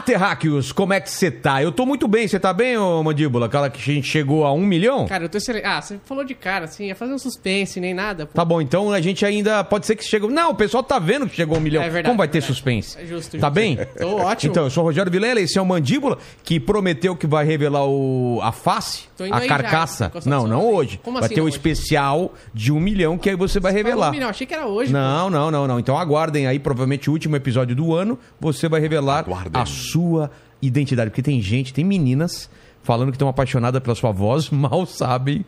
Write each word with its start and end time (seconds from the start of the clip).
Olá, 0.00 0.06
terráqueos, 0.06 0.72
como 0.72 0.94
é 0.94 1.00
que 1.00 1.10
você 1.10 1.30
tá? 1.30 1.62
Eu 1.62 1.70
tô 1.70 1.84
muito 1.84 2.08
bem, 2.08 2.26
você 2.26 2.40
tá 2.40 2.54
bem, 2.54 2.74
ô 2.78 3.02
Mandíbula? 3.02 3.44
Aquela 3.44 3.68
que 3.68 3.78
a 3.78 3.94
gente 3.94 4.08
chegou 4.08 4.46
a 4.46 4.52
um 4.52 4.60
milhão? 4.64 5.06
Cara, 5.06 5.24
eu 5.24 5.28
tô 5.28 5.36
excelente. 5.36 5.66
Ah, 5.66 5.82
você 5.82 6.00
falou 6.06 6.24
de 6.24 6.34
cara, 6.34 6.64
assim, 6.64 6.86
ia 6.86 6.94
fazer 6.94 7.12
um 7.12 7.18
suspense, 7.18 7.78
nem 7.78 7.92
nada. 7.92 8.24
pô. 8.24 8.32
Tá 8.32 8.42
bom, 8.42 8.62
então 8.62 8.90
a 8.94 9.00
gente 9.02 9.26
ainda 9.26 9.62
pode 9.62 9.84
ser 9.84 9.96
que 9.96 10.02
chegue. 10.02 10.26
Não, 10.28 10.52
o 10.52 10.54
pessoal 10.54 10.82
tá 10.82 10.98
vendo 10.98 11.28
que 11.28 11.36
chegou 11.36 11.54
a 11.54 11.58
um 11.58 11.60
milhão. 11.60 11.82
É 11.82 11.90
verdade, 11.90 12.06
Como 12.06 12.16
vai 12.16 12.28
ter 12.28 12.40
verdade. 12.40 12.54
suspense? 12.54 12.96
É 12.98 13.04
justo, 13.04 13.32
Tá 13.38 13.48
justo. 13.48 13.50
bem? 13.50 13.78
Tô 13.98 14.16
ótimo. 14.16 14.50
Então, 14.50 14.64
eu 14.64 14.70
sou 14.70 14.84
o 14.84 14.86
Rogério 14.86 15.12
Vilela, 15.12 15.38
esse 15.38 15.58
é 15.58 15.60
o 15.60 15.66
Mandíbula, 15.66 16.16
que 16.44 16.58
prometeu 16.58 17.14
que 17.14 17.26
vai 17.26 17.44
revelar 17.44 17.84
o, 17.86 18.40
a 18.42 18.52
face, 18.52 19.02
Tô 19.18 19.26
indo 19.26 19.34
a 19.34 19.38
aí 19.38 19.48
já, 19.48 19.54
carcaça. 19.58 20.06
encostando 20.06 20.34
não, 20.34 20.46
não 20.46 20.66
hoje. 20.72 20.98
Como 21.04 21.18
vai 21.18 21.26
assim 21.26 21.34
ter 21.34 21.42
o 21.42 21.44
hoje? 21.44 21.56
especial 21.56 22.32
de 22.54 22.72
um 22.72 22.80
milhão 22.80 23.18
que 23.18 23.28
aí 23.28 23.36
você 23.36 23.60
vai 23.60 23.70
revelar. 23.70 24.06
Falou, 24.06 24.20
Não, 24.22 24.28
achei 24.30 24.46
que 24.46 24.54
era 24.54 24.66
hoje. 24.66 24.90
Não, 24.90 25.28
não, 25.28 25.50
não, 25.50 25.66
não. 25.66 25.78
Então 25.78 25.98
aguardem 25.98 26.46
aí, 26.46 26.58
provavelmente 26.58 27.10
o 27.10 27.12
último 27.12 27.36
episódio 27.36 27.76
do 27.76 27.94
ano, 27.94 28.18
você 28.40 28.66
vai 28.66 28.80
revelar 28.80 29.18
Aguardem. 29.18 29.60
a 29.60 29.66
sua 29.90 30.30
identidade. 30.62 31.10
Porque 31.10 31.22
tem 31.22 31.40
gente, 31.40 31.72
tem 31.74 31.84
meninas 31.84 32.48
falando 32.82 33.08
que 33.10 33.16
estão 33.16 33.28
apaixonadas 33.28 33.82
pela 33.82 33.94
sua 33.94 34.10
voz, 34.12 34.48
mal 34.50 34.86
sabem 34.86 35.44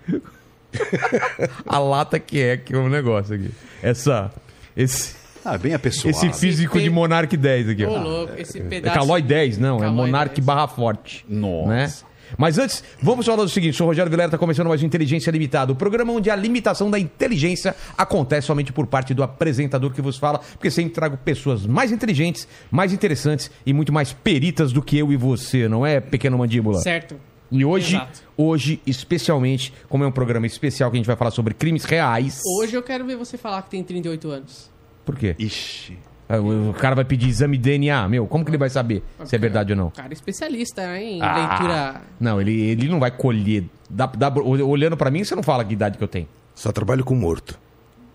a 1.67 1.79
lata 1.79 2.19
que 2.19 2.41
é 2.41 2.57
que 2.57 2.75
é 2.75 2.79
o 2.79 2.89
negócio 2.89 3.35
aqui. 3.35 3.51
Essa. 3.83 4.31
Esse, 4.77 5.15
Ah, 5.45 5.59
bem 5.59 5.75
apessoado. 5.75 6.17
esse 6.17 6.33
físico 6.33 6.75
pe- 6.77 6.83
de 6.83 6.89
Monark 6.91 7.37
10 7.37 7.69
aqui. 7.71 7.85
Ô, 7.85 7.91
ó. 7.93 7.99
louco, 8.03 8.33
esse 8.39 8.59
É 8.59 8.63
pedaço. 8.63 8.99
Calói 8.99 9.21
10, 9.21 9.59
não, 9.59 9.77
é 9.77 9.81
Calói 9.81 9.95
Monark 9.97 10.35
10. 10.35 10.45
barra 10.47 10.67
forte. 10.69 11.27
Nossa. 11.29 11.69
Né? 11.69 11.93
Mas 12.37 12.59
antes, 12.59 12.83
vamos 13.01 13.27
falar 13.27 13.43
do 13.43 13.49
seguinte: 13.49 13.77
sou 13.77 13.87
o 13.87 13.91
Rogério 13.91 14.11
Vilera, 14.11 14.29
está 14.29 14.39
começando 14.39 14.69
mais 14.69 14.83
um 14.83 14.87
Inteligência 14.87 15.31
Limitada, 15.31 15.73
o 15.73 15.77
programa 15.77 16.13
onde 16.13 16.31
a 16.31 16.37
limitação 16.37 16.91
da 16.91 16.99
inteligência 16.99 17.75
acontece 17.97 18.47
somente 18.47 18.73
por 18.73 18.87
parte 18.87 19.15
do 19.15 19.23
apresentador 19.23 19.93
que 19.93 20.03
vos 20.03 20.17
fala, 20.17 20.39
porque 20.39 20.71
sempre 20.71 20.93
trago 20.93 21.17
pessoas 21.17 21.67
mais 21.67 21.93
inteligentes, 21.93 22.47
mais 22.71 22.93
interessantes 22.93 23.51
e 23.65 23.73
muito 23.73 23.93
mais 23.93 24.13
peritas 24.13 24.73
do 24.73 24.83
que 24.83 24.99
eu 24.99 25.13
e 25.13 25.17
você, 25.17 25.69
não 25.69 25.85
é, 25.87 26.01
pequeno 26.01 26.39
mandíbula? 26.39 26.81
Certo. 26.81 27.17
E 27.51 27.65
hoje, 27.67 27.97
Exato. 27.97 28.23
hoje, 28.35 28.81
especialmente, 28.87 29.75
como 29.89 30.05
é 30.05 30.07
um 30.07 30.13
programa 30.13 30.47
especial 30.47 30.91
que 30.91 30.97
a 30.97 30.99
gente 30.99 31.07
vai 31.07 31.17
falar 31.17 31.31
sobre 31.31 31.53
crimes 31.53 31.85
reais. 31.85 32.41
Hoje 32.59 32.75
eu 32.75 32.83
quero 32.83 33.05
ver 33.05 33.17
você 33.17 33.37
falar 33.37 33.61
que 33.63 33.71
tem 33.71 33.85
38 33.85 34.31
anos. 34.31 34.71
Por 35.05 35.17
quê? 35.17 35.37
Ixi. 35.39 35.99
Ah, 36.35 36.41
O 36.41 36.71
o 36.71 36.75
cara 36.75 36.95
vai 36.95 37.05
pedir 37.05 37.29
exame 37.29 37.57
de 37.59 37.63
DNA, 37.65 38.09
meu, 38.09 38.27
como 38.27 38.45
que 38.45 38.51
ele 38.51 38.59
vai 38.59 38.71
saber 38.71 39.03
se 39.25 39.35
é 39.37 39.39
verdade 39.39 39.73
ou 39.73 39.77
não? 39.77 39.91
Cara, 39.91 40.13
especialista 40.13 40.83
né, 40.87 41.03
em 41.03 41.23
Ah, 41.23 41.37
leitura. 41.59 42.01
Não, 42.19 42.41
ele, 42.41 42.61
ele 42.71 42.89
não 42.89 42.99
vai 42.99 43.11
colher. 43.11 43.65
Dá, 43.91 44.07
dá- 44.07 44.33
olhando 44.35 44.97
pra 44.97 45.11
mim, 45.11 45.23
você 45.25 45.35
não 45.35 45.43
fala 45.43 45.65
que 45.65 45.73
idade 45.75 45.99
que 45.99 46.05
eu 46.05 46.09
tenho. 46.09 46.27
Só 46.55 46.73
trabalho 46.73 47.05
com 47.05 47.15
morto. 47.15 47.59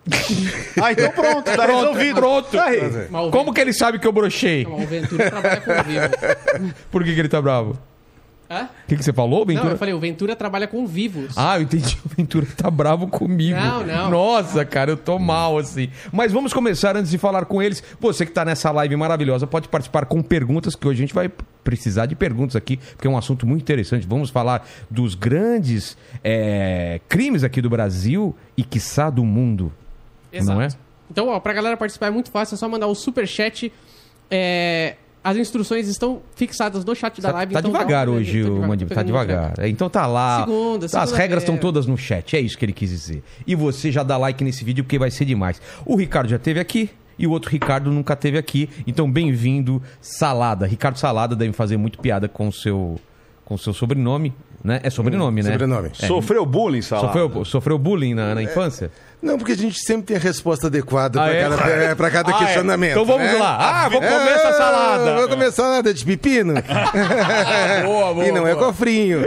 Ah, 0.81 0.91
então 0.91 1.11
pronto, 1.11 1.43
tá 1.43 1.65
resolvido. 1.65 2.15
Pronto. 2.15 2.49
Tá 2.51 2.65
aí. 2.65 2.79
O 3.11 3.31
Como 3.31 3.53
que 3.53 3.59
ele 3.59 3.73
sabe 3.73 3.97
que 3.99 4.07
eu 4.07 4.11
brochei? 4.11 4.63
Não, 4.63 4.75
o 4.75 4.85
Ventura 4.87 5.29
trabalha 5.29 5.59
com 5.61 5.83
vivo. 5.83 6.73
Por 6.91 7.03
que, 7.03 7.13
que 7.13 7.19
ele 7.19 7.27
tá 7.27 7.41
bravo? 7.41 7.77
Hã? 8.49 8.63
O 8.63 8.87
que, 8.87 8.95
que 8.95 9.03
você 9.03 9.11
falou, 9.11 9.39
Não, 9.39 9.45
Ventura? 9.45 9.73
eu 9.73 9.77
falei, 9.77 9.93
o 9.93 9.99
Ventura 9.99 10.35
trabalha 10.35 10.67
com 10.67 10.87
vivos. 10.87 11.33
Ah, 11.37 11.57
eu 11.57 11.63
entendi. 11.63 11.97
O 12.05 12.09
Ventura 12.15 12.47
tá 12.55 12.71
bravo 12.71 13.07
comigo. 13.07 13.59
Não, 13.59 13.85
não. 13.85 14.09
Nossa, 14.09 14.63
cara, 14.63 14.91
eu 14.91 14.97
tô 14.97 15.19
mal, 15.19 15.57
assim. 15.57 15.89
Mas 16.11 16.31
vamos 16.31 16.53
começar 16.53 16.95
antes 16.95 17.11
de 17.11 17.17
falar 17.17 17.45
com 17.45 17.61
eles. 17.61 17.83
Você 17.99 18.25
que 18.25 18.31
tá 18.31 18.45
nessa 18.45 18.71
live 18.71 18.95
maravilhosa 18.95 19.45
pode 19.45 19.67
participar 19.67 20.05
com 20.05 20.21
perguntas, 20.21 20.75
que 20.75 20.87
hoje 20.87 20.99
a 20.99 21.03
gente 21.05 21.13
vai 21.13 21.29
precisar 21.63 22.05
de 22.05 22.15
perguntas 22.15 22.55
aqui, 22.55 22.77
porque 22.77 23.05
é 23.07 23.09
um 23.09 23.17
assunto 23.17 23.45
muito 23.45 23.61
interessante. 23.61 24.07
Vamos 24.07 24.29
falar 24.29 24.65
dos 24.89 25.13
grandes 25.15 25.97
é, 26.23 27.01
crimes 27.09 27.43
aqui 27.43 27.61
do 27.61 27.69
Brasil 27.69 28.33
e, 28.55 28.63
quiçá, 28.63 29.09
do 29.09 29.25
mundo. 29.25 29.73
Não 30.45 30.61
é? 30.61 30.69
Então, 31.11 31.27
ó, 31.27 31.39
pra 31.39 31.51
galera 31.53 31.75
participar 31.75 32.07
é 32.07 32.11
muito 32.11 32.31
fácil, 32.31 32.55
é 32.55 32.57
só 32.57 32.69
mandar 32.69 32.87
o 32.87 32.95
superchat. 32.95 33.71
É, 34.31 34.95
as 35.23 35.35
instruções 35.37 35.87
estão 35.87 36.21
fixadas 36.35 36.85
no 36.85 36.95
chat 36.95 37.19
da 37.21 37.29
Tá, 37.29 37.35
live. 37.37 37.53
tá 37.53 37.59
então 37.59 37.71
devagar 37.71 38.07
uma 38.07 38.17
hoje, 38.17 38.43
o 38.43 38.65
Mandíbula, 38.67 38.95
tá 38.95 39.03
devagar. 39.03 39.53
É, 39.59 39.67
Então 39.67 39.89
tá 39.89 40.05
lá. 40.07 40.39
Segunda, 40.45 40.85
As 40.85 40.91
segunda-feira. 40.91 41.21
regras 41.23 41.43
estão 41.43 41.57
todas 41.57 41.85
no 41.85 41.97
chat, 41.97 42.35
é 42.35 42.39
isso 42.39 42.57
que 42.57 42.63
ele 42.65 42.73
quis 42.73 42.89
dizer. 42.89 43.23
E 43.45 43.53
você 43.55 43.91
já 43.91 44.03
dá 44.03 44.17
like 44.17 44.43
nesse 44.43 44.63
vídeo 44.63 44.83
porque 44.83 44.97
vai 44.97 45.11
ser 45.11 45.25
demais. 45.25 45.61
O 45.85 45.95
Ricardo 45.95 46.29
já 46.29 46.39
teve 46.39 46.59
aqui 46.59 46.89
e 47.19 47.25
o 47.27 47.31
outro 47.31 47.49
Ricardo 47.51 47.91
nunca 47.91 48.15
teve 48.15 48.37
aqui. 48.37 48.69
Então 48.85 49.11
bem-vindo, 49.11 49.81
Salada. 49.99 50.65
Ricardo 50.65 50.97
Salada 50.97 51.35
deve 51.35 51.51
fazer 51.51 51.75
muito 51.77 51.99
piada 51.99 52.27
com 52.27 52.47
o 52.47 52.53
seu 52.53 52.99
com 53.43 53.55
o 53.55 53.57
seu 53.57 53.73
sobrenome, 53.73 54.33
né? 54.63 54.79
É 54.83 54.89
sobrenome, 54.89 55.43
né? 55.43 55.51
sobrenome. 55.51 55.91
É. 56.01 56.05
Sofreu 56.07 56.45
bullying, 56.45 56.81
Salada? 56.81 57.07
Sofreu, 57.07 57.45
sofreu 57.45 57.77
bullying 57.77 58.13
na, 58.13 58.35
na 58.35 58.41
infância? 58.43 58.91
Não, 59.21 59.37
porque 59.37 59.53
a 59.53 59.57
gente 59.57 59.79
sempre 59.79 60.03
tem 60.07 60.17
a 60.17 60.19
resposta 60.19 60.67
adequada 60.67 61.19
Ah, 61.19 61.25
pra, 61.25 61.33
é? 61.33 61.49
cada, 61.49 61.55
é, 62.07 62.11
cada 62.11 62.31
Ah, 62.31 62.35
é. 62.35 62.39
questionamento. 62.45 62.91
Então 62.91 63.05
vamos 63.05 63.25
né? 63.25 63.33
lá. 63.33 63.57
Ah, 63.85 63.89
vou 63.89 63.99
comer 63.99 64.29
essa 64.29 64.47
É, 64.49 64.53
salada. 64.53 65.15
Vou 65.15 65.27
comer 65.29 65.51
salada 65.51 65.93
de 65.93 66.05
pepino. 66.05 66.53
boa, 67.83 68.13
boa, 68.13 68.25
e 68.27 68.31
não 68.31 68.47
é 68.47 68.53
boa. 68.53 68.67
cofrinho. 68.67 69.21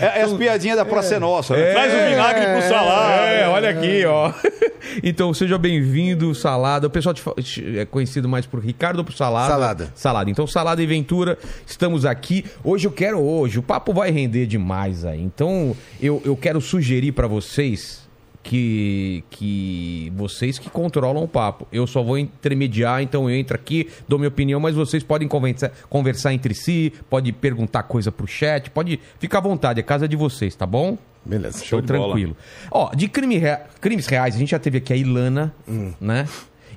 É, 0.00 0.20
é 0.20 0.22
as 0.22 0.32
piadinhas 0.32 0.76
da 0.76 0.84
Praça 0.84 1.14
é 1.14 1.18
Nossa, 1.18 1.56
né? 1.56 1.72
Traz 1.72 1.92
o 1.92 2.08
vinagre 2.10 2.46
pro 2.46 2.62
salada. 2.68 3.12
É, 3.22 3.48
olha 3.48 3.70
aqui, 3.70 4.04
ó. 4.04 4.32
Então, 5.02 5.34
seja 5.34 5.58
bem-vindo, 5.58 6.32
Salada. 6.34 6.86
O 6.86 6.90
pessoal 6.90 7.12
te 7.12 7.20
fa- 7.20 7.34
te- 7.42 7.80
é 7.80 7.84
conhecido 7.84 8.28
mais 8.28 8.46
por 8.46 8.60
Ricardo 8.60 8.98
ou 9.00 9.04
por 9.04 9.12
Salada? 9.12 9.52
Salada. 9.52 9.92
Salada. 9.94 10.30
Então, 10.30 10.46
Salada 10.46 10.80
e 10.82 10.86
Ventura, 10.86 11.36
estamos 11.66 12.06
aqui. 12.06 12.44
Hoje 12.64 12.86
eu 12.86 12.92
quero, 12.92 13.20
hoje, 13.20 13.58
o 13.58 13.62
papo 13.62 13.92
vai 13.92 14.10
render 14.10 14.46
demais 14.46 15.04
aí. 15.04 15.20
Então, 15.20 15.76
eu, 16.00 16.22
eu 16.24 16.36
quero 16.36 16.60
sugerir 16.60 17.12
pra 17.12 17.26
vocês 17.26 18.05
que, 18.48 19.24
que 19.28 20.12
vocês 20.16 20.58
que 20.58 20.70
controlam 20.70 21.24
o 21.24 21.28
papo. 21.28 21.66
Eu 21.72 21.86
só 21.86 22.02
vou 22.02 22.16
intermediar, 22.16 23.02
então 23.02 23.28
eu 23.28 23.36
entro 23.36 23.56
aqui, 23.56 23.88
dou 24.08 24.18
minha 24.18 24.28
opinião, 24.28 24.60
mas 24.60 24.74
vocês 24.76 25.02
podem 25.02 25.26
conversar, 25.26 25.72
conversar 25.90 26.32
entre 26.32 26.54
si, 26.54 26.92
pode 27.10 27.32
perguntar 27.32 27.82
coisa 27.82 28.12
pro 28.12 28.26
chat, 28.26 28.70
pode 28.70 29.00
ficar 29.18 29.38
à 29.38 29.40
vontade, 29.40 29.80
é 29.80 29.82
casa 29.82 30.06
de 30.06 30.14
vocês, 30.16 30.54
tá 30.54 30.64
bom? 30.64 30.96
Beleza. 31.24 31.64
Show 31.64 31.80
de 31.80 31.88
bola. 31.88 32.04
tranquilo. 32.04 32.36
Ó, 32.70 32.94
de 32.94 33.08
crime 33.08 33.36
rea- 33.36 33.66
crimes 33.80 34.06
reais, 34.06 34.36
a 34.36 34.38
gente 34.38 34.50
já 34.50 34.58
teve 34.60 34.78
aqui 34.78 34.92
a 34.92 34.96
Ilana, 34.96 35.52
né? 36.00 36.28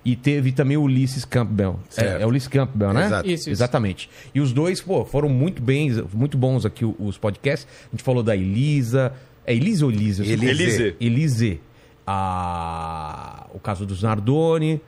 E 0.03 0.15
teve 0.15 0.51
também 0.53 0.77
o 0.77 0.83
Ulisses 0.83 1.23
Campbell. 1.25 1.77
É, 1.97 2.21
é 2.21 2.25
o 2.25 2.29
Ulisses 2.29 2.47
Campbell, 2.47 2.93
né? 2.93 3.05
Exato. 3.05 3.27
Isso, 3.29 3.41
isso. 3.43 3.49
Exatamente. 3.51 4.09
E 4.33 4.39
os 4.39 4.51
dois, 4.53 4.81
pô, 4.81 5.03
foram 5.05 5.27
muito 5.29 5.61
bem, 5.61 5.91
muito 6.13 6.37
bons 6.37 6.65
aqui 6.65 6.83
os 6.85 7.17
podcasts. 7.17 7.67
A 7.87 7.91
gente 7.91 8.01
falou 8.03 8.23
da 8.23 8.35
Elisa. 8.35 9.11
É 9.51 9.55
Elisa 9.55 9.83
ou 9.85 9.91
Elisa? 9.91 10.21
Eu 10.21 10.25
sei 10.25 10.33
Elise. 10.35 10.63
Elise. 10.63 10.95
Elise. 10.99 11.61
A... 12.05 13.47
O 13.53 13.59
caso 13.59 13.85
dos 13.85 14.03
Nardoni. 14.03 14.79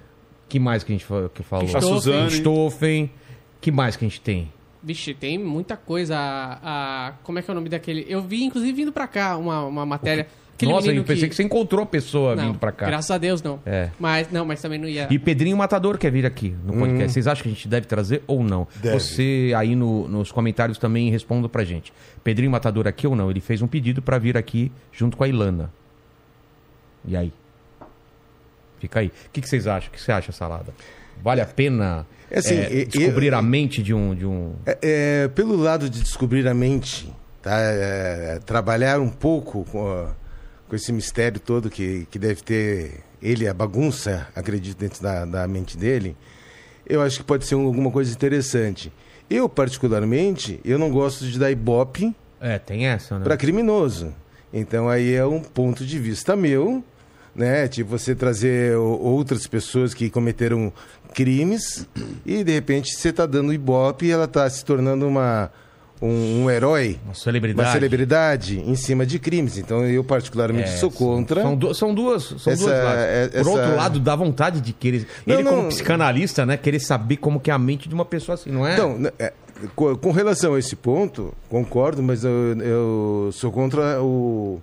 que 0.48 0.60
mais 0.60 0.84
que 0.84 0.92
a 0.92 0.96
gente 0.98 1.06
que 1.34 1.44
falou? 1.44 1.76
A 1.76 1.82
Suzane. 1.82 2.30
Stoffen. 2.32 3.10
que 3.60 3.72
mais 3.72 3.96
que 3.96 4.06
a 4.06 4.08
gente 4.08 4.22
tem? 4.22 4.52
Vixe, 4.84 5.14
tem 5.14 5.38
muita 5.38 5.78
coisa. 5.78 6.16
A, 6.18 7.08
a- 7.10 7.12
como 7.24 7.38
é 7.40 7.42
que 7.42 7.50
é 7.50 7.54
o 7.54 7.56
nome 7.56 7.70
daquele? 7.70 8.06
Eu 8.10 8.22
vi, 8.22 8.44
inclusive, 8.44 8.74
vindo 8.74 8.92
pra 8.92 9.08
cá 9.08 9.38
uma, 9.38 9.64
uma 9.66 9.86
matéria. 9.86 10.28
Aquele 10.62 10.72
Nossa, 10.74 10.88
menino 10.88 11.02
eu 11.02 11.08
pensei 11.08 11.28
que... 11.28 11.36
você 11.36 11.44
encontrou 11.44 11.82
a 11.84 11.86
pessoa 11.86 12.36
Não, 12.36 12.46
vindo 12.48 12.60
pra 12.60 12.72
cá. 12.72 12.86
Graças 12.86 13.10
a 13.10 13.18
Deus, 13.18 13.42
não. 13.42 13.60
É. 13.66 13.90
Mas, 14.00 14.32
não, 14.32 14.46
mas 14.46 14.62
também 14.62 14.78
não 14.78 14.88
ia. 14.88 15.08
E 15.10 15.18
Pedrinho 15.18 15.58
Matador 15.58 15.98
quer 15.98 16.12
vir 16.12 16.26
aqui 16.26 16.56
no 16.64 16.74
podcast. 16.74 17.14
Vocês 17.14 17.28
acham 17.28 17.44
que 17.44 17.50
a 17.50 17.52
gente 17.52 17.68
deve 17.68 17.88
trazer 17.88 18.24
ou 18.28 18.44
não? 18.44 18.68
Deve. 18.76 19.00
Você 19.00 19.54
aí 19.58 19.76
no- 19.76 20.08
nos 20.08 20.32
comentários 20.32 20.78
também 20.78 21.10
responda 21.10 21.50
pra 21.50 21.64
gente. 21.64 21.92
Pedrinho 22.24 22.52
Matador 22.52 22.88
aqui 22.88 23.08
ou 23.08 23.16
não? 23.16 23.30
Ele 23.32 23.42
fez 23.42 23.62
um 23.62 23.68
pedido 23.68 24.02
pra 24.02 24.18
vir 24.20 24.38
aqui 24.38 24.72
junto 24.92 25.18
com 25.18 25.24
a 25.24 25.28
Ilana. 25.28 25.72
E 27.06 27.18
aí? 27.18 27.34
Fica 28.80 29.00
aí. 29.00 29.08
O 29.08 29.12
que, 29.32 29.42
que 29.42 29.50
vocês 29.50 29.68
acham? 29.68 29.90
O 29.90 29.92
que 29.94 30.02
você 30.02 30.12
acha, 30.12 30.32
Salada? 30.32 30.74
Vale 31.24 31.42
a 31.42 31.46
pena 31.46 32.06
É 32.30 32.40
assim, 32.40 32.56
é, 32.56 32.86
descobrir 32.86 33.28
eu- 33.28 33.38
a 33.38 33.42
mente 33.42 33.84
de 33.84 33.94
um... 33.94 34.16
De 34.16 34.26
um... 34.26 34.54
É, 34.66 34.78
é, 34.82 35.28
pelo 35.30 35.56
lado 35.56 35.90
de 35.90 36.02
descobrir 36.02 36.48
a 36.48 36.54
mente, 36.54 37.12
tá? 37.42 37.58
É, 37.60 38.40
trabalhar 38.46 39.00
um 39.00 39.10
pouco 39.10 39.64
com, 39.66 39.88
a- 39.88 40.16
com 40.72 40.76
esse 40.78 40.94
mistério 40.94 41.38
todo 41.38 41.70
que, 41.70 42.08
que 42.10 42.18
deve 42.18 42.42
ter 42.42 43.02
ele, 43.22 43.46
a 43.46 43.54
bagunça, 43.54 44.26
acredito, 44.34 44.78
dentro 44.78 45.04
da, 45.04 45.26
da 45.26 45.46
mente 45.46 45.78
dele, 45.78 46.16
eu 46.88 47.02
acho 47.02 47.18
que 47.18 47.24
pode 47.26 47.46
ser 47.46 47.56
um- 47.56 47.66
alguma 47.66 47.92
coisa 47.92 48.10
interessante. 48.14 48.90
Eu, 49.30 49.50
particularmente, 49.50 50.62
eu 50.64 50.80
não 50.80 50.90
gosto 50.90 51.26
de 51.26 51.38
dar 51.38 51.52
ibope 51.52 52.16
É, 52.40 52.58
tem 52.58 52.88
essa, 52.88 53.18
né? 53.20 53.24
para 53.26 53.36
criminoso. 53.36 54.14
Então 54.54 54.88
aí 54.88 55.14
é 55.14 55.26
um 55.26 55.42
ponto 55.42 55.86
de 55.86 56.00
vista 56.00 56.38
meu, 56.38 56.82
né? 57.36 57.68
Tipo 57.68 57.90
você 57.90 58.16
trazer 58.16 58.78
outras 58.78 59.46
pessoas 59.48 59.94
que 59.94 60.10
cometeram 60.10 60.72
crimes 61.14 61.86
e 62.26 62.46
de 62.46 62.52
repente 62.54 62.96
você 62.96 63.12
tá 63.12 63.26
dando 63.26 63.54
ibope 63.54 64.06
e 64.06 64.12
ela 64.12 64.26
tá 64.26 64.50
se 64.50 64.64
tornando 64.64 65.06
uma 65.06 65.52
um, 66.02 66.44
um 66.46 66.50
herói, 66.50 66.98
Uma 67.06 67.14
celebridade. 67.14 67.68
uma 67.68 67.74
celebridade 67.74 68.60
em 68.60 68.76
cima 68.76 69.06
de 69.06 69.20
crimes. 69.20 69.58
Então 69.58 69.86
eu 69.86 70.04
particularmente 70.04 70.70
É, 70.70 70.78
sou 70.78 70.90
contra. 70.90 71.42
São, 71.44 71.56
du- 71.56 71.74
são 71.76 71.94
duas, 71.94 72.24
são 72.40 72.52
Essa- 72.54 72.64
duas 72.66 72.74
é- 72.74 73.28
Por 73.30 73.38
essa- 73.40 73.50
outro 73.50 73.76
lado, 73.76 74.00
dá 74.00 74.16
vontade 74.16 74.62
de 74.62 74.74
querer. 74.74 75.08
Não, 75.26 75.36
ele, 75.36 75.44
como 75.44 75.62
não. 75.64 75.70
psicanalista, 75.70 76.46
né? 76.46 76.58
Querer 76.58 76.80
saber 76.80 77.18
como 77.18 77.40
que 77.40 77.52
é 77.52 77.54
a 77.54 77.60
mente 77.60 77.88
de 77.88 77.94
uma 77.96 78.06
pessoa 78.06 78.34
assim, 78.34 78.50
não 78.50 78.66
é? 78.66 78.74
Então, 78.74 78.98
é, 79.20 79.32
co- 79.76 79.96
com 79.98 80.12
relação 80.12 80.56
a 80.56 80.60
esse 80.60 80.76
ponto, 80.76 81.34
concordo, 81.50 82.02
mas 82.02 82.24
eu, 82.24 82.32
eu 82.60 83.30
sou 83.34 83.52
contra 83.52 84.02
o 84.02 84.60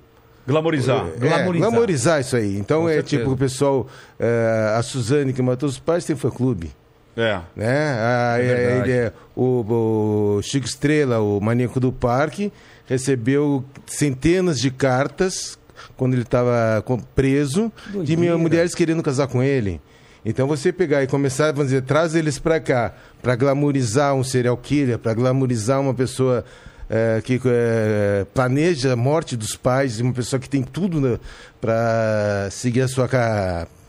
Glamorizar. 0.46 1.06
É, 1.14 1.19
Glamorizar. 1.20 1.70
glamorizar 1.70 2.20
isso 2.20 2.34
aí. 2.34 2.56
Então 2.56 2.82
Com 2.82 2.88
é 2.88 2.94
certeza. 2.94 3.19
tipo 3.23 3.32
o 3.32 3.37
pessoal. 3.37 3.87
é, 4.19 4.75
a 4.76 4.82
Suzane 4.82 5.32
que 5.34 5.43
matou 5.43 5.69
os 5.69 5.79
pais 5.79 6.05
tem 6.06 6.17
fã-clube. 6.17 6.70
É. 7.19 7.41
né? 7.56 7.97
Ah, 7.99 8.37
é, 8.38 8.43
verdade. 8.43 8.91
ele 8.91 8.99
é- 8.99 9.12
o, 9.35 10.37
o 10.38 10.43
Chico 10.43 10.67
Estrela, 10.67 11.19
o 11.20 11.41
maníaco 11.41 11.81
do 11.81 11.93
parque, 11.93 12.53
recebeu 12.87 13.65
centenas 13.87 14.61
de 14.61 14.70
cartas 14.70 15.59
quando 15.97 16.15
ele 16.15 16.23
estava 16.23 16.82
preso 17.15 17.73
de 17.87 17.93
Doideira. 18.15 18.38
mulheres 18.38 18.75
querendo 18.75 19.03
casar 19.03 19.26
com 19.26 19.43
ele. 19.43 19.81
Então 20.25 20.47
você 20.47 20.73
pegar 20.73 21.03
e 21.03 21.06
começar, 21.06 21.53
vamos 21.53 21.67
dizer, 21.70 21.82
traz 21.82 22.15
eles 22.15 22.38
para 22.38 22.61
cá 22.61 22.93
para 23.23 23.35
glamorizar 23.37 24.15
um 24.15 24.23
serial 24.25 24.56
killer, 24.56 24.99
para 24.99 25.15
glamorizar 25.15 25.81
uma 25.81 25.94
pessoa 25.94 26.44
eh, 26.91 27.20
que 27.25 27.41
eh, 27.44 28.26
planeja 28.35 28.93
a 28.93 28.97
morte 28.97 29.37
dos 29.37 29.56
pais, 29.56 30.00
uma 30.00 30.12
pessoa 30.12 30.38
que 30.38 30.49
tem 30.49 30.62
tudo 30.62 31.19
para 31.61 32.49
seguir 32.50 32.82
a 32.82 32.88
sua, 32.88 33.09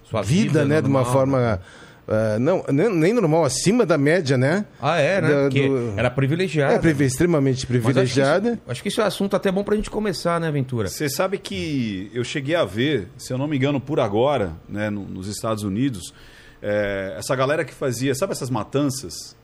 Sua 0.10 0.22
vida, 0.22 0.64
vida 0.64 0.66
né, 0.66 0.82
de 0.82 0.88
uma 0.88 1.00
normal, 1.00 1.14
forma 1.14 1.62
ah, 2.10 2.38
não 2.40 2.64
nem, 2.72 2.90
nem 2.94 3.14
normal, 3.14 3.46
acima 3.46 3.86
da 3.86 3.98
média, 3.98 4.38
né? 4.38 4.66
Ah, 4.82 5.00
é, 5.00 5.22
né? 5.22 5.30
Da- 5.30 5.42
Porque 5.44 5.68
do- 5.68 5.94
era 5.98 6.10
privilegiada. 6.10 6.74
É, 6.74 6.80
privi- 6.80 7.06
extremamente 7.06 7.56
Mas 7.56 7.56
acho 7.56 7.68
que 7.68 7.74
isso- 7.78 7.84
privilegiada. 7.94 8.60
Acho 8.68 8.82
que 8.82 8.88
isso 8.90 9.02
é 9.02 9.04
assunto 9.06 9.36
até 9.36 9.52
bom 9.52 9.64
pra 9.64 9.76
gente 9.76 9.90
começar, 9.90 10.40
né, 10.40 10.52
Ventura? 10.52 10.88
Você 10.88 11.08
sabe 11.10 11.38
que 11.38 12.10
eu 12.14 12.24
cheguei 12.24 12.56
a 12.56 12.66
ver, 12.66 13.08
se 13.18 13.32
eu 13.32 13.38
não 13.38 13.48
me 13.48 13.56
engano, 13.58 13.80
por 13.80 14.00
agora, 14.00 14.54
né, 14.68 14.90
no- 14.90 15.06
nos 15.06 15.28
Estados 15.28 15.64
Unidos, 15.64 16.14
é, 16.62 17.16
essa 17.18 17.36
galera 17.36 17.64
que 17.64 17.74
fazia, 17.74 18.14
sabe 18.16 18.32
essas 18.34 18.50
matanças? 18.50 19.38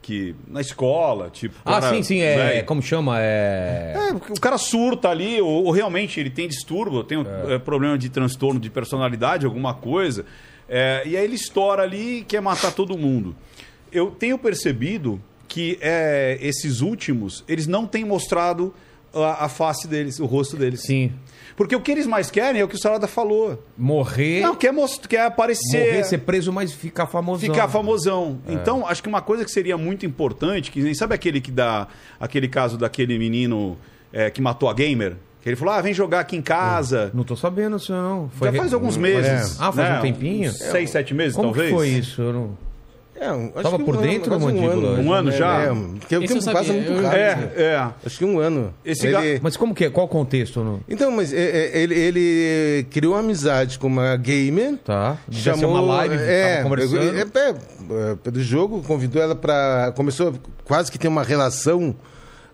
Que 0.00 0.34
na 0.46 0.60
escola, 0.60 1.28
tipo. 1.28 1.56
Ah, 1.64 1.80
cara, 1.80 1.94
sim, 1.94 2.02
sim, 2.02 2.20
é. 2.20 2.36
velho, 2.36 2.64
Como 2.66 2.80
chama? 2.80 3.16
É. 3.20 3.94
É, 4.10 4.12
o 4.32 4.40
cara 4.40 4.56
surta 4.56 5.08
ali, 5.10 5.40
ou, 5.40 5.64
ou 5.64 5.70
realmente 5.72 6.18
ele 6.20 6.30
tem 6.30 6.48
distúrbio, 6.48 7.02
tem 7.04 7.18
um 7.18 7.24
é, 7.50 7.58
problema 7.58 7.98
de 7.98 8.08
transtorno 8.08 8.58
de 8.60 8.70
personalidade, 8.70 9.44
alguma 9.44 9.74
coisa, 9.74 10.24
é, 10.68 11.02
e 11.06 11.16
aí 11.16 11.24
ele 11.24 11.34
estoura 11.34 11.82
ali 11.82 12.18
e 12.18 12.24
quer 12.24 12.40
matar 12.40 12.72
todo 12.72 12.96
mundo. 12.96 13.34
Eu 13.90 14.10
tenho 14.10 14.38
percebido 14.38 15.20
que 15.46 15.78
é, 15.80 16.38
esses 16.40 16.80
últimos, 16.80 17.42
eles 17.48 17.66
não 17.66 17.86
têm 17.86 18.04
mostrado 18.04 18.74
a, 19.14 19.46
a 19.46 19.48
face 19.48 19.88
deles, 19.88 20.20
o 20.20 20.26
rosto 20.26 20.56
deles. 20.56 20.82
Sim. 20.82 21.12
Porque 21.56 21.74
o 21.74 21.80
que 21.80 21.90
eles 21.90 22.06
mais 22.06 22.30
querem 22.30 22.60
é 22.60 22.64
o 22.64 22.68
que 22.68 22.76
o 22.76 22.78
Salada 22.78 23.08
falou. 23.08 23.64
Morrer. 23.76 24.42
Não, 24.42 24.54
quer, 24.54 24.72
quer 25.08 25.22
aparecer. 25.22 25.86
Morrer, 25.86 26.04
ser 26.04 26.18
preso, 26.18 26.52
mas 26.52 26.72
ficar 26.72 27.06
famosão. 27.08 27.52
Ficar 27.52 27.66
famosão. 27.66 28.40
Então, 28.46 28.86
acho 28.86 29.02
que 29.02 29.08
uma 29.08 29.20
coisa 29.20 29.44
que 29.44 29.50
seria 29.50 29.76
muito 29.76 30.06
importante, 30.06 30.70
que 30.70 30.80
nem 30.80 30.94
sabe 30.94 31.14
aquele 31.14 31.40
que 31.40 31.50
dá 31.50 31.88
aquele 32.20 32.46
caso 32.46 32.78
daquele 32.78 33.18
menino 33.18 33.76
é, 34.12 34.30
que 34.30 34.40
matou 34.40 34.68
a 34.68 34.74
gamer? 34.74 35.16
Que 35.42 35.48
ele 35.48 35.56
falou: 35.56 35.74
ah, 35.74 35.80
vem 35.80 35.94
jogar 35.94 36.20
aqui 36.20 36.36
em 36.36 36.42
casa. 36.42 37.10
Não 37.14 37.24
tô 37.24 37.36
sabendo 37.36 37.76
isso, 37.76 37.92
não. 37.92 38.30
Já 38.42 38.52
faz 38.52 38.72
alguns 38.72 38.96
meses. 38.96 39.56
Ah, 39.60 39.72
faz 39.72 39.98
um 39.98 40.02
tempinho? 40.02 40.52
Seis, 40.52 40.90
sete 40.90 41.14
meses, 41.14 41.34
Como 41.34 41.48
talvez. 41.48 41.68
que 41.70 41.74
foi 41.74 41.88
isso? 41.88 42.22
Eu 42.22 42.32
não... 42.32 42.68
É, 43.20 43.26
acho 43.30 43.62
Tava 43.64 43.78
que 43.78 43.84
por 43.84 43.96
um 43.96 44.00
dentro, 44.00 44.32
ano, 44.32 44.44
quase 44.44 44.56
mandíbula? 44.60 44.90
Um 44.90 44.92
ano, 44.94 45.02
Um 45.02 45.12
ano 45.12 45.32
já? 45.32 45.62
É, 45.62 45.66
porque 45.98 46.16
o 46.16 46.20
tempo 46.20 46.34
eu 46.34 46.52
passa 46.52 46.72
muito 46.72 46.92
rápido. 47.02 47.14
É, 47.16 47.52
é. 47.56 47.88
Acho 48.06 48.18
que 48.18 48.24
um 48.24 48.38
ano. 48.38 48.72
Esse 48.84 49.08
Ele- 49.08 49.34
ga- 49.34 49.40
Mas 49.42 49.56
como 49.56 49.74
que 49.74 49.86
é? 49.86 49.90
Qual 49.90 50.06
o 50.06 50.08
contexto? 50.08 50.62
Não... 50.62 50.78
Então, 50.88 51.10
mas 51.10 51.32
é, 51.32 51.40
é, 51.40 51.78
ele, 51.80 51.94
ele 51.96 52.86
criou 52.90 53.14
uma 53.14 53.20
amizade 53.20 53.76
com 53.76 53.88
uma 53.88 54.16
gamer. 54.16 54.76
Tá. 54.84 55.16
Devia 55.26 55.54
Chamou, 55.56 55.72
uma 55.72 55.80
live, 55.80 56.14
é, 56.14 56.62
conversando. 56.62 57.18
É, 57.18 57.20
é, 57.22 57.48
é, 58.12 58.14
pelo 58.22 58.40
jogo, 58.40 58.82
convidou 58.84 59.20
ela 59.20 59.34
para 59.34 59.92
Começou 59.96 60.34
quase 60.64 60.92
que 60.92 60.96
ter 60.98 61.08
uma 61.08 61.24
relação 61.24 61.96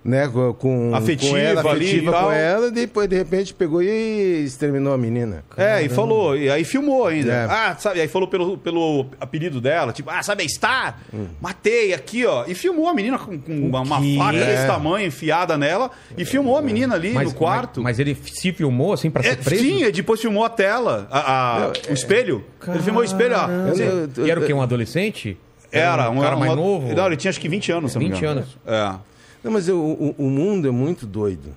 né, 0.04 0.28
com, 0.58 0.94
Afetiva 0.94 1.30
com 1.32 1.36
ela, 1.38 1.60
ali 1.70 1.84
afetiva 1.86 2.10
e 2.10 2.12
tal. 2.14 2.24
com 2.26 2.32
ela, 2.32 2.66
e 2.68 2.70
depois 2.70 3.08
de 3.08 3.16
repente 3.16 3.54
pegou 3.54 3.82
e 3.82 4.44
exterminou 4.44 4.92
a 4.92 4.98
menina. 4.98 5.42
É, 5.56 5.82
e 5.82 5.88
falou, 5.88 6.36
e 6.36 6.50
aí 6.50 6.62
filmou 6.62 7.06
ainda. 7.06 7.32
É. 7.32 7.44
Ah, 7.48 7.76
sabe, 7.78 8.00
aí 8.02 8.08
falou 8.08 8.28
pelo, 8.28 8.58
pelo 8.58 9.06
apelido 9.18 9.60
dela, 9.62 9.92
tipo, 9.92 10.10
ah, 10.10 10.22
sabe 10.22 10.44
a 10.44 10.48
Star? 10.48 10.98
Hum. 11.12 11.26
Matei 11.40 11.94
aqui, 11.94 12.26
ó. 12.26 12.44
E 12.46 12.54
filmou 12.54 12.86
a 12.88 12.92
menina 12.92 13.18
com, 13.18 13.38
com 13.38 13.52
uma, 13.52 13.80
uma 13.80 13.96
faca 14.18 14.36
É. 14.36 14.44
desse 14.44 14.66
tamanho 14.66 15.06
enfiada 15.06 15.56
nela, 15.56 15.90
e 16.18 16.24
filmou 16.26 16.58
a 16.58 16.62
menina 16.62 16.94
ali 16.94 17.12
no 17.14 17.32
quarto. 17.32 17.82
Mas, 17.82 17.96
mas 17.96 18.00
ele 18.00 18.14
se 18.14 18.52
filmou 18.52 18.92
assim 18.92 19.10
pra 19.10 19.22
É, 19.22 19.30
ser 19.30 19.36
preso? 19.38 19.62
sim, 19.62 19.84
e 19.84 19.90
depois 19.90 20.20
filmou 20.20 20.44
a 20.44 20.50
tela, 20.50 21.08
a- 21.10 21.64
a- 21.68 21.72
o 21.88 21.94
espelho. 21.94 22.44
Ele 22.68 22.78
filmou 22.80 23.00
o 23.00 23.04
espelho, 23.04 23.36
ó. 23.36 23.48
Eu- 23.48 23.74
eu- 23.76 24.08
eu- 24.18 24.26
E 24.26 24.30
era 24.30 24.38
o 24.40 24.44
quê? 24.44 24.52
Um 24.52 24.60
adolescente? 24.60 25.36
Era, 25.72 26.08
um 26.10 26.16
cara 26.16 26.26
era 26.28 26.36
mais 26.36 26.54
novo? 26.54 26.94
Não, 26.94 27.06
ele 27.06 27.16
tinha 27.16 27.30
acho 27.30 27.40
que 27.40 27.48
20 27.48 27.72
anos, 27.72 27.92
se 27.92 27.98
não 27.98 28.04
me 28.04 28.10
20 28.10 28.18
engano. 28.18 28.40
anos. 28.40 28.58
É. 28.66 29.13
Não, 29.44 29.52
mas 29.52 29.68
eu- 29.68 29.78
o, 29.78 30.14
o 30.18 30.30
mundo 30.30 30.66
é 30.66 30.70
muito 30.70 31.06
doido. 31.06 31.50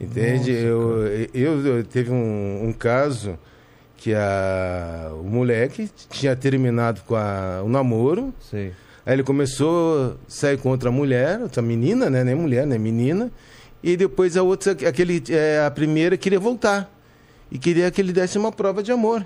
Entende? 0.00 0.50
eu, 0.50 1.06
eu, 1.32 1.64
eu 1.66 1.84
teve 1.84 2.10
um, 2.10 2.64
um 2.66 2.72
caso 2.72 3.38
que 3.96 4.12
a, 4.12 5.10
o 5.14 5.22
moleque 5.22 5.88
tinha 6.10 6.34
terminado 6.34 7.00
com 7.06 7.14
a- 7.14 7.62
o 7.64 7.68
namoro. 7.68 8.34
Sei. 8.50 8.72
Aí 9.06 9.14
ele 9.14 9.22
começou 9.22 10.12
a 10.12 10.30
sair 10.30 10.58
com 10.58 10.70
outra 10.70 10.90
mulher, 10.90 11.40
outra 11.40 11.62
menina, 11.62 12.10
né? 12.10 12.24
Nem 12.24 12.34
mulher, 12.34 12.66
né? 12.66 12.76
Menina. 12.76 13.30
E 13.82 13.96
depois 13.96 14.36
a 14.36 14.42
outra, 14.42 14.72
aquele, 14.72 15.22
é, 15.30 15.62
a 15.64 15.70
primeira 15.70 16.16
queria 16.16 16.40
voltar. 16.40 16.90
E 17.50 17.58
queria 17.58 17.90
que 17.90 18.00
ele 18.00 18.12
desse 18.12 18.36
uma 18.36 18.50
prova 18.50 18.82
de 18.82 18.90
amor. 18.90 19.24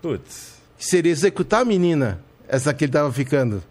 Putz. 0.00 0.54
Que 0.78 0.86
seria 0.86 1.12
executar 1.12 1.60
a 1.60 1.64
menina, 1.64 2.20
essa 2.48 2.72
que 2.72 2.84
ele 2.84 2.88
estava 2.90 3.12
ficando. 3.12 3.62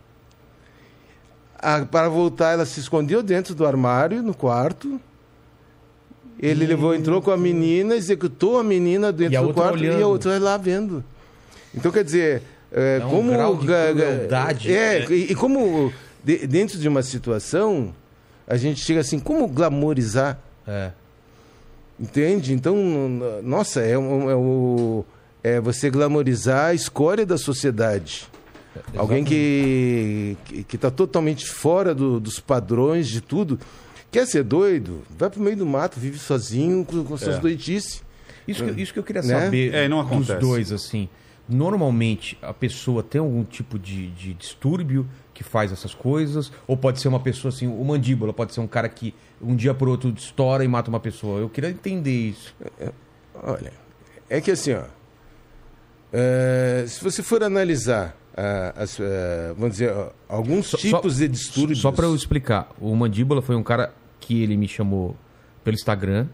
Para 1.92 2.08
voltar, 2.10 2.54
ela 2.54 2.66
se 2.66 2.80
escondeu 2.80 3.22
dentro 3.22 3.54
do 3.54 3.66
armário, 3.66 4.22
no 4.24 4.34
quarto. 4.34 5.00
Ele 6.42 6.66
levou, 6.66 6.96
entrou 6.96 7.22
com 7.22 7.32
a 7.32 7.38
menina, 7.38 7.96
executou 7.96 8.58
a 8.60 8.64
menina 8.64 9.12
dentro 9.12 9.34
E 9.34 9.38
a 9.38 9.42
do 9.42 9.54
quarto 9.54 9.78
e 9.84 9.90
olhando. 9.90 10.04
a 10.04 10.08
outra 10.08 10.40
lá 10.40 10.56
vendo. 10.56 11.04
Então, 11.76 11.92
quer 11.92 12.04
dizer, 12.04 12.42
é, 12.72 13.00
É 13.02 13.06
um 13.06 13.10
como. 13.10 13.32
grau 13.32 13.56
de 13.58 13.68
ga- 13.68 13.92
crueldade. 13.94 14.74
É, 14.74 15.06
e, 15.12 15.32
e 15.32 15.36
como 15.36 15.92
de- 16.24 16.48
dentro 16.48 16.80
de 16.80 16.88
uma 16.88 17.04
situação, 17.04 17.94
a 18.48 18.56
gente 18.56 18.80
chega 18.80 19.02
assim, 19.02 19.20
como 19.20 19.48
glamorizar 19.48 20.40
É. 20.68 20.92
Entende? 22.00 22.54
Então, 22.54 22.78
nossa, 23.44 23.82
é, 23.82 23.92
é 23.92 23.98
o, 23.98 25.04
é 25.44 25.60
você 25.60 25.90
glamorizar 25.90 26.68
a 26.68 26.74
escória 26.74 27.26
da 27.26 27.38
sociedade. 27.38 28.30
Alguém 28.96 29.24
que 29.24 30.38
que 30.68 30.76
está 30.76 30.90
totalmente 30.92 31.48
fora 31.48 31.94
do- 31.96 32.20
dos 32.20 32.40
padrões 32.40 33.08
de 33.08 33.22
tudo. 33.22 33.60
Quer 34.12 34.26
ser 34.26 34.44
doido? 34.44 35.04
Vai 35.18 35.30
pro 35.30 35.40
meio 35.42 35.56
do 35.58 35.66
mato, 35.66 36.00
vive 36.00 36.18
sozinho 36.18 36.84
com, 36.84 37.04
com 37.04 37.16
suas 37.18 37.38
doidices. 37.40 38.04
Isso 38.48 38.64
que, 38.66 38.82
isso 38.82 38.92
que 38.94 38.98
eu 39.00 39.04
queria 39.04 39.22
Né? 39.22 39.40
saber 39.46 39.74
É, 39.74 39.88
não 39.88 40.04
dos 40.04 40.12
acontece. 40.12 40.40
dois, 40.40 40.72
assim. 40.72 41.08
Normalmente, 41.48 42.38
a 42.42 42.54
pessoa 42.54 43.02
tem 43.04 43.20
algum 43.20 43.44
tipo 43.44 43.78
de, 43.80 44.08
de 44.12 44.34
distúrbio 44.34 45.08
que 45.34 45.44
faz 45.44 45.72
essas 45.72 45.94
coisas? 45.94 46.52
Ou 46.68 46.76
pode 46.78 47.00
ser 47.00 47.08
uma 47.08 47.20
pessoa, 47.20 47.50
assim, 47.54 47.68
o 47.68 47.84
mandíbula 47.84 48.32
pode 48.34 48.54
ser 48.54 48.60
um 48.62 48.68
cara 48.68 48.88
que 48.90 49.14
um 49.42 49.56
dia 49.56 49.74
por 49.74 49.88
outro 49.88 50.12
estoura 50.16 50.64
e 50.64 50.68
mata 50.68 50.90
uma 50.90 51.00
pessoa. 51.00 51.40
Eu 51.40 51.50
queria 51.50 51.70
entender 51.70 52.30
isso. 52.30 52.56
Olha, 53.44 53.72
é 54.30 54.40
que 54.42 54.52
assim, 54.52 54.74
ó, 54.74 54.84
é, 56.12 56.86
se 56.88 57.04
você 57.04 57.22
for 57.22 57.44
analisar, 57.44 58.16
as, 58.76 58.98
vamos 59.56 59.72
dizer, 59.74 59.94
alguns 60.28 60.70
tipos 60.72 61.14
só- 61.14 61.20
de 61.20 61.28
distúrbios. 61.28 61.80
Só 61.80 61.92
pra 61.92 62.06
eu 62.06 62.16
explicar, 62.16 62.70
o 62.80 62.96
Mandíbula 62.96 63.42
foi 63.42 63.56
um 63.56 63.64
cara 63.64 63.94
que 64.20 64.42
ele 64.44 64.56
me 64.58 64.68
chamou 64.68 65.16
pelo 65.64 65.76
Instagram, 65.76 66.28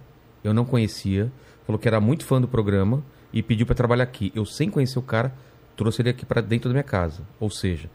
eu 0.44 0.54
não 0.54 0.66
conhecia, 0.66 1.32
falou 1.66 1.80
que 1.80 1.88
era 1.88 2.00
muito 2.00 2.26
fã 2.26 2.40
do 2.40 2.48
programa 2.48 3.04
e 3.34 3.42
pediu 3.42 3.66
pra 3.66 3.74
trabalhar 3.76 4.04
aqui. 4.04 4.32
Eu, 4.36 4.46
sem 4.46 4.70
conhecer 4.70 5.00
o 5.00 5.02
cara, 5.02 5.34
trouxe 5.76 6.02
ele 6.02 6.10
aqui 6.10 6.26
pra 6.26 6.42
dentro 6.42 6.70
da 6.70 6.74
minha 6.74 6.84
casa. 6.84 7.22
Ou 7.40 7.50
seja, 7.50 7.90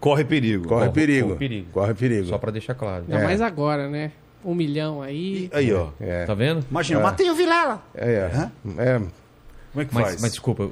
Corre 0.00 0.24
perigo. 0.24 0.66
Corre 0.66 0.80
Corre- 0.86 0.92
perigo. 0.92 1.26
corre 1.28 1.38
perigo. 1.38 1.68
Corre 1.72 1.94
perigo. 1.94 2.26
só 2.26 2.36
pra 2.38 2.50
deixar 2.50 2.74
claro. 2.74 3.04
Ainda 3.04 3.18
É. 3.20 3.24
mais 3.24 3.40
agora, 3.40 3.88
né? 3.88 4.10
Um 4.44 4.52
milhão 4.52 5.00
aí. 5.00 5.48
Aí, 5.52 5.72
ó. 5.72 5.90
É, 6.00 6.24
Tá 6.24 6.34
vendo? 6.34 6.64
Imagina, 6.68 6.98
matei 6.98 7.30
o 7.30 7.34
Vilela. 7.36 7.80
é, 7.94 8.10
é, 8.10 8.50
é, 8.82 9.00
Como 9.72 9.82
é 9.82 9.84
que 9.86 9.94
Mas, 9.94 10.04
faz? 10.08 10.20
mas 10.22 10.30
desculpa, 10.32 10.70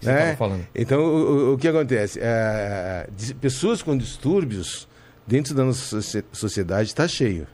você 0.00 0.10
né? 0.10 0.24
tava 0.24 0.36
falando. 0.36 0.66
Então, 0.74 1.00
o, 1.00 1.52
o- 1.54 1.58
que 1.58 1.68
acontece? 1.68 2.18
É, 2.22 3.06
pessoas 3.40 3.82
com 3.82 3.96
distúrbios 3.96 4.88
dentro 5.26 5.54
da 5.54 5.64
nossa 5.64 5.80
socie- 5.80 6.24
sociedade 6.32 6.88
está 6.88 7.06
cheio. 7.06 7.46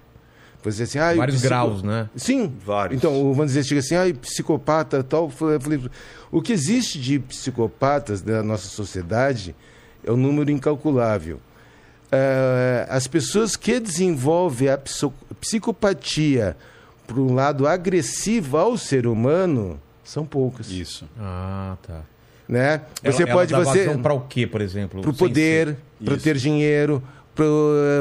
Você 0.63 0.85
assim, 0.85 0.99
ah, 0.99 1.13
Vários 1.15 1.43
graus, 1.43 1.83
né? 1.83 2.09
Sim, 2.17 2.51
Vários. 2.65 2.97
Então, 2.99 3.13
o- 3.21 3.35
vamos 3.35 3.53
dizer, 3.53 3.65
chega 3.65 3.81
assim, 3.81 3.97
ah, 3.97 4.05
psicopata 4.21 5.03
tal. 5.03 5.29
Falei, 5.29 5.81
o 6.31 6.41
que 6.41 6.53
existe 6.53 6.99
de 7.01 7.19
psicopatas 7.19 8.23
da 8.23 8.43
nossa 8.43 8.69
sociedade 8.69 9.55
é 10.07 10.13
um 10.13 10.17
número 10.17 10.51
incalculável. 10.51 11.41
Eh, 12.13 12.87
as 12.89 13.07
pessoas 13.09 13.57
que 13.57 13.81
desenvolvem 13.81 14.69
a 14.69 14.79
psicopatia 15.41 16.57
para 17.07 17.21
um 17.21 17.35
lado 17.35 17.67
agressivo 17.67 18.57
ao 18.57 18.79
ser 18.79 19.07
humano 19.07 19.81
são 20.05 20.25
poucas. 20.25 20.71
Isso. 20.71 21.07
Ah, 21.19 21.77
tá. 21.87 22.03
Né? 22.49 22.83
Você 23.03 23.23
Ela- 23.23 23.33
pode 23.33 23.55
ela 23.55 23.65
você 23.65 23.97
pra 24.03 24.13
o 24.13 24.21
quê, 24.21 24.47
por 24.47 24.61
exemplo? 24.61 25.01
para 25.01 25.11
o 25.11 25.15
poder, 25.15 25.77
para 26.05 26.17
ter 26.19 26.37
dinheiro, 26.37 27.03
para 27.35 27.45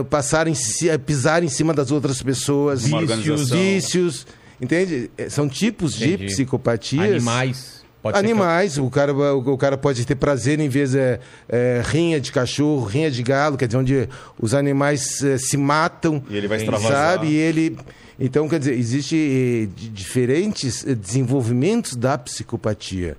passar 0.09 0.47
em 0.47 0.53
ci- 0.53 0.95
pisar 0.99 1.43
em 1.43 1.47
cima 1.47 1.73
das 1.73 1.91
outras 1.91 2.21
pessoas, 2.21 2.83
Vícios, 2.83 3.49
vícios, 3.49 4.27
entende? 4.61 5.09
Eh, 5.17 5.29
São 5.29 5.47
tipos 5.47 5.93
de 5.93 6.13
Entendi. 6.15 6.25
psicopatias. 6.25 7.09
ser 7.09 7.15
Animais. 7.15 7.81
Pode 8.01 8.17
Animais, 8.19 8.77
o 8.77 8.89
cara, 8.89 9.13
o, 9.13 9.53
o 9.53 9.57
cara 9.57 9.77
pode 9.77 10.05
ter 10.05 10.15
prazer 10.15 10.59
em 10.59 10.67
vez 10.67 10.93
é, 10.93 11.21
é, 11.47 11.81
rinha 11.85 12.19
de 12.19 12.33
cachorro, 12.33 12.83
rinha 12.85 13.09
de 13.09 13.23
galo, 13.23 13.55
quer 13.55 13.65
dizer, 13.65 13.77
onde 13.77 14.09
os 14.37 14.53
animais 14.53 15.23
é, 15.23 15.37
se 15.37 15.55
matam. 15.55 16.21
E 16.29 16.35
ele 16.35 16.49
vai 16.49 16.57
extravasar. 16.57 17.13
Sabe? 17.13 17.27
E 17.27 17.35
ele. 17.35 17.77
Então, 18.19 18.47
quer 18.47 18.59
dizer, 18.59 18.73
existe 18.77 19.69
diferentes 19.75 20.85
eh, 20.85 20.93
desenvolvimentos 20.95 21.95
da 21.95 22.17
psicopatia. 22.17 23.17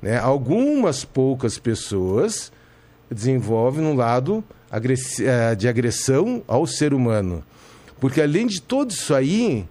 Né? 0.00 0.18
Algumas 0.18 1.04
poucas 1.04 1.58
pessoas 1.58 2.52
desenvolvem 3.10 3.84
um 3.84 3.94
lado 3.94 4.42
eh, 4.72 5.54
de 5.56 5.66
agressão 5.68 6.42
ao 6.46 6.66
ser 6.66 6.94
humano. 6.94 7.42
Porque 7.98 8.20
além 8.22 8.46
de 8.46 8.62
tudo 8.62 8.92
isso 8.92 9.12
aí, 9.14 9.66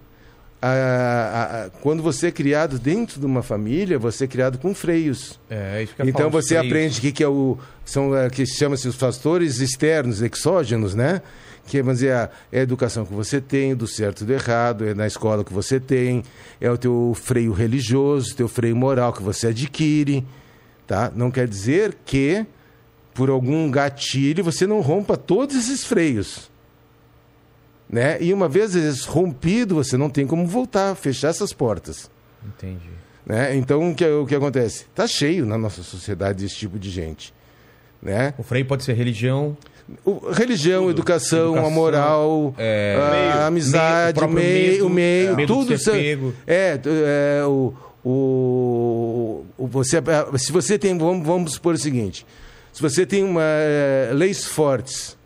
a- 0.62 1.64
a- 1.66 1.70
quando 1.80 2.02
você 2.02 2.26
é 2.26 2.30
criado 2.30 2.78
dentro 2.78 3.18
de 3.18 3.24
uma 3.26 3.42
família, 3.42 3.98
você 3.98 4.24
é 4.24 4.26
criado 4.28 4.58
com 4.58 4.74
freios. 4.74 5.40
É, 5.48 5.86
Então 6.04 6.28
você 6.30 6.48
freios. 6.54 6.66
aprende 6.66 6.98
o 6.98 7.00
que, 7.00 7.12
que 7.12 7.24
é 7.24 7.28
o 7.28 7.56
são 7.84 8.10
que 8.30 8.44
chama-se 8.46 8.86
os 8.86 8.94
fatores 8.94 9.58
externos, 9.58 10.20
exógenos, 10.22 10.94
né? 10.94 11.22
Que 11.70 11.78
é, 11.78 12.12
a, 12.12 12.28
é 12.50 12.58
a 12.58 12.62
educação 12.62 13.06
que 13.06 13.12
você 13.14 13.40
tem, 13.40 13.76
do 13.76 13.86
certo 13.86 14.22
e 14.22 14.24
do 14.24 14.32
errado, 14.32 14.84
é 14.84 14.92
na 14.92 15.06
escola 15.06 15.44
que 15.44 15.52
você 15.52 15.78
tem, 15.78 16.24
é 16.60 16.68
o 16.68 16.76
teu 16.76 17.12
freio 17.14 17.52
religioso, 17.52 18.34
teu 18.34 18.48
freio 18.48 18.74
moral 18.74 19.12
que 19.12 19.22
você 19.22 19.46
adquire, 19.46 20.26
tá? 20.84 21.12
Não 21.14 21.30
quer 21.30 21.46
dizer 21.46 21.96
que 22.04 22.44
por 23.14 23.30
algum 23.30 23.70
gatilho 23.70 24.42
você 24.42 24.66
não 24.66 24.80
rompa 24.80 25.16
todos 25.16 25.54
esses 25.54 25.84
freios. 25.84 26.50
Né? 27.88 28.20
E 28.20 28.34
uma 28.34 28.48
vez 28.48 29.04
rompido, 29.04 29.76
você 29.76 29.96
não 29.96 30.10
tem 30.10 30.26
como 30.26 30.46
voltar, 30.46 30.96
fechar 30.96 31.28
essas 31.28 31.52
portas. 31.52 32.10
Entendi. 32.44 32.90
Né? 33.24 33.54
Então, 33.54 33.92
o 33.92 33.94
que, 33.94 34.04
o 34.04 34.26
que 34.26 34.34
acontece? 34.34 34.86
Está 34.86 35.06
cheio 35.06 35.46
na 35.46 35.56
nossa 35.56 35.84
sociedade 35.84 36.44
esse 36.44 36.56
tipo 36.56 36.80
de 36.80 36.90
gente. 36.90 37.32
Né? 38.02 38.34
O 38.38 38.42
freio 38.42 38.64
pode 38.64 38.82
ser 38.82 38.94
religião, 38.94 39.56
O- 40.04 40.30
religião, 40.30 40.88
educação, 40.90 41.48
Educação, 41.48 41.66
a 41.66 41.70
moral, 41.70 42.54
é, 42.58 42.96
a 42.98 43.10
meio, 43.10 43.46
amizade, 43.46 44.20
meio, 44.20 44.26
o 44.28 44.34
meio, 44.34 44.72
medo, 44.72 44.86
o 44.86 44.90
meio, 44.90 45.28
é, 45.30 45.36
medo 45.36 45.54
tudo. 45.54 45.78
pego. 45.92 46.34
É, 46.46 46.76
tu- 46.76 46.88
é, 46.90 47.44
o, 47.44 47.74
o, 48.04 49.44
o- 49.58 49.66
você, 49.66 49.98
é, 49.98 50.38
se 50.38 50.52
você 50.52 50.78
tem, 50.78 50.96
vamos, 50.96 51.26
vamos 51.26 51.52
supor 51.54 51.74
o 51.74 51.78
seguinte, 51.78 52.26
se 52.72 52.80
você 52.80 53.04
tem 53.04 53.22
uma, 53.24 53.42
é, 53.42 54.10
leis 54.14 54.44
fortes, 54.44 55.16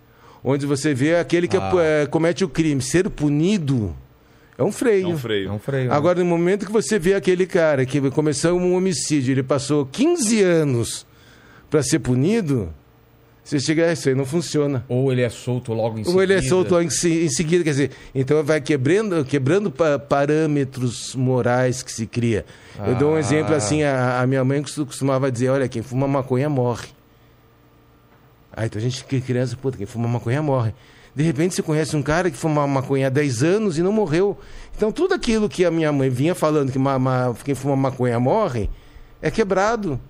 onde 0.43 0.67
você 0.67 0.93
vê 0.95 1.17
aquele 1.17 1.47
que 1.49 1.57
Ah. 1.57 1.73
é, 1.81 2.07
comete 2.07 2.45
o 2.45 2.49
crime 2.49 2.81
ser 2.83 3.09
punido, 3.11 3.95
é 4.57 4.63
um 4.63 4.71
freio. 4.73 5.07
É 5.11 5.15
um 5.15 5.19
freio. 5.19 5.49
é 5.49 5.53
um 5.53 5.59
freio. 5.59 5.89
né? 5.91 5.95
Agora, 5.97 6.19
no 6.21 6.25
momento 6.27 6.65
que 6.65 6.73
você 6.73 6.99
vê 6.99 7.15
aquele 7.15 7.45
cara 7.47 7.85
que 7.85 8.01
começou 8.11 8.59
um 8.59 8.75
homicídio, 8.77 9.33
ele 9.33 9.43
passou 9.43 9.85
15 9.87 10.43
anos 10.43 11.05
para 11.69 11.83
ser 11.83 11.99
punido, 11.99 12.73
você 13.45 13.61
chega, 13.61 13.87
"Ah, 13.89 13.93
isso 13.93 14.09
aí 14.09 14.15
não 14.15 14.25
funciona. 14.25 14.85
Ou 14.89 15.13
ele 15.13 15.21
é 15.23 15.29
solto 15.29 15.73
logo 15.75 15.99
em 15.99 16.05
Ou 16.09 16.23
ele 16.23 16.33
é 16.33 16.37
seguida. 16.37 16.55
solto 16.55 16.81
em, 16.81 16.89
se- 16.89 17.25
em 17.27 17.29
seguida, 17.29 17.63
quer 17.63 17.71
dizer, 17.71 17.91
então 18.15 18.43
vai 18.43 18.61
quebrando, 18.61 19.23
quebrando 19.25 19.71
pa- 19.71 19.99
parâmetros 19.99 21.15
morais 21.15 21.83
que 21.83 21.93
se 21.93 22.07
cria. 22.07 22.45
Eu 22.87 22.95
dou 22.95 23.13
um 23.13 23.17
Ah. 23.17 23.21
exemplo 23.21 23.55
assim, 23.55 23.83
a, 23.83 24.21
a 24.23 24.27
minha 24.27 24.43
mãe 24.45 24.63
costu- 24.63 24.87
costumava 24.87 25.31
dizer, 25.31 25.51
olha, 25.51 25.69
quem 25.69 25.83
fuma 25.83 26.09
maconha 26.09 26.49
morre. 26.49 26.89
Aí 28.57 28.67
então 28.67 28.79
a 28.79 28.83
gente, 28.83 29.05
criança, 29.05 29.57
puta, 29.57 29.77
quem 29.77 29.87
fuma 29.87 30.09
maconha 30.09 30.43
morre. 30.43 30.73
De 31.15 31.23
repente 31.23 31.55
você 31.55 31.63
conhece 31.63 31.95
um 31.97 32.03
cara 32.03 32.31
que 32.31 32.37
fuma 32.37 32.67
maconha 32.67 33.07
há 33.07 33.11
10 33.11 33.43
anos 33.43 33.79
e 33.79 33.83
não 33.83 33.93
morreu. 33.93 34.37
Então 34.77 34.91
tudo 34.91 35.15
aquilo 35.15 35.49
que 35.49 35.65
a 35.65 35.71
minha 35.71 35.93
mãe 35.93 36.09
vinha 36.09 36.35
falando 36.35 36.73
que 36.73 36.79
ma- 36.79 36.99
ma- 36.99 37.35
quem 37.45 37.55
fuma 37.55 37.77
maconha 37.77 38.19
morre, 38.19 38.69
é 39.23 39.31
quebrado. 39.31 40.01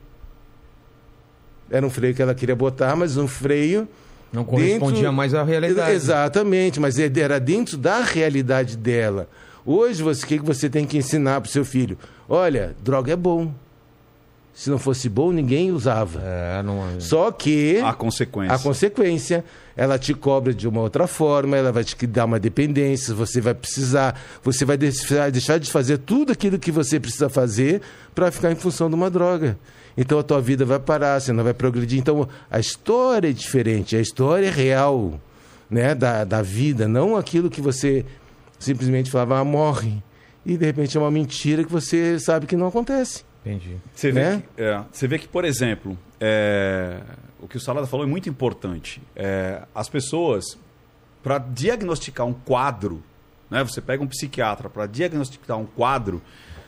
Era 1.71 1.85
um 1.87 1.91
freio 1.91 2.15
que 2.15 2.23
ela 2.23 2.35
queria 2.35 2.55
botar, 2.57 2.95
mas 2.97 3.17
um 3.17 3.27
freio 3.27 3.89
Não 4.33 4.45
correspondia 4.45 4.97
dentro- 5.03 5.13
mais 5.13 5.35
à 5.35 5.43
realidade. 5.43 5.93
Exatamente, 5.93 6.79
mas 6.81 6.99
é- 6.99 7.11
era 7.19 7.39
dentro 7.41 7.77
da 7.77 8.01
realidade 8.01 8.77
dela. 8.77 9.29
Hoje, 9.67 10.03
você- 10.03 10.25
o 10.25 10.29
que 10.29 10.39
que 10.39 10.45
você 10.45 10.69
tem 10.69 10.85
que 10.87 10.99
ensinar 10.99 11.41
para 11.41 11.49
o 11.49 11.51
seu 11.53 11.65
filho? 11.65 11.97
Olha, 12.29 12.75
droga 12.83 13.13
é 13.13 13.17
bom. 13.17 13.53
Se 14.57 14.71
não 14.71 14.79
fosse 14.79 15.09
bom, 15.09 15.33
ninguém 15.33 15.73
usava. 15.73 16.21
É, 16.23 16.63
não... 16.63 17.01
Só 17.01 17.33
que 17.33 17.81
A 17.85 17.93
consequência. 17.93 18.55
a 18.55 18.59
consequência, 18.59 19.45
ela 19.77 19.99
te 19.99 20.15
cobra 20.15 20.55
de 20.55 20.69
uma 20.69 20.81
outra 20.81 21.09
forma, 21.09 21.57
ela 21.57 21.73
vai 21.73 21.83
te 21.83 22.07
dar 22.07 22.25
uma 22.25 22.39
dependência, 22.39 23.13
você 23.15 23.41
vai 23.41 23.53
precisar, 23.53 24.15
você 24.45 24.65
vai 24.65 24.77
deixar 24.77 25.59
de 25.59 25.69
fazer 25.69 25.99
tudo 25.99 26.31
aquilo 26.31 26.57
que 26.57 26.71
você 26.71 27.01
precisa 27.01 27.29
fazer 27.29 27.81
para 28.15 28.31
ficar 28.31 28.53
em 28.53 28.55
função 28.55 28.89
de 28.89 28.95
uma 28.95 29.11
droga. 29.11 29.59
Então 29.97 30.19
a 30.19 30.23
tua 30.23 30.41
vida 30.41 30.65
vai 30.65 30.79
parar, 30.79 31.21
você 31.21 31.33
não 31.33 31.45
vai 31.45 31.55
progredir. 31.55 31.99
Então 31.99 32.29
a 32.51 32.59
história 32.59 33.29
é 33.29 33.33
diferente, 33.33 33.97
a 33.97 34.01
história 34.01 34.47
é 34.47 34.51
real, 34.51 35.21
né, 35.71 35.95
da, 35.95 36.25
da 36.25 36.43
vida, 36.43 36.87
não 36.87 37.17
aquilo 37.17 37.51
que 37.51 37.61
você 37.61 38.05
simplesmente 38.59 39.11
falava, 39.11 39.39
ah, 39.39 39.45
morre. 39.45 40.03
E 40.45 40.57
de 40.57 40.67
repente 40.67 40.97
é 40.97 41.01
uma 41.01 41.11
mentira 41.11 41.65
que 41.65 41.73
você 41.73 42.19
sabe 42.19 42.47
que 42.47 42.57
não 42.57 42.67
acontece. 42.67 43.25
Entendi. 43.45 43.77
Você 43.95 44.11
vê, 44.11 44.21
né? 44.21 44.43
que, 44.57 44.63
é, 44.63 44.83
você 44.91 45.07
vê 45.07 45.19
que, 45.19 45.29
por 45.29 45.45
exemplo, 45.45 45.99
é, 46.21 47.01
o 47.41 47.47
que 47.47 47.57
o 47.57 47.61
Salada 47.61 47.87
falou 47.87 48.07
é 48.07 48.09
muito 48.09 48.29
importante. 48.29 49.03
É, 49.15 49.63
as 49.75 49.89
pessoas, 49.89 50.59
para 51.23 51.39
diagnosticar 51.39 52.27
um 52.27 52.33
quadro, 52.33 53.03
né, 53.51 53.63
você 53.63 53.81
pega 53.81 54.03
um 54.03 54.07
psiquiatra 54.07 54.71
para 54.71 54.87
diagnosticar 54.87 55.59
um 55.59 55.67
quadro, 55.67 56.23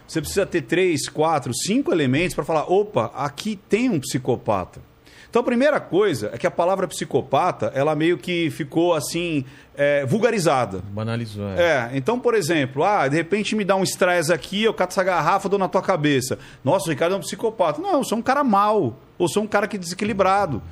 você 0.06 0.20
precisa 0.20 0.46
ter 0.46 0.62
três, 0.62 1.08
quatro, 1.08 1.52
cinco 1.54 1.92
elementos 1.92 2.34
para 2.34 2.44
falar: 2.44 2.70
opa, 2.70 3.12
aqui 3.14 3.58
tem 3.68 3.90
um 3.90 4.00
psicopata. 4.00 4.80
Então 5.28 5.42
a 5.42 5.44
primeira 5.44 5.78
coisa 5.78 6.30
é 6.32 6.38
que 6.38 6.46
a 6.46 6.50
palavra 6.50 6.88
psicopata, 6.88 7.70
ela 7.74 7.94
meio 7.94 8.16
que 8.16 8.48
ficou 8.50 8.94
assim, 8.94 9.44
é, 9.76 10.06
vulgarizada. 10.06 10.82
Banalizou. 10.88 11.46
É. 11.50 11.60
É, 11.60 11.90
então, 11.92 12.18
por 12.18 12.34
exemplo, 12.34 12.82
ah, 12.82 13.06
de 13.06 13.16
repente 13.16 13.54
me 13.54 13.62
dá 13.62 13.76
um 13.76 13.82
estresse 13.82 14.32
aqui, 14.32 14.64
eu 14.64 14.72
cato 14.72 14.92
essa 14.92 15.04
garrafa, 15.04 15.48
dou 15.48 15.58
na 15.58 15.68
tua 15.68 15.82
cabeça. 15.82 16.38
Nossa, 16.64 16.86
o 16.86 16.90
Ricardo 16.90 17.14
é 17.14 17.18
um 17.18 17.20
psicopata. 17.20 17.82
Não, 17.82 17.98
eu 17.98 18.04
sou 18.04 18.16
um 18.16 18.22
cara 18.22 18.42
mau. 18.42 18.98
Ou 19.18 19.28
sou 19.28 19.42
um 19.42 19.46
cara 19.46 19.68
que 19.68 19.76
desequilibrado. 19.76 20.62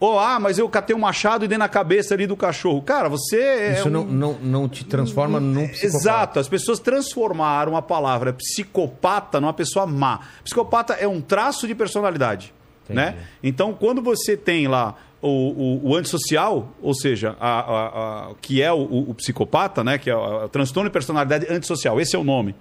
Ou, 0.00 0.16
ah, 0.18 0.38
mas 0.38 0.58
eu 0.58 0.68
catei 0.68 0.94
um 0.94 1.00
machado 1.00 1.44
e 1.44 1.48
dei 1.48 1.58
na 1.58 1.68
cabeça 1.68 2.14
ali 2.14 2.24
do 2.26 2.36
cachorro. 2.36 2.80
Cara, 2.82 3.08
você 3.08 3.36
é. 3.40 3.72
Isso 3.74 3.88
um- 3.88 3.90
não, 3.90 4.04
não, 4.04 4.32
não 4.40 4.68
te 4.68 4.84
transforma 4.84 5.40
num 5.40 5.66
psicopata. 5.66 5.96
Exato, 5.98 6.38
as 6.38 6.48
pessoas 6.48 6.78
transformaram 6.78 7.76
a 7.76 7.82
palavra 7.82 8.32
psicopata 8.32 9.40
numa 9.40 9.52
pessoa 9.52 9.86
má. 9.86 10.20
Psicopata 10.44 10.92
é 10.94 11.08
um 11.08 11.20
traço 11.20 11.66
de 11.66 11.74
personalidade. 11.74 12.54
Entendi. 12.84 12.96
Né? 13.00 13.16
Então, 13.42 13.74
quando 13.74 14.00
você 14.00 14.36
tem 14.36 14.68
lá 14.68 14.94
o, 15.20 15.28
o, 15.28 15.88
o 15.90 15.96
antissocial, 15.96 16.72
ou 16.80 16.94
seja, 16.94 17.36
a, 17.40 17.58
a- 17.58 17.86
a- 18.30 18.34
que 18.40 18.62
é 18.62 18.72
o, 18.72 18.78
o- 19.10 19.14
psicopata, 19.14 19.82
né? 19.82 19.98
que 19.98 20.08
é 20.08 20.14
o, 20.14 20.48
transtorno 20.48 20.88
de 20.88 20.92
personalidade 20.92 21.52
antissocial, 21.52 22.00
esse 22.00 22.14
é 22.14 22.18
o 22.18 22.24
nome. 22.24 22.54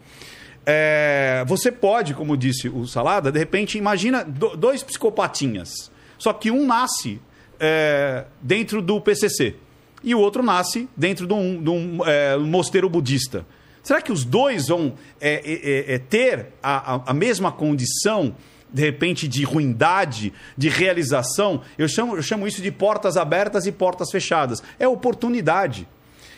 É, 0.65 1.45
você 1.47 1.71
pode, 1.71 2.13
como 2.13 2.35
disse 2.35 2.67
o 2.67 2.85
Salada, 2.87 3.31
de 3.31 3.39
repente, 3.39 3.77
imagina 3.77 4.23
do- 4.25 4.57
dois 4.57 4.81
psicopatinhas. 4.83 5.95
Só 6.17 6.33
que 6.33 6.49
um 6.51 6.65
nasce 6.65 7.19
é, 7.59 8.25
dentro 8.41 8.81
do 8.81 8.99
PCC 9.01 9.55
e 10.03 10.13
o 10.13 10.19
outro 10.19 10.43
nasce 10.43 10.87
dentro 10.95 11.25
de 11.27 11.33
um, 11.33 11.61
de 11.61 11.69
um, 11.69 11.99
é, 12.05 12.37
mosteiro 12.37 12.89
budista. 12.89 13.45
Será 13.83 14.01
que 14.01 14.11
os 14.11 14.23
dois 14.25 14.67
vão 14.67 14.95
é, 15.21 15.41
é, 15.89 15.95
é, 15.95 15.97
ter 15.99 16.47
a, 16.61 16.95
a- 16.95 17.01
a 17.07 17.13
mesma 17.13 17.51
condição, 17.51 18.35
de 18.71 18.81
repente, 18.81 19.27
de 19.27 19.43
ruindade, 19.43 20.33
de 20.57 20.67
realização? 20.69 21.61
Eu 21.77 21.87
chamo, 21.87 22.15
eu 22.17 22.21
chamo 22.21 22.45
isso 22.47 22.61
de 22.61 22.71
portas 22.71 23.15
abertas 23.15 23.65
e 23.65 23.71
portas 23.71 24.11
fechadas. 24.11 24.61
É 24.77 24.87
oportunidade. 24.87 25.87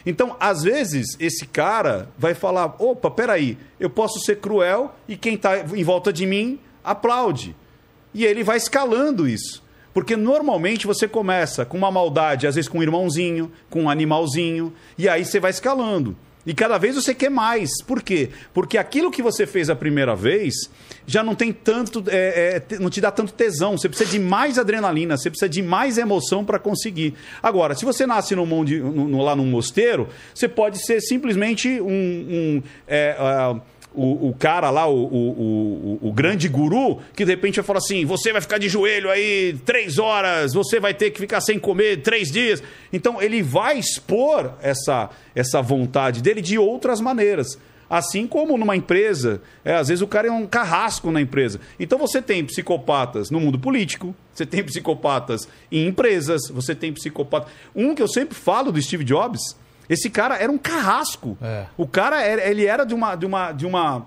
Então, 0.05 0.35
às 0.39 0.61
vezes, 0.63 1.17
esse 1.19 1.45
cara 1.47 2.09
vai 2.17 2.33
falar: 2.33 2.75
opa, 2.79 3.09
peraí, 3.11 3.57
eu 3.79 3.89
posso 3.89 4.19
ser 4.19 4.37
cruel 4.37 4.95
e 5.07 5.17
quem 5.17 5.33
está 5.33 5.57
em 5.75 5.83
volta 5.83 6.13
de 6.13 6.25
mim 6.25 6.59
aplaude. 6.83 7.55
E 8.13 8.25
ele 8.25 8.43
vai 8.43 8.57
escalando 8.57 9.27
isso. 9.27 9.61
Porque 9.93 10.15
normalmente 10.15 10.85
você 10.85 11.07
começa 11.07 11.65
com 11.65 11.77
uma 11.77 11.91
maldade, 11.91 12.45
às 12.47 12.55
vezes 12.55 12.69
com 12.69 12.79
um 12.79 12.83
irmãozinho, 12.83 13.51
com 13.69 13.83
um 13.83 13.89
animalzinho, 13.89 14.73
e 14.97 15.09
aí 15.09 15.25
você 15.25 15.39
vai 15.39 15.51
escalando. 15.51 16.15
E 16.45 16.53
cada 16.53 16.77
vez 16.77 16.95
você 16.95 17.13
quer 17.13 17.29
mais. 17.29 17.69
Por 17.83 18.01
quê? 18.01 18.29
Porque 18.53 18.77
aquilo 18.77 19.11
que 19.11 19.21
você 19.21 19.45
fez 19.45 19.69
a 19.69 19.75
primeira 19.75 20.15
vez 20.15 20.53
já 21.05 21.21
não 21.21 21.35
tem 21.35 21.51
tanto, 21.51 22.03
é, 22.07 22.63
é, 22.71 22.79
não 22.79 22.89
te 22.89 23.01
dá 23.01 23.11
tanto 23.11 23.33
tesão. 23.33 23.77
Você 23.77 23.89
precisa 23.89 24.09
de 24.09 24.19
mais 24.19 24.57
adrenalina, 24.57 25.17
você 25.17 25.29
precisa 25.29 25.49
de 25.49 25.61
mais 25.61 25.97
emoção 25.97 26.45
para 26.45 26.57
conseguir. 26.57 27.13
Agora, 27.43 27.75
se 27.75 27.83
você 27.83 28.07
nasce 28.07 28.35
no- 28.35 29.21
lá 29.21 29.35
num 29.35 29.45
mosteiro, 29.45 30.07
você 30.33 30.47
pode 30.47 30.83
ser 30.83 31.01
simplesmente 31.01 31.79
um, 31.81 31.87
um, 31.91 32.63
é, 32.87 33.15
ah, 33.19 33.59
o, 33.93 34.29
o 34.29 34.33
cara 34.33 34.69
lá, 34.69 34.87
o, 34.87 34.95
o, 34.95 35.99
o, 36.01 36.13
grande 36.13 36.47
guru, 36.47 36.99
que 37.15 37.25
de 37.25 37.31
repente 37.31 37.55
vai 37.55 37.65
falar 37.65 37.79
assim: 37.79 38.05
você 38.05 38.31
vai 38.31 38.41
ficar 38.41 38.57
de 38.57 38.69
joelho 38.69 39.09
aí 39.09 39.57
três 39.65 39.97
horas, 39.97 40.53
você 40.53 40.79
vai 40.79 40.93
ter 40.93 41.11
que 41.11 41.19
ficar 41.19 41.41
sem 41.41 41.57
comer 41.57 42.01
três 42.01 42.31
dias. 42.31 42.61
Então 42.93 43.21
ele 43.21 43.41
vai 43.41 43.77
expor 43.79 44.53
essa, 44.61 45.09
essa 45.35 45.61
vontade 45.61 46.21
dele 46.21 46.41
de 46.41 46.57
outras 46.57 47.01
maneiras. 47.01 47.57
Assim 47.89 48.27
como 48.27 48.55
numa 48.55 48.75
empresa, 48.75 49.41
é, 49.65 49.73
às 49.73 49.87
vezes 49.87 50.03
o 50.03 50.07
cara 50.07 50.27
é 50.27 50.31
um 50.31 50.45
carrasco 50.45 51.09
na 51.09 51.19
empresa. 51.19 51.59
Então 51.79 51.97
você 51.97 52.21
tem 52.21 52.45
psicopatas 52.45 53.31
no 53.31 53.39
mundo 53.39 53.57
político, 53.57 54.13
você 54.31 54.45
tem 54.45 54.63
psicopatas 54.63 55.47
em 55.71 55.87
empresas, 55.87 56.41
você 56.49 56.75
tem 56.75 56.93
psicopatas. 56.93 57.51
Um 57.75 57.95
que 57.95 58.01
eu 58.01 58.07
sempre 58.07 58.35
falo 58.35 58.71
do 58.71 58.79
Steve 58.79 59.03
Jobs, 59.03 59.57
esse 59.89 60.09
cara 60.09 60.35
era 60.37 60.51
um 60.51 60.57
carrasco. 60.57 61.37
É. 61.41 61.65
O 61.75 61.87
cara, 61.87 62.21
era- 62.21 62.47
ele 62.47 62.65
era 62.65 62.85
de 62.85 62.93
uma. 62.93 63.15
De 63.15 63.25
uma, 63.25 63.51
de 63.51 63.65
uma 63.65 64.05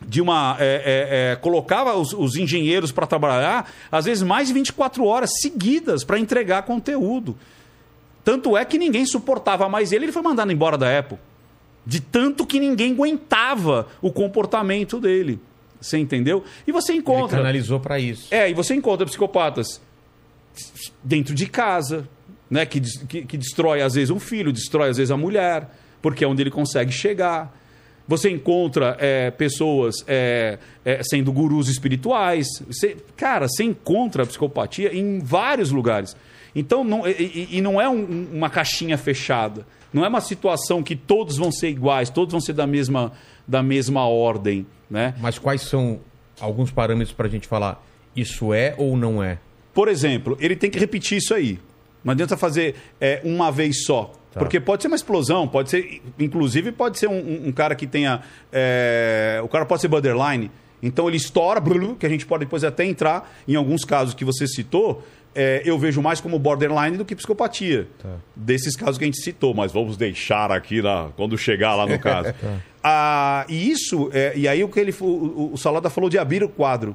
de 0.00 0.20
uma 0.20 0.56
é, 0.60 1.30
é, 1.30 1.32
é, 1.32 1.36
colocava 1.36 1.92
os, 1.96 2.12
os 2.12 2.36
engenheiros 2.36 2.92
para 2.92 3.04
trabalhar 3.04 3.68
às 3.90 4.04
vezes 4.04 4.22
mais 4.22 4.46
de 4.46 4.54
24 4.54 5.04
horas 5.04 5.28
seguidas 5.40 6.04
para 6.04 6.20
entregar 6.20 6.62
conteúdo 6.62 7.36
tanto 8.22 8.56
é 8.56 8.64
que 8.64 8.78
ninguém 8.78 9.04
suportava 9.04 9.68
mais 9.68 9.90
ele 9.90 10.04
ele 10.04 10.12
foi 10.12 10.22
mandado 10.22 10.52
embora 10.52 10.78
da 10.78 10.96
Apple 10.96 11.18
de 11.84 11.98
tanto 12.00 12.46
que 12.46 12.60
ninguém 12.60 12.92
aguentava 12.92 13.88
o 14.00 14.12
comportamento 14.12 15.00
dele 15.00 15.40
você 15.80 15.98
entendeu 15.98 16.44
e 16.64 16.70
você 16.70 16.92
Ele 16.92 17.00
encontra 17.00 17.38
canalizou 17.38 17.80
pra 17.80 17.98
isso. 17.98 18.28
é, 18.32 18.48
e 18.48 18.54
você 18.54 18.76
encontra 18.76 19.04
psicopatas 19.04 19.80
dentro 21.02 21.34
de 21.34 21.46
casa, 21.48 22.08
né? 22.50 22.64
Que, 22.66 22.80
que, 22.80 23.22
que 23.22 23.36
destrói 23.36 23.82
às 23.82 23.94
vezes 23.94 24.10
um 24.10 24.18
filho, 24.20 24.52
destrói 24.52 24.90
às 24.90 24.96
vezes 24.96 25.10
a 25.10 25.16
mulher, 25.16 25.68
porque 26.02 26.24
é 26.24 26.28
onde 26.28 26.42
ele 26.42 26.50
consegue 26.50 26.92
chegar. 26.92 27.56
Você 28.06 28.30
encontra 28.30 28.96
é, 28.98 29.30
pessoas 29.30 29.96
é, 30.06 30.58
é, 30.84 31.02
sendo 31.02 31.30
gurus 31.30 31.68
espirituais. 31.68 32.46
Você, 32.66 32.96
cara, 33.16 33.46
você 33.48 33.64
encontra 33.64 34.22
a 34.22 34.26
psicopatia 34.26 34.96
em 34.96 35.18
vários 35.18 35.70
lugares. 35.70 36.16
Então, 36.54 36.82
não, 36.82 37.06
e, 37.06 37.48
e- 37.50 37.60
não 37.60 37.78
é 37.78 37.86
um- 37.88 38.28
uma 38.32 38.48
caixinha 38.48 38.96
fechada. 38.96 39.66
Não 39.92 40.04
é 40.04 40.08
uma 40.08 40.22
situação 40.22 40.82
que 40.82 40.96
todos 40.96 41.36
vão 41.36 41.52
ser 41.52 41.68
iguais, 41.68 42.08
todos 42.08 42.32
vão 42.32 42.40
ser 42.40 42.54
da 42.54 42.66
mesma, 42.66 43.12
da 43.46 43.62
mesma 43.62 44.06
ordem. 44.06 44.66
Né? 44.90 45.14
Mas 45.20 45.38
quais 45.38 45.60
são 45.60 46.00
alguns 46.40 46.70
parâmetros 46.70 47.12
pra 47.14 47.28
gente 47.28 47.46
falar 47.46 47.84
isso 48.16 48.54
é 48.54 48.74
ou 48.78 48.96
não 48.96 49.22
é? 49.22 49.38
Por 49.74 49.86
exemplo, 49.86 50.34
ele 50.40 50.56
tem 50.56 50.70
que 50.70 50.78
repetir 50.78 51.18
isso 51.18 51.34
aí. 51.34 51.58
Não 52.04 52.12
adianta 52.12 52.36
fazer 52.36 52.74
é, 53.00 53.20
uma 53.24 53.50
vez 53.50 53.84
só. 53.84 54.12
Tá. 54.32 54.40
Porque 54.40 54.60
pode 54.60 54.82
ser 54.82 54.88
uma 54.88 54.96
explosão, 54.96 55.48
pode 55.48 55.70
ser. 55.70 56.00
Inclusive, 56.18 56.70
pode 56.72 56.98
ser 56.98 57.08
um, 57.08 57.18
um- 57.18 57.48
um 57.48 57.52
cara 57.52 57.74
que 57.74 57.86
tenha. 57.86 58.20
é, 58.52 59.40
o 59.42 59.48
cara 59.48 59.64
pode 59.64 59.80
ser 59.80 59.88
borderline. 59.88 60.50
Então 60.82 61.08
ele 61.08 61.16
estoura, 61.16 61.60
que 61.98 62.06
a 62.06 62.08
gente 62.08 62.24
pode 62.24 62.44
depois 62.44 62.62
até 62.62 62.84
entrar 62.84 63.28
em 63.48 63.56
alguns 63.56 63.84
casos 63.84 64.14
que 64.14 64.24
você 64.24 64.46
citou. 64.46 65.02
é, 65.34 65.62
eu 65.64 65.78
vejo 65.78 66.00
mais 66.02 66.20
como 66.20 66.38
borderline 66.38 66.96
do 66.96 67.04
que 67.04 67.14
psicopatia. 67.16 67.86
Tá. 68.02 68.08
Desses 68.34 68.74
casos 68.76 68.96
que 68.98 69.04
a 69.04 69.06
gente 69.06 69.20
citou, 69.22 69.54
mas 69.54 69.70
vamos 69.72 69.96
deixar 69.96 70.50
aqui 70.52 70.80
na, 70.82 71.10
quando 71.16 71.36
chegar 71.38 71.74
lá 71.74 71.86
no 71.86 71.98
caso. 72.00 72.32
Ah, 72.82 73.44
e 73.48 73.70
isso, 73.70 74.08
é, 74.12 74.32
e 74.36 74.46
aí 74.48 74.62
o 74.64 74.68
que 74.68 74.78
ele, 74.80 74.94
o, 75.00 75.04
o- 75.04 75.50
o 75.54 75.56
Salada 75.58 75.90
falou 75.90 76.08
de 76.08 76.18
abrir 76.18 76.42
o 76.42 76.48
quadro. 76.48 76.94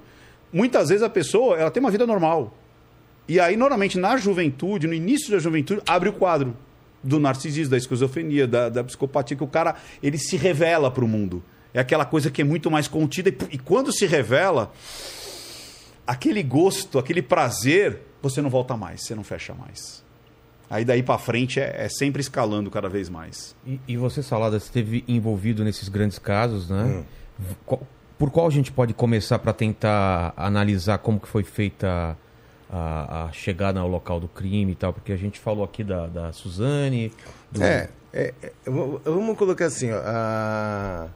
Muitas 0.52 0.90
vezes 0.90 1.04
a 1.04 1.10
pessoa 1.10 1.58
ela 1.58 1.72
tem 1.72 1.82
uma 1.82 1.92
vida 1.92 2.06
normal. 2.08 2.54
E 3.28 3.40
aí, 3.40 3.56
normalmente, 3.56 3.98
na 3.98 4.18
juventude, 4.18 4.86
no 4.88 4.94
início 4.94 5.32
da 5.32 5.40
juventude, 5.40 5.82
abre 5.88 6.10
o 6.10 6.14
quadro 6.14 6.56
do 7.02 7.20
narcisismo, 7.20 7.72
da 7.72 7.78
esquizofrenia, 7.78 8.48
da, 8.48 8.70
da 8.70 8.84
psicopatia, 8.84 9.36
que 9.38 9.44
o 9.44 9.48
cara 9.48 9.76
ele 10.02 10.18
se 10.18 10.36
revela 10.38 10.90
para 10.92 11.04
o 11.04 11.08
mundo. 11.08 11.44
É 11.74 11.80
aquela 11.80 12.06
coisa 12.06 12.30
que 12.30 12.42
é 12.42 12.46
muito 12.46 12.70
mais 12.70 12.88
contida. 12.88 13.30
E, 13.30 13.38
e 13.56 13.58
quando 13.58 13.92
se 13.92 14.06
revela, 14.06 14.72
aquele 16.06 16.44
gosto, 16.44 17.00
aquele 17.00 17.22
prazer, 17.22 18.02
você 18.22 18.42
não 18.42 18.50
volta 18.50 18.76
mais, 18.78 19.02
você 19.04 19.16
não 19.16 19.24
fecha 19.24 19.54
mais. 19.54 20.04
Aí 20.70 20.84
daí 20.86 21.04
para 21.04 21.18
frente 21.18 21.60
é, 21.60 21.86
é 21.86 21.90
sempre 21.90 22.22
escalando 22.22 22.70
cada 22.72 22.90
vez 22.90 23.10
mais. 23.10 23.56
E, 23.66 23.80
e 23.88 23.98
você, 23.98 24.24
Salada, 24.24 24.58
esteve 24.58 25.04
envolvido 25.08 25.64
nesses 25.64 25.88
grandes 25.90 26.18
casos, 26.20 26.70
né? 26.70 27.04
Qual- 27.66 27.82
Por 28.18 28.32
qual 28.32 28.48
a 28.48 28.50
gente 28.50 28.72
pode 28.72 28.94
começar 28.94 29.40
para 29.40 29.54
tentar 29.54 30.34
analisar 30.38 30.98
como 31.00 31.20
que 31.20 31.28
foi 31.28 31.44
feita 31.44 32.18
a, 32.76 33.26
a 33.26 33.32
chegada 33.32 33.80
ao 33.80 33.88
local 33.88 34.20
do 34.20 34.28
crime 34.28 34.72
e 34.72 34.76
tal? 34.76 34.92
Porque 34.94 35.12
a 35.12 35.18
gente 35.18 35.40
falou 35.40 35.64
aqui 35.64 35.84
da, 35.84 36.08
da 36.08 36.34
Suzane. 36.34 37.12
do- 37.52 37.62
É, 37.64 37.90
é, 38.12 38.34
é, 38.42 38.52
vamos 39.06 39.38
colocar 39.38 39.66
assim, 39.68 39.92
ó, 39.92 39.98
a, 40.04 41.08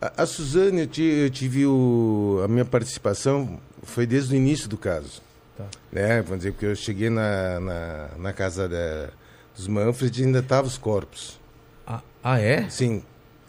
a, 0.00 0.22
a 0.22 0.26
Suzane, 0.26 0.80
eu, 0.80 0.86
ti- 0.86 1.02
eu 1.02 1.30
tive 1.30 1.66
o, 1.66 2.40
a 2.44 2.48
minha 2.48 2.64
participação 2.64 3.60
foi 3.82 4.06
desde 4.06 4.34
o 4.34 4.36
início 4.36 4.68
do 4.68 4.76
caso. 4.78 5.22
Tá. 5.56 5.66
Né? 5.92 6.22
Vamos 6.22 6.38
dizer, 6.38 6.52
porque 6.52 6.66
eu 6.66 6.74
cheguei 6.76 7.10
na, 7.10 7.60
na, 7.60 8.08
na 8.18 8.32
casa 8.32 8.68
da- 8.68 9.08
dos 9.54 9.66
Manfred 9.68 10.22
e 10.22 10.24
ainda 10.24 10.38
estavam 10.38 10.66
os 10.66 10.78
corpos. 10.78 11.38
Ah, 11.86 12.00
ah, 12.22 12.40
é? 12.40 12.68
Sim. 12.70 13.02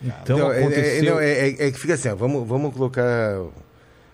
Então, 0.04 0.52
é- 0.52 0.56
é, 0.58 0.60
aconteceu... 0.66 1.14
não, 1.14 1.20
é, 1.22 1.32
é- 1.50 1.68
é 1.68 1.72
que 1.72 1.78
fica 1.80 1.94
assim, 1.94 2.10
ó, 2.10 2.16
vamos, 2.16 2.46
vamos 2.48 2.74
colocar 2.74 3.40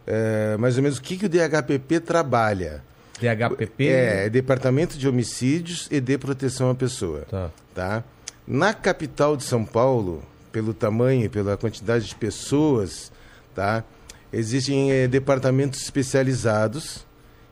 é, 0.05 0.55
mais 0.57 0.75
ou 0.77 0.83
menos 0.83 0.97
o 0.97 1.01
que, 1.01 1.17
que 1.17 1.25
o 1.25 1.29
DHPP 1.29 1.99
trabalha. 2.01 2.83
DHPP? 3.19 3.87
É, 3.87 4.29
Departamento 4.29 4.97
de 4.97 5.07
Homicídios 5.07 5.87
e 5.91 5.99
de 5.99 6.17
Proteção 6.17 6.69
à 6.69 6.75
Pessoa 6.75 7.25
Tá. 7.29 7.49
tá? 7.73 8.03
Na 8.47 8.73
capital 8.73 9.35
de 9.35 9.43
São 9.43 9.65
Paulo, 9.65 10.23
pelo 10.51 10.73
tamanho 10.73 11.25
e 11.25 11.29
pela 11.29 11.57
quantidade 11.57 12.05
de 12.07 12.15
pessoas, 12.15 13.11
tá? 13.53 13.83
Existem 14.31 14.91
eh, 14.91 15.07
departamentos 15.07 15.81
especializados 15.81 17.05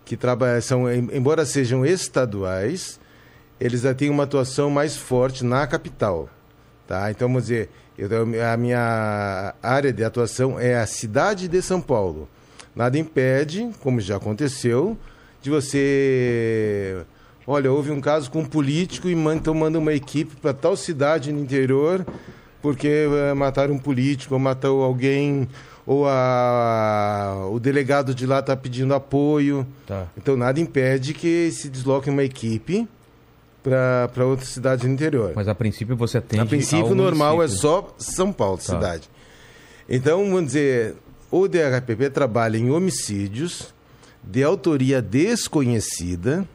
que 0.05 0.15
trabalham, 0.15 0.61
são, 0.61 0.91
em- 0.91 1.09
embora 1.13 1.45
sejam 1.45 1.85
estaduais, 1.85 2.99
eles 3.59 3.81
já 3.81 3.93
têm 3.93 4.09
uma 4.09 4.23
atuação 4.23 4.69
mais 4.69 4.95
forte 4.95 5.43
na 5.43 5.65
capital, 5.67 6.29
tá? 6.87 7.09
Então, 7.11 7.27
vamos 7.27 7.43
dizer, 7.43 7.69
eu, 7.97 8.09
a 8.51 8.57
minha 8.57 9.53
área 9.63 9.91
de 9.93 10.03
atuação 10.03 10.59
é 10.59 10.75
a 10.75 10.85
cidade 10.85 11.47
de 11.47 11.61
São 11.61 11.81
Paulo. 11.81 12.29
Nada 12.75 12.97
impede, 12.99 13.69
como 13.79 13.99
já 14.01 14.17
aconteceu, 14.17 14.97
de 15.45 15.49
você 15.51 17.05
Olha, 17.47 17.71
houve 17.71 17.91
um 17.91 18.01
caso 18.01 18.31
com 18.31 18.39
um 18.39 18.45
político 18.45 19.07
e 19.07 19.13
então 19.13 19.53
manda 19.53 19.77
uma 19.77 19.93
equipe 19.93 20.35
para 20.37 20.51
tal 20.51 20.75
cidade 20.75 21.31
no 21.31 21.39
interior 21.39 22.03
porque 22.59 22.87
eh, 23.07 23.33
mataram 23.35 23.75
um 23.75 23.77
político 23.77 24.33
ou 24.33 24.39
matou 24.39 24.81
alguém 24.83 25.47
ou 25.85 26.07
a- 26.07 27.47
o 27.51 27.59
delegado 27.59 28.15
de 28.15 28.25
lá 28.25 28.39
está 28.39 28.55
pedindo 28.57 28.95
apoio. 28.95 29.67
Tá. 29.85 30.07
Então 30.17 30.35
nada 30.35 30.59
impede 30.59 31.13
que 31.13 31.51
se 31.51 31.69
desloque 31.69 32.09
uma 32.09 32.23
equipe 32.23 32.87
para 33.61 34.25
outra 34.25 34.45
cidade 34.47 34.87
no 34.87 34.93
interior. 34.95 35.33
Mas 35.35 35.47
a 35.47 35.53
princípio 35.53 35.95
você 35.95 36.17
atende 36.17 36.41
A 36.41 36.45
princípio, 36.47 36.95
normal 36.95 37.33
é 37.35 37.37
município. 37.45 37.61
só 37.61 37.93
São 37.99 38.33
Paulo, 38.33 38.57
Tá. 38.57 38.63
cidade. 38.63 39.07
Então, 39.87 40.23
vamos 40.25 40.47
dizer, 40.47 40.95
o 41.29 41.47
DHPP 41.47 42.09
trabalha 42.09 42.57
em 42.57 42.71
homicídios 42.71 43.71
de 44.27 44.43
autoria 44.43 45.01
desconhecida 45.01 46.47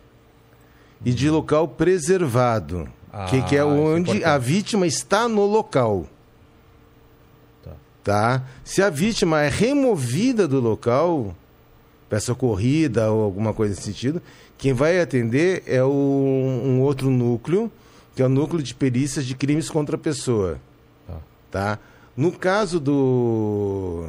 e 1.04 1.12
de 1.12 1.30
local 1.30 1.66
preservado, 1.68 2.88
que, 3.28 3.42
que 3.42 3.56
é 3.56 3.60
Ah, 3.60 3.62
é 3.62 3.64
onde 3.64 4.10
importante. 4.10 4.24
a 4.24 4.38
vítima 4.38 4.86
está 4.86 5.28
no 5.28 5.44
local. 5.46 6.06
Tá. 7.64 7.70
Tá? 8.04 8.42
Se 8.64 8.82
a 8.82 8.90
vítima 8.90 9.42
é 9.42 9.48
removida 9.48 10.46
do 10.48 10.60
local, 10.60 11.34
peça 12.08 12.34
corrida 12.34 13.10
ou 13.10 13.22
alguma 13.22 13.52
coisa 13.54 13.74
nesse 13.74 13.86
sentido, 13.86 14.20
quem 14.58 14.72
vai 14.72 15.00
atender 15.00 15.62
é 15.66 15.82
o- 15.82 15.88
um 15.88 16.80
outro 16.82 17.08
núcleo, 17.10 17.70
que 18.14 18.22
é 18.22 18.26
o 18.26 18.28
núcleo 18.28 18.62
de 18.62 18.74
perícias 18.74 19.24
de 19.24 19.34
crimes 19.34 19.70
contra 19.70 19.96
a 19.96 19.98
pessoa. 19.98 20.58
Tá. 21.06 21.16
Tá? 21.50 21.78
No 22.16 22.32
caso 22.32 22.78
do 22.78 24.08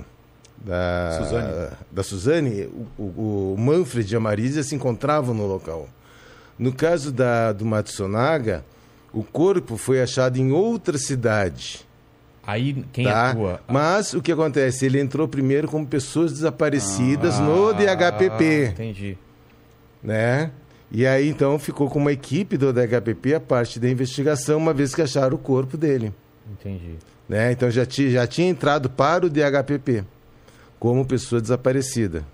da 0.66 1.18
Suzane. 1.18 1.68
da 1.92 2.04
Suzane, 2.04 2.70
o, 2.98 3.02
o- 3.04 3.54
o 3.54 3.58
Manfred 3.60 4.14
e 4.14 4.16
a 4.16 4.20
Marisa 4.20 4.64
se 4.64 4.76
encontravam 4.76 5.34
no 5.34 5.48
local. 5.48 5.90
No 6.58 6.72
caso 6.72 7.12
da, 7.12 7.52
do 7.52 7.66
Matsunaga, 7.66 8.64
o 9.12 9.24
corpo 9.24 9.76
foi 9.78 10.02
achado 10.02 10.38
em 10.38 10.52
outra 10.52 10.98
cidade. 10.98 11.82
Aí 12.46 12.84
quem 12.94 13.06
Tá? 13.06 13.32
atua? 13.32 13.60
Mas 13.68 14.14
o 14.14 14.22
que 14.22 14.32
acontece? 14.32 14.86
Ele 14.86 15.00
entrou 15.00 15.28
primeiro 15.28 15.68
como 15.68 15.86
pessoas 15.86 16.32
desaparecidas 16.32 17.36
Ah, 17.36 17.42
no 17.42 17.74
DHPP, 17.74 18.68
Entendi. 18.74 19.18
né? 20.04 20.52
E 20.92 21.06
aí 21.08 21.30
então 21.30 21.58
ficou 21.58 21.90
com 21.90 22.00
uma 22.00 22.12
equipe 22.12 22.58
do 22.58 22.74
DHPP 22.74 23.36
a 23.36 23.40
parte 23.40 23.80
da 23.80 23.90
investigação, 23.90 24.58
uma 24.58 24.74
vez 24.74 24.94
que 24.94 25.02
acharam 25.02 25.36
o 25.36 25.40
corpo 25.40 25.78
dele, 25.78 26.12
Entendi. 26.52 26.96
né? 27.30 27.52
Então 27.52 27.70
já, 27.72 27.86
ti, 27.86 28.10
já 28.12 28.28
tinha 28.28 28.50
entrado 28.50 28.90
para 28.90 29.26
o 29.26 29.30
DHPP 29.30 30.04
como 30.82 31.06
pessoa 31.06 31.40
desaparecida. 31.40 32.26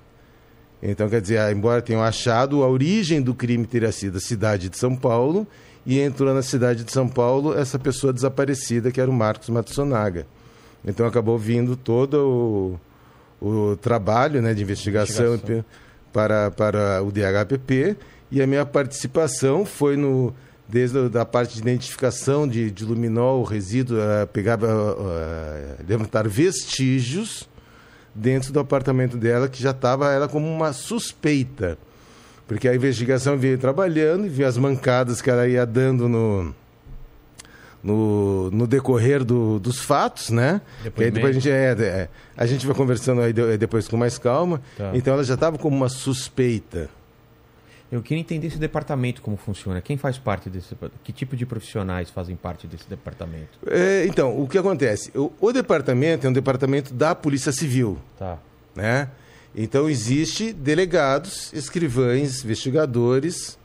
Então, 0.81 1.09
quer 1.09 1.19
dizer, 1.19 1.53
embora 1.53 1.81
tenham 1.81 2.01
achado, 2.01 2.63
a 2.63 2.69
origem 2.69 3.21
do 3.21 3.35
crime 3.35 3.67
teria 3.67 3.91
sido 3.91 4.19
a 4.19 4.21
cidade 4.21 4.69
de 4.69 4.77
São 4.77 4.95
Paulo 4.95 5.45
e 5.85 5.99
entrou 5.99 6.33
na 6.33 6.41
cidade 6.41 6.85
de 6.85 6.91
São 6.93 7.09
Paulo 7.09 7.53
essa 7.53 7.77
pessoa 7.77 8.13
desaparecida, 8.13 8.89
que 8.89 9.01
era 9.01 9.11
o 9.11 9.13
Marcos 9.13 9.49
Matsunaga. 9.49 10.25
Então 10.85 11.05
acabou 11.05 11.37
vindo 11.37 11.75
todo 11.75 12.79
o, 13.41 13.45
o 13.71 13.75
trabalho 13.75 14.41
né, 14.41 14.53
de 14.53 14.63
investigação, 14.63 15.33
Investigação. 15.33 15.65
Para, 16.13 16.49
para 16.49 17.03
o 17.03 17.11
DHPP 17.11 17.97
e 18.31 18.41
a 18.41 18.47
minha 18.47 18.65
participação 18.65 19.65
foi 19.65 19.97
no 19.97 20.33
desde 20.69 20.97
a 20.97 21.07
da 21.09 21.25
parte 21.25 21.55
de 21.55 21.59
identificação 21.59 22.47
de, 22.47 22.71
de 22.71 22.85
luminol, 22.85 23.43
resíduo, 23.43 23.99
eh, 23.99 24.25
pegar, 24.25 24.57
eh, 24.61 25.75
levantar 25.87 26.27
vestígios 26.27 27.47
dentro 28.17 28.51
do 28.51 28.59
apartamento 28.59 29.15
dela 29.17 29.47
que 29.47 29.61
já 29.61 29.71
estava 29.71 30.11
ela 30.11 30.27
como 30.27 30.47
uma 30.47 30.73
suspeita. 30.73 31.77
Porque 32.47 32.67
a 32.67 32.73
investigação 32.75 33.37
veio 33.37 33.57
trabalhando 33.57 34.25
e 34.25 34.29
viu 34.29 34.47
as 34.47 34.57
mancadas 34.57 35.21
que 35.21 35.29
ela 35.29 35.47
ia 35.47 35.65
dando 35.65 36.07
no, 36.09 36.55
no, 37.83 38.49
no 38.51 38.65
decorrer 38.67 39.23
do- 39.23 39.59
dos 39.59 39.79
fatos, 39.79 40.29
né? 40.29 40.61
E 40.83 40.87
aí 41.05 41.11
depois 41.11 41.35
a 41.35 41.39
gente, 41.39 41.51
é, 41.51 41.71
é, 41.79 42.09
a 42.35 42.45
gente 42.45 42.65
vai 42.65 42.75
conversando 42.75 43.21
aí 43.21 43.31
de- 43.33 43.57
depois 43.57 43.87
com 43.87 43.97
mais 43.97 44.17
calma. 44.17 44.61
Tá. 44.77 44.91
Então 44.93 45.13
ela 45.13 45.23
já 45.23 45.33
estava 45.35 45.57
como 45.57 45.75
uma 45.75 45.89
suspeita. 45.89 46.89
Eu 47.91 48.01
queria 48.01 48.19
entender 48.19 48.47
esse 48.47 48.57
departamento 48.57 49.21
como 49.21 49.37
funciona. 49.37 49.79
Quem 49.81 49.95
faz 49.95 50.17
parte 50.17 50.49
desse 50.49 50.75
Que 51.03 51.13
tipo 51.13 51.35
de 51.37 51.45
profissionais 51.45 52.09
fazem 52.09 52.35
parte 52.35 52.67
desse 52.67 52.87
departamento? 52.89 53.57
É, 53.65 54.05
então, 54.05 54.37
o 54.41 54.47
que 54.47 54.57
acontece? 54.57 55.09
O, 55.17 55.31
o 55.39 55.53
departamento 55.53 56.27
é 56.27 56.29
um 56.29 56.33
departamento 56.33 56.93
da 56.93 57.15
Polícia 57.15 57.51
Civil, 57.53 57.97
Tá. 58.19 58.37
né? 58.75 59.09
Então 59.55 59.89
existe 59.89 60.51
delegados, 60.53 61.51
escrivães, 61.53 62.43
investigadores, 62.43 63.57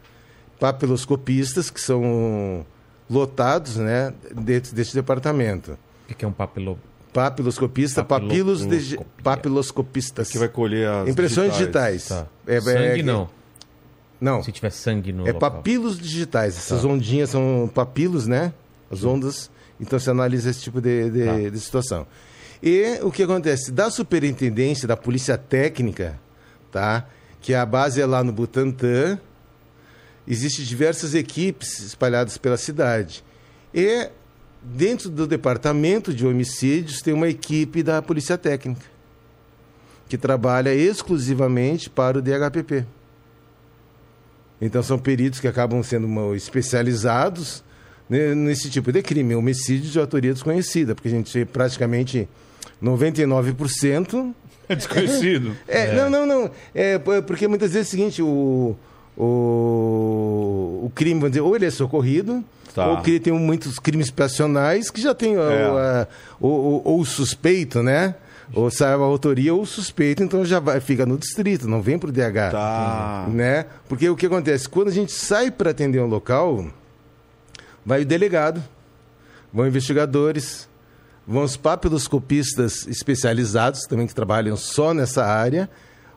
papiloscopistas 0.59 1.69
que 1.71 1.81
são 1.81 2.65
lotados, 3.11 3.77
né, 3.77 4.15
dentro 4.35 4.75
desse 4.75 4.95
departamento. 4.95 5.77
O 6.09 6.15
que 6.15 6.25
é 6.25 6.29
um 6.29 6.33
papilo... 6.33 6.79
Papiloscopista, 7.13 8.03
Papilo- 8.03 8.29
papilos 8.31 8.67
digi- 8.67 8.97
Copia. 8.97 9.13
papiloscopistas. 9.23 10.31
Que 10.31 10.39
vai 10.39 10.49
colher 10.49 10.89
as 10.89 11.09
Impressões 11.11 11.53
digitais. 11.53 12.09
Tá. 12.09 12.27
É, 12.47 12.59
Sangue 12.59 13.01
é- 13.01 13.03
não. 13.03 13.29
Não. 14.23 14.43
Se 14.43 14.53
tiver 14.53 14.71
sangue 14.71 15.13
no 15.13 15.27
É 15.27 15.33
local. 15.33 15.51
papilos 15.51 15.99
digitais. 15.99 16.57
Essas 16.57 16.83
Tá. 16.83 16.87
ondinhas 16.89 17.31
são 17.31 17.69
papilos, 17.75 18.27
né? 18.29 18.53
As 18.91 19.03
ondas. 19.03 19.51
Então 19.81 19.99
você 19.99 20.11
analisa 20.11 20.49
esse 20.49 20.61
tipo 20.61 20.81
de, 20.81 21.11
de- 21.11 21.25
Tá. 21.25 21.51
de 21.51 21.59
situação. 21.61 22.07
E 22.63 23.01
o 23.03 23.11
que 23.11 23.25
acontece? 23.25 23.73
Da 23.73 23.91
superintendência, 23.91 24.87
da 24.87 24.97
polícia 24.97 25.37
técnica, 25.37 26.21
tá? 26.71 27.05
Que 27.41 27.53
a 27.53 27.67
base 27.67 28.01
é 28.01 28.07
lá 28.07 28.23
no 28.23 28.31
Butantã. 28.33 29.19
Existem 30.29 30.65
diversas 30.65 31.15
equipes 31.15 31.81
espalhadas 31.81 32.39
pela 32.39 32.57
cidade. 32.57 33.25
E 33.75 34.09
dentro 34.63 35.11
do 35.11 35.27
departamento 35.27 36.15
de 36.15 36.25
homicídios 36.25 37.01
tem 37.01 37.13
uma 37.13 37.27
equipe 37.27 37.83
da 37.83 38.01
polícia 38.01 38.39
técnica 38.39 38.87
que 40.09 40.17
trabalha 40.17 40.73
exclusivamente 40.73 41.91
para 41.91 42.19
o 42.19 42.23
DHPP. 42.23 42.87
Então 44.65 44.81
são 44.83 44.97
peritos 44.99 45.41
que 45.41 45.49
acabam 45.49 45.83
sendo 45.83 46.35
especializados 46.37 47.65
né, 48.09 48.33
nesse 48.35 48.71
tipo 48.71 48.93
de 48.93 49.03
crime, 49.03 49.35
homicídio 49.35 49.91
de 49.91 49.99
autoria 49.99 50.33
desconhecida, 50.33 50.95
porque 50.95 51.09
a 51.09 51.11
gente 51.11 51.45
praticamente 51.47 52.29
99%. 52.83 54.33
É 54.69 54.77
desconhecido. 54.77 55.57
É, 55.67 55.93
Não, 55.97 56.09
não, 56.09 56.25
não. 56.25 56.51
É, 56.73 56.97
porque 57.27 57.49
muitas 57.49 57.73
vezes 57.73 57.89
é 57.89 57.89
o 57.89 57.91
seguinte, 57.91 58.23
o, 58.23 58.77
o, 59.17 60.87
o 60.87 60.93
crime, 60.95 61.15
vamos 61.21 61.33
dizer, 61.33 61.41
ou 61.43 61.55
ele 61.57 61.67
é 61.67 61.71
socorrido, 61.71 62.43
Tá. 62.75 62.87
ou 62.87 63.03
que 63.03 63.21
tem 63.21 63.33
muitos 63.35 63.79
crimes 63.79 64.11
passionais 64.11 64.89
que 64.89 64.99
já 65.03 65.15
tem 65.15 65.37
o, 65.37 65.43
É. 65.43 65.65
a- 65.65 66.09
o, 66.41 66.47
o- 66.49 66.83
ou 66.85 67.01
o 67.01 67.05
suspeito, 67.05 67.83
né? 67.83 68.15
Ou 68.55 68.71
sabe 68.71 69.03
a 69.03 69.07
autoria 69.07 69.55
ou 69.55 69.63
o 69.63 69.67
suspeito, 69.67 70.23
então 70.23 70.45
já 70.45 70.61
vai, 70.61 70.79
fica 70.81 71.07
no 71.07 71.17
distrito, 71.17 71.67
não 71.67 71.81
vem 71.81 71.99
pro 71.99 72.13
DH 72.13 72.51
Tá. 72.51 73.27
né? 73.31 73.67
Porque 73.89 74.09
o 74.09 74.15
que 74.17 74.27
acontece? 74.27 74.69
Quando 74.69 74.89
a 74.89 74.93
gente 74.93 75.11
sai 75.13 75.51
para 75.51 75.71
atender 75.71 76.01
um 76.01 76.07
local, 76.07 76.67
vai 77.85 78.03
o 78.03 78.07
delegado, 78.07 78.63
vão 79.53 79.67
investigadores, 79.67 80.69
vão 81.27 81.45
os 81.45 81.57
papiloscopistas 81.57 82.87
especializados, 82.87 83.83
também 83.87 84.07
que 84.07 84.15
trabalham 84.15 84.57
só 84.57 84.93
nessa 84.93 85.25
área, 85.25 85.71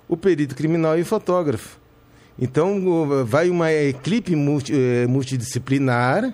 o 0.08 0.18
perito 0.18 0.56
criminal 0.56 0.98
e 0.98 1.02
o 1.02 1.06
fotógrafo. 1.06 1.80
Então, 2.38 3.26
vai 3.26 3.50
uma 3.50 3.72
equipe 3.72 4.36
multi- 4.36 4.74
eh, 4.76 5.08
multidisciplinar 5.08 6.34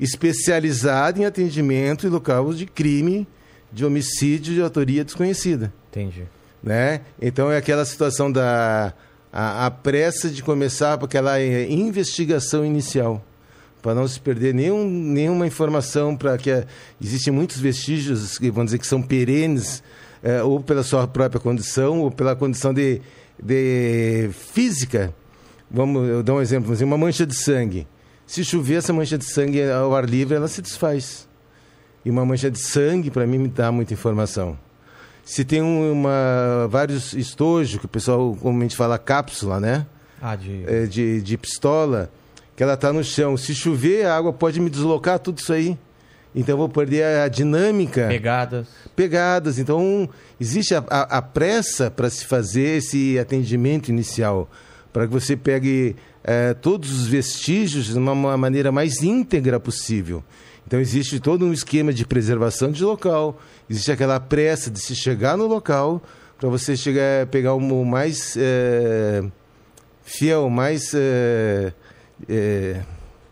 especializada 0.00 1.20
em 1.20 1.24
atendimento 1.26 2.06
em 2.06 2.10
locais 2.10 2.56
de 2.56 2.64
crime, 2.66 3.28
de 3.72 3.84
homicídio 3.84 4.54
de 4.54 4.60
autoria 4.60 5.04
desconhecida 5.04 5.72
Entendi. 5.90 6.24
né? 6.62 7.00
Então 7.20 7.50
é 7.50 7.56
aquela 7.56 7.84
situação 7.84 8.30
da 8.30 8.92
a, 9.32 9.66
a 9.66 9.70
pressa 9.70 10.28
de 10.28 10.42
começar 10.42 10.98
com 10.98 11.06
aquela 11.06 11.40
eh, 11.40 11.66
investigação 11.70 12.64
inicial 12.64 13.24
para 13.80 13.94
não 13.94 14.06
se 14.06 14.20
perder 14.20 14.54
nenhum, 14.54 14.88
nenhuma 14.88 15.46
informação 15.46 16.14
para 16.14 16.36
que 16.36 16.50
eh, 16.50 16.66
existem 17.00 17.32
muitos 17.32 17.58
vestígios 17.58 18.36
que 18.38 18.50
vamos 18.50 18.66
dizer 18.66 18.78
que 18.78 18.86
são 18.86 19.00
perenes 19.00 19.82
eh, 20.22 20.42
ou 20.42 20.60
pela 20.60 20.82
sua 20.82 21.08
própria 21.08 21.40
condição 21.40 22.00
ou 22.00 22.10
pela 22.10 22.36
condição 22.36 22.74
de, 22.74 23.00
de 23.42 24.28
física 24.52 25.14
vamos 25.70 26.06
eu 26.06 26.22
dar 26.22 26.34
um 26.34 26.40
exemplo 26.42 26.70
dizer, 26.70 26.84
uma 26.84 26.98
mancha 26.98 27.24
de 27.24 27.34
sangue 27.34 27.86
se 28.26 28.44
chover 28.44 28.76
essa 28.76 28.92
mancha 28.92 29.16
de 29.16 29.24
sangue 29.24 29.62
ao 29.62 29.94
ar 29.96 30.04
livre 30.04 30.36
ela 30.36 30.48
se 30.48 30.60
desfaz 30.60 31.26
e 32.04 32.10
uma 32.10 32.24
mancha 32.24 32.50
de 32.50 32.58
sangue 32.58 33.10
para 33.10 33.26
mim 33.26 33.38
me 33.38 33.48
dá 33.48 33.70
muita 33.72 33.92
informação 33.94 34.56
se 35.24 35.44
tem 35.44 35.62
um- 35.62 35.92
uma, 35.92 36.66
vários 36.68 37.12
estojos, 37.12 37.78
que 37.78 37.86
o 37.86 37.88
pessoal 37.88 38.36
comumente 38.40 38.74
fala 38.74 38.98
cápsula, 38.98 39.60
né? 39.60 39.86
Ah, 40.20 40.34
de... 40.34 40.64
É, 40.66 40.84
de, 40.84 41.22
de 41.22 41.38
pistola, 41.38 42.10
que 42.56 42.62
ela 42.62 42.74
está 42.74 42.92
no 42.92 43.04
chão. 43.04 43.36
Se 43.36 43.54
chover, 43.54 44.04
a 44.04 44.16
água 44.16 44.32
pode 44.32 44.58
me 44.58 44.68
deslocar 44.68 45.20
tudo 45.20 45.38
isso 45.38 45.52
aí. 45.52 45.78
Então 46.34 46.54
eu 46.54 46.58
vou 46.58 46.68
perder 46.68 47.04
a, 47.04 47.24
a 47.24 47.28
dinâmica. 47.28 48.08
Pegadas. 48.08 48.66
Pegadas. 48.96 49.58
Então 49.60 50.08
existe 50.40 50.74
a, 50.74 50.82
a- 50.90 51.18
a 51.18 51.22
pressa 51.22 51.88
para 51.88 52.10
se 52.10 52.24
fazer 52.26 52.78
esse 52.78 53.16
atendimento 53.16 53.90
inicial. 53.90 54.50
Para 54.92 55.06
que 55.06 55.12
você 55.12 55.36
pegue 55.36 55.94
eh, 56.24 56.52
todos 56.54 56.90
os 56.90 57.06
vestígios 57.06 57.86
de 57.86 57.96
uma, 57.96 58.10
uma 58.10 58.36
maneira 58.36 58.72
mais 58.72 59.02
íntegra 59.04 59.60
possível. 59.60 60.22
Então 60.72 60.80
existe 60.80 61.20
todo 61.20 61.44
um 61.44 61.52
esquema 61.52 61.92
de 61.92 62.06
preservação 62.06 62.72
de 62.72 62.82
local, 62.82 63.38
existe 63.68 63.92
aquela 63.92 64.18
pressa 64.18 64.70
de 64.70 64.80
se 64.80 64.96
chegar 64.96 65.36
no 65.36 65.46
local 65.46 66.02
para 66.40 66.48
você 66.48 66.74
chegar 66.74 67.26
pegar 67.26 67.52
o 67.52 67.84
mais 67.84 68.34
eh, 68.38 69.22
fiel, 70.02 70.48
mais 70.48 70.94
eh, 70.94 71.74
eh, 72.26 72.80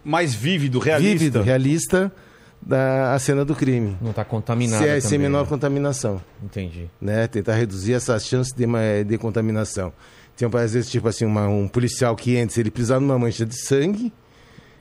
Mais 0.04 0.34
vívido, 0.34 0.78
realista. 0.78 1.12
vívido, 1.18 1.40
realista 1.42 2.12
da 2.60 3.14
a 3.14 3.18
cena 3.18 3.42
do 3.42 3.54
crime. 3.54 3.96
Não 4.02 4.12
tá 4.12 4.22
contaminado 4.22 4.76
Se 4.76 4.84
é 4.84 4.88
também, 4.88 5.00
sem 5.00 5.18
menor 5.18 5.44
né? 5.44 5.48
contaminação 5.48 6.20
Entendi. 6.44 6.90
né? 7.00 7.26
Tentar 7.26 7.54
reduzir 7.54 7.94
essa 7.94 8.18
chance 8.18 8.54
de, 8.54 8.66
de 9.06 9.16
contaminação. 9.16 9.94
Tem, 10.36 10.46
às 10.60 10.74
vezes, 10.74 10.90
tipo 10.90 11.08
assim, 11.08 11.24
uma- 11.24 11.48
um 11.48 11.66
policial 11.66 12.14
que 12.14 12.36
entra, 12.36 12.52
se 12.54 12.60
ele 12.60 12.70
pisar 12.70 13.00
numa 13.00 13.18
mancha 13.18 13.46
de 13.46 13.58
sangue, 13.58 14.12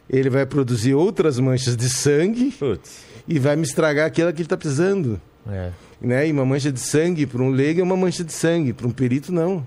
ele 0.10 0.30
vai 0.30 0.46
produzir 0.46 0.94
outras 0.94 1.40
manchas 1.40 1.78
de 1.78 1.90
sangue 1.90 2.52
Putz. 2.52 3.04
e 3.28 3.38
vai 3.38 3.56
me 3.56 3.64
estragar 3.64 4.08
aquela 4.08 4.34
que 4.34 4.38
ele 4.38 4.46
está 4.46 4.58
pisando. 4.58 5.22
É. 5.48 5.72
Né? 6.02 6.28
E 6.28 6.32
uma 6.32 6.46
mancha 6.46 6.72
de 6.72 6.80
sangue, 6.80 7.26
para 7.26 7.42
um 7.42 7.50
leigo, 7.50 7.82
é 7.82 7.84
uma 7.84 7.98
mancha 7.98 8.24
de 8.24 8.34
sangue, 8.34 8.74
para 8.74 8.88
um 8.88 8.92
perito, 8.92 9.32
não. 9.32 9.66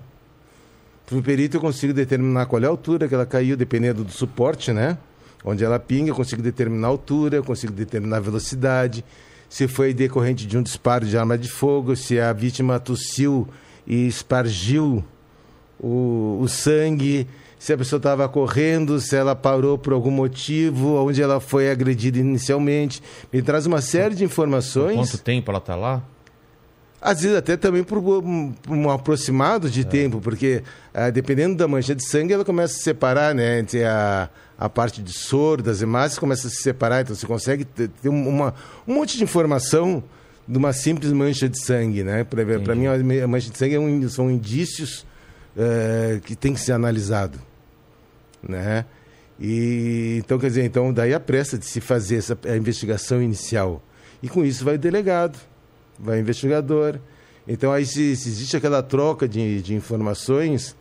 Para 1.05 1.17
um 1.17 1.21
perito, 1.21 1.57
eu 1.57 1.61
consigo 1.61 1.93
determinar 1.93 2.45
qual 2.45 2.61
é 2.61 2.65
a 2.65 2.69
altura 2.69 3.07
que 3.07 3.13
ela 3.13 3.25
caiu, 3.25 3.55
dependendo 3.55 4.03
do 4.03 4.11
suporte, 4.11 4.71
né? 4.71 4.97
Onde 5.45 5.63
ela 5.63 5.79
pinga, 5.79 6.09
eu 6.09 6.15
consigo 6.15 6.41
determinar 6.41 6.87
a 6.87 6.89
altura, 6.89 7.37
eu 7.37 7.43
consigo 7.43 7.73
determinar 7.73 8.17
a 8.17 8.21
velocidade, 8.21 9.03
se 9.49 9.67
foi 9.67 9.93
decorrente 9.93 10.47
de 10.47 10.57
um 10.57 10.63
disparo 10.63 11.05
de 11.05 11.17
arma 11.17 11.37
de 11.37 11.49
fogo, 11.49 11.95
se 11.95 12.19
a 12.19 12.33
vítima 12.33 12.79
tossiu 12.79 13.47
e 13.85 14.07
espargiu 14.07 15.03
o, 15.79 16.39
o 16.41 16.47
sangue, 16.47 17.27
se 17.63 17.71
a 17.71 17.77
pessoa 17.77 17.97
estava 17.97 18.27
correndo, 18.27 18.99
se 18.99 19.15
ela 19.15 19.33
parou 19.33 19.77
por 19.77 19.93
algum 19.93 20.11
motivo, 20.11 20.95
onde 21.01 21.21
ela 21.21 21.39
foi 21.39 21.69
agredida 21.71 22.19
inicialmente. 22.19 23.01
Me 23.31 23.41
traz 23.41 23.65
uma 23.65 23.79
série 23.79 24.15
de 24.15 24.23
informações. 24.25 24.97
Quanto 24.97 25.17
tempo 25.23 25.49
ela 25.49 25.61
tá 25.61 25.73
lá? 25.73 26.03
Às 27.01 27.21
vezes 27.21 27.37
até 27.37 27.55
também 27.55 27.81
por, 27.81 27.99
um- 27.99 28.51
por 28.51 28.89
aproximado 28.89 29.69
de 29.69 29.85
tempo, 29.85 30.19
porque 30.19 30.61
ah, 30.93 31.09
dependendo 31.09 31.55
da 31.55 31.65
mancha 31.65 31.95
de 31.95 32.03
sangue, 32.05 32.33
ela 32.33 32.43
começa 32.43 32.73
a 32.73 32.77
se 32.77 32.83
separar, 32.83 33.33
né? 33.33 33.59
Entre 33.59 33.83
a, 33.85 34.29
a 34.57 34.67
parte 34.67 35.01
de 35.01 35.13
soro, 35.13 35.63
das 35.63 35.81
hemácias, 35.81 36.19
começa 36.19 36.47
a 36.47 36.49
se 36.49 36.57
separar, 36.61 37.01
então 37.03 37.15
você 37.15 37.25
consegue 37.25 37.63
ter, 37.63 37.89
um- 38.09 38.27
uma, 38.27 38.53
um 38.85 38.93
monte 38.95 39.17
de 39.17 39.23
informação 39.23 40.03
de 40.45 40.57
uma 40.57 40.73
simples 40.73 41.13
mancha 41.13 41.47
de 41.47 41.57
sangue, 41.63 42.03
né? 42.03 42.25
Para 42.25 42.43
mim, 42.75 42.87
a 43.21 43.25
mancha 43.27 43.49
de 43.49 43.57
sangue 43.57 43.75
é 43.75 43.79
um- 43.79 44.09
são 44.09 44.29
indícios 44.29 45.05
eh, 45.57 46.19
que 46.25 46.35
tem 46.35 46.53
que 46.53 46.59
ser 46.59 46.71
analisado, 46.73 47.37
né? 48.47 48.85
E, 49.39 50.17
então, 50.23 50.37
quer 50.37 50.47
dizer, 50.47 50.63
então 50.63 50.93
daí 50.93 51.13
a 51.13 51.19
pressa 51.19 51.57
de 51.57 51.65
se 51.65 51.81
fazer 51.81 52.17
essa 52.17 52.37
a 52.47 52.55
investigação 52.55 53.21
inicial. 53.21 53.81
E 54.21 54.29
com 54.29 54.45
isso 54.45 54.63
vai 54.63 54.75
o 54.75 54.79
delegado 54.79 55.37
vai 55.99 56.17
o 56.17 56.21
investigador. 56.21 56.99
Então 57.47 57.71
aí 57.71 57.85
se, 57.85 58.15
se 58.15 58.29
existe 58.29 58.55
aquela 58.57 58.81
troca 58.81 59.27
de, 59.27 59.61
de 59.61 59.75
informações 59.75 60.75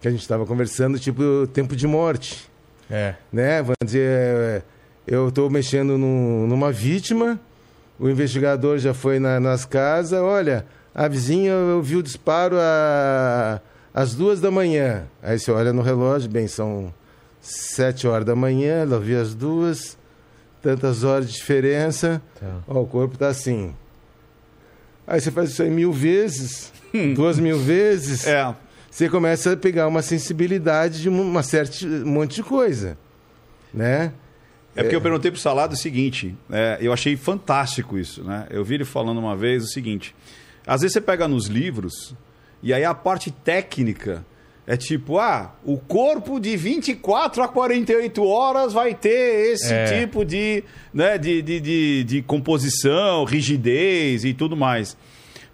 que 0.00 0.06
a 0.08 0.10
gente 0.10 0.20
estava 0.20 0.44
conversando, 0.46 0.98
tipo 0.98 1.46
tempo 1.52 1.74
de 1.76 1.86
morte 1.86 2.48
É. 2.90 3.14
né? 3.32 3.60
Vamos 3.62 3.76
dizer, 3.84 4.08
é, 4.08 4.62
eu 5.06 5.28
estou 5.28 5.48
mexendo 5.48 5.96
num- 5.96 6.46
numa 6.46 6.70
vítima, 6.70 7.40
o 7.98 8.08
investigador 8.10 8.78
já 8.78 8.92
foi 8.92 9.18
na- 9.18 9.40
nas 9.40 9.64
casas, 9.64 10.20
olha, 10.20 10.66
a 10.94 11.08
vizinha 11.08 11.54
ouviu 11.76 12.00
o 12.00 12.02
disparo 12.02 12.56
a- 12.58 13.60
às 13.94 14.14
duas 14.14 14.40
da 14.40 14.50
manhã. 14.50 15.04
Aí 15.22 15.38
você 15.38 15.50
olha 15.50 15.72
no 15.72 15.82
relógio, 15.82 16.28
bem, 16.30 16.46
são 16.46 16.92
sete 17.42 18.06
horas 18.06 18.24
da 18.24 18.34
manhã, 18.36 18.82
ela 18.82 18.96
ouviu 18.96 19.20
as 19.20 19.34
duas, 19.34 19.98
tantas 20.62 21.02
horas 21.04 21.26
de 21.28 21.34
diferença, 21.34 22.22
Tá. 22.40 22.60
ó, 22.68 22.80
o 22.80 22.86
corpo 22.86 23.14
está 23.14 23.28
assim. 23.28 23.74
Aí 25.06 25.20
você 25.20 25.30
faz 25.30 25.50
isso 25.50 25.62
aí 25.62 25.68
mil 25.70 25.92
vezes, 25.92 26.72
duas 27.14 27.38
mil 27.38 27.58
vezes 27.58 28.26
É. 28.26 28.54
você 28.90 29.08
começa 29.08 29.52
a 29.52 29.56
pegar 29.56 29.88
uma 29.88 30.00
sensibilidade 30.02 31.02
de 31.02 31.08
uma 31.08 31.42
certa 31.42 31.84
um 31.84 32.06
monte 32.06 32.36
de 32.36 32.42
coisa, 32.42 32.96
né? 33.74 34.12
É 34.74 34.82
porque 34.82 34.96
eu 34.96 35.02
perguntei 35.02 35.30
pro 35.30 35.38
Salado 35.38 35.74
o 35.74 35.76
seguinte, 35.76 36.34
é, 36.50 36.78
eu 36.80 36.94
achei 36.94 37.14
fantástico 37.14 37.98
isso, 37.98 38.24
né? 38.24 38.46
Eu 38.48 38.64
vi 38.64 38.76
ele 38.76 38.86
falando 38.86 39.18
uma 39.18 39.36
vez 39.36 39.64
o 39.64 39.66
seguinte, 39.66 40.14
às 40.66 40.80
vezes 40.80 40.94
você 40.94 41.00
pega 41.00 41.28
nos 41.28 41.46
livros 41.46 42.14
e 42.62 42.72
aí 42.72 42.82
a 42.84 42.94
parte 42.94 43.30
técnica 43.30 44.24
é 44.66 44.76
tipo, 44.76 45.18
ah, 45.18 45.54
o 45.64 45.76
corpo 45.76 46.38
de 46.38 46.56
24 46.56 47.42
a 47.42 47.48
48 47.48 48.24
horas 48.24 48.72
vai 48.72 48.94
ter 48.94 49.52
esse 49.52 49.72
É. 49.72 50.00
tipo 50.00 50.24
de, 50.24 50.62
né, 50.94 51.18
de, 51.18 51.42
de, 51.42 51.60
de, 51.60 52.04
de 52.04 52.22
composição, 52.22 53.24
rigidez 53.24 54.24
e 54.24 54.32
tudo 54.32 54.56
mais. 54.56 54.96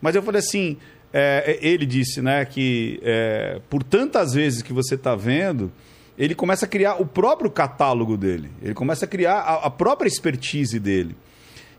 Mas 0.01 0.15
eu 0.15 0.23
falei 0.23 0.41
assim, 0.41 0.77
é, 1.13 1.59
ele 1.63 1.87
disse, 1.87 2.21
né, 2.21 2.45
que 2.45 3.01
é, 3.03 3.61
por 3.71 3.83
tantas 3.83 4.35
vezes 4.35 4.61
que 4.63 4.73
você 4.73 4.95
está 4.95 5.15
vendo, 5.17 5.73
ele 6.19 6.35
começa 6.35 6.67
a 6.67 6.69
criar 6.69 6.97
o 7.01 7.07
próprio 7.07 7.51
catálogo 7.51 8.17
dele. 8.17 8.51
Ele 8.63 8.75
começa 8.75 9.05
a 9.07 9.09
criar 9.09 9.39
a, 9.39 9.67
a 9.67 9.71
própria 9.71 10.09
expertise 10.09 10.79
dele. 10.79 11.17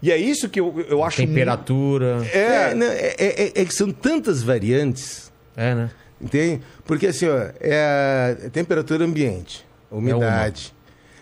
E 0.02 0.12
é 0.12 0.18
isso 0.18 0.48
que 0.50 0.60
eu, 0.60 0.86
eu 0.90 1.04
acho. 1.04 1.18
Temperatura. 1.18 2.20
mu- 2.20 2.26
É, 2.34 2.72
É, 2.72 2.74
não, 2.74 2.88
é, 2.88 3.16
é- 3.20 3.52
é 3.62 3.66
que 3.66 3.74
são 3.74 3.92
tantas 3.92 4.42
variantes, 4.42 5.30
É, 5.58 5.76
né? 5.76 5.92
Entende? 6.22 6.62
Porque 6.86 7.08
assim, 7.08 7.28
ó, 7.28 7.38
é 7.60 8.38
a 8.46 8.50
temperatura 8.50 9.06
ambiente, 9.06 9.66
umidade. 9.92 10.74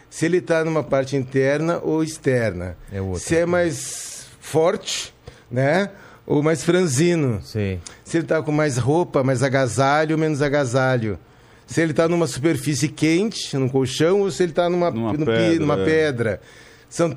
se 0.10 0.26
ele 0.26 0.38
está 0.38 0.64
numa 0.64 0.84
parte 0.84 1.16
interna 1.16 1.80
ou 1.84 2.04
externa. 2.04 2.78
É 2.92 3.02
outra. 3.02 3.20
Se 3.20 3.36
é 3.36 3.46
mais 3.46 4.28
forte, 4.40 5.14
né? 5.52 5.90
Ou 6.26 6.44
mais 6.44 6.64
franzino. 6.64 7.40
Sei. 7.44 7.80
Se 8.04 8.18
ele 8.18 8.26
está 8.26 8.42
com 8.42 8.52
mais 8.52 8.78
roupa, 8.78 9.24
mais 9.24 9.42
agasalho 9.44 10.16
ou 10.16 10.20
menos 10.20 10.42
agasalho. 10.42 11.18
Se 11.66 11.82
ele 11.82 11.92
está 11.92 12.08
numa 12.08 12.28
superfície 12.28 12.88
quente, 12.88 13.56
num 13.58 13.68
colchão, 13.70 14.22
ou 14.22 14.32
se 14.32 14.44
ele 14.44 14.52
está 14.54 14.70
numa, 14.70 14.90
Numa 14.92 15.14
pi- 15.14 15.26
pedra, 15.26 15.60
numa 15.60 15.80
é. 15.80 15.86
pedra. 15.86 16.42
São, 16.90 17.16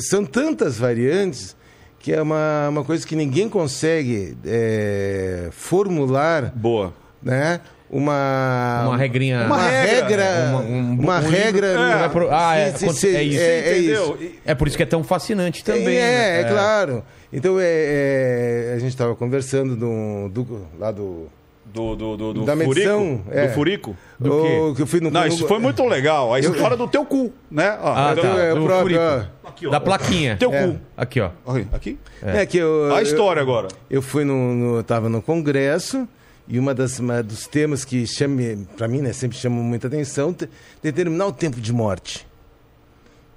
são 0.00 0.24
tantas 0.24 0.76
variantes 0.76 1.56
que 2.00 2.12
é 2.12 2.20
uma, 2.22 2.68
uma 2.68 2.84
coisa 2.84 3.04
que 3.06 3.14
ninguém 3.16 3.48
consegue 3.48 4.36
é, 4.44 5.48
formular, 5.52 6.52
boa. 6.54 6.92
Né? 7.26 7.60
Uma, 7.88 8.82
Uma 8.86 8.96
regrinha. 8.96 9.44
uma 9.46 9.62
regra, 9.68 10.24
uma, 10.50 10.60
um- 10.60 10.92
um 11.24 11.28
regra. 11.30 11.66
É, 12.04 12.08
pro- 12.08 12.28
ah, 12.32 12.56
é, 12.56 12.62
é 12.64 12.72
isso. 12.72 13.06
É, 13.06 13.68
é 13.70 13.78
isso. 13.78 14.18
É 14.44 14.54
por 14.56 14.66
isso 14.66 14.76
que 14.76 14.82
é 14.82 14.86
tão 14.86 15.04
fascinante 15.04 15.62
também. 15.62 15.96
É, 15.96 16.00
né? 16.00 16.40
é, 16.40 16.44
claro. 16.44 17.04
Então, 17.32 17.58
é, 17.60 17.64
é, 17.64 18.72
a 18.74 18.78
gente 18.80 18.88
estava 18.90 19.14
conversando 19.14 19.76
do, 19.76 20.28
do- 20.28 20.66
lá 20.78 20.90
do... 20.90 21.26
Do, 21.64 21.94
do, 21.94 22.16
do, 22.16 22.32
do 22.32 22.44
Da 22.44 22.54
furico? 22.56 22.74
medição, 22.74 23.20
é. 23.30 23.48
Do 23.48 23.52
furico? 23.54 23.96
Do 24.18 24.70
o- 24.70 24.74
que 24.74 24.80
eu 24.82 24.86
fui 24.86 24.98
no, 25.00 25.10
Não, 25.10 25.26
isso 25.26 25.46
foi 25.46 25.58
muito 25.58 25.84
legal. 25.84 26.32
A 26.32 26.40
história 26.40 26.76
do 26.76 26.88
teu 26.88 27.04
cu, 27.04 27.32
né? 27.50 27.76
Ó, 27.82 27.92
Ah, 27.94 28.12
então- 28.12 28.34
tá. 28.34 28.40
É, 28.40 28.52
o 28.52 28.56
do 28.56 28.64
próprio, 28.64 28.98
furico. 28.98 29.26
ó. 29.44 29.48
Aqui, 29.48 29.66
ó. 29.66 29.70
Da 29.70 29.80
plaquinha. 29.80 30.36
Teu 30.38 30.52
É. 30.54 30.66
cu. 30.66 30.78
Aqui, 30.96 31.20
ó. 31.20 31.30
Aqui? 31.72 31.98
É, 32.22 32.46
que 32.46 32.56
eu, 32.58 32.94
A 32.94 33.02
história 33.02 33.42
agora. 33.42 33.68
Eu, 33.90 33.96
eu 33.96 34.02
fui 34.02 34.24
no, 34.24 34.54
no 34.54 34.82
tava 34.82 35.08
no 35.08 35.20
congresso 35.20 36.08
e 36.48 36.58
uma 36.58 36.72
das 36.74 36.98
uma 36.98 37.22
dos 37.22 37.46
temas 37.46 37.84
que 37.84 38.06
chame 38.06 38.66
para 38.76 38.86
mim, 38.88 39.00
né, 39.00 39.12
sempre 39.12 39.36
chamam 39.36 39.62
muita 39.62 39.86
atenção, 39.88 40.32
te- 40.32 40.48
determinar 40.82 41.26
o 41.26 41.32
tempo 41.32 41.60
de 41.60 41.72
morte, 41.72 42.26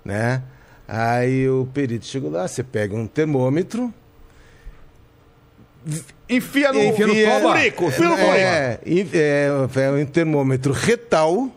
né? 0.05 0.43
Aí 0.87 1.47
o 1.49 1.67
perito 1.73 2.05
chegou 2.05 2.31
lá, 2.31 2.47
você 2.47 2.63
pega 2.63 2.95
um 2.95 3.05
termômetro, 3.07 3.93
Enfia 6.29 6.71
no, 6.73 6.83
Enfia 6.83 7.07
no 7.07 7.13
furico. 7.15 7.85
Enfia 7.87 8.09
no 8.09 8.17
furico. 8.17 8.35
é, 8.35 8.79
e- 8.85 9.09
é, 9.13 9.47
é 9.75 9.91
um 9.91 10.05
termômetro 10.05 10.73
retal, 10.73 11.49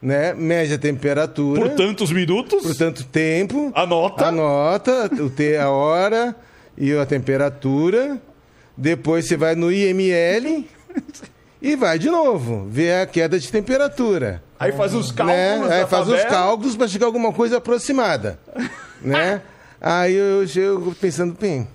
né? 0.00 0.34
Mede 0.34 0.74
a 0.74 0.78
temperatura 0.78 1.60
Por 1.62 1.70
tantos 1.70 2.12
minutos. 2.12 2.62
por 2.62 2.76
tanto 2.76 3.04
tempo. 3.04 3.72
Anota. 3.74 4.26
Anota 4.26 5.10
o 5.20 5.30
te, 5.30 5.56
a 5.56 5.70
hora 5.70 6.36
e 6.76 6.92
a 6.96 7.04
temperatura. 7.06 8.20
Depois 8.80 9.26
você 9.26 9.36
vai 9.36 9.56
no 9.56 9.72
IML 9.72 10.64
e 11.60 11.74
vai 11.74 11.98
de 11.98 12.08
novo 12.08 12.68
ver 12.70 13.02
a 13.02 13.06
queda 13.06 13.36
de 13.36 13.50
temperatura. 13.50 14.40
Aí 14.58 14.70
faz 14.70 14.94
os 14.94 15.10
cálculos. 15.10 15.68
né? 15.68 15.80
Aí 15.80 15.86
faz 15.88 16.06
os 16.06 16.14
tabela. 16.14 16.30
cálculos 16.30 16.76
para 16.76 16.86
chegar 16.86 17.06
a 17.06 17.08
alguma 17.08 17.32
coisa 17.32 17.56
aproximada. 17.56 18.38
né? 19.02 19.42
Aí 19.80 20.14
eu 20.14 20.46
chego 20.46 20.94
pensando, 20.94 21.36
bem, 21.38 21.66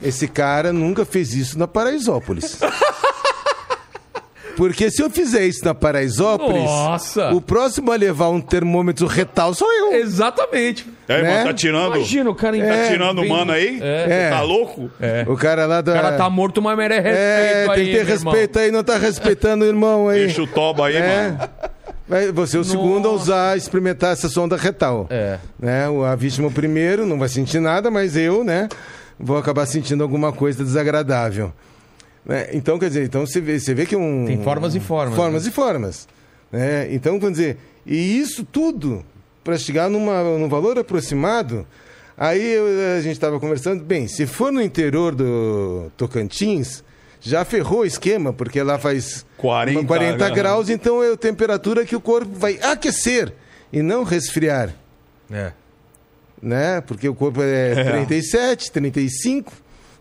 esse 0.00 0.28
cara 0.28 0.72
nunca 0.72 1.04
fez 1.04 1.34
isso 1.34 1.58
na 1.58 1.66
Paraisópolis. 1.66 2.60
Porque 4.56 4.90
se 4.90 5.02
eu 5.02 5.08
fizer 5.10 5.44
isso 5.46 5.64
na 5.64 5.74
Paraisópolis, 5.74 6.64
Nossa! 6.64 7.30
o 7.32 7.40
próximo 7.40 7.90
a 7.92 7.96
levar 7.96 8.28
um 8.28 8.40
termômetro 8.40 9.06
retal 9.06 9.54
sou 9.54 9.70
eu. 9.72 9.94
Exatamente. 9.94 10.86
É, 11.08 11.22
né? 11.22 11.44
tá 11.44 11.52
tirando. 11.54 11.96
Imagina 11.96 12.30
o 12.30 12.34
cara 12.34 12.56
Tá 12.56 12.62
invadindo. 12.64 12.88
tirando 12.88 13.22
o 13.22 13.28
mano 13.28 13.52
aí? 13.52 13.78
É. 13.82 14.04
Você 14.28 14.30
Tá 14.36 14.42
louco? 14.42 14.90
É. 15.00 15.24
O 15.26 15.36
cara 15.36 15.66
lá 15.66 15.80
da. 15.80 15.92
O 15.92 15.94
cara 15.94 16.16
tá 16.16 16.30
morto, 16.30 16.60
mas 16.62 16.76
merece 16.76 17.00
respeito 17.00 17.18
É, 17.18 17.62
aí, 17.62 17.66
tem 17.76 17.84
que 17.86 17.92
ter 17.92 18.04
meu 18.04 18.14
irmão. 18.14 18.32
respeito 18.32 18.58
aí, 18.58 18.70
não 18.70 18.84
tá 18.84 18.98
respeitando 18.98 19.64
o 19.64 19.68
irmão 19.68 20.08
aí. 20.08 20.20
Deixa 20.26 20.42
o 20.42 20.46
toba 20.46 20.86
aí, 20.86 20.96
É. 20.96 21.00
mano. 21.30 21.50
Vai, 22.08 22.32
você 22.32 22.56
é 22.56 22.60
o 22.60 22.64
segundo 22.64 23.08
a 23.08 23.12
usar, 23.12 23.56
experimentar 23.56 24.12
essa 24.12 24.28
sonda 24.28 24.56
retal. 24.56 25.06
É. 25.10 25.38
Né? 25.58 25.88
O- 25.88 26.04
A 26.04 26.14
vítima 26.16 26.48
o 26.48 26.50
primeiro 26.50 27.06
não 27.06 27.18
vai 27.18 27.28
sentir 27.28 27.60
nada, 27.60 27.88
mas 27.90 28.16
eu, 28.16 28.42
né, 28.42 28.68
vou 29.18 29.36
acabar 29.38 29.64
sentindo 29.66 30.02
alguma 30.02 30.32
coisa 30.32 30.64
desagradável. 30.64 31.52
Né? 32.24 32.48
Então, 32.52 32.78
quer 32.78 32.88
dizer, 32.88 33.04
então 33.04 33.26
você 33.26 33.40
vê, 33.40 33.58
você 33.58 33.72
vê 33.74 33.86
que 33.86 33.94
é 33.94 33.98
um... 33.98 34.24
Tem 34.26 34.42
formas 34.42 34.74
e 34.74 34.80
formas, 34.80 35.14
Formas 35.16 35.44
né? 35.44 35.48
e 35.48 35.52
formas. 35.52 36.08
Né? 36.52 36.92
Então, 36.94 37.18
quer 37.18 37.30
dizer, 37.30 37.56
e 37.86 38.18
isso 38.18 38.44
tudo 38.44 39.04
para 39.42 39.56
chegar 39.56 39.88
numa, 39.90 40.22
num 40.38 40.48
valor 40.48 40.78
aproximado... 40.78 41.66
Aí 42.22 42.52
eu- 42.52 42.98
a 42.98 43.00
gente 43.00 43.12
estava 43.14 43.40
conversando, 43.40 43.82
bem, 43.82 44.06
se 44.06 44.26
for 44.26 44.52
no 44.52 44.60
interior 44.60 45.14
do 45.14 45.90
Tocantins, 45.96 46.84
já 47.18 47.46
ferrou 47.46 47.80
o 47.80 47.84
esquema, 47.86 48.30
porque 48.30 48.62
lá 48.62 48.78
faz 48.78 49.24
40 49.38 49.86
40 49.86 50.28
né? 50.28 50.34
graus, 50.34 50.68
então 50.68 51.02
é 51.02 51.14
a 51.14 51.16
temperatura 51.16 51.82
que 51.86 51.96
o 51.96 52.00
corpo 52.00 52.30
vai 52.34 52.58
aquecer 52.62 53.32
e 53.72 53.80
não 53.80 54.02
resfriar, 54.04 54.74
É. 55.32 55.52
né? 56.42 56.82
Porque 56.82 57.08
o 57.08 57.14
corpo 57.14 57.40
é, 57.42 57.84
37, 57.90 58.70
35, 58.70 59.50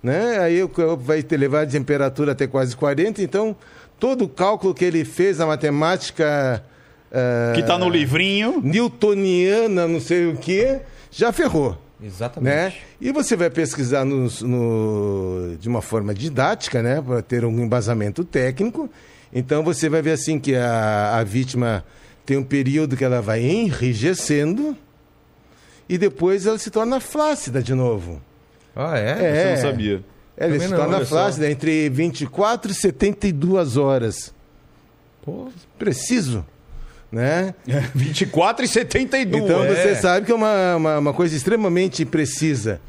né? 0.02 0.40
Aí 0.40 0.62
o 0.64 0.70
corpo 0.70 1.04
vai 1.04 1.24
levar 1.32 1.64
a 1.64 1.68
temperatura 1.68 2.32
até 2.32 2.48
quase 2.48 2.76
40, 2.76 3.22
então 3.22 3.56
todo 4.00 4.24
o 4.26 4.30
cálculo 4.30 4.74
que 4.74 4.86
ele 4.86 5.04
fez, 5.06 5.40
a 5.42 5.46
matemática 5.46 6.64
ah, 7.12 7.54
Que 7.56 7.64
tá 7.64 7.78
no 7.78 7.90
livrinho. 7.90 8.62
newtoniana, 8.64 9.88
não 9.88 10.00
sei 10.00 10.28
o 10.28 10.38
que, 10.38 10.80
já 11.12 11.32
ferrou 11.32 11.78
Exatamente. 12.02 12.54
né? 12.56 12.74
E 13.02 13.12
você 13.12 13.36
vai 13.36 13.50
pesquisar 13.50 14.06
nos- 14.06 14.42
no- 14.42 15.56
de 15.60 15.68
uma 15.68 15.82
forma 15.82 16.14
didática, 16.14 16.82
né? 16.82 17.02
Para 17.02 17.22
ter 17.22 17.44
um 17.44 17.60
embasamento 17.60 18.24
técnico. 18.24 18.90
Então 19.34 19.64
você 19.64 19.90
vai 19.90 20.02
ver 20.02 20.12
assim 20.12 20.40
que 20.40 20.56
a, 20.56 21.18
a 21.18 21.24
vítima 21.24 21.84
tem 22.26 22.38
um 22.38 22.44
período 22.44 22.96
que 22.96 23.04
ela 23.04 23.22
vai 23.22 23.42
enrijecendo 23.44 24.78
e 25.90 25.98
depois 25.98 26.46
ela 26.46 26.58
se 26.58 26.70
torna 26.70 27.00
flácida 27.00 27.62
de 27.62 27.74
novo. 27.74 28.22
Ah, 28.80 28.98
é? 28.98 29.16
Você 29.16 29.24
É. 29.26 29.56
não 29.56 29.62
sabia. 29.62 30.04
Ela 30.38 30.52
Também 30.54 30.60
se 30.68 30.72
não, 30.74 30.78
torna 30.78 30.96
olha 30.98 31.06
só. 31.06 31.16
flácida 31.16 31.52
entre 31.52 31.90
24 31.90 32.72
e 32.72 32.74
72 32.76 33.76
horas. 33.78 34.34
Pô, 35.22 35.50
Preciso, 35.78 36.46
né? 37.12 37.54
24 37.94 38.64
e 38.64 38.68
72. 38.68 39.44
Então 39.44 39.64
é. 39.64 39.68
você 39.76 39.96
sabe 39.96 40.26
que 40.26 40.32
é 40.32 40.36
uma, 40.36 40.76
uma, 40.78 40.98
uma 41.00 41.14
coisa 41.14 41.36
extremamente 41.36 42.06
precisa. 42.06 42.80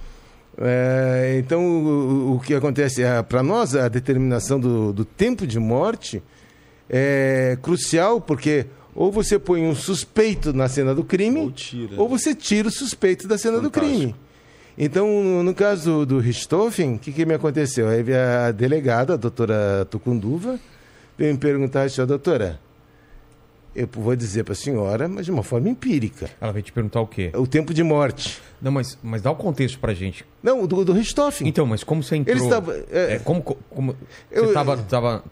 É, 0.62 1.36
então 1.38 1.64
o, 1.64 2.34
o 2.36 2.40
que 2.40 2.54
acontece 2.54 3.02
para 3.28 3.42
nós 3.42 3.74
a 3.74 3.88
determinação 3.88 4.60
do, 4.60 4.92
do 4.92 5.04
tempo 5.04 5.46
de 5.46 5.58
morte 5.58 6.22
é 6.88 7.56
crucial 7.62 8.20
porque 8.20 8.66
ou 8.94 9.10
você 9.10 9.38
põe 9.38 9.62
um 9.66 9.74
suspeito 9.74 10.52
na 10.52 10.68
cena 10.68 10.94
do 10.94 11.02
crime 11.04 11.40
Ou 11.40 11.50
tira. 11.52 11.94
ou 11.96 12.08
você 12.08 12.34
tira 12.34 12.68
o 12.68 12.70
suspeito 12.70 13.26
da 13.26 13.38
cena 13.38 13.58
do 13.58 13.70
Fantástico. 13.70 13.96
crime. 13.96 14.16
Então, 14.82 15.42
no, 15.42 15.52
caso 15.54 16.06
do, 16.06 16.18
Richthofen, 16.18 16.94
o 16.94 16.98
que, 16.98 17.12
que 17.12 17.26
me 17.26 17.34
aconteceu? 17.34 17.86
Aí 17.86 18.02
veio 18.02 18.16
a 18.18 18.50
delegada, 18.50 19.12
a 19.12 19.16
doutora 19.18 19.86
Tucunduva, 19.90 20.58
veio 21.18 21.34
me 21.34 21.38
perguntar 21.38 21.86
"Ó, 22.00 22.06
doutora, 22.06 22.58
eu 23.76 23.86
vou 23.92 24.16
dizer 24.16 24.42
para 24.42 24.52
a 24.52 24.56
senhora, 24.56 25.06
mas 25.06 25.26
de 25.26 25.30
uma 25.30 25.42
forma 25.42 25.68
empírica, 25.68 26.30
Ela 26.40 26.52
vai 26.52 26.62
te 26.62 26.72
perguntar 26.72 27.02
o 27.02 27.06
quê? 27.06 27.30
o 27.36 27.46
tempo 27.46 27.74
de 27.74 27.82
morte. 27.82 28.40
Não, 28.60 28.72
mas, 28.72 28.96
mas 29.02 29.20
dá 29.20 29.30
o 29.30 29.36
contexto 29.36 29.78
pra 29.78 29.92
gente. 29.92 30.24
Não, 30.42 30.66
do, 30.66 30.82
do 30.82 30.92
Richthofen. 30.94 31.46
Então, 31.46 31.66
mas 31.66 31.84
como 31.84 32.02
você 32.02 32.16
entrou? 32.16 32.36
Eles 32.38 32.48
tavam- 32.48 32.74
é- 32.90 33.14
É, 33.16 33.18
como, 33.18 33.42
como, 33.42 33.94
Eu- 34.30 34.46
você 34.46 34.54
tava, 34.54 34.76
tava, 34.78 35.22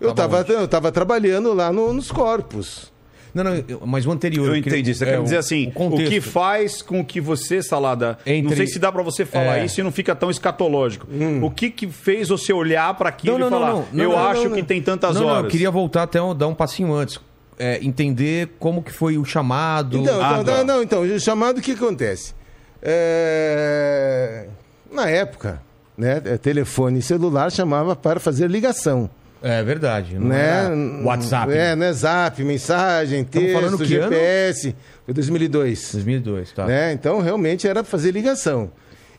eu 0.53 0.65
estava 0.67 0.93
trabalhando 0.93 1.55
lá 1.55 1.73
no- 1.73 1.91
nos 1.95 2.13
corpos. 2.13 2.93
Não, 3.35 3.45
não, 3.45 3.55
eu- 3.69 3.83
mas 3.87 4.07
o 4.07 4.11
anterior. 4.11 4.49
Eu 4.57 4.63
queria- 4.63 4.79
entendi. 4.79 4.95
Você 4.95 5.05
é, 5.05 5.11
quer 5.17 5.23
dizer 5.23 5.37
assim, 5.39 5.71
o 5.75 5.87
o, 5.87 5.97
que 5.97 6.21
faz 6.21 6.81
com 6.83 7.05
que 7.05 7.21
você, 7.21 7.63
Salada, 7.63 8.19
não 8.27 8.33
Entre- 8.33 8.57
sei 8.57 8.67
se 8.67 8.79
dá 8.79 8.91
pra 8.91 9.03
você 9.03 9.25
falar 9.25 9.59
É. 9.59 9.65
isso 9.65 9.81
e 9.81 9.83
não 9.83 9.93
fica 9.93 10.15
tão 10.15 10.31
escatológico. 10.31 11.07
Hum. 11.11 11.45
O 11.45 11.51
que 11.51 11.71
que 11.71 11.87
fez 11.89 12.29
você 12.29 12.53
olhar 12.53 12.93
pra 12.95 13.09
aquilo 13.11 13.39
Não, 13.39 13.49
não, 13.51 13.59
e 13.59 13.61
não, 13.61 13.67
falar, 13.67 13.73
não, 13.73 13.87
não, 13.93 14.05
eu 14.05 14.11
não, 14.11 14.19
acho 14.27 14.45
não, 14.45 14.51
que 14.53 14.61
não. 14.61 14.67
tem 14.67 14.81
tantas 14.83 15.15
não, 15.15 15.27
horas? 15.27 15.37
Não, 15.39 15.45
eu 15.45 15.51
queria 15.51 15.71
voltar 15.71 16.05
até 16.05 16.21
um- 16.23 16.35
dar 16.35 16.49
um 16.49 16.55
passinho 16.55 16.93
antes. 16.93 17.21
É, 17.61 17.79
entender 17.85 18.51
como 18.61 18.83
que 18.83 18.93
foi 18.93 19.19
o 19.19 19.25
chamado. 19.25 19.99
Então, 19.99 20.23
Ah, 20.23 20.39
então, 20.41 20.45
tá. 20.45 20.59
não, 20.65 20.77
não, 20.77 20.83
então, 20.83 21.03
o 21.03 21.21
chamado, 21.21 21.59
o 21.59 21.61
que 21.61 21.73
acontece? 21.73 22.33
É, 22.81 24.47
Na 24.91 25.09
época, 25.11 25.61
né, 25.97 26.19
telefone 26.41 27.03
celular 27.03 27.53
chamava 27.53 27.95
para 27.95 28.19
fazer 28.19 28.49
ligação. 28.49 29.11
É 29.43 29.63
verdade. 29.63 30.19
Né? 30.19 30.69
WhatsApp. 31.05 31.53
É, 31.53 31.77
né? 31.77 31.93
Zap, 31.93 32.43
mensagem, 32.43 33.25
texto, 33.25 33.53
falando 33.53 33.79
que 33.79 33.97
ano? 33.97 34.13
GPS. 34.13 34.75
Foi 35.05 35.15
2002. 35.15 35.93
2002, 35.93 36.53
tá. 36.53 36.67
Né? 36.67 36.93
Então, 36.93 37.21
realmente 37.21 37.67
era 37.67 37.85
fazer 37.85 38.11
ligação. 38.11 38.71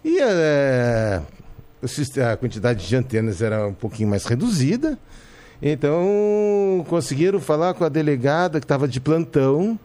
E 0.04 0.20
é, 0.20 1.22
a 2.32 2.38
quantidade 2.38 2.88
de 2.88 2.96
antenas 2.96 3.42
era 3.42 3.68
um 3.68 3.74
pouquinho 3.74 4.10
mais 4.10 4.26
reduzida. 4.26 4.98
Então, 5.62 6.86
conseguiram 6.88 7.40
falar 7.40 7.74
com 7.74 7.84
a 7.84 7.90
delegada 7.90 8.60
que 8.60 8.66
estava 8.66 8.88
de 8.88 9.00
plantão. 9.00 9.80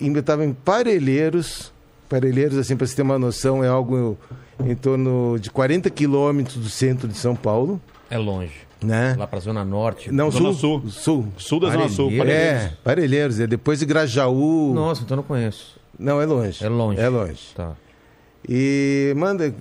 E 0.00 0.08
estava 0.08 0.44
em 0.44 0.52
Parelheiros. 0.52 1.72
Parelheiros, 2.08 2.58
assim, 2.58 2.76
para 2.76 2.86
você 2.86 2.94
ter 2.94 3.02
uma 3.02 3.18
noção, 3.18 3.64
é 3.64 3.68
algo 3.68 4.16
em 4.64 4.74
torno 4.74 5.38
de 5.40 5.50
40 5.50 5.90
quilômetros 5.90 6.56
do 6.56 6.68
centro 6.68 7.08
de 7.08 7.16
São 7.16 7.34
Paulo. 7.34 7.80
É 8.08 8.18
longe. 8.18 8.65
Né? 8.82 9.14
Lá 9.18 9.26
pra 9.26 9.38
Zona 9.40 9.64
Norte. 9.64 10.12
Não, 10.12 10.30
Zona 10.30 10.52
sul. 10.52 10.82
Sul. 10.82 10.90
Sul. 10.90 11.28
Sul 11.38 11.60
da 11.60 11.70
Zona 11.70 11.88
Sul. 11.88 12.10
Parelheiros. 12.16 12.26
Parelheiros. 12.26 12.72
É, 12.72 12.76
Parelheiros. 12.84 13.40
É 13.40 13.46
depois 13.46 13.78
de 13.78 13.86
Grajaú. 13.86 14.72
Nossa, 14.74 15.02
então 15.02 15.14
eu 15.14 15.22
não 15.22 15.24
conheço. 15.24 15.78
Não, 15.98 16.20
é 16.20 16.26
longe. 16.26 16.62
É 16.64 16.68
longe. 16.68 17.00
É 17.00 17.08
longe. 17.08 17.40
Tá. 17.54 17.72
E 18.48 19.12
manda, 19.16 19.52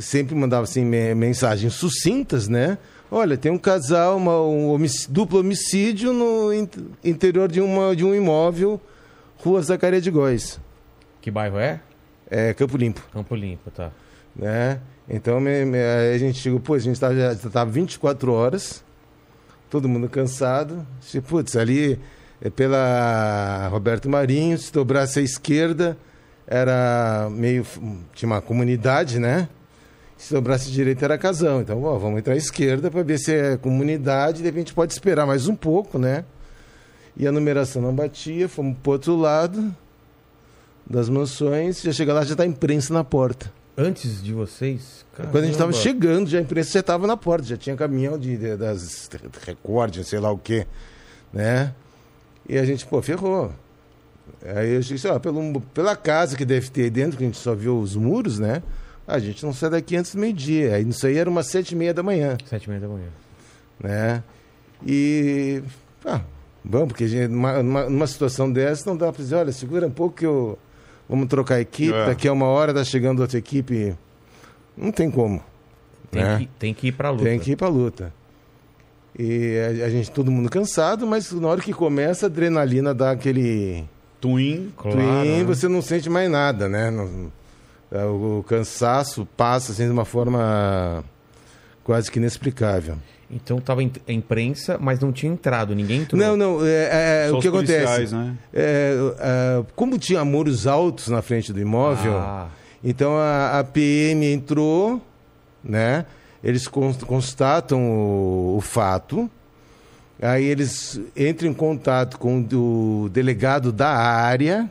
sempre 0.00 0.34
mandava 0.34 0.64
assim 0.64 0.84
me- 0.84 1.14
mensagens 1.14 1.72
sucintas, 1.74 2.46
né? 2.46 2.78
Olha, 3.10 3.36
tem 3.38 3.50
um 3.50 3.58
casal, 3.58 4.16
uma, 4.18 4.38
um 4.42 4.68
homic- 4.68 5.06
duplo 5.08 5.40
homicídio 5.40 6.12
no 6.12 6.52
in- 6.52 6.68
interior 7.02 7.50
de, 7.50 7.60
uma, 7.60 7.96
de 7.96 8.04
um 8.04 8.14
imóvel, 8.14 8.78
Rua 9.38 9.62
Zacaria 9.62 10.00
de 10.00 10.10
Góis, 10.10 10.60
Que 11.22 11.30
bairro 11.30 11.58
é? 11.58 11.80
é, 12.30 12.52
Campo 12.52 12.76
Limpo, 12.76 13.02
Campo 13.12 13.34
Limpo, 13.34 13.70
tá. 13.70 13.90
né? 14.36 14.78
Então 15.08 15.40
me- 15.40 15.64
me- 15.64 15.78
a 16.14 16.18
gente 16.18 16.38
chegou, 16.38 16.60
pô, 16.60 16.74
a 16.74 16.78
gente 16.78 16.94
estava 16.94 17.14
já 17.16 17.32
estava 17.32 17.70
24 17.70 18.32
horas, 18.32 18.84
todo 19.70 19.88
mundo 19.88 20.08
cansado. 20.08 20.86
Disse, 21.00 21.20
Putz, 21.20 21.56
ali 21.56 21.98
é 22.42 22.50
pela 22.50 23.68
Roberto 23.70 24.08
Marinho, 24.08 24.58
se 24.58 24.72
dobrasse 24.72 25.18
à 25.18 25.22
esquerda, 25.22 25.96
era 26.46 27.28
meio. 27.30 27.64
tinha 28.14 28.26
uma 28.28 28.40
comunidade, 28.42 29.18
né? 29.18 29.48
Se 30.16 30.34
dobrasse 30.34 30.68
à 30.68 30.72
direita 30.72 31.04
era 31.04 31.16
casão. 31.16 31.60
Então, 31.62 31.82
ó, 31.84 31.96
vamos 31.96 32.18
entrar 32.18 32.34
à 32.34 32.36
esquerda 32.36 32.90
para 32.90 33.02
ver 33.02 33.18
se 33.18 33.32
é 33.32 33.56
comunidade, 33.56 34.38
de 34.38 34.44
repente 34.44 34.74
pode 34.74 34.92
esperar 34.92 35.26
mais 35.26 35.46
um 35.48 35.54
pouco, 35.56 35.98
né? 35.98 36.24
E 37.16 37.26
a 37.26 37.32
numeração 37.32 37.80
não 37.80 37.94
batia, 37.94 38.48
fomos 38.48 38.76
pro 38.82 38.92
outro 38.92 39.16
lado 39.16 39.74
das 40.86 41.08
mansões, 41.08 41.80
já 41.82 41.92
chega 41.92 42.12
lá, 42.12 42.24
já 42.24 42.34
tá 42.36 42.42
a 42.42 42.46
imprensa 42.46 42.92
na 42.92 43.02
porta. 43.04 43.52
Antes 43.80 44.20
de 44.22 44.32
vocês. 44.32 45.06
Quando 45.14 45.36
a 45.36 45.42
gente 45.42 45.52
estava 45.52 45.70
caramba. 45.72 45.88
chegando, 45.88 46.28
já 46.28 46.38
a 46.38 46.42
imprensa 46.42 46.72
já 46.72 46.80
estava 46.80 47.06
na 47.06 47.16
porta, 47.16 47.46
já 47.46 47.56
tinha 47.56 47.76
caminhão 47.76 48.18
de, 48.18 48.36
de- 48.36 48.56
das 48.56 49.08
Record, 49.46 50.02
sei 50.02 50.18
lá 50.18 50.32
o 50.32 50.38
quê, 50.38 50.66
né? 51.32 51.72
E 52.48 52.58
a 52.58 52.64
gente, 52.64 52.84
pô, 52.84 53.00
ferrou. 53.00 53.52
Aí 54.44 54.70
eu 54.74 54.80
disse, 54.80 55.06
ó, 55.06 55.18
pelo, 55.20 55.60
pela 55.72 55.94
casa 55.94 56.36
que 56.36 56.44
deve 56.44 56.68
ter 56.70 56.82
aí 56.84 56.90
dentro, 56.90 57.16
que 57.16 57.22
a 57.22 57.26
gente 57.26 57.38
só 57.38 57.54
viu 57.54 57.78
os 57.78 57.94
muros, 57.94 58.38
né? 58.40 58.62
A 59.06 59.18
gente 59.20 59.44
não 59.46 59.54
sai 59.54 59.70
daqui 59.70 59.96
antes 59.96 60.14
do 60.14 60.20
meio-dia. 60.20 60.74
Aí 60.74 60.86
isso 60.88 61.06
aí 61.06 61.16
era 61.16 61.30
umas 61.30 61.46
sete 61.46 61.72
e 61.72 61.76
meia 61.76 61.94
da 61.94 62.02
manhã, 62.02 62.36
Sete 62.46 62.64
e 62.64 62.68
meia 62.68 62.80
da 62.80 62.88
manhã. 62.88 63.08
né? 63.80 64.22
E, 64.84 65.62
ah, 66.04 66.20
vamos, 66.64 66.88
porque 66.88 67.06
gente, 67.08 67.28
numa, 67.28 67.62
numa, 67.62 67.88
numa 67.88 68.06
situação 68.06 68.50
dessa 68.52 68.88
não 68.90 68.96
dá 68.96 69.12
para 69.12 69.22
dizer, 69.22 69.36
olha, 69.36 69.52
segura 69.52 69.86
um 69.86 69.90
pouco 69.90 70.16
que 70.16 70.26
eu... 70.26 70.58
Vamos 71.08 71.26
trocar 71.28 71.54
a 71.56 71.60
equipe, 71.60 71.94
É. 71.94 72.06
daqui 72.06 72.28
a 72.28 72.32
uma 72.32 72.46
hora 72.46 72.74
tá 72.74 72.84
chegando 72.84 73.20
outra 73.20 73.38
equipe. 73.38 73.96
Não 74.76 74.92
tem 74.92 75.10
como. 75.10 75.42
Tem, 76.10 76.22
É. 76.22 76.38
que, 76.38 76.46
tem 76.58 76.74
que 76.74 76.88
ir 76.88 76.92
pra 76.92 77.10
luta. 77.10 77.24
Tem 77.24 77.38
que 77.38 77.52
ir 77.52 77.56
pra 77.56 77.68
luta. 77.68 78.12
E 79.18 79.58
a, 79.82 79.86
a 79.86 79.90
gente, 79.90 80.10
todo 80.10 80.30
mundo 80.30 80.48
cansado, 80.48 81.06
mas 81.06 81.32
na 81.32 81.48
hora 81.48 81.60
que 81.60 81.72
começa, 81.72 82.26
a 82.26 82.28
adrenalina 82.28 82.94
dá 82.94 83.10
aquele 83.10 83.84
Twin. 84.20 84.72
Claro, 84.76 84.96
twin, 84.96 85.38
né? 85.38 85.44
você 85.44 85.66
não 85.68 85.80
sente 85.82 86.08
mais 86.10 86.30
nada, 86.30 86.68
né? 86.68 86.90
Não- 86.90 87.32
é, 87.90 88.04
o, 88.04 88.40
o 88.40 88.44
cansaço 88.44 89.26
passa 89.36 89.72
assim, 89.72 89.86
de 89.86 89.90
uma 89.90 90.04
forma 90.04 91.02
quase 91.82 92.10
que 92.10 92.18
inexplicável. 92.18 92.96
Então 93.30 93.60
tava 93.60 93.82
em- 93.82 93.92
a 94.08 94.12
imprensa, 94.12 94.78
mas 94.80 95.00
não 95.00 95.12
tinha 95.12 95.30
entrado, 95.30 95.74
ninguém 95.74 96.00
entrou. 96.00 96.18
Não, 96.20 96.34
não, 96.36 96.64
é, 96.66 97.26
é, 97.26 97.28
Só 97.30 97.38
o 97.38 97.40
que 97.42 97.48
acontece? 97.48 98.14
né? 98.14 98.34
É, 98.54 98.94
é, 99.18 99.64
como 99.76 99.98
tinha 99.98 100.24
muros 100.24 100.66
altos 100.66 101.08
na 101.08 101.20
frente 101.20 101.52
do 101.52 101.60
imóvel, 101.60 102.16
Ah, 102.16 102.48
Então 102.82 103.16
a, 103.18 103.58
a 103.58 103.64
PM 103.64 104.24
entrou, 104.32 105.02
né? 105.62 106.06
Eles 106.42 106.66
cons- 106.68 107.02
constatam 107.02 107.82
o, 107.90 108.56
o 108.56 108.60
fato. 108.62 109.28
Aí 110.22 110.44
eles 110.44 110.98
entram 111.16 111.48
em 111.50 111.54
contato 111.54 112.18
com 112.18 112.38
o 112.40 112.42
do 112.42 113.08
delegado 113.12 113.70
da 113.72 113.90
área. 113.90 114.70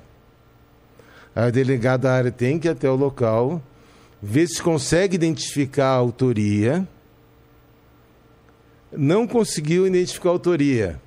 Aí 1.36 1.50
o 1.50 1.52
delegado 1.52 2.02
da 2.02 2.14
área 2.14 2.32
tem 2.32 2.58
que 2.58 2.68
ir 2.68 2.72
até 2.72 2.90
o 2.90 2.96
local, 2.96 3.62
ver 4.22 4.48
se 4.48 4.62
consegue 4.64 5.16
identificar 5.16 5.90
a 5.90 5.96
autoria. 5.96 6.88
Não 8.98 9.28
conseguiu 9.28 9.86
identificar 9.88 10.30
a 10.30 10.32
autoria. 10.34 11.00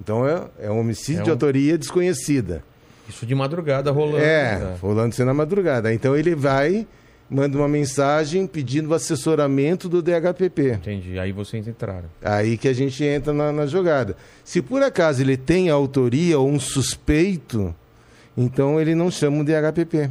Então 0.00 0.26
é, 0.26 0.42
é 0.60 0.70
um 0.70 0.80
homicídio 0.80 1.20
É 1.20 1.24
de 1.24 1.30
um- 1.30 1.32
autoria 1.32 1.76
desconhecida. 1.78 2.62
isso 3.08 3.24
de 3.26 3.34
madrugada 3.34 3.90
rolando. 3.90 4.18
É, 4.24 4.58
né? 4.58 4.76
rolando 4.80 5.10
isso 5.12 5.24
na 5.24 5.34
madrugada. 5.34 5.92
Então 5.92 6.16
ele 6.16 6.34
vai, 6.34 6.86
manda 7.28 7.56
uma 7.58 7.68
mensagem 7.68 8.46
pedindo 8.46 8.88
o 8.90 8.94
assessoramento 8.94 9.88
do 9.88 10.00
DHPP. 10.02 10.72
Entendi. 10.74 11.18
Aí 11.18 11.32
vocês 11.32 11.68
entraram. 11.68 12.08
Aí 12.22 12.56
que 12.56 12.66
a 12.68 12.72
gente 12.72 13.04
entra 13.04 13.32
na, 13.32 13.52
na 13.52 13.66
jogada. 13.66 14.16
Se 14.44 14.62
por 14.62 14.82
acaso 14.82 15.22
ele 15.22 15.36
tem 15.36 15.68
autoria 15.68 16.38
ou 16.38 16.48
um 16.48 16.58
suspeito, 16.58 17.74
então 18.36 18.80
ele 18.80 18.94
não 18.94 19.10
chama 19.10 19.40
o 19.42 19.44
DHPP. 19.44 20.10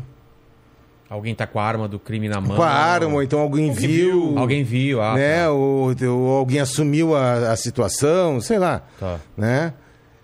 Alguém 1.10 1.34
tá 1.34 1.48
com 1.48 1.60
a 1.60 1.64
arma 1.64 1.88
do 1.88 1.98
crime 1.98 2.30
na 2.30 2.40
mão. 2.40 2.56
Com 2.56 2.62
a 2.62 2.70
arma, 2.70 3.14
ou 3.16 3.24
então 3.24 3.40
alguém 3.40 3.72
viu. 3.72 4.38
Alguém 4.38 4.64
viu, 4.64 5.02
ah, 5.02 5.16
né? 5.16 5.44
tá. 5.46 5.52
Ou, 5.52 5.92
ou 6.08 6.38
alguém 6.38 6.60
assumiu 6.60 7.16
a, 7.16 7.52
a 7.52 7.56
situação, 7.56 8.40
sei 8.40 8.60
lá. 8.60 8.84
Tá. 9.00 9.20
Né? 9.36 9.74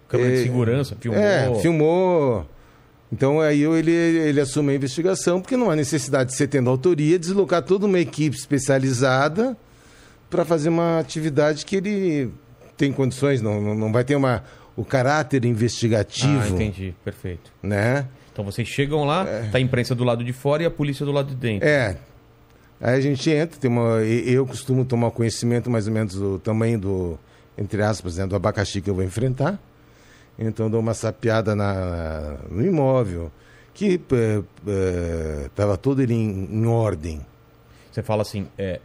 Câmera 0.08 0.30
de 0.32 0.42
É, 0.42 0.44
segurança, 0.44 0.96
filmou. 1.00 1.20
É, 1.22 1.56
filmou. 1.56 2.46
Então 3.12 3.42
aí 3.42 3.64
ele, 3.64 3.92
ele 3.92 4.40
assume 4.40 4.74
a 4.74 4.76
investigação, 4.76 5.42
porque 5.42 5.58
não 5.58 5.72
há 5.72 5.76
necessidade 5.76 6.30
de 6.32 6.36
você 6.36 6.48
tendo 6.48 6.70
autoria, 6.70 7.18
deslocar 7.18 7.64
toda 7.64 7.86
uma 7.88 8.00
equipe 8.00 8.36
especializada 8.36 9.58
para 10.30 10.46
fazer 10.46 10.70
uma 10.70 11.00
atividade 11.00 11.66
que 11.66 11.78
ele 11.78 12.30
tem 12.78 12.92
condições, 12.92 13.42
não, 13.42 13.74
não, 13.74 13.92
vai 13.92 14.04
ter 14.04 14.16
uma, 14.16 14.44
o 14.76 14.84
caráter 14.84 15.42
Ah, 15.44 15.48
investigativo. 15.48 16.48
entendi. 16.54 16.94
Perfeito. 17.04 17.52
né? 17.64 18.06
Então 18.36 18.44
vocês 18.44 18.68
chegam 18.68 19.06
lá, 19.06 19.26
tá 19.50 19.60
a 19.60 19.62
imprensa 19.62 19.96
do 19.96 20.04
lado 20.04 20.22
de 20.22 20.34
fora 20.34 20.62
e 20.62 20.66
a 20.66 20.70
polícia 20.70 21.06
do 21.06 21.12
lado 21.14 21.30
de 21.30 21.36
dentro. 21.36 21.66
É. 21.66 21.96
Aí 22.82 22.98
a 22.98 23.00
gente 23.00 23.30
entra, 23.32 23.58
tem 23.58 23.72
uma, 23.72 24.02
eu 24.02 24.46
costumo 24.46 24.84
tomar 24.84 25.10
conhecimento 25.12 25.70
mais 25.70 25.88
ou 25.88 25.94
menos 25.94 26.16
do 26.16 26.38
tamanho 26.38 26.78
do, 26.78 27.20
entre 27.58 27.82
aspas, 27.82 28.18
né, 28.18 28.28
do 28.28 28.36
abacaxi 28.36 28.82
que 28.82 28.90
eu 28.90 28.94
vou 28.94 29.06
enfrentar. 29.06 29.58
Então 30.38 30.70
dou 30.70 30.82
uma 30.82 30.94
sapeada 30.94 31.56
na, 31.56 32.36
no 32.52 32.62
imóvel, 32.62 33.32
que 33.74 34.02
estava 35.46 35.78
todo 35.78 36.02
ele 36.02 36.14
em, 36.14 36.50
em 36.52 36.66
ordem. 36.66 37.26
Você 37.90 38.04
fala 38.04 38.24
assim, 38.24 38.50
é, 38.58 38.82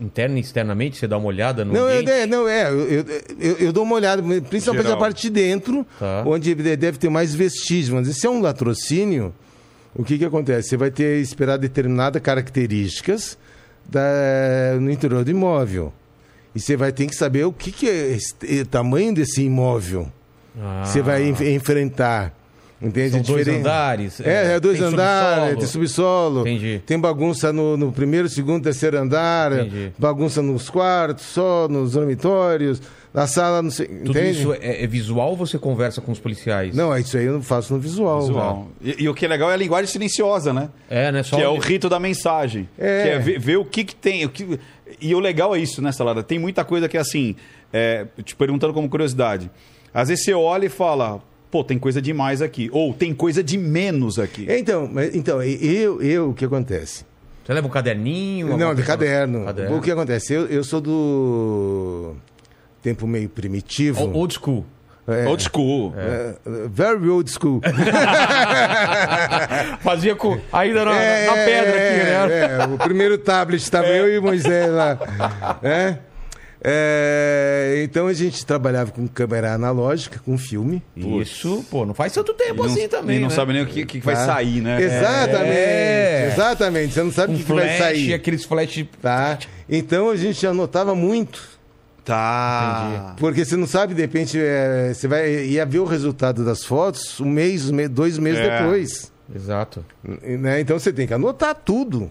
interna 0.00 0.36
e 0.38 0.40
externamente, 0.40 0.96
você 0.98 1.06
dá 1.06 1.16
uma 1.16 1.28
olhada 1.28 1.64
no 1.64 1.72
Não, 1.72 1.88
eu, 1.88 2.00
ambiente? 2.00 2.10
é, 2.10 2.26
não, 2.26 2.46
é, 2.48 2.68
eu, 2.70 2.78
eu, 2.88 3.04
eu- 3.40 3.56
eu 3.58 3.72
dou 3.72 3.84
uma 3.84 3.94
olhada, 3.94 4.22
principalmente 4.48 4.82
Geral. 4.84 4.98
a 4.98 5.00
parte 5.00 5.22
de 5.22 5.30
dentro, 5.30 5.86
Tá. 5.98 6.22
onde 6.26 6.54
deve 6.54 6.98
ter 6.98 7.08
mais 7.08 7.34
vestígios. 7.34 7.90
Mas 7.90 8.16
se 8.16 8.26
é 8.26 8.30
um 8.30 8.40
latrocínio, 8.42 9.34
o 9.94 10.04
que, 10.04 10.18
que 10.18 10.24
acontece? 10.24 10.68
Você 10.70 10.76
vai 10.76 10.90
ter 10.90 11.20
esperar 11.20 11.56
determinadas 11.56 12.20
características 12.20 13.38
da- 13.88 14.78
no 14.80 14.90
interior 14.90 15.24
do 15.24 15.30
imóvel. 15.30 15.92
E 16.54 16.60
você 16.60 16.76
vai 16.76 16.90
ter 16.92 17.06
que 17.06 17.14
saber 17.14 17.44
o 17.44 17.52
que, 17.52 17.70
que 17.70 17.88
é 17.88 18.18
o 18.62 18.66
tamanho 18.66 19.14
desse 19.14 19.42
imóvel. 19.42 20.10
Você 20.84 21.02
vai 21.02 21.22
enf- 21.28 21.40
enfrentar. 21.42 22.34
Entende? 22.80 23.10
São 23.10 23.22
dois 23.22 23.48
andares, 23.48 24.20
É, 24.20 24.54
é 24.56 24.60
dois 24.60 24.78
tem 24.78 24.86
andares, 24.86 25.48
subsolo. 25.48 25.58
tem 25.58 25.66
subsolo. 25.66 26.40
Entendi. 26.42 26.82
Tem 26.84 26.98
bagunça 26.98 27.52
no, 27.52 27.76
no 27.76 27.90
primeiro, 27.90 28.28
segundo, 28.28 28.62
terceiro 28.62 28.98
andar. 28.98 29.52
Entendi. 29.52 29.92
Bagunça 29.98 30.42
nos 30.42 30.68
quartos, 30.68 31.24
só 31.24 31.66
nos 31.68 31.92
dormitórios, 31.92 32.82
na 33.14 33.26
sala, 33.26 33.62
não 33.62 33.70
sei. 33.70 33.86
Tudo 33.86 34.10
entende? 34.18 34.40
isso 34.40 34.52
é, 34.52 34.84
é 34.84 34.86
visual 34.86 35.30
ou 35.30 35.36
você 35.36 35.58
conversa 35.58 36.02
com 36.02 36.12
os 36.12 36.18
policiais? 36.18 36.76
Não, 36.76 36.94
é 36.94 37.00
isso 37.00 37.16
aí 37.16 37.24
eu 37.24 37.32
não 37.32 37.42
faço 37.42 37.72
no 37.72 37.80
visual. 37.80 38.20
Visual. 38.20 38.68
E, 38.82 39.04
e 39.04 39.08
o 39.08 39.14
que 39.14 39.24
é 39.24 39.28
legal 39.28 39.50
é 39.50 39.54
a 39.54 39.56
linguagem 39.56 39.90
silenciosa, 39.90 40.52
né? 40.52 40.68
É, 40.90 41.10
né? 41.10 41.22
Só 41.22 41.36
que 41.36 41.42
é 41.42 41.48
o 41.48 41.56
rito 41.56 41.88
da 41.88 41.98
mensagem. 41.98 42.68
É. 42.78 43.02
Que 43.02 43.08
é 43.08 43.18
ver, 43.18 43.40
ver 43.40 43.56
o 43.56 43.64
que, 43.64 43.84
que 43.84 43.94
tem. 43.94 44.26
O 44.26 44.28
que... 44.28 44.60
E 45.00 45.14
o 45.14 45.18
legal 45.18 45.56
é 45.56 45.58
isso, 45.58 45.80
né, 45.80 45.92
Salada? 45.92 46.22
Tem 46.22 46.38
muita 46.38 46.62
coisa 46.62 46.90
que 46.90 46.96
é 46.98 47.00
assim, 47.00 47.34
é, 47.72 48.06
te 48.22 48.36
perguntando 48.36 48.74
como 48.74 48.86
curiosidade. 48.86 49.50
Às 49.94 50.08
vezes 50.08 50.24
você 50.26 50.34
olha 50.34 50.66
e 50.66 50.68
fala, 50.68 51.22
pô, 51.56 51.64
tem 51.64 51.78
coisa 51.78 52.02
demais 52.02 52.42
aqui. 52.42 52.68
Ou 52.72 52.92
tem 52.92 53.14
coisa 53.14 53.42
de 53.42 53.56
menos 53.56 54.18
aqui. 54.18 54.46
Então, 54.48 54.90
então 55.14 55.42
eu, 55.42 56.02
eu, 56.02 56.30
o 56.30 56.34
que 56.34 56.44
acontece? 56.44 57.04
Você 57.44 57.52
leva 57.54 57.66
um 57.66 57.70
caderninho? 57.70 58.56
Não, 58.58 58.74
de 58.74 58.82
caderno. 58.82 59.44
Caderno. 59.46 59.76
O 59.76 59.80
que 59.80 59.90
acontece? 59.90 60.34
Eu, 60.34 60.46
eu 60.46 60.62
sou 60.64 60.80
do 60.80 62.14
tempo 62.82 63.06
meio 63.06 63.28
primitivo. 63.28 64.04
O- 64.04 64.16
Old 64.18 64.34
school. 64.34 64.66
É, 65.08 65.24
Old 65.28 65.40
school. 65.44 65.94
é, 65.96 66.34
very 66.68 67.08
old 67.08 67.30
school. 67.30 67.60
Fazia 69.80 70.16
com. 70.16 70.36
Ainda 70.52 70.84
na, 70.84 70.96
É, 71.00 71.26
na 71.26 71.32
pedra 71.34 71.70
aqui, 71.70 72.04
né? 72.04 72.12
é, 72.12 72.62
é, 72.62 72.66
o 72.74 72.78
primeiro 72.78 73.16
tablet 73.16 73.62
estava 73.62 73.86
eu 73.86 74.12
e 74.12 74.20
Moisés 74.20 74.68
lá. 74.70 74.98
né? 75.62 76.00
É, 76.62 77.82
então 77.84 78.06
a 78.06 78.12
gente 78.12 78.44
trabalhava 78.44 78.90
com 78.90 79.06
câmera 79.06 79.52
analógica, 79.54 80.20
com 80.24 80.36
filme. 80.38 80.82
Isso, 80.96 81.64
pô, 81.70 81.84
não 81.86 81.94
faz 81.94 82.12
tanto 82.12 82.32
tempo 82.34 82.62
não, 82.64 82.70
assim 82.72 82.88
também. 82.88 83.16
e 83.18 83.20
não 83.20 83.28
né? 83.28 83.34
sabe 83.34 83.52
nem 83.52 83.62
o 83.62 83.66
que, 83.66 83.84
que 83.84 84.00
vai 84.00 84.14
Tá? 84.14 84.26
sair, 84.26 84.60
né? 84.60 84.80
Exatamente, 84.82 85.56
É. 85.56 86.30
exatamente. 86.32 86.94
Você 86.94 87.02
não 87.02 87.12
sabe 87.12 87.32
o 87.32 87.34
Um 87.34 87.38
que, 87.38 87.44
que 87.44 87.52
vai 87.52 87.78
sair. 87.78 88.14
aqueles 88.14 88.44
flash. 88.44 88.84
Tá? 89.00 89.38
Então 89.68 90.10
a 90.10 90.16
gente 90.16 90.46
anotava 90.46 90.94
muito. 90.94 91.56
Tá. 92.04 93.14
Porque 93.18 93.44
você 93.44 93.56
não 93.56 93.66
sabe, 93.66 93.92
de 93.92 94.00
repente, 94.00 94.38
é, 94.40 94.92
você 94.94 95.08
vai 95.08 95.28
ia 95.46 95.66
ver 95.66 95.80
o 95.80 95.84
resultado 95.84 96.44
das 96.44 96.64
fotos 96.64 97.20
um 97.20 97.28
mês, 97.28 97.68
um 97.68 97.74
mês, 97.74 97.88
dois 97.88 98.16
meses 98.18 98.38
É. 98.40 98.58
depois. 98.62 99.12
Exato. 99.34 99.84
Né? 100.04 100.60
Então 100.60 100.78
você 100.78 100.92
tem 100.92 101.06
que 101.06 101.12
anotar 101.14 101.54
tudo. 101.54 102.10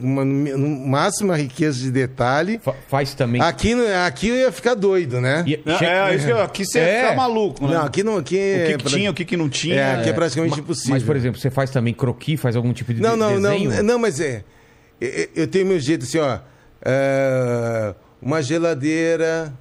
Uma, 0.00 0.24
no 0.24 0.68
máxima 0.86 1.34
riqueza 1.36 1.78
de 1.80 1.90
detalhe. 1.90 2.60
Fa- 2.62 2.74
faz 2.88 3.14
também. 3.14 3.40
Aqui, 3.40 3.74
não- 3.74 4.04
aqui 4.06 4.28
eu 4.28 4.36
ia 4.36 4.52
ficar 4.52 4.74
doido, 4.74 5.20
né? 5.20 5.42
E- 5.46 5.58
Não, 5.64 5.78
che- 5.78 5.84
É, 5.86 6.14
isso 6.14 6.26
que 6.26 6.32
eu- 6.32 6.40
aqui 6.42 6.64
você 6.66 6.78
É. 6.78 7.02
fica 7.04 7.14
maluco, 7.16 7.66
né? 7.66 7.74
Não, 7.74 7.84
aqui 7.86 8.02
não. 8.02 8.16
Aqui 8.18 8.34
o 8.36 8.38
é 8.38 8.66
que, 8.66 8.76
que 8.76 8.82
pra- 8.84 8.92
tinha, 8.92 9.10
o 9.10 9.14
que, 9.14 9.24
que 9.24 9.36
não 9.36 9.48
tinha. 9.48 9.74
É, 9.76 9.94
aqui 10.00 10.10
é 10.10 10.12
praticamente 10.12 10.60
impossível. 10.60 10.94
Mas, 10.94 11.02
por 11.02 11.16
exemplo, 11.16 11.40
você 11.40 11.48
faz 11.50 11.70
também 11.70 11.94
croqui, 11.94 12.36
faz 12.36 12.54
algum 12.54 12.72
tipo 12.72 12.92
de 12.92 13.00
Não, 13.00 13.16
não, 13.16 13.40
desenho? 13.40 13.70
não. 13.76 13.82
Não, 13.82 13.98
mas 13.98 14.20
é. 14.20 14.44
Eu, 15.00 15.28
eu 15.36 15.46
tenho 15.46 15.64
meu 15.64 15.78
jeito 15.80 16.04
assim, 16.04 16.18
ó. 16.18 16.38
é, 16.84 17.94
uma 18.20 18.42
geladeira 18.42 19.52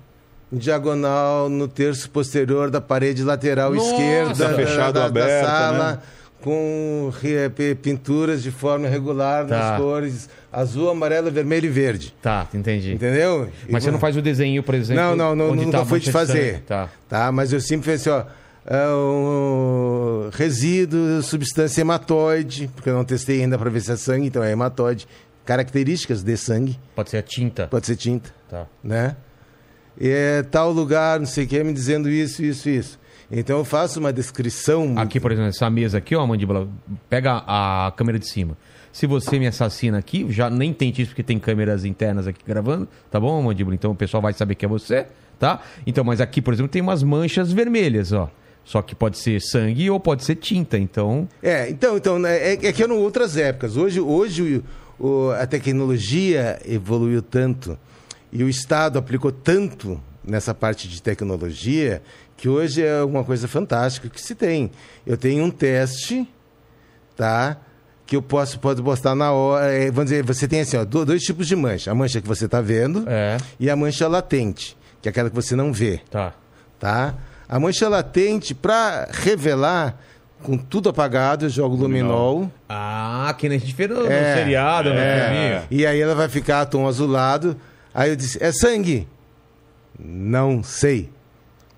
em 0.51 0.57
diagonal 0.57 1.49
no 1.49 1.67
terço 1.67 2.09
posterior 2.09 2.69
da 2.69 2.79
parede 2.81 3.23
lateral 3.23 3.73
Nossa, 3.73 3.91
esquerda 3.91 4.55
fechado 4.55 4.93
da, 4.93 4.99
da 5.01 5.05
aberta, 5.05 5.47
sala. 5.47 5.91
né? 5.93 5.99
Com 6.41 7.11
pinturas 7.81 8.41
de 8.43 8.51
forma 8.51 8.87
regular 8.87 9.45
Tá. 9.45 9.57
nas 9.57 9.81
cores 9.81 10.29
azul, 10.51 10.89
amarelo, 10.89 11.29
vermelho 11.31 11.65
e 11.65 11.69
verde. 11.69 12.13
Tá, 12.21 12.47
entendi. 12.53 12.93
Entendeu? 12.93 13.49
Mas 13.69 13.83
E- 13.83 13.85
você 13.85 13.91
não 13.91 13.99
faz 13.99 14.15
o 14.15 14.21
desenho, 14.21 14.61
por 14.63 14.75
exemplo? 14.75 15.03
Não, 15.03 15.15
não, 15.15 15.35
não 15.35 15.55
nunca 15.55 15.79
tá 15.79 15.85
fui 15.85 15.99
te 15.99 16.11
fazer. 16.11 16.61
Tá. 16.61 16.89
Tá, 17.09 17.31
mas 17.31 17.51
eu 17.51 17.59
sempre 17.59 17.91
fiz 17.91 18.01
assim, 18.07 18.09
ó. 18.09 18.23
é 18.69 18.87
um 18.89 20.29
resíduo, 20.33 21.21
substância 21.21 21.81
hematóide, 21.81 22.69
porque 22.75 22.89
eu 22.89 22.93
não 22.93 23.03
testei 23.05 23.41
ainda 23.41 23.57
para 23.57 23.69
ver 23.69 23.81
se 23.81 23.91
é 23.91 23.95
sangue, 23.95 24.27
então 24.27 24.43
é 24.43 24.51
hematóide. 24.51 25.07
Características 25.45 26.23
de 26.23 26.35
sangue, 26.37 26.77
Pode 26.95 27.09
ser 27.09 27.17
a 27.17 27.21
tinta. 27.21 27.67
pode 27.67 27.85
ser 27.87 27.95
tinta, 27.95 28.29
Tá. 28.49 28.65
né? 28.83 29.15
E 29.99 30.09
é 30.09 30.43
tal 30.43 30.71
lugar, 30.71 31.19
não 31.19 31.25
sei 31.25 31.45
o 31.45 31.47
que, 31.47 31.63
me 31.63 31.73
dizendo 31.73 32.09
isso, 32.09 32.43
isso, 32.43 32.69
isso. 32.69 32.99
Então 33.31 33.57
eu 33.57 33.65
faço 33.65 33.99
uma 33.99 34.13
descrição. 34.13 34.93
Aqui, 34.97 35.19
por 35.19 35.31
exemplo, 35.31 35.49
essa 35.49 35.69
mesa 35.69 35.97
aqui, 35.97 36.15
ó, 36.15 36.25
mandíbula, 36.25 36.67
pega 37.09 37.43
a 37.45 37.91
câmera 37.95 38.17
de 38.17 38.27
cima. 38.27 38.57
Se 38.91 39.05
você 39.05 39.37
me 39.37 39.45
assassina 39.45 39.97
aqui, 39.97 40.25
já 40.31 40.49
nem 40.49 40.73
tente 40.73 41.01
isso 41.01 41.11
porque 41.11 41.21
tem 41.23 41.37
câmeras 41.37 41.83
internas 41.85 42.25
aqui 42.25 42.41
gravando, 42.47 42.87
tá 43.11 43.19
bom, 43.19 43.41
mandíbula? 43.41 43.75
Então 43.75 43.91
o 43.91 43.95
pessoal 43.95 44.21
vai 44.21 44.33
saber 44.33 44.55
que 44.55 44.65
é 44.65 44.67
você, 44.67 45.05
tá? 45.37 45.61
Então, 45.85 46.03
mas 46.03 46.19
aqui, 46.21 46.41
por 46.41 46.53
exemplo, 46.53 46.69
tem 46.71 46.81
umas 46.81 47.03
manchas 47.03 47.51
vermelhas, 47.51 48.11
ó. 48.13 48.29
Só 48.63 48.81
que 48.81 48.95
pode 48.95 49.17
ser 49.17 49.39
sangue 49.41 49.89
ou 49.89 49.99
pode 49.99 50.23
ser 50.25 50.35
tinta, 50.35 50.77
então... 50.77 51.27
É, 51.43 51.69
então, 51.69 51.95
então 51.95 52.17
né, 52.19 52.37
é, 52.37 52.53
é 52.53 52.73
que 52.73 52.81
eram 52.83 52.97
outras 52.97 53.37
épocas. 53.37 53.77
Hoje, 53.77 53.99
hoje 54.01 54.63
o- 54.99 55.05
o- 55.07 55.31
a 55.31 55.45
tecnologia 55.47 56.59
evoluiu 56.65 57.21
tanto 57.21 57.77
e 58.31 58.43
o 58.43 58.49
Estado 58.49 58.99
aplicou 58.99 59.31
tanto 59.31 60.01
nessa 60.21 60.53
parte 60.53 60.87
de 60.89 61.01
tecnologia 61.01 62.01
que 62.37 62.47
hoje 62.47 62.83
é 62.85 63.03
uma 63.03 63.23
coisa 63.23 63.47
fantástica 63.47 64.07
que 64.07 64.21
se 64.21 64.35
tem. 64.35 64.71
Eu 65.05 65.17
tenho 65.17 65.43
um 65.43 65.49
teste, 65.51 66.25
tá? 67.15 67.57
Que 68.05 68.15
eu 68.15 68.21
posso 68.21 68.59
pode 68.59 68.81
postar 68.81 69.15
na 69.15 69.31
hora. 69.31 69.65
é, 69.73 69.87
vamos 69.91 70.11
dizer, 70.11 70.23
você 70.23 70.47
tem 70.47 70.61
assim, 70.61 70.77
ó, 70.77 70.85
do- 70.85 71.03
dois 71.05 71.23
tipos 71.23 71.47
de 71.47 71.55
mancha. 71.55 71.91
A 71.91 71.95
mancha 71.95 72.21
que 72.21 72.27
você 72.27 72.45
está 72.45 72.61
vendo 72.61 73.03
É, 73.07 73.37
e 73.59 73.69
a 73.69 73.75
mancha 73.75 74.07
latente, 74.07 74.77
que 75.01 75.07
é 75.07 75.11
aquela 75.11 75.29
que 75.29 75.35
você 75.35 75.55
não 75.55 75.73
vê 75.73 75.99
tá. 76.09 76.33
tá? 76.79 77.15
A 77.49 77.59
mancha 77.59 77.89
latente, 77.89 78.53
para 78.53 79.07
revelar, 79.11 79.97
com 80.43 80.57
tudo 80.57 80.89
apagado, 80.89 81.45
eu 81.45 81.49
jogo 81.49 81.75
luminol. 81.75 82.51
Ah, 82.69 83.33
que 83.37 83.49
nem 83.49 83.57
a 83.57 83.59
gente 83.59 83.73
fez 83.73 83.89
no, 83.89 84.01
no 84.03 84.11
É, 84.11 84.35
seriado, 84.35 84.89
no 84.89 84.95
é. 84.99 85.63
E 85.71 85.85
aí 85.85 85.99
ela 85.99 86.13
vai 86.13 86.29
ficar 86.29 86.65
tom 86.67 86.87
azulado. 86.87 87.57
Aí 87.93 88.09
eu 88.11 88.15
disse, 88.15 88.37
é 88.43 88.51
sangue? 88.51 89.07
Não 89.99 90.61
sei. 90.61 91.09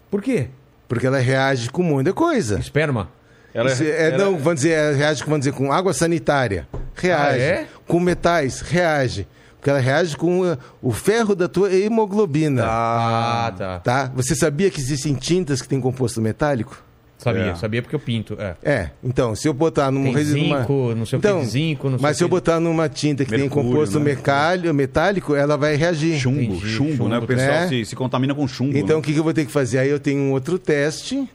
Por 0.10 0.22
quê? 0.22 0.48
Porque 0.88 1.06
ela 1.06 1.20
reage 1.20 1.70
com 1.70 1.84
muita 1.84 2.14
coisa. 2.14 2.60
Esperma? 2.60 3.10
Ela, 3.54 3.72
Isso 3.72 3.84
é, 3.84 4.08
ela- 4.10 4.18
Não, 4.18 4.38
vamos 4.38 4.56
dizer, 4.62 4.72
ela 4.72 4.96
reage 4.96 5.24
com, 5.24 5.30
vamos 5.32 5.46
dizer, 5.46 5.56
com 5.58 5.72
água 5.72 5.94
sanitária. 5.94 6.68
Reage. 6.96 7.40
Ah, 7.42 7.44
é? 7.44 7.68
Com 7.88 8.00
metais, 8.00 8.62
reage. 8.62 9.28
Porque 9.58 9.70
ela 9.70 9.80
reage 9.80 10.16
com 10.16 10.42
uh, 10.42 10.58
o 10.82 10.92
ferro 10.92 11.36
da 11.36 11.48
tua 11.48 11.74
hemoglobina. 11.74 12.64
Ah, 12.66 13.54
tá. 13.58 13.80
Tá? 13.80 14.12
Você 14.16 14.34
sabia 14.36 14.70
que 14.70 14.80
existem 14.80 15.14
tintas 15.16 15.62
que 15.62 15.68
têm 15.68 15.82
composto 15.82 16.22
metálico? 16.22 16.82
Sabia, 17.22 17.42
É. 17.52 17.56
sabia 17.56 17.82
porque 17.82 17.94
eu 17.96 18.00
pinto. 18.00 18.38
É. 18.40 18.56
É, 18.64 18.90
então, 19.04 19.36
se 19.36 19.46
eu 19.46 19.54
botar 19.54 19.92
num 19.92 20.04
Tem 20.06 20.14
resi- 20.14 20.42
numa- 20.42 20.62
zinco, 20.62 20.96
não 20.96 21.06
sei 21.06 21.20
o 21.20 21.22
que 21.22 21.28
então, 21.28 21.42
de 21.42 21.48
zinco, 21.48 21.90
não 21.90 21.98
sei 22.00 22.02
Mas 22.04 22.18
se 22.18 22.24
eu 22.24 22.28
que- 22.30 22.32
botar 22.32 22.60
numa 22.62 22.88
tinta 22.88 23.26
que 23.26 23.30
tem 23.32 23.42
Mercúrio, 23.42 23.70
composto 23.72 24.00
né? 24.00 24.06
mecálio- 24.06 24.74
metálico, 24.74 25.36
ela 25.36 25.58
vai 25.58 25.76
reagir. 25.76 26.18
Chumbo, 26.18 26.40
Entendi, 26.42 26.68
chumbo, 26.70 26.92
chumbo, 26.92 27.10
né? 27.10 27.18
O 27.18 27.28
pessoal 27.28 27.48
né? 27.62 27.68
se, 27.68 27.84
se 27.86 27.96
contamina 27.96 28.34
com 28.34 28.48
chumbo. 28.48 28.72
Então, 28.78 28.96
né? 28.96 29.02
o 29.02 29.02
que, 29.02 29.12
que 29.12 29.20
eu 29.20 29.24
vou 29.24 29.34
ter 29.34 29.46
que 29.46 29.52
fazer? 29.52 29.80
Aí 29.80 29.90
eu 29.90 30.00
tenho 30.00 30.22
um 30.22 30.32
outro 30.32 30.58
teste, 30.58 31.30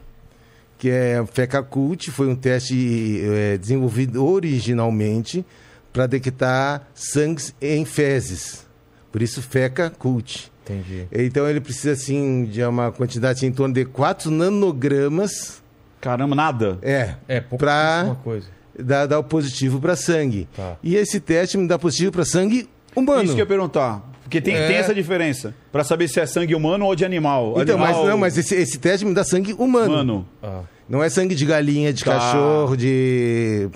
que 0.78 0.89
é 0.89 1.20
o 1.20 1.26
FECACULT, 1.26 2.11
foi 2.11 2.28
um 2.28 2.35
teste 2.35 3.20
eh, 3.22 3.59
desenvolvido 3.59 4.24
originalmente 4.26 5.45
para 5.93 6.07
detectar 6.07 6.89
sangues 6.95 7.55
em 7.61 7.85
fezes. 7.85 8.64
Por 9.12 9.20
isso, 9.20 9.43
FECACULT. 9.43 10.51
Entendi. 10.64 11.07
Então, 11.12 11.47
ele 11.49 11.61
precisa, 11.61 11.93
assim, 11.93 12.47
de 12.47 12.62
uma 12.64 12.91
quantidade 12.91 13.45
em 13.45 13.53
torno 13.53 13.74
de 13.74 13.85
4 13.85 14.30
nanogramas 14.30 15.62
Caramba, 16.05 16.34
nada. 16.36 16.78
é, 16.82 17.14
É, 17.26 17.40
Pra- 17.40 18.05
pouquíssima 18.05 18.14
coisa. 18.22 18.46
dá, 18.78 19.07
dá 19.07 19.18
o 19.18 19.24
positivo 19.24 19.80
para 19.80 19.96
sangue. 19.96 20.46
Tá. 20.55 20.76
E 20.82 20.94
esse 20.96 21.18
teste 21.18 21.57
me 21.57 21.66
dá 21.66 21.78
positivo 21.78 22.12
para 22.12 22.24
sangue 22.24 22.68
humano. 22.94 23.24
Isso 23.24 23.34
que 23.34 23.40
eu 23.40 23.44
ia 23.44 23.48
perguntar. 23.48 24.02
Porque 24.22 24.40
tem, 24.40 24.55
É. 24.55 24.66
tem 24.66 24.76
essa 24.76 24.94
diferença. 24.94 25.55
Pra 25.72 25.82
saber 25.84 26.09
se 26.09 26.18
é 26.20 26.26
sangue 26.26 26.55
humano 26.55 26.84
ou 26.86 26.94
de 26.94 27.05
animal. 27.05 27.55
Então, 27.61 27.76
mas 27.78 27.90
Animal- 27.90 28.07
não, 28.07 28.18
mas 28.18 28.36
esse, 28.38 28.55
esse 28.55 28.78
teste 28.78 29.05
me 29.07 29.14
dá 29.14 29.24
sangue 29.24 29.52
humano. 29.55 29.86
Humano. 29.92 30.28
Ah, 30.42 30.61
Não 30.88 31.02
é 31.02 31.09
sangue 31.09 31.34
de 31.34 31.46
galinha, 31.46 31.92
de 31.92 32.05
Tá. 32.05 32.12
cachorro, 32.12 32.76
de. 32.76 33.68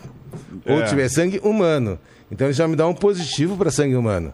Ou 0.66 0.80
É. 0.82 0.84
tiver 0.84 1.08
sangue 1.08 1.40
humano. 1.42 1.98
Então 2.30 2.46
ele 2.46 2.52
já 2.54 2.68
me 2.68 2.76
dá 2.76 2.86
um 2.86 2.92
positivo 2.94 3.56
para 3.56 3.70
sangue 3.70 3.96
humano. 3.96 4.32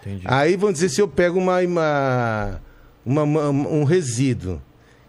entendi. 0.00 0.22
Aí 0.26 0.54
vamos 0.56 0.74
dizer 0.74 0.90
se 0.90 1.00
eu 1.00 1.08
pego 1.08 1.38
uma, 1.38 1.58
uma, 1.62 2.60
uma- 3.04 3.22
uma- 3.24 3.68
um 3.68 3.82
resíduo 3.84 4.60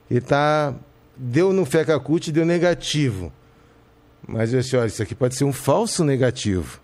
e 0.10 0.20
tá 0.22 0.74
deu 1.18 1.54
no 1.54 1.66
fecacult 1.66 2.32
deu 2.32 2.46
negativo. 2.46 3.32
Mas 4.28 4.54
eu 4.54 4.62
disse, 4.62 4.76
olha, 4.76 4.88
isso 4.88 5.04
aqui 5.04 5.14
pode 5.14 5.36
ser 5.36 5.44
um 5.44 5.54
falso 5.54 6.04
negativo. 6.04 6.80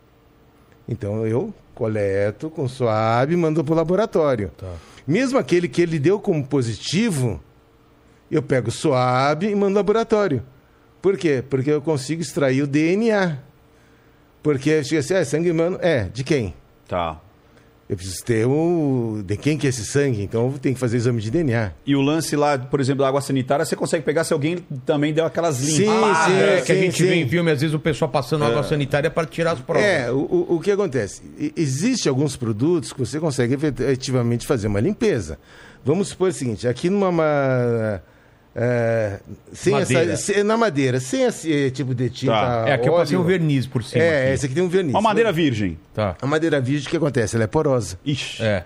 Então 0.87 1.25
eu 1.25 1.53
coleto 1.73 2.49
com 2.49 2.67
suave 2.67 3.33
e 3.33 3.37
mando 3.37 3.63
para 3.63 3.73
o 3.73 3.75
laboratório. 3.75 4.51
Tá. 4.57 4.71
Mesmo 5.07 5.39
aquele 5.39 5.67
que 5.67 5.81
ele 5.81 5.97
deu 5.97 6.19
como 6.19 6.45
positivo, 6.45 7.41
eu 8.29 8.41
pego 8.41 8.69
suave 8.69 9.49
e 9.49 9.55
mando 9.55 9.75
laboratório. 9.75 10.43
Por 11.01 11.17
quê? 11.17 11.43
Porque 11.47 11.71
eu 11.71 11.81
consigo 11.81 12.21
extrair 12.21 12.61
o 12.61 12.67
DNA. 12.67 13.39
Porque 14.43 14.83
chega 14.83 14.99
assim, 14.99 15.13
é 15.15 15.23
sangue 15.23 15.49
humano? 15.49 15.79
É, 15.81 16.03
de 16.03 16.23
quem? 16.23 16.53
Tá. 16.87 17.19
Eu 17.91 17.97
preciso 17.97 18.23
ter 18.23 18.45
o. 18.47 19.21
De 19.25 19.35
quem 19.35 19.57
que 19.57 19.67
é 19.67 19.69
esse 19.69 19.83
sangue? 19.83 20.23
Então 20.23 20.49
tem 20.53 20.73
que 20.73 20.79
fazer 20.79 20.95
exame 20.95 21.21
de 21.21 21.29
DNA. 21.29 21.73
E 21.85 21.93
o 21.93 21.99
lance 21.99 22.37
lá, 22.37 22.57
por 22.57 22.79
exemplo, 22.79 23.01
da 23.01 23.09
água 23.09 23.19
sanitária, 23.19 23.65
você 23.65 23.75
consegue 23.75 24.05
pegar 24.05 24.23
se 24.23 24.31
alguém 24.31 24.59
também 24.85 25.13
deu 25.13 25.25
aquelas 25.25 25.57
Sim, 25.57 25.79
limpadas. 25.81 26.17
sim, 26.25 26.39
é, 26.39 26.61
que 26.61 26.71
a 26.71 26.75
sim, 26.75 26.81
gente 26.83 26.97
sim. 26.99 27.03
vê 27.09 27.15
em 27.15 27.27
filme, 27.27 27.51
às 27.51 27.59
vezes 27.59 27.75
o 27.75 27.79
pessoal 27.79 28.09
passando 28.09 28.45
água 28.45 28.63
sanitária 28.63 29.11
para 29.11 29.27
tirar 29.27 29.51
as 29.51 29.59
provas. 29.59 29.83
É, 29.85 30.09
o, 30.09 30.19
o, 30.19 30.55
o 30.55 30.59
que 30.61 30.71
acontece? 30.71 31.21
E- 31.37 31.51
Existe 31.57 32.07
alguns 32.07 32.37
produtos 32.37 32.93
que 32.93 32.99
você 32.99 33.19
consegue 33.19 33.55
efetivamente 33.55 34.47
fazer 34.47 34.67
uma 34.67 34.79
limpeza. 34.79 35.37
Vamos 35.83 36.07
supor 36.07 36.29
o 36.29 36.33
seguinte, 36.33 36.69
aqui 36.69 36.89
numa... 36.89 37.09
uma, 37.09 38.01
é, 38.55 39.19
sem 39.53 39.73
Madeira. 39.73 40.11
essa, 40.13 40.33
se- 40.33 40.43
na 40.43 40.57
madeira, 40.57 40.99
sem 40.99 41.23
esse 41.23 41.71
tipo 41.71 41.95
de 41.95 42.09
tinta 42.09 42.33
Tá. 42.33 42.63
É, 42.67 42.73
aqui 42.73 42.89
eu 42.89 42.93
passei 42.93 43.17
um 43.17 43.23
verniz 43.23 43.65
por 43.65 43.83
cima. 43.83 44.03
É, 44.03 44.23
aqui. 44.25 44.33
esse 44.33 44.45
aqui 44.47 44.55
tem 44.55 44.63
um 44.63 44.67
verniz. 44.69 44.93
Uma 44.93 45.01
madeira 45.01 45.31
virgem. 45.31 45.77
Tá. 45.93 46.15
A 46.21 46.27
madeira 46.27 46.59
virgem, 46.59 46.87
o 46.87 46.89
que 46.89 46.97
acontece? 46.97 47.35
Ela 47.35 47.45
é 47.45 47.47
porosa. 47.47 47.97
Ixi. 48.05 48.43
É. 48.43 48.65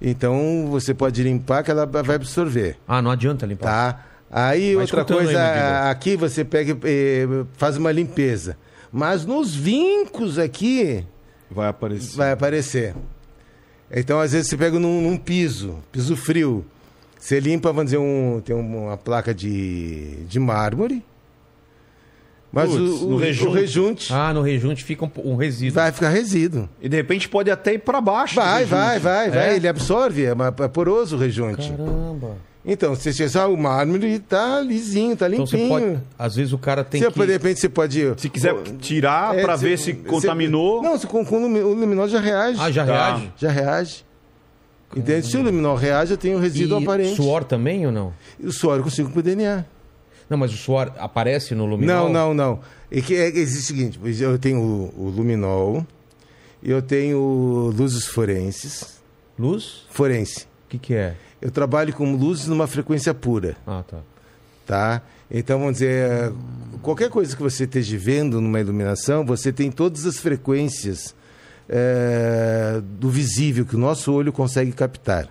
Então, 0.00 0.66
você 0.70 0.92
pode 0.92 1.22
limpar 1.22 1.62
que 1.62 1.70
ela 1.70 1.86
vai 1.86 2.16
absorver. 2.16 2.76
Ah, 2.88 3.00
não 3.00 3.10
adianta 3.10 3.46
limpar. 3.46 3.92
Tá? 3.94 4.04
Aí, 4.30 4.74
Vai 4.74 4.82
outra 4.84 5.00
aí, 5.02 5.06
coisa, 5.06 5.32
Mandiga. 5.38 5.90
aqui 5.90 6.16
você 6.16 6.44
pega 6.44 6.72
e 6.88 7.22
eh, 7.22 7.44
faz 7.56 7.76
uma 7.76 7.92
limpeza. 7.92 8.56
Mas 8.90 9.24
nos 9.24 9.54
vincos 9.54 10.38
aqui, 10.38 11.04
Vai 11.50 11.68
aparecer. 11.68 12.16
vai 12.16 12.32
aparecer. 12.32 12.94
Então, 13.94 14.18
às 14.20 14.32
vezes, 14.32 14.48
você 14.48 14.56
pega 14.56 14.78
num, 14.78 15.02
num 15.02 15.16
piso, 15.16 15.78
piso 15.92 16.16
frio. 16.16 16.64
Você 17.22 17.38
limpa, 17.38 17.68
vamos 17.68 17.84
dizer, 17.84 17.98
um, 17.98 18.40
tem 18.44 18.54
uma 18.56 18.96
placa 18.96 19.32
de, 19.32 20.24
de 20.26 20.40
mármore. 20.40 21.04
Mas 22.50 22.68
Putz, 22.68 23.00
o, 23.00 23.06
no 23.10 23.14
o, 23.14 23.18
rejunte. 23.18 23.48
o 23.48 23.52
rejunte 23.52 24.12
Ah, 24.12 24.34
no 24.34 24.42
rejunte 24.42 24.82
fica 24.82 25.04
um, 25.04 25.10
um 25.24 25.36
resíduo. 25.36 25.74
vai 25.76 25.92
ficar 25.92 26.08
resíduo. 26.08 26.68
E 26.80 26.88
de 26.88 26.96
repente 26.96 27.28
pode 27.28 27.48
até 27.48 27.74
ir 27.74 27.78
pra 27.78 28.00
baixo. 28.00 28.34
Vai, 28.34 28.64
do 28.64 28.70
vai, 28.70 28.98
vai, 28.98 29.30
vai. 29.30 29.50
É? 29.52 29.56
Ele 29.56 29.68
absorve, 29.68 30.24
é, 30.26 30.30
é 30.32 30.68
poroso 30.68 31.14
o 31.14 31.18
rejunte. 31.18 31.70
Caramba. 31.70 32.36
Então, 32.64 32.94
você 32.94 33.12
chega, 33.12 33.40
ah, 33.42 33.46
o 33.48 33.56
mármore 33.56 34.18
tá 34.18 34.60
lisinho, 34.60 35.16
tá 35.16 35.28
Então 35.28 35.44
limpinho. 35.44 35.68
você 35.68 35.68
pode. 35.68 36.00
Às 36.18 36.34
vezes 36.34 36.52
o 36.52 36.58
cara 36.58 36.82
tem 36.82 37.00
Você, 37.02 37.10
que. 37.12 37.26
De 37.26 37.32
repente 37.32 37.60
você 37.60 37.68
pode. 37.68 38.14
Se 38.16 38.28
quiser 38.28 38.54
tirar 38.80 39.36
É, 39.38 39.42
pra 39.42 39.56
você- 39.56 39.68
ver 39.68 39.78
se 39.78 39.92
você- 39.92 40.08
contaminou. 40.08 40.82
Não, 40.82 40.98
se 40.98 41.06
com, 41.06 41.24
com 41.24 41.36
o 41.38 41.40
lumi- 41.42 41.60
o 41.60 41.72
luminol 41.72 42.08
já 42.08 42.18
reage. 42.20 42.58
Ah, 42.60 42.70
já 42.70 42.84
Tá. 42.84 42.92
reage? 43.14 43.32
Já 43.36 43.50
reage. 43.50 44.04
Entende? 44.94 45.26
Se 45.26 45.36
o 45.36 45.42
luminol 45.42 45.76
reage, 45.76 46.12
eu 46.12 46.18
tenho 46.18 46.38
resíduo 46.38 46.80
E 46.80 46.82
aparente. 46.82 47.16
suor 47.16 47.44
também 47.44 47.86
ou 47.86 47.92
não? 47.92 48.12
E 48.38 48.46
o 48.46 48.52
suor 48.52 48.76
eu 48.78 48.82
consigo 48.82 49.10
com 49.10 49.18
o 49.18 49.22
DNA. 49.22 49.64
Não, 50.28 50.38
mas 50.38 50.52
o 50.52 50.56
suor 50.56 50.92
aparece 50.98 51.54
no 51.54 51.66
luminol? 51.66 52.08
Não, 52.10 52.12
não, 52.12 52.34
não. 52.34 52.60
É 52.90 53.00
que 53.00 53.14
é, 53.14 53.28
existe 53.28 53.64
o 53.64 53.66
seguinte: 53.66 54.00
eu 54.20 54.38
tenho 54.38 54.60
o, 54.60 55.06
o 55.06 55.08
luminol, 55.10 55.86
eu 56.62 56.80
tenho 56.80 57.72
luzes 57.76 58.06
forenses. 58.06 59.00
Luz? 59.38 59.84
Forense. 59.90 60.42
O 60.66 60.68
que, 60.68 60.78
que 60.78 60.94
é? 60.94 61.16
Eu 61.40 61.50
trabalho 61.50 61.92
com 61.92 62.14
luzes 62.14 62.46
numa 62.46 62.66
frequência 62.66 63.12
pura. 63.12 63.56
Ah, 63.66 63.82
tá. 63.86 63.98
tá? 64.66 65.02
Então, 65.30 65.58
vamos 65.58 65.74
dizer, 65.74 66.32
qualquer 66.82 67.08
coisa 67.08 67.34
que 67.34 67.42
você 67.42 67.64
esteja 67.64 67.96
vendo 67.98 68.40
numa 68.40 68.60
iluminação, 68.60 69.24
você 69.24 69.50
tem 69.52 69.70
todas 69.70 70.04
as 70.06 70.18
frequências 70.18 71.14
eh, 71.68 72.80
do 72.82 73.08
visível 73.10 73.64
que 73.64 73.76
o 73.76 73.78
nosso 73.78 74.12
olho 74.12 74.32
consegue 74.32 74.72
captar, 74.72 75.28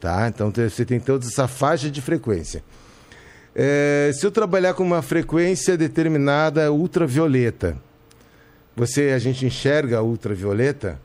tá? 0.00 0.28
Então, 0.28 0.50
você 0.50 0.84
tem 0.84 1.00
toda 1.00 1.26
essa 1.26 1.48
faixa 1.48 1.90
de 1.90 2.00
frequência. 2.00 2.62
Eh, 3.54 4.10
se 4.14 4.24
eu 4.26 4.30
trabalhar 4.30 4.74
com 4.74 4.82
uma 4.82 5.02
frequência 5.02 5.76
determinada 5.76 6.72
ultravioleta, 6.72 7.76
você, 8.74 9.10
a 9.14 9.18
gente 9.18 9.44
enxerga 9.44 9.98
a 9.98 10.02
ultravioleta, 10.02 10.98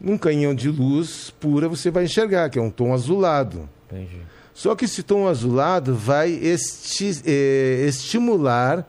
num 0.00 0.18
canhão 0.18 0.54
de 0.54 0.68
luz 0.68 1.32
pura 1.38 1.68
você 1.68 1.90
vai 1.90 2.04
enxergar, 2.04 2.50
que 2.50 2.58
é 2.58 2.62
um 2.62 2.70
tom 2.70 2.92
azulado. 2.92 3.68
Entendi. 3.90 4.20
Só 4.52 4.74
que 4.74 4.86
esse 4.86 5.02
tom 5.02 5.28
azulado 5.28 5.94
vai 5.94 6.30
esti- 6.32 7.22
eh, 7.26 7.84
estimular 7.86 8.86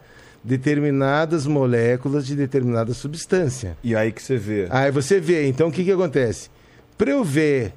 determinadas 0.48 1.46
moléculas 1.46 2.26
de 2.26 2.34
determinada 2.36 2.94
substância. 2.94 3.78
E 3.84 3.94
aí 3.96 4.12
que 4.14 4.24
você 4.24 4.38
vê. 4.38 4.68
Aí 4.70 4.90
você 4.92 5.20
vê, 5.20 5.46
então 5.48 5.68
o 5.68 5.72
que, 5.72 5.84
que 5.84 5.92
acontece? 5.92 6.50
Para 6.98 7.12
eu 7.12 7.24
ver 7.24 7.74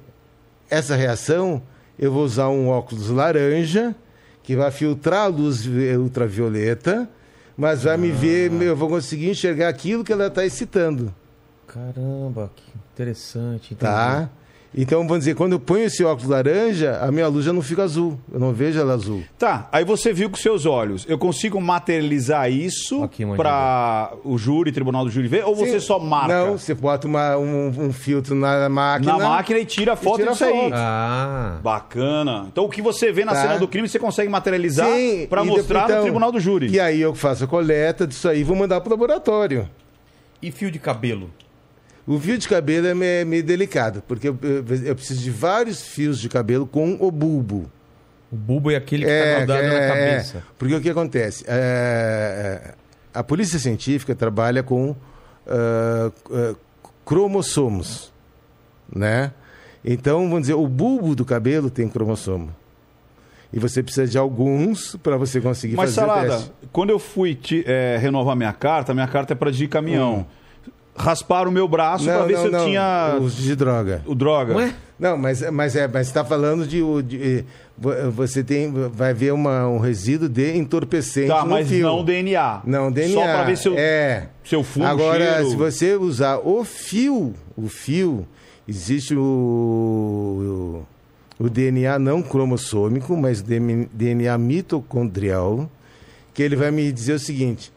essa 0.69 0.95
reação, 0.95 1.61
eu 1.99 2.11
vou 2.13 2.23
usar 2.23 2.47
um 2.49 2.69
óculos 2.69 3.09
laranja, 3.09 3.93
que 4.41 4.55
vai 4.55 4.71
filtrar 4.71 5.25
a 5.25 5.27
luz 5.27 5.65
vi- 5.65 5.95
ultravioleta, 5.97 7.09
mas 7.57 7.83
vai 7.83 7.97
me 7.97 8.09
ver, 8.09 8.49
eu 8.61 8.75
vou 8.75 8.87
conseguir 8.87 9.29
enxergar 9.29 9.67
aquilo 9.67 10.03
que 10.03 10.13
ela 10.13 10.27
está 10.27 10.45
excitando. 10.45 11.13
Caramba, 11.67 12.51
que 12.55 12.63
interessante. 12.93 13.73
entendi. 13.73 13.79
Tá? 13.91 14.29
Então, 14.73 15.01
vamos 15.05 15.19
dizer, 15.19 15.35
quando 15.35 15.51
eu 15.51 15.59
ponho 15.59 15.83
esse 15.83 16.01
óculos 16.01 16.29
laranja, 16.29 16.97
a 17.01 17.11
minha 17.11 17.27
luz 17.27 17.43
já 17.43 17.51
não 17.51 17.61
fica 17.61 17.83
azul. 17.83 18.17
Eu 18.31 18.39
não 18.39 18.53
vejo 18.53 18.79
ela 18.79 18.93
azul. 18.93 19.21
Tá, 19.37 19.67
aí 19.69 19.83
você 19.83 20.13
viu 20.13 20.29
com 20.29 20.37
seus 20.37 20.65
olhos. 20.65 21.05
Eu 21.09 21.17
consigo 21.17 21.59
materializar 21.59 22.49
isso 22.49 23.05
pra 23.35 24.13
o 24.23 24.37
júri, 24.37 24.71
tribunal 24.71 25.03
do 25.03 25.11
júri 25.11 25.27
ver? 25.27 25.43
Ou 25.45 25.53
você 25.53 25.73
Sim. 25.79 25.85
só 25.87 25.99
marca? 25.99 26.45
Não, 26.45 26.57
você 26.57 26.73
bota 26.73 27.05
uma- 27.05 27.35
um, 27.35 27.67
um 27.87 27.91
filtro 27.91 28.33
na 28.33 28.69
máquina. 28.69 29.17
Na 29.17 29.19
máquina 29.29 29.59
e 29.59 29.65
tira 29.65 29.91
a 29.91 29.95
foto 29.97 30.19
tira 30.19 30.29
a 30.29 30.31
disso 30.31 30.45
aí. 30.45 30.53
foto. 30.61 30.73
Ah, 30.75 31.59
Bacana. 31.61 32.45
Então 32.49 32.63
o 32.63 32.69
que 32.69 32.81
você 32.81 33.11
vê 33.11 33.25
na 33.25 33.33
Tá. 33.33 33.41
cena 33.41 33.59
do 33.59 33.67
crime, 33.67 33.89
você 33.89 33.99
consegue 33.99 34.29
materializar 34.29 34.87
e 34.89 35.27
mostrar 35.29 35.43
depois, 35.43 35.67
no 35.69 35.83
então, 35.83 36.01
tribunal 36.03 36.31
do 36.31 36.39
júri. 36.39 36.69
E 36.69 36.79
aí 36.79 37.01
eu 37.01 37.13
faço 37.13 37.43
a 37.43 37.47
coleta 37.47 38.07
disso 38.07 38.29
aí 38.29 38.39
e 38.39 38.43
vou 38.43 38.55
mandar 38.55 38.79
pro 38.79 38.89
laboratório. 38.91 39.67
e 40.41 40.49
fio 40.49 40.71
de 40.71 40.79
cabelo? 40.79 41.29
O 42.07 42.19
fio 42.19 42.37
de 42.37 42.47
cabelo 42.47 42.87
é 42.87 42.93
meio, 42.93 43.25
meio 43.27 43.43
delicado, 43.43 44.03
porque 44.07 44.27
eu, 44.29 44.37
eu- 44.41 44.65
eu 44.85 44.95
preciso 44.95 45.21
de 45.21 45.29
vários 45.29 45.81
fios 45.81 46.19
de 46.19 46.27
cabelo 46.29 46.65
com 46.65 46.97
o 46.99 47.11
bulbo. 47.11 47.69
O 48.31 48.35
bulbo 48.35 48.71
é 48.71 48.75
aquele 48.75 49.05
que 49.05 49.11
tá 49.11 49.37
grudado 49.39 49.63
na 49.67 49.87
cabeça. 49.87 50.37
é. 50.37 50.41
porque 50.57 50.75
o 50.75 50.81
que 50.81 50.89
acontece? 50.89 51.43
É, 51.47 52.73
a 53.13 53.21
polícia 53.23 53.59
científica 53.59 54.15
trabalha 54.15 54.63
com 54.63 54.95
ah, 55.47 56.11
ah, 56.31 56.55
cromossomos, 57.05 58.11
né? 58.93 59.31
Então, 59.83 60.21
vamos 60.27 60.41
dizer, 60.41 60.53
o 60.53 60.67
bulbo 60.67 61.15
do 61.15 61.25
cabelo 61.25 61.69
tem 61.69 61.87
cromossomo. 61.89 62.55
E 63.53 63.59
você 63.59 63.83
precisa 63.83 64.07
de 64.07 64.17
alguns 64.17 64.95
para 64.97 65.17
você 65.17 65.41
conseguir 65.41 65.75
Mas, 65.75 65.93
fazer 65.93 66.05
o 66.07 66.09
Salada, 66.09 66.29
teste. 66.37 66.51
quando 66.71 66.89
eu 66.91 66.99
fui 66.99 67.37
é, 67.65 67.97
renovar 67.99 68.35
minha 68.35 68.53
carta, 68.53 68.93
minha 68.93 69.07
carta 69.07 69.33
é 69.33 69.35
pra 69.35 69.49
dirigir 69.51 69.67
caminhão. 69.69 70.25
Rasparam 71.01 71.49
o 71.49 71.53
meu 71.53 71.67
braço 71.67 72.05
pra 72.05 72.25
ver 72.25 72.37
se 72.37 72.45
eu 72.45 72.63
tinha 72.65 73.17
Uso 73.19 73.41
de 73.41 73.55
droga. 73.55 74.01
o 74.05 74.13
droga. 74.15 74.53
Não 74.53 74.59
é? 74.61 74.73
Não, 74.99 75.17
mas, 75.17 75.41
mas 75.51 75.75
é, 75.75 75.87
mas 75.87 76.05
está 76.07 76.23
falando 76.23 76.65
de, 76.67 76.79
de, 77.01 77.43
vo- 77.75 78.11
você 78.11 78.43
tem, 78.43 78.71
vai 78.71 79.13
ver 79.15 79.33
uma, 79.33 79.67
um 79.67 79.79
resíduo 79.79 80.29
de 80.29 80.55
entorpecente 80.55 81.27
Tá, 81.27 81.43
no 81.43 81.49
mas 81.49 81.67
fio. 81.67 81.87
não 81.87 82.05
DNA. 82.05 82.61
Não, 82.65 82.91
DNA. 82.91 83.13
Só 83.15 83.21
pra 83.23 83.43
ver 83.43 83.57
se 83.57 83.67
eu, 83.67 83.73
É. 83.77 84.27
se 84.43 84.55
eu 84.55 84.63
fumo, 84.63 84.85
Agora, 84.85 85.33
cheiro. 85.37 85.49
se 85.49 85.55
você 85.55 85.95
usar 85.95 86.37
o 86.37 86.63
fio, 86.63 87.33
o 87.57 87.67
fio, 87.67 88.27
existe 88.67 89.15
o, 89.15 90.83
o, 91.39 91.45
o 91.45 91.49
DNA 91.49 91.97
não 91.97 92.21
cromossômico, 92.21 93.17
mas 93.17 93.41
DNA 93.41 94.37
mitocondrial, 94.37 95.67
que 96.33 96.43
ele 96.43 96.55
vai 96.55 96.69
me 96.71 96.91
dizer 96.91 97.13
o 97.13 97.19
seguinte: 97.19 97.71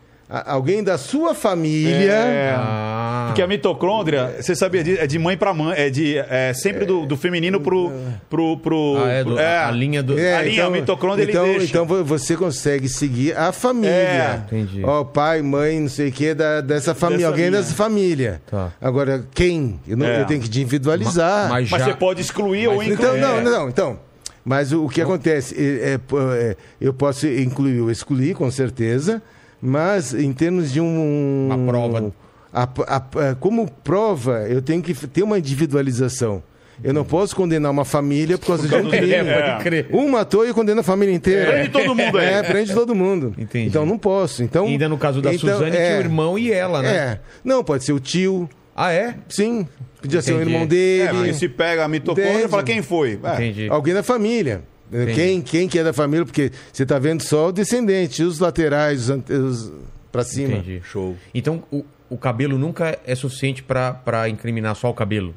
alguém 0.47 0.82
da 0.82 0.97
sua 0.99 1.35
família. 1.35 2.12
É. 2.12 2.55
Ah, 2.57 3.24
Porque 3.28 3.43
a 3.43 3.47
mitocôndria, 3.47 4.37
você 4.41 4.55
sabia 4.57 4.82
disso? 4.82 5.01
É 5.01 5.07
de 5.07 5.18
mãe 5.18 5.37
pra 5.37 5.53
mãe. 5.55 5.74
É 5.76 5.91
de 5.91 6.16
é 6.18 6.53
sempre 6.55 6.85
do, 6.85 7.05
do 7.07 7.16
feminino 7.16 7.61
pro. 7.61 7.93
pro, 8.30 8.57
pro 8.59 8.97
Ah, 9.05 9.09
é, 9.11 9.24
do- 9.24 9.39
a 9.39 9.70
linha 9.70 10.03
do. 10.03 10.14
A 10.14 10.43
linha, 10.43 10.68
o 10.68 10.70
mitocôndria, 10.70 11.22
ele 11.24 11.32
então, 11.32 11.45
deixa. 11.45 11.64
então 11.66 11.85
vo- 11.87 12.05
você 12.05 12.37
consegue 12.37 12.89
seguir 12.89 13.37
a 13.37 13.53
família. 13.53 13.91
É, 13.91 14.41
entendi. 14.47 14.82
Ó, 14.85 15.05
pai, 15.05 15.43
mãe, 15.43 15.80
não 15.80 15.89
sei 15.89 16.09
o 16.09 16.12
que, 16.12 16.35
da, 16.35 16.61
dessa 16.61 16.95
família. 16.95 17.18
Dessa 17.26 17.28
alguém 17.30 17.51
linha. 17.51 17.61
dessa 17.62 17.74
família. 17.74 18.43
Tá. 18.51 18.72
Agora, 18.80 19.24
quem? 19.35 19.78
Eu, 19.87 19.97
não- 19.97 20.07
É. 20.07 20.20
eu 20.20 20.26
tenho 20.26 20.41
que 20.41 20.47
individualizar. 20.49 21.49
Mas 21.49 21.70
Mas 21.70 21.80
já- 21.82 21.89
você 21.91 21.95
pode 21.97 22.20
excluir 22.20 22.68
ou 22.68 22.76
Mas 22.76 22.89
incluir. 22.89 23.09
Então, 23.09 23.16
não, 23.18 23.39
É. 23.39 23.41
não, 23.43 23.51
não, 23.53 23.68
então. 23.68 23.99
Mas 24.45 24.72
o, 24.72 24.85
o 24.85 24.89
que 24.91 25.01
acontece? 25.01 25.55
É, 25.59 25.93
é, 25.95 25.99
pô, 25.99 26.20
é, 26.32 26.55
eu 26.80 26.93
posso 26.93 27.26
incluir 27.26 27.80
ou 27.80 27.91
excluir, 27.91 28.35
com 28.35 28.51
certeza, 28.51 29.22
mas 29.65 30.12
em 30.12 30.33
termos 30.33 30.71
de 30.71 30.81
um. 30.81 31.47
Uma 31.51 31.73
prova. 31.73 32.12
a- 32.53 32.69
a- 32.87 33.31
a- 33.31 33.35
como 33.35 33.69
prova, 33.83 34.47
eu 34.49 34.61
tenho 34.62 34.83
que 34.83 34.93
ter 35.09 35.23
uma 35.23 35.39
individualização. 35.39 36.43
Eu 36.83 36.93
não 36.93 37.05
posso 37.05 37.35
condenar 37.37 37.71
uma 37.71 37.85
família 37.85 38.37
por 38.37 38.49
causa 38.49 38.67
de 38.69 38.75
um 38.75 38.91
crime. 38.91 39.12
É, 39.12 39.51
pode 39.53 39.62
crer. 39.65 39.89
Um 39.93 40.09
matou 40.11 40.47
e 40.47 40.53
condena 40.53 40.81
a 40.81 40.85
família 40.85 41.15
inteira. 41.15 41.53
Prende 41.53 41.69
todo 41.71 41.95
mundo 41.95 42.19
aí. 42.19 42.27
É, 42.27 42.43
prende 42.43 42.75
todo 42.75 42.95
mundo. 42.97 43.33
Entendi. 43.39 43.69
Então 43.69 43.87
não 43.87 43.97
posso. 43.97 44.43
Então, 44.43 44.67
E 44.67 44.71
ainda 44.73 44.89
no 44.89 44.99
caso 44.99 45.23
da 45.23 45.33
então, 45.33 45.49
Suzane, 45.57 45.77
é, 45.77 45.87
tinha 45.87 45.99
o 45.99 46.01
irmão 46.01 46.37
e 46.39 46.51
ela, 46.53 46.83
né? 46.83 46.95
É. 46.97 47.21
Não, 47.45 47.62
pode 47.62 47.85
ser 47.85 47.93
o 47.93 48.01
tio. 48.01 48.49
Ah, 48.75 48.93
é? 48.93 49.15
Sim. 49.29 49.67
Podia 50.03 50.21
ser 50.21 50.33
o 50.33 50.35
Entendi. 50.37 50.51
irmão 50.51 50.62
É, 50.62 50.67
dele. 50.67 51.09
porque 51.17 51.33
se 51.35 51.49
pega 51.49 51.85
a 51.85 51.89
mitocôndria 51.89 52.45
e 52.45 52.49
fala 52.49 52.62
quem 52.65 52.83
foi. 52.83 53.21
É. 53.23 53.35
Entendi. 53.35 53.69
Alguém 53.71 53.95
da 53.95 54.03
família. 54.03 54.62
Entendi. 55.03 55.14
Quem, 55.14 55.42
quem 55.42 55.68
que 55.68 55.78
é 55.78 55.82
da 55.84 55.92
família? 55.92 56.24
Porque 56.24 56.53
você 56.72 56.84
está 56.84 56.99
vendo 56.99 57.22
só 57.22 57.49
o 57.49 57.53
descendente, 57.53 58.22
os 58.22 58.38
laterais, 58.38 59.09
os, 59.11 59.18
os 59.30 59.72
para 60.12 60.22
cima. 60.22 60.55
Entendi. 60.55 60.80
Show. 60.84 61.16
Então, 61.34 61.62
o- 61.72 61.84
o 62.09 62.16
cabelo 62.16 62.57
nunca 62.57 62.99
é 63.05 63.14
suficiente 63.14 63.62
pra 63.62 64.28
incriminar 64.28 64.76
só 64.76 64.88
o 64.88 64.95
cabelo. 64.95 65.34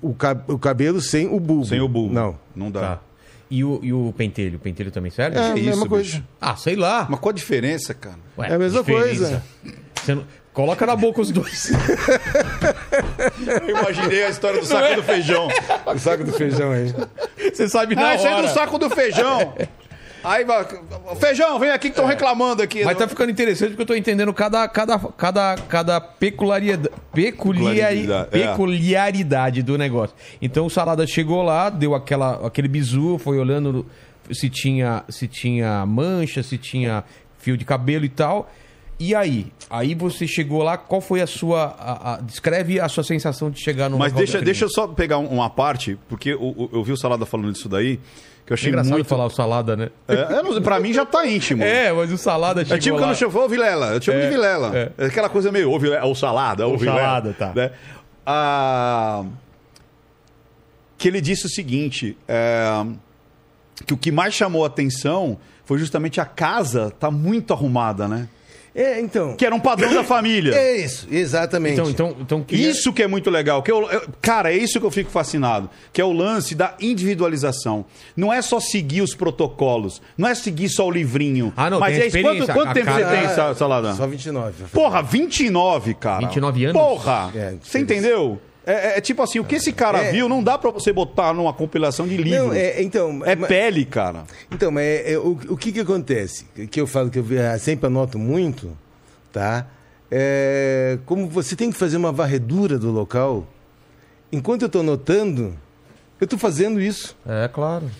O, 0.00 0.14
ca- 0.14 0.44
o 0.46 0.58
cabelo 0.58 1.00
sem 1.00 1.26
o 1.26 1.40
bulbo. 1.40 1.64
Sem 1.66 1.80
o 1.80 1.88
bulbo. 1.88 2.12
Não. 2.14 2.38
Não 2.54 2.70
dá. 2.70 2.80
Tá. 2.80 3.00
E 3.50 3.62
o, 3.64 3.80
e 3.82 3.92
o 3.92 4.14
pentelho? 4.16 4.56
O 4.56 4.60
pentelho 4.60 4.90
também 4.90 5.10
serve? 5.10 5.36
É 5.38 5.50
a 5.50 5.54
Que 5.54 5.60
mesma 5.60 5.72
isso, 5.82 5.86
coisa. 5.88 6.04
bicho? 6.04 6.24
Ah, 6.40 6.56
sei 6.56 6.76
lá. 6.76 7.06
Mas 7.10 7.20
qual 7.20 7.30
a 7.30 7.34
diferença, 7.34 7.92
cara? 7.92 8.16
Ué, 8.38 8.48
É 8.50 8.54
a 8.54 8.58
mesma 8.58 8.80
diferença. 8.80 9.42
Você 9.94 10.14
não- 10.14 10.24
Coloca 10.52 10.84
na 10.84 10.94
boca 10.94 11.20
os 11.20 11.30
dois. 11.30 11.70
Eu 13.64 13.70
imaginei 13.70 14.24
a 14.24 14.28
história 14.28 14.60
do 14.60 14.66
saco 14.66 14.96
do 14.96 15.02
feijão. 15.02 15.48
O 15.86 15.98
saco 15.98 16.24
do 16.24 16.32
feijão 16.32 16.72
aí. 16.72 16.94
Você 17.52 17.68
sabe 17.68 17.94
na 17.94 18.08
Ah, 18.08 18.14
isso 18.14 18.26
aí 18.26 18.34
hora. 18.34 18.46
do 18.46 18.52
saco 18.52 18.78
do 18.78 18.90
feijão. 18.90 19.54
Aí. 20.22 20.46
Feijão, 21.18 21.58
vem 21.58 21.70
aqui 21.70 21.88
que 21.88 21.94
estão 21.94 22.06
reclamando 22.06 22.62
aqui. 22.62 22.84
Mas 22.84 22.96
tá 22.96 23.08
ficando 23.08 23.30
interessante 23.30 23.70
porque 23.70 23.82
eu 23.82 23.86
tô 23.86 23.94
entendendo 23.94 24.32
cada, 24.32 24.68
cada, 24.68 24.98
cada, 24.98 25.56
cada 25.68 26.00
peculiaridade, 26.00 26.94
peculiari, 27.12 27.74
Peculiaridade, 28.02 28.28
é. 28.40 28.46
peculiaridade 28.48 29.62
do 29.62 29.76
negócio. 29.76 30.14
Então 30.40 30.66
o 30.66 30.70
Salada 30.70 31.04
chegou 31.06 31.42
lá, 31.42 31.70
deu 31.70 31.94
aquela, 31.94 32.46
aquele 32.46 32.68
bizu, 32.68 33.18
foi 33.18 33.38
olhando 33.38 33.84
se 34.30 34.48
tinha, 34.48 35.02
se 35.08 35.26
tinha 35.26 35.84
mancha, 35.86 36.40
se 36.42 36.56
tinha 36.56 37.02
fio 37.38 37.56
de 37.56 37.64
cabelo 37.64 38.04
e 38.04 38.08
tal. 38.08 38.48
E 38.98 39.14
aí? 39.14 39.52
Aí 39.68 39.94
você 39.94 40.26
chegou 40.28 40.62
lá, 40.62 40.76
qual 40.76 41.00
foi 41.00 41.20
a 41.20 41.26
sua. 41.26 41.74
a- 41.78 42.14
a- 42.14 42.20
descreve 42.20 42.78
a 42.78 42.88
sua 42.88 43.02
sensação 43.02 43.50
de 43.50 43.60
chegar 43.60 43.88
no 43.88 43.98
Mas 43.98 44.12
deixa, 44.12 44.40
deixa 44.40 44.64
eu 44.66 44.70
só 44.70 44.86
pegar 44.86 45.18
um- 45.18 45.26
uma 45.26 45.50
parte, 45.50 45.98
porque 46.08 46.34
o- 46.34 46.68
eu 46.72 46.84
vi 46.84 46.92
o 46.92 46.96
Salada 46.96 47.26
falando 47.26 47.50
disso 47.52 47.68
daí, 47.68 47.96
que 48.46 48.52
eu 48.52 48.54
É 48.54 48.54
achei 48.54 48.68
engraçado 48.68 48.92
muito. 48.92 49.06
falar 49.06 49.26
o 49.26 49.30
Salada, 49.30 49.74
né? 49.76 49.90
É, 50.06 50.14
eu 50.38 50.42
não- 50.44 50.62
pra 50.62 50.78
mim 50.78 50.92
já 50.92 51.04
tá 51.04 51.26
íntimo. 51.26 51.62
É, 51.64 51.92
mas 51.92 52.12
o 52.12 52.18
Salada 52.18 52.60
chegou 52.62 52.76
É 52.76 52.80
tipo 52.80 52.94
lá. 52.96 53.02
quando 53.02 53.10
eu 53.10 53.16
chamo, 53.16 53.38
ô 53.40 53.48
Vilela, 53.48 53.86
eu 53.94 54.02
chamo 54.02 54.18
É, 54.18 54.22
de 54.22 54.28
Vilela. 54.28 54.70
é. 54.76 54.92
É. 54.98 55.06
Aquela 55.06 55.28
coisa 55.28 55.50
meio, 55.50 55.70
ô 55.72 55.78
Vilela, 55.80 56.04
ou 56.06 56.14
salada, 56.14 56.64
ou 56.66 56.72
Ou 56.74 56.78
Vilela. 56.78 57.00
salada, 57.00 57.34
tá. 57.36 57.52
Né? 57.54 57.70
Ah, 58.24 59.24
que 60.96 61.08
ele 61.08 61.20
disse 61.20 61.46
o 61.46 61.48
seguinte, 61.48 62.16
é, 62.28 62.84
que 63.84 63.94
o 63.94 63.96
que 63.96 64.12
mais 64.12 64.32
chamou 64.34 64.62
a 64.62 64.68
atenção 64.68 65.38
foi 65.64 65.78
justamente 65.78 66.20
a 66.20 66.24
casa 66.24 66.92
tá 67.00 67.10
muito 67.10 67.52
arrumada, 67.52 68.06
né? 68.06 68.28
É, 68.74 68.98
então. 69.00 69.36
Que 69.36 69.44
era 69.44 69.54
um 69.54 69.60
padrão 69.60 69.92
da 69.92 70.02
família. 70.02 70.54
É 70.54 70.76
isso, 70.78 71.06
exatamente. 71.10 71.74
Então, 71.74 71.90
então, 71.90 72.16
então 72.20 72.42
queria- 72.42 72.70
Isso 72.70 72.90
que 72.92 73.02
é 73.02 73.06
muito 73.06 73.28
legal. 73.30 73.62
Que 73.62 73.70
eu, 73.70 73.82
eu- 73.90 74.02
cara, 74.20 74.50
é 74.52 74.56
isso 74.56 74.80
que 74.80 74.86
eu 74.86 74.90
fico 74.90 75.10
fascinado. 75.10 75.68
Que 75.92 76.00
é 76.00 76.04
o 76.04 76.12
lance 76.12 76.54
da 76.54 76.74
individualização. 76.80 77.84
Não 78.16 78.32
é 78.32 78.40
só 78.40 78.58
seguir 78.60 79.02
os 79.02 79.14
protocolos. 79.14 80.00
Não 80.16 80.26
é 80.28 80.34
seguir 80.34 80.68
só 80.70 80.86
o 80.86 80.90
livrinho. 80.90 81.52
Ah, 81.56 81.68
não, 81.68 81.78
Mas 81.80 81.94
tem 81.94 82.04
é 82.04 82.06
isso. 82.06 82.22
Quanto, 82.22 82.46
quanto 82.52 82.72
tempo 82.74 82.86
casa- 82.86 83.04
você 83.10 83.16
tem, 83.16 83.28
Sa- 83.34 83.54
Salada? 83.54 83.94
Só 83.94 84.06
29. 84.06 84.64
Porra, 84.72 85.02
29, 85.02 85.94
cara. 85.94 86.20
29 86.26 86.64
anos? 86.64 86.80
Porra. 86.80 87.30
É, 87.34 87.54
você 87.62 87.78
entendeu? 87.78 88.40
É, 88.48 88.51
é- 88.66 88.98
é 88.98 89.00
tipo 89.00 89.22
assim, 89.22 89.38
o 89.38 89.44
que 89.44 89.56
esse 89.56 89.72
cara 89.72 89.98
É. 90.04 90.10
viu 90.12 90.28
não 90.28 90.42
dá 90.42 90.56
pra 90.58 90.70
você 90.70 90.92
botar 90.92 91.32
numa 91.34 91.52
compilação 91.52 92.06
de 92.06 92.16
livros. 92.16 92.46
Não, 92.48 92.52
é, 92.52 92.82
então, 92.82 93.22
É 93.24 93.34
ma- 93.34 93.46
pele, 93.46 93.84
cara. 93.84 94.24
Então, 94.50 94.70
mas 94.70 94.84
é, 94.84 95.12
é, 95.12 95.18
o, 95.18 95.38
o 95.48 95.56
que 95.56 95.72
que 95.72 95.80
acontece? 95.80 96.44
Que 96.70 96.80
eu 96.80 96.86
falo 96.86 97.10
que 97.10 97.18
eu 97.18 97.26
eh, 97.30 97.58
sempre 97.58 97.86
anoto 97.86 98.18
muito, 98.18 98.76
tá? 99.32 99.66
É, 100.10 100.98
como 101.06 101.26
você 101.28 101.56
tem 101.56 101.70
que 101.72 101.76
fazer 101.78 101.96
uma 101.96 102.12
varredura 102.12 102.78
do 102.78 102.90
local, 102.90 103.46
enquanto 104.30 104.62
eu 104.62 104.66
estou 104.66 104.82
anotando, 104.82 105.54
eu 106.20 106.24
estou 106.24 106.38
fazendo 106.38 106.80
isso. 106.80 107.16
É, 107.26 107.48
claro. 107.48 107.90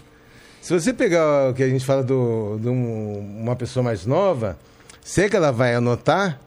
Se 0.60 0.72
você 0.78 0.92
pegar 0.92 1.50
o 1.50 1.54
que 1.54 1.62
a 1.62 1.68
gente 1.68 1.84
fala 1.84 2.02
de 2.02 2.08
do, 2.08 2.58
de 2.60 2.68
um- 2.68 3.40
uma 3.42 3.56
pessoa 3.56 3.82
mais 3.82 4.06
nova, 4.06 4.56
será 5.02 5.28
que 5.28 5.34
ela 5.36 5.50
vai 5.50 5.74
anotar 5.74 6.38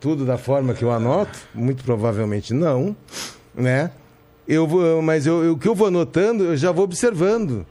tudo 0.00 0.24
da 0.26 0.36
forma 0.36 0.74
que 0.74 0.82
eu 0.82 0.90
anoto? 0.90 1.38
Muito 1.54 1.84
provavelmente 1.84 2.52
não, 2.52 2.96
né? 3.54 3.90
Eu 4.48 4.66
vou, 4.66 5.00
mas 5.02 5.26
eu, 5.26 5.52
o 5.52 5.58
que 5.58 5.68
eu 5.68 5.74
vou 5.74 5.86
anotando, 5.88 6.44
eu 6.44 6.56
já 6.56 6.72
vou 6.72 6.84
observando. 6.84 7.64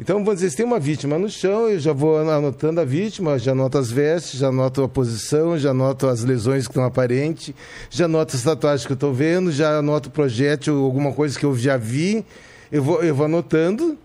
Então, 0.00 0.18
vamos 0.24 0.34
dizer, 0.40 0.50
se 0.50 0.56
tem 0.56 0.66
uma 0.66 0.80
vítima 0.80 1.16
no 1.16 1.28
chão, 1.30 1.68
eu 1.68 1.78
já 1.78 1.92
vou 1.92 2.18
anotando 2.18 2.80
a 2.80 2.84
vítima, 2.84 3.38
já 3.38 3.52
anoto 3.52 3.78
as 3.78 3.92
vestes, 3.92 4.40
já 4.40 4.48
anoto 4.48 4.82
a 4.82 4.88
posição, 4.88 5.56
já 5.56 5.70
anoto 5.70 6.08
as 6.08 6.24
lesões 6.24 6.64
que 6.66 6.72
estão 6.72 6.82
aparentes, 6.84 7.54
já 7.88 8.06
anoto 8.06 8.34
as 8.34 8.42
tatuagens 8.42 8.84
que 8.84 8.90
eu 8.92 8.96
estou 8.96 9.14
vendo, 9.14 9.52
já 9.52 9.78
anoto 9.78 10.08
o 10.08 10.12
projétil, 10.12 10.82
alguma 10.84 11.12
coisa 11.12 11.38
que 11.38 11.46
eu 11.46 11.56
já 11.56 11.76
vi. 11.76 12.26
Eu 12.72 12.82
vou, 12.82 13.04
eu 13.04 13.14
vou 13.14 13.26
anotando, 13.26 13.96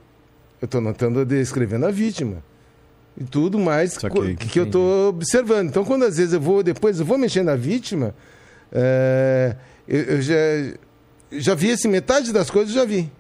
eu 0.62 0.66
estou 0.66 0.78
anotando, 0.80 1.26
descrevendo 1.26 1.88
a 1.88 1.92
vítima. 1.92 2.44
E 3.20 3.24
tudo 3.24 3.58
mais 3.58 3.98
co- 3.98 4.22
que, 4.38 4.48
que 4.48 4.60
eu 4.60 4.66
estou 4.66 5.10
observando. 5.10 5.70
Então, 5.70 5.84
quando 5.84 6.06
às 6.06 6.18
vezes 6.18 6.34
eu 6.34 6.40
vou, 6.40 6.62
depois 6.62 7.00
eu 7.00 7.06
vou 7.06 7.18
mexendo 7.18 7.48
na 7.48 7.56
vítima, 7.56 8.14
é, 8.72 9.56
eu, 9.88 10.02
eu 10.04 10.22
já, 10.22 10.36
já 11.32 11.54
vi 11.56 11.72
assim, 11.72 11.88
metade 11.88 12.32
das 12.34 12.50
coisas 12.50 12.74
já 12.74 12.86
vi. 12.86 13.12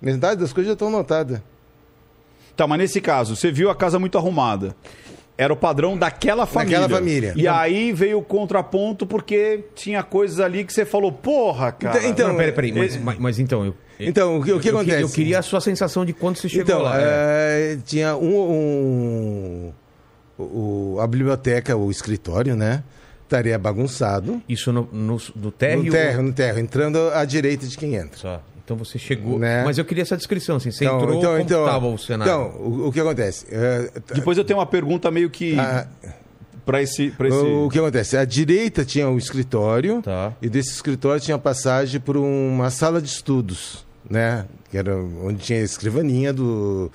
Metade 0.00 0.40
das 0.40 0.52
coisas 0.52 0.68
já 0.68 0.72
estão 0.74 0.88
anotadas. 0.88 1.40
Tá, 2.56 2.66
mas 2.66 2.78
nesse 2.78 3.00
caso, 3.00 3.36
você 3.36 3.50
viu 3.50 3.70
a 3.70 3.74
casa 3.74 3.98
muito 3.98 4.18
arrumada. 4.18 4.74
Era 5.38 5.52
o 5.52 5.56
padrão 5.56 5.96
daquela 5.96 6.44
família. 6.44 6.80
Daquela 6.80 6.98
família. 6.98 7.32
E 7.34 7.48
aí 7.48 7.92
veio 7.92 8.18
o 8.18 8.22
contraponto 8.22 9.06
porque 9.06 9.64
tinha 9.74 10.02
coisas 10.02 10.38
ali 10.38 10.64
que 10.64 10.72
você 10.72 10.84
falou, 10.84 11.10
porra, 11.10 11.72
cara. 11.72 12.06
Então- 12.06 12.28
Não, 12.28 12.36
peraí, 12.36 12.52
peraí. 12.52 12.72
Mas, 12.72 12.96
mas, 12.98 13.18
mas 13.18 13.38
então, 13.38 13.64
eu. 13.64 13.74
Então, 13.98 14.38
o 14.38 14.44
que, 14.44 14.52
o 14.52 14.60
que 14.60 14.68
eu, 14.68 14.76
acontece? 14.78 15.02
Eu 15.02 15.08
queria 15.08 15.38
a 15.38 15.42
sua 15.42 15.60
sensação 15.60 16.04
de 16.04 16.12
quando 16.12 16.36
você 16.36 16.48
chegou 16.48 16.64
Então, 16.64 16.82
lá. 16.82 16.98
é. 17.00 17.72
é, 17.74 17.78
tinha 17.84 18.16
um, 18.16 18.50
um- 18.50 19.72
o- 20.38 20.98
a 21.00 21.06
biblioteca, 21.06 21.76
o 21.76 21.90
escritório, 21.90 22.54
né? 22.56 22.82
Estaria 23.30 23.56
bagunçado. 23.56 24.42
Isso 24.48 24.72
no, 24.72 24.88
no, 24.92 25.16
no 25.36 25.50
térreo? 25.52 25.84
No 25.84 25.90
terra, 25.92 26.20
no 26.22 26.32
terra, 26.32 26.60
entrando 26.60 26.98
à 27.14 27.24
direita 27.24 27.64
de 27.64 27.76
quem 27.78 27.94
entra. 27.94 28.18
Só. 28.18 28.42
Então 28.64 28.76
você 28.76 28.98
chegou. 28.98 29.38
Né? 29.38 29.62
Mas 29.64 29.78
eu 29.78 29.84
queria 29.84 30.02
essa 30.02 30.16
descrição, 30.16 30.56
assim. 30.56 30.72
Você 30.72 30.84
entrou, 30.84 31.20
como 31.20 31.38
estava 31.40 31.86
o 31.86 31.96
cenário? 31.96 32.32
Então, 32.32 32.60
o, 32.60 32.88
o 32.88 32.92
que 32.92 32.98
acontece? 33.00 33.46
T- 33.46 34.14
Depois 34.14 34.36
eu 34.36 34.44
tenho 34.44 34.58
uma 34.58 34.66
pergunta 34.66 35.10
meio 35.12 35.30
que 35.30 35.56
a- 35.58 35.86
pra 36.66 36.82
esse, 36.82 37.10
pra 37.10 37.28
esse... 37.28 37.36
o, 37.38 37.68
que 37.68 37.78
acontece? 37.78 38.16
À 38.16 38.24
direita 38.24 38.84
tinha 38.84 39.08
o 39.08 39.16
escritório 39.16 40.02
Tá. 40.02 40.32
e 40.42 40.48
desse 40.48 40.70
escritório 40.70 41.20
tinha 41.20 41.38
passagem 41.38 42.00
por 42.00 42.16
uma 42.16 42.68
sala 42.70 43.00
de 43.00 43.08
estudos, 43.08 43.84
né? 44.08 44.44
Que 44.70 44.76
era 44.78 44.96
onde 44.96 45.38
tinha 45.42 45.60
a 45.60 45.62
escrivaninha 45.62 46.32
do 46.32 46.90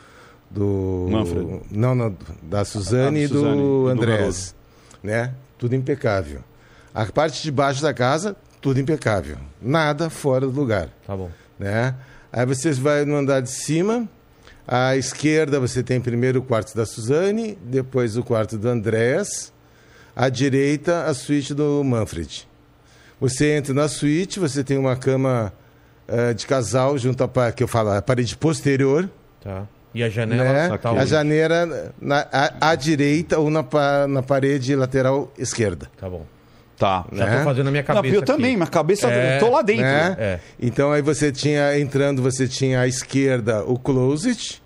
do 0.52 1.08
Manfred. 1.10 1.62
não, 1.72 1.96
não, 1.96 2.16
da 2.44 2.64
Suzane 2.64 3.20
Ah, 3.20 3.22
e 3.22 3.26
e 3.26 3.28
do 3.28 3.42
do 3.84 3.88
Andrés, 3.90 4.56
né? 5.04 5.32
Tudo 5.58 5.76
impecável. 5.76 6.42
A 6.94 7.06
parte 7.06 7.42
de 7.44 7.52
baixo 7.52 7.82
da 7.82 7.94
casa, 7.94 8.36
tudo 8.62 8.80
impecável. 8.80 9.38
Nada 9.62 10.10
fora 10.10 10.48
do 10.48 10.52
lugar 10.52 10.90
Tá 11.06 11.16
bom. 11.16 11.30
né? 11.60 11.96
Aí 12.32 12.46
você 12.46 12.72
vai 12.74 13.06
no 13.06 13.16
andar 13.16 13.42
de 13.42 13.50
cima, 13.50 14.08
à 14.68 14.96
esquerda 14.98 15.60
você 15.60 15.82
tem 15.84 16.02
primeiro 16.02 16.40
o 16.40 16.44
quarto 16.44 16.76
da 16.76 16.86
Suzane, 16.86 17.58
depois 17.64 18.18
o 18.18 18.24
quarto 18.24 18.58
do 18.58 18.68
Andrés, 18.68 19.54
à 20.16 20.28
direita 20.30 21.06
a 21.06 21.14
suíte 21.14 21.54
do 21.54 21.84
Manfred. 21.84 22.48
Você 23.22 23.56
entra 23.56 23.74
na 23.74 23.88
suíte, 23.88 24.40
você 24.40 24.64
tem 24.64 24.78
uma 24.78 24.96
cama 24.98 25.54
eh, 26.08 26.34
de 26.34 26.46
casal 26.46 26.98
junto 26.98 27.24
à 27.24 27.52
que 27.52 27.64
eu 27.64 27.68
falo, 27.68 27.92
a 27.92 28.02
parede 28.02 28.36
posterior, 28.36 29.10
Tá. 29.42 29.68
E 29.96 30.04
a 30.04 30.10
janela 30.10 30.44
né? 30.44 30.78
tá 30.78 30.92
a 30.92 31.06
janela 31.06 31.92
na, 32.02 32.28
à, 32.32 32.72
à 32.72 32.76
direita 32.76 33.40
ou 33.40 33.50
na, 33.50 33.66
na 34.08 34.22
parede 34.22 34.76
lateral 34.76 35.32
esquerda. 35.38 35.90
Tá 35.98 36.08
bom. 36.10 36.26
Tá. 36.78 37.06
Já 37.14 37.26
Né? 37.26 37.38
tô 37.38 37.44
fazendo 37.46 37.68
a 37.70 37.72
minha 37.72 37.84
Não, 37.88 37.96
cabeça. 37.96 38.14
eu 38.16 38.20
aqui. 38.20 38.28
também, 38.28 38.56
minha 38.58 38.68
cabeça, 38.68 39.08
É, 39.10 39.38
eu 39.38 39.40
tô 39.40 39.50
lá 39.52 39.62
dentro. 39.62 39.84
né? 39.86 40.16
É. 40.20 40.40
Então 40.60 40.92
aí 40.92 41.02
você 41.02 41.32
tinha, 41.32 41.80
entrando, 41.80 42.22
você 42.22 42.46
tinha 42.50 42.82
à 42.82 42.88
esquerda 42.88 43.64
o 43.64 43.80
closet 43.80 44.62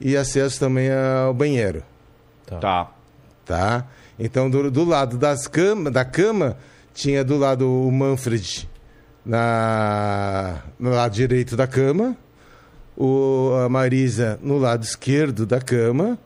e 0.00 0.16
acesso 0.16 0.58
também 0.58 0.90
ao 0.92 1.32
banheiro, 1.32 1.84
Tá. 2.44 2.90
tá? 3.46 3.86
Então 4.18 4.50
do, 4.50 4.68
do 4.68 4.84
lado 4.84 5.16
das 5.16 5.46
cama, 5.46 5.88
da 5.92 6.04
cama 6.04 6.56
tinha 6.92 7.22
do 7.24 7.38
lado 7.38 7.70
o 7.70 7.90
Manfred 7.92 8.68
na, 9.24 10.56
no 10.78 10.90
lado 10.90 11.12
direito 11.12 11.56
da 11.56 11.66
cama, 11.68 12.16
o, 12.96 13.52
a 13.64 13.68
Marisa 13.68 14.38
no 14.42 14.58
lado 14.58 14.84
esquerdo 14.84 15.44
da 15.46 15.60
cama, 15.60 16.18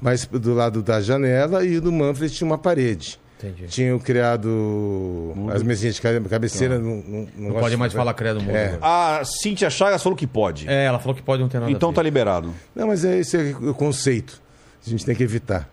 mas 0.00 0.26
do 0.26 0.54
lado 0.54 0.82
da 0.82 1.00
janela 1.00 1.64
e 1.64 1.76
o 1.76 1.80
do 1.80 1.92
Manfred 1.92 2.32
tinha 2.34 2.46
uma 2.46 2.58
parede. 2.58 3.18
Entendi. 3.38 3.66
Tinham 3.66 3.98
criado 3.98 5.34
as 5.52 5.62
mesinhas 5.62 5.96
de 5.96 6.00
cabe- 6.00 6.28
cabeceira. 6.28 6.78
Não, 6.78 6.96
não, 7.06 7.28
Não 7.36 7.48
gosto 7.50 7.60
pode 7.60 7.70
de- 7.74 7.76
mais 7.76 7.92
falar 7.92 8.14
credo 8.14 8.40
mundo. 8.40 8.56
É. 8.56 8.78
A 8.80 9.22
Cíntia 9.24 9.68
Chagas 9.68 10.02
falou 10.02 10.16
que 10.16 10.26
pode. 10.26 10.66
É, 10.68 10.84
ela 10.84 10.98
falou 10.98 11.14
que 11.14 11.22
pode 11.22 11.42
não 11.42 11.48
ter 11.48 11.58
nada 11.58 11.70
então 11.70 11.92
tá 11.92 12.02
liberado. 12.02 12.54
Não, 12.74 12.86
mas 12.86 13.04
é, 13.04 13.18
esse 13.18 13.36
é 13.36 13.54
o 13.60 13.74
conceito. 13.74 14.40
A 14.86 14.88
gente 14.90 15.04
tem 15.04 15.14
que 15.14 15.22
evitar. 15.22 15.68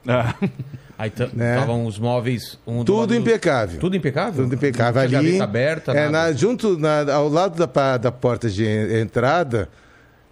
Aí 0.97 1.09
t- 1.09 1.29
né? 1.33 1.55
estavam 1.55 1.85
os 1.85 1.97
móveis... 1.97 2.59
Um 2.65 2.83
Tudo 2.83 3.07
do- 3.07 3.15
impecável. 3.15 3.79
Tudo 3.79 3.95
impecável? 3.95 4.43
Tudo 4.43 4.55
impecável 4.55 5.09
Não 5.09 5.19
ali. 5.19 5.41
aberta, 5.41 5.91
é, 5.93 6.09
na- 6.09 6.31
junto, 6.31 6.77
na- 6.77 7.11
ao 7.13 7.27
lado 7.27 7.57
da, 7.65 7.97
da 7.97 8.11
porta 8.11 8.49
de 8.49 8.63
en- 8.65 9.01
entrada, 9.01 9.67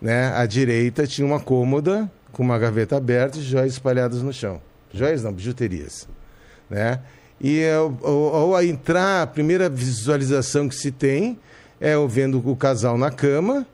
né, 0.01 0.33
à 0.35 0.45
direita 0.45 1.05
tinha 1.05 1.25
uma 1.25 1.39
cômoda 1.39 2.09
com 2.31 2.43
uma 2.43 2.57
gaveta 2.57 2.95
aberta 2.95 3.37
e 3.37 3.41
joias 3.41 3.73
espalhadas 3.73 4.21
no 4.21 4.31
chão. 4.31 4.61
Joias 4.93 5.23
não, 5.23 5.33
bijuterias. 5.33 6.07
Né? 6.69 6.99
E 7.39 7.59
é, 7.59 7.75
ao, 7.75 8.61
entrar, 8.63 9.23
a 9.23 9.27
primeira 9.27 9.69
visualização 9.69 10.67
que 10.67 10.75
se 10.75 10.91
tem 10.91 11.39
é 11.79 11.93
eu 11.93 12.07
vendo 12.07 12.41
o 12.45 12.55
casal 12.55 12.97
na 12.97 13.09
cama, 13.09 13.65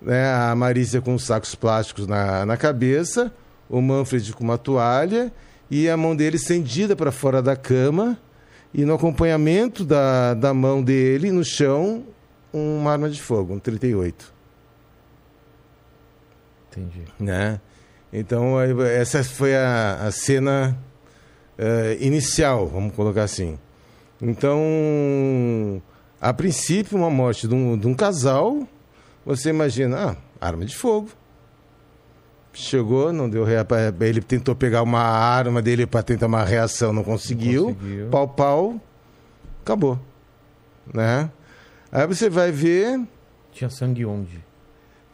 né, 0.00 0.32
a 0.32 0.54
Marícia 0.54 1.00
com 1.00 1.14
os 1.14 1.24
sacos 1.24 1.54
plásticos 1.54 2.06
na, 2.06 2.44
na 2.44 2.56
cabeça, 2.56 3.32
o 3.68 3.80
Manfred 3.80 4.32
com 4.32 4.44
uma 4.44 4.58
toalha 4.58 5.32
e 5.70 5.88
a 5.88 5.96
mão 5.96 6.14
dele 6.14 6.36
estendida 6.36 6.94
para 6.94 7.10
fora 7.10 7.42
da 7.42 7.56
cama 7.56 8.18
e 8.72 8.84
no 8.84 8.94
acompanhamento 8.94 9.84
da, 9.84 10.34
da 10.34 10.52
mão 10.52 10.82
dele 10.82 11.30
no 11.30 11.44
chão 11.44 12.04
uma 12.52 12.92
arma 12.92 13.08
de 13.08 13.20
fogo, 13.20 13.54
um 13.54 13.58
38 13.58 14.37
Entendi. 16.78 17.04
né? 17.18 17.60
Então 18.12 18.60
essa 18.60 19.22
foi 19.22 19.54
a, 19.54 20.06
a 20.06 20.10
cena 20.10 20.78
eh, 21.58 21.98
inicial, 22.00 22.66
vamos 22.66 22.94
colocar 22.94 23.24
assim. 23.24 23.58
Então, 24.20 25.82
a 26.20 26.32
princípio, 26.32 26.96
uma 26.96 27.10
morte 27.10 27.46
de 27.46 27.54
um, 27.54 27.76
de 27.76 27.86
um 27.86 27.94
casal, 27.94 28.66
você 29.24 29.50
imagina, 29.50 30.10
ah, 30.10 30.16
arma 30.40 30.64
de 30.64 30.76
fogo. 30.76 31.10
Chegou, 32.52 33.12
não 33.12 33.28
deu 33.30 33.44
rea... 33.44 33.64
ele 34.00 34.20
tentou 34.20 34.54
pegar 34.54 34.82
uma 34.82 35.00
arma 35.00 35.62
dele 35.62 35.86
para 35.86 36.02
tentar 36.02 36.26
uma 36.26 36.42
reação, 36.44 36.92
não 36.92 37.04
conseguiu. 37.04 37.74
conseguiu. 37.74 38.08
Pau 38.08 38.26
pau, 38.26 38.80
acabou, 39.62 39.98
né? 40.92 41.30
Aí 41.92 42.06
você 42.06 42.28
vai 42.28 42.50
ver 42.50 43.00
Tinha 43.52 43.70
sangue 43.70 44.04
onde? 44.04 44.44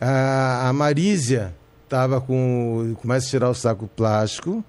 A, 0.01 0.68
a 0.68 0.72
Marísia 0.72 1.55
estava 1.84 2.20
com. 2.20 2.95
Começa 3.01 3.26
a 3.26 3.30
tirar 3.30 3.51
o 3.51 3.55
saco 3.55 3.86
plástico. 3.88 4.64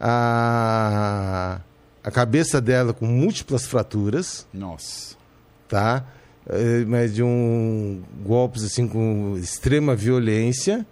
A, 0.00 1.60
a 2.02 2.10
cabeça 2.10 2.60
dela 2.60 2.92
com 2.92 3.06
múltiplas 3.06 3.64
fraturas, 3.66 4.46
Nossa. 4.52 5.16
tá? 5.68 6.04
Eh, 6.48 6.84
Mas 6.86 7.14
de 7.14 7.22
um 7.22 8.02
golpes 8.24 8.62
assim 8.64 8.86
com 8.86 9.36
extrema 9.38 9.94
violência, 9.96 10.86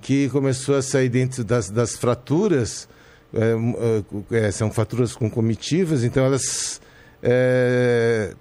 que 0.00 0.28
começou 0.30 0.76
a 0.76 0.82
sair 0.82 1.08
dentro 1.08 1.42
das, 1.44 1.68
das 1.70 1.96
fraturas. 1.96 2.88
eh, 3.34 4.02
cu- 4.08 4.24
eh, 4.30 4.50
são 4.52 4.70
fraturas 4.70 5.12
concomitivas, 5.14 6.04
então 6.04 6.24
elas 6.24 6.80
eh, 7.22 8.34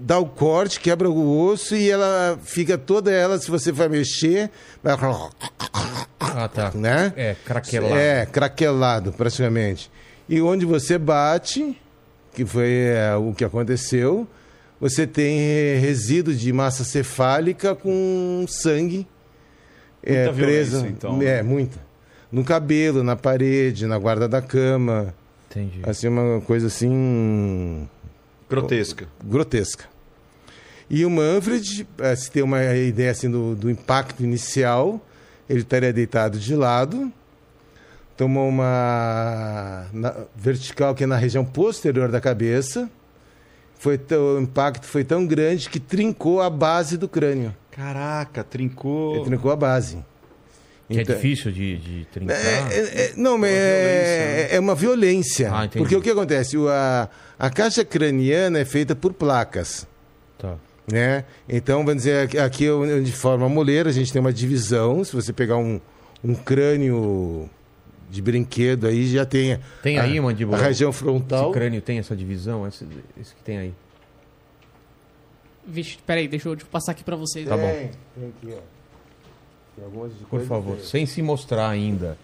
dá 0.00 0.18
o 0.18 0.26
corte, 0.26 0.80
quebra 0.80 1.08
o 1.10 1.46
osso 1.46 1.74
e 1.76 1.90
ela 1.90 2.38
fica 2.42 2.76
toda 2.78 3.10
ela, 3.12 3.38
se 3.38 3.50
você 3.50 3.70
vai 3.72 3.88
mexer, 3.88 4.50
vai, 4.82 4.94
Ah, 6.20 6.48
tá. 6.48 6.72
né? 6.74 7.12
É, 7.16 7.36
craquelado. 7.44 7.94
É, 7.94 8.26
craquelado, 8.26 9.12
praticamente. 9.12 9.90
E 10.28 10.40
onde 10.40 10.64
você 10.64 10.96
bate, 10.98 11.78
que 12.32 12.44
foi 12.44 12.70
é, 12.88 13.14
o 13.16 13.32
que 13.34 13.44
aconteceu, 13.44 14.26
você 14.80 15.06
tem 15.06 15.38
resíduo 15.78 16.34
de 16.34 16.52
massa 16.52 16.82
cefálica 16.84 17.74
com 17.74 18.44
sangue 18.48 19.06
é, 20.02 20.24
Muita 20.26 20.32
preso. 20.42 20.86
então. 20.86 21.22
É, 21.22 21.42
muita. 21.42 21.78
No 22.30 22.44
cabelo, 22.44 23.02
na 23.04 23.16
parede, 23.16 23.86
na 23.86 23.96
guarda 23.98 24.28
da 24.28 24.42
cama. 24.42 25.14
Entendi. 25.50 25.80
Assim, 25.84 26.08
uma 26.08 26.40
coisa 26.40 26.66
assim 26.66 27.88
Grotesca. 28.48 29.06
grotesca. 29.22 29.84
E 30.90 31.04
o 31.04 31.10
Manfred, 31.10 31.86
eh, 31.98 32.14
se 32.16 32.30
tem 32.30 32.42
uma 32.42 32.62
ideia 32.74 33.10
assim 33.10 33.30
do, 33.30 33.54
do 33.54 33.70
impacto 33.70 34.22
inicial, 34.22 35.00
ele 35.48 35.60
estaria 35.60 35.92
deitado 35.92 36.38
de 36.38 36.54
lado, 36.54 37.10
tomou 38.16 38.48
uma 38.48 39.86
vertical 40.36 40.94
que 40.94 41.04
é 41.04 41.06
na 41.06 41.16
região 41.16 41.44
posterior 41.44 42.10
da 42.10 42.20
cabeça. 42.20 42.88
Foi 43.78 43.98
tão- 43.98 44.36
o 44.36 44.40
impacto 44.42 44.86
foi 44.86 45.04
tão 45.04 45.26
grande 45.26 45.68
que 45.68 45.80
trincou 45.80 46.40
a 46.40 46.48
base 46.48 46.96
do 46.96 47.08
crânio. 47.08 47.54
Caraca, 47.70 48.44
trincou. 48.44 49.16
Ele 49.16 49.24
trincou 49.24 49.50
a 49.50 49.56
base. 49.56 49.98
Que 50.88 50.98
é 50.98 51.02
Então- 51.02 51.14
difícil 51.16 51.50
de, 51.50 51.76
de 51.78 52.04
trincar. 52.12 52.36
é, 52.36 52.74
é, 52.74 53.04
é, 53.06 53.12
não, 53.16 53.38
mas 53.38 53.50
é, 53.50 54.48
é 54.56 54.60
uma 54.60 54.74
violência. 54.74 55.50
Ah, 55.52 55.64
entendi. 55.64 55.78
porque 55.82 55.96
o 55.96 56.02
que 56.02 56.10
acontece? 56.10 56.58
O, 56.58 56.68
a, 56.68 57.08
a 57.38 57.48
caixa 57.50 57.84
craniana 57.84 58.58
é 58.58 58.64
feita 58.66 58.94
por 58.94 59.12
placas. 59.14 59.86
Tá. 60.36 60.56
né? 60.92 61.24
Então, 61.48 61.78
vamos 61.86 62.02
dizer, 62.02 62.28
aqui- 62.38 62.70
onde 62.70 63.10
forma 63.12 63.46
a 63.46 63.48
moleira, 63.48 63.88
a 63.88 63.92
gente 63.92 64.12
tem 64.12 64.20
uma 64.20 64.32
divisão. 64.32 65.02
Se 65.02 65.14
você 65.16 65.32
pegar 65.32 65.56
um, 65.56 65.80
um 66.22 66.34
crânio 66.34 67.48
de 68.10 68.20
brinquedo 68.20 68.86
aí, 68.86 69.06
já 69.06 69.24
tem, 69.24 69.58
Tem 69.82 69.98
a, 69.98 70.02
aí, 70.02 70.20
mandíbula? 70.20 70.58
a 70.58 70.62
região 70.62 70.90
Esse 70.90 70.98
frontal. 70.98 71.50
crânio 71.50 71.80
tem 71.80 71.98
essa 71.98 72.14
divisão? 72.14 72.68
Esse, 72.68 72.86
esse 73.18 73.34
que 73.34 73.42
tem 73.42 73.56
aí. 73.58 73.74
Vixe, 75.66 75.96
peraí, 76.06 76.28
deixa 76.28 76.46
eu 76.50 76.56
passar 76.70 76.92
aqui 76.92 77.02
pra 77.02 77.16
vocês. 77.16 77.48
Tá 77.48 77.56
bom. 77.56 77.62
Tem, 77.72 77.90
tem 78.14 78.28
aqui, 78.28 78.58
ó. 78.58 78.73
Tem 79.76 79.84
algumas 79.84 80.12
de 80.16 80.24
Por 80.24 80.40
favor, 80.42 80.76
que- 80.76 80.86
sem 80.86 81.04
se 81.06 81.20
mostrar 81.22 81.68
ainda 81.68 82.16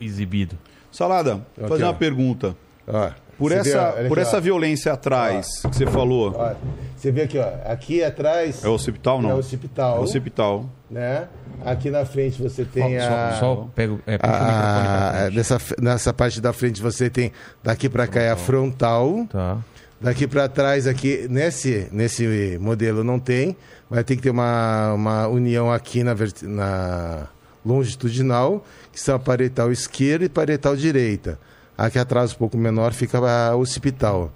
exibido. 0.00 0.56
Salada, 0.90 1.40
vou 1.56 1.68
fazer 1.68 1.84
uma 1.84 1.94
pergunta. 1.94 2.54
Ó, 2.86 3.10
Por 3.38 3.52
essa, 3.52 3.92
vê, 3.92 4.08
por 4.08 4.18
aqui, 4.18 4.28
essa 4.28 4.36
ó. 4.36 4.40
violência 4.40 4.92
atrás 4.92 5.62
que 5.62 5.68
você 5.76 5.86
falou, 5.86 6.34
Ó, 6.36 6.54
você 6.96 7.10
vê 7.10 7.22
aqui, 7.22 7.38
ó. 7.38 7.48
Aqui 7.64 8.02
atrás 8.04 8.62
é 8.64 8.68
o 8.68 8.72
hospital, 8.72 9.22
não? 9.22 9.30
é 9.30 9.34
o 9.34 9.38
hospital, 9.38 9.96
É 9.96 10.00
o 10.00 10.02
hospital. 10.02 10.66
né? 10.90 11.28
Aqui 11.64 11.90
na 11.90 12.04
frente 12.04 12.42
você 12.42 12.64
tem 12.64 12.98
só, 12.98 13.06
a... 13.14 13.32
só 13.38 13.68
pego, 13.74 14.00
é, 14.04 14.10
o 14.10 14.12
microfone 14.14 14.40
a, 14.50 15.12
frente. 15.22 15.36
nessa, 15.36 15.58
nessa 15.80 16.12
parte 16.12 16.40
da 16.40 16.52
frente 16.52 16.82
você 16.82 17.08
tem 17.08 17.30
daqui 17.62 17.88
para 17.88 18.06
cá 18.08 18.20
é 18.20 18.30
a 18.30 18.36
frontal 18.36 19.26
Tá. 19.30 19.58
Daqui 20.02 20.26
para 20.26 20.48
trás, 20.48 20.86
aqui, 20.86 21.26
nesse, 21.30 21.88
nesse 21.92 22.58
modelo 22.60 23.04
não 23.04 23.18
tem, 23.18 23.56
vai 23.88 24.02
ter 24.02 24.16
que 24.16 24.22
ter 24.22 24.30
uma, 24.30 24.92
uma 24.94 25.26
união 25.28 25.70
aqui 25.70 26.02
na, 26.02 26.14
na 26.42 27.26
longitudinal, 27.64 28.64
que 28.92 29.00
são 29.00 29.14
a 29.14 29.18
parietal 29.18 29.70
esquerda 29.70 30.24
e 30.24 30.28
parietal 30.28 30.74
direita. 30.76 31.38
Aqui 31.76 31.98
atrás, 31.98 32.32
um 32.32 32.36
pouco 32.36 32.56
menor, 32.56 32.92
fica 32.92 33.18
a 33.18 33.56
occipital. 33.56 34.30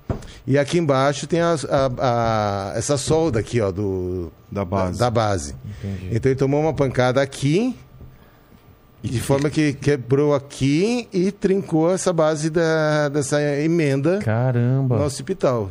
E 0.47 0.59
aqui 0.59 0.79
embaixo 0.79 1.27
tem 1.27 1.41
a, 1.41 1.55
a- 1.69 1.91
a- 1.99 2.73
essa 2.77 2.97
solda 2.97 3.41
aqui, 3.41 3.61
ó, 3.61 3.71
do, 3.71 4.33
Da 4.51 4.64
base. 4.64 4.99
Da, 4.99 5.11
base. 5.11 5.55
Entendi. 5.85 6.17
Então 6.17 6.31
ele 6.31 6.39
tomou 6.39 6.61
uma 6.61 6.73
pancada 6.73 7.21
aqui, 7.21 7.77
de 9.11 9.21
forma 9.21 9.49
que 9.51 9.73
quebrou 9.73 10.35
aqui 10.35 11.09
e 11.13 11.31
trincou 11.33 11.93
essa 11.93 12.13
base 12.13 12.51
da, 12.51 13.09
dessa 13.09 13.41
emenda 13.61 14.19
Caramba. 14.19 14.97
no 14.99 15.05
hospital. 15.05 15.71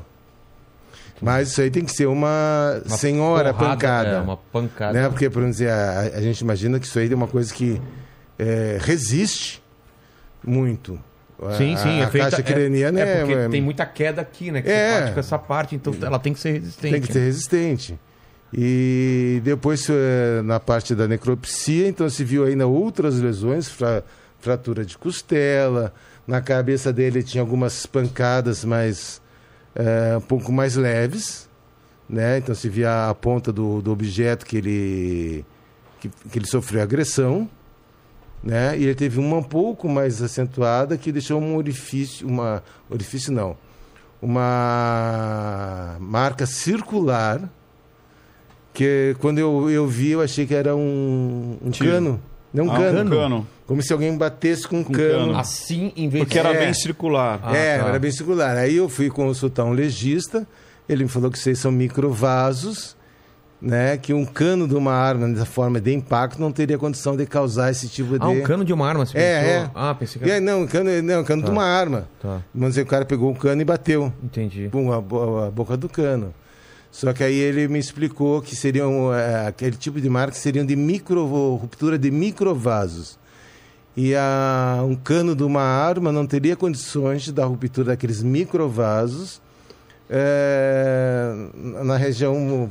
Mas 1.22 1.50
isso 1.50 1.62
aí 1.62 1.72
tem 1.72 1.86
que 1.86 1.92
ser 1.94 2.08
uma, 2.08 2.82
Uma 2.86 2.98
senhora 2.98 3.54
porrada, 3.54 3.74
pancada. 3.76 4.10
É, 4.10 4.20
uma 4.20 4.38
pancada. 4.38 4.94
né? 5.02 5.10
Porque, 5.10 5.30
por 5.30 5.44
exemplo, 5.44 5.74
a, 5.74 6.00
a 6.18 6.22
gente 6.22 6.42
imagina 6.42 6.80
que 6.80 6.86
isso 6.86 7.00
aí 7.00 7.12
é 7.12 7.16
uma 7.16 7.28
coisa 7.28 7.54
que 7.54 7.82
é, 8.38 8.78
resiste 8.82 9.64
muito. 10.46 11.00
Sim, 11.58 11.74
a, 11.74 11.78
sim. 11.78 12.02
a 12.02 12.04
é 12.04 12.08
feita, 12.08 12.30
caixa 12.32 12.44
craniana 12.44 13.00
é, 13.00 13.04
é, 13.04 13.18
é 13.18 13.26
porque 13.26 13.50
tem 13.50 13.62
muita 13.62 13.86
queda 13.86 14.22
aqui, 14.22 14.52
né? 14.52 14.62
Que 14.62 14.70
É. 14.70 14.90
você 14.94 15.00
bate 15.02 15.14
com 15.14 15.20
essa 15.20 15.38
parte, 15.40 15.76
então 15.76 15.94
ela 16.02 16.20
tem 16.20 16.34
que 16.34 16.40
ser 16.40 16.52
resistente. 16.54 16.92
tem 16.94 17.02
que 17.02 17.12
ser 17.14 17.20
resistente. 17.20 18.00
E 18.54 19.42
depois, 19.44 19.88
eh, 19.90 20.42
na 20.44 20.60
parte 20.60 20.96
da 20.96 21.08
necropsia, 21.08 21.88
então 21.88 22.10
se 22.10 22.24
viu 22.24 22.46
ainda 22.46 22.66
outras 22.68 23.20
lesões, 23.20 23.68
fra- 23.68 24.04
fratura 24.40 24.86
de 24.86 24.98
costela, 24.98 25.94
na 26.26 26.40
cabeça 26.42 26.94
dele 26.94 27.22
tinha 27.24 27.42
algumas 27.42 27.86
pancadas, 27.86 28.64
mas 28.64 29.22
eh, 29.76 30.16
um 30.18 30.22
pouco 30.22 30.52
mais 30.52 30.76
leves, 30.76 31.50
né? 32.10 32.38
Então 32.38 32.56
se 32.56 32.70
via 32.70 33.10
a 33.10 33.16
ponta 33.16 33.52
do, 33.52 33.82
do 33.82 33.92
objeto 33.92 34.46
que 34.46 34.58
ele, 34.58 35.46
que, 36.00 36.08
que 36.32 36.40
ele 36.40 36.48
sofreu 36.48 36.82
agressão, 36.82 37.50
né? 38.44 38.78
E 38.78 38.84
ele 38.84 38.96
teve 38.96 39.20
uma 39.20 39.38
um 39.38 39.44
pouco 39.44 39.90
mais 39.90 40.22
acentuada 40.22 40.98
que 40.98 41.12
deixou 41.12 41.42
um 41.42 41.56
orifício, 41.58 42.26
uma 42.28 42.64
orifício 42.90 43.34
não, 43.34 43.58
uma 44.22 45.98
marca 46.00 46.46
circular 46.46 47.42
que 48.76 49.16
quando 49.20 49.40
eu, 49.40 49.70
eu 49.70 49.88
vi 49.88 50.12
eu 50.12 50.22
achei 50.22 50.46
que 50.46 50.54
era 50.54 50.76
um, 50.76 51.58
um 51.66 51.72
Tiro. 51.72 51.90
cano, 51.90 52.22
não 52.54 52.66
um 52.66 52.72
Ah, 52.72 52.78
cano, 52.78 53.02
um 53.02 53.10
cano. 53.10 53.48
como 53.66 53.82
se 53.82 53.92
alguém 53.92 54.16
batesse 54.18 54.68
com 54.68 54.80
um 54.80 54.84
Com 54.84 54.94
cano. 54.94 55.26
cano. 55.28 55.38
Assim, 55.40 55.92
em 55.96 56.08
vez 56.10 56.24
Porque 56.26 56.38
era 56.38 56.50
É. 56.54 56.60
bem 56.66 56.74
circular. 56.74 57.40
Ah, 57.42 57.56
é, 57.56 57.80
tá. 57.80 57.88
era 57.88 57.98
bem 58.00 58.12
circular. 58.12 58.56
Aí 58.58 58.76
eu 58.76 58.88
fui 58.88 59.10
consultar 59.10 59.64
um 59.64 59.72
legista, 59.72 60.46
ele 60.88 61.04
me 61.04 61.10
falou 61.10 61.32
que 61.32 61.38
isso 61.38 61.50
aí 61.50 61.56
são 61.56 61.72
microvasos, 61.72 62.96
né? 63.62 63.98
Que 63.98 64.14
um 64.14 64.26
cano 64.26 64.68
de 64.68 64.76
uma 64.76 64.92
arma 64.94 65.28
dessa 65.28 65.46
forma 65.46 65.80
de 65.82 65.94
impacto 65.94 66.40
não 66.40 66.52
teria 66.52 66.78
condição 66.78 67.16
de 67.16 67.26
causar 67.26 67.72
esse 67.72 67.88
tipo 67.88 68.20
de. 68.20 68.24
Ah, 68.26 68.30
um 68.30 68.42
cano 68.42 68.64
de 68.64 68.72
uma 68.74 68.88
arma, 68.88 69.06
você 69.06 69.18
É, 69.18 69.40
pensou? 69.42 69.54
é. 69.54 69.72
Ah, 69.74 69.96
pensei 69.96 70.22
que 70.22 70.30
É, 70.30 70.34
era... 70.36 70.42
não, 70.42 70.68
cano, 70.68 70.90
não, 71.02 71.24
cano 71.24 71.42
de 71.44 71.50
uma 71.50 71.64
arma. 71.64 72.08
Tá, 72.22 72.42
Mas 72.54 72.78
o 72.78 72.86
cara 72.86 73.06
pegou 73.06 73.32
o 73.32 73.36
cano 73.36 73.62
e 73.62 73.66
bateu. 73.66 74.14
entendi. 74.24 74.68
Pum, 74.70 74.92
a, 74.92 74.98
a 74.98 75.52
boca 75.52 75.76
do 75.78 75.90
cano. 75.90 76.34
Só 76.96 77.12
que 77.12 77.26
aí 77.26 77.36
ele 77.36 77.68
me 77.68 77.78
explicou 77.78 78.42
que 78.42 78.56
seriam 78.56 79.14
eh, 79.14 79.48
aquele 79.48 79.76
tipo 79.76 80.00
de 80.00 80.10
marca 80.10 80.34
seriam 80.38 80.66
de 80.66 80.78
micro 80.78 81.26
ruptura 81.58 82.00
de 82.00 82.10
microvasos. 82.10 83.20
e 83.98 84.16
a, 84.16 84.82
um 84.82 84.96
cano 84.96 85.36
de 85.36 85.44
uma 85.44 85.62
arma 85.62 86.10
não 86.10 86.26
teria 86.26 86.56
condições 86.56 87.24
de 87.24 87.34
dar 87.34 87.48
ruptura 87.48 87.88
daqueles 87.88 88.24
microvasos 88.24 89.42
é, 90.10 91.34
na 91.84 91.98
região 91.98 92.70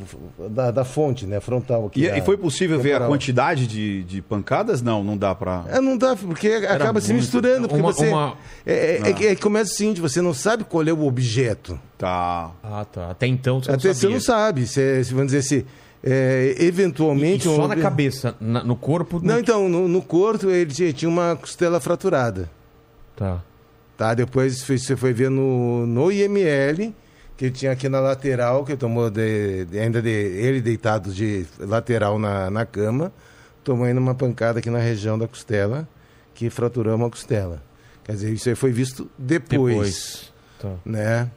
da, 0.50 0.70
da 0.70 0.84
fonte, 0.84 1.26
né, 1.26 1.40
frontal. 1.40 1.86
Aqui, 1.86 2.02
E, 2.02 2.10
a- 2.10 2.18
e 2.18 2.22
foi 2.22 2.36
possível 2.36 2.78
ver 2.78 2.90
a 2.90 2.92
temporal. 2.94 3.08
quantidade 3.10 3.66
de, 3.66 4.04
de 4.04 4.22
pancadas? 4.22 4.80
Não, 4.82 5.02
não 5.02 5.16
dá 5.16 5.34
pra. 5.34 5.64
É, 5.68 5.80
não 5.80 5.96
dá, 5.96 6.14
porque 6.16 6.48
acaba 6.48 7.00
se 7.00 7.12
muito. 7.12 7.22
misturando. 7.22 7.68
Porque 7.68 7.82
Uma- 7.82 7.92
você. 7.92 8.08
uma- 8.08 8.36
É, 8.64 8.72
é, 9.04 9.10
é 9.10 9.12
que- 9.12 9.26
é 9.26 9.36
começa 9.36 9.72
o 9.72 9.74
seguinte: 9.74 10.00
você 10.00 10.20
não 10.20 10.32
sabe 10.34 10.64
qual 10.64 10.86
é 10.86 10.92
o 10.92 11.04
objeto. 11.04 11.78
Tá. 11.98 12.50
Ah, 12.62 12.84
tá. 12.84 13.10
Até 13.10 13.26
então 13.26 13.60
você 13.62 13.70
não 13.70 13.78
Até 13.78 13.88
você 13.94 14.00
sabia. 14.00 14.14
não 14.16 14.20
sabe. 14.20 14.66
Se, 14.66 15.04
se 15.04 15.12
vamos 15.14 15.32
dizer 15.32 15.38
assim, 15.38 15.64
é, 16.02 16.54
E 16.58 16.64
eventualmente. 16.66 17.44
só 17.44 17.64
um 17.64 17.68
na 17.68 17.76
cabeça, 17.76 18.34
na- 18.40 18.62
no 18.62 18.76
corpo... 18.76 19.20
Não, 19.22 19.38
então, 19.38 19.68
no, 19.68 19.88
no 19.88 20.02
corpo 20.02 20.50
ele 20.50 20.70
tinha, 20.72 20.92
tinha 20.92 21.08
uma 21.08 21.34
costela 21.36 21.80
fraturada. 21.80 22.50
Tá. 23.16 23.40
Tá? 23.96 24.12
Depois 24.12 24.60
você 24.62 24.96
foi 24.96 25.12
ver 25.12 25.30
no, 25.30 25.86
no 25.86 26.10
IML, 26.12 26.92
que 27.36 27.50
tinha 27.50 27.72
aqui 27.72 27.88
na 27.88 28.00
lateral, 28.00 28.64
que 28.64 28.76
tomou 28.76 29.10
de, 29.10 29.64
de- 29.64 29.78
ainda 29.78 30.00
de, 30.00 30.08
ele 30.10 30.60
deitado 30.60 31.12
de 31.12 31.46
lateral 31.58 32.18
na, 32.18 32.50
na 32.50 32.64
cama, 32.64 33.12
tomou 33.64 33.84
ainda 33.86 34.00
uma 34.00 34.14
pancada 34.14 34.58
aqui 34.60 34.70
na 34.70 34.78
região 34.78 35.18
da 35.18 35.26
costela, 35.26 35.88
que 36.34 36.48
fraturou 36.50 36.94
uma 36.94 37.10
costela. 37.10 37.62
Quer 38.04 38.12
dizer, 38.12 38.32
isso 38.32 38.48
aí 38.48 38.54
foi 38.54 38.70
visto 38.70 39.10
depois. 39.18 39.58
Depois. 39.74 40.32
Tá. 40.60 40.72
né? 40.84 41.30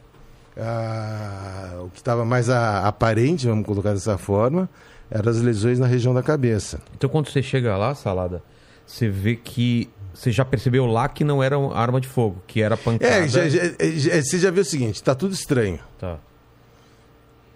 Ah, 0.60 1.82
o 1.84 1.90
que 1.90 1.98
estava 2.00 2.26
mais 2.26 2.50
a- 2.50 2.88
aparente, 2.88 3.48
vamos 3.48 3.66
colocar 3.66 3.94
dessa 3.94 4.18
forma, 4.18 4.68
eram 5.10 5.30
as 5.32 5.40
lesões 5.42 5.80
na 5.80 5.88
região 5.88 6.14
da 6.14 6.22
cabeça. 6.24 6.80
Então 6.96 7.10
quando 7.10 7.30
você 7.30 7.42
chega 7.42 7.78
lá, 7.78 7.94
Salada, 7.96 8.42
você 8.86 9.08
vê 9.10 9.36
que... 9.36 9.90
Você 10.18 10.32
já 10.32 10.44
percebeu 10.44 10.86
lá 10.88 11.08
que 11.08 11.24
não 11.24 11.44
era 11.44 11.60
uma 11.60 11.76
arma 11.78 12.02
de 12.02 12.08
fogo, 12.08 12.42
que 12.48 12.60
era 12.60 12.76
pancada. 12.76 13.14
É, 13.14 13.28
já- 13.28 13.48
já- 13.48 13.60
já- 13.80 14.22
você 14.24 14.40
já 14.40 14.50
viu 14.50 14.64
o 14.64 14.66
seguinte, 14.66 14.96
está 14.96 15.14
tudo 15.14 15.34
estranho, 15.34 15.80
Tá. 16.00 16.18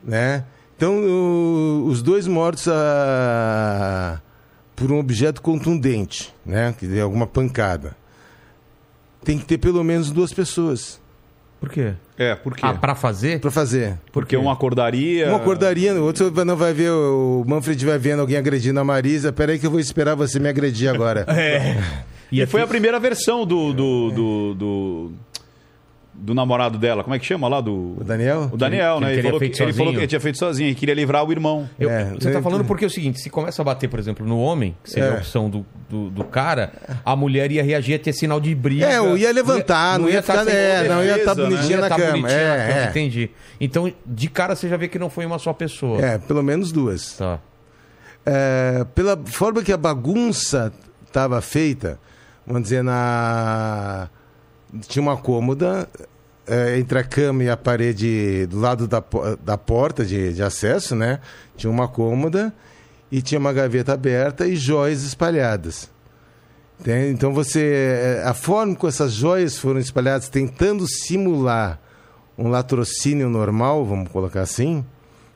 né? 0.03 0.43
Então, 0.77 0.95
o- 0.97 1.85
os 1.87 2.01
dois 2.03 2.27
mortos 2.27 2.67
ah, 2.67 4.19
por 4.75 4.91
um 4.91 4.99
objeto 4.99 5.41
contundente, 5.41 6.33
né? 6.45 6.73
Que 6.77 6.85
deu 6.87 7.03
alguma 7.03 7.25
pancada. 7.27 7.95
Tem 9.23 9.37
que 9.37 9.45
ter 9.45 9.57
pelo 9.57 9.83
menos 9.83 10.11
duas 10.11 10.33
pessoas 10.33 10.99
Por 11.59 11.69
quê? 11.69 11.93
É, 12.17 12.33
por 12.33 12.55
quê? 12.55 12.61
Ah, 12.65 12.73
pra 12.73 12.95
fazer? 12.95 13.39
para 13.39 13.51
fazer. 13.51 13.99
Porque 14.11 14.35
um 14.35 14.49
acordaria. 14.49 15.29
Um 15.31 15.35
acordaria, 15.35 15.93
o 15.93 16.03
outro 16.03 16.31
não 16.43 16.55
vai 16.57 16.73
ver, 16.73 16.89
o 16.91 17.43
Manfred 17.47 17.85
vai 17.85 17.99
vendo 17.99 18.19
alguém 18.19 18.37
agredindo 18.37 18.79
a 18.79 18.83
Marisa. 18.83 19.31
Peraí 19.31 19.59
que 19.59 19.65
eu 19.67 19.71
vou 19.71 19.79
esperar 19.79 20.15
você 20.15 20.39
me 20.39 20.49
agredir 20.49 20.89
agora. 20.89 21.25
É. 21.29 21.77
E 22.31 22.45
foi 22.45 22.61
a 22.61 22.67
primeira 22.67 22.99
versão 22.99 23.45
do. 23.45 23.73
do, 23.73 24.11
do, 24.11 24.53
do, 24.55 25.11
do 26.13 26.35
namorado 26.35 26.77
dela. 26.77 27.03
Como 27.03 27.15
é 27.15 27.19
que 27.19 27.25
chama 27.25 27.47
lá? 27.47 27.59
Do... 27.61 27.95
O 27.99 28.03
Daniel? 28.03 28.49
O 28.53 28.57
Daniel, 28.57 28.95
Que 28.97 29.01
né? 29.01 29.07
ele 29.13 29.13
Ele, 29.13 29.21
teria 29.21 29.31
falou 29.31 29.39
que, 29.39 29.63
ele 29.63 29.73
falou 29.73 29.93
que 29.93 29.99
ele 29.99 30.07
tinha 30.07 30.19
feito 30.19 30.37
sozinho 30.37 30.69
e 30.69 30.75
queria 30.75 30.93
livrar 30.93 31.25
o 31.25 31.31
irmão. 31.31 31.67
Eu- 31.79 31.89
É, 31.89 32.05
você 32.11 32.29
tá 32.29 32.37
né, 32.37 32.41
falando 32.43 32.61
que- 32.61 32.67
porque 32.67 32.83
é 32.85 32.87
o 32.87 32.91
seguinte, 32.91 33.19
se 33.19 33.29
começa 33.29 33.59
a 33.61 33.65
bater, 33.65 33.89
por 33.89 33.97
exemplo, 33.97 34.25
no 34.25 34.37
homem, 34.39 34.75
que 34.83 34.91
seria 34.91 35.09
É. 35.09 35.11
a 35.13 35.15
opção 35.15 35.49
do, 35.49 35.65
do, 35.89 36.09
do 36.11 36.23
cara, 36.23 36.73
a 37.03 37.15
mulher 37.15 37.51
ia 37.51 37.63
reagir, 37.63 37.93
ia 37.93 37.99
ter 37.99 38.13
sinal 38.13 38.39
de 38.39 38.53
briga. 38.53 38.85
É, 38.85 38.97
eu 38.99 39.17
ia 39.17 39.31
levantar, 39.31 39.97
não 39.97 40.07
ia 40.09 40.21
tá 40.21 40.39
ficar- 40.39 40.51
é, 40.51 40.87
não 40.87 41.03
ia 41.03 41.17
estar 41.17 41.33
né? 41.35 41.43
bonitinha 41.43 41.61
não 41.63 41.69
ia 41.71 41.77
na 41.81 41.89
tá 41.89 41.95
cama. 41.95 42.11
bonitinha 42.11 42.47
na 42.49 42.55
É, 42.55 42.67
cama, 42.67 42.79
é. 42.81 42.89
entendi. 42.89 43.29
Então, 43.59 43.93
de 44.05 44.29
cara 44.29 44.55
você 44.55 44.69
já 44.69 44.77
vê 44.77 44.87
que 44.87 44.99
não 44.99 45.09
foi 45.09 45.25
uma 45.25 45.39
só 45.39 45.53
pessoa. 45.53 45.99
É, 46.05 46.17
pelo 46.19 46.43
menos 46.43 46.71
duas. 46.71 47.13
Tá. 47.17 47.39
É, 48.25 48.85
pela 48.93 49.17
forma 49.25 49.63
que 49.63 49.71
a 49.73 49.77
bagunça 49.77 50.71
estava 51.07 51.41
feita, 51.41 51.99
vamos 52.45 52.63
dizer, 52.63 52.83
na. 52.83 54.09
Tinha 54.87 55.01
uma 55.01 55.17
cômoda 55.17 55.87
é, 56.47 56.79
entre 56.79 56.97
a 56.99 57.03
cama 57.03 57.43
e 57.43 57.49
a 57.49 57.57
parede 57.57 58.45
do 58.47 58.59
lado 58.59 58.87
da, 58.87 59.03
da 59.43 59.57
porta 59.57 60.05
de, 60.05 60.33
de 60.33 60.41
acesso, 60.43 60.95
né? 60.95 61.19
Tinha 61.57 61.69
uma 61.69 61.87
cômoda 61.87 62.53
e 63.11 63.21
tinha 63.21 63.39
uma 63.39 63.51
gaveta 63.51 63.93
aberta 63.93 64.47
e 64.47 64.55
joias 64.55 65.03
espalhadas. 65.03 65.89
Então 67.09 67.33
você. 67.33 68.19
é, 68.21 68.23
A 68.25 68.33
forma 68.33 68.75
como 68.75 68.89
essas 68.89 69.11
joias 69.13 69.57
foram 69.57 69.79
espalhadas, 69.79 70.29
tentando 70.29 70.87
simular 70.87 71.79
um 72.37 72.47
latrocínio 72.47 73.29
normal, 73.29 73.85
vamos 73.85 74.09
colocar 74.09 74.41
assim, 74.41 74.83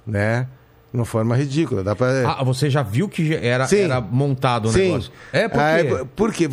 né? 0.07 0.47
De 0.95 0.99
uma 1.01 1.05
forma 1.05 1.35
ridícula. 1.35 1.83
Dá 1.83 1.93
pra, 1.93 2.07
Ah, 2.39 2.43
você 2.43 2.69
já 2.69 2.81
viu 2.81 3.09
que 3.09 3.33
era, 3.35 3.67
Sim. 3.67 3.79
era 3.81 3.99
montado 3.99 4.69
o 4.69 4.71
Sim. 4.71 4.79
negócio? 4.91 5.11
É, 5.33 5.47
por 5.49 5.59
Ah, 5.59 5.77
quê? 5.83 5.87
é, 5.87 6.05
porque 6.15 6.49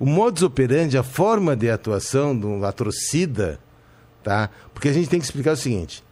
o 0.00 0.06
modus 0.06 0.42
operandi, 0.42 0.96
a 0.96 1.02
forma 1.02 1.54
de 1.54 1.68
atuação 1.70 2.36
de 2.38 2.46
um 2.46 2.58
latrocida, 2.58 3.60
tá? 4.22 4.48
Porque 4.72 4.88
a 4.88 4.92
gente 4.92 5.08
tem 5.10 5.18
que 5.20 5.26
explicar 5.26 5.52
o 5.52 5.56
seguinte: 5.56 6.02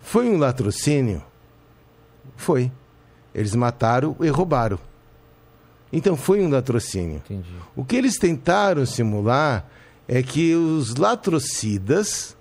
foi 0.00 0.28
um 0.28 0.38
latrocínio? 0.38 1.22
Foi. 2.36 2.70
Eles 3.34 3.54
mataram 3.56 4.14
e 4.20 4.28
roubaram. 4.28 4.78
Então 5.92 6.16
foi 6.16 6.40
um 6.40 6.48
latrocínio. 6.48 7.16
Entendi. 7.16 7.48
O 7.74 7.84
que 7.84 7.96
eles 7.96 8.16
tentaram 8.16 8.86
simular 8.86 9.66
é 10.06 10.22
que 10.22 10.54
os 10.54 10.94
latrocidas 10.94 12.36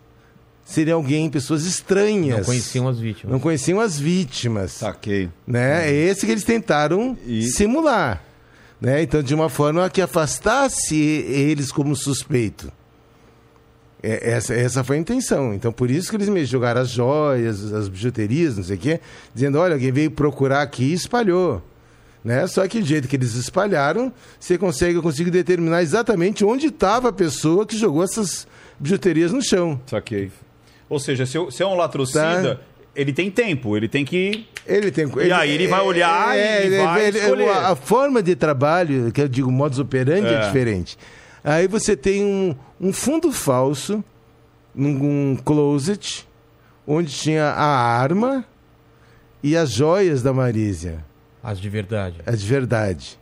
seriam 0.71 0.97
alguém, 0.97 1.29
pessoas 1.29 1.65
estranhas. 1.65 2.37
Não 2.39 2.45
conheciam 2.45 2.87
as 2.87 2.99
vítimas. 2.99 3.31
Não 3.31 3.39
conheciam 3.39 3.79
as 3.79 3.99
vítimas 3.99 4.71
Saquei. 4.73 5.29
né? 5.45 5.89
É 5.89 5.93
esse 5.93 6.25
que 6.25 6.31
eles 6.31 6.43
tentaram 6.43 7.17
E- 7.25 7.43
simular, 7.43 8.23
né? 8.79 9.01
Então 9.01 9.21
de 9.21 9.33
uma 9.35 9.49
forma 9.49 9.89
que 9.89 10.01
afastasse 10.01 10.95
eles 10.95 11.71
como 11.71 11.95
suspeito. 11.95 12.71
É, 14.03 14.31
essa, 14.31 14.53
essa 14.55 14.83
foi 14.83 14.97
a 14.97 14.99
intenção. 14.99 15.53
Então 15.53 15.71
por 15.71 15.91
isso 15.91 16.09
que 16.09 16.15
eles 16.15 16.27
me 16.29 16.43
jogaram 16.45 16.81
as 16.81 16.89
joias, 16.89 17.71
as 17.71 17.87
bijuterias, 17.87 18.57
não 18.57 18.63
sei 18.63 18.75
o 18.75 18.79
quê, 18.79 18.99
dizendo, 19.33 19.59
olha, 19.59 19.73
alguém 19.75 19.91
veio 19.91 20.09
procurar 20.09 20.61
aqui 20.63 20.85
e 20.85 20.93
espalhou. 20.93 21.61
Né? 22.23 22.45
Só 22.47 22.67
que 22.67 22.79
do 22.79 22.85
jeito 22.85 23.07
que 23.07 23.15
eles 23.15 23.33
espalharam, 23.33 24.11
você 24.39 24.55
consegue, 24.57 24.95
eu 24.95 25.01
consigo 25.01 25.31
determinar 25.31 25.81
exatamente 25.81 26.45
onde 26.45 26.67
estava 26.67 27.09
a 27.09 27.11
pessoa 27.13 27.65
que 27.65 27.75
jogou 27.75 28.03
essas 28.03 28.47
bijuterias 28.79 29.31
no 29.31 29.41
chão. 29.41 29.79
Saquei. 29.87 30.31
Ou 30.91 30.99
seja, 30.99 31.25
se, 31.25 31.37
eu- 31.37 31.49
se 31.49 31.63
é 31.63 31.65
um 31.65 31.75
latrocida, 31.75 32.55
Tá. 32.55 32.61
ele 32.93 33.13
tem 33.13 33.31
tempo, 33.31 33.77
ele 33.77 33.87
tem 33.87 34.03
que. 34.03 34.45
Ele 34.67 34.91
tem, 34.91 35.09
E 35.25 35.31
aí 35.31 35.49
ele 35.49 35.67
vai 35.67 35.79
olhar 35.81 36.37
e 36.37 36.69
vai 36.83 37.07
escolher. 37.09 37.47
A, 37.49 37.69
a 37.69 37.75
forma 37.77 38.21
de 38.21 38.35
trabalho, 38.35 39.09
que 39.13 39.21
eu 39.21 39.27
digo 39.29 39.49
modus 39.49 39.79
operandi, 39.79 40.27
é, 40.27 40.33
É. 40.33 40.39
diferente. 40.47 40.97
Aí 41.43 41.65
você 41.65 41.95
tem 41.95 42.23
um, 42.25 42.53
um 42.79 42.91
fundo 42.91 43.31
falso, 43.31 44.03
num 44.75 45.31
um 45.31 45.35
closet, 45.37 46.27
onde 46.85 47.09
tinha 47.13 47.45
a 47.45 47.65
arma 47.65 48.43
e 49.41 49.55
as 49.55 49.71
joias 49.71 50.21
da 50.21 50.33
Marísia, 50.33 51.03
As 51.41 51.57
de 51.59 51.69
verdade. 51.69 52.17
as 52.25 52.41
de 52.41 52.47
verdade. 52.47 53.17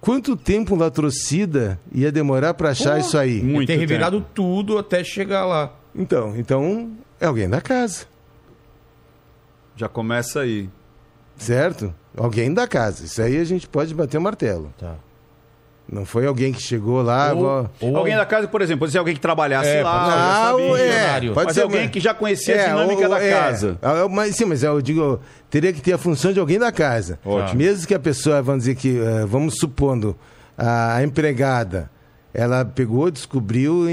Quanto 0.00 0.36
tempo 0.36 0.74
um 0.74 0.78
latrocida 0.78 1.80
ia 1.92 2.12
demorar 2.12 2.54
para 2.54 2.70
achar 2.70 2.94
Pô, 2.94 2.98
isso 3.00 3.18
aí? 3.18 3.42
Muito 3.42 3.66
ter 3.66 3.76
revirado 3.76 4.18
tempo. 4.20 4.30
tudo 4.34 4.78
até 4.78 5.02
chegar 5.02 5.44
lá. 5.44 5.72
Então, 5.94 6.34
então 6.36 6.92
é 7.20 7.26
alguém 7.26 7.48
da 7.48 7.60
casa, 7.60 8.06
Já 9.76 9.88
começa 9.88 10.40
aí. 10.40 10.68
certo? 11.36 11.94
Alguém 12.16 12.52
da 12.52 12.66
casa. 12.66 13.04
Isso 13.04 13.22
aí 13.22 13.36
a 13.40 13.44
gente 13.44 13.68
pode 13.68 13.94
bater 13.94 14.18
o 14.18 14.20
martelo. 14.20 14.72
Tá. 14.78 14.94
Não 15.90 16.04
foi 16.04 16.26
alguém 16.26 16.52
que 16.52 16.60
chegou 16.60 17.00
lá. 17.00 17.32
vó- 17.32 17.70
ou 17.80 17.96
alguém 17.96 18.14
da 18.16 18.26
casa, 18.26 18.46
por 18.48 18.60
exemplo, 18.60 18.80
pode 18.80 18.92
ser 18.92 18.98
alguém 18.98 19.14
que 19.14 19.20
trabalhasse 19.20 19.70
É, 19.70 19.82
lá, 19.82 19.92
pode 19.92 20.04
ser. 20.10 20.16
já 20.18 20.24
Ah, 20.28 20.44
sabia. 20.50 20.68
funcionário. 20.68 21.30
é, 21.30 21.34
pode 21.34 21.46
mas 21.46 21.54
ser 21.54 21.62
alguém 21.62 21.88
que 21.88 22.00
já 22.00 22.12
conhecia 22.14 22.62
a 22.62 22.66
dinâmica 22.68 23.02
ou- 23.04 23.08
da 23.08 23.22
é. 23.24 23.30
casa. 23.30 23.78
Ah, 23.80 24.06
mas, 24.10 24.34
sim, 24.36 24.44
mas 24.44 24.62
eu 24.62 24.82
digo, 24.82 25.18
teria 25.48 25.72
que 25.72 25.80
ter 25.80 25.92
a 25.94 25.98
função 25.98 26.32
de 26.32 26.40
alguém 26.40 26.58
da 26.58 26.70
casa. 26.70 27.18
Ótimo. 27.24 27.56
Mesmo 27.58 27.86
que 27.86 27.94
a 27.94 27.98
pessoa, 27.98 28.42
vamos 28.42 28.64
dizer 28.64 28.74
que, 28.74 28.98
eh, 29.00 29.24
vamos 29.26 29.54
supondo, 29.58 30.14
a 30.58 31.02
empregada, 31.02 31.90
ela 32.32 32.64
pegou, 32.64 33.10
descobriu, 33.10 33.86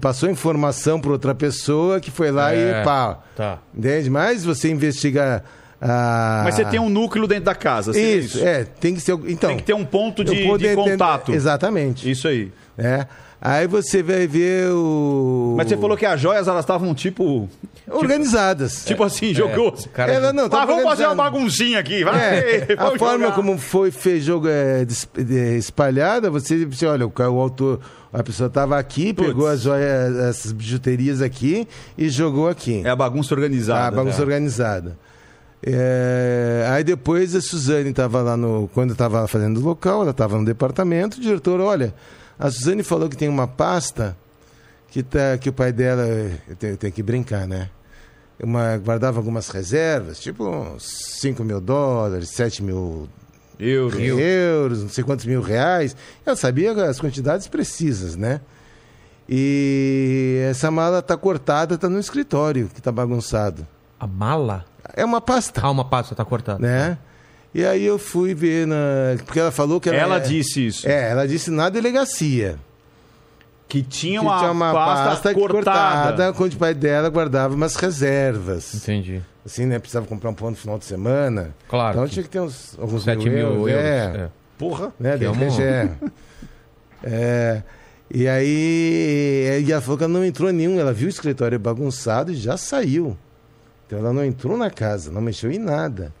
passou 0.00 0.30
informação 0.30 1.00
para 1.00 1.10
outra 1.10 1.34
pessoa 1.34 2.00
que 2.00 2.10
foi 2.10 2.30
lá 2.30 2.54
É, 2.54 2.80
e 2.80 2.84
pá. 2.84 3.18
Tá. 3.36 3.58
Entende? 3.76 4.10
Mas 4.10 4.44
você 4.44 4.70
investiga 4.70 5.44
a... 5.80 6.42
Mas 6.44 6.54
você 6.54 6.64
tem 6.64 6.80
um 6.80 6.88
núcleo 6.88 7.26
dentro 7.26 7.44
da 7.44 7.54
casa. 7.54 7.92
seria 7.92 8.16
Isso, 8.16 8.38
é, 8.44 8.64
tem 8.64 8.94
que 8.94 9.00
ser... 9.00 9.12
Então, 9.26 9.50
Tem 9.50 9.58
que 9.58 9.62
ter 9.64 9.74
um 9.74 9.84
ponto 9.84 10.24
de, 10.24 10.56
de 10.56 10.74
contato. 10.74 11.32
Exatamente. 11.32 12.10
Isso 12.10 12.26
aí. 12.26 12.50
É. 12.78 13.06
Aí 13.40 13.66
você 13.66 14.02
vai 14.02 14.26
ver 14.26 14.70
o... 14.70 15.54
Mas 15.56 15.68
você 15.68 15.76
falou 15.76 15.96
que 15.96 16.06
as 16.06 16.20
joias 16.20 16.48
elas 16.48 16.64
estavam 16.64 16.94
tipo. 16.94 17.48
Organizadas. 17.88 18.84
Tipo 18.84 19.04
assim, 19.04 19.32
jogou. 19.34 19.68
O 19.68 19.88
cara 19.90 20.12
Ela 20.12 20.32
não, 20.32 20.48
tá 20.48 20.62
Ah, 20.62 20.66
vamos 20.66 20.82
fazer 20.82 21.06
uma 21.06 21.14
baguncinha 21.14 21.78
aqui, 21.78 22.02
vai. 22.02 22.18
É, 22.18 22.66
a 22.76 22.84
vamos 22.84 22.98
forma 22.98 23.24
jogar. 23.26 23.36
como 23.36 23.58
foi 23.58 23.90
fez 23.90 24.24
jogo 24.24 24.48
é, 24.48 24.84
é, 24.84 25.56
espalhada, 25.56 26.30
você, 26.30 26.64
você 26.64 26.86
olha, 26.86 27.06
o, 27.06 27.12
o 27.14 27.40
autor, 27.40 27.80
a 28.12 28.22
pessoa 28.22 28.48
estava 28.48 28.78
aqui, 28.78 29.12
Putz. 29.12 29.28
pegou 29.28 29.46
as 29.46 29.60
joias, 29.60 30.16
essas 30.16 30.52
bijuterias 30.52 31.20
aqui 31.20 31.68
e 31.96 32.08
jogou 32.08 32.48
aqui. 32.48 32.82
É 32.84 32.90
a 32.90 32.96
bagunça 32.96 33.34
organizada. 33.34 33.94
bagunça 33.96 34.18
né? 34.18 34.24
organizada. 34.24 34.98
É, 35.62 36.66
aí 36.70 36.82
depois 36.82 37.34
a 37.34 37.40
Suzane 37.40 37.90
estava 37.90 38.22
lá 38.22 38.36
no. 38.36 38.68
Quando 38.72 38.92
estava 38.92 39.26
fazendo 39.28 39.58
o 39.58 39.62
local, 39.62 40.02
ela 40.02 40.10
estava 40.10 40.38
no 40.38 40.44
departamento, 40.44 41.18
o 41.18 41.20
diretor, 41.20 41.60
olha, 41.60 41.94
a 42.38 42.50
Suzane 42.50 42.82
falou 42.82 43.08
que 43.08 43.16
tem 43.16 43.28
uma 43.28 43.46
pasta 43.46 44.16
que, 44.88 45.02
tá, 45.02 45.36
que 45.38 45.48
o 45.48 45.52
pai 45.52 45.72
dela. 45.72 46.02
Eu 46.48 46.56
tenho, 46.56 46.72
eu 46.74 46.76
tenho 46.76 46.92
que 46.92 47.02
brincar, 47.02 47.46
né? 47.46 47.70
Uma, 48.42 48.76
guardava 48.76 49.18
algumas 49.18 49.48
reservas, 49.48 50.20
tipo 50.20 50.46
uns 50.46 50.84
5 51.20 51.42
mil 51.42 51.60
dólares, 51.60 52.28
7 52.30 52.62
mil 52.62 53.08
Euro. 53.58 53.98
euros, 53.98 54.82
não 54.82 54.88
sei 54.90 55.02
quantos 55.02 55.24
mil 55.24 55.40
reais. 55.40 55.96
Ela 56.24 56.36
sabia 56.36 56.72
as 56.84 57.00
quantidades 57.00 57.46
precisas, 57.48 58.14
né? 58.14 58.40
E 59.28 60.38
essa 60.50 60.70
mala 60.70 61.02
tá 61.02 61.16
cortada, 61.16 61.76
tá 61.76 61.88
no 61.88 61.98
escritório, 61.98 62.68
que 62.72 62.80
tá 62.80 62.92
bagunçado. 62.92 63.66
A 63.98 64.06
mala? 64.06 64.64
É 64.94 65.04
uma 65.04 65.20
pasta, 65.20 65.60
Ah, 65.64 65.70
uma 65.70 65.84
pasta 65.88 66.14
tá 66.14 66.24
cortada. 66.24 66.58
né? 66.60 66.98
E 67.58 67.64
aí 67.64 67.86
eu 67.86 67.98
fui 67.98 68.34
ver 68.34 68.66
na. 68.66 68.76
Porque 69.24 69.40
ela 69.40 69.50
falou 69.50 69.80
que 69.80 69.88
ela. 69.88 69.96
Ela 69.98 70.16
é- 70.16 70.20
disse 70.20 70.66
isso. 70.66 70.86
É, 70.86 71.10
ela 71.10 71.26
disse 71.26 71.50
na 71.50 71.70
delegacia. 71.70 72.58
Que 73.66 73.82
tinha 73.82 74.20
que 74.20 74.26
uma, 74.26 74.38
tinha 74.40 74.50
uma 74.52 74.72
pasta, 74.74 75.04
pasta, 75.06 75.34
cortada. 75.34 75.62
cortada, 76.20 76.34
onde 76.44 76.54
o 76.54 76.58
pai 76.58 76.74
dela 76.74 77.08
guardava 77.08 77.54
umas 77.54 77.74
reservas. 77.76 78.74
Entendi. 78.74 79.22
Assim, 79.44 79.64
né? 79.64 79.78
Precisava 79.78 80.06
comprar 80.06 80.28
um 80.30 80.34
pão 80.34 80.50
no 80.50 80.56
final 80.56 80.78
de 80.78 80.84
semana. 80.84 81.54
Claro 81.66 81.96
Então 81.96 82.06
que- 82.06 82.12
tinha 82.12 82.22
que 82.24 82.28
ter 82.28 82.40
uns 82.40 82.78
alguns 82.78 83.04
7 83.04 83.28
mil 83.30 83.38
euros. 83.66 83.70
É, 83.70 83.76
é. 84.24 84.28
Porra. 84.58 84.92
né? 85.00 85.16
Que 85.16 85.24
é 85.24 85.30
um- 85.30 85.60
é. 85.60 85.90
É, 87.02 87.62
E 88.10 88.28
aí, 88.28 89.58
e 89.60 89.64
que 89.64 89.72
ela 89.72 90.08
não 90.08 90.24
entrou 90.24 90.48
em 90.50 90.52
nenhum, 90.52 90.78
ela 90.78 90.92
viu 90.92 91.06
o 91.06 91.10
escritório 91.10 91.58
bagunçado 91.58 92.30
e 92.32 92.36
já 92.36 92.56
saiu. 92.56 93.16
Então 93.86 93.98
ela 93.98 94.12
não 94.12 94.24
entrou 94.24 94.56
na 94.56 94.70
casa, 94.70 95.10
não 95.10 95.20
mexeu 95.20 95.50
em 95.50 95.58
nada. 95.58 96.12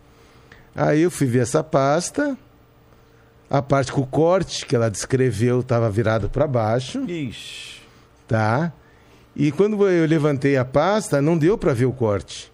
Aí 0.76 1.00
eu 1.02 1.10
fui 1.10 1.26
ver 1.26 1.40
essa 1.40 1.64
pasta, 1.64 2.36
a 3.48 3.62
parte 3.62 3.90
com 3.90 4.02
o 4.02 4.06
corte 4.06 4.66
que 4.66 4.76
ela 4.76 4.90
descreveu 4.90 5.60
estava 5.60 5.88
virado 5.88 6.28
para 6.28 6.46
baixo, 6.46 7.02
Ixi. 7.08 7.80
tá? 8.28 8.72
E 9.34 9.50
quando 9.52 9.88
eu 9.88 10.06
levantei 10.06 10.56
a 10.56 10.64
pasta, 10.64 11.20
não 11.22 11.36
deu 11.38 11.56
para 11.56 11.72
ver 11.72 11.86
o 11.86 11.92
corte. 11.92 12.52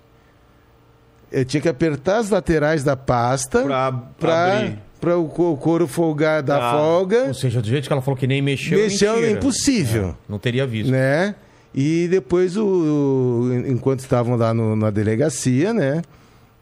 Eu 1.30 1.44
tinha 1.44 1.60
que 1.60 1.68
apertar 1.68 2.18
as 2.18 2.28
laterais 2.30 2.84
da 2.84 2.96
pasta 2.96 3.62
Pra 3.62 4.72
para 5.00 5.18
o 5.18 5.26
co- 5.28 5.56
couro 5.56 5.88
folgar 5.88 6.42
da 6.44 6.58
Ah. 6.58 6.72
folga. 6.74 7.24
Ou 7.26 7.34
seja, 7.34 7.60
do 7.60 7.66
jeito 7.66 7.88
que 7.88 7.92
ela 7.92 8.00
falou 8.02 8.16
que 8.16 8.26
nem 8.26 8.40
mexeu, 8.40 8.78
Mexeu 8.78 9.14
é 9.16 9.30
impossível, 9.32 10.16
Não 10.28 10.38
teria 10.38 10.64
visto. 10.64 10.92
né? 10.92 11.34
E 11.74 12.06
depois, 12.08 12.56
o, 12.56 12.64
o- 12.64 13.52
enquanto 13.66 13.98
estavam 14.00 14.36
lá 14.36 14.54
no- 14.54 14.76
na 14.76 14.90
delegacia, 14.90 15.72
né? 15.74 16.02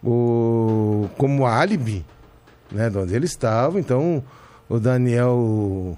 O, 0.02 1.08
como 1.18 1.46
álibi, 1.46 2.04
né? 2.70 2.88
De 2.88 2.98
onde 2.98 3.14
eles 3.14 3.30
estavam. 3.30 3.78
Então, 3.78 4.22
o 4.68 4.78
Daniel, 4.78 5.96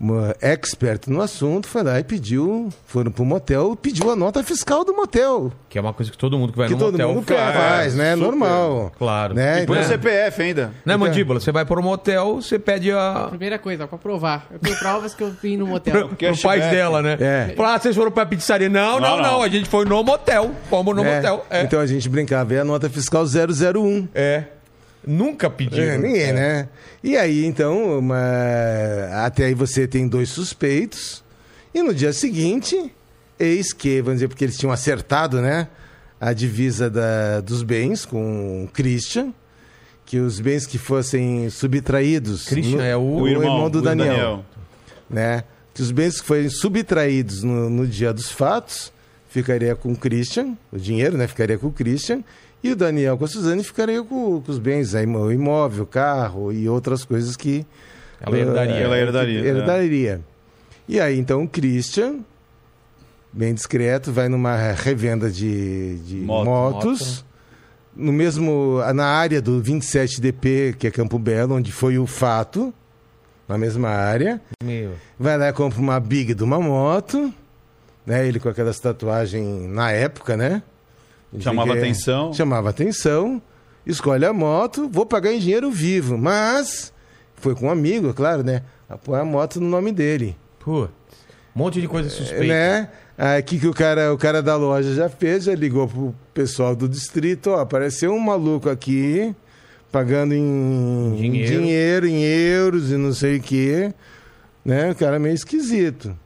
uma 0.00 0.34
expert 0.40 1.08
no 1.08 1.20
assunto, 1.20 1.66
foi 1.66 1.82
lá 1.82 1.98
e 1.98 2.04
pediu, 2.04 2.68
foram 2.86 3.10
pro 3.10 3.24
motel, 3.24 3.74
pediu 3.74 4.10
a 4.10 4.16
nota 4.16 4.42
fiscal 4.42 4.84
do 4.84 4.94
motel. 4.94 5.52
Que 5.68 5.76
é 5.78 5.80
uma 5.80 5.92
coisa 5.92 6.10
que 6.10 6.16
todo 6.16 6.38
mundo 6.38 6.52
que 6.52 6.58
vai 6.58 6.68
que 6.68 6.74
no 6.74 6.78
todo 6.78 6.92
motel 6.92 7.08
mundo 7.14 7.24
faz. 7.26 7.54
faz, 7.56 7.94
né? 7.94 8.12
super. 8.14 8.24
Normal. 8.26 8.92
Claro. 8.98 9.34
Né? 9.34 9.62
E 9.62 9.66
põe 9.66 9.76
o 9.76 9.80
Então- 9.80 9.90
CPF 9.90 10.42
ainda. 10.42 10.72
Né, 10.84 10.96
Mandíbula? 10.96 11.40
Você 11.40 11.50
vai 11.52 11.64
para 11.64 11.80
um 11.80 11.82
motel, 11.82 12.36
você 12.36 12.58
pede 12.58 12.92
a... 12.92 13.26
Primeira 13.28 13.58
coisa, 13.58 13.86
pra 13.88 13.98
provar. 13.98 14.46
Eu 14.50 14.58
tenho 14.58 14.76
provas 14.78 15.14
que 15.14 15.22
eu 15.22 15.30
vim 15.42 15.56
no 15.56 15.66
motel. 15.66 15.92
Pro, 16.08 16.16
pro 16.16 16.38
pai 16.42 16.60
dela, 16.60 17.02
né? 17.02 17.16
É. 17.20 17.54
Ah, 17.58 17.78
vocês 17.78 17.94
foram 17.96 18.10
pra 18.10 18.24
pizzaria. 18.24 18.68
Não, 18.68 19.00
não, 19.00 19.00
Não, 19.00 19.16
não, 19.16 19.32
não. 19.32 19.42
A 19.42 19.48
gente 19.48 19.68
foi 19.68 19.84
no 19.84 20.02
motel. 20.02 20.52
Fomos 20.70 20.94
no 20.94 21.04
É. 21.04 21.16
motel. 21.16 21.44
É. 21.50 21.62
Então 21.62 21.80
a 21.80 21.86
gente 21.86 22.08
brincava, 22.08 22.54
é 22.54 22.60
a 22.60 22.64
nota 22.64 22.88
fiscal 22.88 23.24
001. 23.26 24.08
É. 24.14 24.44
Nunca 25.10 25.48
pediu. 25.48 25.82
É, 25.82 25.96
ninguém, 25.96 26.32
né? 26.34 26.68
E 27.02 27.16
aí, 27.16 27.44
então, 27.46 27.98
uma... 27.98 28.18
até 29.24 29.46
aí 29.46 29.54
você 29.54 29.86
tem 29.86 30.06
dois 30.06 30.28
suspeitos. 30.28 31.24
E 31.74 31.82
no 31.82 31.94
dia 31.94 32.12
seguinte, 32.12 32.92
eis 33.38 33.72
que, 33.72 34.02
vamos 34.02 34.16
dizer, 34.18 34.28
porque 34.28 34.44
eles 34.44 34.58
tinham 34.58 34.70
acertado, 34.72 35.40
né? 35.40 35.68
A 36.20 36.32
divisa 36.32 36.90
da- 36.90 37.40
dos 37.40 37.62
bens 37.62 38.04
com 38.04 38.64
o 38.64 38.68
Christian. 38.68 39.32
Que 40.04 40.18
os 40.18 40.40
bens 40.40 40.66
que 40.66 40.76
fossem 40.78 41.48
subtraídos. 41.50 42.46
Christian 42.46 42.82
é 42.82 42.96
o- 42.96 43.00
o 43.20 43.28
irmão, 43.28 43.70
do 43.70 43.78
o 43.78 43.82
Daniel. 43.82 44.44
Né? 45.08 45.44
Que 45.72 45.80
os 45.82 45.90
bens 45.90 46.20
que 46.20 46.26
forem 46.26 46.48
subtraídos 46.50 47.42
no, 47.42 47.70
no 47.70 47.86
dia 47.86 48.12
dos 48.12 48.30
fatos 48.30 48.92
ficaria 49.30 49.74
com 49.76 49.92
o 49.92 49.96
Christian, 49.96 50.56
o 50.72 50.78
dinheiro, 50.78 51.16
né? 51.16 51.26
Ficaria 51.26 51.56
com 51.58 51.68
o 51.68 51.72
Christian. 51.72 52.22
E 52.62 52.72
o 52.72 52.76
Daniel 52.76 53.16
com 53.16 53.24
a 53.24 53.28
Suzane 53.28 53.62
ficaria 53.62 54.02
com, 54.02 54.40
com 54.40 54.50
os 54.50 54.58
bens, 54.58 54.94
aí, 54.94 55.06
o 55.06 55.30
imóvel, 55.30 55.84
o 55.84 55.86
carro 55.86 56.52
e 56.52 56.68
outras 56.68 57.04
coisas 57.04 57.36
que. 57.36 57.64
Ela 58.20 58.36
herdaria. 58.38 58.74
eh, 58.74 58.82
Ela 58.82 58.98
herdaria, 58.98 59.42
que 59.42 59.48
herdaria. 59.48 60.20
E 60.88 60.98
aí, 61.00 61.18
então, 61.18 61.44
o 61.44 61.48
Christian, 61.48 62.16
bem 63.32 63.54
discreto, 63.54 64.10
vai 64.12 64.28
numa 64.28 64.56
revenda 64.72 65.30
de, 65.30 65.98
de 66.00 66.16
Moto, 66.16 66.46
motos. 66.46 67.24
No 67.94 68.12
mesmo, 68.12 68.80
na 68.94 69.06
área 69.06 69.40
do 69.42 69.60
27DP, 69.62 70.74
que 70.76 70.86
é 70.86 70.90
Campo 70.90 71.18
Belo, 71.18 71.54
onde 71.56 71.70
foi 71.72 71.98
o 71.98 72.06
fato, 72.06 72.72
na 73.48 73.58
mesma 73.58 73.88
área. 73.88 74.40
Meu. 74.64 74.92
Vai 75.18 75.36
lá 75.36 75.48
e 75.48 75.52
compra 75.52 75.80
uma 75.80 75.98
big 76.00 76.32
de 76.34 76.42
uma 76.44 76.60
moto, 76.60 77.32
né? 78.06 78.26
Ele 78.26 78.38
com 78.40 78.48
aquelas 78.48 78.78
tatuagens 78.80 79.68
na 79.68 79.90
época, 79.92 80.36
né? 80.36 80.62
Chamava 81.38 81.72
Que- 81.72 81.78
atenção. 81.78 82.32
Chamava 82.32 82.70
atenção. 82.70 83.42
Escolhe 83.86 84.24
a 84.24 84.32
moto, 84.32 84.88
vou 84.88 85.06
pagar 85.06 85.32
em 85.32 85.38
dinheiro 85.38 85.70
vivo. 85.70 86.16
Mas 86.18 86.92
foi 87.36 87.54
com 87.54 87.66
um 87.66 87.70
amigo, 87.70 88.10
é 88.10 88.12
claro, 88.12 88.42
né? 88.42 88.62
Apoia 88.88 89.22
a 89.22 89.24
moto 89.24 89.60
no 89.60 89.68
nome 89.68 89.92
dele. 89.92 90.36
Putz. 90.58 90.90
Um 91.54 91.58
monte 91.58 91.80
de 91.80 91.88
coisa 91.88 92.08
suspeita. 92.08 92.44
Né? 92.46 92.88
Aí 93.16 93.42
que, 93.42 93.58
que 93.58 93.66
o 93.66 93.74
cara, 93.74 94.12
o 94.14 94.18
cara 94.18 94.40
da 94.42 94.54
loja 94.56 94.94
já 94.94 95.08
fez, 95.08 95.44
já 95.44 95.54
ligou 95.54 95.88
pro 95.88 96.14
pessoal 96.32 96.76
do 96.76 96.88
distrito, 96.88 97.50
ó, 97.50 97.60
apareceu 97.60 98.12
um 98.12 98.18
maluco 98.20 98.68
aqui 98.70 99.34
pagando 99.90 100.34
em 100.34 101.14
Dinheiro. 101.16 101.52
em 101.54 101.58
dinheiro, 101.60 102.06
em 102.06 102.22
euros 102.22 102.90
e 102.92 102.96
não 102.96 103.12
sei 103.12 103.38
o 103.38 103.40
quê. 103.42 103.92
Né? 104.64 104.90
O 104.92 104.94
cara 104.94 105.16
é 105.16 105.18
meio 105.18 105.34
esquisito. 105.34 106.16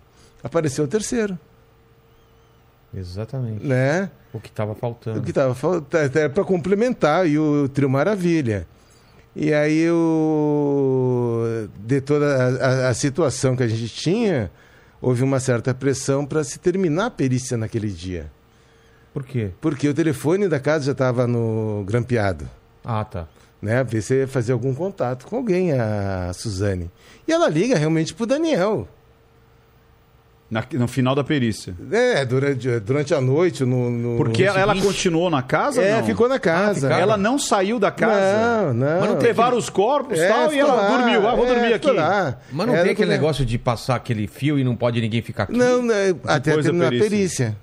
Apareceu 0.45 0.85
o 0.85 0.89
terceiro, 0.89 1.39
Exatamente. 2.95 3.65
né? 3.65 4.11
O 4.33 4.41
que 4.41 4.51
tava 4.51 4.75
faltando. 4.75 5.19
O 5.21 5.23
que 5.23 5.33
tava 5.33 5.55
faltando 5.55 6.19
era 6.19 6.31
para 6.31 6.45
complementar 6.45 7.29
e 7.29 7.39
o 7.39 7.69
Trio 7.69 7.89
Maravilha. 7.91 8.67
E 9.37 9.53
aí 9.53 9.89
o 9.91 11.69
de 11.79 12.01
toda 12.01 12.27
a, 12.27 12.67
a- 12.67 12.89
a 12.89 12.95
situação 12.95 13.57
que 13.57 13.63
a 13.63 13.69
gente 13.69 13.89
tinha, 13.89 14.51
houve 15.01 15.23
uma 15.23 15.41
certa 15.41 15.75
pressão 15.75 16.25
para 16.27 16.45
se 16.45 16.59
terminar 16.59 17.07
a 17.07 17.11
perícia 17.11 17.57
naquele 17.57 17.89
dia. 17.89 18.31
Por 19.13 19.25
quê? 19.25 19.51
Porque 19.61 19.89
o 19.89 19.95
telefone 19.95 20.49
da 20.49 20.59
casa 20.59 20.87
já 20.87 20.93
estava 20.93 21.27
no 21.27 21.85
grampeado, 21.87 22.49
Ah, 22.85 23.05
tá. 23.05 23.27
né? 23.61 23.85
Ver 23.85 24.01
se 24.03 24.27
fazer 24.27 24.53
algum 24.53 24.75
contato 24.75 25.27
com 25.27 25.37
alguém, 25.37 25.73
a 25.73 26.31
Suzane. 26.33 26.91
E 27.29 27.33
ela 27.33 27.49
liga 27.49 27.77
realmente 27.77 28.15
pro 28.15 28.25
Daniel. 28.27 28.89
Na- 30.53 30.63
no 30.75 30.87
final 30.87 31.15
da 31.15 31.25
perícia. 31.25 31.75
É, 31.91 32.27
durante, 32.27 32.79
durante 32.81 33.15
a 33.15 33.23
noite, 33.23 33.65
no. 33.65 33.89
no- 33.89 34.17
Porque 34.19 34.45
no 34.45 34.51
ela, 34.55 34.75
continuou 34.79 35.31
na 35.31 35.41
casa? 35.41 35.81
É, 35.81 35.97
não? 35.99 36.05
ficou 36.07 36.29
na 36.29 36.39
casa. 36.39 36.83
ficaram? 36.89 36.99
Ela 37.01 37.17
não 37.17 37.39
saiu 37.39 37.79
da 37.79 37.91
casa? 37.91 38.67
Não, 38.67 38.75
não. 38.75 39.01
Mas 39.01 39.09
não 39.09 39.19
Levaram 39.19 39.57
os 39.57 39.71
corpos 39.71 40.19
e 40.19 40.21
É, 40.21 40.29
tal, 40.29 40.53
e 40.53 40.59
ela 40.59 40.75
lá, 40.75 40.89
dormiu. 40.99 41.27
Ah, 41.27 41.35
vou 41.35 41.47
é, 41.47 41.55
dormir 41.55 41.73
aqui. 41.73 41.91
lá. 41.91 42.37
Mas 42.53 42.67
não 42.67 42.75
Ela 42.75 42.83
tem 42.83 42.93
aquele 42.93 43.11
negócio 43.11 43.47
de 43.47 43.57
passar 43.59 43.95
aquele 43.95 44.27
fio 44.27 44.59
e 44.59 44.63
não 44.65 44.77
pode 44.77 45.01
ninguém 45.01 45.23
ficar 45.23 45.45
aqui? 45.45 45.57
Não, 45.57 45.81
não, 45.81 45.95
até 46.27 46.51
Depois 46.51 46.67
da 46.67 46.71
terminar 46.71 46.87
a 46.87 46.91
perícia. 46.91 47.09
perícia. 47.09 47.57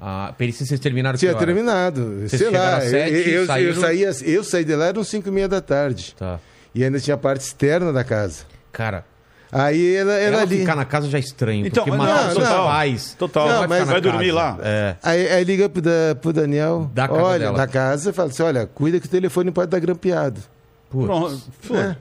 A 0.00 0.34
perícia 0.38 0.64
vocês 0.64 0.80
terminaram 0.80 1.18
Tinha 1.18 1.34
terminado. 1.34 2.20
Vocês 2.26 2.40
Sei 2.40 2.50
lá, 2.50 2.80
sete, 2.80 3.12
eu, 3.28 3.40
eu, 3.42 3.46
saíram- 3.46 3.74
eu, 3.74 3.80
saía, 3.80 4.10
eu 4.34 4.42
saí 4.44 4.64
de 4.64 4.74
lá, 4.74 4.86
eram 4.86 5.04
5 5.04 5.28
e 5.28 5.32
meia 5.32 5.48
da 5.48 5.60
tarde. 5.60 6.14
Tá. 6.18 6.38
E 6.74 6.82
ainda 6.82 6.98
tinha 6.98 7.14
a 7.14 7.18
parte 7.18 7.42
externa 7.42 7.92
da 7.92 8.02
casa. 8.04 8.44
Cara, 8.72 9.04
Aí 9.52 9.94
ela, 9.94 10.12
ela, 10.14 10.34
ela, 10.36 10.42
ali. 10.42 10.58
ficar 10.60 10.74
na 10.74 10.84
casa 10.84 11.08
já 11.08 11.18
é 11.18 11.20
estranho. 11.20 11.66
Então, 11.66 11.84
porque 11.84 11.96
não, 11.96 12.04
matar 12.04 12.32
seus 12.32 12.48
não. 12.48 12.66
pais. 12.66 13.14
Total. 13.18 13.48
Não, 13.48 13.68
vai, 13.68 13.84
vai 13.84 14.00
dormir 14.00 14.26
casa. 14.26 14.34
lá. 14.34 14.58
É. 14.62 14.96
Aí, 15.02 15.28
aí 15.28 15.44
liga 15.44 15.68
pro, 15.68 15.80
da, 15.80 16.16
pro 16.20 16.32
Daniel. 16.32 16.90
Da 16.92 17.06
casa 17.08 17.22
olha, 17.22 17.38
dela. 17.38 17.56
da 17.56 17.66
casa, 17.66 18.10
e 18.10 18.12
fala 18.12 18.28
assim: 18.28 18.42
olha, 18.42 18.66
cuida 18.66 18.98
que 19.00 19.06
o 19.06 19.10
telefone 19.10 19.50
pode 19.50 19.68
estar 19.68 19.78
grampeado. 19.78 20.40
Putz, 20.90 21.06
Pronto. 21.06 21.76
É. 21.76 21.96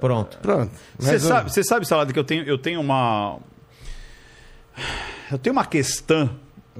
Pronto. 0.00 0.38
Pronto. 0.40 0.70
Você 0.98 1.18
sabe, 1.18 1.50
você 1.52 1.62
sabe, 1.64 1.86
Salada, 1.86 2.12
que 2.12 2.18
eu 2.18 2.24
tenho, 2.24 2.44
eu 2.44 2.58
tenho 2.58 2.80
uma. 2.80 3.38
Eu 5.30 5.38
tenho 5.38 5.52
uma 5.52 5.64
questão 5.64 6.30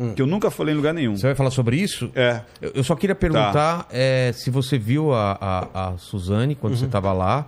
Hum. 0.01 0.15
que 0.15 0.23
eu 0.23 0.27
nunca 0.29 0.49
falei 0.49 0.73
em 0.73 0.77
lugar 0.77 0.95
nenhum. 0.95 1.17
Você 1.17 1.27
vai 1.27 1.35
falar 1.35 1.51
sobre 1.51 1.77
isso? 1.77 2.09
É. 2.15 2.43
Eu, 2.63 2.71
eu 2.77 2.85
só 2.85 2.95
queria 2.95 3.17
perguntar 3.17 3.85
é, 3.91 4.31
se 4.33 4.49
você 4.49 4.79
viu 4.79 5.13
a, 5.13 5.37
a, 5.75 5.89
a 5.89 5.97
Suzane 5.99 6.55
quando 6.55 6.75
Uhum. 6.75 6.79
você 6.79 6.85
estava 6.87 7.13
lá. 7.13 7.47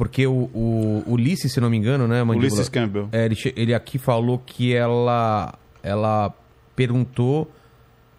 Porque 0.00 0.26
o, 0.26 0.48
o 0.54 1.02
Ulisses, 1.08 1.52
se 1.52 1.60
não 1.60 1.68
me 1.68 1.76
engano, 1.76 2.08
né, 2.08 2.24
Mandíbula? 2.24 2.52
Ulisses 2.52 2.70
Campbell. 2.70 3.10
É, 3.12 3.26
ele, 3.26 3.36
ele 3.54 3.74
aqui 3.74 3.98
falou 3.98 4.38
que 4.38 4.74
ela, 4.74 5.52
ela 5.82 6.32
perguntou 6.74 7.50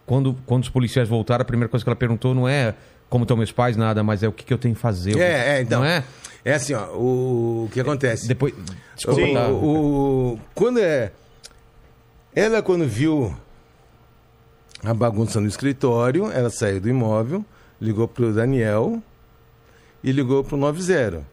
quando, 0.06 0.32
quando 0.46 0.62
os 0.62 0.68
policiais 0.68 1.08
voltaram, 1.08 1.42
a 1.42 1.44
primeira 1.44 1.68
coisa 1.68 1.84
que 1.84 1.88
ela 1.88 1.96
perguntou 1.96 2.36
não 2.36 2.48
é 2.48 2.72
como 3.10 3.24
estão 3.24 3.36
meus 3.36 3.50
pais, 3.50 3.76
nada, 3.76 4.00
mas 4.04 4.22
é 4.22 4.28
o 4.28 4.32
que, 4.32 4.44
que 4.44 4.54
eu 4.54 4.58
tenho 4.58 4.76
que 4.76 4.80
fazer. 4.80 5.18
É, 5.18 5.56
é, 5.56 5.62
então. 5.62 5.80
Não 5.80 5.86
é? 5.88 6.04
É 6.44 6.54
assim, 6.54 6.72
ó, 6.72 6.86
o, 6.94 7.64
o 7.64 7.70
que 7.72 7.80
acontece? 7.80 8.28
Depois. 8.28 8.54
O- 8.54 8.58
Desculpa, 8.94 9.32
tá? 9.34 9.48
o, 9.48 10.38
quando 10.54 10.78
é. 10.78 11.10
Ela, 12.32 12.62
quando 12.62 12.86
viu 12.86 13.34
a 14.84 14.94
bagunça 14.94 15.40
no 15.40 15.48
escritório, 15.48 16.30
ela 16.30 16.48
saiu 16.48 16.80
do 16.80 16.88
imóvel, 16.88 17.44
ligou 17.80 18.06
pro 18.06 18.32
Daniel 18.32 19.02
e 20.04 20.12
ligou 20.12 20.44
pro 20.44 20.56
90. 20.56 21.31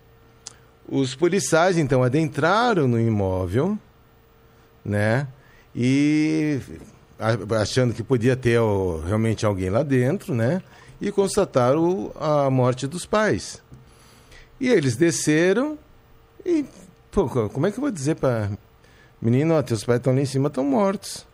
Os 0.91 1.13
policiais, 1.13 1.77
então, 1.77 2.01
adentraram 2.03 2.87
no 2.87 2.99
imóvel, 2.99 3.77
né? 4.83 5.27
E 5.75 6.59
achando 7.61 7.93
que 7.93 8.01
podia 8.01 8.35
ter 8.35 8.59
realmente 9.05 9.45
alguém 9.45 9.69
lá 9.69 9.83
dentro, 9.83 10.33
né? 10.33 10.63
E 10.99 11.11
constataram 11.11 12.11
a 12.19 12.49
morte 12.49 12.87
dos 12.87 13.05
pais. 13.05 13.61
E 14.59 14.67
eles 14.67 14.95
desceram 14.95 15.77
e, 16.45 16.65
pô, 17.11 17.27
co- 17.29 17.49
como 17.49 17.67
é 17.67 17.71
que 17.71 17.77
eu 17.77 17.81
vou 17.81 17.91
dizer 17.91 18.15
pra 18.15 18.49
menino, 19.21 19.53
ó, 19.53 19.61
teus 19.61 19.83
pais 19.83 19.99
estão 19.99 20.13
lá 20.13 20.21
em 20.21 20.25
cima, 20.25 20.47
estão 20.47 20.63
mortos. 20.63 21.25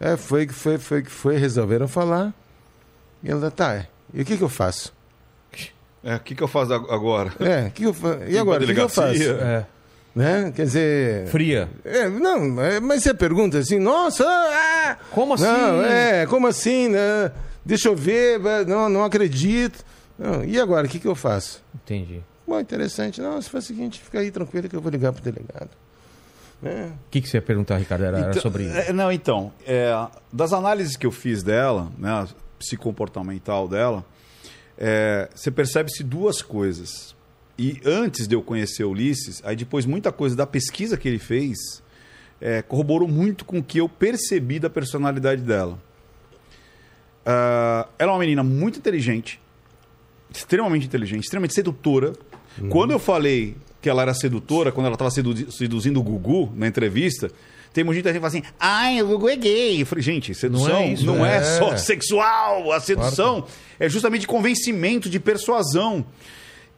É, 0.00 0.16
foi 0.16 0.46
que 0.46 0.52
foi, 0.52 0.78
foi 0.78 1.02
que 1.02 1.10
foi, 1.10 1.36
resolveram 1.36 1.86
falar. 1.86 2.34
E 3.22 3.30
ela, 3.30 3.50
tá, 3.50 3.86
e 4.12 4.20
o 4.20 4.24
que 4.24 4.36
que 4.36 4.42
eu 4.44 4.48
faço? 4.48 4.92
É, 6.06 6.14
o 6.16 6.20
que, 6.20 6.34
que 6.36 6.42
eu 6.42 6.48
faço 6.48 6.72
ag- 6.72 6.86
agora? 6.90 7.32
É, 7.40 7.66
o 7.66 7.70
que 7.72 7.82
eu 7.84 7.92
fa... 7.92 8.18
e 8.28 8.38
agora, 8.38 8.62
o 8.62 8.66
que 8.66 8.74
que 8.74 8.80
eu 8.80 8.88
faço? 8.88 9.22
É. 9.22 9.66
Né? 10.14 10.52
Quer 10.54 10.64
dizer... 10.64 11.26
Fria. 11.26 11.68
É, 11.84 12.08
não, 12.08 12.60
é, 12.62 12.78
mas 12.80 13.02
você 13.02 13.12
pergunta 13.12 13.58
assim, 13.58 13.78
nossa, 13.78 14.24
ah, 14.26 14.96
Como 15.10 15.34
assim? 15.34 15.44
Não, 15.44 15.82
é, 15.84 16.24
como 16.26 16.46
assim, 16.46 16.88
né? 16.88 17.30
Deixa 17.64 17.88
eu 17.88 17.96
ver, 17.96 18.38
não, 18.66 18.88
não 18.88 19.04
acredito. 19.04 19.84
Não, 20.18 20.44
e 20.44 20.58
agora, 20.60 20.86
o 20.86 20.88
que 20.88 20.98
que 21.00 21.08
eu 21.08 21.14
faço? 21.16 21.62
Entendi. 21.74 22.22
Bom, 22.46 22.58
interessante. 22.60 23.20
Não, 23.20 23.42
se 23.42 23.50
for 23.50 23.58
o 23.58 23.62
seguinte, 23.62 24.00
fica 24.00 24.20
aí 24.20 24.30
tranquilo 24.30 24.68
que 24.68 24.76
eu 24.76 24.80
vou 24.80 24.90
ligar 24.92 25.12
pro 25.12 25.20
delegado. 25.22 25.70
É. 26.64 26.84
O 26.86 27.10
que, 27.10 27.20
que 27.20 27.28
você 27.28 27.36
ia 27.38 27.42
perguntar, 27.42 27.76
Ricardo? 27.76 28.04
Era, 28.04 28.18
era 28.18 28.30
Então, 28.30 28.40
sobre 28.40 28.62
isso. 28.62 28.76
é, 28.78 28.92
não, 28.92 29.10
então, 29.12 29.52
é, 29.66 29.92
das 30.32 30.52
análises 30.52 30.96
que 30.96 31.04
eu 31.06 31.10
fiz 31.12 31.42
dela, 31.42 31.90
né, 31.98 32.08
a 32.08 32.26
psicomportamental 32.58 33.68
dela, 33.68 34.02
é, 34.78 35.28
você 35.34 35.50
percebe-se 35.50 36.02
duas 36.02 36.42
coisas. 36.42 37.14
E 37.58 37.80
antes 37.84 38.28
de 38.28 38.34
eu 38.34 38.42
conhecer 38.42 38.84
Ulisses, 38.84 39.42
aí 39.44 39.56
depois 39.56 39.86
muita 39.86 40.12
coisa 40.12 40.36
da 40.36 40.46
pesquisa 40.46 40.96
que 40.96 41.08
ele 41.08 41.18
fez 41.18 41.82
é, 42.40 42.60
corroborou 42.62 43.08
muito 43.08 43.44
com 43.44 43.58
o 43.58 43.62
que 43.62 43.78
eu 43.78 43.88
percebi 43.88 44.58
da 44.58 44.68
personalidade 44.68 45.42
dela. 45.42 45.78
Ah, 47.24 47.88
ela 47.98 48.12
é 48.12 48.14
uma 48.14 48.20
menina 48.20 48.42
muito 48.44 48.78
inteligente, 48.78 49.40
extremamente 50.32 50.86
inteligente, 50.86 51.24
extremamente 51.24 51.54
sedutora. 51.54 52.12
Quando 52.70 52.92
eu 52.92 52.98
falei 52.98 53.56
que 53.82 53.88
ela 53.88 54.02
era 54.02 54.14
sedutora, 54.14 54.72
quando 54.72 54.86
ela 54.86 54.94
estava 54.94 55.10
seduzindo 55.10 56.00
o 56.00 56.02
Gugu 56.02 56.52
na 56.54 56.66
entrevista, 56.66 57.30
tem 57.76 57.84
muita 57.84 57.98
gente 58.08 58.14
que 58.14 58.18
fala 58.18 58.28
assim: 58.28 58.42
ai, 58.58 59.02
o 59.02 59.06
Gugu 59.06 59.28
é 59.28 59.36
gay. 59.36 59.82
Eu 59.82 59.86
falei, 59.86 60.02
gente, 60.02 60.34
sedução 60.34 60.94
Não 60.96 61.16
não 61.16 61.26
é 61.26 61.36
é, 61.36 61.42
isso, 61.42 61.58
só 61.58 61.76
sexual. 61.76 62.72
A 62.72 62.80
sedução 62.80 63.44
é 63.78 63.86
justamente 63.86 64.22
de 64.22 64.26
convencimento, 64.26 65.10
de 65.10 65.20
persuasão. 65.20 66.06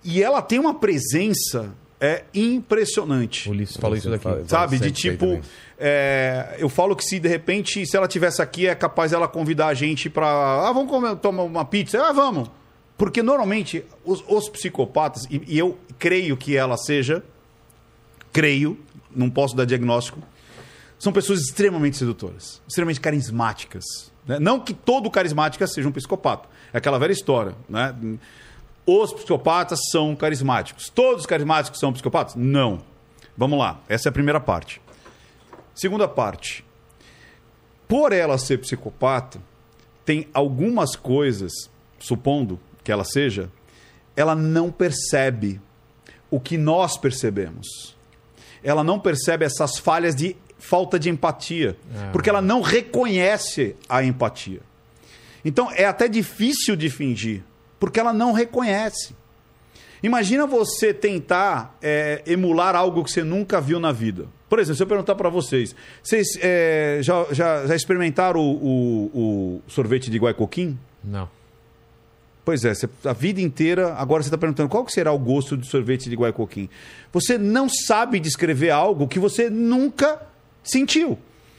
E 0.03 0.21
ela 0.21 0.43
tem 0.43 0.59
uma 0.59 0.75
presença 0.75 1.73
é, 2.01 2.25
impressionante 2.35 3.49
O 3.49 3.53
Ulisses 3.53 3.77
falou 3.77 3.97
isso 3.97 4.11
daqui. 4.11 4.25
Fala- 4.25 4.45
sabe? 4.47 4.79
De 4.79 4.87
isso 4.87 4.95
tipo, 4.95 5.41
é, 5.79 6.57
eu 6.59 6.69
falo 6.69 6.97
que 6.97 7.05
se 7.05 7.21
de 7.21 7.29
repente, 7.29 7.87
se 7.87 7.97
ela 7.97 8.09
tivesse 8.09 8.43
aqui, 8.43 8.67
é 8.67 8.75
capaz 8.75 9.13
ela 9.13 9.29
convidar 9.29 9.69
a 9.69 9.75
gente 9.75 10.11
pra. 10.11 10.27
Ah, 10.27 10.73
vamos 10.73 10.91
comer, 10.91 11.15
tomar 11.17 11.45
uma 11.45 11.65
pizza? 11.65 12.03
Ah, 12.03 12.13
vamos. 12.13 12.51
Porque 12.97 13.23
normalmente 13.23 13.85
os, 14.05 14.25
os 14.27 14.49
psicopatas, 14.49 15.29
e, 15.31 15.41
e 15.47 15.57
eu 15.57 15.79
creio 15.97 16.37
que 16.37 16.57
ela 16.57 16.77
seja, 16.77 17.23
creio, 18.33 18.77
não 19.15 19.31
posso 19.31 19.55
dar 19.55 19.65
diagnóstico, 19.65 20.19
são 20.99 21.13
pessoas 21.13 21.41
extremamente 21.41 21.97
sedutoras, 21.97 22.61
extremamente 22.67 23.01
carismáticas. 23.01 23.85
né? 24.27 24.39
Não 24.39 24.59
que 24.59 24.75
todo 24.75 25.11
carismática 25.11 25.67
seja 25.67 25.89
um 25.89 25.93
psicopata. 25.93 26.49
É 26.73 26.79
aquela 26.79 26.99
velha 26.99 27.13
história, 27.13 27.55
né? 27.69 27.95
Os 28.85 29.13
psicopatas 29.13 29.81
são 29.91 30.17
carismáticos. 30.17 30.89
Todos 30.89 31.21
os 31.21 31.27
carismáticos 31.27 31.79
são 31.79 31.93
psicopatas? 31.93 32.35
Não. 32.35 32.83
Vamos 33.37 33.59
lá. 33.59 33.81
Essa 33.89 34.09
é 34.09 34.11
a 34.11 34.13
primeira 34.13 34.41
parte. 34.41 34.81
Segunda 35.75 36.09
parte. 36.09 36.65
Por 37.87 38.13
ela 38.13 38.37
ser 38.39 38.59
psicopata, 38.59 39.41
tem 40.05 40.27
algumas 40.33 40.97
coisas, 40.97 41.53
supondo 41.99 42.59
que 42.83 42.91
ela 42.91 43.05
seja, 43.05 43.51
ela 44.17 44.35
não 44.35 44.73
percebe 44.73 45.61
o 46.31 46.41
que 46.41 46.59
nós 46.59 46.99
percebemos. 46.99 47.97
Ela 48.63 48.83
não 48.83 48.99
percebe 48.99 49.45
essas 49.45 49.79
falhas 49.79 50.17
de 50.17 50.37
falta 50.59 50.99
de 50.99 51.09
empatia, 51.09 51.77
porque 52.13 52.29
ela 52.29 52.43
não 52.43 52.61
reconhece 52.61 53.77
a 53.89 54.03
empatia. 54.03 54.61
Então 55.45 55.71
é 55.73 55.85
até 55.85 56.09
difícil 56.09 56.75
de 56.77 56.91
fingir, 56.91 57.43
porque 57.79 57.99
ela 58.01 58.13
não 58.13 58.33
reconhece. 58.33 59.17
Imagina 60.03 60.47
você 60.47 60.93
tentar 60.95 61.77
é, 61.83 62.23
emular 62.27 62.77
algo 62.77 63.03
que 63.03 63.11
você 63.11 63.25
nunca 63.25 63.61
viu 63.61 63.81
na 63.81 63.91
vida. 63.91 64.27
Por 64.49 64.59
exemplo, 64.59 64.77
se 64.77 64.83
eu 64.83 64.87
perguntar 64.87 65.15
para 65.17 65.29
vocês, 65.29 65.75
vocês 66.03 66.27
é, 66.41 67.01
já, 67.03 67.27
já, 67.33 67.67
já 67.67 67.75
experimentaram 67.75 68.41
o, 68.41 68.55
o- 69.13 69.63
o 69.67 69.71
sorvete 69.71 70.11
de 70.11 70.19
guaicoquim? 70.19 70.79
Não. 71.03 71.29
Pois 72.45 72.65
é, 72.65 72.73
você- 72.75 72.89
a 73.05 73.13
vida 73.13 73.41
inteira, 73.41 73.93
agora 73.95 74.23
você 74.23 74.29
está 74.29 74.39
perguntando 74.39 74.69
qual 74.69 74.85
que 74.85 74.93
será 74.93 75.13
o 75.13 75.19
gosto 75.19 75.57
do 75.57 75.67
sorvete 75.67 76.09
de 76.09 76.17
guaicoquim. 76.17 76.69
Você 77.13 77.37
não 77.37 77.69
sabe 77.69 78.19
descrever 78.21 78.71
algo 78.71 79.07
que 79.09 79.19
você 79.19 79.51
nunca 79.51 80.23
sentiu. 80.71 81.19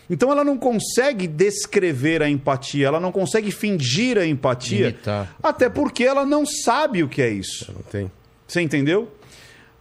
Então 0.10 0.32
ela 0.32 0.44
não 0.44 0.58
consegue 0.58 1.28
descrever 1.28 2.24
a 2.24 2.30
empatia, 2.30 2.88
ela 2.88 3.00
não 3.00 3.12
consegue 3.12 3.52
fingir 3.52 4.18
a 4.18 4.26
empatia, 4.26 4.90
Imitar. 4.90 5.36
até 5.42 5.70
porque 5.70 6.04
ela 6.04 6.26
não 6.26 6.46
sabe 6.46 7.04
o 7.04 7.08
que 7.08 7.22
é 7.22 7.30
isso. 7.30 7.72
Você 8.48 8.60
entendeu? 8.62 9.12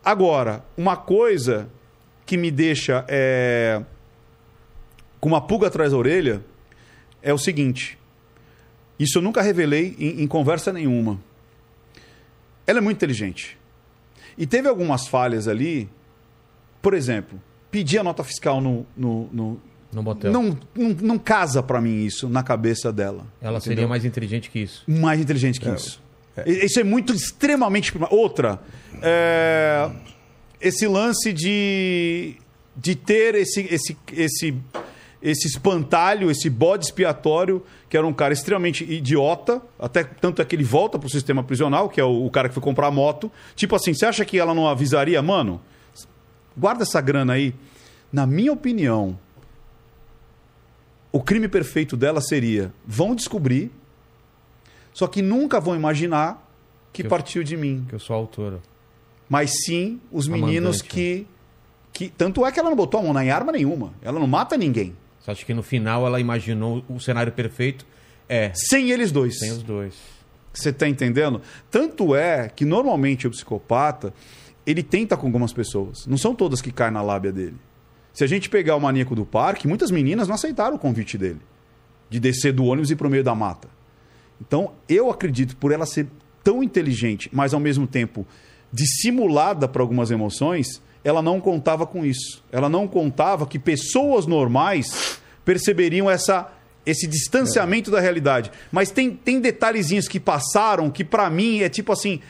Agora, 0.05 0.64
uma 0.76 0.97
coisa 0.97 1.68
que 2.26 2.37
me 2.37 2.51
deixa 2.51 3.07
é, 3.09 3.83
com 5.18 5.31
uma 5.31 5.41
pulga 5.41 5.68
atrás 5.68 5.93
da 5.93 5.97
orelha 5.97 6.45
é 7.22 7.33
o 7.33 7.39
seguinte: 7.39 7.99
isso 8.99 9.18
eu 9.18 9.22
nunca 9.22 9.41
revelei 9.41 9.97
em, 9.99 10.22
em 10.22 10.26
conversa 10.26 10.72
nenhuma. 10.72 11.18
Ela 12.66 12.79
é 12.79 12.83
muito 12.83 12.99
inteligente. 12.99 13.57
E 14.37 14.47
teve 14.47 14.68
algumas 14.68 15.09
falhas 15.09 15.49
ali, 15.49 15.89
por 16.83 16.93
exemplo, 16.93 17.41
pedir 17.71 17.99
a 17.99 18.03
nota 18.05 18.23
fiscal 18.25 18.61
no. 18.61 18.87
no, 18.97 19.29
no- 19.33 19.61
No 19.93 20.03
motel. 20.03 20.31
não, 20.33 20.59
não, 20.75 20.89
não 21.01 21.19
casa 21.19 21.62
pra 21.62 21.81
mim 21.81 22.05
isso 22.05 22.29
na 22.29 22.43
cabeça 22.43 22.93
dela. 22.93 23.27
Ela 23.41 23.59
seria 23.61 23.75
Entendeu? 23.75 23.89
mais 23.89 24.05
inteligente 24.05 24.51
que 24.51 24.59
isso. 24.59 24.85
mais 24.87 25.21
inteligente 25.21 25.61
que 25.61 25.69
isso. 25.69 26.01
E- 26.47 26.64
Isso 26.66 26.79
é 26.79 26.85
muito 26.85 27.12
extremamente. 27.12 27.93
Outra, 28.11 28.61
é, 29.03 29.90
esse 30.61 30.86
lance 30.86 31.32
de, 31.32 32.36
de 32.77 32.95
ter 32.95 33.35
esse, 33.35 33.62
esse, 33.73 33.97
esse, 34.12 34.55
esse 35.23 35.47
espantalho, 35.49 36.31
esse 36.31 36.49
bode 36.49 36.85
expiatório, 36.85 37.62
que 37.89 37.97
era 37.97 38.07
um 38.07 38.12
cara 38.12 38.32
extremamente 38.32 38.85
idiota, 38.85 39.61
até 39.78 40.05
tanto 40.05 40.40
é 40.40 40.45
que 40.45 40.55
ele 40.55 40.65
volta 40.65 40.99
pro 40.99 41.09
sistema 41.09 41.43
prisional, 41.43 41.89
que 41.89 42.01
é 42.01 42.05
o, 42.05 42.27
o 42.27 42.31
cara 42.31 42.49
que 42.49 42.55
foi 42.55 42.62
comprar 42.62 42.86
a 42.89 42.90
moto. 42.90 43.32
Tipo 43.57 43.74
assim, 43.74 43.93
você 43.95 44.07
acha 44.07 44.24
que 44.24 44.39
ela 44.39 44.55
não 44.55 44.69
avisaria, 44.69 45.20
mano? 45.23 45.61
Guarda 46.59 46.82
essa 46.82 47.01
grana 47.01 47.35
aí. 47.35 47.55
Na 48.12 48.26
minha 48.26 48.52
opinião, 48.52 49.18
o 51.12 51.22
crime 51.22 51.48
perfeito 51.48 51.97
dela 51.97 52.20
seria: 52.20 52.72
vão 52.86 53.14
descobrir, 53.14 53.70
só 54.93 55.06
que 55.06 55.22
nunca 55.22 55.60
vão 55.60 55.74
imaginar 55.76 56.35
que, 56.93 57.02
Que 57.02 57.06
eu- 57.06 57.10
partiu 57.10 57.43
de 57.43 57.56
mim. 57.56 57.85
Que 57.89 57.94
eu 57.94 57.98
sou 58.01 58.14
a 58.14 58.18
autora. 58.18 58.60
Mas 59.28 59.51
sim 59.64 60.01
os 60.10 60.26
A 60.28 60.32
meninos 60.32 60.76
mandante, 60.78 60.85
que, 60.89 61.26
que. 61.93 62.09
Tanto 62.09 62.44
é 62.47 62.52
que 62.52 62.59
ela 62.59 62.70
não 62.70 62.76
botou 62.76 63.01
a 63.01 63.02
mão 63.12 63.22
em 63.22 63.30
arma 63.30 63.52
nenhuma. 63.52 63.93
Ela 64.02 64.18
não 64.18 64.26
mata 64.26 64.56
ninguém. 64.56 64.97
Você 65.20 65.30
acha 65.30 65.44
que 65.44 65.52
no 65.52 65.62
final 65.62 66.06
ela 66.06 66.18
imaginou 66.18 66.82
o 66.89 66.98
cenário 66.98 67.32
perfeito? 67.32 67.86
É, 68.28 68.52
Sem 68.55 68.90
eles 68.90 69.12
dois. 69.12 69.39
tem 69.39 69.51
os 69.51 69.62
dois. 69.62 69.94
Você 70.52 70.72
tá 70.72 70.89
entendendo? 70.89 71.40
Tanto 71.70 72.14
é 72.16 72.48
que 72.48 72.64
normalmente 72.64 73.26
o 73.26 73.30
psicopata 73.30 74.12
ele 74.69 74.82
tenta 74.82 75.16
com 75.16 75.27
algumas 75.27 75.51
pessoas. 75.51 76.07
Não 76.07 76.19
são 76.19 76.35
todas 76.35 76.61
que 76.61 76.70
caem 76.70 76.93
na 76.93 77.01
lábia 77.01 77.32
dele. 77.32 77.57
Se 78.12 78.23
a 78.23 78.27
gente 78.27 78.51
pegar 78.51 78.77
o 78.77 78.81
maníaco 78.81 79.15
do 79.15 79.24
parque, 79.24 79.66
muitas 79.66 79.90
meninas 79.90 80.28
não 80.28 80.35
aceitaram 80.35 80.77
o 80.77 80.78
convite 80.78 81.16
dele 81.16 81.40
de 82.11 82.20
descer 82.20 82.53
do 82.53 82.65
ônibus 82.65 82.90
e 82.90 82.93
ir 82.93 82.97
pro 82.97 83.09
meio 83.09 83.24
da 83.24 83.35
mata. 83.35 83.66
Então, 84.39 84.73
eu 84.86 85.11
acredito 85.11 85.57
por 85.57 85.73
ela 85.73 85.86
ser 85.86 86.07
tão 86.45 86.62
inteligente, 86.62 87.31
mas 87.32 87.55
ao 87.55 87.61
mesmo 87.61 87.86
tempo 87.86 88.27
dissimulada 88.70 89.66
para 89.66 89.81
algumas 89.81 90.11
emoções, 90.11 90.82
ela 91.03 91.23
não 91.23 91.40
contava 91.40 91.86
com 91.86 92.05
isso. 92.05 92.45
Ela 92.53 92.69
não 92.69 92.86
contava 92.86 93.47
que 93.47 93.59
pessoas 93.59 94.27
normais 94.27 95.19
perceberiam 95.47 96.11
essa 96.11 96.53
esse 96.85 97.07
distanciamento 97.07 97.90
da 97.90 98.01
realidade. 98.01 98.51
Mas 98.73 98.90
tem, 98.90 99.11
tem 99.11 99.40
detalhezinhos 99.40 100.09
que 100.09 100.19
passaram 100.19 100.90
que 100.90 101.05
pra 101.05 101.28
mim 101.28 101.61
é 101.61 101.69
tipo 101.69 101.93
assim, 101.93 102.20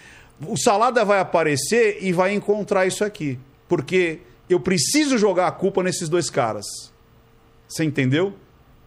o 0.46 0.56
Salada 0.56 1.04
vai 1.04 1.18
aparecer 1.20 1.98
e 2.00 2.12
vai 2.12 2.32
encontrar 2.34 2.86
isso 2.86 3.04
aqui, 3.04 3.38
porque 3.68 4.20
eu 4.48 4.60
preciso 4.60 5.18
jogar 5.18 5.46
a 5.48 5.52
culpa 5.52 5.82
nesses 5.82 6.08
dois 6.08 6.30
caras. 6.30 6.64
Você 7.68 7.84
entendeu? 7.84 8.32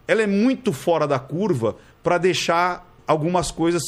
Ela 0.08 0.22
é 0.22 0.26
muito 0.26 0.72
fora 0.72 1.06
da 1.06 1.18
curva 1.18 1.76
pra 2.02 2.18
deixar 2.18 2.88
algumas 3.06 3.50
coisas 3.50 3.82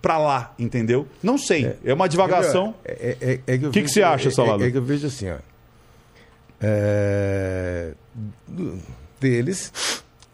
pra 0.00 0.18
lá, 0.18 0.52
entendeu? 0.58 1.06
Não 1.22 1.38
sei, 1.38 1.76
é, 1.84 1.94
uma 1.94 2.08
divagação. 2.08 2.74
É, 2.84 3.16
é- 3.20 3.40
é 3.54 3.58
que 3.58 3.64
eu 3.66 3.70
Que 3.70 3.80
que 3.80 3.80
vejo- 3.82 3.92
você 3.94 4.02
acha, 4.02 4.28
é- 4.28 4.32
Salada? 4.32 4.66
É, 4.66 4.70
que 4.70 4.76
eu 4.78 4.82
vejo 4.82 5.06
assim, 5.06 5.30
ó. 5.30 5.36
É, 6.60 7.92
deles 9.20 9.72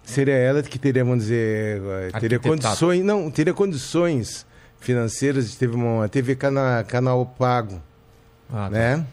seria 0.05 0.35
ela 0.35 0.63
que 0.63 0.79
teria, 0.79 1.05
vamos 1.05 1.21
dizer, 1.25 1.81
teria 2.21 2.39
condições, 2.39 3.03
não, 3.05 3.31
teria 3.31 3.53
condições 3.55 4.47
financeiras 4.81 5.55
ter 5.57 5.71
uma 5.71 6.09
TV 6.09 6.35
cana, 6.37 6.85
canal 6.85 7.25
pago, 7.39 7.81
Ah, 8.51 8.65
tá. 8.65 8.71
né? 8.71 9.07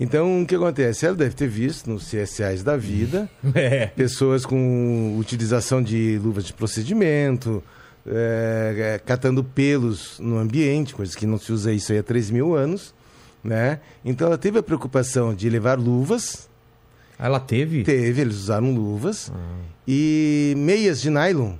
Então, 0.00 0.42
o 0.42 0.46
que 0.46 0.54
acontece? 0.54 1.06
Ela 1.06 1.16
deve 1.16 1.34
ter 1.34 1.48
visto 1.48 1.90
nos 1.90 2.08
CSAs 2.10 2.62
da 2.62 2.76
vida 2.76 3.28
É. 3.54 3.86
pessoas 3.88 4.46
com 4.46 5.16
utilização 5.18 5.82
de 5.82 6.18
luvas 6.22 6.44
de 6.44 6.52
procedimento, 6.52 7.62
é, 8.06 9.00
catando 9.04 9.42
pelos 9.44 10.18
no 10.20 10.38
ambiente, 10.38 10.94
coisas 10.94 11.14
que 11.16 11.26
não 11.26 11.36
se 11.38 11.52
usa 11.52 11.72
isso 11.72 11.92
aí 11.92 11.98
há 11.98 12.02
3 12.02 12.30
mil 12.30 12.54
anos, 12.54 12.94
né? 13.42 13.80
Então 14.04 14.26
ela 14.28 14.38
teve 14.38 14.58
a 14.58 14.62
preocupação 14.62 15.34
de 15.34 15.48
levar 15.50 15.78
luvas, 15.78 16.48
Ela 17.18 17.40
teve? 17.40 17.82
teve, 17.82 18.20
eles 18.20 18.36
usaram 18.36 18.72
luvas, 18.72 19.30
Ah. 19.34 19.36
e 19.86 20.54
meias 20.56 21.00
de 21.00 21.10
nylon, 21.10 21.54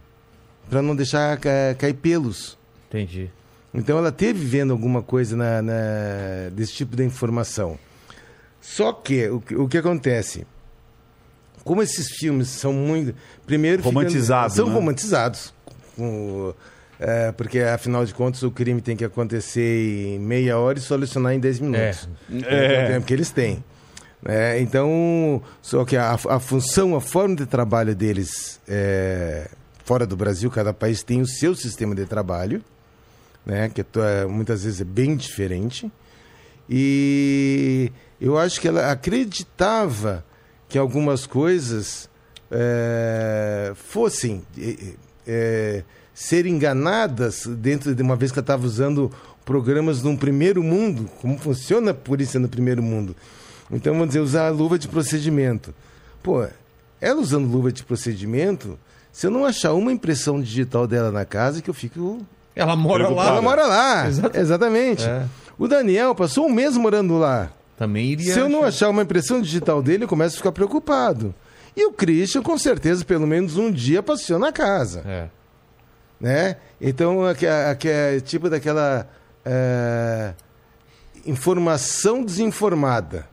para 0.71 0.81
não 0.83 0.95
deixar 0.95 1.37
ca- 1.39 1.75
cair 1.77 1.95
pelos. 1.95 2.57
Entendi. 2.89 3.31
Então 3.73 3.99
ela 3.99 4.11
teve 4.11 4.45
vendo 4.45 4.73
alguma 4.73 5.03
coisa 5.03 5.37
na, 5.37 5.61
na- 5.63 6.49
desse 6.53 6.73
tipo 6.73 6.97
de 6.97 7.05
informação. 7.05 7.79
Só 8.61 8.93
que 8.93 9.29
o, 9.29 9.41
que- 9.41 9.55
o 9.57 9.69
que 9.69 9.79
acontece? 9.79 10.47
Como 11.65 11.83
esses 11.83 12.09
filmes 12.11 12.49
são 12.49 12.73
muito. 12.73 13.15
Primeiro, 13.47 13.83
Romantizados, 13.83 14.57
São 14.57 14.67
né? 14.69 14.73
romantizados. 14.73 15.53
com- 15.97 16.55
é, 17.01 17.31
porque, 17.33 17.61
afinal 17.61 18.05
de 18.05 18.13
contas, 18.13 18.43
o 18.43 18.51
crime 18.51 18.81
tem 18.81 18.97
que 18.97 19.05
acontecer 19.05 20.15
em 20.17 20.19
meia 20.19 20.59
hora 20.59 20.79
e 20.79 20.83
solucionar 20.83 21.33
em 21.35 21.39
10 21.39 21.61
minutos. 21.61 22.09
É, 22.45 22.85
o 22.85 22.93
tempo 22.95 23.07
que 23.07 23.13
eles 23.13 23.31
têm. 23.31 23.63
É, 24.25 24.59
então, 24.61 25.41
só 25.63 25.85
que 25.85 25.97
a, 25.97 26.15
a 26.15 26.41
função, 26.41 26.97
a 26.97 27.01
forma 27.01 27.37
de 27.37 27.47
trabalho 27.47 27.95
deles 27.95 28.59
é, 28.67 29.49
fora 29.85 30.05
do 30.05 30.17
Brasil, 30.17 30.51
cada 30.51 30.73
país 30.75 31.03
tem 31.05 31.21
o 31.21 31.27
seu 31.27 31.55
sistema 31.55 31.95
de 31.95 32.05
trabalho 32.05 32.61
né? 33.45 33.69
Que 33.69 33.83
to- 33.83 34.03
é, 34.03 34.27
muitas 34.27 34.65
vezes 34.65 34.81
é 34.81 34.85
bem 34.85 35.17
diferente. 35.17 35.91
E 36.69 37.91
eu 38.21 38.37
acho 38.39 38.61
que 38.61 38.69
ela 38.69 38.91
acreditava 38.91 40.25
que 40.69 40.77
algumas 40.77 41.27
coisas 41.27 42.09
é, 42.51 43.73
fossem 43.75 44.43
é, 44.59 44.77
é, 45.27 45.85
ser 46.13 46.47
enganadas 46.47 47.47
dentro 47.47 47.95
de 47.95 48.03
uma 48.03 48.17
vez 48.17 48.31
que 48.31 48.39
ela 48.39 48.43
estava 48.43 48.67
usando 48.67 49.11
programas 49.45 50.03
num 50.03 50.15
primeiro 50.17 50.63
mundo, 50.63 51.09
como 51.23 51.39
funciona 51.39 51.93
a 51.93 51.95
polícia 51.95 52.39
no 52.39 52.49
primeiro 52.49 52.83
mundo. 52.83 53.17
Então, 53.71 53.95
vamos 53.95 54.09
dizer, 54.09 54.21
usar 54.21 54.47
a 54.47 54.51
luva 54.51 54.79
de 54.79 54.89
procedimento. 54.89 55.75
Pô, 56.23 56.47
ela 57.01 57.21
usando 57.21 57.51
luva 57.51 57.73
de 57.73 57.83
procedimento, 57.83 58.79
se 59.11 59.27
eu 59.27 59.31
não 59.31 59.47
achar 59.47 59.73
uma 59.73 59.91
impressão 59.93 60.41
digital 60.41 60.87
dela 60.87 61.11
na 61.11 61.25
casa, 61.25 61.63
que 61.63 61.71
eu 61.71 61.75
fico 61.75 62.27
Ela 62.59 62.77
mora 62.77 63.05
Preocupada. 63.05 63.29
lá. 63.31 63.33
ela 63.37 63.43
mora 63.43 63.67
lá. 63.67 64.07
Exato. 64.09 64.37
Exatamente. 64.39 65.05
É. 65.05 65.25
O 65.59 65.67
Daniel 65.69 66.15
passou 66.15 66.47
um 66.47 66.53
mês 66.53 66.77
morando 66.77 67.17
lá. 67.19 67.51
Também 67.77 68.07
iria. 68.07 68.35
Se 68.35 68.41
eu 68.41 68.49
não 68.49 68.59
achar- 68.61 68.69
achar 68.69 68.89
uma 68.91 69.03
impressão 69.03 69.41
digital 69.41 69.81
dele, 69.83 70.05
eu 70.05 70.09
começo 70.09 70.35
a 70.35 70.39
ficar 70.39 70.53
preocupado. 70.53 71.35
E 71.77 71.87
o 71.87 71.93
Christian, 71.93 72.43
com 72.43 72.59
certeza, 72.59 73.05
pelo 73.05 73.27
menos 73.27 73.57
um 73.57 73.71
dia 73.71 74.03
passeou 74.03 74.39
na 74.39 74.51
casa. 74.53 75.03
É. 75.07 75.29
Né? 76.21 76.57
Então, 76.81 77.25
aque- 77.25 77.47
é 77.47 78.19
tipo 78.21 78.51
daquela 78.51 79.09
é, 79.45 80.33
informação 81.25 82.25
desinformada. 82.25 83.27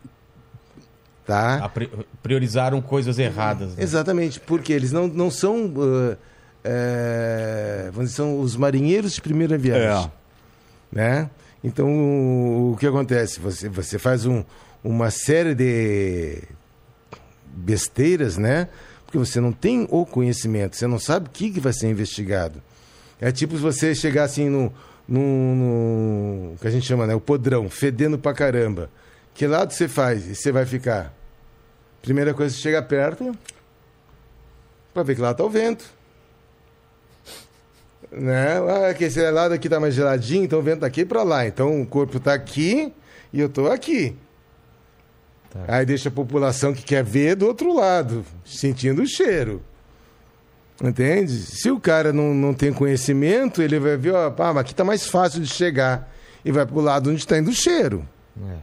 Tá? 1.25 1.55
A 1.65 1.69
pri- 1.69 1.89
priorizaram 2.21 2.79
coisas 2.81 3.17
erradas. 3.17 3.69
né? 3.75 3.81
Exatamente, 3.83 4.39
porque 4.39 4.71
eles 4.71 4.91
não, 4.91 5.07
não 5.07 5.31
são. 5.31 5.65
uh, 5.65 6.15
é, 6.67 7.89
vamos 7.93 8.05
dizer, 8.09 8.15
são 8.17 8.39
os 8.39 8.55
marinheiros 8.57 9.13
de 9.13 9.21
primeira 9.21 9.55
viagem. 9.57 9.87
Né? 10.91 11.29
Então, 11.63 11.87
o, 11.87 12.75
que 12.79 12.87
acontece? 12.87 13.39
Você, 13.39 13.69
você 13.69 13.99
faz 13.99 14.25
um, 14.25 14.43
uma 14.83 15.11
série 15.11 15.53
de 15.53 16.41
besteiras, 17.45 18.37
né? 18.37 18.67
Porque 19.05 19.17
você 19.17 19.39
não 19.39 19.51
tem 19.51 19.87
o 19.91 20.05
conhecimento, 20.05 20.75
você 20.75 20.87
não 20.87 20.99
sabe 20.99 21.27
o 21.27 21.31
que, 21.31 21.51
que 21.51 21.59
vai 21.59 21.73
ser 21.73 21.87
investigado. 21.87 22.61
É 23.21 23.31
tipo 23.31 23.55
você 23.57 23.95
chegar 23.95 24.23
assim 24.23 24.49
no, 24.49 24.73
no, 25.07 25.55
no- 25.55 26.57
que 26.57 26.67
a 26.67 26.71
gente 26.71 26.85
chama, 26.85 27.05
né? 27.07 27.15
O 27.15 27.21
podrão, 27.21 27.69
fedendo 27.69 28.17
pra 28.17 28.33
caramba. 28.33 28.89
Que 29.33 29.47
lado 29.47 29.71
você 29.73 29.87
faz? 29.87 30.27
E 30.27 30.35
você 30.35 30.51
vai 30.51 30.65
ficar? 30.65 31.13
Primeira 32.01 32.33
coisa, 32.33 32.53
você 32.55 32.61
chega 32.61 32.81
perto 32.81 33.35
para 34.93 35.03
ver 35.03 35.15
que 35.15 35.21
lá 35.21 35.33
tá 35.33 35.43
o 35.43 35.49
vento. 35.49 35.85
Né? 38.11 38.57
Ah, 38.89 38.93
que 38.93 39.05
esse 39.05 39.19
lado 39.31 39.53
aqui 39.53 39.67
tá 39.67 39.79
mais 39.79 39.93
geladinho, 39.93 40.43
então 40.43 40.59
o 40.59 40.61
vento 40.61 40.81
tá 40.81 40.87
aqui 40.87 41.05
para 41.05 41.23
lá. 41.23 41.45
Então 41.45 41.81
o 41.81 41.85
corpo 41.85 42.19
tá 42.19 42.33
aqui 42.33 42.93
e 43.31 43.39
eu 43.39 43.49
tô 43.49 43.67
aqui. 43.67 44.15
Tá. 45.49 45.59
Aí 45.67 45.85
deixa 45.85 46.09
a 46.09 46.11
população 46.11 46.73
que 46.73 46.83
quer 46.83 47.03
ver 47.03 47.35
do 47.35 47.45
outro 47.45 47.73
lado, 47.73 48.25
sentindo 48.45 49.01
o 49.01 49.07
cheiro. 49.07 49.61
Entende? 50.83 51.31
Se 51.31 51.71
o 51.71 51.79
cara 51.79 52.11
não, 52.11 52.33
não 52.33 52.53
tem 52.53 52.73
conhecimento, 52.73 53.61
ele 53.61 53.79
vai 53.79 53.95
ver, 53.95 54.13
ó, 54.13 54.29
pá, 54.29 54.53
mas 54.53 54.61
aqui 54.61 54.75
tá 54.75 54.83
mais 54.83 55.07
fácil 55.07 55.41
de 55.41 55.47
chegar. 55.47 56.11
E 56.43 56.51
vai 56.51 56.65
pro 56.65 56.81
lado 56.81 57.09
onde 57.09 57.19
está 57.19 57.37
indo 57.37 57.49
o 57.49 57.53
cheiro. 57.53 58.07
É. 58.49 58.57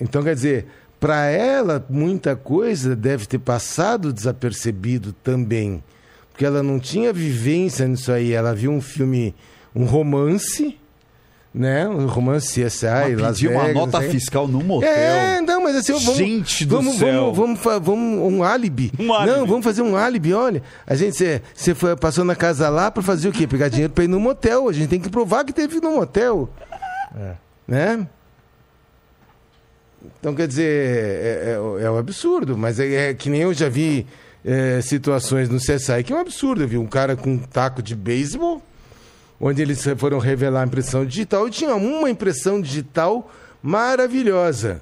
Então, 0.00 0.22
quer 0.22 0.34
dizer, 0.34 0.66
para 1.00 1.26
ela, 1.26 1.84
muita 1.88 2.34
coisa 2.34 2.94
deve 2.96 3.26
ter 3.26 3.38
passado 3.38 4.12
desapercebido 4.12 5.12
também. 5.12 5.82
Porque 6.38 6.46
ela 6.46 6.62
não 6.62 6.78
tinha 6.78 7.12
vivência 7.12 7.84
nisso 7.88 8.12
aí. 8.12 8.32
Ela 8.32 8.54
viu 8.54 8.70
um 8.70 8.80
filme, 8.80 9.34
um 9.74 9.84
romance, 9.84 10.78
né? 11.52 11.88
Um 11.88 12.06
romance 12.06 12.62
CSI, 12.64 12.86
Mas 12.86 13.20
Las 13.20 13.36
pedir 13.38 13.48
uma 13.50 13.62
Vegas, 13.64 13.74
nota 13.74 13.92
não 13.96 14.00
sei. 14.02 14.10
fiscal 14.12 14.46
no 14.46 14.62
motel. 14.62 14.88
É, 14.88 15.40
não, 15.40 15.64
mas 15.64 15.74
assim, 15.74 15.92
vamos, 15.94 16.14
Gente 16.16 16.64
do 16.64 16.76
vamos, 16.76 16.96
céu. 16.96 17.34
Vamos, 17.34 17.58
vamos, 17.60 17.84
vamos 17.84 18.32
um 18.32 18.44
álibi. 18.44 18.92
Um 19.00 19.12
álibi. 19.12 19.36
Não, 19.36 19.46
vamos 19.48 19.64
fazer 19.64 19.82
um 19.82 19.96
álibi, 19.96 20.32
olha. 20.32 20.62
A 20.86 20.94
gente, 20.94 21.16
você- 21.16 21.74
passou 22.00 22.24
na 22.24 22.36
casa 22.36 22.68
lá 22.68 22.88
para 22.88 23.02
fazer 23.02 23.28
o 23.28 23.32
quê? 23.32 23.44
Pegar 23.44 23.68
dinheiro 23.68 23.92
para 23.92 24.04
ir 24.04 24.08
no 24.08 24.20
motel. 24.20 24.68
A 24.68 24.72
gente 24.72 24.86
tem 24.90 25.00
que 25.00 25.10
provar 25.10 25.44
que 25.44 25.52
teve 25.52 25.80
no 25.80 25.90
motel. 25.90 26.48
Né? 27.66 28.06
Então, 30.20 30.36
quer 30.36 30.46
dizer, 30.46 30.70
é, 30.70 31.58
é, 31.80 31.84
é 31.84 31.90
um 31.90 31.98
absurdo, 31.98 32.56
mas 32.56 32.78
é, 32.78 33.10
é 33.10 33.14
que 33.14 33.28
nem 33.28 33.40
eu 33.40 33.52
já 33.52 33.68
vi 33.68 34.06
é, 34.44 34.80
situações 34.80 35.48
no 35.48 35.58
CSI 35.58 36.02
que 36.04 36.12
é 36.12 36.16
um 36.16 36.20
absurdo. 36.20 36.62
Eu 36.62 36.68
vi 36.68 36.78
um 36.78 36.86
cara 36.86 37.16
com 37.16 37.30
um 37.34 37.38
taco 37.38 37.82
de 37.82 37.94
beisebol, 37.94 38.62
onde 39.40 39.62
eles 39.62 39.84
foram 39.96 40.18
revelar 40.18 40.62
a 40.62 40.66
impressão 40.66 41.04
digital 41.04 41.46
e 41.48 41.50
tinha 41.50 41.74
uma 41.74 42.10
impressão 42.10 42.60
digital 42.60 43.30
maravilhosa. 43.62 44.80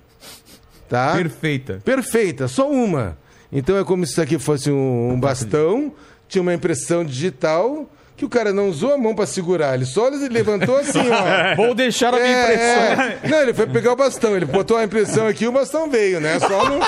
Tá? 0.88 1.14
Perfeita. 1.14 1.80
Perfeita, 1.84 2.46
só 2.48 2.70
uma. 2.70 3.18
Então 3.50 3.76
é 3.78 3.84
como 3.84 4.04
se 4.04 4.12
isso 4.12 4.22
aqui 4.22 4.38
fosse 4.38 4.70
um, 4.70 5.10
um 5.12 5.18
bastão, 5.20 5.92
tinha 6.28 6.42
uma 6.42 6.54
impressão 6.54 7.04
digital 7.04 7.88
que 8.16 8.24
o 8.24 8.28
cara 8.30 8.50
não 8.52 8.68
usou 8.70 8.94
a 8.94 8.98
mão 8.98 9.14
para 9.14 9.26
segurar, 9.26 9.74
ele 9.74 9.84
só 9.84 10.08
levantou 10.08 10.76
assim, 10.78 11.00
ó. 11.10 11.54
Vou 11.56 11.74
deixar 11.74 12.14
a 12.14 12.16
minha 12.16 12.26
É, 12.28 12.42
impressão. 12.44 13.02
é. 13.24 13.28
Não, 13.28 13.42
ele 13.42 13.52
foi 13.52 13.66
pegar 13.66 13.92
o 13.92 13.96
bastão, 13.96 14.34
ele 14.34 14.46
botou 14.46 14.76
a 14.78 14.84
impressão 14.84 15.26
aqui 15.26 15.44
e 15.44 15.48
o 15.48 15.52
bastão 15.52 15.90
veio, 15.90 16.18
né? 16.20 16.38
Só 16.40 16.68
no. 16.68 16.78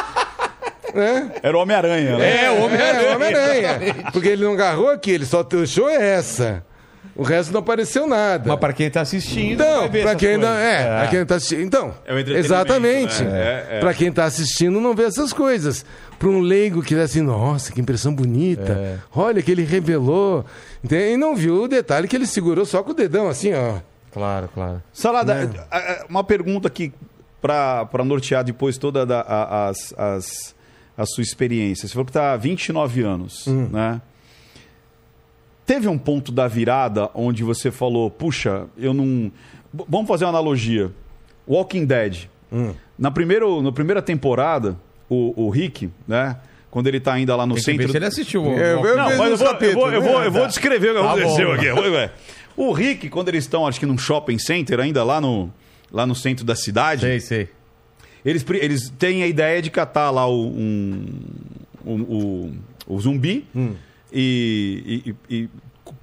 Né? 0.95 1.31
Era 1.43 1.57
o 1.57 1.61
Homem-Aranha, 1.61 2.17
né? 2.19 2.45
É, 2.45 2.51
o 2.51 2.63
Homem-Aranha. 2.65 3.09
É, 3.09 3.15
Homem-Aranha. 3.15 3.95
Porque 4.13 4.29
ele 4.29 4.45
não 4.45 4.53
agarrou 4.55 4.91
aqui, 4.91 5.11
ele 5.11 5.27
só 5.27 5.43
deixou 5.43 5.89
essa. 5.89 6.65
O 7.15 7.23
resto 7.25 7.53
não 7.53 7.59
apareceu 7.61 8.07
nada. 8.07 8.45
Mas 8.49 8.61
pra 8.61 8.73
quem 8.73 8.89
tá 8.89 9.01
assistindo. 9.01 9.55
Então, 9.61 9.81
vai 9.81 9.89
ver 9.89 10.03
pra 10.03 10.11
essas 10.11 10.21
quem, 10.21 10.37
não, 10.37 10.49
coisas. 10.49 10.63
é, 10.65 10.99
pra 11.01 11.07
quem 11.09 11.27
tá 11.27 11.35
assistindo. 11.35 11.63
Então, 11.63 11.95
É 12.07 12.21
exatamente. 12.39 13.25
né? 13.25 13.41
É, 13.41 13.67
é. 13.77 13.81
Pra 13.81 13.93
quem 13.93 14.13
tá 14.13 14.25
assistindo, 14.25 14.81
não 14.81 14.95
vê 14.95 15.03
essas 15.05 15.33
coisas. 15.33 15.85
Pra 16.17 16.29
um 16.29 16.39
leigo 16.41 16.81
que 16.81 16.95
dá 16.95 17.03
assim, 17.03 17.21
nossa, 17.21 17.73
que 17.73 17.81
impressão 17.81 18.15
bonita. 18.15 18.73
É. 18.73 18.97
Olha 19.15 19.43
que 19.43 19.51
ele 19.51 19.65
revelou. 19.65 20.45
Entende? 20.83 21.15
E 21.15 21.17
não 21.17 21.35
viu 21.35 21.63
o 21.65 21.69
detalhe 21.69 22.07
que 22.07 22.15
ele 22.15 22.27
segurou 22.27 22.65
só 22.65 22.85
com 22.85 22.93
o 22.93 22.95
dedão, 22.95 23.29
assim, 23.29 23.53
ó. 23.53 23.79
Claro, 24.13 24.49
claro. 24.55 24.81
Salada, 24.93 25.35
Né? 25.35 25.51
uma 26.09 26.23
pergunta 26.23 26.69
aqui 26.69 26.93
para 27.43 28.05
nortear 28.05 28.45
depois 28.45 28.79
todas 28.79 29.07
as, 29.11 29.93
as, 29.97 30.55
a 30.99 31.07
sua 31.07 31.23
experiência. 31.23 31.87
Você 31.89 31.93
falou 31.95 32.05
que 32.05 32.11
está 32.11 32.33
há 32.33 32.37
29 32.37 33.03
anos, 33.03 33.47
Hum. 33.47 33.69
né? 33.73 34.03
Teve 35.65 35.87
um 35.87 35.99
ponto 35.99 36.33
da 36.33 36.49
virada 36.49 37.11
onde 37.15 37.45
você 37.45 37.71
falou, 37.71 38.11
puxa, 38.11 38.67
eu 38.77 38.93
não. 38.95 39.31
B- 39.73 39.85
Vamos 39.89 40.09
fazer 40.09 40.25
uma 40.25 40.31
analogia. 40.31 40.91
Walking 41.47 41.85
Dead. 41.85 42.25
Hum. 42.51 42.75
Na, 42.99 43.11
primeiro, 43.11 43.61
na 43.63 43.71
primeira 43.71 44.01
temporada, 44.01 44.77
o, 45.09 45.45
o 45.45 45.51
Rick, 45.51 45.91
né? 46.07 46.37
Quando 46.71 46.87
ele 46.87 47.01
tá 47.01 47.13
ainda 47.15 47.35
lá 47.37 47.47
no 47.47 47.59
centro. 47.59 47.89
se 47.91 47.97
ele 47.97 48.05
assistiu. 48.07 48.45
o- 48.45 48.59
É, 48.59 48.73
eu- 48.75 48.97
Não, 48.97 49.05
mas 49.05 49.11
eu 49.11 49.17
vou, 49.17 49.27
eu 49.27 49.37
vou, 49.37 49.47
capítulos, 49.49 49.93
eu 49.93 50.03
vou, 50.03 50.21
né? 50.21 50.27
eu 50.27 50.33
vou 50.33 50.47
descrever 50.47 50.91
o 50.91 50.95
que 50.95 51.01
Tá 51.03 51.13
aconteceu 51.13 51.53
aqui. 51.53 51.67
O 52.57 52.73
Rick, 52.73 53.09
quando 53.09 53.29
eles 53.29 53.45
estão, 53.45 53.67
acho 53.67 53.79
que 53.79 53.87
num 53.87 53.97
shopping 53.97 54.39
center, 54.39 54.81
ainda 54.81 55.05
lá 55.05 55.21
no, 55.21 55.51
lá 55.93 56.07
no 56.07 56.15
centro 56.15 56.45
da 56.45 56.57
cidade, 56.57 57.03
Sei, 57.03 57.21
sei. 57.21 57.49
Eles, 58.31 58.45
eles 58.61 58.91
têm 58.99 59.23
a 59.23 59.27
ideia 59.27 59.61
de 59.63 59.71
catar 59.71 60.11
lá 60.11 60.27
o, 60.27 60.47
um, 60.49 61.05
o, 61.85 61.93
o, 61.93 62.53
o 62.95 63.01
zumbi 63.01 63.47
e, 64.13 65.03
e- 65.07 65.11
e- 65.35 65.43
e 65.45 65.49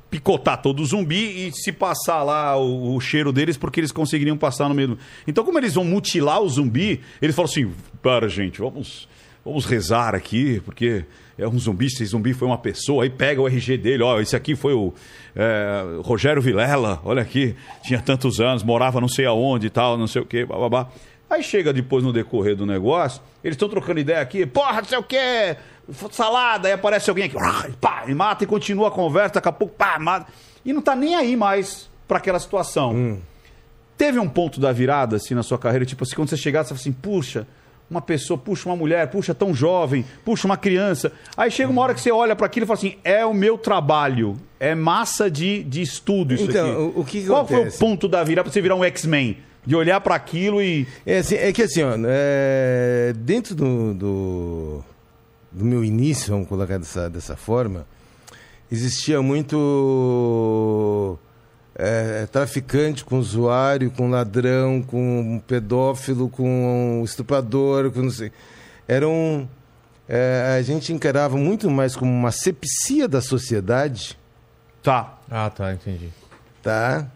picotar 0.10 0.62
todo 0.62 0.82
o 0.82 0.86
zumbi 0.86 1.48
e 1.48 1.52
se 1.52 1.72
passar 1.72 2.24
lá 2.24 2.58
o, 2.58 2.96
o 2.96 3.00
cheiro 3.02 3.34
deles 3.34 3.58
porque 3.58 3.80
eles 3.82 3.92
conseguiriam 3.92 4.38
passar 4.38 4.70
no 4.70 4.76
meio. 4.76 4.90
do- 4.90 4.98
Então, 5.28 5.44
como 5.44 5.58
eles 5.58 5.74
vão 5.74 5.84
mutilar 5.84 6.42
o 6.42 6.50
zumbi, 6.50 7.02
eles 7.22 7.36
falam 7.36 7.50
assim: 7.52 7.72
para, 8.02 8.30
gente, 8.30 8.60
vamos, 8.60 9.08
vamos 9.44 9.66
rezar 9.66 10.16
aqui, 10.16 10.62
porque 10.64 11.04
é 11.38 11.46
um 11.48 11.60
zumbi, 11.60 11.88
esse 11.88 12.06
zumbi 12.06 12.34
foi 12.34 12.48
uma 12.48 12.58
pessoa, 12.58 13.04
aí 13.04 13.10
pega 13.10 13.42
o 13.42 13.48
RG 13.48 13.78
dele, 13.78 14.04
ó, 14.04 14.22
esse 14.22 14.36
aqui 14.38 14.56
foi 14.56 14.74
o 14.74 14.94
é, 15.36 16.00
Rogério 16.02 16.42
Vilela, 16.42 17.02
olha 17.04 17.22
aqui, 17.22 17.54
tinha 17.84 18.00
tantos 18.00 18.40
anos, 18.40 18.64
morava 18.64 19.02
não 19.02 19.10
sei 19.10 19.26
aonde 19.26 19.68
e 19.68 19.70
tal, 19.70 19.98
não 19.98 20.08
sei 20.08 20.22
o 20.22 20.26
que, 20.26 20.46
babá. 20.46 20.88
Aí 21.30 21.42
chega 21.44 21.74
depois 21.74 22.04
no 22.04 22.14
decorrer 22.14 22.56
do 22.56 22.66
negócio, 22.66 23.22
eles 23.44 23.56
estão 23.56 23.68
trocando 23.68 24.00
ideia 24.00 24.22
aqui, 24.22 24.46
porra, 24.46 24.82
não 24.82 24.86
sei 24.86 24.98
o 24.98 25.04
que, 25.04 25.56
salada, 26.12 26.68
aí 26.68 26.74
aparece 26.74 27.10
alguém 27.10 27.26
aqui, 27.26 27.36
pá, 27.82 28.04
e 28.08 28.14
mata 28.14 28.44
e 28.44 28.48
continua 28.48 28.90
a 28.90 28.92
conversa, 28.92 29.36
daqui 29.36 29.48
a 29.50 29.52
pouco, 29.52 29.74
pá, 29.76 29.98
mata. 30.00 30.32
E 30.64 30.72
não 30.72 30.82
tá 30.82 30.96
nem 30.96 31.16
aí 31.16 31.36
mais 31.36 31.90
pra 32.08 32.18
aquela 32.20 32.40
situação. 32.40 33.18
Teve 33.98 34.20
um 34.20 34.28
ponto 34.28 34.60
da 34.60 34.72
virada, 34.72 35.16
assim, 35.16 35.34
na 35.34 35.42
sua 35.44 35.58
carreira, 35.58 35.86
tipo 35.86 36.04
assim, 36.04 36.16
quando 36.16 36.30
você 36.30 36.38
chegasse, 36.38 36.70
você 36.70 36.76
fala 36.76 36.82
assim, 36.82 36.92
puxa, 36.92 37.48
uma 37.90 38.02
pessoa, 38.02 38.38
puxa, 38.38 38.68
uma 38.68 38.76
mulher, 38.76 39.10
puxa, 39.10 39.34
tão 39.34 39.54
jovem, 39.54 40.04
puxa, 40.26 40.46
uma 40.48 40.58
criança. 40.58 41.12
Aí 41.38 41.50
chega 41.50 41.70
uma 41.72 41.82
hora 41.82 41.94
que 41.94 42.02
você 42.02 42.12
olha 42.12 42.36
para 42.36 42.46
aquilo 42.46 42.66
e 42.66 42.68
fala 42.68 42.78
assim, 42.78 42.98
é 43.04 43.26
o 43.26 43.34
meu 43.34 43.58
trabalho, 43.58 44.38
é 44.60 44.76
massa 44.76 45.30
de, 45.32 45.64
de 45.64 45.82
estudo 45.82 46.34
isso 46.34 46.50
Então, 46.50 46.68
aqui. 46.70 46.78
o- 46.98 47.00
o 47.02 47.06
que 47.06 47.26
Qual 47.26 47.46
foi 47.48 47.56
o 47.56 47.60
acontece? 47.62 47.80
ponto 47.80 48.08
da 48.08 48.24
virada 48.24 48.44
pra 48.44 48.52
você 48.54 48.62
virar 48.62 48.76
um 48.76 48.84
X-Men? 48.84 49.38
De 49.66 49.76
olhar 49.76 50.00
para 50.02 50.16
aquilo 50.16 50.62
e... 50.62 50.88
É, 51.06 51.18
assim, 51.20 51.36
é 51.36 51.52
que 51.52 51.64
assim, 51.64 51.82
ó, 51.84 51.94
é, 52.08 53.14
dentro 53.18 53.56
do, 53.56 53.94
do, 53.94 54.84
do 55.52 55.66
meu 55.66 55.84
início, 55.84 56.32
vamos 56.32 56.48
colocar 56.48 56.78
dessa, 56.78 57.10
dessa 57.10 57.36
forma, 57.36 57.88
existia 58.72 59.22
muito 59.22 61.18
é, 61.76 62.26
traficante 62.32 63.04
com 63.04 63.18
usuário, 63.18 63.92
com 63.92 64.10
ladrão, 64.10 64.82
com 64.82 65.42
pedófilo, 65.48 66.30
com 66.30 67.02
estuprador, 67.04 67.92
com 67.92 68.02
não 68.04 68.12
sei. 68.12 68.32
Era 68.88 69.08
um. 69.08 69.48
é, 70.08 70.56
a 70.58 70.62
gente 70.62 70.94
encarava 70.94 71.38
muito 71.38 71.70
mais 71.70 71.96
como 71.96 72.12
uma 72.12 72.32
sepsia 72.32 73.08
da 73.08 73.22
sociedade, 73.22 74.18
Tá, 74.84 75.18
Ah, 75.32 75.50
tá, 75.50 75.74
entendi. 75.74 76.10
tá? 76.62 77.08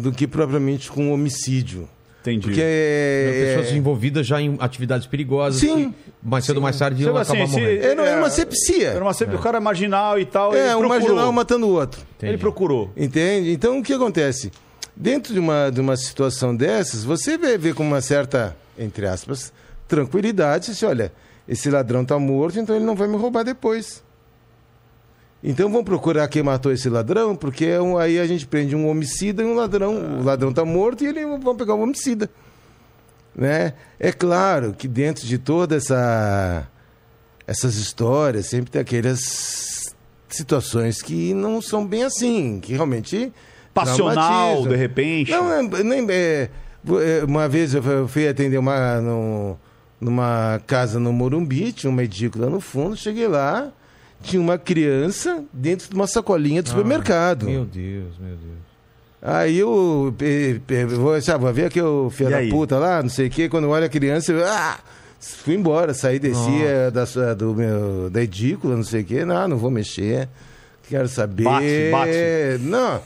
Do 0.00 0.12
que 0.12 0.26
propriamente 0.26 0.90
com 0.90 1.12
homicídio. 1.12 1.88
entendi. 2.20 2.46
Porque. 2.46 2.60
é, 2.62 3.54
Pessoas 3.56 3.76
envolvidas 3.76 4.26
já 4.26 4.40
em 4.40 4.56
atividades 4.60 5.06
perigosas. 5.06 5.60
Sim. 5.60 5.90
que 5.90 5.94
mais 6.22 6.44
cedo 6.44 6.56
ou 6.56 6.62
mais 6.62 6.78
tarde 6.78 7.02
iam 7.02 7.12
Você, 7.12 7.22
acabar 7.32 7.44
assim, 7.44 7.52
se- 7.54 7.60
morrendo. 7.60 7.82
Era, 7.84 8.02
era 8.06 8.18
uma 8.20 8.26
É, 8.26 8.30
sepsia. 8.30 8.88
Era 8.88 9.04
uma 9.04 9.12
sempre 9.14 9.36
o 9.36 9.38
cara 9.38 9.58
é 9.58 9.60
marginal 9.60 10.18
e 10.18 10.24
tal. 10.24 10.54
É, 10.54 10.66
ele 10.68 10.74
um 10.74 10.88
marginal 10.88 11.32
matando 11.32 11.66
o 11.66 11.70
outro. 11.70 12.00
Entendi. 12.16 12.32
Ele 12.32 12.38
procurou. 12.38 12.90
Entende? 12.96 13.50
Então 13.52 13.78
o 13.78 13.82
que 13.82 13.92
acontece? 13.92 14.50
Dentro 14.94 15.32
de 15.32 15.38
uma, 15.38 15.70
de 15.70 15.80
uma 15.80 15.96
situação 15.96 16.54
dessas, 16.56 17.04
você 17.04 17.38
vê, 17.38 17.56
vê 17.56 17.72
com 17.72 17.84
uma 17.84 18.00
certa, 18.00 18.56
entre 18.76 19.06
aspas, 19.06 19.52
tranquilidade, 19.86 20.74
se 20.74 20.84
olha, 20.84 21.12
esse 21.48 21.70
ladrão 21.70 22.02
está 22.02 22.18
morto, 22.18 22.58
então 22.58 22.74
ele 22.76 22.84
não 22.84 22.94
vai 22.96 23.08
me 23.08 23.16
roubar 23.16 23.42
depois. 23.44 24.02
Então 25.42 25.68
vamos 25.70 25.84
procurar 25.84 26.26
quem 26.28 26.42
matou 26.42 26.72
esse 26.72 26.88
ladrão, 26.88 27.36
porque 27.36 27.64
é 27.66 27.80
um- 27.80 27.96
aí 27.96 28.18
a 28.18 28.26
gente 28.26 28.46
prende 28.46 28.74
um 28.74 28.88
homicida 28.88 29.42
e 29.42 29.46
um 29.46 29.54
ladrão. 29.54 30.18
O 30.20 30.24
ladrão 30.24 30.50
está 30.50 30.64
morto 30.64 31.04
e 31.04 31.06
ele 31.06 31.24
vão 31.38 31.54
pegar 31.56 31.74
o 31.74 31.80
homicida. 31.82 32.28
Né? 33.34 33.74
É 34.00 34.10
claro 34.10 34.74
que 34.76 34.88
dentro 34.88 35.24
de 35.26 35.38
toda 35.38 35.76
essa 35.76 36.66
essas 37.46 37.76
histórias 37.76 38.46
sempre 38.46 38.70
tem 38.70 38.80
aquelas 38.80 39.94
situações 40.28 41.00
que 41.00 41.32
não 41.32 41.62
são 41.62 41.86
bem 41.86 42.02
assim, 42.02 42.58
que 42.60 42.72
realmente 42.74 43.32
Passional, 43.72 44.66
de 44.66 44.76
repente. 44.76 45.30
Não, 45.30 45.50
é, 45.52 45.82
nem, 45.84 46.04
é, 46.10 46.50
é, 46.50 47.24
uma 47.24 47.48
vez 47.48 47.74
eu 47.74 47.82
fui- 47.82 47.92
eu 47.94 48.08
fui 48.08 48.28
atender 48.28 48.58
uma, 48.58 49.00
no- 49.00 49.56
numa 50.00 50.60
casa 50.66 50.98
no 50.98 51.12
Morumbi, 51.12 51.72
tinha 51.72 51.90
uma 51.90 52.02
edícula 52.02 52.50
no 52.50 52.60
fundo, 52.60 52.96
cheguei 52.96 53.28
lá, 53.28 53.72
tinha 54.22 54.40
uma 54.40 54.58
criança 54.58 55.44
dentro 55.52 55.88
de 55.88 55.94
uma 55.94 56.06
sacolinha 56.06 56.62
do 56.62 56.68
supermercado. 56.68 57.46
Meu 57.46 57.64
Deus, 57.64 58.18
meu 58.18 58.36
Deus. 58.36 58.68
Aí 59.20 59.58
eu 59.58 60.14
vou, 60.96 61.20
sabe, 61.20 61.44
vou 61.44 61.52
ver 61.52 61.66
aqui 61.66 61.82
o 61.82 62.08
filho 62.08 62.30
da 62.30 62.40
puta 62.48 62.78
lá, 62.78 63.02
não 63.02 63.10
sei 63.10 63.26
o 63.26 63.30
quê, 63.30 63.48
quando 63.48 63.64
eu 63.64 63.70
olho 63.70 63.84
a 63.84 63.88
criança, 63.88 64.32
eu 64.32 64.46
ah, 64.46 64.78
fui 65.18 65.54
embora, 65.54 65.92
saí, 65.92 66.20
desci 66.20 66.62
eh, 66.62 66.88
da, 66.90 67.34
do 67.34 67.52
meu, 67.52 68.08
da 68.10 68.22
edícula, 68.22 68.76
não 68.76 68.84
sei 68.84 69.02
o 69.02 69.04
quê, 69.04 69.24
não, 69.24 69.48
não 69.48 69.56
vou 69.56 69.72
mexer, 69.72 70.28
quero 70.88 71.08
saber. 71.08 71.42
Bate, 71.42 71.90
bate. 71.90 72.60
Não. 72.60 73.00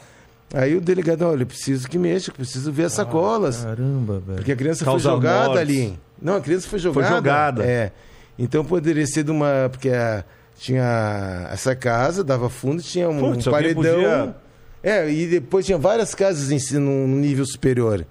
Aí 0.54 0.76
o 0.76 0.82
delegado, 0.82 1.22
olha, 1.22 1.46
preciso 1.46 1.88
que 1.88 1.96
mexa, 1.96 2.30
eu 2.30 2.34
preciso 2.34 2.70
ver 2.70 2.84
as 2.84 2.92
sacolas. 2.92 3.64
Caramba, 3.64 4.20
velho. 4.20 4.36
Porque 4.36 4.52
a 4.52 4.56
criança 4.56 4.84
Causa 4.84 5.08
foi 5.08 5.16
jogada 5.16 5.46
mortes. 5.46 5.60
ali. 5.62 5.98
Não, 6.20 6.36
a 6.36 6.40
criança 6.42 6.68
foi 6.68 6.78
jogada. 6.78 7.16
jogada. 7.16 7.64
É. 7.64 7.90
Então 8.38 8.62
poderia 8.62 9.06
ser 9.06 9.24
de 9.24 9.30
uma. 9.30 9.68
Porque 9.70 9.88
a- 9.88 10.22
tinha 10.56 11.48
essa 11.52 11.74
casa, 11.74 12.22
dava 12.22 12.48
fundo, 12.48 12.82
tinha 12.82 13.08
um 13.08 13.18
Putz, 13.32 13.46
alguém 13.46 13.74
paredão. 13.74 13.94
podia- 13.94 14.36
É, 14.82 15.10
e 15.10 15.26
depois 15.26 15.64
tinha 15.66 15.78
várias 15.78 16.14
casas 16.14 16.50
em 16.50 16.58
si, 16.58 16.78
num 16.78 17.06
num 17.06 17.16
nível 17.18 17.44
superior. 17.46 18.04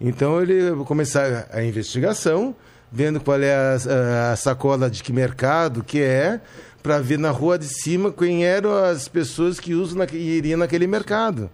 Então 0.00 0.40
ele 0.40 0.74
começar 0.86 1.46
a 1.52 1.62
investigação, 1.62 2.54
vendo 2.90 3.20
qual 3.20 3.40
é 3.40 3.54
a, 3.54 4.32
a 4.32 4.36
sacola 4.36 4.88
de 4.90 5.02
que 5.02 5.12
mercado 5.12 5.84
que 5.84 6.00
é, 6.00 6.40
para 6.82 6.98
ver 7.00 7.18
na 7.18 7.30
rua 7.30 7.58
de 7.58 7.66
cima 7.66 8.10
quem 8.10 8.44
eram 8.46 8.74
as 8.74 9.08
pessoas 9.08 9.60
que 9.60 9.74
usam 9.74 9.98
naque- 9.98 10.16
iriam 10.16 10.58
naquele 10.58 10.86
mercado. 10.86 11.50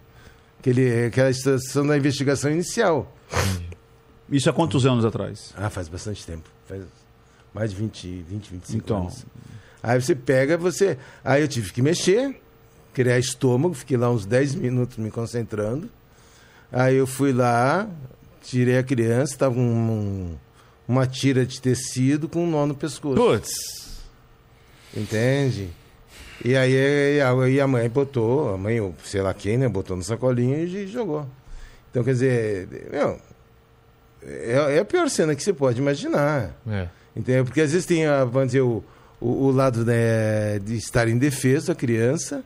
Aquele, 0.59 1.05
aquela 1.07 1.29
estação 1.29 1.85
da 1.85 1.97
investigação 1.97 2.49
inicial. 2.49 3.13
Isso 4.29 4.49
há 4.49 4.53
quantos 4.53 4.85
anos 4.85 5.05
atrás? 5.05 5.53
Ah, 5.57 5.69
faz 5.69 5.87
bastante 5.87 6.25
tempo. 6.25 6.49
Faz 6.67 6.81
mais 7.53 7.71
de 7.71 7.75
20, 7.77 8.07
20 8.27 8.49
25 8.51 8.77
Então. 8.83 8.97
anos. 9.01 9.25
Aí 9.81 10.01
você 10.01 10.15
pega, 10.15 10.57
você. 10.57 10.97
Aí 11.23 11.41
eu 11.41 11.47
tive 11.47 11.71
que 11.71 11.81
mexer, 11.81 12.35
criar 12.93 13.19
estômago, 13.19 13.73
fiquei 13.73 13.97
lá 13.97 14.09
uns 14.09 14.25
10 14.25 14.55
minutos 14.55 14.97
me 14.97 15.11
concentrando. 15.11 15.89
Aí 16.71 16.95
eu 16.95 17.07
fui 17.07 17.31
lá, 17.31 17.87
tirei 18.41 18.77
a 18.77 18.83
criança, 18.83 19.33
estava 19.33 19.57
um, 19.57 20.35
uma 20.87 21.05
tira 21.05 21.45
de 21.45 21.61
tecido 21.61 22.27
com 22.27 22.43
um 22.43 22.49
nó 22.49 22.65
no 22.65 22.75
pescoço. 22.75 23.15
Putz. 23.15 23.51
Entende? 24.95 25.69
E 26.43 26.55
aí 26.55 27.17
e 27.17 27.59
a, 27.59 27.67
mãe 27.67 27.89
botou, 27.89 28.53
a 28.53 28.57
mãe, 28.57 28.93
sei 29.03 29.21
lá 29.21 29.33
quem, 29.33 29.57
né? 29.57 29.67
Botou 29.67 29.97
no 29.97 30.03
sacolinho 30.03 30.57
e 30.57 30.87
jogou. 30.87 31.25
Então, 31.89 32.03
quer 32.03 32.11
dizer, 32.11 32.89
meu, 32.91 33.19
é, 34.23 34.75
é 34.75 34.79
a 34.79 34.85
pior 34.85 35.09
cena 35.09 35.35
que 35.35 35.43
você 35.43 35.53
pode 35.53 35.79
imaginar. 35.79 36.55
É. 36.67 36.87
Entendeu? 37.15 37.43
Porque 37.43 37.61
às 37.61 37.71
vezes 37.71 37.85
tem, 37.85 38.05
a, 38.05 38.23
vamos 38.23 38.47
dizer, 38.47 38.61
o, 38.61 38.83
o, 39.19 39.45
o 39.47 39.51
lado 39.51 39.83
né, 39.85 40.59
de 40.59 40.75
estar 40.75 41.07
em 41.07 41.17
defesa 41.17 41.67
da 41.67 41.75
criança, 41.75 42.43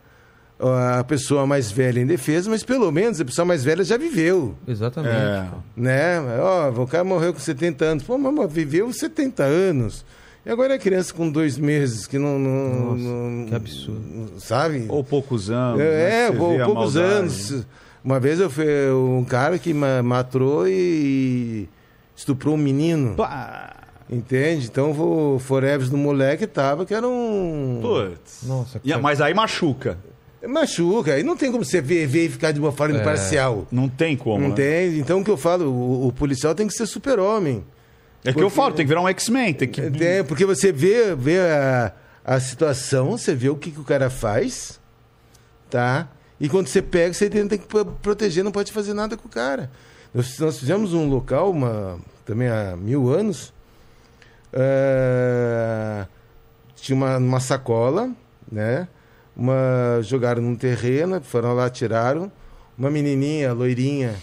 a 0.97 1.03
pessoa 1.03 1.47
mais 1.47 1.71
velha 1.71 1.99
em 1.99 2.05
defesa, 2.05 2.49
mas 2.49 2.61
pelo 2.63 2.91
menos 2.91 3.19
a 3.19 3.25
pessoa 3.25 3.45
mais 3.45 3.63
velha 3.63 3.83
já 3.83 3.97
viveu. 3.97 4.55
Exatamente. 4.67 5.15
É. 5.15 5.47
Né? 5.75 6.19
Ó, 6.39 6.69
o 6.83 6.87
cara 6.87 7.03
morreu 7.03 7.33
com 7.33 7.39
70 7.39 7.83
anos. 7.83 8.03
Pô, 8.03 8.17
mas 8.17 8.53
viveu 8.53 8.91
70 8.93 9.43
anos. 9.43 10.05
E 10.45 10.49
agora 10.51 10.73
é 10.75 10.77
criança 10.77 11.13
com 11.13 11.29
dois 11.29 11.57
meses 11.57 12.05
que 12.07 12.17
não. 12.19 12.37
não, 12.39 12.95
Nossa, 12.95 13.01
não- 13.03 13.45
que 13.47 13.55
absurdo. 13.55 14.33
Sabe? 14.39 14.85
Ou 14.87 15.03
poucos 15.03 15.49
anos. 15.49 15.79
É, 15.81 15.85
né, 15.85 16.27
a 16.27 16.33
poucos 16.65 16.95
maldade. 16.95 16.99
anos. 16.99 17.65
Uma 18.03 18.19
vez 18.19 18.39
eu 18.39 18.49
fui 18.49 18.65
um 18.91 19.23
cara 19.23 19.59
que 19.59 19.71
ma- 19.73 20.01
matou 20.01 20.67
e 20.67 21.67
estuprou 22.15 22.55
um 22.55 22.57
menino. 22.57 23.15
Pá. 23.15 23.80
Entende? 24.11 24.65
Então 24.67 24.91
o 24.91 25.39
Forever 25.39 25.87
do 25.89 25.97
moleque 25.97 26.45
tava, 26.45 26.85
que 26.85 26.93
era 26.93 27.07
um. 27.07 27.79
Putz. 27.81 28.39
Nossa, 28.43 28.81
E- 28.83 28.95
Mas 28.97 29.21
aí 29.21 29.33
machuca. 29.33 29.97
Machuca. 30.45 31.13
Aí 31.13 31.23
não 31.23 31.37
tem 31.37 31.51
como 31.51 31.63
você 31.63 31.79
ver, 31.79 32.07
ver 32.07 32.25
e 32.25 32.29
ficar 32.29 32.51
de 32.51 32.59
uma 32.59 32.71
forma 32.71 32.97
imparcial. 32.97 33.65
Não 33.71 33.87
tem 33.87 34.17
como. 34.17 34.39
né? 34.41 34.47
Entende? 34.49 34.99
Então 34.99 35.21
o 35.21 35.23
que 35.23 35.29
eu 35.31 35.37
falo, 35.37 35.69
o, 35.71 36.07
o 36.07 36.11
policial 36.11 36.53
tem 36.53 36.67
que 36.67 36.73
ser 36.73 36.85
super-homem. 36.87 37.63
É 38.23 38.33
que 38.33 38.41
eu 38.41 38.49
falo, 38.49 38.73
tem 38.75 38.85
que 38.85 38.89
virar 38.89 39.01
um 39.01 39.07
X-Men, 39.07 39.53
tem 39.53 39.67
que... 39.67 39.81
É, 40.03 40.21
porque 40.23 40.45
você 40.45 40.71
vê, 40.71 41.15
vê 41.15 41.39
a, 41.39 41.91
a 42.23 42.39
situação, 42.39 43.11
você 43.17 43.33
vê 43.33 43.49
o 43.49 43.55
que, 43.55 43.71
que 43.71 43.79
o 43.79 43.83
cara 43.83 44.11
faz, 44.11 44.79
tá? 45.69 46.07
E 46.39 46.47
quando 46.49 46.67
você 46.67 46.81
pega, 46.83 47.13
você 47.13 47.29
tem, 47.29 47.47
tem 47.47 47.57
que 47.57 47.65
pro- 47.65 47.85
proteger, 47.85 48.43
não 48.43 48.51
pode 48.51 48.71
fazer 48.71 48.93
nada 48.93 49.15
com 49.17 49.27
o 49.27 49.31
cara. 49.31 49.71
Nós, 50.13 50.37
nós 50.37 50.59
fizemos 50.59 50.93
um 50.93 51.07
local, 51.09 51.49
uma, 51.51 51.99
também 52.25 52.47
há 52.47 52.75
mil 52.75 53.09
anos, 53.09 53.51
é, 54.53 56.05
tinha 56.75 56.95
uma, 56.95 57.17
uma 57.17 57.39
sacola, 57.39 58.11
né? 58.51 58.87
Uma, 59.35 60.01
jogaram 60.01 60.41
num 60.41 60.55
terreno, 60.55 61.21
foram 61.21 61.53
lá, 61.53 61.69
tiraram. 61.69 62.31
Uma 62.77 62.89
menininha, 62.89 63.53
loirinha, 63.53 64.15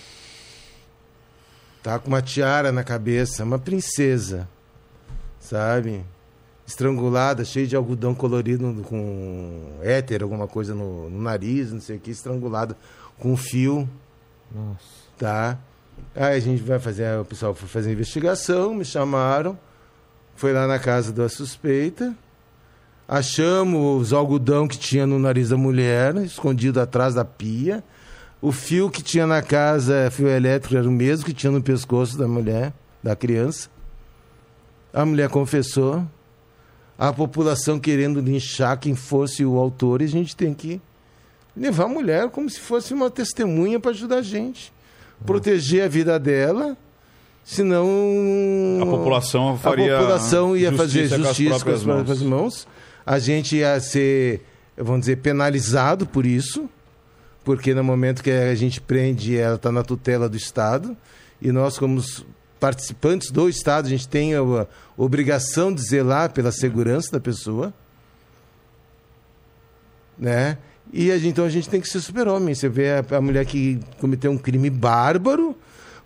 tá 1.83 1.99
com 1.99 2.09
uma 2.09 2.21
tiara 2.21 2.73
na 2.73 2.83
cabeça, 2.83 3.45
uma 3.45 3.59
princesa, 3.59 4.49
sabe? 5.39 6.05
Estrangulada, 6.67 7.45
cheia 7.45 7.67
de 7.67 7.77
algodão 7.77 8.15
colorido 8.15 8.85
com 8.89 9.79
éter, 9.83 10.23
alguma 10.23 10.47
coisa 10.47 10.75
no, 10.75 11.09
no 11.09 11.21
nariz, 11.23 11.73
não 11.73 11.81
sei 11.81 11.97
o 11.97 12.01
que, 12.01 12.11
estrangulada 12.11 12.77
com 13.19 13.37
fio, 13.37 13.89
Nossa. 14.53 14.79
tá? 15.17 15.59
Aí 16.15 16.37
a 16.37 16.41
gente 16.41 16.63
vai 16.63 16.79
fazer, 16.79 17.19
o 17.19 17.25
pessoal 17.25 17.55
foi 17.55 17.69
fazer 17.69 17.91
a 17.91 17.93
investigação, 17.93 18.75
me 18.75 18.85
chamaram, 18.85 19.59
foi 20.39 20.53
lá 20.53 20.69
na 20.69 20.79
casa 20.79 21.13
da 21.13 21.29
suspeita, 21.29 22.15
achamos 23.09 24.03
os 24.03 24.13
algodão 24.13 24.69
que 24.69 24.79
tinha 24.79 25.05
no 25.05 25.19
nariz 25.19 25.49
da 25.49 25.57
mulher, 25.57 26.15
escondido 26.19 26.81
atrás 26.81 27.15
da 27.15 27.25
pia. 27.25 27.83
O 28.41 28.53
fio 28.53 28.89
que 28.89 29.03
tinha 29.03 29.27
na 29.27 29.43
casa, 29.43 30.09
fio 30.13 30.29
elétrico, 30.29 30.77
era 30.77 30.89
o 30.89 30.93
mesmo 30.93 31.27
que 31.27 31.35
tinha 31.35 31.51
no 31.51 31.61
pescoço 31.61 32.17
da 32.17 32.29
mulher, 32.29 32.73
da 33.03 33.17
criança. 33.17 33.69
A 34.95 35.05
mulher 35.05 35.29
confessou. 35.29 36.07
A 36.97 37.13
população 37.13 37.81
querendo 37.81 38.21
linchar 38.21 38.79
quem 38.79 38.95
fosse 38.95 39.45
o 39.45 39.59
autor, 39.59 40.03
e 40.03 40.05
a 40.05 40.09
gente 40.09 40.37
tem 40.37 40.55
que 40.55 40.81
levar 41.57 41.87
a 41.87 41.89
mulher 41.89 42.29
como 42.31 42.49
se 42.49 42.61
fosse 42.61 42.95
uma 42.95 43.11
testemunha 43.11 43.81
para 43.81 43.91
ajudar 43.91 44.19
a 44.19 44.23
gente. 44.23 44.73
Proteger 45.27 45.83
a 45.83 45.89
vida 45.89 46.17
dela, 46.17 46.77
senão. 47.49 47.89
A 48.83 48.87
população 48.87 49.57
faria 49.57 49.97
A 49.97 50.01
população 50.01 50.57
ia 50.57 50.71
fazer 50.73 51.09
justiça 51.09 51.25
com 51.25 51.29
as 51.31 51.63
com 51.63 51.71
as 51.71 51.83
próprias 51.83 51.83
próprias 51.83 52.23
mãos. 52.23 52.69
A 53.07 53.19
gente 53.19 53.57
ia 53.57 53.81
ser, 53.81 54.43
vamos 54.77 55.01
dizer, 55.01 55.17
penalizado 55.17 56.07
por 56.07 56.27
isso, 56.27 56.69
porque 57.43 57.73
no 57.73 57.83
momento 57.83 58.23
que 58.23 58.31
a 58.31 58.55
gente 58.55 58.81
prende, 58.83 59.37
ela 59.37 59.57
está 59.57 59.73
na 59.73 59.83
tutela 59.83 60.29
do 60.29 60.37
Estado, 60.37 60.95
e 61.41 61.51
nós, 61.51 61.79
como 61.79 62.03
participantes 62.61 63.31
do 63.31 63.49
Estado, 63.49 63.87
a 63.87 63.89
gente 63.89 64.07
tem 64.07 64.35
a, 64.35 64.41
a 64.41 64.67
obrigação 64.97 65.73
de 65.73 65.81
zelar 65.81 66.33
pela 66.33 66.53
segurança 66.53 67.13
da 67.13 67.21
pessoa, 67.21 67.73
né? 70.19 70.59
E 70.93 71.11
a 71.11 71.17
gente, 71.17 71.29
então 71.29 71.45
a 71.45 71.51
gente 71.51 71.69
tem 71.69 71.81
que 71.81 71.89
ser 71.89 72.01
super-homem. 72.01 72.55
Você 72.55 72.69
vê 72.69 72.91
a, 72.91 73.17
a 73.17 73.21
mulher 73.21 73.47
que 73.47 73.81
cometeu 74.01 74.31
um 74.31 74.39
crime 74.39 74.69
bárbaro, 74.69 75.57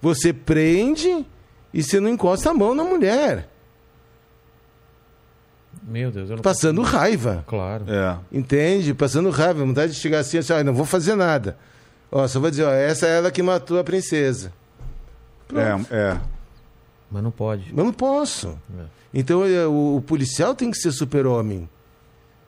você 0.03 0.33
prende 0.33 1.24
e 1.73 1.83
você 1.83 2.01
não 2.01 2.11
encosta 2.11 2.51
a 2.51 2.55
mão 2.55 2.74
na 2.74 2.83
mulher, 2.85 3.49
Meu 5.85 6.11
Deus, 6.11 6.29
eu 6.29 6.37
não 6.37 6.43
passando 6.43 6.83
raiva. 6.83 7.45
Claro. 7.47 7.85
É. 7.89 8.19
Entende? 8.31 8.93
Passando 8.93 9.31
raiva, 9.31 9.65
vontade 9.65 9.93
de 9.93 9.99
chegar 9.99 10.19
assim, 10.19 10.39
assim, 10.39 10.53
ó, 10.53 10.62
não 10.62 10.74
vou 10.74 10.85
fazer 10.85 11.15
nada. 11.15 11.57
Ó, 12.11 12.27
só 12.29 12.39
vou 12.39 12.51
dizer, 12.51 12.65
ó, 12.65 12.70
essa 12.70 13.07
é 13.07 13.16
ela 13.16 13.31
que 13.31 13.43
matou 13.43 13.79
a 13.79 13.85
princesa. 13.85 14.53
É, 15.55 15.97
é. 15.97 16.20
Mas 17.11 17.23
não 17.23 17.31
pode. 17.31 17.73
Mas 17.74 17.85
não 17.85 17.93
posso. 17.93 18.59
É. 18.79 18.85
Então 19.15 19.45
é, 19.45 19.66
o, 19.66 19.97
o 19.97 20.03
policial 20.03 20.55
tem 20.55 20.70
que 20.70 20.79
ser 20.79 20.93
super-homem. 20.93 21.69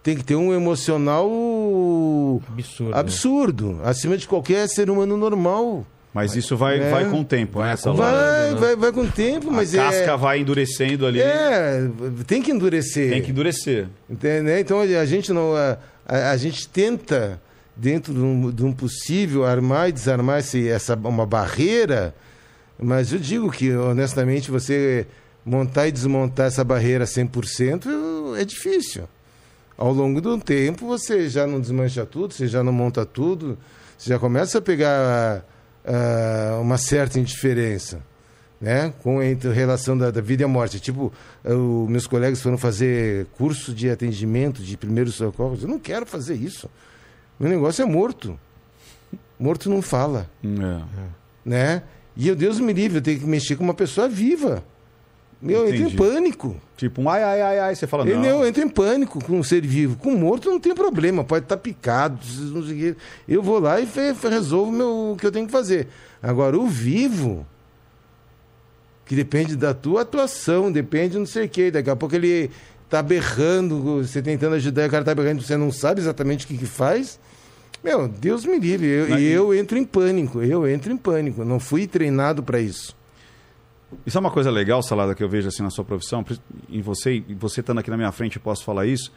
Tem 0.02 0.16
que 0.16 0.22
ter 0.24 0.36
um 0.36 0.52
emocional 0.52 1.30
Absurdo. 2.48 2.90
né? 2.90 2.98
absurdo, 2.98 3.80
acima 3.84 4.18
de 4.18 4.28
qualquer 4.28 4.68
ser 4.68 4.90
humano 4.90 5.16
normal. 5.16 5.86
Mas 6.14 6.36
isso 6.36 6.56
vai, 6.56 6.78
É. 6.78 6.90
vai 6.90 7.10
com 7.10 7.22
o 7.22 7.24
tempo, 7.24 7.60
né? 7.60 7.72
Essa 7.72 7.92
Vai, 7.92 8.52
né? 8.52 8.54
vai, 8.54 8.76
vai 8.76 8.92
com 8.92 9.00
o 9.00 9.10
tempo, 9.10 9.50
mas 9.50 9.74
a 9.74 9.78
é. 9.78 9.84
casca 9.84 10.16
vai 10.16 10.38
endurecendo 10.38 11.04
ali. 11.04 11.20
É, 11.20 11.90
tem 12.24 12.40
que 12.40 12.52
endurecer. 12.52 13.10
Tem 13.10 13.20
que 13.20 13.32
endurecer. 13.32 13.88
Entende? 14.08 14.42
né? 14.42 14.60
Então 14.60 14.80
a 14.80 15.04
gente 15.04 15.32
não. 15.32 15.56
A, 15.56 15.76
a, 16.06 16.30
a 16.30 16.36
gente 16.36 16.68
tenta, 16.68 17.42
dentro 17.74 18.14
de 18.14 18.20
um, 18.20 18.50
de 18.52 18.64
um 18.64 18.72
possível, 18.72 19.44
armar 19.44 19.88
e 19.88 19.92
desarmar 19.92 20.38
esse, 20.38 20.68
essa, 20.68 20.94
uma 20.94 21.26
barreira, 21.26 22.14
mas 22.78 23.12
eu 23.12 23.18
digo 23.18 23.50
que, 23.50 23.72
honestamente, 23.72 24.52
você 24.52 25.08
montar 25.44 25.88
e 25.88 25.92
desmontar 25.92 26.46
essa 26.46 26.62
barreira 26.62 27.06
100% 27.06 28.36
é 28.38 28.44
difícil. 28.44 29.08
Ao 29.76 29.92
longo 29.92 30.20
do 30.20 30.38
tempo, 30.38 30.86
você 30.86 31.28
já 31.28 31.44
não 31.44 31.60
desmancha 31.60 32.06
tudo, 32.06 32.32
você 32.32 32.46
já 32.46 32.62
não 32.62 32.72
monta 32.72 33.04
tudo, 33.04 33.58
você 33.98 34.10
já 34.10 34.18
começa 34.18 34.58
a 34.58 34.62
pegar 34.62 35.44
ah, 35.84 36.58
uma 36.60 36.78
certa 36.78 37.18
indiferença 37.18 38.00
né? 38.60 38.94
Com 39.02 39.22
entre 39.22 39.50
a 39.50 39.52
relação 39.52 39.98
da, 39.98 40.10
da 40.10 40.22
vida 40.22 40.42
e 40.42 40.44
a 40.44 40.48
morte. 40.48 40.80
Tipo, 40.80 41.12
os 41.44 41.88
meus 41.90 42.06
colegas 42.06 42.40
foram 42.40 42.56
fazer 42.56 43.26
curso 43.36 43.74
de 43.74 43.90
atendimento 43.90 44.62
de 44.62 44.74
primeiros 44.74 45.16
socorros. 45.16 45.62
Eu 45.62 45.68
não 45.68 45.78
quero 45.78 46.06
fazer 46.06 46.34
isso. 46.34 46.70
Meu 47.38 47.50
negócio 47.50 47.82
é 47.82 47.84
morto. 47.84 48.38
Morto 49.38 49.68
não 49.68 49.82
fala, 49.82 50.30
É. 50.42 50.82
né? 51.44 51.82
E 52.16 52.28
eu, 52.28 52.34
Deus 52.36 52.58
me 52.58 52.72
livre, 52.72 52.98
eu 52.98 53.02
tenho 53.02 53.18
que 53.20 53.26
mexer 53.26 53.56
com 53.56 53.64
uma 53.64 53.74
pessoa 53.74 54.08
viva. 54.08 54.64
Meu, 55.40 55.66
eu 55.66 55.74
entro 55.74 55.88
em 55.88 55.96
pânico. 55.96 56.56
Tipo 56.76 57.02
um 57.02 57.08
ai, 57.08 57.22
ai, 57.22 57.42
ai, 57.42 57.58
ai. 57.60 57.74
Você 57.74 57.86
fala, 57.86 58.04
não. 58.04 58.24
eu 58.24 58.46
entro 58.46 58.62
em 58.62 58.68
pânico 58.68 59.22
com 59.22 59.38
um 59.38 59.42
ser 59.42 59.64
vivo. 59.64 59.96
Com 59.96 60.12
morto 60.12 60.50
não 60.50 60.58
tem 60.58 60.74
problema, 60.74 61.22
pode 61.22 61.44
estar 61.44 61.56
picado. 61.56 62.18
não 62.52 62.62
sei. 62.62 62.96
Eu 63.28 63.42
vou 63.42 63.58
lá 63.58 63.80
e 63.80 63.88
resolvo 64.30 64.72
meu, 64.72 65.12
o 65.12 65.16
que 65.16 65.26
eu 65.26 65.32
tenho 65.32 65.46
que 65.46 65.52
fazer. 65.52 65.88
Agora, 66.22 66.58
o 66.58 66.66
vivo, 66.66 67.46
que 69.04 69.14
depende 69.14 69.56
da 69.56 69.74
tua 69.74 70.02
atuação, 70.02 70.72
depende 70.72 71.10
de 71.10 71.18
não 71.18 71.26
sei 71.26 71.46
o 71.46 71.48
quê. 71.48 71.70
Daqui 71.70 71.90
a 71.90 71.96
pouco 71.96 72.14
ele 72.14 72.50
tá 72.88 73.02
berrando, 73.02 74.02
você 74.02 74.22
tentando 74.22 74.54
ajudar, 74.54 74.88
o 74.88 74.90
cara 74.90 75.04
tá 75.04 75.14
berrando, 75.14 75.42
você 75.42 75.56
não 75.56 75.70
sabe 75.70 76.00
exatamente 76.00 76.44
o 76.44 76.48
que, 76.48 76.58
que 76.58 76.66
faz. 76.66 77.18
Meu, 77.82 78.08
Deus 78.08 78.46
me 78.46 78.58
livre. 78.58 78.86
Eu, 78.86 79.08
Mas- 79.10 79.22
eu 79.22 79.54
entro 79.54 79.76
em 79.76 79.84
pânico. 79.84 80.42
Eu 80.42 80.66
entro 80.66 80.90
em 80.90 80.96
pânico. 80.96 81.44
Não 81.44 81.60
fui 81.60 81.86
treinado 81.86 82.42
para 82.42 82.58
isso. 82.58 82.96
Isso 84.06 84.16
é 84.16 84.20
uma 84.20 84.30
coisa 84.30 84.50
legal, 84.50 84.82
Salada, 84.82 85.14
que 85.14 85.22
eu 85.22 85.28
vejo 85.28 85.48
assim 85.48 85.62
na 85.62 85.70
sua 85.70 85.84
profissão, 85.84 86.24
em 86.68 86.80
você, 86.80 87.24
e 87.28 87.34
você 87.34 87.60
estando 87.60 87.78
aqui 87.78 87.90
na 87.90 87.96
minha 87.96 88.12
frente, 88.12 88.36
eu 88.36 88.42
posso 88.42 88.64
falar 88.64 88.86
isso. 88.86 89.12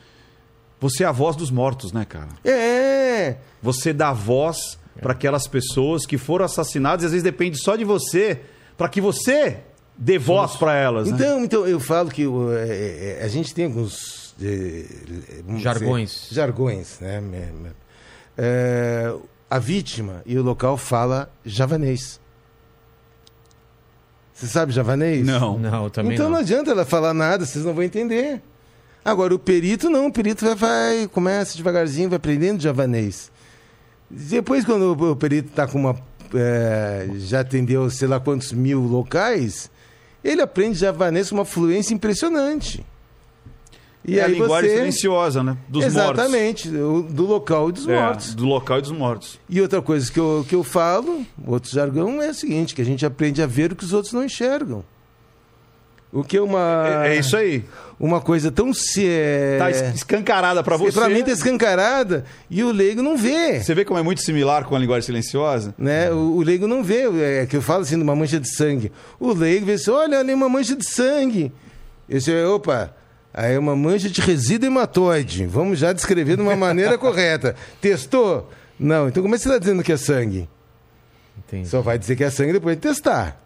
Você 0.79 1.03
é 1.03 1.07
a 1.07 1.11
voz 1.11 1.35
dos 1.35 1.49
mortos, 1.49 1.91
né, 1.91 2.05
cara? 2.05 2.29
É. 2.45 3.37
Você 3.61 3.91
dá 3.93 4.13
voz 4.13 4.77
para 5.01 5.13
aquelas 5.13 5.47
pessoas 5.47 6.05
que 6.05 6.17
foram 6.17 6.45
assassinadas 6.45 7.03
e 7.03 7.05
às 7.05 7.11
vezes 7.11 7.23
depende 7.23 7.57
só 7.61 7.75
de 7.75 7.83
você 7.83 8.41
para 8.77 8.89
que 8.89 9.01
você 9.01 9.59
dê 9.97 10.19
voz 10.19 10.55
para 10.55 10.75
elas, 10.75 11.09
né? 11.09 11.15
Então, 11.15 11.43
então, 11.43 11.67
eu 11.67 11.79
falo 11.79 12.09
que 12.09 12.23
é, 12.23 13.19
é, 13.19 13.23
a 13.23 13.27
gente 13.27 13.53
tem 13.53 13.65
alguns 13.65 14.35
é, 14.41 14.85
Jargões. 15.57 16.27
dizer, 16.29 16.35
jargões, 16.35 16.99
né? 16.99 17.21
É, 18.37 19.15
a 19.49 19.57
vítima 19.57 20.21
e 20.25 20.37
o 20.37 20.43
local 20.43 20.77
fala 20.77 21.31
javanês. 21.43 22.19
Você 24.37 24.45
sabe 24.45 24.71
javanês? 24.71 25.25
Não. 25.25 25.57
Não, 25.57 25.89
também 25.89 26.13
então 26.13 26.25
não. 26.25 26.33
não. 26.33 26.39
adianta 26.39 26.69
ela 26.69 26.85
falar 26.85 27.11
nada, 27.11 27.43
vocês 27.43 27.65
não 27.65 27.73
vão 27.73 27.83
entender. 27.83 28.39
Agora, 29.03 29.33
o 29.33 29.39
perito 29.39 29.89
não, 29.89 30.05
o 30.07 30.13
perito 30.13 30.45
vai, 30.45 30.53
vai 30.53 31.07
começa 31.07 31.57
devagarzinho, 31.57 32.07
vai 32.07 32.17
aprendendo 32.17 32.61
javanês. 32.61 33.31
Depois, 34.07 34.63
quando 34.63 34.93
o, 34.93 35.11
o 35.11 35.15
perito 35.15 35.49
está 35.49 35.65
com 35.65 35.79
uma. 35.79 35.95
é, 36.35 37.07
já 37.17 37.39
atendeu 37.39 37.89
sei 37.89 38.07
lá 38.07 38.19
quantos 38.19 38.51
mil 38.51 38.81
locais, 38.81 39.71
ele 40.23 40.43
aprende 40.43 40.77
javanês 40.77 41.29
com 41.29 41.35
uma 41.35 41.45
fluência 41.45 41.95
impressionante. 41.95 42.85
E 44.05 44.19
é 44.19 44.23
a 44.23 44.27
linguagem 44.27 44.69
você... 44.69 44.77
silenciosa, 44.77 45.43
né? 45.43 45.57
Dos 45.67 45.83
Exatamente, 45.83 46.69
o- 46.69 47.01
do 47.01 47.25
local 47.25 47.69
e 47.69 47.71
dos 47.73 47.85
mortos. 47.85 48.03
mortos. 48.05 48.31
É, 48.31 48.35
do 48.35 48.45
local 48.45 48.77
e 48.77 48.81
dos 48.81 48.91
mortos. 48.91 49.39
E 49.49 49.61
outra 49.61 49.81
coisa 49.81 50.09
que 50.11 50.19
eu, 50.19 50.45
que 50.47 50.55
eu 50.55 50.63
falo, 50.63 51.25
outro 51.45 51.69
jargão, 51.69 52.21
é 52.21 52.29
o 52.29 52.33
seguinte, 52.33 52.73
que 52.73 52.81
a 52.81 52.85
gente 52.85 53.05
aprende 53.05 53.41
a 53.41 53.45
ver 53.47 53.73
o 53.73 53.75
que 53.75 53.83
os 53.83 53.91
outros 53.93 54.13
não 54.13 54.23
enxergam. 54.23 54.83
O 56.09 56.23
que 56.23 56.37
é 56.37 56.41
uma, 56.41 57.03
É, 57.05 57.15
é 57.15 57.19
isso 57.19 57.35
aí. 57.35 57.65
uma 57.99 58.21
coisa 58.21 58.49
tão 58.49 58.73
se... 58.73 59.05
é- 59.05 59.57
Tá 59.59 59.69
es- 59.69 59.95
escancarada 59.95 60.63
para 60.63 60.77
você. 60.77 60.97
Pra 60.97 61.09
mim 61.09 61.21
tá 61.21 61.31
escancarada 61.31 62.23
e 62.49 62.63
o 62.63 62.71
leigo 62.71 63.03
não 63.03 63.17
vê. 63.17 63.59
Você 63.61 63.75
vê 63.75 63.83
como 63.83 63.99
é 63.99 64.01
muito 64.03 64.21
similar 64.21 64.63
com 64.63 64.73
a 64.73 64.79
linguagem 64.79 65.05
silenciosa? 65.05 65.75
Né? 65.77 66.09
O, 66.09 66.37
o 66.37 66.41
leigo 66.41 66.65
não 66.65 66.81
vê, 66.81 67.41
é 67.41 67.45
que 67.45 67.57
eu 67.57 67.61
falo 67.61 67.81
assim, 67.81 67.97
de 67.97 68.03
uma 68.03 68.15
mancha 68.15 68.39
de 68.39 68.47
sangue. 68.55 68.89
O 69.19 69.33
leigo 69.33 69.65
vê 69.65 69.73
assim, 69.73 69.91
olha 69.91 70.19
ali 70.19 70.33
uma 70.33 70.47
mancha 70.47 70.77
de 70.77 70.87
sangue. 70.89 71.51
Eu 72.07 72.21
sei, 72.21 72.41
opa, 72.45 72.95
aí 73.37 73.53
é 73.55 73.59
uma 73.59 73.75
mancha 73.75 74.09
de 74.09 74.19
resíduo 74.21 74.67
hematóide. 74.67 75.45
Vamos 75.45 75.79
já 75.79 75.93
descrever 75.93 76.35
de 76.35 76.41
uma 76.41 76.55
maneira 76.57 76.97
correta. 76.97 77.55
Testou? 77.79 78.49
Não, 78.79 79.07
então 79.07 79.23
como 79.23 79.33
é 79.35 79.37
que 79.37 79.43
você 79.43 79.49
está 79.49 79.59
dizendo 79.59 79.83
que 79.83 79.91
é 79.91 79.97
sangue? 79.97 80.49
Entendi. 81.37 81.67
Só 81.69 81.81
vai 81.81 81.97
dizer 81.97 82.15
que 82.15 82.23
é 82.23 82.29
sangue 82.29 82.53
depois 82.53 82.75
de 82.75 82.81
testar. 82.81 83.39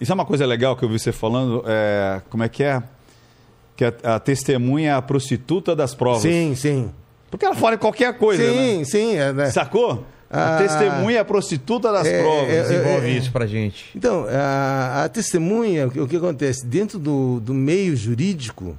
Isso 0.00 0.12
é 0.12 0.14
uma 0.14 0.26
coisa 0.26 0.44
legal 0.44 0.76
que 0.76 0.84
eu 0.84 0.88
vi 0.88 0.98
você 0.98 1.12
falando. 1.12 1.64
é, 1.66 2.20
como 2.28 2.42
é 2.42 2.48
que 2.48 2.62
é? 2.62 2.82
Que 3.76 3.84
a, 3.84 3.92
a 4.14 4.18
testemunha 4.20 4.90
é 4.90 4.94
a 4.94 5.02
prostituta 5.02 5.74
das 5.74 5.94
provas. 5.94 6.22
Sim, 6.22 6.54
sim. 6.54 6.90
Porque 7.30 7.44
ela 7.44 7.54
fala 7.54 7.76
qualquer 7.76 8.14
coisa, 8.16 8.42
sim, 8.42 8.78
né? 8.78 8.84
sim. 8.84 9.16
é, 9.16 9.32
né? 9.32 9.50
Sacou? 9.50 10.04
A 10.30 10.56
Ah. 10.56 10.58
testemunha 10.58 11.18
é 11.18 11.20
a 11.20 11.24
prostituta 11.24 11.92
das 11.92 12.06
É, 12.06 12.20
provas. 12.22 12.52
é, 12.52 12.62
Desenvolve 12.62 13.06
é, 13.06 13.10
isso 13.10 13.30
pra 13.32 13.46
gente. 13.46 13.86
Então, 13.94 14.26
a, 14.28 15.04
a 15.04 15.08
testemunha, 15.08 15.86
o 15.86 15.90
que, 15.90 16.00
o 16.00 16.08
que 16.08 16.16
acontece? 16.16 16.66
Dentro 16.66 16.98
do, 16.98 17.38
do 17.40 17.54
meio 17.54 17.96
jurídico, 17.96 18.76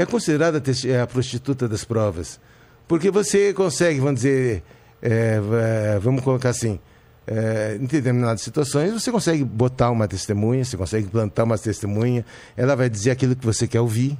é 0.00 0.06
considerada 0.06 0.58
a 0.58 0.60
testi- 0.60 0.92
a 0.92 1.06
prostituta 1.06 1.66
das 1.68 1.84
provas. 1.84 2.38
Porque 2.86 3.10
você 3.10 3.52
consegue, 3.52 4.00
vamos 4.00 4.16
dizer, 4.16 4.62
é, 5.02 5.40
é, 5.94 5.98
vamos 5.98 6.22
colocar 6.22 6.50
assim, 6.50 6.78
é, 7.26 7.76
em 7.80 7.84
determinadas 7.84 8.40
situações, 8.40 8.92
você 8.92 9.10
consegue 9.10 9.44
botar 9.44 9.90
uma 9.90 10.06
testemunha, 10.08 10.64
você 10.64 10.76
consegue 10.76 11.08
plantar 11.08 11.44
uma 11.44 11.58
testemunha, 11.58 12.24
ela 12.56 12.74
vai 12.74 12.88
dizer 12.88 13.10
aquilo 13.10 13.36
que 13.36 13.44
você 13.44 13.66
quer 13.66 13.80
ouvir, 13.80 14.16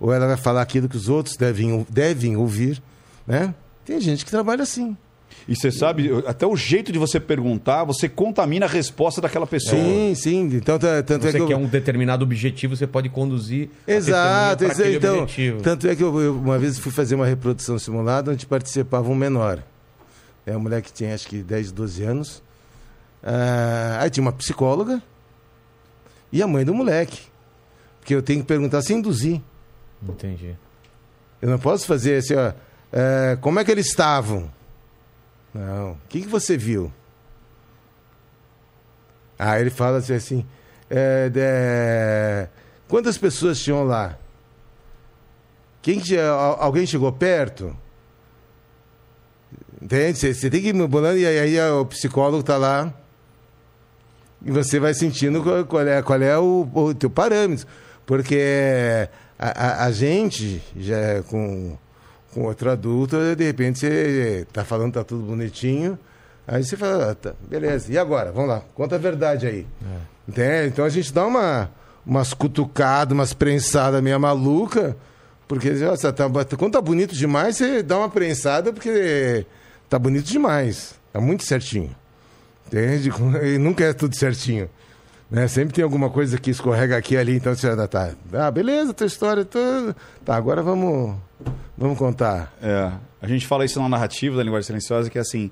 ou 0.00 0.12
ela 0.12 0.26
vai 0.26 0.36
falar 0.36 0.62
aquilo 0.62 0.88
que 0.88 0.96
os 0.96 1.08
outros 1.08 1.36
devem, 1.36 1.86
devem 1.88 2.36
ouvir, 2.36 2.82
né? 3.26 3.54
Tem 3.84 4.00
gente 4.00 4.24
que 4.24 4.30
trabalha 4.30 4.62
assim. 4.62 4.96
E 5.48 5.56
você 5.56 5.70
sabe, 5.72 6.10
até 6.26 6.46
o 6.46 6.56
jeito 6.56 6.92
de 6.92 6.98
você 6.98 7.18
perguntar, 7.18 7.82
você 7.84 8.08
contamina 8.08 8.66
a 8.66 8.68
resposta 8.68 9.20
daquela 9.20 9.46
pessoa. 9.46 9.80
Sim, 9.82 10.14
sim. 10.14 10.42
Então, 10.52 10.78
tanto 10.78 11.26
é 11.26 11.30
Você 11.30 11.32
que 11.32 11.38
eu- 11.42 11.48
quer 11.48 11.56
um 11.56 11.66
determinado 11.66 12.22
objetivo, 12.24 12.76
você 12.76 12.86
pode 12.86 13.08
conduzir 13.08 13.68
a 13.86 13.90
Exato, 13.92 14.66
aquele 14.66 14.96
então, 14.96 15.20
objetivo. 15.22 15.60
tanto 15.62 15.88
é 15.88 15.96
que 15.96 16.02
eu, 16.02 16.20
eu 16.20 16.34
uma 16.36 16.58
vez 16.58 16.78
fui 16.78 16.92
fazer 16.92 17.14
uma 17.16 17.26
reprodução 17.26 17.78
simulada 17.78 18.30
onde 18.30 18.46
participava 18.46 19.08
um 19.10 19.14
menor. 19.14 19.62
É 20.46 20.56
um 20.56 20.60
moleque 20.60 20.88
que 20.90 20.94
tinha 20.98 21.14
acho 21.14 21.26
que 21.26 21.38
10, 21.42 21.72
12 21.72 22.02
anos. 22.04 22.42
Ah, 23.22 23.98
aí 24.00 24.10
tinha 24.10 24.22
uma 24.22 24.32
psicóloga 24.32 25.00
e 26.32 26.42
a 26.42 26.46
mãe 26.46 26.64
do 26.64 26.74
moleque. 26.74 27.20
Porque 28.00 28.14
eu 28.14 28.22
tenho 28.22 28.40
que 28.40 28.46
perguntar 28.46 28.82
sem 28.82 28.98
induzir. 28.98 29.40
Entendi. 30.02 30.56
Eu 31.40 31.48
não 31.50 31.58
posso 31.58 31.86
fazer 31.86 32.16
assim, 32.18 32.34
ó. 32.34 32.52
é, 32.92 33.36
como 33.40 33.60
é 33.60 33.64
que 33.64 33.70
eles 33.70 33.86
estavam? 33.86 34.50
Não. 35.54 35.92
O 35.92 35.98
que, 36.08 36.22
que 36.22 36.28
você 36.28 36.56
viu? 36.56 36.92
Ah, 39.38 39.58
ele 39.60 39.70
fala 39.70 39.98
assim, 39.98 40.14
assim 40.14 40.46
é, 40.88 41.28
de- 41.28 42.48
quantas 42.88 43.18
pessoas 43.18 43.60
tinham 43.60 43.82
lá? 43.84 44.16
Quem 45.80 45.98
que, 45.98 46.16
al- 46.18 46.60
alguém 46.62 46.86
chegou 46.86 47.10
perto? 47.12 47.76
Entende? 49.80 50.16
Você, 50.18 50.48
tem 50.48 50.60
que 50.62 50.68
ir 50.68 50.86
bolando 50.86 51.18
e 51.18 51.26
aí, 51.26 51.58
aí 51.58 51.70
o 51.72 51.84
psicólogo 51.86 52.42
tá 52.42 52.56
lá 52.56 52.92
e 54.44 54.50
você 54.50 54.78
vai 54.78 54.94
sentindo 54.94 55.42
qual, 55.42 55.64
qual 55.64 55.86
é, 55.86 56.02
qual 56.02 56.22
é 56.22 56.38
o, 56.38 56.68
o 56.72 56.94
teu 56.94 57.10
parâmetro. 57.10 57.66
Porque 58.06 59.08
a, 59.38 59.48
a- 59.82 59.84
a 59.86 59.92
gente, 59.92 60.62
já 60.76 60.96
é 60.96 61.22
com, 61.22 61.76
com 62.32 62.42
outro 62.44 62.70
adulto, 62.70 63.16
de 63.36 63.44
repente 63.44 63.78
você 63.78 64.46
tá 64.52 64.64
falando, 64.64 64.94
tá 64.94 65.04
tudo 65.04 65.22
bonitinho, 65.22 65.98
aí 66.46 66.64
você 66.64 66.76
fala, 66.76 67.10
ah, 67.10 67.14
tá, 67.14 67.34
beleza, 67.48 67.92
e 67.92 67.98
agora? 67.98 68.32
Vamos 68.32 68.48
lá, 68.48 68.62
conta 68.74 68.96
a 68.96 68.98
verdade 68.98 69.46
aí. 69.46 69.66
Entende? 70.26 70.68
Então 70.68 70.84
a 70.84 70.88
gente 70.88 71.12
dá 71.12 71.26
uma, 71.26 71.70
umas 72.06 72.32
cutucadas, 72.32 73.12
umas 73.12 73.34
prensadas 73.34 74.02
meio 74.02 74.18
maluca, 74.18 74.96
porque 75.46 75.70
nossa, 75.72 76.12
tá, 76.12 76.28
quando 76.56 76.72
tá 76.72 76.80
bonito 76.80 77.14
demais, 77.14 77.56
você 77.56 77.82
dá 77.82 77.98
uma 77.98 78.08
prensada 78.08 78.72
porque 78.72 79.44
tá 79.88 79.98
bonito 79.98 80.26
demais, 80.26 80.94
tá 81.12 81.20
muito 81.20 81.44
certinho. 81.44 81.94
Entende? 82.66 83.10
E 83.44 83.58
nunca 83.58 83.84
é 83.84 83.92
tudo 83.92 84.16
certinho. 84.16 84.70
Né? 85.32 85.48
Sempre 85.48 85.72
tem 85.72 85.82
alguma 85.82 86.10
coisa 86.10 86.36
que 86.36 86.50
escorrega 86.50 86.94
aqui 86.94 87.14
e 87.14 87.16
ali, 87.16 87.36
então 87.36 87.54
você 87.54 87.66
já 87.74 87.88
tá. 87.88 88.12
Ah, 88.34 88.50
beleza, 88.50 88.92
tua 88.92 89.06
história. 89.06 89.46
Tá, 89.46 89.94
tá 90.22 90.36
agora 90.36 90.62
vamos, 90.62 91.16
vamos 91.74 91.96
contar. 91.98 92.54
É, 92.60 92.92
a 93.18 93.26
gente 93.26 93.46
fala 93.46 93.64
isso 93.64 93.80
na 93.80 93.88
narrativa 93.88 94.36
da 94.36 94.42
linguagem 94.42 94.66
silenciosa, 94.66 95.08
que 95.08 95.16
é 95.16 95.22
assim, 95.22 95.50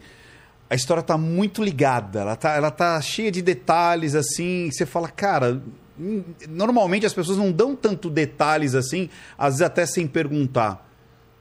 a 0.68 0.74
história 0.74 1.02
tá 1.02 1.16
muito 1.16 1.64
ligada, 1.64 2.20
ela 2.20 2.36
tá, 2.36 2.50
ela 2.56 2.70
tá 2.70 3.00
cheia 3.00 3.32
de 3.32 3.40
detalhes, 3.40 4.14
assim, 4.14 4.68
você 4.70 4.84
fala, 4.84 5.08
cara, 5.08 5.62
normalmente 6.46 7.06
as 7.06 7.14
pessoas 7.14 7.38
não 7.38 7.50
dão 7.50 7.74
tanto 7.74 8.10
detalhes 8.10 8.74
assim, 8.74 9.08
às 9.38 9.54
vezes 9.54 9.62
até 9.62 9.86
sem 9.86 10.06
perguntar. 10.06 10.89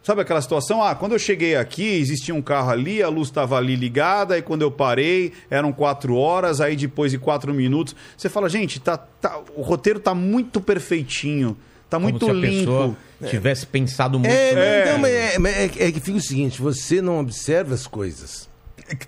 Sabe 0.01 0.21
aquela 0.21 0.41
situação? 0.41 0.81
Ah, 0.81 0.95
quando 0.95 1.11
eu 1.11 1.19
cheguei 1.19 1.55
aqui, 1.55 1.83
existia 1.99 2.33
um 2.33 2.41
carro 2.41 2.71
ali, 2.71 3.03
a 3.03 3.09
luz 3.09 3.27
estava 3.27 3.57
ali 3.57 3.75
ligada, 3.75 4.37
e 4.37 4.41
quando 4.41 4.61
eu 4.61 4.71
parei, 4.71 5.33
eram 5.49 5.71
quatro 5.73 6.15
horas, 6.15 6.61
aí 6.61 6.75
depois 6.75 7.11
de 7.11 7.17
quatro 7.19 7.53
minutos. 7.53 7.95
Você 8.17 8.29
fala, 8.29 8.47
gente, 8.49 8.79
tá, 8.79 8.97
tá- 8.97 9.39
o 9.55 9.61
roteiro 9.61 9.99
tá 9.99 10.15
muito 10.15 10.61
perfeitinho, 10.61 11.55
tá 11.89 11.99
muito 11.99 12.19
Como 12.25 12.31
se 12.31 12.37
a 12.37 12.49
limpo. 12.49 12.59
pessoa 12.59 12.95
tivesse 13.29 13.65
pensado 13.67 14.17
muito. 14.17 14.31
É, 14.33 14.53
mas 14.53 14.63
É. 14.63 14.83
então, 14.87 14.99
mas 14.99 15.11
é, 15.53 15.59
é- 15.85 15.87
é 15.87 15.91
que 15.91 15.99
fica 15.99 16.17
o 16.17 16.21
seguinte: 16.21 16.61
você 16.61 17.01
não 17.01 17.19
observa 17.19 17.75
as 17.75 17.85
coisas. 17.85 18.47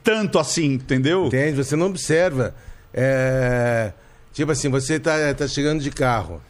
Tanto 0.03 0.37
assim, 0.37 0.73
entendeu? 0.73 1.27
Entende? 1.27 1.55
Você 1.55 1.75
não 1.77 1.87
observa. 1.87 2.53
É, 2.93 3.93
tipo 4.33 4.51
assim, 4.51 4.69
você 4.69 4.99
tá, 4.99 5.33
tá 5.33 5.47
chegando 5.47 5.81
de 5.81 5.89
carro. 5.89 6.41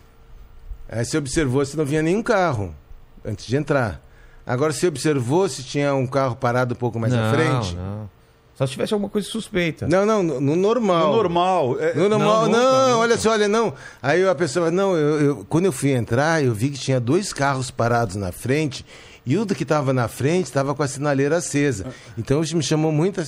Aí 0.90 1.06
você 1.06 1.18
observou 1.18 1.64
se 1.64 1.78
não 1.78 1.86
vinha 1.86 2.02
nenhum 2.02 2.24
carro 2.24 2.76
antes 3.24 3.46
de 3.46 3.56
entrar. 3.56 4.02
Agora 4.46 4.74
você 4.74 4.88
observou 4.88 5.48
se 5.48 5.64
tinha 5.64 5.94
um 5.96 6.08
carro 6.08 6.36
parado 6.36 6.74
um 6.74 6.78
pouco 6.78 7.00
mais 7.00 7.14
não, 7.14 7.24
à 7.24 7.32
frente. 7.34 7.76
Não. 7.76 8.10
Só 8.56 8.66
se 8.68 8.74
tivesse 8.74 8.94
alguma 8.94 9.10
coisa 9.10 9.28
suspeita. 9.28 9.88
Não, 9.88 10.06
não, 10.06 10.22
no, 10.22 10.42
no 10.42 10.56
normal. 10.56 11.08
No 11.12 11.16
normal. 11.18 11.78
é- 11.80 11.94
No 11.96 12.10
normal, 12.10 12.44
Não, 12.44 12.52
não, 12.52 12.60
nunca, 12.72 12.82
nunca. 12.88 12.98
olha 12.98 13.18
só, 13.18 13.32
olha, 13.32 13.48
não. 13.48 13.74
Aí 14.02 14.28
a 14.28 14.36
pessoa, 14.36 14.70
não, 14.70 14.96
eu, 14.96 15.22
eu- 15.22 15.46
quando 15.50 15.66
eu 15.66 15.72
fui 15.72 15.92
entrar, 15.92 16.44
eu 16.44 16.54
vi 16.54 16.70
que 16.70 16.78
tinha 16.78 17.00
dois 17.00 17.34
carros 17.34 17.72
parados 17.72 18.16
na 18.16 18.32
frente 18.32 18.86
e 19.26 19.38
o 19.38 19.46
do 19.46 19.56
que 19.56 19.64
estava 19.64 19.94
na 19.94 20.08
frente 20.08 20.46
estava 20.46 20.76
com 20.76 20.84
a 20.84 20.88
sinaleira 20.88 21.38
acesa. 21.38 21.88
Então 22.18 22.42
isso 22.44 22.56
me 22.58 22.64
chamou 22.64 22.92
muito. 22.92 23.20
A... 23.22 23.26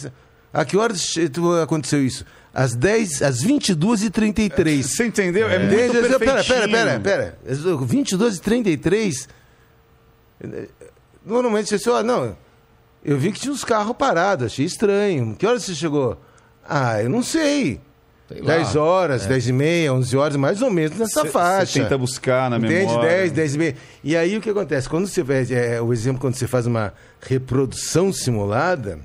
A 0.62 0.64
que 0.66 0.78
horas 0.78 1.16
aconteceu 1.64 2.06
isso? 2.06 2.24
Às 2.54 2.76
10, 2.76 3.24
às 3.24 3.44
22h33. 3.44 4.84
Você 4.84 5.08
entendeu? 5.08 5.50
É, 5.50 5.58
muito 5.58 5.74
Entende? 5.74 5.92
perfeitinho. 6.10 6.20
Pera, 6.20 6.44
pera, 6.44 6.68
pera, 6.68 7.00
pera. 7.00 7.38
22 7.88 8.36
e 8.38 8.40
33 8.42 9.28
Normalmente 11.26 11.70
você 11.70 11.80
fala, 11.80 12.04
não, 12.04 12.36
eu 13.04 13.18
vi 13.18 13.32
que 13.32 13.40
tinha 13.40 13.54
uns 13.54 13.64
carros 13.64 13.96
parados, 13.96 14.46
achei 14.48 14.66
estranho. 14.66 15.36
Que 15.36 15.46
horas 15.48 15.64
você 15.64 15.74
chegou? 15.76 16.20
Ah, 16.68 17.02
eu 17.02 17.10
não 17.10 17.22
sei. 17.24 17.80
Sei 18.28 18.40
lá. 18.42 18.56
10 18.56 18.76
horas, 18.78 19.26
10 19.26 19.48
e 19.50 19.54
meia, 19.54 19.94
11 19.94 20.16
horas, 20.18 20.36
mais 20.38 20.62
ou 20.62 20.72
menos 20.72 20.98
nessa 20.98 21.22
Cê- 21.24 21.30
faixa. 21.30 21.74
Você 21.74 21.80
tenta 21.82 21.98
buscar 21.98 22.50
na 22.50 22.58
Entende? 22.58 22.74
memória. 22.88 23.10
10, 23.10 23.32
10 23.34 23.56
e 23.56 23.58
meia. 23.58 23.76
E 24.04 24.16
aí 24.18 24.38
o 24.38 24.42
que 24.42 24.50
acontece? 24.50 24.88
Quando 24.90 25.08
você 25.08 25.24
faz, 25.24 25.52
é, 25.52 25.82
o 25.82 25.92
exemplo, 25.94 26.22
quando 26.22 26.36
você 26.36 26.48
faz 26.48 26.66
uma 26.66 26.94
reprodução 27.22 28.12
simulada, 28.14 29.00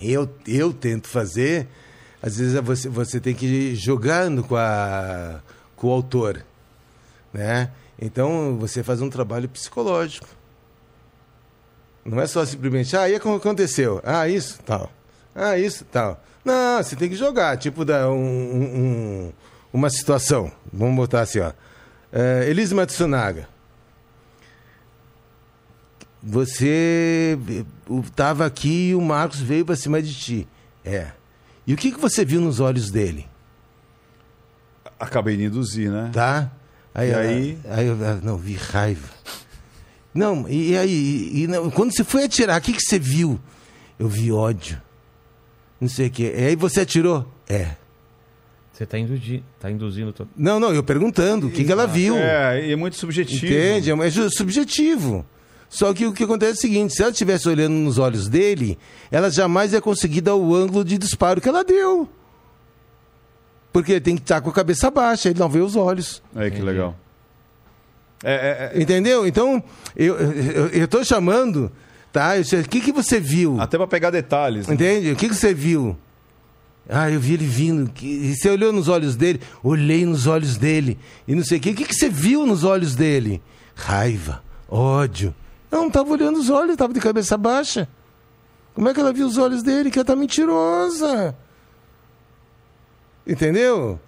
eu, 0.00 0.28
eu 0.46 0.72
tento 0.72 1.06
fazer, 1.08 1.68
às 2.22 2.38
vezes 2.38 2.54
é 2.54 2.60
você, 2.62 2.88
você 2.88 3.20
tem 3.20 3.34
que 3.34 3.44
ir 3.46 3.74
jogando 3.76 4.42
com, 4.42 4.56
a, 4.56 5.40
com 5.76 5.88
o 5.88 5.92
autor. 5.92 6.42
Né? 7.32 7.70
Então 8.00 8.56
você 8.58 8.82
faz 8.82 9.02
um 9.02 9.10
trabalho 9.10 9.48
psicológico. 9.50 10.26
Não 12.04 12.20
é 12.20 12.26
só 12.26 12.44
simplesmente, 12.44 12.96
ah, 12.96 13.08
e 13.08 13.18
como 13.20 13.36
aconteceu? 13.36 14.00
Ah, 14.04 14.26
isso, 14.28 14.58
tal. 14.64 14.90
Ah, 15.34 15.58
isso, 15.58 15.84
tal. 15.84 16.22
Não, 16.44 16.82
você 16.82 16.96
tem 16.96 17.08
que 17.08 17.16
jogar, 17.16 17.56
tipo, 17.58 17.84
dar 17.84 18.08
um, 18.08 18.14
um- 18.14 18.78
um- 19.28 19.32
uma 19.72 19.90
situação. 19.90 20.50
Vamos 20.72 20.96
botar 20.96 21.20
assim, 21.20 21.40
ó. 21.40 21.52
É, 22.12 22.46
Elise 22.48 22.74
Matsunaga. 22.74 23.46
Você 26.22 27.38
estava 28.04 28.44
aqui 28.44 28.90
e 28.90 28.94
o 28.94 29.00
Marcos 29.00 29.40
veio 29.40 29.64
para 29.64 29.76
cima 29.76 30.02
de 30.02 30.14
ti. 30.14 30.48
É. 30.84 31.08
E 31.66 31.72
o 31.72 31.76
que, 31.76 31.92
que 31.92 32.00
você 32.00 32.24
viu 32.24 32.40
nos 32.40 32.60
olhos 32.60 32.90
dele? 32.90 33.26
Acabei 34.98 35.36
de 35.36 35.44
induzir, 35.44 35.90
né? 35.90 36.10
Tá? 36.12 36.50
Aí, 36.94 37.10
E 37.10 37.14
aí? 37.14 37.58
aí 37.70 37.86
eu 37.86 37.96
não, 38.22 38.36
vi 38.36 38.54
raiva. 38.54 39.08
Não, 40.12 40.48
e, 40.48 40.76
aí, 40.76 41.30
e, 41.34 41.46
não, 41.46 41.70
quando 41.70 41.94
você 41.94 42.02
foi 42.02 42.24
atirar, 42.24 42.58
o 42.60 42.62
que, 42.62 42.72
que 42.72 42.82
você 42.82 42.98
viu? 42.98 43.38
Eu 43.98 44.08
vi 44.08 44.32
ódio. 44.32 44.80
Não 45.80 45.88
sei 45.88 46.08
o 46.08 46.10
quê. 46.10 46.34
E 46.36 46.44
aí 46.46 46.56
você 46.56 46.80
atirou? 46.80 47.26
É. 47.48 47.76
Você 48.72 48.86
tá, 48.86 48.98
induzi... 48.98 49.42
tá 49.60 49.70
induzindo. 49.70 50.12
Tô... 50.12 50.26
Não, 50.36 50.58
não, 50.58 50.72
eu 50.72 50.82
perguntando 50.82 51.46
o 51.46 51.50
que, 51.50 51.64
que 51.64 51.70
ela 51.72 51.86
viu. 51.86 52.16
É, 52.16 52.66
e 52.66 52.72
é 52.72 52.76
muito 52.76 52.96
subjetivo. 52.96 53.46
Entende? 53.46 53.90
É 53.90 54.10
ju- 54.10 54.30
subjetivo. 54.30 55.24
Só 55.68 55.94
que 55.94 56.06
o 56.06 56.12
que 56.12 56.24
acontece 56.24 56.52
é 56.52 56.54
o 56.54 56.60
seguinte: 56.60 56.94
se 56.94 57.02
ela 57.02 57.12
estivesse 57.12 57.48
olhando 57.48 57.74
nos 57.74 57.98
olhos 57.98 58.28
dele, 58.28 58.78
ela 59.10 59.30
jamais 59.30 59.72
ia 59.72 59.80
conseguir 59.80 60.22
dar 60.22 60.34
o 60.34 60.54
ângulo 60.54 60.84
de 60.84 60.98
disparo 60.98 61.40
que 61.40 61.48
ela 61.48 61.62
deu. 61.62 62.08
Porque 63.72 63.92
ele 63.92 64.00
tem 64.00 64.16
que 64.16 64.22
estar 64.22 64.40
com 64.40 64.50
a 64.50 64.52
cabeça 64.52 64.90
baixa, 64.90 65.28
ele 65.28 65.38
não 65.38 65.48
vê 65.48 65.60
os 65.60 65.76
olhos. 65.76 66.22
Aí, 66.34 66.50
que 66.50 66.60
legal. 66.60 66.96
É, 68.22 68.32
é, 68.32 68.78
é, 68.78 68.82
Entendeu? 68.82 69.26
Então, 69.26 69.62
eu, 69.96 70.16
tô 70.88 71.02
chamando, 71.04 71.70
tá? 72.12 72.32
O 72.64 72.68
que, 72.68 72.80
que 72.80 72.92
você 72.92 73.18
viu? 73.18 73.60
até 73.60 73.76
pra 73.78 73.86
pegar 73.86 74.10
detalhes. 74.10 74.66
né? 74.66 74.74
Entende? 74.74 75.12
O 75.12 75.16
que, 75.16 75.28
que 75.28 75.34
você 75.34 75.54
viu? 75.54 75.96
Ah, 76.88 77.10
eu 77.10 77.20
vi 77.20 77.34
ele 77.34 77.46
vindo. 77.46 77.90
que- 77.90 78.06
e 78.06 78.34
Você 78.36 78.50
olhou 78.50 78.72
nos 78.72 78.88
olhos 78.88 79.14
dele? 79.16 79.40
Olhei 79.62 80.04
nos 80.04 80.26
olhos 80.26 80.56
dele. 80.56 80.98
E 81.26 81.34
não 81.34 81.44
sei 81.44 81.58
o 81.58 81.60
quê. 81.60 81.70
O 81.70 81.74
que, 81.74 81.84
que 81.84 81.94
você 81.94 82.08
viu 82.08 82.44
nos 82.46 82.64
olhos 82.64 82.94
dele? 82.96 83.40
Raiva, 83.74 84.42
ódio. 84.68 85.34
Não, 85.70 85.82
não 85.82 85.90
tava 85.90 86.10
olhando 86.12 86.38
os 86.38 86.50
olhos, 86.50 86.76
tava 86.76 86.92
de 86.92 87.00
cabeça 87.00 87.38
baixa. 87.38 87.88
Como 88.74 88.88
é 88.88 88.94
que 88.94 89.00
ela 89.00 89.12
viu 89.12 89.26
os 89.26 89.38
olhos 89.38 89.62
dele? 89.62 89.90
Que 89.90 89.98
ela 89.98 90.04
tá 90.04 90.16
mentirosa. 90.16 91.34
Entendeu? 93.26 94.00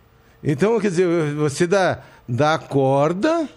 Então, 0.43 0.78
quer 0.80 0.89
dizer, 0.90 1.34
você 1.34 1.66
dá, 1.66 2.01
dá 2.28 2.55
a 2.55 2.59
corda, 2.59 3.48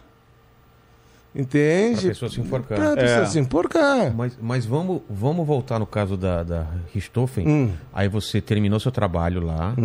entende? 1.36 2.00
Pra 2.02 2.10
pessoa 2.10 2.30
se 2.32 2.40
enforcar. 2.42 2.78
Pra 2.78 2.96
pessoa 2.96 3.22
É. 3.22 3.26
se 3.26 3.40
enforcar. 3.40 4.14
Mas, 4.16 4.38
mas 4.42 4.66
vamos, 4.66 5.02
vamos 5.10 5.46
voltar 5.46 5.78
no 5.80 5.86
caso 5.86 6.16
da, 6.18 6.44
da 6.44 6.68
Richthofen. 6.94 7.48
Hum. 7.48 7.72
Aí 7.94 8.08
você 8.08 8.40
terminou 8.42 8.80
seu 8.80 8.92
trabalho 8.92 9.42
lá, 9.42 9.76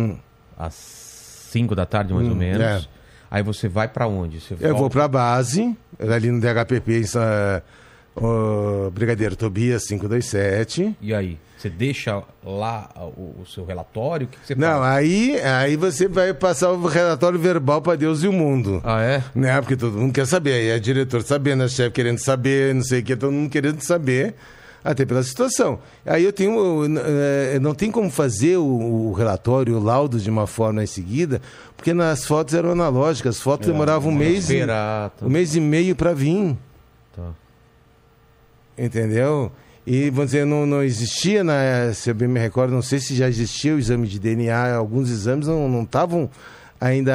às 0.57 0.73
5 1.51 1.75
da 1.75 1.85
tarde, 1.85 2.13
mais 2.13 2.27
ou 2.27 2.35
menos. 2.35 2.61
é. 2.61 2.81
Aí 3.29 3.41
você 3.41 3.69
vai 3.69 3.87
pra 3.87 4.07
onde? 4.07 4.41
Você 4.41 4.55
Eu 4.55 4.69
vou 4.71 4.79
volta- 4.79 4.93
pra 4.93 5.07
base, 5.07 5.75
ali 5.99 6.29
no 6.29 6.41
DHPP, 6.41 6.99
em 6.99 7.03
Sa- 7.03 7.63
o 8.15 8.89
Brigadeiro 8.91 9.35
Tobias 9.35 9.85
527. 9.87 10.95
E 11.01 11.13
aí? 11.13 11.37
Você 11.57 11.69
deixa 11.69 12.23
lá 12.43 12.89
o, 13.15 13.41
o 13.41 13.45
seu 13.45 13.63
relatório? 13.63 14.25
O 14.25 14.29
que, 14.29 14.39
que 14.39 14.47
você 14.47 14.55
Não, 14.55 14.79
faz? 14.79 14.95
aí, 14.97 15.39
aí 15.41 15.75
você 15.75 16.07
vai 16.07 16.33
passar 16.33 16.71
o 16.71 16.87
relatório 16.87 17.37
verbal 17.37 17.81
pra 17.83 17.95
Deus 17.95 18.23
e 18.23 18.27
o 18.27 18.33
mundo. 18.33 18.81
Ah, 18.83 18.99
é? 19.01 19.23
Né? 19.35 19.61
Porque 19.61 19.75
todo 19.77 19.95
mundo 19.95 20.11
quer 20.11 20.25
saber. 20.25 20.53
Aí 20.53 20.69
é 20.69 20.79
diretor 20.79 21.21
sabendo, 21.21 21.61
a 21.63 21.67
chefe 21.67 21.91
querendo 21.91 22.17
saber, 22.17 22.73
não 22.73 22.81
sei 22.81 23.01
o 23.01 23.03
que, 23.03 23.15
todo 23.15 23.31
mundo 23.31 23.47
querendo 23.51 23.79
saber, 23.81 24.33
até 24.83 25.05
pela 25.05 25.21
situação. 25.21 25.77
Aí 26.03 26.23
eu 26.23 26.33
tenho. 26.33 26.83
eh, 26.97 27.59
Não 27.61 27.75
tem 27.75 27.91
como 27.91 28.09
fazer 28.09 28.57
o, 28.57 28.63
o 28.65 29.13
relatório, 29.13 29.77
o 29.77 29.83
laudo 29.83 30.19
de 30.19 30.31
uma 30.31 30.47
forma 30.47 30.83
em 30.83 30.87
seguida, 30.87 31.39
porque 31.77 31.93
nas 31.93 32.25
fotos 32.25 32.55
eram 32.55 32.71
analógicas, 32.71 33.35
as 33.35 33.41
fotos 33.41 33.67
demoravam 33.67 34.11
um 34.11 34.15
mês, 34.15 34.49
e, 34.49 34.63
um 35.21 35.29
mês 35.29 35.55
e 35.55 35.59
meio 35.61 35.95
pra 35.95 36.11
vir. 36.11 36.57
Tá. 37.15 37.29
Entendeu? 38.77 39.51
E, 39.85 40.09
vamos 40.09 40.31
dizer, 40.31 40.45
não, 40.45 40.65
não 40.65 40.83
existia, 40.83 41.43
na, 41.43 41.91
se 41.93 42.09
eu 42.09 42.15
bem 42.15 42.27
me 42.27 42.39
recordo, 42.39 42.71
não 42.73 42.81
sei 42.81 42.99
se 42.99 43.15
já 43.15 43.27
existia 43.27 43.75
o 43.75 43.79
exame 43.79 44.07
de 44.07 44.19
DNA, 44.19 44.75
alguns 44.75 45.09
exames 45.09 45.47
não 45.47 45.81
estavam 45.83 46.29
ainda 46.79 47.13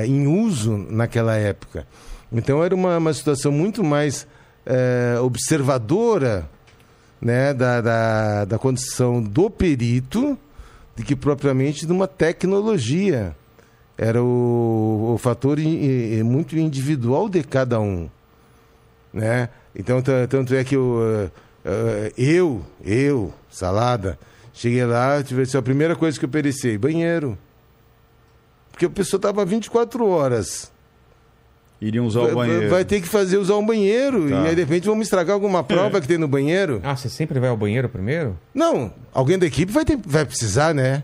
eh, 0.00 0.06
em 0.06 0.26
uso 0.26 0.76
naquela 0.90 1.36
época. 1.36 1.86
Então 2.32 2.62
era 2.62 2.74
uma, 2.74 2.98
uma 2.98 3.12
situação 3.14 3.52
muito 3.52 3.84
mais 3.84 4.26
eh, 4.66 5.16
observadora 5.20 6.48
né, 7.20 7.54
da, 7.54 7.80
da, 7.80 8.44
da 8.44 8.58
condição 8.58 9.22
do 9.22 9.48
perito 9.48 10.36
do 10.96 11.02
que 11.04 11.14
propriamente 11.14 11.86
de 11.86 11.92
uma 11.92 12.08
tecnologia. 12.08 13.34
Era 13.96 14.22
o, 14.22 15.12
o 15.14 15.18
fator 15.18 15.58
i- 15.58 16.18
i- 16.18 16.22
muito 16.24 16.58
individual 16.58 17.28
de 17.28 17.42
cada 17.44 17.80
um 17.80 18.08
né? 19.12 19.48
Então, 19.78 20.00
ta- 20.00 20.26
tanto 20.28 20.54
é 20.54 20.64
que 20.64 20.74
eu, 20.74 20.98
eh, 21.02 21.30
eh, 21.64 22.12
eu, 22.16 22.64
eu, 22.84 23.32
Salada, 23.50 24.18
cheguei 24.52 24.84
lá, 24.84 25.22
tive 25.22 25.42
assim, 25.42 25.56
a 25.58 25.62
primeira 25.62 25.94
coisa 25.94 26.18
que 26.18 26.24
eu 26.24 26.28
pericei, 26.28 26.78
banheiro. 26.78 27.36
Porque 28.70 28.86
a 28.86 28.90
pessoa 28.90 29.18
estava 29.18 29.44
24 29.44 30.06
horas. 30.08 30.70
Iriam 31.80 32.06
usar 32.06 32.20
Vai, 32.22 32.32
o 32.32 32.34
banheiro. 32.34 32.70
vai 32.70 32.84
ter 32.86 33.02
que 33.02 33.06
fazer 33.08 33.36
usar 33.36 33.56
um 33.56 33.66
banheiro. 33.66 34.30
Tá. 34.30 34.44
E 34.44 34.48
aí, 34.48 34.54
de 34.54 34.62
repente, 34.62 34.86
vamos 34.86 35.06
estragar 35.06 35.34
alguma 35.34 35.62
prova 35.62 36.00
que 36.00 36.08
tem 36.08 36.16
no 36.16 36.26
banheiro. 36.28 36.80
Ah, 36.82 36.96
você 36.96 37.08
sempre 37.10 37.38
vai 37.38 37.50
ao 37.50 37.56
banheiro 37.56 37.86
primeiro? 37.88 38.38
Não, 38.54 38.92
alguém 39.12 39.38
da 39.38 39.44
equipe 39.46 39.70
vai, 39.70 39.84
ter, 39.84 39.98
vai 40.04 40.24
precisar, 40.24 40.74
né? 40.74 41.02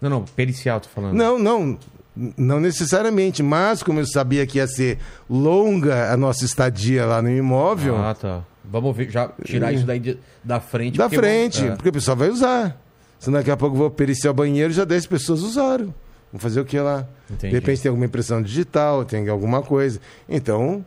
Não, 0.00 0.08
não, 0.08 0.24
pericial, 0.24 0.80
tô 0.80 0.88
falando. 0.88 1.14
Não, 1.14 1.38
não. 1.38 1.78
Não 2.16 2.58
necessariamente, 2.58 3.42
mas 3.42 3.82
como 3.82 4.00
eu 4.00 4.06
sabia 4.06 4.46
que 4.46 4.56
ia 4.58 4.66
ser 4.66 4.98
longa 5.28 6.10
a 6.10 6.16
nossa 6.16 6.44
estadia 6.44 7.04
lá 7.04 7.20
no 7.20 7.30
imóvel, 7.30 7.96
Ah, 7.96 8.14
tá. 8.14 8.42
Vamos 8.64 8.96
ver, 8.96 9.10
já 9.10 9.28
tirar 9.44 9.72
isso 9.72 9.84
daí 9.86 10.00
de- 10.00 10.18
da 10.42 10.58
frente. 10.58 10.98
Da 10.98 11.04
porque 11.04 11.16
frente, 11.16 11.64
é. 11.64 11.70
porque 11.76 11.90
o 11.90 11.92
pessoal 11.92 12.16
vai 12.16 12.30
usar. 12.30 12.80
Senão 13.18 13.38
daqui 13.38 13.50
a 13.50 13.56
pouco 13.56 13.76
eu 13.76 13.78
vou 13.80 13.90
periciar 13.90 14.30
o 14.30 14.34
banheiro 14.34 14.72
já 14.72 14.84
10 14.84 15.06
pessoas 15.06 15.42
usaram. 15.42 15.94
Vão 16.32 16.40
fazer 16.40 16.60
o 16.60 16.64
que 16.64 16.78
lá? 16.78 17.06
Entendi. 17.30 17.52
De 17.52 17.58
repente 17.60 17.82
tem 17.82 17.88
alguma 17.88 18.06
impressão 18.06 18.42
digital, 18.42 19.04
tem 19.04 19.28
alguma 19.28 19.62
coisa. 19.62 20.00
Então, 20.28 20.84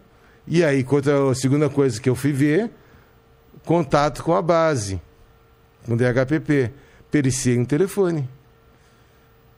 e 0.48 0.64
aí, 0.64 0.86
a 1.32 1.36
segunda 1.36 1.70
coisa 1.70 2.02
que 2.02 2.10
eu 2.10 2.16
fui 2.16 2.34
ver, 2.34 2.70
contato 3.66 4.24
com 4.24 4.34
a 4.36 4.42
base, 4.42 5.00
com 5.86 5.94
o 5.94 5.98
DHPP. 5.98 6.72
Periciei 7.12 7.58
um 7.58 7.66
telefone. 7.66 8.28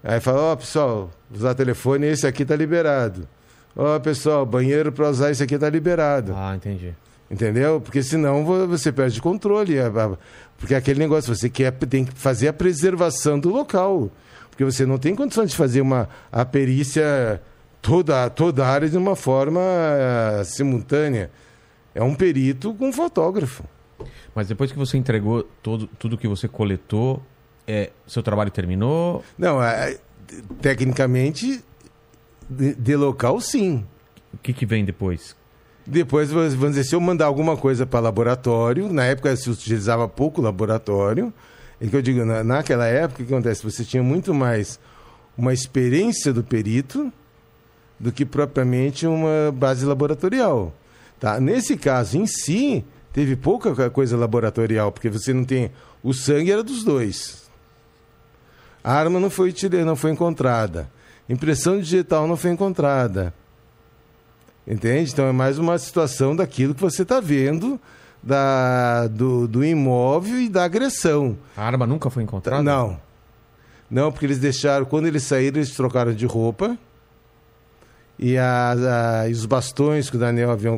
Aí 0.03 0.19
fala, 0.19 0.41
ó, 0.41 0.55
pessoal, 0.55 1.11
usar 1.33 1.53
telefone, 1.53 2.07
esse 2.07 2.25
aqui 2.25 2.43
tá 2.43 2.55
liberado. 2.55 3.27
Ó, 3.75 3.99
pessoal, 3.99 4.45
banheiro 4.45 4.91
para 4.91 5.09
usar 5.09 5.31
esse 5.31 5.43
aqui 5.43 5.57
tá 5.57 5.69
liberado. 5.69 6.33
Ah, 6.35 6.55
entendi. 6.55 6.93
Entendeu? 7.29 7.79
Porque 7.79 8.03
senão 8.03 8.43
vo- 8.43 8.67
você 8.67 8.91
perde 8.91 9.21
controle. 9.21 9.79
A- 9.79 9.87
a- 9.87 10.17
Porque 10.57 10.73
é 10.73 10.77
aquele 10.77 10.99
negócio, 10.99 11.33
você 11.33 11.49
quer, 11.49 11.71
tem 11.71 12.03
que 12.05 12.13
fazer 12.13 12.47
a 12.49 12.53
preservação 12.53 13.39
do 13.39 13.49
local. 13.49 14.11
Porque 14.49 14.65
você 14.65 14.85
não 14.85 14.97
tem 14.97 15.15
condição 15.15 15.45
de 15.45 15.55
fazer 15.55 15.79
uma, 15.81 16.09
a 16.31 16.43
perícia 16.43 17.41
toda, 17.81 18.29
toda 18.29 18.65
a 18.65 18.69
área 18.69 18.89
de 18.89 18.97
uma 18.97 19.15
forma 19.15 19.61
eh, 19.61 20.43
simultânea. 20.43 21.31
É 21.95 22.03
um 22.03 22.13
perito 22.13 22.73
com 22.73 22.89
um 22.89 22.93
fotógrafo. 22.93 23.63
Mas 24.35 24.47
depois 24.47 24.71
que 24.71 24.77
você 24.77 24.97
entregou 24.97 25.43
todo, 25.63 25.87
tudo 25.97 26.17
que 26.17 26.27
você 26.27 26.47
coletou, 26.47 27.21
é, 27.67 27.91
seu 28.07 28.23
trabalho 28.23 28.51
terminou? 28.51 29.23
Não, 29.37 29.61
é, 29.61 29.97
tecnicamente, 30.61 31.63
de, 32.49 32.73
de 32.75 32.95
local, 32.95 33.39
sim. 33.39 33.85
O 34.33 34.37
que, 34.37 34.53
que 34.53 34.65
vem 34.65 34.85
depois? 34.85 35.35
Depois, 35.85 36.31
vamos 36.31 36.55
dizer, 36.57 36.83
se 36.83 36.95
eu 36.95 37.01
mandar 37.01 37.25
alguma 37.25 37.57
coisa 37.57 37.85
para 37.85 37.99
laboratório, 37.99 38.91
na 38.91 39.05
época 39.05 39.35
se 39.35 39.49
utilizava 39.49 40.07
pouco 40.07 40.41
laboratório, 40.41 41.33
é 41.81 41.87
que 41.87 41.95
eu 41.95 42.01
digo, 42.01 42.23
na, 42.23 42.43
naquela 42.43 42.85
época, 42.85 43.23
o 43.23 43.25
que 43.25 43.33
acontece? 43.33 43.63
Você 43.63 43.83
tinha 43.83 44.03
muito 44.03 44.33
mais 44.33 44.79
uma 45.37 45.53
experiência 45.53 46.31
do 46.31 46.43
perito 46.43 47.11
do 47.99 48.11
que 48.11 48.25
propriamente 48.25 49.07
uma 49.07 49.51
base 49.51 49.85
laboratorial. 49.85 50.73
Tá? 51.19 51.39
Nesse 51.39 51.75
caso 51.77 52.17
em 52.17 52.27
si, 52.27 52.85
teve 53.11 53.35
pouca 53.35 53.89
coisa 53.89 54.15
laboratorial, 54.15 54.91
porque 54.91 55.09
você 55.09 55.33
não 55.33 55.43
tem. 55.43 55.71
O 56.03 56.13
sangue 56.13 56.51
era 56.51 56.63
dos 56.63 56.83
dois. 56.83 57.40
A 58.83 58.93
arma 58.93 59.19
não 59.19 59.29
foi, 59.29 59.49
utilizada, 59.49 59.85
não 59.85 59.95
foi 59.95 60.11
encontrada. 60.11 60.89
Impressão 61.29 61.79
digital 61.79 62.27
não 62.27 62.35
foi 62.35 62.51
encontrada. 62.51 63.33
Entende? 64.67 65.11
Então 65.11 65.25
é 65.25 65.31
mais 65.31 65.57
uma 65.57 65.77
situação 65.77 66.35
daquilo 66.35 66.73
que 66.75 66.81
você 66.81 67.01
está 67.03 67.19
vendo 67.19 67.79
da, 68.21 69.07
do, 69.07 69.47
do 69.47 69.63
imóvel 69.65 70.39
e 70.39 70.47
da 70.49 70.63
agressão. 70.63 71.37
A 71.57 71.63
arma 71.65 71.85
nunca 71.87 72.09
foi 72.09 72.23
encontrada? 72.23 72.61
Não. 72.63 72.99
Não, 73.89 74.11
porque 74.11 74.25
eles 74.25 74.39
deixaram, 74.39 74.85
quando 74.85 75.07
eles 75.07 75.23
saíram, 75.23 75.57
eles 75.57 75.71
trocaram 75.71 76.13
de 76.13 76.25
roupa. 76.25 76.77
E, 78.17 78.37
a, 78.37 79.21
a- 79.23 79.29
e 79.29 79.31
os 79.31 79.45
bastões 79.45 80.09
que 80.09 80.15
o 80.15 80.19
Daniel 80.19 80.51
havia, 80.51 80.71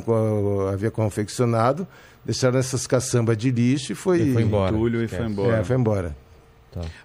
havia 0.71 0.89
confeccionado, 0.89 1.85
deixaram 2.23 2.57
essas 2.57 2.87
caçambas 2.87 3.37
de 3.37 3.51
lixo 3.51 3.91
e 3.91 3.95
foi, 3.95 4.21
E 4.21 4.33
foi 4.33 4.41
embora. 4.43 4.75
Entulho 4.75 5.03
e 5.03 5.07
foi 5.07 5.25
embora. 5.25 5.57
É, 5.57 5.63
foi 5.63 5.75
embora. 5.75 6.15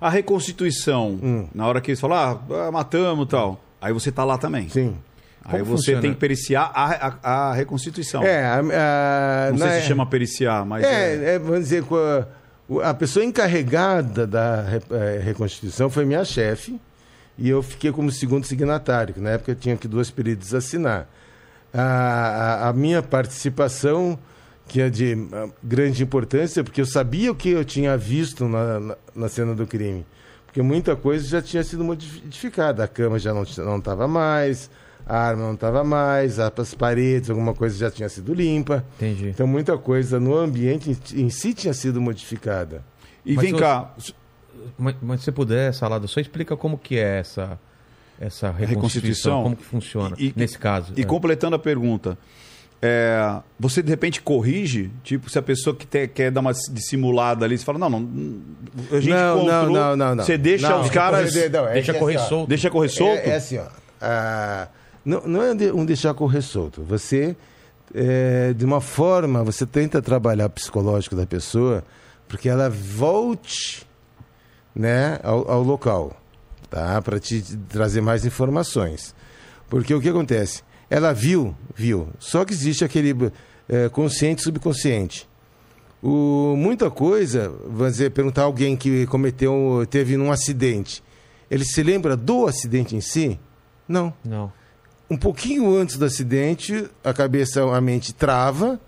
A 0.01 0.09
reconstituição, 0.11 1.19
Hum. 1.23 1.49
na 1.55 1.67
hora 1.67 1.81
que 1.81 1.91
eles 1.91 2.01
falam, 2.01 2.41
ah, 2.51 2.71
matamos 2.73 3.27
e 3.27 3.29
tal, 3.31 3.61
aí 3.81 3.93
você 3.93 4.11
tá 4.13 4.25
lá 4.25 4.39
também. 4.39 4.69
Sim. 4.69 4.97
Aí 5.45 5.61
Como 5.61 5.65
você 5.65 5.77
funciona? 5.77 6.01
tem 6.03 6.13
que 6.13 6.19
periciar 6.21 6.71
a, 6.75 7.09
a, 7.23 7.49
a 7.51 7.53
reconstituição. 7.55 8.23
É, 8.23 8.45
a, 8.45 8.59
a- 8.59 9.51
Não 9.51 9.59
sei 9.59 9.67
na- 9.67 9.81
se 9.81 9.83
chama 9.87 10.05
periciar, 10.07 10.65
mas 10.67 10.85
é. 10.85 11.15
É, 11.15 11.35
é, 11.35 11.39
vamos 11.39 11.61
dizer, 11.61 11.85
com 11.85 11.97
a, 12.83 12.93
pessoa 12.93 13.25
encarregada 13.25 14.27
da 14.27 14.65
eh, 14.91 15.21
reconstituição 15.25 15.89
foi 15.89 16.05
minha 16.05 16.23
chefe 16.25 16.79
e 17.39 17.49
eu 17.49 17.63
fiquei 17.63 17.91
como 17.93 18.11
segundo 18.13 18.45
signatário, 18.45 19.15
que 19.15 19.21
na 19.21 19.31
época 19.31 19.53
eu 19.53 19.57
tinha 19.57 19.75
que 19.77 19.89
duas 19.89 20.11
períodos 20.11 20.55
assinar. 20.55 21.09
A, 21.73 21.81
a- 21.83 22.69
a 22.69 22.73
minha 22.75 23.03
participação, 23.03 24.19
que 24.69 24.81
é 24.81 24.91
de 24.91 25.17
ah, 25.33 25.49
grande 25.63 26.03
importância, 26.03 26.63
porque 26.63 26.81
eu 26.81 26.87
sabia 26.87 27.33
o 27.33 27.35
que 27.35 27.49
eu 27.49 27.65
tinha 27.65 27.97
visto 27.97 28.47
na, 28.47 28.79
na, 28.79 28.97
na 29.17 29.29
cena 29.29 29.55
do 29.55 29.67
crime. 29.67 30.05
Porque 30.47 30.63
muita 30.63 30.95
coisa 30.95 31.27
já 31.27 31.43
tinha 31.43 31.65
sido 31.65 31.83
modificada. 31.85 32.85
A 32.85 32.89
cama 32.89 33.19
já 33.19 33.33
não 33.35 33.43
estava 33.43 34.07
mais, 34.07 34.71
a 35.07 35.19
arma 35.19 35.43
não 35.45 35.55
estava 35.55 35.83
mais, 35.85 36.39
as 36.39 36.75
paredes, 36.75 37.31
alguma 37.31 37.55
coisa 37.55 37.77
já 37.77 37.91
tinha 37.91 38.09
sido 38.09 38.33
limpa. 38.35 38.85
Entendi. 38.97 39.29
Então 39.29 39.47
muita 39.47 39.77
coisa 39.79 40.21
no 40.21 40.37
ambiente 40.37 40.91
em, 41.15 41.23
em 41.25 41.31
si 41.31 41.55
tinha 41.55 41.73
sido 41.75 42.01
modificada. 42.01 42.85
E 43.25 43.35
Mas 43.35 43.45
vem 43.45 43.57
cá, 43.57 43.95
Mas, 44.79 44.95
mas 45.03 45.21
se 45.21 45.25
você 45.27 45.33
puder, 45.33 45.73
Salada, 45.75 46.07
só 46.07 46.21
explica 46.21 46.57
como 46.57 46.77
que 46.79 46.97
é 46.99 47.19
essa, 47.21 47.59
essa 48.19 48.51
reconstituição, 48.51 48.65
reconstituição? 48.67 49.43
como 49.43 49.57
que 49.57 49.65
funciona 49.65 50.17
E- 50.19 50.29
e- 50.29 50.33
nesse 50.35 50.59
caso. 50.59 50.93
E 50.97 51.03
É. 51.03 51.05
completando 51.05 51.57
a 51.57 51.59
pergunta, 51.59 52.17
é, 52.81 53.41
você 53.59 53.83
de 53.83 53.89
repente 53.91 54.21
corrige? 54.23 54.91
Tipo, 55.03 55.29
se 55.29 55.39
a 55.39 55.43
pessoa 55.43 55.75
que 55.75 55.87
te- 55.87 56.07
quer 56.09 56.31
dar 56.31 56.41
uma 56.41 56.53
dissimulada 56.53 57.45
ali, 57.45 57.59
você 57.59 57.65
fala, 57.65 57.79
não, 57.79 57.91
não 57.91 58.41
a 58.93 59.01
gente 59.01 59.11
Não, 59.11 59.45
não, 59.45 59.71
não, 59.71 59.97
não, 59.97 60.15
não. 60.15 60.25
Você 60.25 60.39
deixa 60.39 60.69
Não, 60.69 60.81
os 60.83 60.91
caras... 60.91 61.33
correr- 61.33 61.49
não, 61.51 61.69
é 61.69 61.73
Deixa 61.75 61.93
que 61.93 61.99
correr 61.99 62.15
assim, 62.17 62.25
ó, 62.25 62.29
solto. 62.29 62.49
Deixa 62.49 62.71
correr 62.71 62.89
solto? 62.89 63.19
É, 63.19 63.29
é 63.31 63.35
assim, 63.37 63.59
ó. 63.59 63.67
ah, 64.01 64.69
não, 65.05 65.23
não 65.27 65.43
é 65.43 65.53
um 65.73 65.85
deixar 65.85 66.15
correr 66.15 66.43
solto. 66.43 66.83
Você, 66.85 67.35
é, 67.95 68.53
de 68.53 68.65
uma 68.65 68.81
forma, 68.81 69.43
você 69.43 69.67
tenta 69.67 70.01
trabalhar 70.01 70.47
o 70.47 70.51
psicológico 70.51 71.17
da 71.17 71.27
pessoa 71.27 71.83
porque 72.29 72.49
ela 72.49 72.69
volte 72.71 73.87
né, 74.75 75.19
ao, 75.23 75.51
ao 75.51 75.63
local, 75.63 76.17
tá? 76.71 77.01
Para 77.03 77.19
te 77.19 77.43
trazer 77.69 78.01
mais 78.03 78.25
informações. 78.25 79.15
Porque 79.69 79.93
o 79.95 80.01
que 80.01 80.09
acontece? 80.11 80.63
Ela 80.91 81.13
viu, 81.13 81.55
viu. 81.75 82.09
Só 82.19 82.45
que 82.45 82.53
existe 82.53 82.85
aquele 82.85 83.15
é, 83.69 83.89
consciente 83.89 84.41
e 84.41 84.45
subconsciente. 84.45 85.29
O, 86.03 86.55
muita 86.57 86.91
coisa, 86.91 87.53
vamos 87.67 87.93
dizer, 87.93 88.11
perguntar 88.11 88.43
a 88.43 88.45
alguém 88.45 88.77
que 88.77 89.07
cometeu, 89.07 89.87
teve 89.91 90.17
um 90.17 90.31
acidente. 90.31 91.03
Ele 91.51 91.65
se 91.65 91.83
lembra 91.83 92.17
do 92.17 92.47
acidente 92.47 92.95
em 92.95 93.01
si? 93.01 93.39
Não. 93.87 94.13
Não. 94.25 94.53
Um 95.11 95.17
pouquinho 95.17 95.75
antes 95.75 95.97
do 95.97 96.05
acidente, 96.05 96.89
a 97.03 97.13
cabeça, 97.13 97.63
a 97.63 97.81
mente 97.81 98.15
trava 98.15 98.81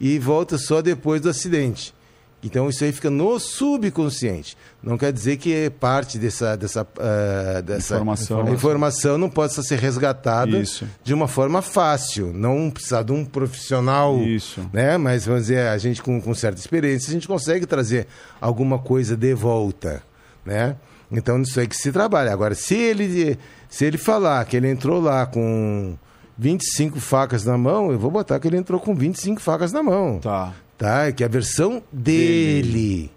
e 0.00 0.18
volta 0.18 0.56
só 0.58 0.80
depois 0.80 1.20
do 1.20 1.28
acidente. 1.28 1.94
Então 2.42 2.68
isso 2.68 2.84
aí 2.84 2.92
fica 2.92 3.10
no 3.10 3.38
subconsciente. 3.40 4.56
Não 4.82 4.96
quer 4.96 5.12
dizer 5.12 5.38
que 5.38 5.70
parte 5.80 6.18
dessa, 6.18 6.56
dessa, 6.56 6.86
ah, 6.98 7.60
dessa 7.62 7.94
Informação. 7.96 8.46
a 8.46 8.50
informação 8.50 9.18
não 9.18 9.28
possa 9.28 9.60
ser 9.62 9.78
resgatada 9.80 10.56
Isso. 10.56 10.86
de 11.02 11.12
uma 11.12 11.26
forma 11.26 11.60
fácil. 11.62 12.32
Não 12.32 12.70
precisar 12.70 13.02
de 13.02 13.10
um 13.12 13.24
profissional 13.24 14.16
Isso. 14.22 14.60
né? 14.72 14.96
Mas 14.96 15.26
vamos 15.26 15.42
dizer, 15.42 15.66
a 15.66 15.78
gente 15.78 16.00
com, 16.00 16.20
com 16.20 16.32
certa 16.32 16.60
experiência, 16.60 17.10
a 17.10 17.12
gente 17.12 17.26
consegue 17.26 17.66
trazer 17.66 18.06
alguma 18.40 18.78
coisa 18.78 19.16
de 19.16 19.34
volta, 19.34 20.00
né? 20.46 20.76
Então 21.10 21.40
isso 21.42 21.58
aí 21.58 21.66
que 21.66 21.76
se 21.76 21.90
trabalha. 21.90 22.32
Agora, 22.32 22.54
se 22.54 22.74
ele 22.76 23.36
se 23.68 23.84
ele 23.84 23.98
falar 23.98 24.44
que 24.44 24.56
ele 24.56 24.70
entrou 24.70 25.00
lá 25.00 25.26
com 25.26 25.96
25 26.38 27.00
facas 27.00 27.44
na 27.44 27.58
mão, 27.58 27.90
eu 27.90 27.98
vou 27.98 28.10
botar 28.12 28.38
que 28.38 28.46
ele 28.46 28.56
entrou 28.58 28.78
com 28.78 28.94
25 28.94 29.40
facas 29.40 29.72
na 29.72 29.82
mão, 29.82 30.20
Tá. 30.20 30.52
Tá? 30.78 31.12
Que 31.12 31.22
é 31.22 31.26
a 31.26 31.28
versão 31.28 31.82
dele, 31.92 33.10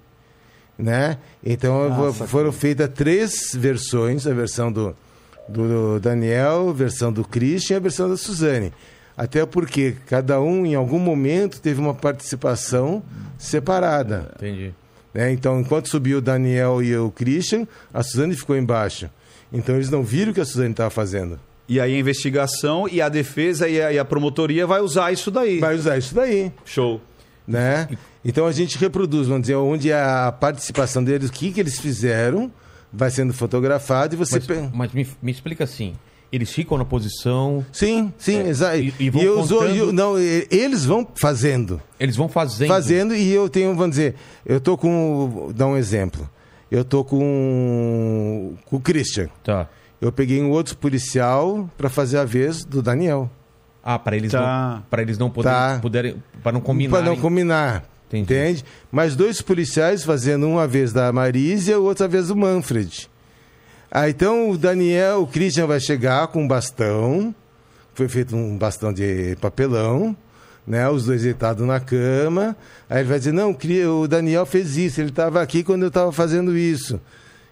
né? 0.78 1.18
Então 1.46 1.88
Nossa, 1.90 2.28
foram 2.28 2.52
feitas 2.52 2.90
três 2.90 3.54
versões, 3.56 4.28
a 4.28 4.34
versão 4.34 4.72
do 4.72 4.96
do 5.48 6.00
Daniel, 6.00 6.70
a 6.70 6.74
versão 6.74 7.12
do 7.12 7.24
Christian 7.24 7.76
e 7.76 7.78
a 7.78 7.82
versão 7.82 8.10
da 8.10 8.18
Suzane. 8.18 8.72
Até 9.18 9.46
porque 9.46 9.96
cada 10.08 10.40
um, 10.40 10.66
em 10.66 10.76
algum 10.76 11.00
momento, 11.00 11.60
teve 11.60 11.80
uma 11.80 11.94
participação 11.94 13.04
separada. 13.38 14.32
Entendi. 14.38 14.74
né? 15.14 15.32
Então, 15.32 15.60
enquanto 15.60 15.90
subiu 15.90 16.20
o 16.20 16.22
Daniel 16.22 16.82
e 16.82 16.96
o 16.96 17.12
Christian, 17.12 17.68
a 17.94 18.02
Suzane 18.02 18.36
ficou 18.36 18.56
embaixo. 18.56 19.10
Então, 19.52 19.76
eles 19.76 19.90
não 19.90 20.04
viram 20.04 20.32
o 20.32 20.34
que 20.34 20.40
a 20.40 20.46
Suzane 20.46 20.72
estava 20.72 20.90
fazendo. 20.90 21.40
E 21.68 21.80
aí 21.80 21.96
a 21.96 22.00
investigação 22.00 22.88
e 22.90 23.02
a 23.02 23.10
defesa 23.10 23.68
e 23.68 23.82
a, 23.82 23.94
e 23.94 24.00
a 24.00 24.04
promotoria 24.04 24.66
vai 24.66 24.82
usar 24.82 25.12
isso 25.12 25.30
daí. 25.30 25.60
Vai 25.60 25.76
usar 25.76 25.98
isso 25.98 26.16
daí. 26.16 26.52
Show. 26.66 27.00
Né? 27.52 27.90
Então, 28.24 28.46
a 28.46 28.52
gente 28.52 28.78
reproduz, 28.78 29.28
vamos 29.28 29.42
dizer, 29.44 29.56
onde 29.56 29.92
a 29.92 30.32
participação 30.40 31.04
deles, 31.04 31.30
o 31.30 31.34
que, 31.34 31.52
que 31.52 31.60
eles 31.60 31.80
fizeram, 31.80 32.52
vai 32.92 33.10
sendo 33.10 33.34
fotografado 33.34 34.14
e 34.16 34.18
você... 34.18 34.36
Mas, 34.36 34.46
pe- 34.46 34.70
mas 34.74 34.92
me, 34.94 35.08
me 35.22 35.32
explica 35.32 35.64
assim. 35.64 35.94
Eles 36.32 36.50
ficam 36.52 36.78
na 36.78 36.86
posição, 36.86 37.66
Sim, 37.74 38.14
sim, 38.18 38.40
exato. 38.48 38.78
e- 38.78 38.94
e 39.00 39.10
vão 39.10 39.22
eu 39.22 39.40
uso- 39.42 39.56
contando- 39.58 39.76
eu- 39.76 39.92
não, 39.92 40.18
e- 40.20 40.48
eles 40.50 40.86
vão 40.86 41.06
fazendo. 41.16 41.82
eles 42.00 42.16
vão 42.16 42.30
fazendo. 42.30 42.70
fazendo 42.70 43.14
e 43.16 43.30
eu 43.34 43.50
tenho, 43.50 43.76
vamos 43.76 43.92
dizer, 43.92 44.16
eu 44.46 44.62
tô 44.62 44.78
com, 44.78 45.52
dar 45.54 45.68
um 45.68 45.76
exemplo. 45.76 46.30
Eu 46.72 46.86
tô 46.86 47.04
com, 47.04 48.54
com 48.66 48.76
o 48.78 48.80
Christian. 48.80 49.28
Tá. 49.44 49.68
Eu 50.00 50.12
peguei 50.12 50.42
um 50.42 50.50
outro 50.52 50.78
policial 50.78 51.70
para 51.78 51.90
fazer 51.90 52.18
a 52.18 52.24
vez 52.26 52.64
do 52.64 52.82
Daniel, 52.82 53.30
Ah, 53.84 53.98
para 53.98 54.16
eles 54.16 54.32
Tá. 54.32 54.76
não, 54.76 54.82
para 54.90 55.02
eles 55.02 55.18
não 55.18 55.30
poderem, 55.30 55.56
Tá. 55.58 55.80
puderem, 55.82 56.24
para 56.44 56.52
não 56.52 56.62
combinar. 56.62 56.92
para 56.98 57.06
não 57.06 57.16
combinar. 57.18 57.84
Entendi. 58.08 58.24
Entende? 58.34 58.66
Mas 58.92 59.16
dois 59.16 59.42
policiais 59.42 60.04
fazendo 60.04 60.48
uma 60.48 60.68
vez 60.68 60.92
da 60.92 61.12
Marísia 61.14 61.74
e 61.74 61.78
outra 61.78 62.08
vez 62.08 62.28
do 62.28 62.36
Manfred. 62.36 63.10
Ah, 63.90 64.10
então 64.10 64.50
o 64.52 64.58
Daniel, 64.58 65.22
o 65.24 65.28
Christian 65.28 65.66
vai 65.66 65.80
chegar 65.80 66.28
com 66.28 66.44
um 66.44 66.48
bastão, 66.48 67.34
foi 67.94 68.08
feito 68.08 68.36
um 68.36 68.58
bastão 68.58 68.92
de 68.94 69.36
papelão, 69.42 70.16
né? 70.68 70.88
Os 70.90 71.06
dois 71.06 71.24
deitados 71.24 71.66
na 71.66 71.80
cama. 71.80 72.56
Aí 72.90 73.00
ele 73.00 73.10
vai 73.10 73.18
dizer: 73.18 73.32
Não, 73.32 73.58
o 74.02 74.08
Daniel 74.08 74.46
fez 74.46 74.78
isso, 74.78 75.02
ele 75.02 75.10
estava 75.10 75.42
aqui 75.42 75.64
quando 75.64 75.84
eu 75.84 75.88
estava 75.90 76.12
fazendo 76.12 76.58
isso. 76.58 77.00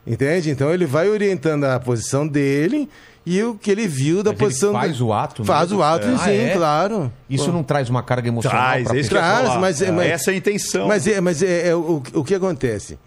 Entende? 0.08 0.50
Então 0.50 0.74
ele 0.74 0.86
vai 0.86 1.08
orientando 1.10 1.66
a 1.66 1.80
posição 1.80 2.28
dele 2.28 2.90
e 3.26 3.44
o 3.44 3.56
que 3.56 3.70
ele 3.70 3.88
viu 3.88 4.24
da 4.24 4.32
Mas 4.32 4.40
ele 4.40 4.48
posição. 4.48 4.72
faz 4.74 4.98
do- 4.98 5.08
o 5.08 5.14
ato 5.14 5.44
Faz 5.46 5.62
mesmo? 5.70 5.80
o 5.80 5.84
ato, 5.84 6.08
É. 6.08 6.18
sim, 6.18 6.24
Ah, 6.24 6.32
é? 6.32 6.54
claro. 6.56 7.14
Isso 7.30 7.52
não 7.52 7.64
traz 7.64 7.90
uma 7.90 8.02
carga 8.02 8.28
emocional 8.28 8.60
Traz, 8.62 8.90
é 8.90 9.00
isso 9.00 9.10
que 9.10 9.16
eu 9.16 9.20
ia 9.20 9.26
Traz, 9.28 9.48
falar. 9.48 9.60
mas- 9.60 9.82
mas- 9.82 10.08
Essa 10.08 10.32
é 10.32 10.34
a 10.34 10.38
intenção. 10.38 10.88
Mas, 10.88 11.06
é, 11.08 11.22
mas 11.22 11.44
é, 11.44 11.68
é 11.70 11.76
o, 11.76 12.02
o 12.14 12.24
que 12.24 12.34
acontece? 12.34 12.98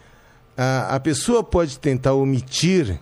A, 0.57 0.97
a 0.97 1.01
pessoa 1.01 1.43
pode 1.43 1.79
tentar 1.79 2.13
omitir 2.13 3.01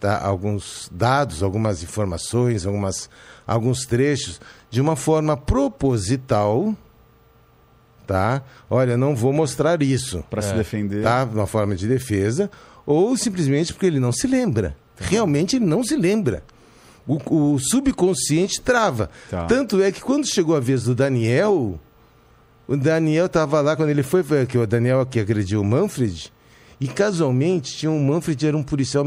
tá, 0.00 0.20
alguns 0.24 0.88
dados, 0.92 1.42
algumas 1.42 1.82
informações, 1.82 2.66
algumas, 2.66 3.08
alguns 3.46 3.86
trechos 3.86 4.40
de 4.70 4.80
uma 4.80 4.96
forma 4.96 5.36
proposital. 5.36 6.74
Tá? 8.06 8.42
Olha, 8.68 8.96
não 8.96 9.14
vou 9.14 9.32
mostrar 9.32 9.80
isso. 9.82 10.24
Pra 10.28 10.42
se 10.42 10.52
defender. 10.54 11.02
Tá? 11.02 11.22
Uma 11.32 11.46
forma 11.46 11.76
de 11.76 11.86
defesa. 11.86 12.50
Ou 12.84 13.16
simplesmente 13.16 13.72
porque 13.72 13.86
ele 13.86 14.00
não 14.00 14.10
se 14.10 14.26
lembra. 14.26 14.76
Realmente 15.00 15.56
ele 15.56 15.64
não 15.64 15.82
se 15.82 15.96
lembra. 15.96 16.42
O, 17.06 17.54
o 17.54 17.58
subconsciente 17.58 18.60
trava. 18.60 19.10
Tá. 19.30 19.46
Tanto 19.46 19.82
é 19.82 19.90
que 19.90 20.00
quando 20.00 20.26
chegou 20.26 20.54
a 20.54 20.60
vez 20.60 20.84
do 20.84 20.94
Daniel, 20.94 21.80
o 22.68 22.76
Daniel 22.76 23.26
estava 23.26 23.60
lá 23.60 23.74
quando 23.74 23.88
ele 23.88 24.02
foi, 24.02 24.22
foi 24.22 24.46
que 24.46 24.56
o 24.58 24.66
Daniel 24.66 25.04
que 25.06 25.18
agrediu 25.18 25.60
o 25.60 25.64
Manfred. 25.64 26.30
E 26.80 26.88
casualmente 26.88 27.76
tinha 27.76 27.90
um 27.90 28.02
Manfred 28.02 28.46
era 28.46 28.56
um 28.56 28.62
policial 28.62 29.04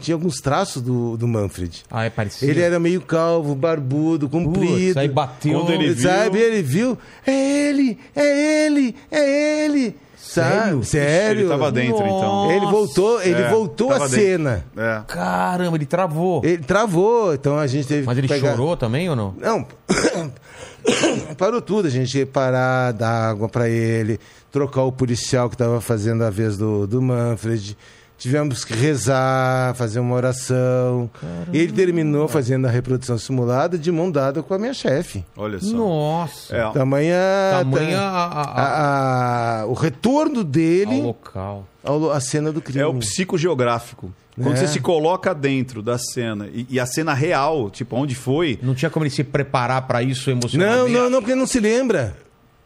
tinha 0.00 0.14
alguns 0.16 0.40
traços 0.40 0.82
do, 0.82 1.16
do 1.16 1.28
Manfred. 1.28 1.84
Ah, 1.88 2.04
é 2.04 2.10
parecido. 2.10 2.50
Ele 2.50 2.60
era 2.60 2.80
meio 2.80 3.00
calvo, 3.00 3.54
barbudo, 3.54 4.28
comprido. 4.28 4.72
Putz, 4.86 4.96
aí 4.96 5.08
bateu. 5.08 5.60
Quando 5.60 5.70
ele 5.72 5.92
viu- 5.92 6.10
Sabe, 6.10 6.38
ele 6.38 6.62
viu, 6.62 6.98
é 7.24 7.68
ele, 7.68 7.98
é 8.16 8.66
ele, 8.66 8.96
é 9.08 9.64
ele. 9.66 9.96
Sério? 10.32 10.84
Sério. 10.84 11.40
Ele 11.42 11.48
tava 11.48 11.70
dentro, 11.72 11.98
então. 12.04 12.50
Ele 12.50 12.66
voltou, 12.66 13.22
ele 13.22 13.42
É, 13.42 13.48
voltou 13.50 13.88
tava 13.88 14.08
dentro. 14.08 14.24
cena. 14.24 14.64
É. 14.76 15.02
Caramba, 15.06 15.76
ele 15.76 15.86
travou. 15.86 16.42
Ele 16.44 16.62
travou, 16.62 17.34
então 17.34 17.58
a 17.58 17.66
gente 17.66 17.86
teve 17.86 18.06
Mas 18.06 18.14
que 18.14 18.20
ele 18.20 18.28
pegar... 18.28 18.50
chorou 18.52 18.76
também 18.76 19.08
ou 19.10 19.16
não? 19.16 19.34
Não, 19.38 19.66
parou 21.36 21.60
tudo. 21.60 21.86
A 21.86 21.90
gente 21.90 22.18
ia 22.18 22.26
parar, 22.26 22.92
dar 22.92 23.30
água 23.30 23.48
para 23.48 23.68
ele, 23.68 24.18
trocar 24.50 24.82
o 24.82 24.92
policial 24.92 25.48
que 25.48 25.54
estava 25.54 25.80
fazendo 25.80 26.24
a 26.24 26.30
vez 26.30 26.56
do, 26.56 26.86
do 26.86 27.00
Manfred. 27.00 27.76
Tivemos 28.22 28.64
que 28.64 28.72
rezar, 28.72 29.74
fazer 29.74 29.98
uma 29.98 30.14
oração. 30.14 31.10
Ele 31.52 31.72
terminou 31.72 32.28
fazendo 32.28 32.66
a 32.66 32.70
reprodução 32.70 33.18
simulada 33.18 33.76
de 33.76 33.90
mão 33.90 34.08
dada 34.12 34.42
com 34.44 34.54
a 34.54 34.58
minha 34.58 34.72
chefe. 34.72 35.24
Olha 35.36 35.58
só. 35.58 35.74
Nossa. 35.76 36.54
É, 36.56 36.70
Tamanha, 36.70 37.16
Tamanha 37.50 37.96
ta- 37.98 38.02
a, 38.04 38.26
a- 38.26 38.42
a- 38.42 38.62
a- 38.62 39.60
a- 39.62 39.66
o 39.66 39.72
retorno 39.72 40.38
ao 40.38 40.44
dele 40.44 41.02
local. 41.02 41.66
ao, 41.82 42.12
à 42.12 42.20
cena 42.20 42.52
do 42.52 42.62
crime. 42.62 42.80
É 42.80 42.86
o 42.86 42.94
psicogeográfico. 42.94 44.12
Quando 44.40 44.54
É. 44.54 44.56
você 44.56 44.68
se 44.68 44.80
coloca 44.80 45.34
dentro 45.34 45.82
da 45.82 45.98
cena 45.98 46.46
e, 46.54 46.64
e 46.70 46.78
a 46.80 46.86
cena 46.86 47.12
real, 47.12 47.68
tipo, 47.70 47.96
onde 47.96 48.14
foi, 48.14 48.56
Não 48.62 48.74
tinha 48.74 48.88
como 48.90 49.04
ele 49.04 49.10
se 49.10 49.24
preparar 49.24 49.82
pra 49.86 50.00
isso 50.02 50.30
Não, 50.30 50.38
emocionalmente? 50.38 50.92
não, 50.96 51.10
não, 51.10 51.20
porque 51.20 51.34
não 51.34 51.46
se 51.46 51.58
lembra. 51.60 52.16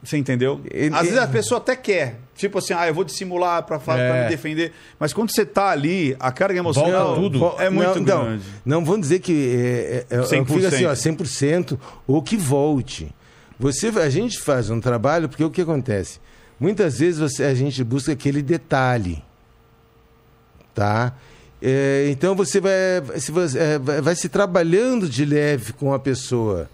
Você 0.08 0.16
entendeu? 0.16 0.60
Ele- 0.70 0.94
Às 0.94 1.02
vezes 1.02 1.18
a 1.18 1.26
pessoa 1.26 1.58
até 1.58 1.74
quer. 1.76 2.20
Tipo 2.34 2.58
assim, 2.58 2.74
ah, 2.74 2.86
eu 2.86 2.92
vou 2.94 3.02
dissimular 3.04 3.62
pra, 3.62 3.78
fa- 3.80 3.98
É. 3.98 4.24
me 4.24 4.28
defender. 4.28 4.72
Mas 4.98 5.12
quando 5.12 5.30
você 5.30 5.44
tá 5.46 5.70
ali, 5.70 6.14
a 6.20 6.30
carga 6.30 6.58
emocional 6.58 7.16
Volta 7.16 7.20
tudo. 7.38 7.54
é 7.62 7.70
muito 7.70 7.96
não, 8.00 8.04
grande. 8.04 8.44
Não, 8.64 8.78
não 8.78 8.84
vão 8.84 9.00
dizer 9.00 9.20
que 9.20 9.32
é, 10.10 10.14
é, 10.14 10.16
é, 10.18 10.20
100%. 10.22 10.46
fica 10.46 10.68
assim, 10.68 10.84
ó, 10.84 10.92
100% 10.94 11.78
ou 12.06 12.22
que 12.22 12.36
volte. 12.36 13.14
Você, 13.58 13.88
a 13.88 14.10
gente 14.10 14.38
faz 14.38 14.68
um 14.68 14.80
trabalho 14.80 15.28
porque 15.30 15.42
o 15.42 15.50
que 15.50 15.62
acontece? 15.62 16.20
Muitas 16.60 16.98
vezes 16.98 17.18
você, 17.20 17.42
a 17.44 17.54
gente 17.54 17.82
busca 17.82 18.12
aquele 18.12 18.42
detalhe, 18.42 19.22
tá? 20.74 21.12
É, 21.62 22.06
então 22.10 22.34
você 22.34 22.60
vai 22.60 22.72
se, 23.18 23.32
você, 23.32 23.58
é, 23.58 23.78
vai, 23.78 24.00
vai 24.02 24.14
se 24.14 24.28
trabalhando 24.28 25.08
de 25.08 25.24
leve 25.24 25.72
com 25.72 25.92
a 25.94 25.98
pessoa. 25.98 26.68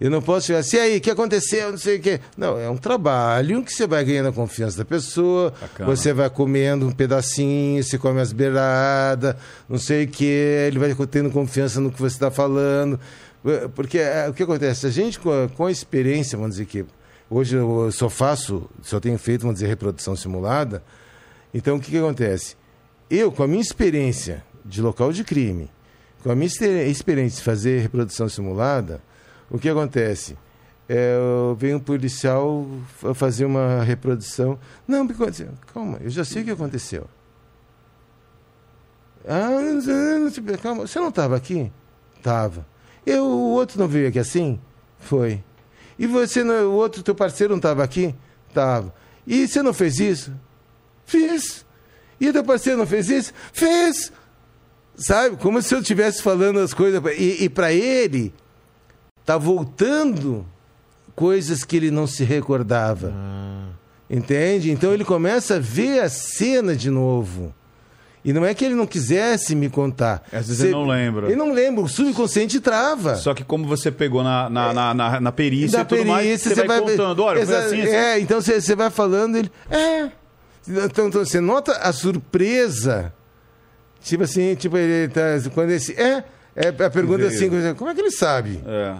Eu 0.00 0.10
não 0.10 0.20
posso 0.20 0.48
chegar 0.48 0.58
assim, 0.58 0.76
e 0.76 0.80
aí, 0.80 0.96
o 0.98 1.00
que 1.00 1.10
aconteceu? 1.10 1.70
Não 1.70 1.78
sei 1.78 1.98
o 1.98 2.00
quê. 2.00 2.20
Não, 2.36 2.58
é 2.58 2.68
um 2.68 2.76
trabalho 2.76 3.62
que 3.62 3.72
você 3.72 3.86
vai 3.86 4.04
ganhando 4.04 4.30
a 4.30 4.32
confiança 4.32 4.78
da 4.78 4.84
pessoa, 4.84 5.52
Bacana. 5.60 5.88
você 5.88 6.12
vai 6.12 6.28
comendo 6.28 6.88
um 6.88 6.90
pedacinho, 6.90 7.82
você 7.82 7.96
come 7.96 8.20
as 8.20 8.32
beiradas, 8.32 9.36
não 9.68 9.78
sei 9.78 10.04
o 10.04 10.08
quê, 10.08 10.66
ele 10.66 10.78
vai 10.80 10.92
tendo 11.06 11.30
confiança 11.30 11.80
no 11.80 11.92
que 11.92 12.00
você 12.00 12.16
está 12.16 12.30
falando. 12.32 12.98
Porque 13.74 13.98
é, 13.98 14.28
o 14.28 14.34
que 14.34 14.42
acontece? 14.42 14.86
A 14.86 14.90
gente, 14.90 15.18
com 15.20 15.66
a, 15.66 15.70
experiência, 15.70 16.36
vamos 16.36 16.54
dizer 16.54 16.66
que 16.66 16.84
hoje 17.30 17.56
eu 17.56 17.90
só 17.92 18.08
faço, 18.08 18.68
só 18.82 18.98
tenho 18.98 19.18
feito, 19.18 19.42
vamos 19.42 19.54
dizer, 19.54 19.66
reprodução 19.68 20.16
simulada. 20.16 20.82
Então, 21.54 21.76
o 21.76 21.80
que, 21.80 21.90
que 21.90 21.98
acontece? 21.98 22.56
Eu, 23.10 23.30
com 23.30 23.42
a 23.42 23.48
minha 23.48 23.60
experiência 23.60 24.42
de 24.64 24.80
local 24.80 25.12
de 25.12 25.22
crime, 25.22 25.70
com 26.22 26.30
a 26.30 26.34
minha 26.34 26.46
exper- 26.46 26.88
experiência 26.88 27.38
de 27.38 27.44
fazer 27.44 27.80
reprodução 27.82 28.28
simulada, 28.28 29.00
o 29.52 29.58
que 29.58 29.68
acontece? 29.68 30.36
É, 30.88 31.14
venho 31.56 31.76
um 31.76 31.80
policial 31.80 32.66
fa- 32.98 33.14
fazer 33.14 33.44
uma 33.44 33.82
reprodução. 33.82 34.58
Não, 34.86 35.04
o 35.04 35.06
que 35.06 35.14
aconteceu? 35.14 35.48
Calma, 35.72 35.98
eu 36.02 36.10
já 36.10 36.24
sei 36.24 36.42
o 36.42 36.44
que 36.44 36.50
aconteceu. 36.50 37.06
Ah, 39.26 39.50
calma, 40.60 40.86
você 40.86 40.98
não 40.98 41.08
estava 41.08 41.36
aqui? 41.36 41.70
Estava. 42.16 42.66
Eu, 43.06 43.24
o 43.24 43.50
outro 43.50 43.78
não 43.78 43.86
veio 43.86 44.08
aqui 44.08 44.18
assim? 44.18 44.58
Foi. 44.98 45.42
E 45.98 46.06
você, 46.06 46.42
não, 46.42 46.70
o 46.70 46.72
outro 46.72 47.02
teu 47.02 47.14
parceiro 47.14 47.52
não 47.52 47.58
estava 47.58 47.84
aqui? 47.84 48.14
Estava. 48.48 48.92
E 49.26 49.46
você 49.46 49.62
não 49.62 49.72
fez 49.72 50.00
isso? 50.00 50.32
Fiz. 51.06 51.64
E 52.20 52.28
o 52.28 52.32
teu 52.32 52.44
parceiro 52.44 52.78
não 52.78 52.86
fez 52.86 53.08
isso? 53.08 53.32
Fez. 53.52 54.12
Sabe? 54.96 55.36
Como 55.36 55.62
se 55.62 55.74
eu 55.74 55.80
estivesse 55.80 56.22
falando 56.22 56.58
as 56.58 56.74
coisas. 56.74 57.00
E, 57.16 57.44
e 57.44 57.48
para 57.48 57.72
ele, 57.72 58.32
tá 59.24 59.36
voltando 59.38 60.46
coisas 61.14 61.64
que 61.64 61.76
ele 61.76 61.90
não 61.90 62.06
se 62.06 62.24
recordava. 62.24 63.12
Entende? 64.10 64.70
Então 64.70 64.92
ele 64.92 65.04
começa 65.04 65.56
a 65.56 65.58
ver 65.58 66.00
a 66.00 66.08
cena 66.08 66.76
de 66.76 66.90
novo. 66.90 67.54
E 68.24 68.32
não 68.32 68.44
é 68.46 68.54
que 68.54 68.64
ele 68.64 68.74
não 68.74 68.86
quisesse 68.86 69.54
me 69.54 69.68
contar. 69.68 70.22
Às 70.32 70.46
vezes 70.46 70.58
Você- 70.58 70.66
ele 70.66 70.72
não 70.74 70.86
lembra. 70.86 71.26
Ele 71.26 71.34
não 71.36 71.52
lembra, 71.52 71.82
o 71.82 71.88
subconsciente 71.88 72.60
trava. 72.60 73.16
Só 73.16 73.34
que 73.34 73.42
como 73.42 73.66
você 73.66 73.90
pegou 73.90 74.22
na, 74.22 74.48
na, 74.48 74.72
na, 74.72 74.94
na, 74.94 75.20
na 75.20 75.32
perícia 75.32 75.78
da 75.78 75.82
e 75.82 75.86
tudo 75.86 76.04
mais, 76.06 76.26
perícia, 76.26 76.54
você, 76.54 76.66
vai, 76.66 76.80
contando. 76.80 77.22
Olha, 77.24 77.40
Exa- 77.40 77.58
assim, 77.58 77.80
assim. 77.80 77.90
É, 77.90 78.20
então 78.20 78.40
você, 78.40 78.60
você 78.60 78.76
vai 78.76 78.90
falando, 78.90 79.36
ele. 79.36 79.50
É. 79.68 80.08
Então, 80.68 81.08
então 81.08 81.24
você 81.24 81.40
nota 81.40 81.72
a 81.72 81.92
surpresa. 81.92 83.12
Tipo 84.02 84.22
assim, 84.24 84.54
tipo, 84.54 84.76
ele 84.76 85.08
tá. 85.12 85.22
Quando 85.52 85.70
esse. 85.70 85.92
É. 86.00 86.22
É 86.54 86.68
a 86.68 86.90
pergunta 86.90 87.26
assim, 87.26 87.48
como 87.74 87.90
é 87.90 87.94
que 87.94 88.00
ele 88.00 88.10
sabe? 88.10 88.60
É. 88.66 88.94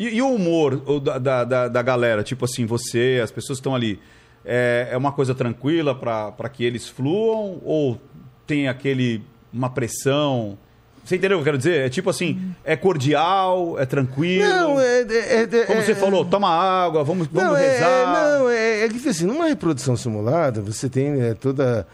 E, 0.00 0.16
e 0.16 0.22
o 0.22 0.34
humor 0.34 0.98
da, 0.98 1.44
da, 1.44 1.68
da, 1.68 1.82
galera? 1.82 2.22
Tipo 2.22 2.46
assim, 2.46 2.64
você, 2.64 3.20
as 3.22 3.30
pessoas 3.30 3.58
que 3.58 3.60
estão 3.60 3.74
ali. 3.74 4.00
É, 4.42 4.88
é 4.92 4.96
uma 4.96 5.12
coisa 5.12 5.34
tranquila 5.34 5.94
para 5.94 6.48
que 6.48 6.64
eles 6.64 6.88
fluam? 6.88 7.60
Ou 7.62 8.00
tem 8.46 8.66
aquele. 8.66 9.22
uma 9.52 9.68
pressão? 9.68 10.56
Você 11.04 11.16
entendeu 11.16 11.36
o 11.36 11.40
que 11.40 11.42
eu 11.42 11.52
quero 11.52 11.58
dizer? 11.58 11.84
É 11.84 11.88
tipo 11.90 12.08
assim, 12.08 12.54
é 12.64 12.76
cordial, 12.76 13.78
é 13.78 13.84
tranquilo. 13.84 14.48
Não, 14.48 14.80
é. 14.80 15.02
é, 15.02 15.42
é 15.42 15.66
Como 15.66 15.80
é- 15.80 15.82
você 15.82 15.94
falou, 15.94 16.24
toma 16.24 16.48
água, 16.48 17.04
vamos, 17.04 17.26
vamos 17.26 17.50
não, 17.50 17.56
é- 17.58 17.72
rezar. 17.72 17.90
É, 17.90 18.38
não, 18.38 18.48
é, 18.48 18.84
é 18.84 18.88
que 18.88 19.06
assim, 19.06 19.26
numa 19.26 19.48
reprodução 19.48 19.96
simulada, 19.96 20.62
você 20.62 20.88
tem 20.88 21.20
é, 21.20 21.34
toda. 21.34 21.86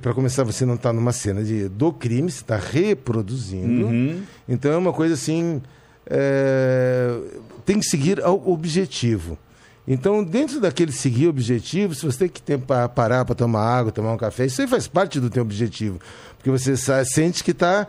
para 0.00 0.14
começar, 0.14 0.44
você 0.44 0.64
não 0.64 0.74
está 0.74 0.92
numa 0.92 1.12
cena 1.12 1.42
de, 1.42 1.68
do 1.68 1.92
crime, 1.92 2.30
você 2.30 2.42
está 2.42 2.56
reproduzindo. 2.56 3.86
Uhum. 3.86 4.22
Então 4.48 4.70
é 4.70 4.76
uma 4.76 4.92
coisa 4.92 5.14
assim. 5.14 5.60
É, 6.06 7.14
tem 7.64 7.78
que 7.78 7.86
seguir 7.86 8.22
ao 8.22 8.48
objetivo. 8.48 9.38
Então, 9.86 10.22
dentro 10.22 10.60
daquele 10.60 10.92
seguir 10.92 11.26
objetivo, 11.26 11.94
se 11.94 12.06
você 12.06 12.18
tem 12.20 12.28
que 12.28 12.40
ter 12.40 12.58
parar 12.94 13.24
para 13.24 13.34
tomar 13.34 13.62
água, 13.62 13.90
tomar 13.90 14.12
um 14.12 14.16
café, 14.16 14.46
isso 14.46 14.60
aí 14.60 14.68
faz 14.68 14.86
parte 14.86 15.18
do 15.18 15.28
teu 15.28 15.42
objetivo. 15.42 15.98
Porque 16.36 16.50
você 16.50 16.76
sente 17.04 17.42
que 17.42 17.50
está. 17.50 17.86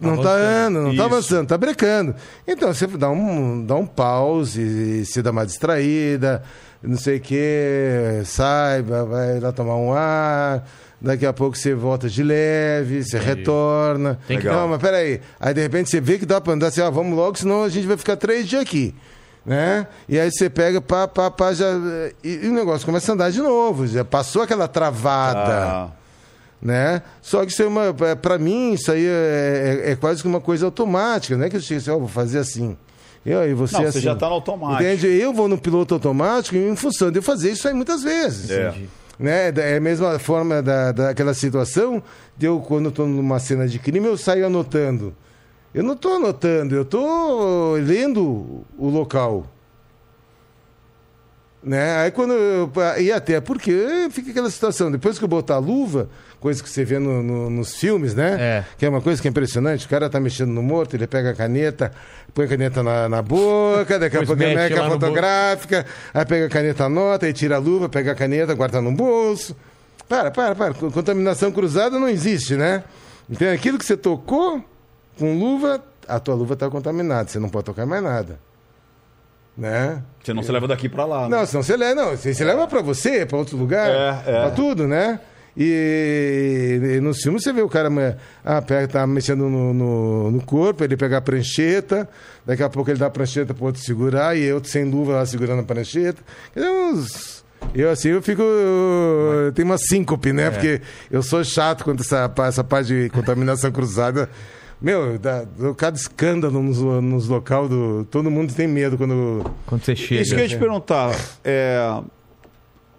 Não 0.00 0.14
está 0.14 0.30
andando, 0.32 0.82
não 0.84 0.90
está 0.92 1.04
avançando, 1.06 1.42
está 1.42 1.58
brecando. 1.58 2.14
Então 2.46 2.72
você 2.72 2.86
dá 2.86 3.10
um, 3.10 3.66
dá 3.66 3.74
um 3.74 3.84
pause, 3.84 5.04
se 5.04 5.20
dá 5.20 5.32
uma 5.32 5.44
distraída, 5.44 6.44
não 6.80 6.96
sei 6.96 7.16
o 7.16 7.20
quê, 7.20 8.22
sai, 8.24 8.80
vai 8.80 9.40
lá 9.40 9.50
tomar 9.50 9.74
um 9.74 9.92
ar, 9.92 10.64
daqui 11.00 11.24
a 11.26 11.32
pouco 11.32 11.56
você 11.56 11.74
volta 11.74 12.08
de 12.08 12.22
leve, 12.22 13.02
você 13.04 13.18
retorna. 13.18 14.18
Tem 14.26 14.38
que- 14.38 14.46
Não, 14.46 14.68
mas 14.68 14.80
peraí. 14.80 15.20
Aí 15.40 15.54
de 15.54 15.60
repente 15.60 15.90
você 15.90 16.00
vê 16.00 16.18
que 16.18 16.26
dá 16.26 16.40
para 16.40 16.52
andar 16.52 16.68
assim, 16.68 16.80
ó, 16.80 16.90
vamos 16.90 17.16
logo, 17.16 17.36
senão 17.38 17.62
a 17.64 17.68
gente 17.68 17.86
vai 17.86 17.96
ficar 17.96 18.16
três 18.16 18.46
dias 18.48 18.62
aqui. 18.62 18.94
Né? 19.46 19.86
E 20.08 20.18
aí 20.18 20.30
você 20.30 20.50
pega, 20.50 20.78
pá, 20.80 21.08
pá, 21.08 21.30
pá, 21.30 21.54
já. 21.54 21.66
E, 22.22 22.40
e 22.44 22.48
o 22.48 22.52
negócio 22.52 22.84
começa 22.84 23.10
a 23.10 23.14
andar 23.14 23.30
de 23.30 23.40
novo, 23.40 23.86
já 23.86 24.04
passou 24.04 24.42
aquela 24.42 24.68
travada 24.68 25.40
Ah, 25.40 25.88
né? 26.60 27.02
Só 27.22 27.46
que 27.46 27.52
isso 27.52 27.62
é 27.62 27.66
uma, 27.66 27.94
para 28.20 28.36
mim 28.36 28.72
isso 28.74 28.92
aí 28.92 29.06
é, 29.06 29.82
é- 29.86 29.90
é 29.92 29.96
quase 29.96 30.20
que 30.20 30.28
uma 30.28 30.40
coisa 30.40 30.66
automática, 30.66 31.34
não 31.36 31.44
é 31.46 31.48
que 31.48 31.56
eu 31.56 31.60
chego 31.60 31.80
assim, 31.80 31.90
ó, 31.90 31.98
vou 31.98 32.08
fazer 32.08 32.38
assim. 32.40 32.76
Eu, 33.24 33.48
e 33.48 33.54
você 33.54 33.74
Não, 33.76 33.82
você 33.82 33.88
assim. 33.88 34.00
já 34.00 34.14
tá 34.14 34.26
no 34.28 34.34
automático. 34.34 34.82
Entende? 34.82 35.06
Eu 35.06 35.32
vou 35.32 35.48
no 35.48 35.56
piloto 35.56 35.94
automático 35.94 36.56
em 36.56 36.76
função 36.76 37.10
de 37.10 37.18
eu 37.18 37.22
fazer 37.22 37.52
isso 37.52 37.66
aí 37.68 37.74
muitas 37.74 38.02
vezes. 38.02 38.50
É. 38.50 38.74
Né? 39.18 39.52
É 39.56 39.76
a 39.76 39.80
mesma 39.80 40.18
forma 40.18 40.62
da, 40.62 40.92
daquela 40.92 41.34
situação 41.34 42.02
de 42.36 42.46
eu, 42.46 42.60
quando 42.60 42.88
estou 42.88 43.06
numa 43.06 43.38
cena 43.38 43.66
de 43.66 43.78
crime, 43.78 44.06
eu 44.06 44.16
saio 44.16 44.46
anotando. 44.46 45.14
Eu 45.74 45.82
não 45.82 45.94
estou 45.94 46.14
anotando, 46.14 46.74
eu 46.74 46.82
estou 46.82 47.72
lendo 47.74 48.64
o 48.78 48.88
local. 48.88 49.46
Né? 51.62 51.96
Aí 51.96 52.10
quando 52.12 52.32
eu, 52.34 52.70
e 53.00 53.10
até 53.10 53.40
porque 53.40 54.08
fica 54.12 54.30
aquela 54.30 54.48
situação, 54.48 54.92
depois 54.92 55.18
que 55.18 55.24
eu 55.24 55.28
botar 55.28 55.56
a 55.56 55.58
luva, 55.58 56.08
coisa 56.38 56.62
que 56.62 56.68
você 56.70 56.84
vê 56.84 57.00
no- 57.00 57.20
no- 57.20 57.50
nos 57.50 57.74
filmes, 57.76 58.14
né? 58.14 58.36
É. 58.38 58.64
Que 58.78 58.86
é 58.86 58.88
uma 58.88 59.00
coisa 59.00 59.20
que 59.20 59.26
é 59.26 59.30
impressionante, 59.30 59.84
o 59.84 59.88
cara 59.88 60.08
tá 60.08 60.20
mexendo 60.20 60.50
no 60.50 60.62
morto, 60.62 60.94
ele 60.94 61.06
pega 61.08 61.30
a 61.30 61.34
caneta, 61.34 61.90
põe 62.32 62.44
a 62.44 62.48
caneta 62.48 62.80
na, 62.80 63.08
na 63.08 63.22
boca, 63.22 63.98
daqui 63.98 64.16
a 64.16 64.20
pouco 64.20 64.40
mexe 64.54 64.74
a 64.74 64.76
fotográfica, 65.00 65.86
aí 66.14 66.24
pega 66.24 66.46
a 66.46 66.48
caneta, 66.48 66.84
anota, 66.84 67.26
aí 67.26 67.32
tira 67.32 67.56
a 67.56 67.58
luva, 67.58 67.88
pega 67.88 68.12
a 68.12 68.14
caneta, 68.14 68.54
guarda 68.54 68.80
no 68.80 68.92
bolso. 68.92 69.56
Para, 70.08 70.30
para, 70.30 70.54
para. 70.54 70.74
Co- 70.74 70.92
Contaminação 70.92 71.50
cruzada 71.50 71.98
não 71.98 72.08
existe, 72.08 72.54
né? 72.54 72.84
Então 73.28 73.52
aquilo 73.52 73.78
que 73.78 73.84
você 73.84 73.96
tocou 73.96 74.64
com 75.18 75.36
luva, 75.36 75.82
a 76.06 76.20
tua 76.20 76.36
luva 76.36 76.54
está 76.54 76.70
contaminada, 76.70 77.28
você 77.28 77.40
não 77.40 77.48
pode 77.48 77.64
tocar 77.66 77.84
mais 77.84 78.02
nada. 78.02 78.38
Né? 79.58 80.00
Você 80.22 80.32
não 80.32 80.42
se 80.44 80.52
leva 80.52 80.68
daqui 80.68 80.88
pra 80.88 81.04
lá. 81.04 81.28
né? 81.28 81.36
Não, 81.36 81.44
senão 81.44 81.64
você 81.64 81.76
leva, 81.76 81.94
não, 81.96 82.10
você, 82.16 82.32
você 82.32 82.44
leva 82.44 82.64
para 82.68 82.80
você, 82.80 83.26
para 83.26 83.36
outro 83.36 83.56
lugar, 83.56 83.90
É, 83.90 84.22
é. 84.24 84.40
para 84.42 84.50
tudo, 84.52 84.86
né? 84.86 85.18
E, 85.56 86.80
e 86.98 87.00
nos 87.00 87.20
filmes 87.20 87.42
você 87.42 87.52
vê 87.52 87.60
o 87.62 87.68
cara 87.68 87.90
ah, 88.44 88.62
pega, 88.62 88.86
tá 88.86 89.04
mexendo 89.06 89.48
no, 89.48 89.74
no, 89.74 90.30
no 90.30 90.40
corpo, 90.42 90.84
ele 90.84 90.96
pega 90.96 91.16
a 91.16 91.20
prancheta, 91.20 92.08
daqui 92.46 92.62
a 92.62 92.68
pouco 92.68 92.88
ele 92.90 92.98
dá 93.00 93.06
a 93.06 93.10
prancheta 93.10 93.52
para 93.52 93.64
outro 93.66 93.82
segurar 93.82 94.36
e 94.36 94.52
outro 94.52 94.70
sem 94.70 94.84
luva 94.84 95.14
lá 95.14 95.26
segurando 95.26 95.60
a 95.60 95.64
prancheta. 95.64 96.22
Quer 96.54 96.60
dizer, 96.60 96.72
uns- 96.72 97.44
Eu 97.74 97.90
assim, 97.90 98.10
eu 98.10 98.22
fico. 98.22 98.40
Eu 98.40 99.50
tenho 99.52 99.66
uma 99.66 99.78
síncope, 99.78 100.32
né? 100.32 100.48
Porque 100.50 100.80
eu 101.10 101.22
sou 101.24 101.42
chato 101.42 101.82
quanto 101.82 102.02
essa, 102.02 102.32
essa 102.46 102.62
parte 102.62 102.86
de 102.86 103.10
contaminação 103.10 103.72
cruzada. 103.72 104.30
Meu, 104.80 105.18
dá, 105.18 105.42
dá 105.44 105.74
cada 105.74 105.96
escândalo 105.96 106.62
nos, 106.62 106.78
nos 106.78 107.26
local 107.28 107.68
do. 107.68 108.06
Todo 108.10 108.30
mundo 108.30 108.54
tem 108.54 108.68
medo 108.68 108.96
quando. 108.96 109.44
Quando 109.66 109.82
você 109.84 109.96
chega. 109.96 110.22
Isso 110.22 110.30
que 110.34 110.40
eu 110.40 110.44
ia 110.44 110.48
te 110.48 110.56
perguntar. 110.56 111.16
É, 111.44 112.00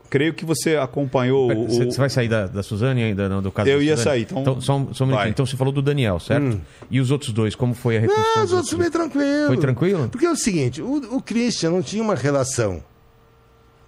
creio 0.10 0.34
que 0.34 0.44
você 0.44 0.76
acompanhou 0.76 1.50
o. 1.50 1.68
Você 1.70 1.84
o- 1.86 1.92
você 1.92 1.98
vai 1.98 2.10
sair 2.10 2.28
da, 2.28 2.48
da 2.48 2.62
Suzane 2.62 3.02
ainda, 3.02 3.30
não? 3.30 3.42
Do 3.42 3.50
caso 3.50 3.70
Eu 3.70 3.78
da 3.78 3.84
ia 3.86 3.96
sair, 3.96 4.28
então- 4.30 4.60
só, 4.60 4.76
um, 4.78 4.94
só 4.94 5.06
um. 5.06 5.26
Então 5.28 5.46
você 5.46 5.56
falou 5.56 5.72
do 5.72 5.82
Daniel, 5.82 6.20
certo? 6.20 6.60
E 6.92 7.00
os 7.00 7.12
outros 7.12 7.32
dois, 7.32 7.56
como 7.56 7.74
foi 7.74 7.96
a 7.98 8.02
Não, 8.02 8.08
reconstrução? 8.10 8.44
os 8.44 8.50
dos 8.50 8.58
outros 8.60 8.74
bem 8.78 8.92
tranquilo. 8.92 9.48
Foi 9.48 9.58
tranquilo? 9.58 10.10
Porque 10.10 10.26
é 10.26 10.32
o 10.32 10.36
seguinte, 10.36 10.82
o, 10.82 11.16
o 11.16 11.22
Christian 11.22 11.72
não 11.72 11.82
tinha 11.82 12.04
uma 12.04 12.16
relação 12.16 12.84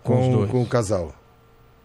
Com 0.01 0.13
os 0.17 0.25
com, 0.27 0.31
dois. 0.31 0.51
com 0.51 0.61
o 0.61 0.65
casal. 0.65 1.13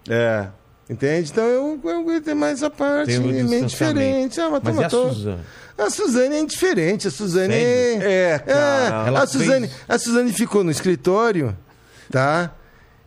É. 0.08 0.46
Entende? 0.88 1.30
Então 1.32 1.44
eu, 1.44 1.80
eu 1.82 1.98
aguentei 1.98 2.32
mais 2.32 2.62
a 2.62 2.70
parte 2.70 3.18
meio 3.18 3.66
diferente. 3.66 4.40
Ah, 4.40 4.50
matou, 4.50 4.62
Mas 4.72 4.76
e 4.76 4.78
a 4.78 4.82
matou. 4.82 5.12
Suzane? 5.12 5.40
A 5.78 5.90
Suzane 5.90 6.34
é 6.36 6.40
indiferente. 6.40 7.08
A 7.08 7.10
Suzane 7.10 7.52
Sério? 7.52 8.02
é. 8.02 8.32
É, 8.34 8.38
cara. 8.38 9.08
Ela 9.08 9.22
a, 9.22 9.26
Suzane, 9.26 9.68
fez- 9.68 9.80
a 9.88 9.98
Suzane 9.98 10.32
ficou 10.32 10.64
no 10.64 10.70
escritório, 10.70 11.56
tá? 12.10 12.52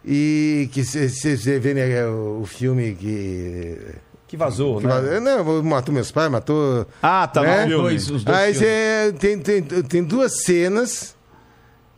E 0.05 0.69
que 0.71 0.83
você 0.83 1.35
vê 1.59 1.73
né, 1.73 2.05
o, 2.07 2.45
filme 2.45 2.95
que. 2.95 3.77
Que 4.27 4.37
vazou, 4.37 4.79
que 4.79 4.85
né? 4.85 5.19
Não, 5.19 5.63
matou 5.63 5.91
meus 5.91 6.11
pais, 6.11 6.29
matou. 6.29 6.85
Ah, 7.01 7.27
tá 7.27 7.41
né? 7.41 7.65
filme. 7.65 7.81
Dois, 7.81 8.09
os 8.11 8.23
dois 8.23 8.37
Aí 8.37 8.53
cê, 8.53 9.11
tem, 9.19 9.39
tem, 9.39 9.63
tem 9.63 10.03
duas 10.03 10.43
cenas 10.43 11.15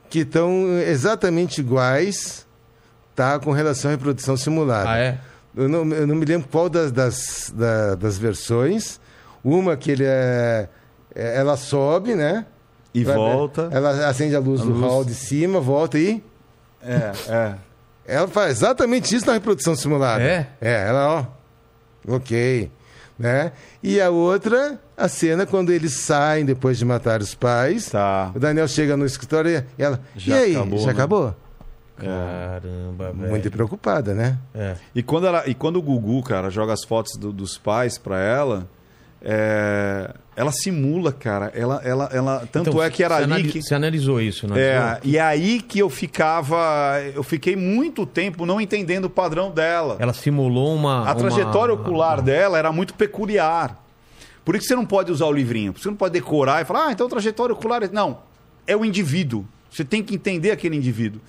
que 0.09 0.19
estão 0.19 0.79
exatamente 0.87 1.59
iguais, 1.59 2.47
tá? 3.13 3.37
Com 3.37 3.51
relação 3.51 3.91
à 3.91 3.93
reprodução 3.93 4.37
simulada. 4.37 4.89
Ah, 4.89 4.97
é? 4.97 5.19
Eu 5.53 5.67
não, 5.67 5.85
eu 5.93 6.07
não 6.07 6.15
me 6.15 6.25
lembro 6.25 6.47
qual 6.49 6.69
das, 6.69 6.89
das, 6.93 7.51
da- 7.53 7.95
das 7.95 8.17
versões. 8.17 9.00
Uma 9.43 9.75
que 9.75 9.91
ele 9.91 10.03
é, 10.05 10.69
é- 11.15 11.37
ela 11.37 11.57
sobe, 11.57 12.15
né? 12.15 12.45
E 12.93 13.03
volta. 13.03 13.69
Ela 13.71 14.07
acende 14.07 14.35
a 14.35 14.39
luz 14.39 14.61
do 14.61 14.73
hall 14.81 15.03
de 15.05 15.13
cima, 15.15 15.59
volta 15.59 15.97
e. 15.97 16.21
É, 16.83 17.11
é. 17.29 17.55
Ela 18.05 18.27
faz 18.27 18.51
exatamente 18.57 19.15
isso 19.15 19.25
na 19.25 19.33
reprodução 19.33 19.75
simulada. 19.75 20.21
É? 20.23 20.47
É, 20.59 20.87
ela, 20.89 21.07
ó. 22.07 22.13
Ok. 22.15 22.69
Né? 23.17 23.51
E 23.83 24.01
a 24.01 24.09
outra, 24.09 24.79
a 24.97 25.07
cena 25.07 25.45
quando 25.45 25.71
eles 25.71 25.93
saem 26.01 26.43
depois 26.43 26.77
de 26.77 26.83
matar 26.83 27.21
os 27.21 27.35
pais. 27.35 27.89
Tá. 27.89 28.31
O 28.35 28.39
Daniel 28.39 28.67
chega 28.67 28.97
no 28.97 29.05
escritório 29.05 29.63
e 29.77 29.81
ela. 29.83 29.99
Já 30.15 30.35
e 30.37 30.43
aí? 30.43 30.55
acabou, 30.55 30.79
já 30.79 30.85
né? 30.87 30.91
acabou? 30.93 31.35
Caramba, 31.97 33.11
velho. 33.13 33.29
Muito 33.29 33.51
preocupada, 33.51 34.13
né? 34.13 34.37
É. 34.55 34.75
E 34.95 35.03
quando, 35.03 35.27
ela, 35.27 35.43
e 35.47 35.53
quando 35.53 35.75
o 35.77 35.81
Gugu, 35.81 36.23
cara, 36.23 36.49
joga 36.49 36.73
as 36.73 36.83
fotos 36.83 37.15
do- 37.15 37.31
dos 37.31 37.57
pais 37.59 37.97
pra 37.99 38.19
ela, 38.19 38.67
é, 39.23 40.13
ela 40.35 40.51
simula, 40.51 41.11
cara. 41.11 41.51
Ela, 41.53 41.81
ela, 41.83 42.09
ela, 42.11 42.47
tanto 42.51 42.69
Então, 42.71 42.83
é 42.83 42.89
que 42.89 43.03
era 43.03 43.17
ali 43.17 43.43
que. 43.49 43.61
Você 43.61 43.75
analisou 43.75 44.19
isso, 44.19 44.47
não 44.47 44.55
É, 44.57 44.99
e 45.03 45.19
aí 45.19 45.61
que 45.61 45.79
eu 45.79 45.89
ficava. 45.89 46.57
Eu 47.13 47.21
fiquei 47.21 47.55
muito 47.55 48.05
tempo 48.05 48.45
não 48.45 48.59
entendendo 48.59 49.05
o 49.05 49.09
padrão 49.09 49.51
dela. 49.51 49.97
Ela 49.99 50.13
simulou 50.13 50.75
uma. 50.75 50.99
A 50.99 51.01
uma- 51.03 51.15
trajetória 51.15 51.73
ocular 51.73 52.21
dela 52.21 52.57
era 52.57 52.71
muito 52.71 52.93
peculiar. 52.95 53.77
Por 54.43 54.55
isso 54.55 54.63
que 54.63 54.69
você 54.69 54.75
não 54.75 54.85
pode 54.85 55.11
usar 55.11 55.25
o 55.27 55.31
livrinho. 55.31 55.73
Você 55.77 55.87
não 55.87 55.95
pode 55.95 56.13
decorar 56.13 56.61
e 56.61 56.65
falar, 56.65 56.87
ah, 56.87 56.91
então 56.91 57.07
trajetória 57.07 57.53
ocular. 57.53 57.83
é-" 57.83 57.89
Não. 57.91 58.19
É 58.65 58.75
o 58.75 58.83
indivíduo. 58.83 59.45
Você 59.69 59.85
tem 59.85 60.01
que 60.01 60.15
entender 60.15 60.51
aquele 60.51 60.75
indivíduo. 60.75 61.21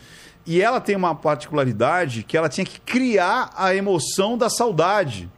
E 0.47 0.60
ela 0.60 0.81
tem 0.81 0.97
uma 0.97 1.14
particularidade 1.14 2.23
que 2.23 2.36
ela 2.36 2.48
tinha 2.48 2.64
que 2.64 2.81
criar 2.81 3.51
a 3.55 3.74
emoção 3.74 4.36
da 4.36 4.48
saudade. 4.48 5.28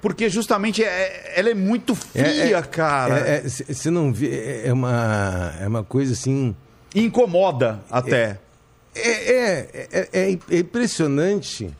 Porque 0.00 0.28
justamente 0.28 0.82
é- 0.84 1.32
ela 1.36 1.50
é 1.50 1.54
muito 1.54 1.94
fria, 1.94 2.62
cara. 2.62 3.42
Você 3.48 3.90
não 3.90 4.12
vê. 4.12 4.28
É, 4.28 4.68
é 4.68 4.72
uma, 4.72 5.52
é 5.60 5.66
uma 5.66 5.82
coisa 5.82 6.12
assim. 6.12 6.54
Incomoda 6.94 7.80
até. 7.90 8.38
É, 8.94 9.10
é, 9.10 9.88
é, 9.92 10.08
é- 10.12 10.38
é 10.50 10.58
impressionante 10.58 11.70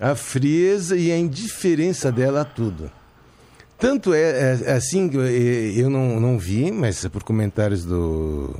a 0.00 0.14
frieza 0.14 0.96
e 0.96 1.10
a 1.12 1.18
indiferença 1.18 2.10
dela 2.10 2.42
a 2.42 2.44
tudo. 2.44 2.90
Tanto 3.78 4.12
é, 4.14 4.20
é- 4.20 4.60
é 4.66 4.72
assim 4.72 5.08
que 5.08 5.16
eu, 5.16 5.90
não, 5.90 6.20
não 6.20 6.38
vi, 6.38 6.70
mas 6.70 7.04
é 7.04 7.08
por 7.08 7.22
comentários 7.22 7.84
do, 7.84 8.54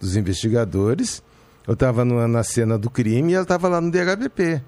dos 0.00 0.16
investigadores. 0.16 1.22
Eu 1.66 1.74
estava 1.74 2.04
na 2.04 2.42
cena 2.42 2.76
do 2.78 2.88
crime 2.90 3.32
e 3.32 3.34
ela 3.34 3.42
estava 3.44 3.68
lá 3.68 3.80
no 3.80 3.90
DHBP. 3.90 4.60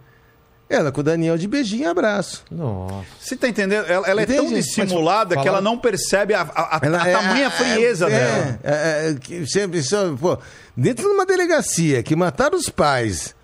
Ela 0.69 0.91
com 0.91 1.01
o 1.01 1.05
Daniel 1.05 1.37
de 1.37 1.47
beijinho 1.47 1.83
e 1.83 1.87
abraço. 1.87 2.43
Nossa. 2.51 3.05
Você 3.21 3.37
tá 3.37 3.47
entendendo? 3.49 3.85
Ela, 3.87 4.07
ela 4.09 4.23
é 4.23 4.27
tão 4.27 4.47
dissimulada 4.49 5.35
Mas 5.35 5.43
que 5.43 5.49
ela 5.49 5.61
não 5.61 5.79
percebe 5.79 6.33
a, 6.33 6.41
a- 6.41 6.77
a- 6.77 6.81
Ela 6.83 7.03
a 7.03 7.09
é- 7.09 7.13
tamanha 7.13 7.47
é- 7.47 7.51
frieza 7.51 8.07
é, 8.07 8.11
dela. 8.11 8.61
é, 8.65 9.11
é, 9.11 9.15
que 9.21 9.47
sempre, 9.47 9.83
só, 9.83 10.15
pô, 10.17 10.39
dentro 10.77 11.07
de 11.07 11.11
uma 11.15 11.27
delegacia 11.27 12.03
que 12.03 12.17
mataram 12.17 12.57
os 12.57 12.71
pais, 12.71 13.35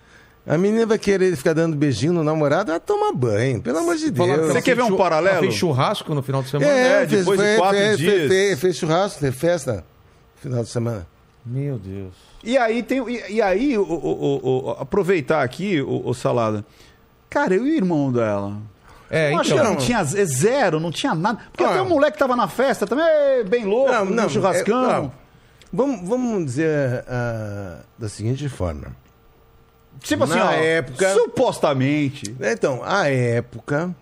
a 0.47 0.57
menina 0.57 0.85
vai 0.87 0.97
querer 0.97 1.35
ficar 1.37 1.53
dando 1.53 1.77
beijinho 1.77 2.11
no 2.11 2.23
namorado, 2.23 2.71
ela 2.71 2.79
toma 2.79 3.13
banho, 3.13 3.61
pelo 3.61 3.77
amor 3.77 3.95
de 3.95 4.09
Deus. 4.09 4.47
Você 4.47 4.61
quer 4.61 4.75
ver 4.75 4.81
fez 4.81 4.93
um 4.93 4.97
paralelo? 4.97 5.35
Ela 5.37 5.43
fez 5.43 5.53
churrasco 5.53 6.15
no 6.15 6.23
final 6.23 6.41
de 6.41 6.49
semana? 6.49 6.71
É, 6.71 7.05
depois 7.05 7.39
de 7.39 7.57
quatro 7.57 7.77
fez, 7.77 7.97
dias. 7.99 8.13
Fez, 8.13 8.27
fez, 8.29 8.59
fez 8.59 8.75
churrasco, 8.77 9.19
teve 9.19 9.37
festa 9.37 9.73
no 9.75 10.41
final 10.41 10.63
de 10.63 10.69
semana. 10.69 11.07
Meu 11.45 11.77
Deus. 11.77 12.13
E 12.43 12.57
aí 12.57 12.81
tem. 12.81 13.07
E, 13.07 13.33
e 13.35 13.41
aí, 13.41 13.77
o, 13.77 13.83
o- 13.83 14.39
o- 14.43 14.65
o- 14.65 14.71
aproveitar 14.79 15.43
aqui, 15.43 15.79
o, 15.81 16.01
o 16.09 16.13
Salada. 16.15 16.65
Cara, 17.31 17.55
eu 17.55 17.65
e 17.65 17.71
o 17.71 17.75
irmão 17.75 18.11
dela. 18.11 18.57
É, 19.09 19.33
eu 19.33 19.39
acho 19.39 19.49
que 19.53 19.59
então. 19.59 19.71
não 19.71 19.75
tinha 19.77 19.97
é 19.99 20.25
zero, 20.25 20.79
não 20.79 20.91
tinha 20.91 21.15
nada. 21.15 21.39
Porque 21.51 21.63
Ah. 21.63 21.71
até 21.71 21.81
o 21.81 21.85
moleque 21.89 22.13
que 22.13 22.19
tava 22.19 22.35
na 22.35 22.47
festa 22.47 22.85
também, 22.85 23.03
é 23.05 23.43
bem 23.43 23.65
louco, 23.65 24.05
no 24.05 24.29
churrascão. 24.29 24.89
é, 24.89 24.93
não. 25.01 25.11
vamos, 25.73 26.07
vamos 26.07 26.45
dizer 26.45 27.03
ah, 27.07 27.79
da 27.97 28.07
seguinte 28.07 28.47
forma. 28.47 28.95
tipo 30.01 30.23
assim, 30.25 30.35
na 30.35 30.49
ó, 30.49 30.51
época- 30.51 31.13
supostamente. 31.13 32.35
Então, 32.39 32.81
à 32.83 33.09
época, 33.09 33.93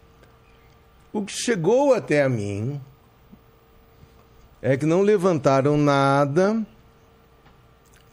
o 1.13 1.23
que 1.23 1.31
chegou 1.31 1.93
até 1.93 2.21
a 2.23 2.29
mim 2.29 2.79
é 4.61 4.75
que 4.77 4.85
não 4.85 5.01
levantaram 5.01 5.77
nada 5.77 6.61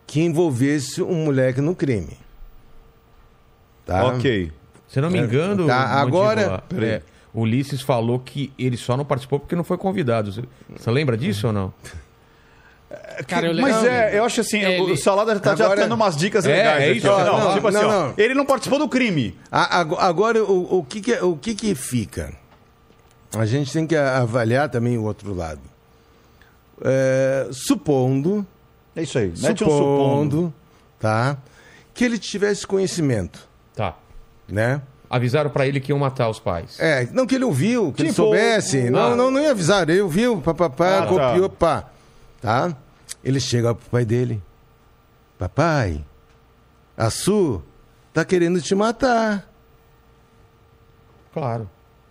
que 0.07 0.21
envolvesse 0.21 1.03
um 1.03 1.25
moleque 1.25 1.61
no 1.61 1.75
crime. 1.75 2.17
Tá? 3.85 4.05
Ok. 4.07 4.53
Se 4.89 4.99
eu 4.99 5.03
não 5.03 5.11
me 5.11 5.19
engano, 5.19 5.67
Tá, 5.67 5.85
agora- 6.01 6.63
é, 6.81 7.03
o 7.35 7.41
Ulisses 7.43 7.81
falou 7.83 8.19
que 8.21 8.53
ele 8.59 8.77
só 8.77 8.97
não 8.97 9.05
participou 9.05 9.41
porque 9.41 9.57
não 9.57 9.65
foi 9.65 9.77
convidado. 9.77 10.33
Você- 10.33 10.91
lembra 10.91 11.17
disso 11.17 11.49
ou 11.49 11.53
não? 11.53 11.73
Cara, 13.27 13.49
eu 13.49 13.61
Mas 13.61 13.85
é, 13.85 14.17
eu 14.19 14.25
acho 14.25 14.41
assim, 14.43 14.59
Ele- 14.61 14.93
o 14.93 14.97
Salada 14.97 15.39
tá 15.41 15.57
já 15.57 15.65
Agora- 15.65 15.81
dando 15.83 15.95
umas 15.95 16.17
dicas 16.17 16.45
É, 16.47 16.55
legais. 16.57 16.83
é 16.85 16.93
isso, 16.93 17.09
ó. 17.09 17.15
ó. 17.21 17.25
não, 17.25 17.39
Não, 17.41 17.55
tipo 17.55 17.67
assim, 17.69 17.79
não, 17.83 18.11
ó, 18.11 18.13
ele 18.17 18.35
não 18.35 18.47
participou 18.47 18.79
do 18.79 18.89
crime. 18.89 19.37
A- 19.51 19.81
ago- 19.81 19.97
Agora, 19.97 20.45
o, 20.45 20.79
o 20.79 20.85
que, 20.85 21.01
que, 21.01 21.13
o 21.15 21.37
que, 21.37 21.55
que 21.55 21.75
fica? 21.75 22.33
A 23.37 23.45
gente 23.45 23.73
tem 23.73 23.87
que 23.87 23.97
avaliar 23.97 24.69
também 24.69 24.97
o 24.97 25.03
outro 25.03 25.35
lado. 25.35 25.61
É, 26.83 27.49
supondo, 27.51 28.47
É 28.95 29.03
isso 29.03 29.19
aí. 29.19 29.33
Mete 29.43 29.63
um 29.65 29.67
supondo, 29.69 30.55
tá? 31.01 31.37
Que 31.93 32.05
ele 32.05 32.19
tivesse 32.19 32.67
conhecimento, 32.67 33.41
Tá. 33.41 33.46
Né? 34.49 34.81
Avisaram 35.09 35.49
pra 35.51 35.67
ele 35.67 35.79
que 35.81 35.93
iam 35.93 35.99
matar 35.99 36.29
os 36.29 36.41
pais. 36.41 36.81
É, 36.81 37.07
não 37.13 37.27
que 37.27 37.35
ele 37.37 37.45
ouviu, 37.45 37.93
que 37.93 38.03
ele 38.03 38.09
Tipo, 38.11 38.23
soubesse. 38.23 38.89
ah. 38.89 38.91
Não, 38.91 39.17
não, 39.17 39.31
não 39.31 39.41
ia 39.41 39.53
avisar. 39.53 39.89
Ele 39.89 40.01
ouviu, 40.01 40.41
papapá, 40.41 40.99
Ah, 40.99 41.03
tá. 41.03 41.07
copiou, 41.07 41.49
pá. 41.49 41.85
Tá? 42.41 42.75
Ele 43.23 43.39
chega 43.39 43.75
pro 43.75 43.89
pai 43.91 44.05
dele. 44.05 44.43
Papai, 45.39 46.05
a 46.97 47.09
Su 47.11 47.63
tá 48.13 48.25
querendo 48.25 48.61
te 48.61 48.75
matar. 48.75 49.49
Claro. 51.33 51.69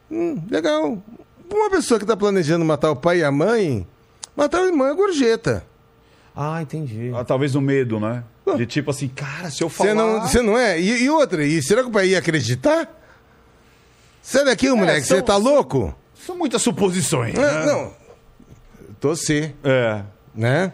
Hum, 0.09 0.41
legal. 0.49 0.97
Uma 1.51 1.69
pessoa 1.69 1.99
que 1.99 2.05
tá 2.05 2.15
planejando 2.15 2.63
matar 2.63 2.91
o 2.91 2.95
pai 2.95 3.19
e 3.19 3.23
a 3.23 3.31
mãe, 3.31 3.85
matar 4.35 4.61
o 4.61 4.65
irmão 4.67 4.87
é 4.87 4.93
gorjeta. 4.93 5.65
Ah, 6.35 6.61
entendi. 6.61 7.11
Ah, 7.15 7.23
talvez 7.23 7.55
o 7.55 7.61
medo, 7.61 7.99
né? 7.99 8.23
De 8.57 8.65
tipo 8.65 8.91
assim, 8.91 9.07
cara, 9.07 9.49
se 9.49 9.63
eu 9.63 9.69
falar... 9.69 9.89
Você 9.89 9.95
não, 9.95 10.21
você 10.21 10.41
não 10.41 10.57
é? 10.57 10.79
E, 10.79 11.03
e 11.03 11.09
outra, 11.09 11.43
e 11.43 11.61
será 11.63 11.81
que 11.81 11.87
o 11.89 11.91
pai 11.91 12.09
ia 12.09 12.19
acreditar? 12.19 12.87
Sai 14.21 14.45
daqui, 14.45 14.69
moleque, 14.69 15.05
são- 15.07 15.17
você 15.17 15.23
tá 15.23 15.35
louco? 15.37 15.95
São 16.25 16.37
muitas 16.37 16.61
suposições. 16.61 17.33
Não, 17.33 17.41
né? 17.43 17.65
não. 17.65 17.93
Tô 18.99 19.15
C. 19.15 19.53
É. 19.63 20.01
né? 20.33 20.73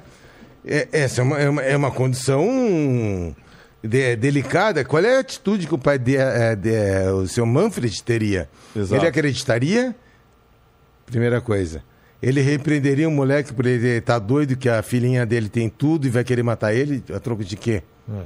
É- 0.65 0.87
essa 0.91 1.21
é 1.21 1.23
uma, 1.23 1.39
é 1.39 1.49
uma, 1.49 1.61
é 1.61 1.75
uma 1.77 1.91
condição 1.91 3.35
de- 3.83 4.15
delicada. 4.15 4.85
Qual 4.85 5.03
é 5.03 5.17
a 5.17 5.19
atitude 5.19 5.65
que 5.67 5.73
o 5.73 5.77
pai 5.77 5.97
de, 5.97 6.15
é, 6.17 6.55
de- 6.55 7.09
o 7.13 7.27
seu 7.27 7.45
Manfred 7.45 8.03
teria? 8.03 8.49
Exato. 8.75 9.01
Ele 9.01 9.07
acreditaria? 9.07 9.95
Primeira 11.05 11.41
coisa. 11.41 11.83
Ele 12.21 12.39
repreenderia 12.41 13.07
o 13.07 13.11
moleque 13.11 13.51
por 13.53 13.65
ele 13.65 13.97
estar 13.97 14.19
doido 14.19 14.55
que 14.55 14.69
a 14.69 14.81
filhinha 14.83 15.25
dele 15.25 15.49
tem 15.49 15.67
tudo 15.69 16.05
e 16.05 16.09
vai 16.09 16.23
querer 16.23 16.43
matar 16.43 16.73
ele? 16.73 17.03
A 17.13 17.19
troco 17.19 17.43
de 17.43 17.55
quê? 17.57 17.81
É. 18.09 18.21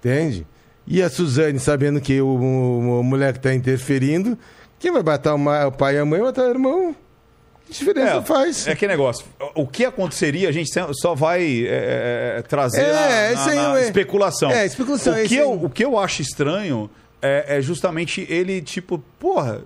Entende? 0.00 0.46
E 0.86 1.00
a 1.02 1.08
Suzane, 1.10 1.58
sabendo 1.58 2.00
que 2.00 2.20
o, 2.20 2.26
o- 2.26 3.00
o 3.00 3.02
moleque 3.04 3.38
está 3.38 3.54
interferindo, 3.54 4.36
quem 4.78 4.92
vai 4.92 5.02
matar 5.02 5.34
o, 5.34 5.66
o 5.68 5.72
pai 5.72 5.94
e 5.96 5.98
a 5.98 6.04
mãe 6.04 6.18
vai 6.20 6.28
matar 6.28 6.46
o 6.46 6.50
irmão? 6.50 6.96
Que 7.66 7.72
diferença 7.72 8.22
faz? 8.22 8.66
É 8.68 8.74
que 8.76 8.86
negócio. 8.86 9.24
O 9.54 9.66
que 9.66 9.84
aconteceria, 9.84 10.48
a 10.48 10.52
gente 10.52 10.70
só 11.00 11.14
vai 11.16 11.66
é, 11.66 12.36
é, 12.38 12.42
trazer 12.42 12.82
É, 12.82 13.32
na, 13.34 13.44
na- 13.46 13.50
aí, 13.50 13.56
na 13.74 13.80
especulação. 13.82 14.50
É, 14.52 14.64
especulação, 14.66 15.12
O 15.14 15.16
é 15.16 15.20
que, 15.20 15.34
isso 15.34 15.42
eu, 15.42 15.52
o 15.64 15.70
que 15.70 15.84
eu 15.84 15.98
acho 15.98 16.22
estranho 16.22 16.88
é, 17.20 17.56
é 17.58 17.60
justamente 17.60 18.24
ele, 18.28 18.60
tipo, 18.62 18.98
porra, 19.18 19.62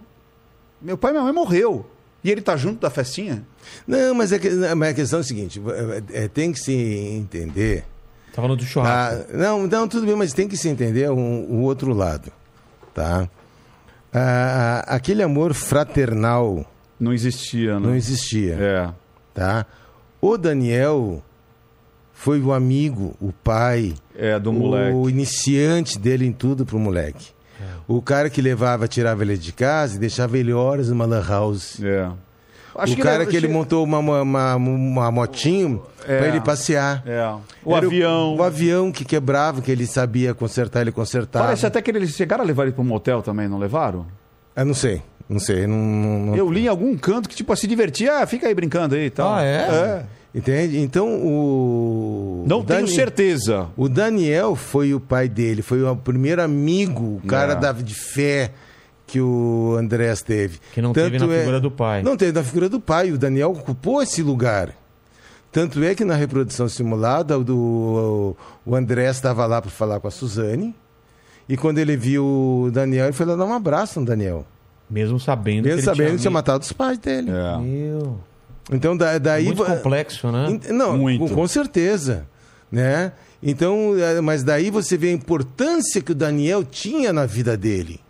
meu 0.80 0.96
pai 0.96 1.10
e 1.10 1.12
minha 1.12 1.24
mãe 1.24 1.32
morreu. 1.32 1.84
E 2.22 2.30
ele 2.30 2.40
tá 2.42 2.56
junto 2.56 2.80
da 2.80 2.90
festinha? 2.90 3.42
Não, 3.86 4.14
mas, 4.14 4.30
é 4.32 4.38
que, 4.38 4.50
mas 4.76 4.90
a 4.90 4.94
questão 4.94 5.18
é 5.18 5.22
a 5.22 5.24
seguinte: 5.24 5.60
é, 6.12 6.24
é, 6.24 6.28
tem 6.28 6.52
que 6.52 6.58
se 6.60 6.72
entender. 6.72 7.84
Tava 8.34 8.46
no 8.48 8.56
do 8.56 8.62
churrasco. 8.64 9.24
Tá? 9.24 9.36
Não, 9.36 9.66
não, 9.66 9.88
tudo 9.88 10.06
bem, 10.06 10.14
mas 10.16 10.32
tem 10.32 10.46
que 10.46 10.56
se 10.56 10.68
entender 10.68 11.10
o 11.10 11.14
o 11.16 11.60
outro 11.62 11.92
lado. 11.94 12.30
Tá? 12.94 13.28
Ah, 14.12 14.84
aquele 14.88 15.22
amor 15.22 15.54
fraternal 15.54 16.64
Não 16.98 17.12
existia, 17.12 17.78
né? 17.78 17.86
não 17.86 17.94
existia. 17.94 18.54
É. 18.54 18.90
Tá? 19.32 19.64
O 20.20 20.36
Daniel 20.36 21.22
foi 22.12 22.40
o 22.40 22.52
amigo, 22.52 23.14
o 23.20 23.32
pai, 23.32 23.94
É, 24.14 24.38
do 24.38 24.52
moleque. 24.52 24.94
o 24.94 25.08
iniciante 25.08 25.98
dele 25.98 26.26
em 26.26 26.32
tudo 26.32 26.66
pro 26.66 26.78
moleque. 26.78 27.28
O 27.88 28.00
cara 28.02 28.28
que 28.30 28.40
levava, 28.40 28.86
tirava 28.88 29.22
ele 29.22 29.36
de 29.36 29.52
casa 29.52 29.96
e 29.96 29.98
deixava 29.98 30.38
ele 30.38 30.52
horas 30.52 30.88
numa 30.88 31.04
lan 31.06 31.22
house. 31.26 31.80
É. 31.82 32.08
o 32.74 32.96
cara 32.98 33.26
que 33.26 33.36
ele 33.36 33.48
montou 33.48 33.82
uma, 33.84 33.98
uma, 33.98 34.54
uma 34.56 35.10
motinho 35.10 35.82
É. 36.06 36.18
pra 36.18 36.28
ele 36.28 36.40
passear. 36.40 37.02
É. 37.06 37.34
O 37.64 37.76
Era 37.76 37.86
avião. 37.86 38.36
O, 38.36 38.42
avião 38.42 38.92
que 38.92 39.04
quebrava, 39.04 39.60
que 39.60 39.70
ele 39.70 39.86
sabia 39.86 40.32
consertar, 40.34 40.80
ele 40.82 40.92
consertava. 40.92 41.46
Parece 41.46 41.66
até 41.66 41.82
que 41.82 41.90
eles 41.90 42.10
chegaram 42.14 42.44
a 42.44 42.46
levar 42.46 42.62
ele 42.64 42.72
para 42.72 42.82
um 42.82 42.86
motel 42.86 43.22
também, 43.22 43.48
não 43.48 43.58
levaram? 43.58 44.06
Eu 44.56 44.64
não 44.64 44.74
sei, 44.74 45.02
não 45.28 45.38
sei. 45.38 45.66
Não, 45.66 45.76
não- 45.76 46.18
não- 46.26 46.36
Eu 46.36 46.50
li 46.50 46.64
em 46.64 46.68
algum 46.68 46.96
canto 46.96 47.28
que, 47.28 47.34
tipo, 47.34 47.54
se 47.56 47.66
divertia, 47.66 48.18
ah, 48.18 48.26
fica 48.26 48.46
aí 48.46 48.54
brincando 48.54 48.94
aí 48.94 49.06
e 49.06 49.10
tal. 49.10 49.34
Ah, 49.34 49.42
é? 49.42 49.56
É. 49.56 50.04
Entende? 50.34 50.78
Então 50.78 51.08
o. 51.24 52.44
Não 52.46 52.60
o 52.60 52.64
tenho 52.64 52.80
Dani- 52.80 52.92
certeza. 52.94 53.66
O 53.76 53.88
Daniel 53.88 54.54
foi 54.54 54.94
o 54.94 55.00
pai 55.00 55.28
dele, 55.28 55.60
foi 55.62 55.82
o 55.82 55.96
primeiro 55.96 56.40
amigo, 56.42 57.20
o 57.22 57.26
cara 57.26 57.54
É. 57.54 57.56
da, 57.56 57.72
de 57.72 57.94
fé 57.94 58.52
que 59.06 59.20
o 59.20 59.74
Andrés 59.76 60.22
teve. 60.22 60.60
Que 60.72 60.80
não 60.80 60.92
teve 60.92 61.18
na 61.18 61.26
figura 61.26 61.60
do 61.60 61.70
pai. 61.70 62.02
Não 62.02 62.16
teve 62.16 62.30
na 62.32 62.44
figura 62.44 62.68
do 62.68 62.78
pai. 62.80 63.10
O 63.10 63.18
Daniel 63.18 63.50
ocupou 63.50 64.00
esse 64.00 64.22
lugar. 64.22 64.72
Tanto 65.50 65.82
é 65.82 65.96
que 65.96 66.04
na 66.04 66.14
reprodução 66.14 66.68
simulada, 66.68 67.36
o, 67.36 67.42
do, 67.42 68.36
o 68.64 68.76
Andrés 68.76 69.16
estava 69.16 69.44
lá 69.46 69.60
para 69.60 69.68
falar 69.70 69.98
com 69.98 70.06
a 70.06 70.10
Suzane. 70.12 70.72
E 71.48 71.56
quando 71.56 71.78
ele 71.78 71.96
viu 71.96 72.24
o 72.24 72.70
Daniel, 72.72 73.06
ele 73.06 73.12
foi 73.12 73.26
lá 73.26 73.34
dar 73.34 73.44
um 73.46 73.52
abraço 73.52 73.98
no 73.98 74.06
Daniel. 74.06 74.46
Mesmo 74.88 75.18
sabendo 75.18 75.64
Mesmo 75.64 75.66
que 75.66 75.72
ele 75.72 75.82
sabendo 75.82 76.06
tinha 76.06 76.16
que 76.16 76.20
tinha 76.22 76.30
matado 76.30 76.62
os 76.62 76.72
pais 76.72 76.98
dele. 76.98 77.30
É. 77.32 77.58
Meu, 77.58 78.20
Então, 78.70 78.96
da, 78.96 79.18
daí. 79.18 79.46
muito 79.46 79.64
va- 79.64 79.76
complexo, 79.76 80.30
né? 80.30 80.58
Não, 80.70 80.96
Muito. 80.96 81.34
Com, 81.34 81.46
certeza, 81.48 82.26
né? 82.70 83.12
Então, 83.42 83.94
é, 83.98 84.20
mas 84.20 84.42
daí 84.42 84.70
você 84.70 84.96
vê 84.96 85.08
a 85.08 85.12
importância 85.12 86.00
que 86.00 86.12
o 86.12 86.14
Daniel 86.14 86.62
tinha 86.62 87.12
na 87.12 87.26
vida 87.26 87.56
dele. 87.56 88.00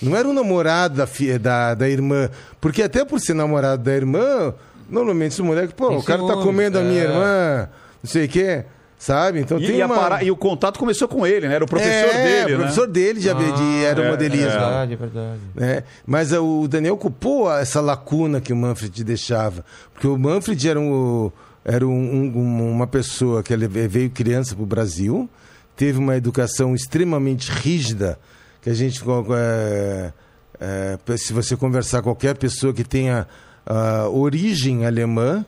Não 0.00 0.16
era 0.16 0.26
um 0.26 0.32
namorado 0.32 0.96
da, 0.96 1.06
da, 1.40 1.74
da 1.74 1.88
irmã, 1.88 2.28
porque 2.60 2.82
até 2.82 3.04
por 3.04 3.20
ser 3.20 3.34
namorado 3.34 3.82
da 3.84 3.92
irmã, 3.94 4.52
normalmente 4.90 5.32
esse 5.32 5.42
moleque, 5.42 5.72
pô, 5.74 5.88
Tem 5.88 5.96
o 5.98 6.02
cara 6.02 6.20
tá 6.22 6.26
ciúmes, 6.28 6.44
comendo 6.44 6.78
a 6.78 6.82
minha 6.82 7.02
é. 7.02 7.04
irmã, 7.04 7.68
não 8.02 8.10
sei 8.10 8.24
o 8.24 8.28
quê, 8.28 8.64
sabe? 9.02 9.40
Então 9.40 9.58
E, 9.58 9.66
tem 9.66 9.80
e 9.80 9.82
uma... 9.84 9.94
para- 9.98 10.22
e 10.22 10.30
o 10.30 10.36
contato 10.36 10.78
começou 10.78 11.08
com 11.08 11.26
ele, 11.26 11.48
né? 11.48 11.56
Era 11.56 11.64
o 11.64 11.66
professor 11.68 12.14
é, 12.14 12.22
dele, 12.44 12.54
o 12.54 12.58
professor 12.58 12.86
né? 12.86 12.92
dele 12.92 13.20
de, 13.20 13.28
de 13.28 13.86
aeromodelismo. 13.86 14.46
É 14.46 14.50
verdade, 14.50 14.92
é 14.92 14.96
verdade. 14.96 15.40
né? 15.56 15.82
Mas 16.06 16.32
o 16.32 16.68
Daniel 16.68 16.94
ocupou 16.94 17.52
essa 17.52 17.80
lacuna 17.80 18.40
que 18.40 18.52
o 18.52 18.56
Manfred 18.56 19.02
deixava. 19.02 19.64
Porque 19.92 20.06
o 20.06 20.16
Manfred 20.16 20.68
era, 20.68 20.78
um, 20.78 21.32
era 21.64 21.84
um- 21.86 21.90
um- 22.36 22.70
uma 22.70 22.86
pessoa 22.86 23.42
que 23.42 23.52
ele 23.52 23.66
veio 23.66 24.08
criança 24.08 24.54
para 24.54 24.62
o 24.62 24.66
Brasil, 24.66 25.28
teve 25.74 25.98
uma 25.98 26.16
educação 26.16 26.72
extremamente 26.74 27.50
rígida, 27.50 28.18
que 28.60 28.70
a 28.70 28.74
gente. 28.74 29.02
é, 29.36 30.12
é, 30.60 31.16
se 31.16 31.32
você 31.32 31.56
conversar 31.56 31.98
com 32.02 32.10
qualquer 32.10 32.36
pessoa 32.36 32.72
que 32.72 32.84
tenha 32.84 33.26
ah, 33.66 34.08
origem 34.08 34.86
alemã, 34.86 35.44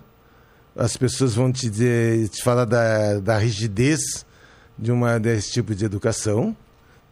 as 0.77 0.97
pessoas 0.97 1.35
vão 1.35 1.53
te, 1.53 1.69
dizer, 1.71 2.29
te 2.29 2.43
falar 2.43 2.65
da, 2.65 3.19
da 3.21 3.39
rigidez 3.39 4.25
de 4.79 4.91
uma 4.91 5.19
desse 5.21 5.53
tipo 5.53 5.75
de 5.75 5.85
educação, 5.85 6.57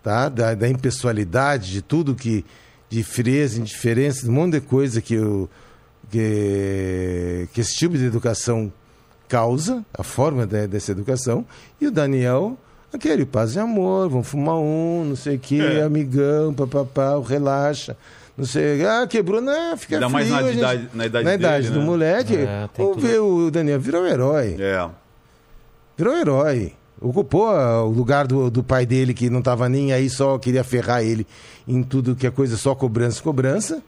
tá? 0.02 0.28
Da, 0.28 0.54
da 0.54 0.68
impessoalidade, 0.68 1.70
de 1.70 1.82
tudo 1.82 2.14
que 2.14 2.44
de 2.90 3.02
frieza, 3.02 3.58
indiferença, 3.60 4.28
um 4.28 4.32
monte 4.32 4.54
de 4.54 4.60
coisa 4.60 5.00
que, 5.00 5.16
o, 5.18 5.48
que, 6.10 7.48
que 7.52 7.60
esse 7.60 7.74
tipo 7.76 7.96
de 7.96 8.04
educação 8.04 8.72
causa, 9.28 9.84
a 9.94 10.02
forma 10.02 10.46
de- 10.46 10.66
dessa 10.66 10.92
educação, 10.92 11.44
e 11.80 11.86
o 11.86 11.90
Daniel 11.90 12.58
aquele 12.92 13.24
paz 13.24 13.54
e 13.54 13.58
amor, 13.58 14.10
vamos 14.10 14.28
fumar 14.28 14.56
um, 14.56 15.04
não 15.06 15.16
sei 15.16 15.36
o 15.36 15.38
que, 15.38 15.58
É. 15.58 15.82
amigão, 15.82 16.52
papapá, 16.52 17.14
relaxa. 17.26 17.96
Não 18.36 18.46
sei, 18.46 18.84
ah, 18.86 19.06
quebrou, 19.06 19.40
não, 19.42 19.76
fica 19.76 19.96
Ainda 19.96 20.08
mais 20.08 20.26
frio, 20.26 20.40
na 20.40 20.46
a 20.46 20.50
gente- 20.50 20.58
idade- 20.58 20.88
na 20.94 21.06
idade 21.06 21.24
na 21.24 21.34
idade 21.34 21.62
dele, 21.64 21.74
do 21.74 21.80
né? 21.80 21.86
moleque. 21.86 22.36
É, 22.36 22.68
tem 22.72 22.84
ou 22.84 22.94
tudo. 22.94 23.06
ver 23.06 23.18
o 23.20 23.50
Daniel 23.50 23.78
virou 23.80 24.02
um 24.02 24.06
herói. 24.06 24.56
É. 24.58 24.88
Virou 25.96 26.14
um 26.14 26.16
herói. 26.18 26.72
Ocupou 27.00 27.48
ah, 27.50 27.82
o 27.84 27.90
lugar 27.90 28.26
do, 28.26 28.50
do 28.50 28.62
pai 28.62 28.86
dele, 28.86 29.12
que 29.12 29.28
não 29.28 29.40
estava 29.40 29.68
nem 29.68 29.92
aí, 29.92 30.08
só 30.08 30.38
queria 30.38 30.64
ferrar 30.64 31.02
ele 31.02 31.26
em 31.68 31.82
tudo 31.82 32.14
que 32.16 32.26
é 32.26 32.30
coisa, 32.30 32.56
só 32.56 32.74
cobrança, 32.74 33.22
cobrança. 33.22 33.82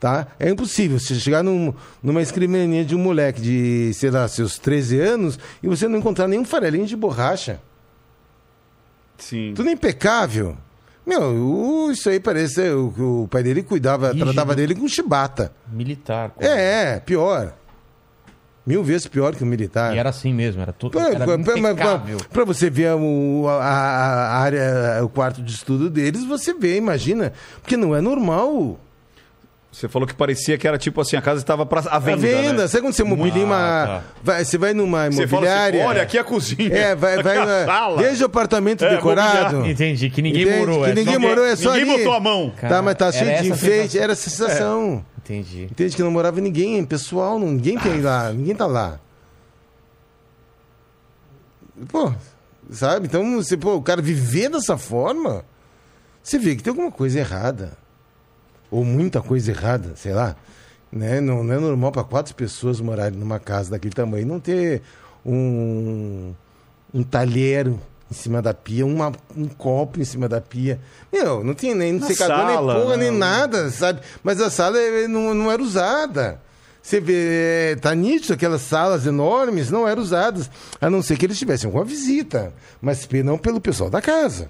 Tá? 0.00 0.26
É 0.38 0.50
impossível 0.50 0.98
você 0.98 1.14
chegar 1.14 1.42
num, 1.42 1.72
numa 2.02 2.20
escrivaninha 2.20 2.84
de 2.84 2.94
um 2.94 2.98
moleque 2.98 3.40
de, 3.40 3.92
sei 3.94 4.10
lá, 4.10 4.26
seus 4.28 4.58
13 4.58 4.98
anos 5.00 5.38
e 5.62 5.68
você 5.68 5.86
não 5.88 5.98
encontrar 5.98 6.26
nenhum 6.28 6.44
farelinho 6.44 6.86
de 6.86 6.96
borracha. 6.96 7.60
Sim. 9.16 9.52
Tudo 9.54 9.70
impecável. 9.70 10.56
Meu, 11.06 11.22
o- 11.22 11.90
isso 11.92 12.08
aí 12.10 12.18
parece 12.18 12.60
que 12.62 13.00
o 13.02 13.28
pai 13.30 13.42
dele 13.42 13.62
cuidava, 13.62 14.08
Rígido. 14.08 14.24
tratava 14.32 14.54
dele 14.56 14.74
com 14.74 14.88
chibata. 14.88 15.52
Militar. 15.70 16.30
quase. 16.30 16.50
É, 16.52 16.94
é, 16.96 17.00
pior. 17.00 17.54
Mil 18.66 18.82
vezes 18.82 19.06
pior 19.06 19.32
que 19.36 19.44
o 19.44 19.46
militar. 19.46 19.94
E 19.94 19.98
era 19.98 20.08
assim 20.10 20.34
mesmo, 20.34 20.60
era 20.60 20.72
tudo. 20.72 20.98
Pra 22.32 22.44
você 22.44 22.68
ver 22.68 22.94
o, 22.96 23.46
a, 23.48 23.62
a 23.62 24.38
área, 24.40 25.04
o 25.04 25.08
quarto 25.08 25.40
de 25.40 25.52
estudo 25.52 25.88
deles, 25.88 26.24
você 26.24 26.52
vê, 26.52 26.76
imagina. 26.76 27.32
Porque 27.62 27.76
não 27.76 27.94
é 27.94 28.00
normal. 28.00 28.80
Você 29.72 29.88
falou 29.88 30.08
que 30.08 30.14
parecia 30.14 30.56
que 30.56 30.66
era 30.66 30.78
tipo 30.78 30.98
assim, 31.02 31.16
a 31.16 31.20
casa 31.20 31.40
estava 31.42 31.66
pra, 31.66 31.80
à 31.82 31.96
A 31.96 31.98
venda, 31.98 32.16
venda, 32.22 32.62
né? 32.62 32.68
sabe 32.68 32.82
quando 32.82 32.94
você 32.94 33.04
mobilia 33.04 33.44
uma. 33.44 33.56
tá. 33.86 34.02
vai- 34.22 34.42
você 34.42 34.56
vai 34.56 34.72
numa 34.72 35.10
Você 35.10 35.26
fala 35.26 35.42
imobiliária. 35.44 35.80
assim, 35.80 35.88
olha, 35.90 36.02
aqui 36.02 36.16
é 36.16 36.20
a 36.20 36.24
cozinha. 36.24 36.74
É, 36.74 36.94
vai, 36.94 37.20
vai 37.22 37.36
aqui 37.36 37.50
é 37.50 37.52
a 37.52 37.60
na- 37.60 37.66
sala. 37.66 38.02
Veja 38.02 38.24
o 38.24 38.26
apartamento 38.26 38.84
É, 38.86 38.90
decorado. 38.96 39.56
mobiliário. 39.56 39.70
Entendi, 39.70 40.08
que 40.08 40.22
ninguém 40.22 40.42
Entende? 40.44 40.58
morou. 40.60 40.84
Que 40.84 40.90
é 40.90 40.94
ninguém 40.94 41.14
só... 41.14 41.20
morou, 41.20 41.44
é 41.44 41.56
só 41.56 41.72
Ninguém 41.74 41.90
ali. 41.94 41.98
botou 42.04 42.14
a 42.16 42.20
mão. 42.20 42.52
Tá, 42.58 42.80
mas 42.80 42.94
tá 42.94 43.12
cheio 43.12 43.26
de 43.26 43.30
essa 43.32 43.46
enfeite. 43.48 43.98
Era 43.98 44.12
a 44.14 44.16
sensação. 44.16 45.04
Entendi. 45.18 45.64
Entende 45.64 45.94
que 45.94 46.02
não 46.02 46.10
morava 46.10 46.40
ninguém, 46.40 46.82
pessoal, 46.84 47.38
ninguém 47.38 47.78
tem 47.78 48.00
lá, 48.00 48.32
ninguém 48.32 48.54
tá 48.54 48.64
lá. 48.66 48.98
Pô, 51.88 52.12
sabe? 52.70 53.06
Então, 53.06 53.36
você, 53.36 53.56
pô, 53.56 53.74
o 53.74 53.82
cara 53.82 54.00
viver 54.00 54.48
dessa 54.48 54.78
forma, 54.78 55.44
você 56.22 56.38
vê 56.38 56.56
que 56.56 56.62
tem 56.62 56.70
alguma 56.70 56.90
coisa 56.90 57.18
errada. 57.18 57.76
Ou 58.70 58.84
muita 58.84 59.20
coisa 59.20 59.50
errada, 59.50 59.92
sei 59.96 60.12
lá. 60.12 60.36
Né? 60.92 61.20
Não, 61.20 61.42
não 61.44 61.54
é 61.54 61.58
normal 61.58 61.92
para 61.92 62.04
quatro 62.04 62.34
pessoas 62.34 62.80
morarem 62.80 63.18
numa 63.18 63.38
casa 63.38 63.70
daquele 63.70 63.94
tamanho 63.94 64.26
não 64.26 64.40
ter 64.40 64.82
um, 65.24 66.32
um 66.94 67.02
talher 67.02 67.68
em 67.68 68.14
cima 68.14 68.40
da 68.40 68.54
pia, 68.54 68.86
uma- 68.86 69.12
um 69.36 69.46
copo 69.48 70.00
em 70.00 70.04
cima 70.04 70.28
da 70.28 70.40
pia. 70.40 70.78
Meu, 71.12 71.42
não 71.42 71.54
tinha 71.54 71.74
nem, 71.74 71.92
não 71.92 72.00
Na 72.00 72.06
se 72.06 72.14
cagou 72.16 72.46
nem 72.46 72.56
porra, 72.82 72.96
nem 72.96 73.10
não. 73.10 73.18
nada, 73.18 73.68
sabe? 73.70 74.00
Mas 74.22 74.40
a 74.40 74.48
sala 74.48 74.78
eh, 74.78 75.08
não, 75.08 75.34
não 75.34 75.50
era 75.50 75.60
usada. 75.60 76.40
Você 76.80 77.00
vê, 77.00 77.72
eh, 77.72 77.76
tá 77.76 77.92
nítido, 77.96 78.34
aquelas 78.34 78.60
salas 78.62 79.06
enormes 79.06 79.72
não 79.72 79.88
eram 79.88 80.00
usadas, 80.00 80.48
a 80.80 80.88
não 80.88 81.02
ser 81.02 81.16
que 81.16 81.26
eles 81.26 81.36
tivessem 81.36 81.66
alguma 81.66 81.84
visita, 81.84 82.52
mas 82.80 83.08
não 83.24 83.36
pelo 83.36 83.60
pessoal 83.60 83.90
da 83.90 84.00
casa. 84.00 84.48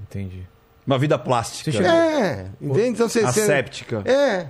Entendi. 0.00 0.46
Uma 0.86 0.98
vida 0.98 1.18
plástica. 1.18 1.70
Você 1.70 1.78
chegou- 1.78 1.90
É, 1.92 2.50
entende? 2.60 2.88
Então 2.88 3.08
você. 3.08 3.20
você- 3.22 3.40
Asséptica. 3.40 4.02
É. 4.04 4.48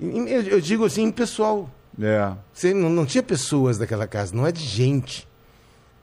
Eu, 0.00 0.42
eu 0.42 0.60
digo 0.60 0.84
assim, 0.84 1.02
impessoal. 1.04 1.70
É. 2.00 2.32
Você 2.52 2.72
não, 2.72 2.88
não 2.90 3.04
tinha 3.06 3.22
pessoas 3.22 3.76
daquela 3.78 4.06
casa, 4.06 4.34
não 4.34 4.46
é 4.46 4.52
de 4.52 4.62
gente. 4.64 5.26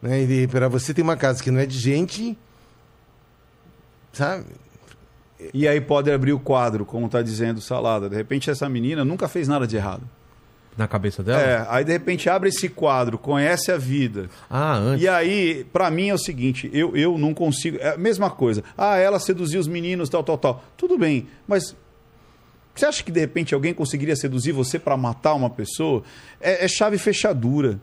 Né? 0.02 0.22
E 0.24 0.48
para 0.48 0.68
você 0.68 0.94
ter 0.94 1.02
uma 1.02 1.18
casa 1.18 1.42
que 1.44 1.50
não 1.50 1.60
é 1.60 1.66
de 1.66 1.78
gente, 1.78 2.38
sabe? 4.14 4.46
E 5.54 5.68
aí 5.68 5.80
pode 5.80 6.12
abrir 6.12 6.34
o 6.34 6.40
quadro, 6.40 6.86
como 6.86 7.08
tá 7.10 7.22
dizendo 7.22 7.62
Salada. 7.62 8.10
De 8.10 8.16
repente 8.16 8.50
essa 8.50 8.68
menina 8.68 9.06
nunca 9.06 9.28
fez 9.28 9.48
nada 9.48 9.68
de 9.68 9.76
errado. 9.76 10.08
Na 10.78 10.88
cabeça 10.88 11.24
dela? 11.24 11.42
É, 11.42 11.66
aí 11.70 11.84
de 11.84 11.92
repente 11.92 12.30
abre 12.30 12.50
esse 12.50 12.70
quadro, 12.70 13.18
conhece 13.18 13.72
a 13.72 13.78
vida. 13.78 14.30
Ah, 14.48 14.76
antes. 14.76 15.04
E 15.04 15.08
aí, 15.08 15.66
pra 15.74 15.90
mim 15.90 16.10
é 16.10 16.14
o 16.14 16.20
seguinte, 16.20 16.70
eu, 16.72 16.96
eu 16.96 17.18
não 17.18 17.34
consigo. 17.34 17.78
É 17.82 17.96
a 17.96 17.98
mesma 17.98 18.30
coisa. 18.30 18.64
Ah, 18.78 18.98
ela 18.98 19.20
seduziu 19.20 19.60
os 19.60 19.68
meninos, 19.68 20.08
tal, 20.08 20.24
tal, 20.24 20.38
tal. 20.38 20.64
Tudo 20.78 20.98
bem, 20.98 21.28
mas. 21.48 21.76
Você 22.76 22.86
acha 22.86 23.04
que 23.04 23.12
de 23.12 23.20
repente 23.20 23.56
alguém 23.56 23.74
conseguiria 23.74 24.16
seduzir 24.16 24.52
você 24.52 24.78
pra 24.78 24.96
matar 24.96 25.34
uma 25.34 25.50
pessoa? 25.50 26.04
É, 26.40 26.66
é 26.66 26.68
chave 26.68 27.00
fechadura. 27.00 27.80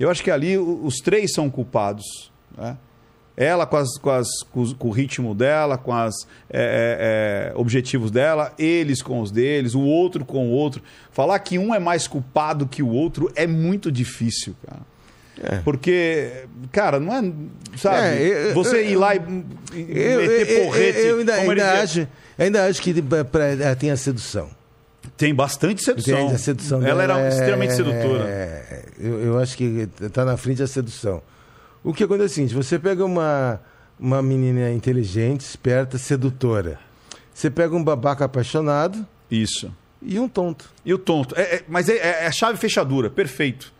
Eu 0.00 0.10
acho 0.10 0.24
que 0.24 0.30
ali 0.30 0.56
os 0.56 0.96
três 0.96 1.34
são 1.34 1.50
culpados. 1.50 2.32
Né? 2.56 2.78
Ela 3.36 3.64
com, 3.66 3.76
as, 3.78 3.96
com, 3.96 4.10
as, 4.10 4.28
com, 4.78 4.88
o 4.88 4.90
ritmo 4.90 5.34
dela, 5.34 5.78
com 5.78 5.92
os 5.92 6.26
objetivos 7.54 8.10
dela, 8.10 8.52
eles 8.58 9.00
com 9.02 9.20
os 9.20 9.30
deles, 9.30 9.74
o 9.74 9.80
outro 9.80 10.24
com 10.24 10.48
o 10.48 10.50
outro. 10.50 10.82
Falar 11.10 11.38
que 11.38 11.58
um 11.58 11.74
é 11.74 11.78
mais 11.78 12.06
culpado 12.06 12.66
que 12.66 12.82
o 12.82 12.88
outro 12.88 13.30
é 13.34 13.46
muito 13.46 13.90
difícil, 13.90 14.54
cara. 14.66 14.92
Porque, 15.64 16.44
cara, 16.70 17.00
não 17.00 17.12
é. 17.12 17.32
Sabe? 17.76 17.96
É, 18.06 18.50
eu- 18.50 18.54
você 18.54 18.76
eu- 18.76 18.90
ir 18.90 18.96
lá 18.96 19.14
e, 19.14 19.18
Eu, 19.18 20.20
meter 20.20 20.50
eu- 20.50 20.64
porrete. 20.66 20.98
eu 21.00 21.18
ainda, 21.18 21.34
ainda 21.34 21.72
acho, 21.82 22.08
ainda 22.38 22.66
acho 22.66 22.82
que 22.82 23.02
pra- 23.02 23.24
pra- 23.24 23.46
ela 23.48 23.74
tem 23.74 23.90
a 23.90 23.96
sedução. 23.96 24.50
Tem 25.16 25.34
bastante 25.34 25.82
sedução. 25.82 26.14
Entende? 26.18 26.34
A 26.34 26.38
sedução 26.38 26.86
Ela 26.86 27.02
era 27.02 27.18
é- 27.18 27.28
extremamente 27.28 27.74
sedutora. 27.74 28.24
é- 28.28 28.84
eu, 29.00 29.20
eu 29.24 29.38
acho 29.38 29.56
que 29.56 29.88
está 30.00 30.24
na 30.24 30.36
frente 30.36 30.62
a 30.62 30.66
sedução. 30.66 31.20
O 31.84 31.92
que 31.92 32.04
acontece 32.04 32.24
é 32.24 32.32
o 32.32 32.34
seguinte: 32.48 32.54
você 32.54 32.78
pega 32.78 33.04
uma, 33.04 33.60
uma 33.98 34.22
menina 34.22 34.70
inteligente, 34.70 35.40
esperta, 35.42 35.98
sedutora. 35.98 36.78
Você 37.34 37.50
pega 37.50 37.74
um 37.74 37.82
babaca 37.82 38.24
apaixonado 38.24 39.06
Isso. 39.30 39.72
e 40.00 40.18
um 40.18 40.28
tonto. 40.28 40.70
E 40.84 40.92
o 40.92 40.98
tonto. 40.98 41.34
É, 41.36 41.56
é- 41.56 41.64
mas 41.68 41.88
é, 41.88 41.96
é, 41.96 42.24
é 42.26 42.32
chave 42.32 42.54
e 42.54 42.60
fechadura, 42.60 43.08
perfeito. 43.10 43.72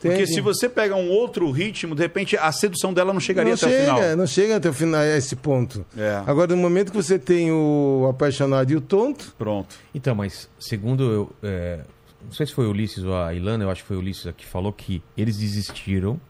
Porque 0.00 0.14
Entendi. 0.14 0.34
se 0.34 0.40
você 0.40 0.68
pega 0.68 0.94
um 0.94 1.08
outro 1.10 1.50
ritmo, 1.50 1.92
de 1.96 2.02
repente 2.02 2.36
a 2.36 2.52
sedução 2.52 2.94
dela 2.94 3.12
não 3.12 3.18
chegaria 3.18 3.50
não 3.50 3.56
até 3.56 3.68
chega, 3.68 3.92
o 3.92 3.96
final. 3.96 4.16
não 4.16 4.26
chega 4.28 4.56
até 4.56 4.68
o 4.68 4.72
final 4.72 5.00
a 5.00 5.16
esse 5.16 5.34
ponto. 5.34 5.84
É. 5.96 6.22
Agora, 6.24 6.54
no 6.54 6.62
momento 6.62 6.92
que 6.92 6.96
você 6.96 7.18
tem 7.18 7.50
o 7.50 8.06
apaixonado 8.08 8.70
e 8.70 8.76
o 8.76 8.80
tonto, 8.80 9.34
Pronto. 9.36 9.74
Então, 9.92 10.14
mas 10.14 10.48
segundo 10.56 11.02
eu, 11.02 11.32
é, 11.42 11.80
Não 12.24 12.30
sei 12.32 12.46
se 12.46 12.52
foi 12.54 12.66
o 12.66 12.70
Ulisses 12.70 13.02
ou 13.02 13.16
a 13.16 13.34
Ilana, 13.34 13.64
eu 13.64 13.70
acho 13.70 13.82
que 13.82 13.88
foi 13.88 13.96
o 13.96 14.00
Ulisses 14.00 14.32
que 14.36 14.46
falou 14.46 14.72
que 14.72 15.02
eles 15.16 15.36
desistiram. 15.38 16.20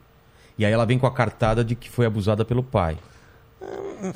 E 0.58 0.64
aí 0.66 0.72
ela 0.72 0.84
vem 0.84 0.98
com 0.98 1.06
a 1.06 1.10
cartada 1.12 1.64
de 1.64 1.74
que 1.74 1.88
foi 1.88 2.04
abusada 2.06 2.44
pelo 2.44 2.62
pai. 2.62 2.98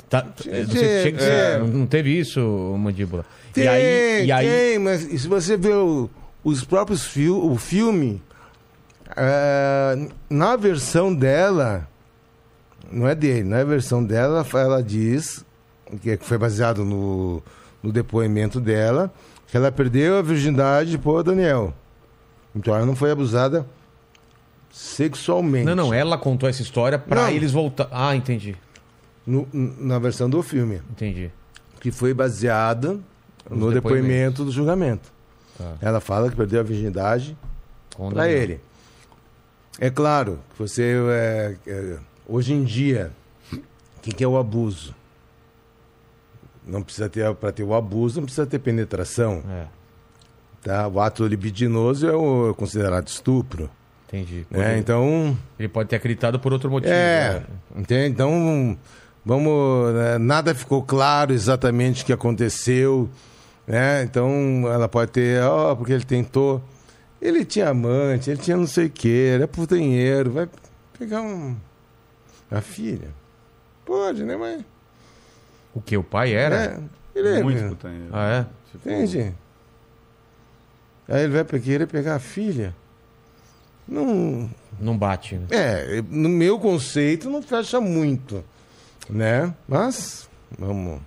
Tá, 0.09 0.25
é, 0.47 0.63
você 0.63 0.85
é, 0.85 1.03
chega- 1.03 1.23
é. 1.23 1.59
não- 1.59 1.85
teve 1.85 2.17
isso, 2.17 2.39
Mandíbula? 2.79 3.25
Tem, 3.53 3.65
e 3.65 3.67
aí, 3.67 4.25
e 4.25 4.31
aí 4.31 4.47
tem, 4.47 4.79
mas 4.79 5.01
se 5.01 5.27
você 5.27 5.55
vê 5.57 5.73
o- 5.73 6.09
os 6.43 6.63
próprios 6.63 7.05
fil 7.05 7.37
o 7.43 7.57
filme, 7.57 8.21
ah, 9.15 9.95
na 10.29 10.55
versão 10.55 11.13
dela, 11.13 11.87
não 12.91 13.07
é 13.07 13.15
dele, 13.15 13.43
na 13.43 13.63
versão 13.63 14.03
dela, 14.03 14.45
ela 14.53 14.81
diz, 14.81 15.43
que 16.01 16.17
foi 16.17 16.37
baseado 16.37 16.83
no, 16.85 17.41
no 17.81 17.91
depoimento 17.91 18.59
dela, 18.59 19.13
que 19.47 19.57
ela 19.57 19.71
perdeu 19.71 20.17
a 20.17 20.21
virgindade 20.21 20.97
por 20.97 21.23
Daniel. 21.23 21.73
Então 22.55 22.73
ela 22.75 22.85
não 22.85 22.95
foi 22.95 23.11
abusada 23.11 23.65
sexualmente. 24.73 25.65
Não, 25.65 25.75
não, 25.75 25.93
ela 25.93 26.17
contou 26.17 26.49
essa 26.49 26.63
história 26.63 26.97
pra 26.97 27.23
Não. 27.23 27.29
eles 27.29 27.51
voltar. 27.51 27.87
Ah, 27.91 28.15
entendi. 28.15 28.55
No- 29.25 29.47
na 29.53 29.99
versão 29.99 30.27
do 30.27 30.41
filme, 30.41 30.81
Entendi. 30.89 31.31
que 31.79 31.91
foi 31.91 32.11
baseada 32.13 32.93
no 33.49 33.71
depoimentos. 33.71 33.73
depoimento 33.73 34.43
do 34.45 34.51
julgamento. 34.51 35.13
Tá. 35.57 35.75
Ela 35.79 36.01
fala 36.01 36.29
que 36.29 36.35
perdeu 36.35 36.59
a 36.59 36.63
virgindade 36.63 37.37
para 38.11 38.27
ele. 38.27 38.59
É 39.79 39.89
claro 39.91 40.39
que 40.53 40.59
você 40.59 40.95
é, 41.09 41.55
é, 41.67 41.97
hoje 42.27 42.53
em 42.53 42.63
dia, 42.63 43.11
o 43.53 44.01
que, 44.01 44.11
que 44.11 44.23
é 44.23 44.27
o 44.27 44.37
abuso? 44.37 44.95
Não 46.65 46.81
precisa 46.81 47.07
ter 47.09 47.33
para 47.35 47.51
ter 47.51 47.63
o 47.63 47.73
abuso, 47.75 48.19
não 48.19 48.25
precisa 48.25 48.47
ter 48.47 48.57
penetração, 48.59 49.43
É, 49.49 49.65
tá? 50.63 50.87
O 50.87 50.99
ato 50.99 51.25
libidinoso 51.27 52.07
é, 52.09 52.13
o, 52.15 52.49
é 52.51 52.53
considerado 52.53 53.07
estupro, 53.07 53.69
entendi. 54.13 54.45
né? 54.49 54.77
Então, 54.77 55.37
Ele 55.57 55.67
pode 55.67 55.89
ter 55.89 55.95
acreditado 55.95 56.39
por 56.39 56.53
outro 56.53 56.69
motivo. 56.69 56.93
é, 56.93 57.39
né? 57.39 57.45
entende? 57.77 58.13
Então, 58.13 58.77
vamos, 59.25 59.93
né, 59.93 60.17
nada 60.17 60.53
ficou 60.53 60.83
claro 60.83 61.33
exatamente 61.33 62.03
o 62.03 62.05
que 62.05 62.13
aconteceu, 62.13 63.09
né? 63.67 64.03
Então, 64.03 64.63
ela 64.71 64.87
pode 64.87 65.11
ter, 65.11 65.41
ó, 65.43 65.75
porque 65.75 65.93
ele 65.93 66.03
tentou, 66.05 66.61
ele 67.21 67.43
tinha 67.43 67.69
amante, 67.69 68.29
ele 68.29 68.39
tinha 68.39 68.55
não 68.57 68.67
sei 68.67 68.85
o 68.85 68.89
que, 68.89 69.27
era 69.27 69.47
putanheiro, 69.47 70.31
vai 70.31 70.47
pegar 70.97 71.21
um 71.21 71.55
a 72.51 72.61
filha. 72.61 73.09
Pode, 73.85 74.23
né, 74.23 74.37
mas 74.37 74.61
O 75.73 75.81
que? 75.81 75.97
O 75.97 76.03
pai 76.03 76.33
era? 76.33 76.55
é, 76.55 76.79
ele 77.15 77.27
é, 77.39 77.43
Muito 77.43 77.67
putanheiro. 77.69 78.09
Ah, 78.13 78.29
é? 78.29 78.45
Tipo, 78.71 78.89
entende? 78.89 79.33
Aí 81.07 81.23
ele 81.23 81.33
vai 81.33 81.59
querer 81.59 81.87
pegar 81.87 82.15
a 82.15 82.19
filha. 82.19 82.73
Não, 83.87 84.49
Não 84.79 84.97
bate, 84.97 85.35
né? 85.35 85.47
É, 85.51 86.01
no 86.09 86.29
meu 86.29 86.57
conceito 86.59 87.29
não 87.29 87.41
fecha 87.41 87.79
muito, 87.81 88.43
né? 89.09 89.53
Mas, 89.67 90.29
vamos... 90.57 91.01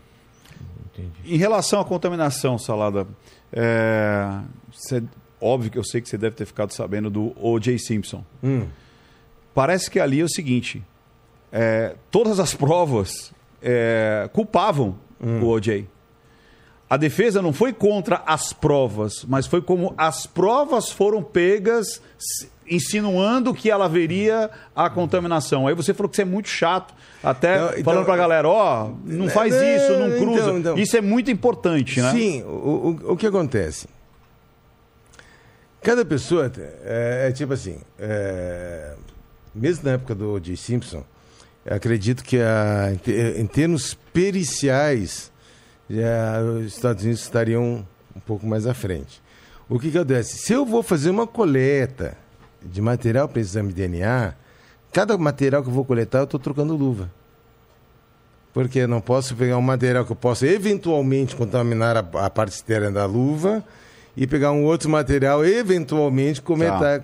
Entendi. 0.93 1.35
Em 1.35 1.37
relação 1.37 1.79
à 1.81 1.85
contaminação, 1.85 2.59
Salada, 2.59 3.07
é, 3.53 4.27
cê- 4.73 5.03
óbvio 5.41 5.71
que 5.71 5.79
eu 5.79 5.85
sei 5.85 6.01
que 6.01 6.09
você 6.09 6.17
deve 6.17 6.37
ter 6.37 6.47
ficado 6.47 6.73
sabendo 6.73 7.11
do 7.11 7.35
O.J. 7.39 7.79
Simpson. 7.79 8.25
Hum. 8.43 8.67
Parece 9.55 9.91
que 9.91 10.01
ali 10.01 10.21
é 10.21 10.25
o 10.25 10.29
seguinte: 10.29 10.83
é, 11.53 11.97
todas 12.11 12.41
as 12.41 12.53
provas 12.57 13.31
é, 13.61 14.29
culpavam 14.33 14.97
o 15.21 15.45
O.J. 15.49 15.87
A 16.89 16.97
defesa 16.97 17.43
não 17.43 17.53
foi 17.53 17.73
contra 17.73 18.23
as 18.27 18.53
provas, 18.53 19.25
mas 19.27 19.47
foi 19.47 19.61
como 19.61 19.93
as 19.99 20.25
provas 20.25 20.89
foram 20.91 21.21
pegas, 21.23 22.01
insinuando 22.69 23.53
que 23.53 23.69
ela 23.71 23.87
haveria 23.87 24.49
a 24.75 24.89
contaminação. 24.89 25.67
Aí 25.67 25.75
você 25.75 25.93
falou 25.93 26.09
que 26.09 26.15
isso 26.15 26.23
é 26.23 26.25
muito 26.25 26.49
chato, 26.49 26.95
até 27.25 27.57
Então- 27.57 27.71
então- 27.71 27.85
falando 27.85 28.05
pra 28.05 28.17
galera: 28.17 28.49
ó, 28.49 28.91
não 29.05 29.29
faz 29.29 29.53
Não, 29.53 29.63
isso, 29.65 29.93
não 29.99 30.09
então, 30.09 30.21
cruza. 30.21 30.51
então. 30.53 30.79
Isso 30.79 30.97
é 30.97 31.01
muito 31.01 31.29
importante, 31.31 32.01
né? 32.01 32.13
Sim, 32.13 32.43
o, 32.45 32.99
o, 33.09 33.13
o 33.13 33.17
que 33.17 33.27
acontece? 33.27 33.89
Cada 35.83 36.05
pessoa 36.05 36.51
é, 36.85 37.29
é 37.29 37.33
tipo 37.33 37.53
assim, 37.53 37.79
é, 37.99 38.95
mesmo 39.55 39.85
na 39.85 39.93
época 39.93 40.15
do 40.15 40.33
O.J. 40.35 40.57
Simpson, 40.57 41.05
acredito 41.69 42.25
que 42.25 42.39
a, 42.41 42.93
em 43.37 43.47
termos 43.47 43.95
periciais, 44.13 45.31
já 45.89 46.41
os 46.41 46.67
Estados 46.67 47.03
Unidos 47.03 47.23
estariam 47.23 47.87
um 48.15 48.21
pouco 48.21 48.47
mais 48.47 48.67
à 48.67 48.75
frente. 48.75 49.23
O 49.69 49.79
que, 49.79 49.91
que 49.91 49.99
acontece? 49.99 50.39
Se 50.39 50.53
eu 50.53 50.65
vou 50.65 50.83
fazer 50.83 51.11
uma 51.11 51.27
coleta 51.27 52.17
de 52.63 52.81
material 52.81 53.29
para 53.29 53.41
exame 53.41 53.73
de 53.73 53.75
DNA, 53.75 54.35
cada 54.93 55.17
material 55.19 55.63
que 55.63 55.69
eu 55.69 55.75
vou 55.75 55.85
coletar, 55.85 56.21
eu 56.21 56.25
estou 56.25 56.41
trocando 56.41 56.77
luva. 56.77 57.11
Porque 58.53 58.81
eu 58.81 58.89
não 58.89 59.01
posso 59.01 59.35
pegar 59.35 59.59
um 59.59 59.63
material 59.63 60.05
que 60.05 60.13
eu 60.13 60.17
possa 60.17 60.47
eventualmente 60.47 61.37
contaminar 61.37 61.97
a, 61.97 62.25
a 62.25 62.31
parte 62.31 62.53
externa 62.55 62.91
da 62.91 63.05
luva 63.05 63.63
e 64.17 64.27
pegar 64.27 64.53
um 64.53 64.65
outro 64.65 64.89
material 64.89 65.45
eventualmente 65.45 66.41
comentar. 66.41 67.03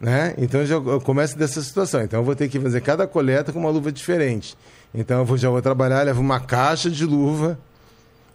Né? 0.00 0.34
Então 0.36 0.60
eu 0.60 0.66
já 0.66 0.74
eu 0.74 1.00
começo 1.00 1.38
dessa 1.38 1.62
situação. 1.62 2.02
Então 2.02 2.20
eu 2.20 2.24
vou 2.24 2.34
ter 2.34 2.48
que 2.48 2.58
fazer 2.58 2.80
cada 2.80 3.06
coleta 3.06 3.52
com 3.52 3.60
uma 3.60 3.70
luva 3.70 3.92
diferente. 3.92 4.56
Então 4.94 5.18
eu 5.20 5.24
vou- 5.24 5.36
já 5.36 5.48
vou 5.50 5.60
trabalhar, 5.60 6.02
levo 6.04 6.20
uma 6.20 6.38
caixa 6.40 6.88
de 6.90 7.04
luva, 7.04 7.58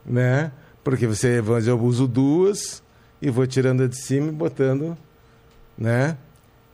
né? 0.05 0.51
Porque 0.83 1.07
você 1.07 1.41
eu 1.65 1.79
uso 1.81 2.07
duas 2.07 2.83
e 3.21 3.29
vou 3.29 3.45
tirando 3.47 3.83
a 3.83 3.87
de 3.87 3.95
cima 3.97 4.27
e 4.27 4.31
botando, 4.31 4.97
né? 5.77 6.17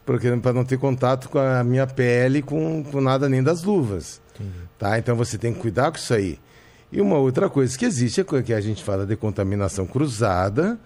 Porque 0.06 0.32
para 0.38 0.54
não 0.54 0.64
ter 0.66 0.78
contato 0.78 1.30
com 1.30 1.40
a 1.40 1.64
minha 1.64 1.88
pele 1.88 2.42
com, 2.42 2.84
com 2.84 3.02
nada 3.02 3.28
nem 3.28 3.42
das 3.44 3.64
luvas. 3.64 4.22
Tá? 4.78 4.98
Então 5.00 5.16
você 5.16 5.38
tem 5.38 5.54
que 5.54 5.60
cuidar 5.60 5.92
com 5.92 5.98
isso 5.98 6.14
aí. 6.14 6.40
E 6.92 7.02
uma 7.02 7.18
outra 7.18 7.50
coisa 7.50 7.78
que 7.78 7.86
existe 7.86 8.22
é 8.22 8.24
que 8.44 8.54
a 8.54 8.62
gente 8.62 8.84
fala 8.84 9.06
de 9.06 9.16
contaminação 9.16 9.88
cruzada, 9.88 10.78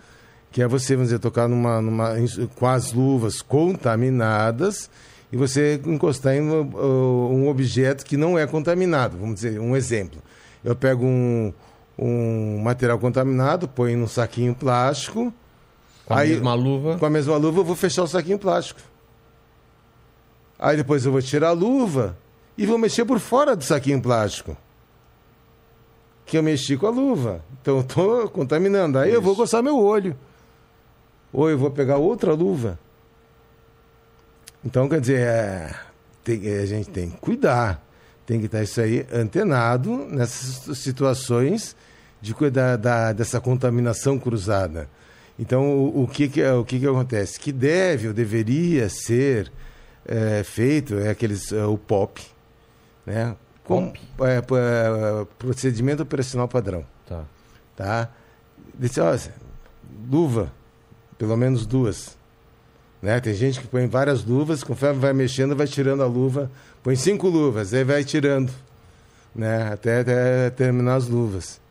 que 0.52 0.62
é 0.62 0.68
você, 0.68 0.96
vamos 0.96 1.10
dizer, 1.10 1.20
tocar 1.20 1.48
numa, 1.48 1.82
numa, 1.82 2.14
com 2.56 2.68
as 2.68 2.94
luvas 2.94 3.42
contaminadas 3.42 4.90
e 5.32 5.38
você 5.38 5.80
encostar 5.86 6.34
em 6.36 6.42
um, 6.42 6.62
uh, 6.74 7.30
um 7.34 7.48
objeto 7.50 8.06
que 8.06 8.18
não 8.18 8.38
é 8.38 8.48
contaminado. 8.48 9.18
Vamos 9.18 9.36
dizer, 9.36 9.60
um 9.60 9.76
exemplo. 9.76 10.22
Eu 10.64 10.76
pego 10.76 11.06
um, 11.06 11.54
um 11.98 12.60
material 12.60 12.98
contaminado, 13.00 13.68
põe 13.68 13.96
num 13.96 14.08
saquinho 14.08 14.56
plástico, 14.56 15.34
Com 16.06 16.14
a 16.14 16.20
Aí- 16.20 16.30
mesma 16.30 16.54
luva. 16.54 16.98
com 16.98 17.06
a 17.06 17.10
mesma 17.10 17.38
luva, 17.38 17.60
eu 17.60 17.64
vou 17.66 17.76
fechar 17.76 18.04
o 18.04 18.08
saquinho 18.08 18.40
plástico. 18.40 18.80
Aí 20.58 20.76
depois 20.76 21.06
eu 21.06 21.12
vou 21.12 21.22
tirar 21.22 21.50
a 21.50 21.54
luva 21.54 22.18
e 22.58 22.66
vou 22.66 22.78
mexer 22.78 23.06
por 23.06 23.20
fora 23.20 23.56
do 23.56 23.64
saquinho 23.64 24.02
plástico. 24.02 24.58
Que 26.26 26.38
eu 26.38 26.44
mexi 26.44 26.76
com 26.76 26.86
a 26.86 26.90
luva. 26.90 27.44
Então 27.62 27.76
eu 27.78 27.82
estou 27.82 28.30
contaminando. 28.30 28.98
Aí 29.00 29.14
eu 29.14 29.22
vou 29.22 29.36
coçar 29.36 29.64
meu 29.64 29.78
olho. 29.80 30.16
Ou 31.32 31.50
eu 31.50 31.58
vou 31.58 31.72
pegar 31.72 31.98
outra 31.98 32.34
luva. 32.34 32.78
Então, 34.64 34.88
quer 34.90 35.00
dizer, 35.02 35.20
é, 35.22 35.76
tem- 36.24 36.48
a 36.58 36.66
gente 36.66 36.90
tem 36.90 37.10
que 37.10 37.18
cuidar. 37.18 37.84
Tem 38.26 38.40
que 38.40 38.46
estar 38.46 38.62
isso 38.62 38.80
aí 38.80 39.06
antenado 39.12 40.06
nessas 40.10 40.78
situações 40.78 41.76
de 42.22 42.34
cuidar 42.34 42.76
da, 42.78 43.12
dessa 43.14 43.40
contaminação 43.42 44.20
cruzada. 44.20 44.88
Então, 45.38 45.64
o, 45.72 46.04
o 46.04 46.08
que, 46.08 46.28
que, 46.28 46.42
é- 46.42 46.54
o 46.54 46.64
que, 46.66 46.80
que 46.80 46.86
acontece? 46.88 47.40
Que 47.40 47.52
deve 47.52 48.10
ou 48.10 48.14
deveria 48.14 48.90
ser 48.90 49.52
é, 50.06 50.44
feito 50.44 50.96
é 51.00 51.10
aqueles, 51.10 51.52
é, 51.52 51.66
o 51.66 51.78
POP, 51.78 52.22
né? 53.06 53.36
Com, 53.64 53.94
é, 54.22 54.38
é, 54.38 55.26
procedimento 55.38 56.02
operacional 56.04 56.48
padrão, 56.48 56.84
Tá. 57.08 57.24
tá? 57.76 58.10
Disse, 58.78 59.00
ó, 59.00 59.16
luva, 60.10 60.52
pelo 61.18 61.38
menos 61.38 61.66
duas. 61.68 62.18
Né? 63.02 63.20
Tem 63.20 63.34
gente 63.34 63.60
que 63.62 63.68
põe 63.68 63.88
várias 63.88 64.24
luvas, 64.26 64.64
conforme 64.64 65.00
vai 65.00 65.14
mexendo, 65.14 65.56
vai 65.56 65.68
tirando 65.68 66.04
a 66.04 66.06
luva, 66.06 66.52
põe 66.84 66.96
cinco 66.96 67.28
luvas, 67.30 67.74
aí 67.74 67.84
vai 67.84 68.04
tirando, 68.04 68.52
né? 69.34 69.72
Até, 69.72 70.02
até 70.02 70.50
terminar 70.50 70.96
as 70.96 71.08
luvas. 71.08 71.62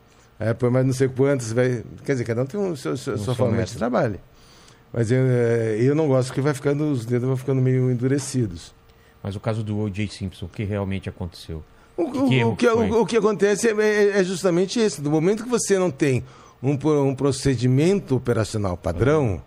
Aí 0.40 0.55
põe 0.55 0.70
mais 0.70 0.86
não 0.86 0.92
sei 0.92 1.09
quantas, 1.09 1.52
vai. 1.52 1.82
Quer 2.05 2.12
dizer, 2.12 2.24
cada 2.24 2.42
um 2.42 2.46
tem 2.46 2.59
um 2.59 2.74
seu, 2.76 2.96
seu, 2.96 3.14
Um 3.14 3.18
sua 3.18 3.34
forma 3.34 3.62
de 3.62 3.74
trabalho. 3.76 4.20
Mas 4.92 5.10
eu, 5.10 5.18
eh, 5.20 5.76
eu 5.80 5.94
não 5.94 6.09
gosto 6.09 6.32
que 6.32 6.40
vai 6.40 6.55
ficando, 6.55 6.90
os 6.90 7.05
dedos 7.05 7.26
vão 7.28 7.36
ficando 7.36 7.60
meio 7.60 7.90
endurecidos. 7.90 8.72
Mas 9.22 9.36
o 9.36 9.40
caso 9.40 9.62
do 9.62 9.76
O.J. 9.78 10.09
Simpson, 10.09 10.46
o 10.46 10.48
que 10.48 10.62
realmente 10.64 11.09
aconteceu? 11.09 11.62
O, 11.96 12.10
Que 12.28 12.36
erro 12.36 12.52
o 12.52 12.56
que, 12.56 12.66
que 12.66 12.72
o, 12.72 13.00
o 13.02 13.06
que 13.06 13.16
acontece 13.16 13.68
é, 13.68 13.72
é- 13.72 14.20
é 14.20 14.24
justamente 14.24 14.82
isso. 14.82 15.02
No 15.02 15.10
momento 15.10 15.42
que 15.42 15.48
você 15.48 15.78
não 15.78 15.90
tem 15.90 16.24
um, 16.62 16.78
um 17.02 17.14
procedimento 17.14 18.14
operacional 18.16 18.76
padrão, 18.76 19.42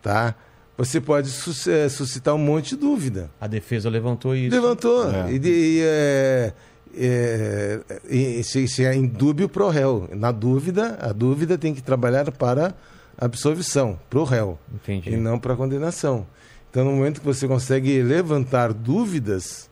tá? 0.00 0.34
Você 0.80 0.98
pode 0.98 1.28
sus- 1.28 1.66
eh, 1.66 1.88
suscitar 1.90 2.34
um 2.34 2.38
monte 2.38 2.70
de 2.70 2.76
dúvida. 2.76 3.30
A 3.38 3.46
defesa 3.46 3.90
levantou 3.90 4.34
isso. 4.34 4.54
Levantou. 4.56 5.10
É. 5.12 5.30
E, 5.30 5.38
e, 5.44 5.80
é, 5.82 6.52
é, 6.96 7.80
e- 8.08 8.42
se, 8.42 8.66
se 8.66 8.84
é 8.86 8.94
indúbio 8.94 9.46
pro 9.46 9.68
réu. 9.68 10.08
Na 10.16 10.32
dúvida, 10.32 10.96
a 11.00 11.12
dúvida 11.12 11.58
tem 11.58 11.74
que 11.74 11.82
trabalhar 11.82 12.30
para 12.32 12.74
absolvição 13.18 13.98
para 14.08 14.18
o 14.20 14.24
réu 14.24 14.58
Entendi. 14.74 15.10
e 15.10 15.16
não 15.18 15.38
para 15.38 15.54
condenação. 15.54 16.26
Então, 16.70 16.82
no 16.84 16.92
momento 16.92 17.20
que 17.20 17.26
você 17.26 17.46
consegue 17.46 18.02
levantar 18.02 18.72
dúvidas 18.72 19.68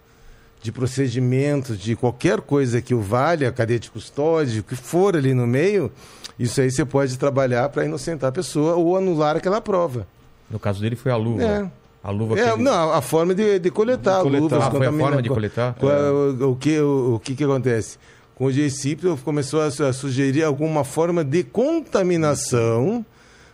de 0.60 0.70
procedimentos, 0.70 1.78
de 1.78 1.97
qualquer 1.97 2.43
coisa 2.43 2.82
que 2.82 2.93
o 2.94 3.01
valha, 3.01 3.51
cadeia 3.51 3.78
de 3.78 3.90
custódia, 3.90 4.60
o 4.60 4.64
que 4.64 4.76
for 4.76 5.16
ali 5.16 5.32
no 5.32 5.47
meio, 5.47 5.90
isso 6.39 6.60
aí 6.60 6.70
você 6.70 6.85
pode 6.85 7.16
trabalhar 7.18 7.70
para 7.70 7.86
inocentar 7.86 8.28
a 8.28 8.32
pessoa 8.32 8.74
ou 8.74 8.94
anular 8.94 9.36
aquela 9.36 9.60
prova. 9.62 10.06
No 10.50 10.58
caso 10.58 10.80
dele 10.80 10.96
foi 10.96 11.12
a 11.12 11.16
luva. 11.16 11.42
É. 11.42 11.70
A 12.02 12.10
luva 12.10 12.34
que 12.36 12.40
É, 12.40 12.52
ele- 12.52 12.62
não, 12.62 12.92
a 12.92 13.02
forma 13.02 13.34
de, 13.34 13.58
de 13.58 13.70
coletar, 13.70 14.18
De 14.18 14.22
coletar. 14.22 14.42
luvas, 14.42 14.62
Ah, 14.64 14.70
contamina- 14.70 15.04
forma 15.04 15.22
de 15.22 15.28
coletar? 15.28 15.74
Qual 15.74 15.92
é 15.92 16.10
O, 16.10 16.52
o 16.52 16.56
que, 16.56 16.78
o, 16.80 17.14
o 17.16 17.20
que 17.20 17.34
que 17.34 17.44
acontece? 17.44 17.98
Com 18.34 18.44
o 18.46 18.52
GCIP 18.52 19.02
começou 19.24 19.60
a, 19.60 19.66
a 19.66 19.92
sugerir 19.92 20.44
alguma 20.44 20.84
forma 20.84 21.24
de 21.24 21.42
contaminação 21.42 23.04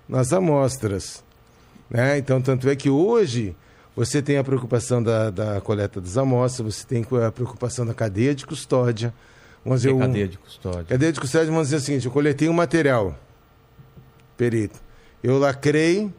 nas 0.08 0.32
amostras. 0.32 1.24
Né? 1.88 2.18
Então, 2.18 2.40
tanto 2.40 2.68
é 2.68 2.76
que 2.76 2.90
hoje 2.90 3.56
você 3.96 4.20
tem 4.20 4.36
a 4.36 4.44
preocupação 4.44 5.02
da, 5.02 5.30
da 5.30 5.60
coleta 5.62 6.00
das 6.00 6.16
amostras, 6.18 6.74
você 6.76 6.86
tem 6.86 7.04
a 7.26 7.32
preocupação 7.32 7.86
da 7.86 7.94
cadeia 7.94 8.34
de 8.34 8.44
custódia. 8.46 9.12
Vamos 9.64 9.80
dizer, 9.80 9.94
um- 9.94 10.00
cadeia 10.00 10.28
de 10.28 10.36
custódia. 10.38 10.84
Cadeia 10.84 11.12
de 11.12 11.18
custódia, 11.20 11.46
vamos 11.48 11.68
dizer 11.68 11.76
o 11.76 11.80
seguinte: 11.80 12.04
eu 12.06 12.12
coletei 12.12 12.48
um 12.48 12.52
material, 12.52 13.16
perito. 14.36 14.78
Eu 15.22 15.38
lacrei 15.38 16.10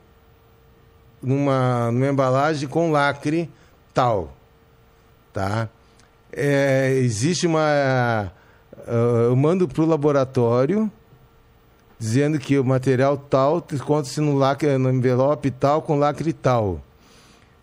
numa, 1.26 1.92
numa 1.92 2.08
embalagem 2.08 2.70
com 2.70 2.92
lacre 2.92 3.50
tal. 3.94 4.34
Tá? 5.34 5.68
É, 6.32 6.92
existe 7.02 7.48
uma. 7.48 7.62
ah, 8.88 9.26
eu 9.28 9.36
mando 9.36 9.68
para 9.68 9.82
o 9.82 9.86
laboratório 9.86 10.92
dizendo 11.98 12.38
que 12.38 12.60
o 12.60 12.64
material 12.64 13.18
tal 13.18 13.66
encontra-se 13.72 14.20
no 14.20 14.38
lacre, 14.38 14.78
no 14.78 14.92
envelope 14.92 15.50
tal 15.50 15.82
com 15.82 15.98
lacre 15.98 16.34
tal. 16.34 16.82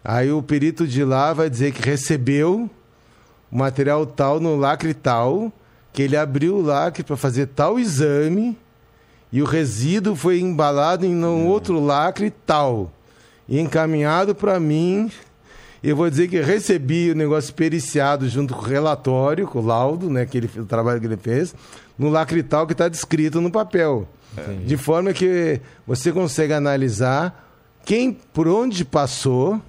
Aí 0.02 0.32
o 0.32 0.42
perito 0.42 0.86
de 0.86 1.04
lá 1.04 1.32
vai 1.32 1.48
dizer 1.48 1.72
que 1.72 1.82
recebeu 1.82 2.68
o 3.50 3.56
material 3.56 4.04
tal 4.04 4.40
no 4.40 4.56
lacre 4.56 4.94
tal, 4.94 5.52
que 5.92 6.02
ele 6.02 6.16
abriu 6.16 6.56
o 6.56 6.62
lacre 6.62 7.04
para 7.04 7.16
fazer 7.16 7.46
tal 7.48 7.78
exame 7.78 8.58
e 9.30 9.40
o 9.42 9.44
resíduo 9.44 10.16
foi 10.16 10.40
embalado 10.40 11.06
em 11.06 11.14
um 11.14 11.46
outro 11.46 11.78
lacre 11.78 12.30
tal 12.30 12.90
encaminhado 13.60 14.34
para 14.34 14.58
mim. 14.58 15.10
Eu 15.82 15.96
vou 15.96 16.08
dizer 16.08 16.28
que 16.28 16.40
recebi 16.40 17.10
o 17.10 17.14
negócio 17.14 17.52
periciado 17.54 18.28
junto 18.28 18.54
com 18.54 18.60
o 18.60 18.64
relatório, 18.64 19.46
com 19.46 19.58
o 19.58 19.66
laudo, 19.66 20.08
né, 20.08 20.24
que 20.24 20.38
ele, 20.38 20.50
o 20.56 20.64
trabalho 20.64 21.00
que 21.00 21.06
ele 21.06 21.16
fez, 21.16 21.54
no 21.98 22.08
lacre 22.08 22.42
tal 22.42 22.66
que 22.66 22.72
está 22.72 22.88
descrito 22.88 23.40
no 23.40 23.50
papel. 23.50 24.08
De 24.64 24.76
forma 24.76 25.12
que 25.12 25.60
você 25.86 26.10
consegue 26.10 26.54
analisar 26.54 27.50
quem, 27.84 28.12
por 28.12 28.48
onde 28.48 28.84
passou 28.84 29.60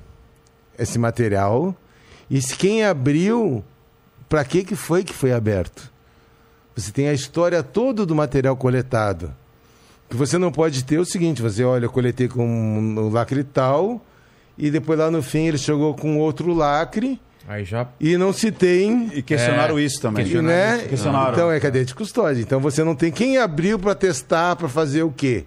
esse 0.78 0.98
material 0.98 1.76
e 2.30 2.42
se 2.42 2.56
quem 2.56 2.86
abriu, 2.86 3.64
para 4.30 4.46
que, 4.46 4.64
que 4.64 4.76
foi 4.76 5.04
que 5.04 5.14
foi 5.14 5.34
aberto. 5.34 5.92
Você 6.76 6.92
tem 6.92 7.08
a 7.08 7.14
história 7.14 7.62
toda 7.62 8.06
do 8.06 8.16
material 8.16 8.56
coletado. 8.56 9.34
O 10.14 10.16
que 10.16 10.20
você 10.20 10.38
não 10.38 10.52
pode 10.52 10.84
ter 10.86 10.98
é 10.98 11.00
o 11.00 11.06
seguinte, 11.06 11.42
você 11.42 11.64
olha, 11.64 11.86
eu 11.86 11.90
coletei 11.90 12.28
com 12.28 12.96
o 12.98 13.10
lacre 13.10 13.44
tal, 13.44 14.00
e 14.56 14.70
depois 14.70 15.00
lá 15.00 15.10
no 15.10 15.24
fim 15.24 15.48
ele 15.48 15.58
chegou 15.58 15.96
com 15.96 16.20
outro 16.20 16.54
lacre, 16.54 17.20
Aí 17.48 17.66
já. 17.66 17.88
e 18.00 18.16
não 18.16 18.32
se 18.32 18.52
tem 18.52 19.10
E 19.12 19.24
questionaram 19.24 19.80
É, 19.80 19.82
isso 19.82 20.00
também. 20.00 20.24
questionaram 20.24 20.56
né? 20.56 20.78
isso. 20.78 20.90
Questionaram. 20.90 21.34
Então 21.34 21.52
é 21.52 21.60
cadeia 21.60 21.84
de 21.84 21.96
custódia. 21.96 22.40
Então 22.44 22.60
você 22.60 22.84
não 22.84 22.94
tem 22.96 23.12
quem 23.12 23.40
abriu 23.40 23.80
para 23.80 23.96
testar, 23.96 24.56
para 24.56 24.70
fazer 24.70 25.02
o 25.02 25.10
quê? 25.10 25.46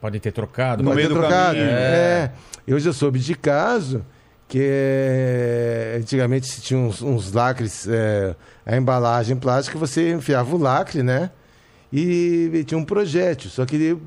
Pode 0.00 0.20
ter 0.20 0.30
trocado. 0.30 0.80
No 0.84 0.90
pode 0.90 0.96
meio 0.98 1.08
ter 1.08 1.14
do 1.14 1.20
trocado. 1.20 1.56
caminho. 1.56 1.68
É. 1.68 2.30
Eu 2.64 2.78
já 2.78 2.92
soube 2.92 3.18
de 3.18 3.34
caso 3.34 4.06
que 4.46 4.60
é, 4.62 5.96
antigamente 5.98 6.46
se 6.46 6.60
tinha 6.60 6.78
uns, 6.78 7.02
uns 7.02 7.32
lacres, 7.32 7.88
é, 7.88 8.36
a 8.64 8.76
embalagem 8.76 9.34
plástica, 9.36 9.76
você 9.76 10.12
enfiava 10.12 10.54
o 10.54 10.58
lacre, 10.58 11.02
né? 11.02 11.30
E, 11.92 12.64
tinha 12.66 12.78
um 12.78 12.84
projétil. 12.84 13.50
Só 13.50 13.66
que 13.66 13.98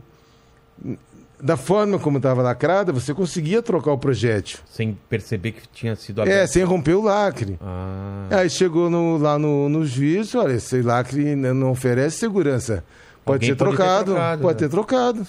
da 1.41 1.55
forma 1.57 1.99
como 1.99 2.17
estava 2.17 2.41
lacrada, 2.41 2.91
você 2.91 3.13
conseguia 3.13 3.61
trocar 3.61 3.91
o 3.91 3.97
projétil. 3.97 4.59
Sem 4.71 4.97
perceber 5.09 5.51
que 5.51 5.67
tinha 5.67 5.95
sido 5.95 6.21
É, 6.21 6.23
aberto. 6.23 6.51
sem 6.51 6.63
romper 6.63 6.93
o 6.95 7.01
lacre. 7.03 7.57
Ah, 7.61 8.27
Aí 8.31 8.49
chegou 8.49 8.89
no- 8.89 9.17
lá 9.17 9.37
no, 9.37 9.69
no 9.69 9.85
juiz, 9.85 10.33
olha, 10.33 10.53
esse 10.53 10.81
lacre 10.81 11.35
não 11.35 11.71
oferece 11.71 12.17
segurança. 12.17 12.83
Pode 13.23 13.35
Alguém 13.37 13.49
ser 13.49 13.55
pode 13.55 13.71
ter 13.71 13.77
trocado, 13.77 14.11
trocado, 14.13 14.41
pode 14.41 14.53
né? 14.53 14.59
ter 14.59 14.69
trocado. 14.69 15.27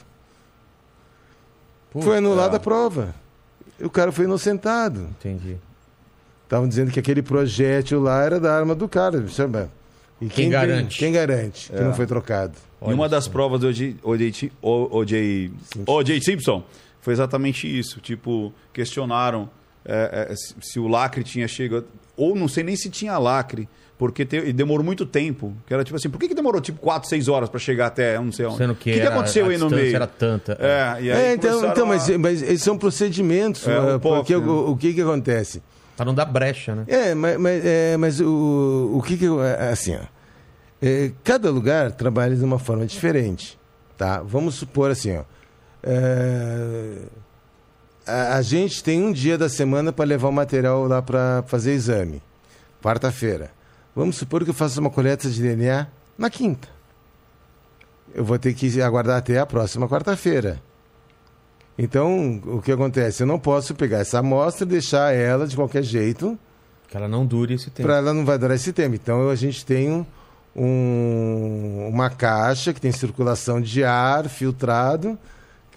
puta, 1.90 2.04
Foi 2.04 2.18
anulada 2.18 2.56
a 2.56 2.60
prova. 2.60 3.14
O 3.80 3.90
cara 3.90 4.10
foi 4.12 4.24
inocentado. 4.24 5.08
Entendi. 5.18 5.56
Estavam 6.44 6.68
dizendo 6.68 6.90
que 6.90 7.00
aquele 7.00 7.22
projétil 7.22 8.00
lá 8.00 8.22
era 8.22 8.38
da 8.40 8.56
arma 8.56 8.74
do 8.74 8.88
cara. 8.88 9.26
sabe? 9.28 9.66
E 10.20 10.26
Quem 10.28 10.48
garante? 10.48 10.98
Quem 10.98 11.12
garante 11.12 11.68
que 11.70 11.76
É. 11.76 11.82
não 11.82 11.94
foi 11.94 12.06
trocado? 12.06 12.52
E 12.86 12.92
uma 12.92 13.08
das 13.08 13.26
provas 13.28 13.60
do 13.60 13.66
O.J. 13.68 13.96
O.J. 14.02 14.52
O- 14.62 14.98
O.J. 14.98 15.50
O.J. 15.86 16.20
Simpson 16.22 16.62
foi 17.00 17.12
exatamente 17.12 17.66
isso. 17.66 18.00
Tipo, 18.00 18.52
questionaram 18.72 19.48
é, 19.84 20.28
é, 20.30 20.34
se, 20.60 20.78
o 20.78 20.88
lacre 20.88 21.22
tinha 21.22 21.46
chegado. 21.48 21.86
Ou 22.16 22.34
não 22.34 22.48
sei 22.48 22.64
nem 22.64 22.74
se 22.76 22.88
tinha 22.90 23.16
lacre, 23.18 23.68
porque 23.98 24.24
te- 24.24 24.36
e 24.48 24.52
demorou 24.52 24.84
muito 24.84 25.04
tempo. 25.06 25.54
Que 25.66 25.74
era 25.74 25.84
tipo 25.84 25.96
assim, 25.96 26.08
por 26.08 26.18
que, 26.18 26.28
que 26.28 26.34
demorou 26.34 26.60
tipo 26.60 26.80
4, 26.80 27.08
6 27.08 27.28
horas 27.28 27.48
para 27.48 27.60
chegar 27.60 27.86
até 27.86 28.18
não 28.18 28.32
sei 28.32 28.46
onde? 28.46 28.56
Sendo 28.58 28.74
que, 28.74 28.90
o 28.90 28.94
que, 28.94 29.00
que 29.00 29.06
aconteceu 29.06 29.46
a 29.46 29.48
aí 29.50 29.58
no 29.58 29.68
meio? 29.70 29.94
era 29.94 30.06
tanta. 30.06 30.56
É, 30.60 31.02
e 31.02 31.12
aí 31.12 31.24
É, 31.26 31.34
então, 31.34 31.64
então 31.70 31.84
a- 31.84 31.88
mas, 31.88 32.08
mas 32.16 32.42
esses 32.42 32.62
são 32.62 32.76
procedimentos. 32.78 33.66
É, 33.68 33.76
ah, 33.76 33.96
o 33.96 34.00
porque 34.00 34.34
né? 34.36 34.44
o, 34.46 34.70
o 34.72 34.76
que, 34.76 34.92
que 34.94 35.00
acontece? 35.02 35.62
Pra 35.96 36.04
não 36.04 36.14
dar 36.14 36.26
brecha, 36.26 36.74
né? 36.74 36.84
É, 36.88 37.14
mas, 37.14 37.38
mas, 37.38 37.64
é, 37.64 37.96
mas 37.96 38.20
o, 38.20 38.92
o 38.94 39.02
que 39.02 39.16
que... 39.16 39.24
eu- 39.24 39.42
é, 39.42 39.70
Assim, 39.70 39.96
ó. 39.96 40.00
É, 40.82 41.10
cada 41.24 41.50
lugar 41.50 41.90
trabalha 41.92 42.36
de 42.36 42.44
uma 42.44 42.58
forma 42.58 42.84
diferente, 42.86 43.58
tá? 43.96 44.20
Vamos 44.20 44.56
supor 44.56 44.90
assim, 44.90 45.16
ó. 45.16 45.24
é, 45.82 46.98
a, 48.06 48.36
a 48.36 48.42
gente 48.42 48.84
tem 48.84 49.02
um 49.02 49.10
dia 49.10 49.38
da 49.38 49.48
semana 49.48 49.90
para 49.92 50.04
levar 50.04 50.28
o 50.28 50.32
material 50.32 50.86
lá 50.86 51.00
para 51.00 51.42
fazer 51.46 51.72
exame. 51.72 52.22
Quarta-feira. 52.82 53.50
Vamos 53.94 54.16
supor 54.16 54.44
que 54.44 54.50
eu 54.50 54.54
faça 54.54 54.78
uma 54.78 54.90
coleta 54.90 55.30
de 55.30 55.40
DNA 55.40 55.86
na 56.18 56.28
quinta. 56.28 56.68
Eu 58.14 58.24
vou 58.24 58.38
ter 58.38 58.52
que 58.54 58.80
aguardar 58.82 59.16
até 59.16 59.38
a 59.38 59.46
próxima 59.46 59.88
quarta-feira. 59.88 60.60
Então, 61.78 62.40
o 62.46 62.62
que 62.62 62.72
acontece? 62.72 63.22
Eu 63.22 63.26
não 63.26 63.38
posso 63.38 63.74
pegar 63.74 63.98
essa 63.98 64.18
amostra 64.20 64.64
e 64.64 64.68
deixar 64.70 65.12
ela 65.14 65.46
de 65.46 65.54
qualquer 65.54 65.82
jeito 65.82 66.38
Que 66.88 66.96
ela 66.96 67.06
não 67.08 67.26
dure 67.26 67.54
esse 67.54 67.70
tempo. 67.70 67.86
para 67.86 67.98
ela 67.98 68.14
não 68.14 68.24
vai 68.24 68.38
durar 68.38 68.56
esse 68.56 68.72
tempo. 68.72 68.94
Então 68.94 69.28
a 69.28 69.34
gente 69.34 69.64
tem 69.64 69.90
um- 69.90 70.06
um- 70.54 71.88
uma 71.88 72.08
caixa 72.08 72.72
que 72.72 72.80
tem 72.80 72.90
circulação 72.92 73.60
de 73.60 73.84
ar 73.84 74.26
filtrado 74.28 75.18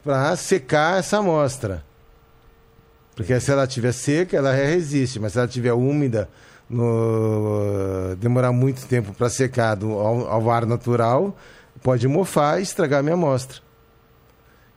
para 0.03 0.35
secar 0.37 0.99
essa 0.99 1.17
amostra. 1.17 1.83
Porque 3.15 3.37
se 3.41 3.51
ela 3.51 3.65
estiver 3.65 3.91
seca, 3.91 4.37
ela 4.37 4.53
resiste, 4.53 5.19
mas 5.19 5.33
se 5.33 5.37
ela 5.39 5.47
estiver 5.47 5.73
úmida, 5.73 6.29
no- 6.69 8.15
demorar 8.17 8.53
muito 8.53 8.85
tempo 8.85 9.13
para 9.13 9.29
secar 9.29 9.75
do- 9.75 9.91
ao, 9.91 10.27
ao 10.29 10.49
ar 10.51 10.65
natural, 10.65 11.35
pode 11.83 12.07
mofar 12.07 12.59
e 12.59 12.63
estragar 12.63 12.99
a 13.01 13.03
minha 13.03 13.15
amostra. 13.15 13.57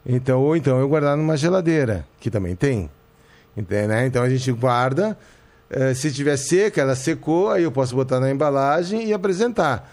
Então, 0.05 0.41
ou 0.41 0.57
então 0.57 0.79
eu 0.81 0.89
guardar 0.89 1.17
numa 1.17 1.37
geladeira, 1.37 2.05
que 2.21 2.31
também 2.31 2.57
tem. 2.57 2.91
Entende, 3.57 3.89
né? 3.89 4.07
Então 4.07 4.23
a 4.23 4.29
gente 4.29 4.51
guarda. 4.53 5.17
eh, 5.71 5.95
se 5.95 6.13
tiver 6.13 6.37
seca, 6.37 6.81
ela 6.81 6.95
secou, 6.95 7.51
aí 7.51 7.63
eu 7.63 7.73
posso 7.73 7.95
botar 7.95 8.21
na 8.21 8.31
embalagem 8.31 9.07
e 9.07 9.13
apresentar. 9.13 9.91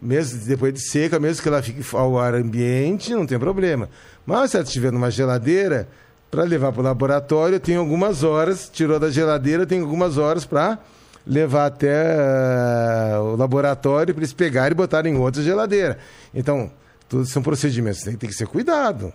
Mesmo 0.00 0.44
depois 0.44 0.74
de 0.74 0.80
seca, 0.80 1.18
mesmo 1.18 1.42
que 1.42 1.48
ela 1.48 1.62
fique 1.62 1.82
ao 1.96 2.18
ar 2.18 2.34
ambiente, 2.34 3.14
não 3.14 3.26
tem 3.26 3.38
problema. 3.38 3.88
Mas 4.26 4.50
se 4.50 4.56
ela 4.56 4.64
estiver 4.64 4.92
numa 4.92 5.10
geladeira, 5.10 5.88
para 6.30 6.42
levar 6.42 6.72
para 6.72 6.80
o 6.80 6.84
laboratório, 6.84 7.60
tem 7.60 7.76
algumas 7.76 8.22
horas, 8.24 8.68
tirou 8.68 8.98
da 8.98 9.08
geladeira, 9.10 9.64
tem 9.64 9.80
algumas 9.80 10.18
horas 10.18 10.44
para 10.44 10.78
levar 11.26 11.66
até 11.66 12.16
eh, 12.16 13.18
o 13.18 13.36
laboratório 13.36 14.12
para 14.12 14.20
eles 14.20 14.32
pegarem 14.32 14.72
e 14.72 14.74
botarem 14.74 15.14
em 15.14 15.16
outra 15.16 15.42
geladeira. 15.42 15.98
Então, 16.34 16.70
todos 17.08 17.30
são 17.30 17.42
procedimentos, 17.42 18.02
tem, 18.02 18.16
tem 18.16 18.28
que 18.28 18.34
ser 18.34 18.46
cuidado. 18.46 19.12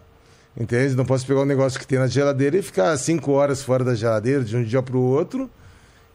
Entende? 0.59 0.95
Não 0.95 1.05
posso 1.05 1.25
pegar 1.25 1.41
um 1.41 1.45
negócio 1.45 1.79
que 1.79 1.87
tem 1.87 1.97
na 1.97 2.07
geladeira 2.07 2.57
e 2.57 2.61
ficar 2.61 2.95
cinco 2.97 3.31
horas 3.31 3.61
fora 3.63 3.83
da 3.83 3.95
geladeira 3.95 4.43
de 4.43 4.57
um 4.57 4.63
dia 4.63 4.81
para 4.83 4.97
o 4.97 5.01
outro. 5.01 5.49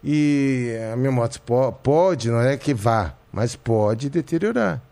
E 0.02 0.70
a 0.92 0.96
minha 0.96 1.10
moto 1.10 1.40
po- 1.40 1.72
pode, 1.72 2.30
não 2.30 2.40
é 2.40 2.56
que 2.58 2.74
vá, 2.74 3.14
mas 3.32 3.56
pode 3.56 4.10
deteriorar. 4.10 4.82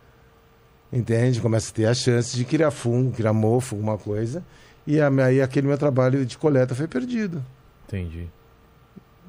Entende? 0.90 1.38
Começa 1.40 1.70
a 1.70 1.74
ter 1.74 1.84
a 1.86 1.92
chance 1.94 2.34
de 2.34 2.44
criar 2.46 2.70
fungo, 2.70 3.12
criar 3.12 3.34
mofo, 3.34 3.74
alguma 3.74 3.98
coisa. 3.98 4.42
E 4.86 4.98
aí 5.00 5.42
aquele 5.42 5.66
meu 5.66 5.76
trabalho 5.76 6.24
de 6.24 6.38
coleta 6.38 6.74
foi 6.74 6.88
perdido. 6.88 7.44
Entendi. 7.86 8.28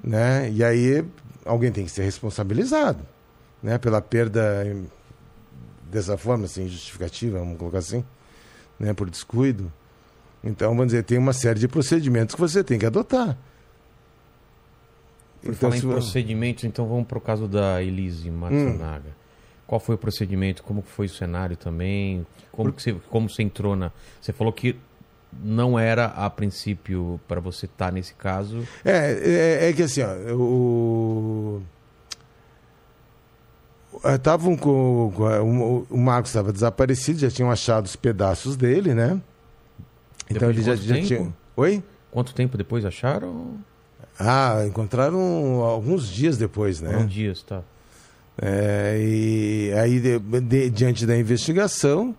Né? 0.01 0.49
E 0.51 0.63
aí 0.63 1.03
alguém 1.45 1.71
tem 1.71 1.83
que 1.83 1.91
ser 1.91 2.03
responsabilizado 2.03 2.99
né? 3.61 3.77
pela 3.77 4.01
perda 4.01 4.65
dessa 5.91 6.17
forma, 6.17 6.45
assim, 6.45 6.67
justificativa, 6.69 7.39
vamos 7.39 7.57
colocar 7.57 7.79
assim, 7.79 8.03
né? 8.79 8.93
por 8.93 9.09
descuido. 9.09 9.71
Então, 10.43 10.69
vamos 10.71 10.87
dizer, 10.87 11.03
tem 11.03 11.17
uma 11.17 11.33
série 11.33 11.59
de 11.59 11.67
procedimentos 11.67 12.35
que 12.35 12.41
você 12.41 12.63
tem 12.63 12.77
que 12.77 12.85
adotar. 12.85 13.37
Por 15.41 15.51
Então, 15.53 15.55
falar 15.71 15.77
em 15.77 15.79
se- 15.81 15.87
procedimentos, 15.87 16.63
então 16.65 16.87
vamos 16.87 17.07
pro 17.07 17.21
caso 17.21 17.47
da 17.47 17.81
Elise 17.81 18.29
Matsunaga. 18.29 19.09
Hum. 19.09 19.23
Qual 19.65 19.79
foi 19.79 19.95
o 19.95 19.97
procedimento? 19.97 20.61
Como 20.63 20.81
foi 20.81 21.05
o 21.05 21.09
cenário 21.09 21.55
também? 21.55 22.25
Como, 22.51 22.71
que 22.73 22.81
você, 22.81 22.93
como 23.09 23.29
você 23.29 23.41
entrou 23.43 23.75
na... 23.75 23.91
Você 24.21 24.33
falou 24.33 24.51
que 24.51 24.75
não 25.41 25.79
era, 25.79 26.05
a 26.07 26.29
princípio, 26.29 27.19
para 27.27 27.39
você 27.39 27.65
estar 27.65 27.91
nesse 27.91 28.13
caso... 28.13 28.67
É, 28.85 29.13
é, 29.65 29.69
é 29.69 29.73
que 29.73 29.83
assim, 29.83 30.01
ó, 30.03 30.35
o. 30.35 31.61
Estavam 34.13 34.57
com. 34.57 34.69
o, 35.15 35.87
o 35.89 35.97
Marcos 35.97 36.31
estava 36.31 36.51
desaparecido, 36.51 37.19
já 37.19 37.29
tinham 37.29 37.49
achado 37.49 37.85
os 37.85 37.95
pedaços 37.95 38.55
dele, 38.57 38.93
né? 38.93 39.19
Então 40.29 40.49
Depois 40.49 40.55
de 40.55 40.61
ele 40.61 40.77
já, 40.77 40.83
já 40.83 40.95
tempo? 40.95 41.07
tinha. 41.07 41.33
Oi? 41.57 41.83
Quanto 42.11 42.33
tempo 42.33 42.57
depois 42.57 42.85
acharam? 42.85 43.57
Ah, 44.19 44.63
encontraram 44.67 45.61
alguns 45.61 46.07
dias 46.07 46.37
depois, 46.37 46.79
né? 46.81 46.91
Foram 46.91 47.05
dias, 47.07 47.41
tá. 47.43 47.61
É, 48.41 48.97
e 48.99 49.71
aí, 49.77 49.99
de- 49.99 50.19
de- 50.41 50.69
diante 50.69 51.05
da 51.05 51.17
investigação, 51.17 52.15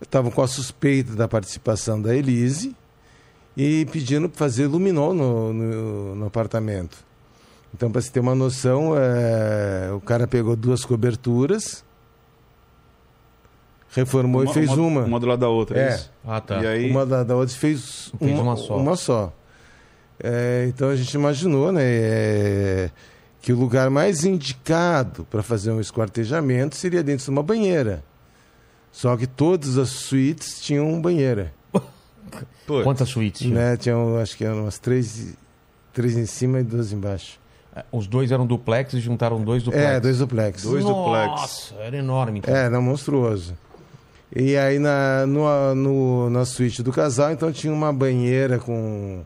estavam 0.00 0.30
com 0.30 0.42
a 0.42 0.46
suspeita 0.48 1.14
da 1.14 1.26
participação 1.28 2.00
da 2.00 2.14
Elise 2.14 2.74
e 3.56 3.86
pedindo 3.92 4.28
para 4.28 4.38
fazer 4.38 4.66
luminol 4.66 5.12
no, 5.14 5.52
no, 5.52 6.14
no 6.16 6.26
apartamento. 6.26 6.98
Então, 7.74 7.90
para 7.90 8.00
você 8.00 8.10
ter 8.10 8.20
uma 8.20 8.34
noção, 8.34 8.94
é, 8.96 9.90
o 9.94 10.00
cara 10.00 10.26
pegou 10.26 10.56
duas 10.56 10.84
coberturas, 10.84 11.84
reformou 13.92 14.44
e 14.44 14.52
fez 14.52 14.70
uma. 14.70 15.02
Uma 15.02 15.20
do 15.20 15.26
lado 15.26 15.40
da 15.40 15.48
outra, 15.48 15.78
é, 15.78 15.88
É. 15.88 15.94
isso? 15.94 16.10
Ah, 16.26 16.40
tá. 16.40 16.62
E 16.62 16.66
aí, 16.66 16.90
Uma 16.90 17.04
da, 17.06 17.22
da 17.22 17.36
outra 17.36 17.54
fez, 17.54 18.12
Fez 18.18 18.32
uma, 18.32 18.42
uma 18.42 18.56
só. 18.56 18.76
uma 18.76 18.96
só. 18.96 19.32
É, 20.22 20.66
então 20.68 20.90
a 20.90 20.96
gente 20.96 21.12
imaginou 21.14 21.72
né, 21.72 21.82
é, 21.82 22.90
que 23.40 23.52
o 23.52 23.58
lugar 23.58 23.88
mais 23.88 24.24
indicado 24.24 25.26
para 25.30 25.42
fazer 25.42 25.70
um 25.70 25.80
esquartejamento 25.80 26.76
seria 26.76 27.02
dentro 27.02 27.24
de 27.24 27.30
uma 27.30 27.42
banheira. 27.42 28.04
Só 28.92 29.16
que 29.16 29.26
todas 29.26 29.78
as 29.78 29.88
suítes 29.88 30.60
tinham 30.60 31.00
banheira. 31.00 31.52
Quantas 32.84 33.08
suítes 33.08 33.40
tinha? 33.42 33.54
Né? 33.54 33.76
Tinham, 33.76 34.18
acho 34.18 34.36
que 34.36 34.44
eram 34.44 34.62
umas 34.62 34.78
três, 34.78 35.34
três 35.92 36.16
em 36.16 36.26
cima 36.26 36.60
e 36.60 36.62
duas 36.64 36.92
embaixo. 36.92 37.40
Os 37.92 38.06
dois 38.06 38.30
eram 38.32 38.46
duplex 38.46 38.92
e 38.94 39.00
juntaram 39.00 39.42
dois 39.42 39.62
duplex. 39.62 39.84
É, 39.86 40.00
dois 40.00 40.18
duplex. 40.18 40.62
Dois 40.64 40.84
duplex. 40.84 41.26
Nossa, 41.30 41.74
era 41.76 41.96
enorme. 41.96 42.40
Então. 42.40 42.54
É, 42.54 42.68
não, 42.68 42.82
monstruoso. 42.82 43.56
E 44.34 44.56
aí 44.56 44.78
na, 44.78 45.26
no, 45.26 45.74
no, 45.74 46.30
na 46.30 46.44
suíte 46.44 46.82
do 46.82 46.92
casal, 46.92 47.32
então 47.32 47.50
tinha 47.50 47.72
uma 47.72 47.92
banheira 47.92 48.58
com. 48.58 49.22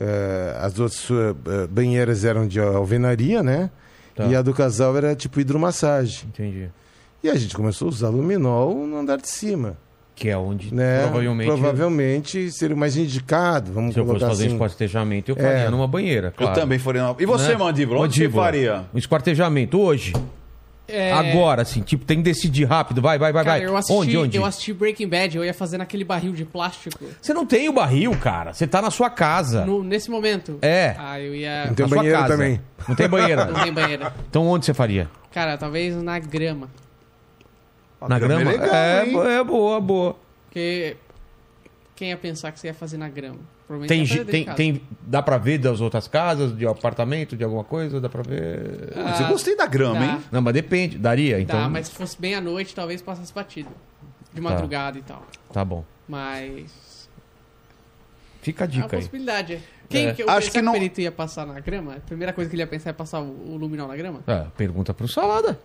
eh, 0.00 0.56
as 0.60 0.78
outras 0.78 1.06
eh, 1.10 1.66
banheiras 1.68 2.24
eram 2.24 2.46
de 2.48 2.58
alvenaria, 2.60 3.42
né? 3.42 3.70
Tá. 4.14 4.24
E 4.26 4.34
a 4.34 4.40
do 4.42 4.54
casal 4.54 4.96
era 4.96 5.14
tipo 5.14 5.40
hidromassagem. 5.40 6.28
Entendi. 6.28 6.70
E 7.22 7.28
a 7.28 7.34
gente 7.34 7.54
começou 7.54 7.86
a 7.86 7.90
usar 7.90 8.08
luminol 8.08 8.86
no 8.86 8.96
andar 8.98 9.18
de 9.18 9.28
cima. 9.28 9.76
Que 10.14 10.28
é 10.30 10.36
onde 10.36 10.74
Né? 10.74 11.02
provavelmente... 11.02 11.46
Provavelmente 11.48 12.50
seria 12.52 12.74
o 12.76 12.78
mais 12.78 12.94
indicado, 12.96 13.72
vamos 13.72 13.94
Se 13.94 14.00
eu 14.00 14.04
fosse 14.04 14.18
colocar 14.18 14.34
fazer 14.34 14.44
assim. 14.46 14.52
esquartejamento, 14.54 15.30
eu 15.30 15.36
faria 15.36 15.50
É. 15.50 15.70
numa 15.70 15.86
banheira, 15.86 16.28
eu 16.28 16.32
claro. 16.32 16.54
também 16.60 16.78
faria. 16.78 17.04
uma- 17.04 17.16
E 17.18 17.24
você, 17.24 17.48
Né? 17.52 17.56
Mandíbula? 17.56 18.00
Onde 18.00 18.20
Mandíbula. 18.20 18.42
você 18.44 18.46
faria? 18.52 18.84
Um 18.94 18.98
esquartejamento 18.98 19.80
hoje, 19.80 20.12
É, 20.90 21.12
agora, 21.12 21.62
assim, 21.62 21.80
tipo, 21.82 22.04
tem 22.04 22.18
que 22.18 22.22
decidir 22.24 22.64
rápido. 22.64 23.00
Vai, 23.00 23.18
vai, 23.18 23.32
vai, 23.32 23.44
Cara, 23.44 23.58
vai. 23.58 23.66
eu 23.68 23.76
assisti, 23.76 23.96
onde, 23.98 24.16
onde? 24.18 24.36
eu 24.36 24.44
assisti 24.44 24.72
Breaking 24.72 25.08
Bad, 25.08 25.36
eu 25.36 25.44
ia 25.44 25.54
fazer 25.54 25.78
naquele 25.78 26.04
barril 26.04 26.32
de 26.32 26.44
plástico. 26.44 27.04
Você 27.20 27.32
não 27.32 27.46
tem 27.46 27.68
o 27.68 27.72
barril, 27.72 28.16
cara. 28.18 28.52
Você 28.52 28.66
tá 28.66 28.82
na 28.82 28.90
sua 28.90 29.08
casa. 29.10 29.64
No- 29.64 29.82
nesse 29.84 30.10
momento. 30.10 30.58
É. 30.62 30.94
Ah, 30.98 31.20
eu 31.20 31.34
ia. 31.34 31.66
Não 31.66 31.74
tem 31.74 31.84
na 31.84 31.88
sua 31.88 31.98
banheiro 31.98 32.18
casa. 32.18 32.32
também. 32.34 32.60
Não 32.88 32.94
tem 32.94 33.08
banheira. 33.08 33.44
Não 33.50 33.62
tem 33.62 33.72
banheira. 33.72 34.14
então 34.28 34.46
onde 34.46 34.66
você 34.66 34.74
faria? 34.74 35.08
Cara, 35.32 35.56
talvez 35.56 35.94
na 36.02 36.18
grama. 36.18 36.68
na 38.00 38.18
grama 38.18 38.40
grama? 38.44 38.50
é 38.52 39.02
legal, 39.04 39.26
é, 39.28 39.38
é 39.40 39.44
boa, 39.44 39.80
boa. 39.80 40.16
Porque. 40.46 40.96
Quem 41.94 42.08
ia 42.08 42.16
pensar 42.16 42.50
que 42.50 42.58
você 42.58 42.68
ia 42.68 42.74
fazer 42.74 42.96
na 42.96 43.08
grama? 43.10 43.38
Tem, 43.86 44.04
dentro 44.04 44.24
tem, 44.24 44.44
tem, 44.46 44.82
dá 45.02 45.22
pra 45.22 45.38
ver 45.38 45.58
das 45.58 45.80
outras 45.80 46.08
casas, 46.08 46.56
de 46.56 46.66
apartamento, 46.66 47.36
de 47.36 47.44
alguma 47.44 47.62
coisa? 47.64 48.00
Dá 48.00 48.08
pra 48.08 48.22
ver? 48.22 48.92
Ah, 48.96 49.14
Você 49.14 49.24
gostei 49.24 49.56
da 49.56 49.66
grama, 49.66 50.00
dá. 50.00 50.06
hein? 50.06 50.20
Não, 50.32 50.42
mas 50.42 50.54
depende. 50.54 50.98
Daria, 50.98 51.40
então. 51.40 51.60
Tá, 51.60 51.68
mas 51.68 51.86
se 51.88 51.94
fosse 51.94 52.20
bem 52.20 52.34
à 52.34 52.40
noite, 52.40 52.74
talvez 52.74 53.00
passasse 53.00 53.32
batido. 53.32 53.68
De 54.32 54.40
madrugada 54.40 54.98
e 54.98 55.02
tal. 55.02 55.22
Tá 55.52 55.64
bom. 55.64 55.84
Mas. 56.08 57.08
Fica 58.42 58.64
a 58.64 58.66
É 58.66 58.68
uma 58.68 58.72
dica 58.82 58.96
aí. 58.96 59.02
possibilidade. 59.02 59.60
Quem 59.88 60.06
É. 60.06 60.14
que 60.14 60.22
eu 60.22 60.30
Acho 60.30 60.50
que 60.50 60.62
não- 60.62 60.72
o 60.72 60.74
perito 60.74 61.00
ia 61.00 61.12
passar 61.12 61.46
na 61.46 61.58
grama? 61.60 61.94
A 61.96 62.00
primeira 62.00 62.32
coisa 62.32 62.48
que 62.48 62.54
ele 62.56 62.62
ia 62.62 62.66
pensar 62.66 62.90
é 62.90 62.92
passar 62.92 63.20
o, 63.20 63.52
o 63.52 63.56
luminol 63.56 63.88
na 63.88 63.96
grama? 63.96 64.20
É, 64.26 64.46
pergunta 64.56 64.94
pro 64.94 65.06
Salada. 65.08 65.58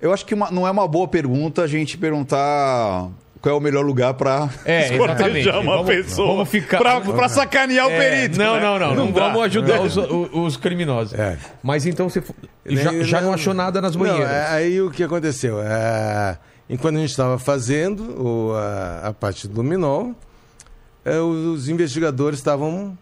Eu 0.00 0.12
acho 0.12 0.24
que 0.24 0.32
uma- 0.34 0.50
não 0.50 0.66
é 0.66 0.70
uma 0.70 0.86
boa 0.88 1.08
pergunta 1.08 1.62
a 1.62 1.66
gente 1.66 1.98
perguntar 1.98 3.10
qual 3.40 3.54
é 3.54 3.58
o 3.58 3.60
melhor 3.60 3.84
lugar 3.84 4.14
pra 4.14 4.48
É, 4.64 4.92
exatamente. 4.94 5.00
esquartejar 5.40 5.60
uma 5.60 5.76
Vamos- 5.78 5.86
pessoa. 5.94 6.28
vamos 6.28 6.48
ficar- 6.48 6.78
Pra, 6.78 7.00
pra 7.00 7.28
sacanear 7.28 7.86
o 7.86 7.90
É, 7.90 7.98
perito. 7.98 8.38
não, 8.38 8.54
né? 8.54 8.60
não, 8.60 8.78
não, 8.78 8.94
não. 8.94 9.12
dá. 9.12 9.20
vamos 9.28 9.42
ajudar 9.44 9.80
os, 9.80 9.96
o- 9.96 10.30
os 10.44 10.56
criminosos. 10.56 11.14
É. 11.18 11.38
Mas 11.62 11.86
então 11.86 12.08
você 12.08 12.22
já, 12.66 12.92
já 13.02 13.20
não 13.20 13.32
achou 13.32 13.54
nada 13.54 13.80
nas 13.80 13.96
banheiras. 13.96 14.28
Não, 14.28 14.34
é- 14.34 14.46
aí 14.48 14.80
o 14.82 14.90
que 14.90 15.02
aconteceu? 15.02 15.60
É, 15.62 16.38
enquanto 16.68 16.96
a 16.96 17.00
gente 17.00 17.10
estava 17.10 17.38
fazendo 17.38 18.02
o- 18.22 18.54
a, 18.54 19.08
a 19.08 19.12
parte 19.14 19.48
do 19.48 19.56
luminol, 19.56 20.14
é, 21.04 21.18
os 21.18 21.68
investigadores 21.68 22.38
estavam 22.38 22.96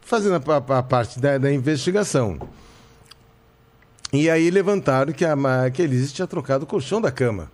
fazendo 0.00 0.34
a, 0.36 0.74
a- 0.74 0.78
a 0.78 0.82
parte 0.82 1.20
da, 1.20 1.36
da 1.36 1.52
investigação. 1.52 2.38
E 4.10 4.30
aí 4.30 4.50
levantaram 4.50 5.12
que 5.12 5.22
a, 5.24 5.36
que 5.70 5.82
a 5.82 5.84
Elise 5.84 6.14
tinha 6.14 6.26
trocado 6.26 6.64
o 6.64 6.66
colchão 6.66 6.98
da 7.00 7.10
cama. 7.12 7.50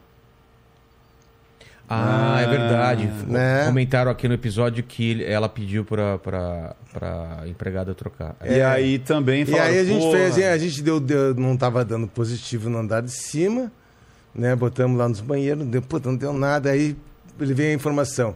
Ah, 1.89 2.41
é 2.41 2.47
verdade. 2.47 3.07
né? 3.27 3.67
Comentaram 3.67 4.11
aqui 4.11 4.27
no 4.27 4.35
episódio 4.35 4.83
que 4.83 5.23
ela 5.25 5.49
pediu 5.49 5.85
pra, 5.85 6.19
pra, 6.19 6.75
pra 6.93 7.43
empregada 7.47 7.95
trocar. 7.95 8.35
E 8.45 8.61
aí 8.61 8.99
também 8.99 9.43
E 9.43 9.47
falaram, 9.47 9.67
aí 9.71 9.79
a 9.79 9.85
gente 9.85 10.01
"Porra, 10.01 10.19
fez, 10.19 10.39
a 10.39 10.59
gente 10.59 10.83
deu, 10.83 10.99
deu- 10.99 11.35
não 11.35 11.55
estava 11.55 11.85
dando 11.85 12.07
positivo 12.07 12.71
no 12.71 12.79
andar 12.79 13.03
de 13.03 13.11
cima, 13.13 13.71
né? 14.35 14.57
Botamos 14.57 14.97
lá 14.99 15.09
nos 15.09 15.21
banheiros, 15.21 15.67
deu, 15.67 15.83
puta, 15.83 16.09
não 16.09 16.17
deu 16.17 16.33
nada. 16.33 16.71
Aí 16.71 16.97
ele 17.39 17.53
veio 17.55 17.71
a 17.73 17.75
informação. 17.75 18.35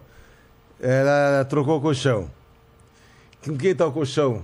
Ela 0.80 1.44
trocou 1.46 1.78
o 1.78 1.80
colchão. 1.80 2.30
Com 3.44 3.56
quem 3.56 3.74
tá 3.74 3.86
o 3.86 3.92
colchão? 3.92 4.42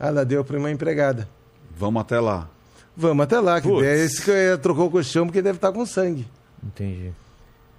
Ah, 0.00 0.06
Ela 0.08 0.24
deu 0.24 0.44
para 0.44 0.58
uma 0.58 0.70
empregada. 0.70 1.28
Vamos 1.76 2.00
até 2.00 2.18
lá. 2.18 2.48
Vamos 2.96 3.22
até 3.24 3.38
lá, 3.38 3.60
que 3.60 3.68
Putz. 3.68 3.86
é 3.86 4.04
esse 4.04 4.22
que 4.22 4.30
ela 4.30 4.58
trocou 4.58 4.86
o 4.86 4.90
colchão 4.90 5.26
porque 5.26 5.42
deve 5.42 5.58
estar 5.58 5.70
com 5.70 5.84
sangue. 5.86 6.26
Entendi. 6.64 7.12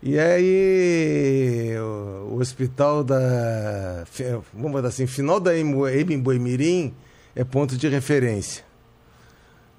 E 0.02 0.18
aí, 0.18 1.78
o, 1.78 2.38
hospital 2.40 3.04
da. 3.04 4.06
Vamos 4.54 4.72
botar 4.72 4.88
assim, 4.88 5.06
final 5.06 5.40
da 5.40 5.58
Emboimirim 5.58 6.94
é 7.36 7.44
ponto 7.44 7.76
de 7.78 7.88
referência. 7.90 8.64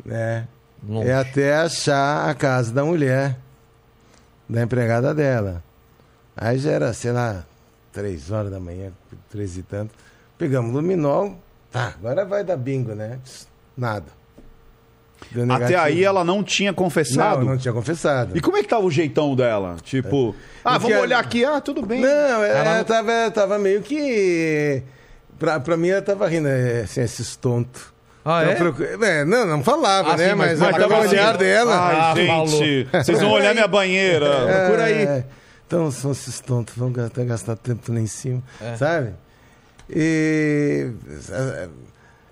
Né? 0.05 0.47
Longe. 0.87 1.09
É 1.09 1.15
até 1.15 1.55
achar 1.55 2.29
a 2.29 2.35
casa 2.35 2.73
da 2.73 2.85
mulher, 2.85 3.39
da 4.49 4.63
empregada 4.63 5.15
dela. 5.15 5.65
Aí 6.37 6.59
já 6.59 6.71
era, 6.71 6.93
sei 6.93 7.13
lá, 7.13 7.45
três 7.93 8.31
horas 8.31 8.51
da 8.51 8.61
manhã, 8.61 8.93
três 9.31 9.57
e 9.57 9.63
tanto. 9.63 9.95
Pegamos 10.37 10.73
luminol, 10.73 11.39
tá, 11.71 11.95
agora 11.99 12.25
vai 12.25 12.45
dar 12.45 12.57
bingo, 12.57 12.95
né? 12.95 13.19
Nada. 13.77 14.20
Até 15.51 15.77
aí 15.77 16.03
ela 16.05 16.25
não 16.25 16.43
tinha 16.43 16.73
confessado. 16.73 17.41
Não, 17.41 17.53
não 17.53 17.57
tinha 17.57 17.73
confessado. 17.73 18.37
E 18.37 18.41
como 18.41 18.57
é 18.57 18.63
que 18.63 18.69
tava 18.69 18.85
o 18.85 18.91
jeitão 18.91 19.35
dela? 19.37 19.77
Tipo, 19.83 20.35
ah, 20.65 20.73
Porque 20.73 20.87
vamos 20.87 20.97
a- 20.99 21.01
olhar 21.03 21.19
aqui, 21.21 21.45
ah, 21.45 21.61
tudo 21.61 21.83
bem. 21.87 22.01
Não, 22.01 22.09
ela, 22.09 22.47
Ela 22.47 22.77
não- 22.79 22.85
Tava, 22.85 23.31
tava 23.31 23.59
meio 23.59 23.81
que. 23.83 24.83
Pra, 25.39 25.61
pra 25.61 25.77
mim, 25.77 25.89
ela 25.89 26.03
tava 26.03 26.27
rindo, 26.29 26.49
é, 26.49 26.83
assim, 26.83 27.01
esses 27.01 27.37
tontos. 27.37 27.83
Ah, 28.25 28.43
Eu 28.45 28.75
é? 29.03 29.21
é, 29.21 29.25
não, 29.25 29.47
não 29.47 29.63
falava, 29.65 30.13
Ah, 30.13 30.17
né? 30.17 30.29
sim, 30.31 30.35
mas- 30.35 30.59
mas 30.61 30.73
mas 30.73 30.83
tava 30.83 30.99
olhar 31.01 31.29
assim. 31.31 31.39
dela. 31.39 31.75
Ah, 31.75 32.13
Ai, 32.13 32.47
gente, 32.47 32.89
vocês 32.93 33.21
vão 33.21 33.31
olhar 33.31 33.55
minha 33.55 33.67
banheira. 33.69 34.27
procura 34.67 34.85
aí. 34.85 35.03
É, 35.07 35.25
então, 35.67 35.91
são 35.91 36.11
esses 36.13 36.39
tontos, 36.41 36.75
vão 36.77 36.91
gastar, 36.93 37.25
gastar 37.25 37.57
tempo 37.57 37.91
lá 37.93 38.01
em 38.01 38.07
cima, 38.07 38.43
É. 38.61 38.77
sabe? 38.77 39.13
E. 39.89 40.91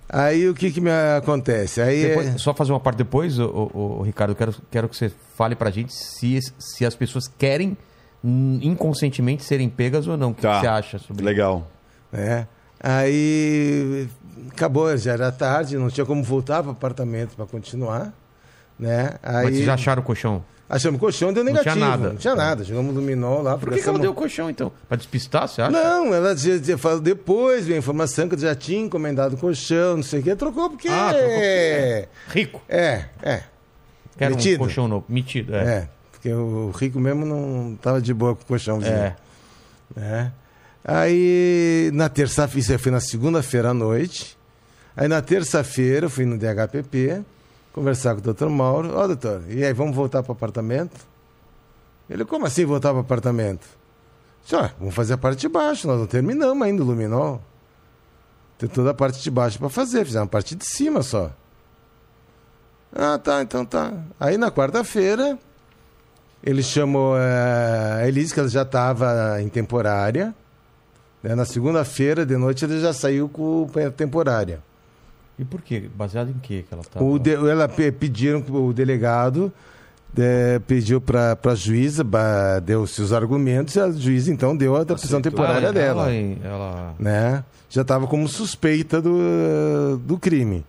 Aí 0.09 0.49
o 0.49 0.55
que 0.55 0.71
que 0.71 0.81
me 0.81 0.91
acontece? 1.17 1.81
Aí 1.83 2.05
é- 2.05 2.09
Depois- 2.09 2.41
Só 2.41 2.55
fazer 2.55 2.73
uma 2.73 2.81
parte 2.81 2.97
depois, 2.99 3.39
ô, 3.39 3.71
ô, 3.75 4.03
Ricardo, 4.03 4.31
eu 4.31 4.37
quero, 4.37 4.55
quero 4.71 4.89
que 4.89 4.97
você 4.97 5.13
fale 5.37 5.55
pra 5.55 5.71
gente 5.71 5.93
se, 5.93 6.41
se 6.59 6.87
as 6.87 6.95
pessoas 6.95 7.29
querem 7.29 7.77
hum, 8.25 8.59
inconscientemente 8.63 9.45
serem 9.45 9.69
pegas 9.69 10.07
ou 10.09 10.17
não. 10.17 10.31
O 10.31 10.35
que, 10.35 10.43
Tá. 10.43 10.55
que 10.55 10.61
você 10.61 10.67
acha 10.67 10.99
sobre 10.99 11.25
Legal. 11.25 11.71
né? 12.11 12.47
Aí 12.81 14.09
acabou, 14.51 14.97
já 14.97 15.13
era 15.13 15.31
tarde, 15.31 15.77
não 15.77 15.89
tinha 15.91 16.07
como 16.07 16.23
voltar 16.23 16.63
para 16.63 16.71
o 16.71 16.73
apartamento 16.73 17.37
para 17.37 17.45
continuar, 17.47 18.13
né? 18.79 19.15
Aí 19.23 19.45
Mas 19.45 19.55
vocês 19.55 19.67
já 19.67 19.75
acharam 19.75 20.03
o 20.03 20.05
colchão? 20.05 20.43
Achamos 20.69 21.01
colchão, 21.01 21.33
deu 21.33 21.43
tinha 21.43 21.55
negativo. 21.57 21.85
nada. 21.85 22.09
Não 22.11 22.17
tinha 22.17 22.35
nada. 22.35 22.63
Jogamos 22.63 22.95
luminol 22.95 23.41
lá. 23.43 23.57
Por 23.57 23.73
que, 23.73 23.81
que 23.81 23.89
ela 23.89 23.99
deu 23.99 24.11
o 24.11 24.15
colchão, 24.15 24.51
então? 24.51 24.71
Pra 24.87 24.99
despistar, 24.99 25.49
você 25.49 25.63
acha? 25.63 25.71
Não, 25.71 26.15
ela 26.15 26.35
dizia, 26.35 26.77
falou, 26.77 27.01
depois 27.01 27.65
veio 27.65 27.77
a 27.77 27.79
informação 27.79 28.29
que 28.29 28.35
eu 28.35 28.39
já 28.39 28.55
tinha 28.55 28.79
encomendado 28.81 29.35
o 29.35 29.39
colchão, 29.39 29.97
não 29.97 30.03
sei 30.03 30.21
o 30.21 30.23
que, 30.23 30.37
trocou 30.37 30.69
porque. 30.69 30.89
Ah, 30.89 31.09
trocou 31.09 31.29
porque 31.29 31.45
é, 31.47 32.09
Rico. 32.29 32.63
é, 32.69 33.05
é. 33.23 33.43
Quero 34.19 34.35
um 34.35 34.37
Metido. 34.37 34.59
colchão 34.59 34.87
novo. 34.89 35.07
Metido, 35.09 35.55
é. 35.55 35.63
É, 35.63 35.89
porque 36.13 36.31
o 36.33 36.71
rico 36.71 36.99
mesmo 37.01 37.25
não 37.25 37.79
tava 37.81 38.01
de 38.03 38.13
boa 38.13 38.35
com 38.37 38.43
o 38.43 38.47
colchãozinho. 38.47 38.93
É. 38.93 39.17
né? 39.97 40.33
Aí, 40.85 41.91
na 41.95 42.09
terça-feira, 42.09 42.61
isso 42.61 42.79
foi 42.79 42.93
na 42.93 43.01
segunda-feira 43.01 43.71
à 43.71 43.75
noite. 43.75 44.37
Aí, 44.97 45.07
na 45.09 45.23
terça-feira, 45.23 46.07
eu 46.07 46.11
fui 46.11 46.25
no 46.27 46.37
DHPP 46.37 47.23
conversar 47.79 48.15
com 48.15 48.21
o 48.21 48.25
doutor 48.25 48.51
Mauro. 48.51 48.93
Ó, 48.95 49.07
doutor, 49.07 49.43
e 49.49 49.65
aí, 49.65 49.73
vamos 49.73 49.95
voltar 49.95 50.23
para 50.23 50.33
o 50.33 50.35
apartamento? 50.35 51.07
Ele, 52.09 52.25
como 52.25 52.47
assim 52.47 52.65
voltar 52.65 52.91
para 52.91 52.99
o 52.99 53.01
apartamento? 53.01 53.67
Disse, 54.43 54.57
ó, 54.57 54.69
vamos 54.79 54.95
fazer 54.95 55.15
a 55.15 55.19
parte 55.19 55.41
de 55.41 55.49
baixo, 55.49 55.87
nós 55.87 55.99
não 55.99 56.07
terminamos 56.07 56.67
ainda 56.67 56.83
o 56.83 56.87
luminol. 56.87 57.41
Tem 58.59 58.69
toda 58.69 58.91
a 58.91 58.95
parte 58.95 59.23
de 59.23 59.31
baixo 59.31 59.59
para 59.59 59.69
fazer, 59.69 60.05
fizemos 60.05 60.27
a 60.27 60.31
parte 60.31 60.55
de 60.55 60.65
cima 60.65 61.03
só. 61.03 61.31
Ah, 62.93 63.19
tá, 63.19 63.43
então 63.43 63.65
tá. 63.65 63.93
Aí, 64.19 64.39
na 64.39 64.51
quarta-feira, 64.51 65.39
ele 66.43 66.63
chamou 66.63 67.17
eh, 67.17 68.01
a 68.03 68.09
Elise, 68.09 68.33
que 68.33 68.41
ela 68.41 68.49
já 68.49 68.63
estava 68.63 69.41
em 69.41 69.49
temporária. 69.49 70.35
né? 71.23 71.35
Na 71.35 71.45
segunda-feira, 71.45 72.25
de 72.25 72.37
noite, 72.37 72.65
ele 72.65 72.81
já 72.81 72.93
saiu 72.93 73.29
com 73.29 73.69
temporária. 73.97 74.63
E 75.39 75.45
por 75.45 75.63
quê? 75.63 75.89
Baseado 75.95 76.31
em 76.31 76.39
quê 76.41 76.65
que 76.67 76.75
ela 76.75 76.83
tá? 76.83 77.01
O 77.03 77.19
de- 77.19 77.35
ela 77.35 77.69
pe- 77.69 77.93
pediram 77.93 78.43
que 78.43 78.51
o 78.51 78.73
delegado 78.73 79.53
eh, 80.17 80.61
pediu 80.67 81.01
para 81.01 81.39
a 81.45 81.55
juíza, 81.55 82.05
deu 82.65 82.87
seus 82.87 83.13
argumentos, 83.13 83.77
e 83.77 83.81
a 83.81 83.91
juíza 83.91 84.33
então 84.33 84.57
deu 84.57 84.75
a 84.77 84.85
prisão 84.85 85.23
temporária 85.23 85.69
Ah, 85.69 85.73
dela. 85.73 86.11
Ela, 86.13 86.39
ela... 86.45 86.95
Né? 86.99 87.45
Já 87.71 87.83
estava 87.83 88.07
como 88.07 88.27
suspeita 88.27 89.01
do, 89.01 89.99
do 89.99 90.19
crime. 90.19 90.65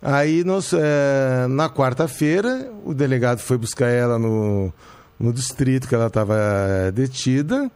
Aí, 0.00 0.44
nós, 0.44 0.72
eh, 0.72 1.46
na 1.50 1.68
quarta-feira, 1.68 2.70
o 2.84 2.94
delegado 2.94 3.40
foi 3.40 3.58
buscar 3.58 3.88
ela 3.88 4.18
no, 4.18 4.72
no 5.18 5.30
distrito 5.32 5.86
que 5.86 5.94
ela 5.94 6.06
estava 6.06 6.36
detida. 6.94 7.70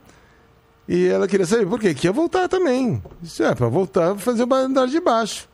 E 0.88 1.06
ela 1.08 1.26
queria 1.28 1.44
saber 1.46 1.66
por 1.66 1.78
quê? 1.80 1.92
Que 1.92 2.06
ia 2.06 2.12
voltar 2.12 2.48
também. 2.48 3.02
Isso 3.22 3.42
é, 3.42 3.54
para 3.54 3.68
voltar, 3.68 4.14
fazer 4.16 4.44
o 4.44 4.54
andar 4.54 4.86
de 4.86 5.00
baixo. 5.00 5.46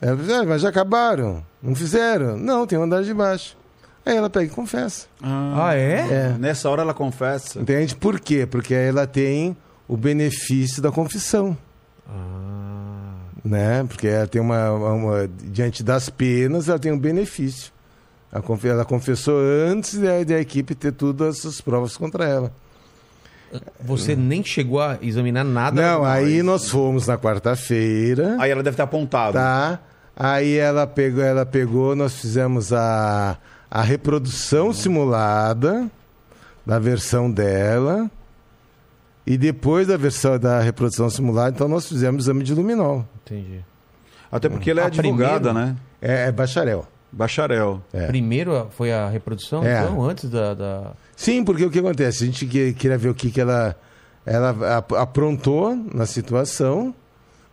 Ela 0.00 0.18
ah, 0.40 0.44
mas 0.44 0.62
já 0.62 0.68
acabaram. 0.68 1.44
Não 1.62 1.74
fizeram? 1.74 2.36
Não, 2.36 2.66
tem 2.66 2.78
um 2.78 2.82
andar 2.84 3.02
de 3.02 3.12
baixo. 3.12 3.56
Aí 4.06 4.16
ela 4.16 4.30
pega 4.30 4.46
e 4.46 4.48
confessa. 4.48 5.06
Ah, 5.22 5.74
é? 5.74 6.06
É. 6.10 6.36
Nessa 6.38 6.70
hora 6.70 6.82
ela 6.82 6.94
confessa. 6.94 7.60
Entende? 7.60 7.94
Por 7.96 8.18
quê? 8.20 8.46
Porque 8.46 8.74
aí 8.74 8.86
ela 8.88 9.06
tem 9.06 9.56
o 9.86 9.96
benefício 9.96 10.80
da 10.80 10.90
confissão. 10.90 11.56
Ah, 12.08 13.14
Né? 13.44 13.84
Porque 13.88 14.06
ela 14.06 14.26
tem 14.26 14.40
uma, 14.40 14.70
uma- 14.72 15.30
Diante 15.44 15.82
das 15.82 16.08
penas, 16.08 16.68
ela 16.68 16.78
tem 16.78 16.92
um 16.92 16.98
benefício. 16.98 17.72
Ela 18.32 18.42
confe- 18.42 18.68
Ela 18.68 18.84
confessou 18.84 19.38
antes 19.68 19.98
da, 19.98 20.22
da 20.24 20.38
equipe 20.40 20.74
ter 20.74 20.92
todas 20.92 21.38
essas 21.38 21.60
provas 21.60 21.96
contra 21.96 22.24
ela. 22.26 22.52
você 23.80 24.14
nem 24.14 24.44
chegou 24.44 24.80
a 24.80 24.98
examinar 25.00 25.44
nada? 25.44 25.80
Não, 25.80 26.04
aí 26.04 26.42
nós 26.42 26.68
fomos 26.70 27.06
na 27.06 27.16
quarta-feira. 27.16 28.36
Aí 28.38 28.50
ela 28.50 28.62
deve 28.62 28.76
ter 28.76 28.82
apontado. 28.82 29.32
Tá? 29.34 29.80
Aí 30.20 30.56
ela 30.56 30.84
pegou, 30.86 31.22
ela 31.22 31.46
pegou, 31.46 31.94
nós 31.94 32.14
fizemos 32.20 32.72
a, 32.72 33.38
a 33.70 33.82
reprodução 33.82 34.72
simulada 34.72 35.88
da 36.66 36.78
versão 36.80 37.30
dela. 37.30 38.10
E 39.24 39.36
depois 39.36 39.86
da 39.86 39.96
versão 39.96 40.38
da 40.38 40.58
reprodução 40.60 41.08
simulada, 41.10 41.50
então 41.54 41.68
nós 41.68 41.86
fizemos 41.86 42.24
exame 42.24 42.42
de 42.42 42.52
luminol. 42.54 43.06
Entendi. 43.24 43.62
Até 44.32 44.48
porque 44.48 44.70
ela 44.70 44.80
é 44.80 44.84
Ah, 44.84 44.86
advogada, 44.86 45.50
primeiro? 45.52 45.68
né? 45.68 45.76
É, 46.00 46.28
é 46.28 46.32
bacharel. 46.32 46.86
Bacharel. 47.12 47.80
É. 47.92 48.06
Primeiro 48.06 48.66
foi 48.70 48.92
a 48.92 49.08
reprodução, 49.08 49.62
É. 49.64 49.82
então, 49.82 50.02
antes 50.02 50.28
da... 50.28 50.54
da... 50.54 50.92
Sim, 51.14 51.44
porque 51.44 51.64
o 51.64 51.70
que 51.70 51.78
acontece? 51.78 52.24
A 52.24 52.26
gente 52.26 52.44
que- 52.46 52.72
queria 52.72 52.98
ver 52.98 53.08
o 53.10 53.14
que, 53.14 53.30
que 53.30 53.40
ela, 53.40 53.76
ela 54.26 54.76
ap- 54.78 54.92
aprontou 54.94 55.74
na 55.94 56.06
situação, 56.06 56.94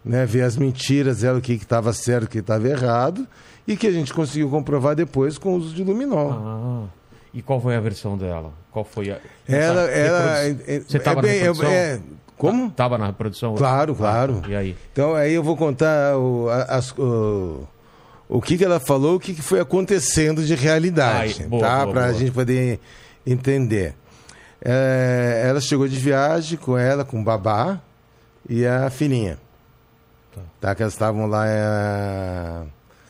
né? 0.06 0.26
ver 0.26 0.44
as 0.44 0.56
mentiras 0.56 1.22
dela, 1.22 1.40
o 1.40 1.42
que 1.42 1.54
estava 1.54 1.92
certo, 1.92 2.26
o 2.26 2.30
que 2.30 2.38
estava 2.40 2.68
errado, 2.70 3.28
e 3.68 3.76
que 3.76 3.88
a 3.88 3.92
gente 3.92 4.14
conseguiu 4.14 4.50
comprovar 4.50 4.96
depois 4.96 5.38
com 5.38 5.54
o 5.54 5.58
uso 5.58 5.74
de 5.74 5.84
luminol. 5.84 6.32
Ah, 6.32 6.84
e 7.34 7.42
qual 7.42 7.60
foi 7.60 7.76
a 7.76 7.80
versão 7.82 8.18
dela? 8.18 8.54
Qual 8.72 8.86
foi 8.86 9.10
a... 9.12 9.18
Ela, 9.48 9.82
ela, 9.90 10.40
reprodu- 10.44 10.64
é- 10.72 10.80
Você 10.80 11.00
tava 11.00 11.20
é 11.20 11.22
na 11.48 11.54
bem- 11.54 11.68
é- 11.72 11.74
é- 11.96 12.00
como? 12.38 12.70
Tava 12.70 12.98
na 12.98 13.08
reprodução? 13.08 13.56
Claro, 13.56 13.96
claro. 13.96 14.42
Ah, 14.46 14.50
e 14.50 14.56
aí? 14.56 14.78
Então 14.92 15.16
aí 15.16 15.34
eu 15.34 15.42
vou 15.44 15.56
contar 15.58 16.18
o, 16.18 16.48
as- 16.68 16.92
o, 16.98 17.66
o 18.30 18.42
que, 18.42 18.58
que 18.58 18.64
ela 18.66 18.80
falou, 18.80 19.16
o 19.16 19.20
que, 19.20 19.34
que 19.34 19.42
foi 19.42 19.60
acontecendo 19.60 20.44
de 20.44 20.54
realidade, 20.54 21.38
Ai, 21.42 21.48
boa, 21.48 21.62
tá? 21.64 21.88
Para 21.88 22.06
a 22.06 22.14
gente 22.14 22.32
poder 22.32 22.80
entender. 23.26 23.96
É, 24.62 25.44
ela 25.48 25.62
chegou 25.62 25.88
de 25.88 25.96
viagem 25.98 26.58
com 26.58 26.78
ela, 26.78 27.06
com 27.06 27.22
o 27.22 27.24
babá 27.24 27.80
e 28.50 28.66
a 28.66 28.90
filhinha. 28.90 29.38
Tá. 30.62 30.74
que 30.76 30.82
elas 30.82 30.94
estavam 30.94 31.26
lá 31.28 31.46
é, 31.48 32.62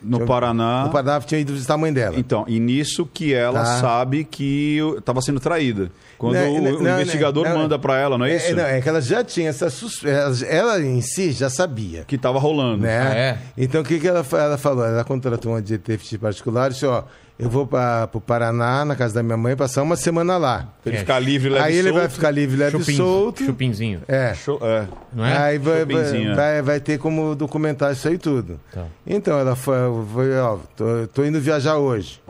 No 0.02 0.20
Eu- 0.20 0.26
Paraná. 0.26 0.84
no 0.84 0.90
Paraná, 0.90 1.20
tinha 1.20 1.40
ido 1.40 1.52
visitar 1.52 1.74
a 1.74 1.78
mãe 1.78 1.92
dela. 1.92 2.16
Então, 2.18 2.44
e 2.46 2.60
nisso 2.60 3.06
que 3.12 3.32
ela 3.34 3.60
Tá. 3.64 3.80
sabe 3.80 4.24
que 4.24 4.78
estava 4.98 5.20
sendo 5.22 5.40
traída. 5.40 5.90
Quando 6.18 6.34
Não, 6.34 6.54
o, 6.54 6.60
não, 6.62 6.70
o 6.78 6.82
não, 6.82 6.94
investigador 7.00 7.44
não, 7.48 7.58
manda 7.58 7.78
para 7.78 7.98
ela, 7.98 8.16
não 8.16 8.24
é 8.24 8.36
isso? 8.36 8.46
É, 8.50 8.54
não, 8.54 8.64
é 8.64 8.80
que 8.80 8.88
ela 8.88 9.00
já 9.02 9.22
tinha 9.24 9.48
essa 9.50 9.68
suspeita. 9.68 10.32
Ela 10.48 10.80
em 10.80 11.00
si 11.02 11.32
já 11.32 11.50
sabia. 11.50 12.04
Que 12.06 12.16
estava 12.16 12.38
rolando. 12.38 12.82
né? 12.84 12.98
Ah, 13.00 13.14
é? 13.14 13.38
Então 13.56 13.80
o 13.80 13.84
que, 13.84 13.98
que 13.98 14.06
ela, 14.08 14.24
ela 14.32 14.56
falou? 14.58 14.84
Ela 14.84 15.04
contratou 15.04 15.52
uma 15.52 15.60
detetive 15.60 16.18
particular 16.18 16.70
e 16.70 16.74
disse: 16.74 16.86
Ó, 16.86 17.02
eu 17.38 17.50
vou 17.50 17.66
para 17.66 18.08
o 18.12 18.20
Paraná, 18.20 18.84
na 18.84 18.96
casa 18.96 19.14
da 19.14 19.22
minha 19.22 19.36
mãe, 19.36 19.54
passar 19.56 19.82
uma 19.82 19.96
semana 19.96 20.36
lá. 20.38 20.68
Pra 20.82 20.90
ele 20.90 20.96
É. 20.96 21.00
ficar 21.00 21.18
livre, 21.18 21.50
leve 21.50 21.64
Aí 21.64 21.74
e 21.74 21.78
ele 21.78 21.92
vai 21.92 22.02
solto. 22.02 22.14
ficar 22.14 22.30
livre, 22.30 22.56
leve 22.56 22.78
Chupin- 22.78 22.96
solto. 22.96 23.44
Chupinzinho, 23.44 24.00
É. 24.08 24.34
Show- 24.34 24.58
é. 24.62 24.86
não 25.12 25.24
é? 25.24 25.36
Aí 25.36 25.58
vai, 25.58 25.84
vai, 25.84 25.96
Chupinzinho, 25.96 26.32
é. 26.32 26.34
vai, 26.34 26.62
vai 26.62 26.80
ter 26.80 26.98
como 26.98 27.34
documentar 27.34 27.92
isso 27.92 28.08
aí 28.08 28.16
tudo. 28.18 28.58
Tá. 28.72 28.84
Então 29.06 29.38
ela 29.38 29.54
foi, 29.54 29.76
foi 30.12 30.38
ó, 30.38 30.56
tô, 30.76 31.06
tô 31.12 31.24
indo 31.24 31.40
viajar 31.40 31.76
hoje. 31.76 32.20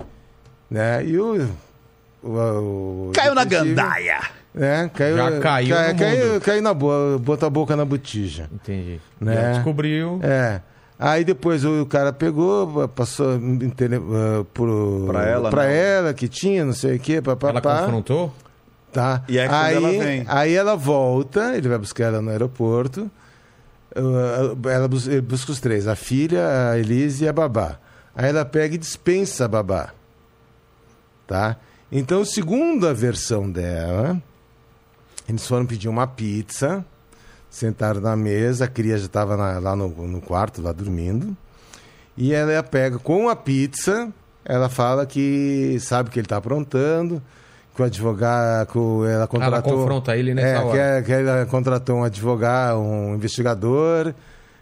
Né? 0.70 1.05
E 1.07 1.16
o. 1.19 1.49
o, 2.23 2.28
o 2.28 3.11
Caiu 3.15 3.35
na 3.35 3.45
gandaia. 3.45 4.19
Né? 4.53 4.91
Caiu, 4.95 5.16
Já 5.16 5.39
caiu 5.39 5.77
cai- 5.77 5.93
no 5.93 5.99
caiu, 5.99 6.27
mundo. 6.33 6.41
caiu 6.41 6.62
na 6.62 6.74
boa, 6.74 7.19
botou 7.19 7.47
a 7.47 7.51
boca 7.51 7.77
na 7.77 7.85
botija. 7.85 8.49
Entendi. 8.53 8.99
Né? 9.20 9.35
Já 9.35 9.53
descobriu. 9.53 10.19
É. 10.23 10.61
Aí 10.98 11.24
depois 11.24 11.64
o 11.64 11.85
cara 11.85 12.12
pegou, 12.12 12.89
passou 12.89 13.39
tele- 13.77 13.97
eh, 13.97 14.44
pro, 14.55 15.05
Pra 15.09 15.24
ela, 15.27 15.51
pra 15.51 15.64
não. 15.64 15.70
ela, 15.70 16.14
que 16.14 16.27
tinha, 16.27 16.64
não 16.64 16.73
sei 16.73 16.97
o 16.97 16.98
quê, 17.01 17.14
Ela 17.14 17.23
papapá. 17.36 17.81
confrontou? 17.82 18.32
Tá. 18.93 19.23
E 19.28 19.36
é 19.39 19.47
quando 19.47 19.55
aí, 19.60 19.74
ela 19.74 19.89
vem. 19.90 20.24
aí 20.27 20.55
ela 20.55 20.74
volta, 20.74 21.55
ele 21.55 21.68
vai 21.68 21.77
buscar 21.77 22.05
ela 22.05 22.23
no 22.23 22.31
aeroporto. 22.31 23.10
uh, 23.94 24.68
Ela 24.68 24.89
bus- 24.89 25.06
ele 25.06 25.20
busca 25.20 25.52
os 25.52 25.60
três, 25.60 25.86
a 25.86 25.94
filha, 25.94 26.70
a 26.70 26.78
Elise 26.78 27.24
e 27.24 27.28
a 27.28 27.32
babá. 27.32 27.78
Aí 28.14 28.31
ela 28.31 28.44
pega 28.47 28.74
e 28.74 28.78
dispensa 28.78 29.44
a 29.44 29.48
babá. 29.48 29.90
Tá? 31.27 31.56
Então, 31.93 32.24
segundo 32.24 32.89
a 32.89 32.93
versão 32.94 33.51
dela, 33.51 34.20
eles 35.28 35.47
foram 35.47 35.66
pedir 35.66 35.89
uma 35.89 36.06
pizza, 36.06 36.82
sentaram 37.57 38.03
na 38.03 38.15
mesa, 38.15 38.66
a 38.66 38.69
cria 38.69 38.99
já 38.99 39.07
estava 39.07 39.35
lá 39.35 39.74
no, 39.74 39.89
no 39.89 40.20
quarto, 40.20 40.61
lá 40.61 40.73
dormindo. 40.73 41.35
E 42.15 42.35
ela 42.35 42.62
pega 42.62 42.99
com 42.99 43.31
a 43.31 43.37
pizza, 43.37 44.12
ela 44.45 44.69
fala 44.69 45.07
que 45.07 45.78
sabe 45.81 46.11
que 46.11 46.19
ele 46.19 46.27
está 46.27 46.37
aprontando, 46.37 47.23
que 47.74 47.81
o 47.81 47.85
advogado, 47.85 48.69
que 48.73 49.11
ela 49.11 49.27
contratou... 49.27 49.73
confronta 49.78 50.16
ele 50.16 50.35
nessa 50.35 50.49
é, 50.49 50.59
hora. 50.59 50.70
Que, 50.70 50.78
é- 50.78 51.03
que 51.03 51.12
ela 51.12 51.47
contratou 51.47 51.97
um 51.97 52.05
advogado, 52.05 52.78
um 52.78 53.15
investigador, 53.15 54.12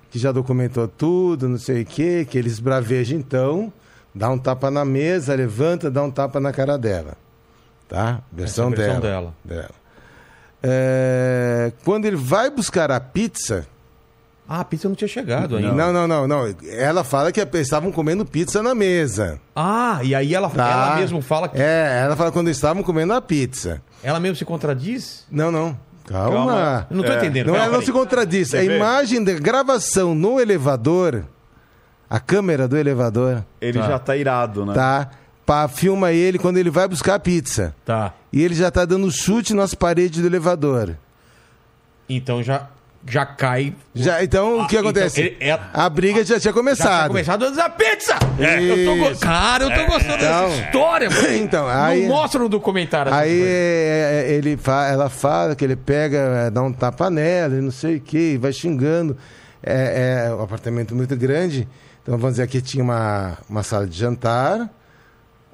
que 0.08 0.18
já 0.18 0.30
documentou 0.30 0.86
tudo, 0.86 1.48
não 1.48 1.58
sei 1.58 1.82
o 1.82 1.86
quê, 1.86 2.24
que 2.28 2.38
ele 2.38 2.48
esbraveja 2.48 3.16
então, 3.16 3.72
dá 4.14 4.30
um 4.30 4.38
tapa 4.38 4.70
na 4.70 4.84
mesa, 4.84 5.34
levanta, 5.34 5.90
dá 5.90 6.02
um 6.02 6.12
tapa 6.12 6.38
na 6.38 6.52
cara 6.52 6.78
dela. 6.78 7.14
Tá? 7.88 8.20
Versão, 8.32 8.72
Essa 8.72 8.74
é 8.74 8.84
versão 8.84 9.00
dela. 9.00 9.34
dela. 9.44 9.62
dela. 9.62 9.83
É, 10.66 11.72
quando 11.84 12.06
ele 12.06 12.16
vai 12.16 12.48
buscar 12.50 12.90
a 12.90 12.98
pizza, 12.98 13.66
Ah, 14.48 14.60
a 14.60 14.64
pizza 14.64 14.88
não 14.88 14.94
tinha 14.96 15.08
chegado 15.08 15.56
ainda. 15.56 15.72
não, 15.72 15.92
não, 15.92 16.06
não, 16.08 16.26
não. 16.28 16.54
Ela 16.70 17.04
fala 17.04 17.30
que 17.32 17.40
estavam 17.58 17.92
comendo 17.92 18.24
pizza 18.24 18.62
na 18.62 18.74
mesa. 18.74 19.38
Ah, 19.54 20.00
e 20.02 20.14
aí 20.14 20.34
ela, 20.34 20.48
Tá? 20.50 20.70
ela 20.70 20.96
mesmo 20.96 21.20
fala 21.22 21.48
que. 21.48 21.60
É, 21.60 22.02
ela 22.04 22.16
fala 22.16 22.32
quando 22.32 22.48
estavam 22.48 22.82
comendo 22.82 23.12
a 23.12 23.20
pizza. 23.22 23.82
Ela 24.02 24.18
mesmo 24.20 24.36
se 24.36 24.44
contradiz? 24.44 25.24
Não, 25.30 25.50
não. 25.50 25.76
Calma. 26.06 26.36
Calma. 26.36 26.86
Eu 26.90 26.96
não 26.98 27.04
tô 27.04 27.12
É. 27.12 27.16
entendendo. 27.16 27.46
Não, 27.46 27.54
Calma, 27.54 27.66
ela 27.66 27.72
não 27.72 27.80
peraí. 27.80 27.86
se 27.86 27.92
contradiz. 27.92 28.48
Você 28.50 28.56
a 28.58 28.60
vê? 28.60 28.76
imagem 28.76 29.24
da 29.24 29.32
gravação 29.34 30.14
no 30.14 30.38
elevador, 30.40 31.24
a 32.10 32.20
câmera 32.20 32.66
do 32.68 32.76
elevador, 32.76 33.42
Ele 33.60 33.78
Tá. 33.78 33.86
já 33.88 33.98
tá 33.98 34.14
irado, 34.16 34.66
né? 34.66 34.74
tá? 34.74 35.10
Pá, 35.44 35.68
filma 35.68 36.12
ele 36.12 36.38
quando 36.38 36.56
ele 36.58 36.70
vai 36.70 36.86
buscar 36.88 37.14
a 37.14 37.18
pizza. 37.18 37.74
Tá. 37.84 38.14
E 38.32 38.42
ele 38.42 38.54
já 38.54 38.70
tá 38.70 38.84
dando 38.84 39.10
chute 39.10 39.54
nas 39.54 39.74
paredes 39.74 40.20
do 40.20 40.26
elevador. 40.26 40.96
Então 42.08 42.42
já, 42.42 42.68
já 43.06 43.24
cai. 43.24 43.74
Já, 43.94 44.22
então, 44.22 44.60
o 44.60 44.66
que 44.66 44.76
então 44.76 44.90
acontece? 44.90 45.20
ele 45.20 45.36
é- 45.40 45.58
A 45.72 45.88
briga 45.88 46.18
já 46.18 46.24
tinha 46.24 46.36
Já 46.36 46.40
tinha 46.40 46.52
começado. 46.54 47.08
começado 47.08 47.44
a 47.44 47.50
usar 47.50 47.70
pizza! 47.70 48.14
Eu 48.38 49.14
tô. 49.14 49.20
Cara, 49.20 49.64
eu 49.64 49.70
tô 49.70 49.86
gostando 49.92 50.14
Então- 50.24 50.48
dessa 50.48 50.62
história, 50.66 51.10
mano. 51.10 51.28
Então, 51.36 51.66
aí- 51.68 52.02
Não 52.06 52.08
mostra 52.14 52.40
no 52.40 52.48
documentário 52.48 53.12
Aí 53.12 53.40
é, 53.42 54.24
é, 54.28 54.32
ele 54.32 54.56
fa- 54.56 54.86
ela 54.88 55.08
fala 55.08 55.54
que 55.54 55.64
ele 55.64 55.76
pega, 55.76 56.18
é, 56.18 56.50
dá 56.50 56.62
um 56.62 56.72
tapa 56.72 57.08
nela 57.10 57.54
e 57.56 57.60
não 57.60 57.70
sei 57.70 57.96
o 57.96 58.00
que, 58.00 58.36
vai 58.38 58.52
xingando. 58.52 59.16
É, 59.62 60.26
é 60.28 60.34
um 60.34 60.42
apartamento 60.42 60.94
muito 60.94 61.16
grande. 61.16 61.66
Então 62.02 62.18
vamos 62.18 62.32
dizer, 62.34 62.42
aqui 62.42 62.60
tinha 62.60 62.84
uma, 62.84 63.38
uma 63.48 63.62
sala 63.62 63.86
de 63.86 63.96
jantar, 63.98 64.68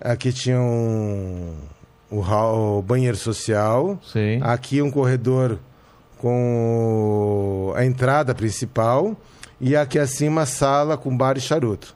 aqui 0.01 0.33
tinha 0.33 0.59
um, 0.61 1.55
o, 2.11 2.21
hall- 2.21 2.79
o 2.79 2.83
banheiro 2.83 3.17
social, 3.17 3.99
Sim. 4.03 4.41
aqui 4.43 4.81
um 4.83 4.91
corredor 4.91 5.59
com 6.19 7.73
a 7.77 7.85
entrada 7.85 8.35
principal 8.35 9.17
e 9.61 9.75
aqui 9.77 9.99
acima 9.99 10.43
a 10.43 10.47
sala 10.47 10.97
com 10.97 11.17
bar 11.17 11.37
e 11.37 11.41
charuto. 11.41 11.95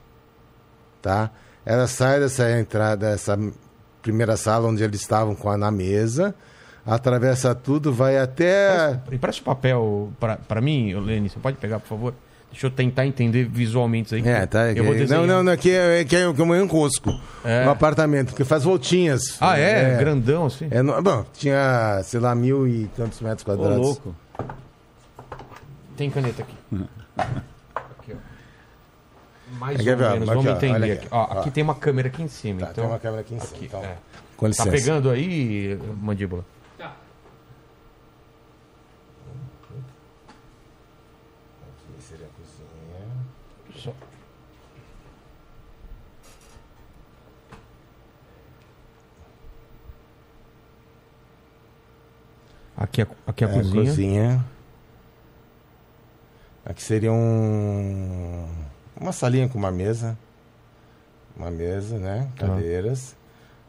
Tá? 1.01 1.29
Ela 1.65 1.87
sai 1.87 2.19
dessa 2.19 2.49
entrada, 2.59 3.09
dessa 3.11 3.37
primeira 4.01 4.37
sala 4.37 4.67
onde 4.67 4.83
eles 4.83 5.01
estavam 5.01 5.35
com 5.35 5.49
a 5.49 5.57
na 5.57 5.71
mesa, 5.71 6.33
atravessa 6.85 7.55
tudo, 7.55 7.91
vai 7.91 8.17
até 8.17 8.99
Empresta 9.11 9.41
o 9.41 9.45
papel 9.45 10.09
pra 10.47 10.61
mim, 10.61 10.93
ô, 10.93 10.99
Lene. 10.99 11.29
Você 11.29 11.39
pode 11.39 11.57
pegar, 11.57 11.79
por 11.79 11.87
favor? 11.87 12.13
Deixa 12.55 12.67
eu 12.67 12.71
tentar 12.71 13.05
entender 13.05 13.43
visualmente 13.43 14.05
isso 14.05 14.15
aí. 14.15 14.33
É, 14.33 14.45
tá. 14.45 14.71
Eu 14.71 14.85
vou 14.85 14.93
não, 14.93 14.99
desenhar. 15.01 15.27
não, 15.27 15.43
não, 15.43 15.51
aqui 15.51 15.71
é, 15.71 15.99
aqui 15.99 16.15
é 16.15 16.33
como 16.33 16.55
um 16.55 16.67
cosco. 16.69 17.11
É. 17.43 17.67
Um 17.67 17.69
apartamento, 17.69 18.33
que 18.33 18.45
faz 18.45 18.63
voltinhas. 18.63 19.35
Ah, 19.41 19.57
é? 19.57 19.97
Grandão 19.97 20.45
assim? 20.45 20.69
É, 20.71 20.81
no- 20.81 21.01
bom, 21.01 21.25
tinha, 21.33 21.99
sei 22.05 22.21
lá, 22.21 22.33
mil 22.33 22.65
e 22.65 22.85
tantos 22.95 23.19
metros 23.19 23.41
Ô, 23.41 23.45
quadrados. 23.45 23.77
louco. 23.85 24.15
Tem 25.97 26.09
caneta 26.09 26.43
aqui. 26.43 26.55
aqui, 27.65 28.13
ó. 28.13 29.55
Mais 29.59 29.77
Aqui, 29.77 29.89
ou 29.89 29.95
ó, 29.95 29.99
menos, 29.99 30.15
aqui, 30.15 30.25
vamos 30.37 30.45
ó, 30.45 30.51
entender 30.55 30.91
aqui. 30.93 31.05
aqui. 31.05 31.07
Ó, 31.11 31.17
Ó. 31.35 31.39
aqui 31.41 31.51
tem 31.51 31.61
uma 31.61 31.75
câmera 31.75 32.07
aqui 32.07 32.23
em 32.23 32.27
cima, 32.29 32.59
Tá, 32.61 32.65
então... 32.71 32.83
tem 32.85 32.91
uma 32.93 32.99
câmera 32.99 33.19
aqui 33.21 33.35
em 33.35 33.39
cima. 33.41 33.57
aqui, 33.57 33.65
então, 33.65 33.83
é. 33.83 33.97
Com 34.37 34.47
licença. 34.47 34.69
Tá 34.69 34.77
pegando 34.77 35.09
aí, 35.09 35.77
mandíbula? 36.01 36.45
Aqui 41.61 42.01
seria 42.01 42.25
a 42.25 42.29
cozinha. 42.29 43.83
Só. 43.83 43.93
Aqui 52.95 53.01
é, 53.01 53.07
aqui 53.27 53.43
é 53.43 53.47
a 53.47 53.51
É, 53.51 53.53
cozinha. 53.53 53.85
cozinha. 53.85 54.45
Aqui 56.65 56.81
seria 56.81 57.11
um... 57.11 58.47
uma 58.99 59.11
salinha 59.11 59.49
com 59.49 59.57
uma 59.57 59.71
mesa. 59.71 60.17
Uma 61.35 61.51
mesa, 61.51 61.99
né? 61.99 62.29
Tá. 62.37 62.47
Cadeiras. 62.47 63.15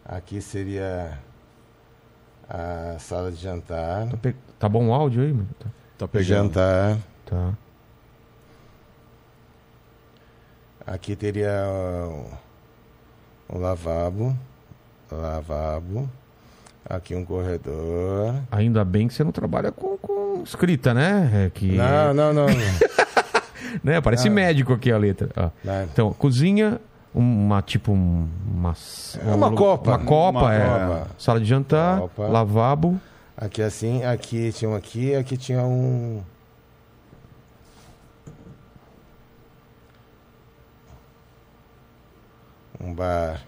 Aqui 0.04 0.40
seria 0.40 1.18
a 2.48 2.96
sala 3.00 3.32
de 3.32 3.38
jantar. 3.38 4.08
Tá, 4.08 4.16
pe- 4.16 4.36
tá 4.60 4.68
bom 4.68 4.88
o 4.88 4.94
áudio 4.94 5.22
aí, 5.22 5.32
mano? 5.32 5.48
Tá. 5.58 5.66
Tá 5.98 6.06
pegando. 6.08 6.26
Jantar. 6.54 6.98
tá. 7.24 7.52
Aqui 10.86 11.16
teria 11.16 11.64
o, 11.68 13.56
o 13.56 13.58
lavabo. 13.58 14.36
Lavabo. 15.10 16.08
Aqui 16.88 17.14
um 17.16 17.24
corredor. 17.24 18.34
Ainda 18.50 18.84
bem 18.84 19.08
que 19.08 19.14
você 19.14 19.24
não 19.24 19.32
trabalha 19.32 19.72
com, 19.72 19.96
com 19.98 20.42
escrita, 20.44 20.94
né? 20.94 21.46
É 21.46 21.50
que, 21.50 21.72
Não, 21.72 22.14
não, 22.14 22.32
não. 22.32 22.46
né? 23.82 24.00
Parece 24.00 24.30
médico 24.30 24.72
aqui 24.72 24.92
a 24.92 24.96
letra. 24.98 25.52
Não. 25.64 25.82
Então, 25.82 26.12
cozinha, 26.12 26.80
uma 27.12 27.60
tipo 27.60 27.90
um- 27.92 28.28
uma 28.54 28.74
É 29.26 29.34
uma 29.34 29.50
copa. 29.52 29.90
uma 29.90 29.98
copa, 29.98 30.38
Uma 30.38 30.54
é. 30.54 30.60
copa. 30.64 31.06
Sala 31.18 31.40
de 31.40 31.46
jantar, 31.46 31.98
Copa. 32.02 32.28
lavabo. 32.28 33.00
Aqui 33.36 33.62
assim, 33.62 34.04
aqui 34.04 34.52
tinha 34.52 34.70
um 34.70 34.74
aqui, 34.76 35.14
aqui 35.14 35.36
tinha 35.36 35.62
um. 35.62 36.22
Um 42.80 42.94
bar. 42.94 43.40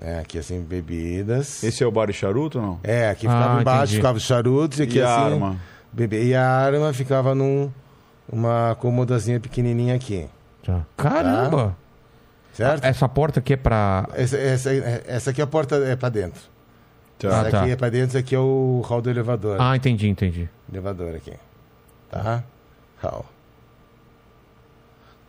Né, 0.00 0.20
aqui 0.20 0.38
assim, 0.38 0.62
bebidas. 0.62 1.62
Esse 1.62 1.84
é 1.84 1.86
o 1.86 1.90
bar 1.90 2.08
e 2.08 2.12
charuto 2.12 2.58
ou 2.58 2.64
não? 2.64 2.80
É, 2.82 3.10
aqui 3.10 3.26
Ah, 3.26 3.30
ficava 3.30 3.60
embaixo, 3.60 3.82
entendi. 3.84 3.96
ficava 3.96 4.16
os 4.18 4.24
charutos 4.24 4.78
e 4.78 4.82
aqui 4.84 4.98
E 4.98 5.02
a 5.02 5.14
assim. 5.14 5.34
arma? 5.34 5.60
Bebê. 5.92 6.24
E 6.24 6.34
a 6.34 6.48
arma 6.48 6.92
ficava 6.94 7.34
num 7.34 7.70
uma 8.32 8.74
comodazinha 8.80 9.38
pequenininha 9.38 9.94
aqui. 9.94 10.26
Tá. 10.64 10.86
Caramba! 10.96 11.76
Certo? 12.54 12.84
Essa 12.84 13.08
porta 13.08 13.40
aqui 13.40 13.52
é 13.52 13.56
pra. 13.56 14.08
Essa, 14.14 14.36
essa, 14.38 14.70
essa 15.06 15.30
aqui 15.30 15.42
a 15.42 15.46
porta 15.46 15.76
é 15.76 15.94
pra 15.96 16.08
dentro. 16.08 16.40
Tá. 17.18 17.28
Ah, 17.28 17.40
essa 17.42 17.50
tá. 17.50 17.60
aqui 17.62 17.70
é 17.72 17.76
pra 17.76 17.88
dentro, 17.90 18.08
esse 18.08 18.18
aqui 18.18 18.34
é 18.34 18.38
o 18.38 18.82
hall 18.86 19.02
do 19.02 19.10
elevador. 19.10 19.56
Ah, 19.60 19.76
entendi, 19.76 20.08
entendi. 20.08 20.48
Elevador 20.72 21.14
aqui. 21.14 21.34
Tá? 22.10 22.42
Hall. 23.02 23.26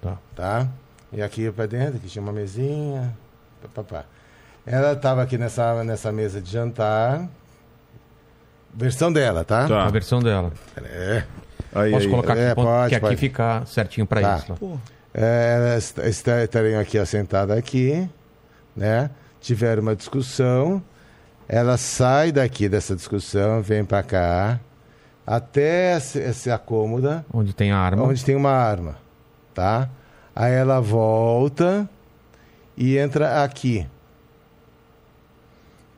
Tá. 0.02 0.18
Tá? 0.36 0.68
E 1.12 1.22
aqui 1.22 1.52
pra 1.52 1.66
dentro, 1.66 1.98
aqui 1.98 2.08
tinha 2.08 2.22
uma 2.24 2.32
mesinha. 2.32 3.14
Pá, 3.62 3.68
pá, 3.76 3.84
pá. 3.84 4.06
Ela 4.66 4.96
tava 4.96 5.24
aqui 5.24 5.38
nessa, 5.38 5.84
nessa 5.84 6.12
mesa 6.12 6.42
de 6.42 6.52
jantar. 6.52 7.28
Versão 8.74 9.12
dela, 9.12 9.44
tá? 9.44 9.68
Tá. 9.68 9.86
A 9.86 9.90
versão 9.90 10.20
dela. 10.22 10.52
É. 10.78 11.24
Aí, 11.74 11.92
Posso 11.92 12.06
aí. 12.06 12.10
colocar 12.12 12.34
aqui, 12.34 12.42
É, 12.42 12.56
ponto- 12.56 12.68
pode, 12.68 12.90
que 12.90 12.96
aqui 12.96 13.06
pode. 13.06 13.16
fica 13.18 13.66
certinho 13.66 14.06
pra 14.08 14.22
Tá. 14.22 14.38
isso. 14.38 14.58
ó. 14.62 14.78
É, 15.14 15.56
elas 15.58 15.78
est- 15.84 15.98
está- 16.08 16.44
estariam 16.44 16.80
aqui 16.80 16.98
assentadas 16.98 17.58
aqui, 17.58 18.10
né? 18.76 19.10
Tiveram 19.42 19.82
uma 19.82 19.96
discussão. 19.96 20.82
Ela 21.50 21.76
sai 21.76 22.32
daqui 22.32 22.70
dessa 22.70 22.96
discussão, 22.96 23.62
vem 23.62 23.84
pra 23.84 24.02
cá, 24.04 24.58
até 25.28 25.92
essa, 25.94 26.18
essa 26.20 26.58
cômoda, 26.58 27.26
Onde 27.34 27.52
tem 27.54 27.72
a 27.74 27.78
arma. 27.78 28.04
onde 28.04 28.24
tem 28.24 28.36
uma 28.38 28.52
arma, 28.52 28.96
tá? 29.54 29.90
Aí 30.34 30.54
ela 30.54 30.80
volta 30.80 31.90
e 32.78 32.98
entra 32.98 33.44
aqui, 33.44 33.86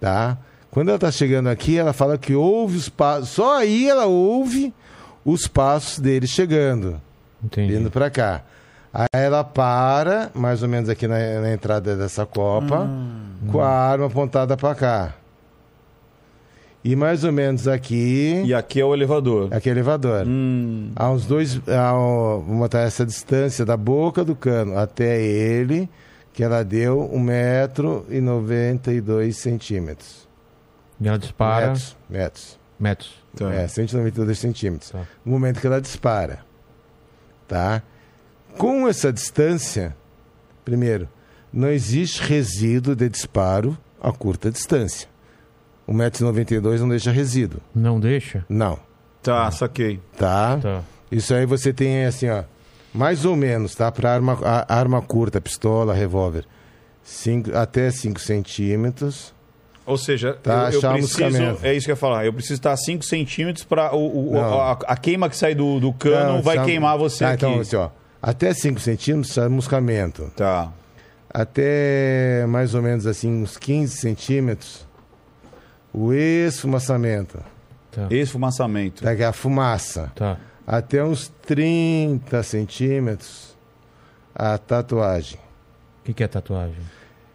tá? 0.04 0.38
Quando 0.70 0.90
ela 0.90 1.00
tá 1.00 1.10
chegando 1.12 1.48
aqui, 1.48 1.78
ela 1.78 1.94
fala 1.94 2.18
que 2.18 2.36
ouve 2.36 2.76
os 2.78 2.90
passos. 2.90 3.30
Só 3.30 3.58
aí 3.60 3.88
ela 3.88 4.06
ouve 4.06 4.74
os 5.24 5.48
passos 5.48 6.00
dele 6.00 6.28
chegando 6.28 7.00
Entendi. 7.42 7.74
vindo 7.78 7.90
pra 7.90 8.10
cá. 8.10 8.42
Aí 8.94 9.08
ela 9.14 9.44
para, 9.44 10.30
mais 10.34 10.62
ou 10.62 10.68
menos 10.68 10.90
aqui 10.90 11.08
na, 11.08 11.18
na 11.42 11.54
entrada 11.54 11.96
dessa 11.96 12.26
copa, 12.26 12.88
com 13.52 13.62
a 13.62 13.70
arma 13.70 14.08
apontada 14.08 14.58
pra 14.58 14.76
cá. 14.76 15.14
E 16.84 16.96
mais 16.98 17.24
ou 17.24 17.32
menos 17.32 17.66
aqui, 17.68 18.42
E 18.46 18.54
aqui 18.54 18.82
é 18.82 18.86
o 18.86 18.94
elevador. 18.94 19.48
aqui 19.54 19.70
é 19.70 19.72
o 19.72 19.76
elevador. 19.76 20.26
Hum. 20.28 20.92
Há 20.96 21.10
uns 21.10 21.26
dois. 21.26 21.62
Há, 21.68 21.98
um- 21.98 22.40
vamos 22.46 22.60
botar 22.60 22.80
essa 22.82 23.06
distância 23.06 23.64
da 23.66 23.78
boca 23.78 24.24
do 24.26 24.36
cano 24.36 24.78
até 24.78 25.22
ele, 25.24 25.90
que 26.34 26.44
ela 26.44 26.64
deu 26.64 27.10
1,92m 27.14 29.32
centímetros. 29.32 30.28
E 31.00 31.08
ela 31.08 31.20
dispara. 31.20 31.68
Metros. 31.68 31.96
Metros. 32.10 32.60
Metros. 32.80 33.24
Tá. 33.36 33.54
É, 33.54 33.68
192 33.68 34.40
centímetros. 34.40 34.90
Tá. 34.92 35.06
No 35.24 35.32
momento 35.32 35.62
que 35.62 35.68
ela 35.68 35.80
dispara. 35.80 36.40
Tá? 37.48 37.84
Com 38.58 38.88
essa 38.88 39.14
distância, 39.14 39.96
primeiro, 40.66 41.08
não 41.52 41.70
existe 41.70 42.24
resíduo 42.24 42.96
de 42.96 43.10
disparo 43.10 43.78
a 44.02 44.12
curta 44.12 44.50
distância. 44.52 45.08
1,92m 45.88 46.80
não 46.80 46.90
deixa 46.90 47.12
resíduo. 47.12 47.62
Não 47.76 48.00
deixa? 48.00 48.44
Não. 48.50 48.80
Tá, 49.22 49.52
saquei. 49.52 50.02
Tá? 50.18 50.58
Tá. 50.58 50.82
Isso 51.12 51.32
aí 51.34 51.46
você 51.46 51.72
tem 51.72 52.06
assim, 52.06 52.30
ó. 52.30 52.44
Mais 52.94 53.26
ou 53.26 53.36
menos, 53.36 53.74
tá? 53.76 53.92
Para 53.92 54.14
arma, 54.14 54.38
a- 54.44 54.74
arma 54.76 55.02
curta, 55.02 55.42
pistola, 55.42 55.94
revólver. 55.94 56.46
Cinco, 57.04 57.56
até 57.58 57.90
5 57.92 58.20
centímetros. 58.22 59.34
Ou 59.86 59.98
seja, 59.98 60.34
Tá, 60.42 60.70
eu, 60.72 60.80
eu 60.82 60.92
preciso. 60.94 61.58
É 61.62 61.74
isso 61.74 61.86
que 61.86 61.92
eu 61.92 61.94
ia 61.94 61.98
falar. 61.98 62.26
Eu 62.26 62.32
preciso 62.32 62.54
estar 62.54 62.72
a 62.72 62.78
5 62.78 63.04
centímetros 63.04 63.66
para 63.66 63.94
o, 63.94 64.32
o- 64.34 64.40
a, 64.40 64.72
a 64.88 64.96
queima 64.96 65.28
que 65.30 65.36
sai 65.36 65.54
do, 65.54 65.80
do 65.80 65.92
cano 65.92 66.36
Não, 66.36 66.42
vai 66.42 66.56
sabe- 66.56 66.68
queimar 66.70 66.98
você 66.98 67.26
tá, 67.26 67.32
aqui. 67.32 67.46
Então, 67.46 67.60
assim, 67.60 67.76
ó. 67.76 67.90
Até 68.22 68.54
5 68.54 68.80
centímetros, 68.80 69.34
chamuscamento. 69.34 70.32
Tá. 70.36 70.72
até 71.34 72.46
mais 72.48 72.74
ou 72.76 72.82
menos 72.82 73.06
assim 73.08 73.42
uns 73.44 73.58
15 73.58 73.98
centímetros 73.98 74.88
o 75.94 76.14
esfumaçamento, 76.14 77.40
Tá. 77.92 78.08
Esfumaçamento. 78.10 79.04
tá? 79.04 79.16
que 79.16 79.22
é 79.22 79.26
a 79.26 79.34
fumaça. 79.34 80.12
Tá. 80.16 80.38
Até 80.66 81.04
uns 81.04 81.28
30 81.46 82.42
centímetros 82.44 83.56
a 84.34 84.58
tatuagem. 84.58 85.38
O 86.02 86.06
que, 86.06 86.14
que 86.14 86.24
é 86.24 86.28
tatuagem? 86.28 86.78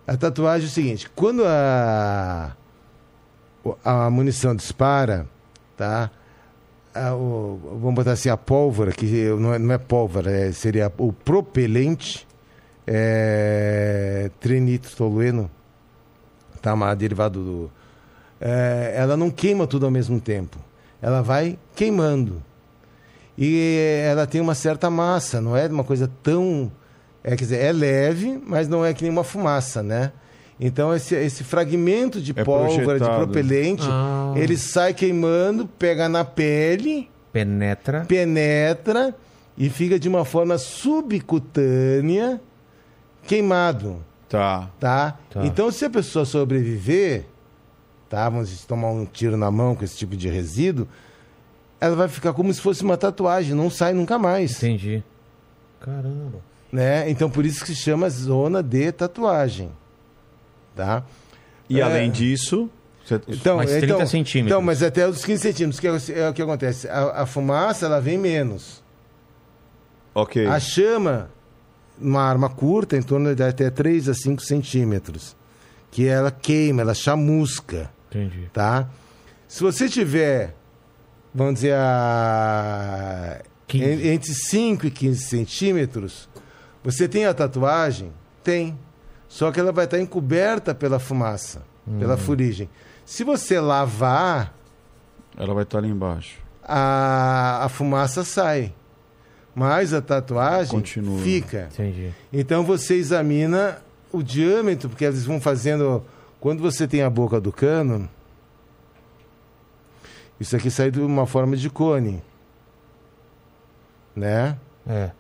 A 0.07 0.17
tatuagem 0.17 0.67
é 0.67 0.71
o 0.71 0.73
seguinte, 0.73 1.11
quando 1.15 1.43
a, 1.45 2.57
a 3.85 4.09
munição 4.11 4.55
dispara, 4.57 5.27
tá? 5.77 6.11
A- 6.95 7.15
o- 7.15 7.79
vamos 7.81 7.95
botar 7.95 8.13
assim, 8.13 8.31
a 8.31 8.37
pólvora, 8.37 8.91
que 8.93 9.07
não 9.39 9.53
é, 9.55 9.59
não 9.59 9.75
é 9.75 9.79
pólvora, 9.79 10.31
é- 10.31 10.53
seria 10.53 10.91
o 10.97 11.13
propelente, 11.13 12.27
é, 12.87 14.31
trinitrotolueno, 14.41 15.51
tá? 16.63 16.73
Uma 16.73 16.95
derivado 16.95 17.45
do... 17.45 17.71
é, 18.41 18.95
ela 18.97 19.15
não 19.17 19.31
queima 19.31 19.67
tudo 19.67 19.85
ao 19.85 19.93
mesmo 19.93 20.19
tempo. 20.19 20.57
Ela 21.03 21.23
vai 21.23 21.59
queimando. 21.77 22.43
E 23.41 24.03
ela 24.05 24.27
tem 24.27 24.41
uma 24.41 24.55
certa 24.57 24.91
massa, 24.91 25.41
não 25.41 25.57
é 25.57 25.67
uma 25.69 25.85
coisa 25.85 26.11
tão. 26.25 26.73
É, 27.23 27.31
quer 27.31 27.45
dizer, 27.45 27.59
é 27.61 27.71
leve, 27.73 28.43
mas 28.45 28.67
não 28.69 28.85
é 28.85 28.93
que 28.93 29.03
nem 29.03 29.13
uma 29.13 29.23
fumaça, 29.23 29.81
né? 29.83 30.11
Então, 30.61 30.93
esse, 30.93 31.15
esse 31.15 31.45
fragmento 31.45 32.21
de 32.21 32.33
É 32.35 32.43
pólvora, 32.43 32.73
de 32.79 32.83
projetado. 32.83 33.17
propelente, 33.25 33.85
Ah. 33.89 34.33
ele 34.35 34.57
sai 34.57 34.93
queimando, 34.93 35.69
pega 35.69 36.09
na 36.09 36.25
pele, 36.25 37.09
Penetra. 37.33 38.05
penetra 38.09 39.15
e 39.57 39.71
fica 39.71 40.01
de 40.01 40.09
uma 40.09 40.25
forma 40.25 40.59
subcutânea 40.59 42.41
queimado, 43.27 44.05
Tá. 44.29 44.69
tá? 44.81 45.17
Tá. 45.31 45.45
Então, 45.47 45.71
se 45.71 45.85
a 45.85 45.91
pessoa 45.91 46.25
sobreviver, 46.25 47.25
tá? 48.09 48.29
Vamos 48.29 48.65
tomar 48.65 48.91
um 48.91 49.05
tiro 49.07 49.37
na 49.37 49.51
mão 49.51 49.75
com 49.75 49.85
esse 49.85 49.97
tipo 49.97 50.17
de 50.17 50.29
resíduo, 50.29 50.89
ela 51.81 51.95
vai 51.97 52.09
ficar 52.09 52.33
como 52.33 52.53
se 52.53 52.61
fosse 52.61 52.83
uma 52.83 52.97
tatuagem, 52.97 53.55
não 53.55 53.71
sai 53.71 53.93
nunca 53.93 54.19
mais. 54.19 54.57
Entendi. 54.63 55.03
Caramba. 55.81 56.39
né? 56.73 57.09
Então 57.09 57.31
por 57.31 57.47
isso 57.47 57.61
que 57.65 57.75
se 57.75 57.77
chama 57.77 58.11
zona 58.11 58.63
de 58.63 58.91
tatuagem, 58.93 59.71
tá? 60.75 61.05
E 61.69 61.81
É. 61.81 61.83
além 61.83 62.11
disso, 62.11 62.69
Então, 63.27 63.57
Mas 63.57 63.71
30 63.71 63.87
então, 63.87 64.07
centímetros. 64.07 64.47
Então, 64.53 64.61
mas 64.61 64.83
até 64.83 65.09
os 65.09 65.25
15 65.25 65.43
centímetros, 65.43 65.81
que 65.81 65.87
é, 65.89 66.19
é 66.21 66.29
o 66.29 66.35
que 66.35 66.43
acontece. 66.43 66.87
A, 66.89 67.23
a 67.23 67.27
fumaça, 67.27 67.87
ela 67.87 68.01
vem 68.03 68.19
menos. 68.19 68.83
ok. 70.15 70.47
A 70.47 70.61
chama, 70.61 71.31
uma 71.99 72.21
arma 72.23 72.51
curta, 72.51 72.99
em 72.99 73.03
torno 73.03 73.35
de 73.35 73.43
até 73.43 73.71
3 73.71 74.11
a 74.11 74.15
5 74.15 74.43
centímetros, 74.43 75.35
que 75.91 76.07
ela 76.07 76.31
queima, 76.31 76.83
ela 76.83 76.93
chamusca, 76.93 77.91
Entendi. 78.11 78.51
tá? 78.53 78.87
Se 79.47 79.63
você 79.63 79.89
tiver, 79.89 80.55
vamos 81.35 81.55
dizer, 81.55 81.75
a... 81.77 83.41
15. 83.67 83.85
en- 83.85 84.13
entre 84.15 84.33
5 84.35 84.87
e 84.87 84.91
15 84.91 85.23
centímetros, 85.25 86.29
você 86.83 87.07
tem 87.09 87.27
a 87.27 87.35
tatuagem? 87.35 88.13
Tem. 88.43 88.79
Só 89.29 89.53
que 89.53 89.61
ela 89.61 89.73
vai 89.73 89.85
estar 89.85 89.99
encoberta 90.01 90.75
pela 90.75 90.99
fumaça, 90.99 91.63
pela 91.99 92.17
fuligem. 92.17 92.69
Se 93.05 93.25
você 93.25 93.61
lavar, 93.61 94.55
Ela 95.37 95.53
vai 95.55 95.65
estar 95.65 95.79
ali 95.79 95.89
embaixo. 95.89 96.39
a, 96.65 97.65
a 97.65 97.69
fumaça 97.69 98.25
sai. 98.25 98.73
Mas 99.55 99.93
a 99.93 100.01
tatuagem 100.01 100.71
Continua. 100.71 101.19
fica. 101.21 101.69
Entendi. 101.73 102.11
Então 102.33 102.63
você 102.65 102.95
examina 102.95 103.79
o 104.13 104.23
diâmetro, 104.23 104.89
porque 104.89 105.05
eles 105.05 105.25
vão 105.27 105.41
fazendo. 105.41 106.05
Quando 106.41 106.61
você 106.63 106.87
tem 106.87 107.03
a 107.03 107.11
boca 107.11 107.41
do 107.41 107.51
cano, 107.53 108.09
isso 110.41 110.55
aqui 110.57 110.71
sai 110.71 110.91
de 110.91 111.01
uma 111.01 111.27
forma 111.27 111.57
de 111.57 111.69
cone. 111.71 112.23
Né? 114.15 114.57
É. 114.87 115.11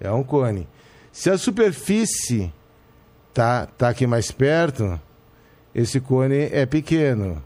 É 0.00 0.10
um 0.10 0.22
cone. 0.22 0.68
Se 1.12 1.30
a 1.30 1.38
superfície 1.38 2.52
tá, 3.32 3.66
tá 3.78 3.88
aqui 3.88 4.06
mais 4.06 4.30
perto, 4.30 5.00
esse 5.74 6.00
cone 6.00 6.48
é 6.52 6.66
pequeno. 6.66 7.42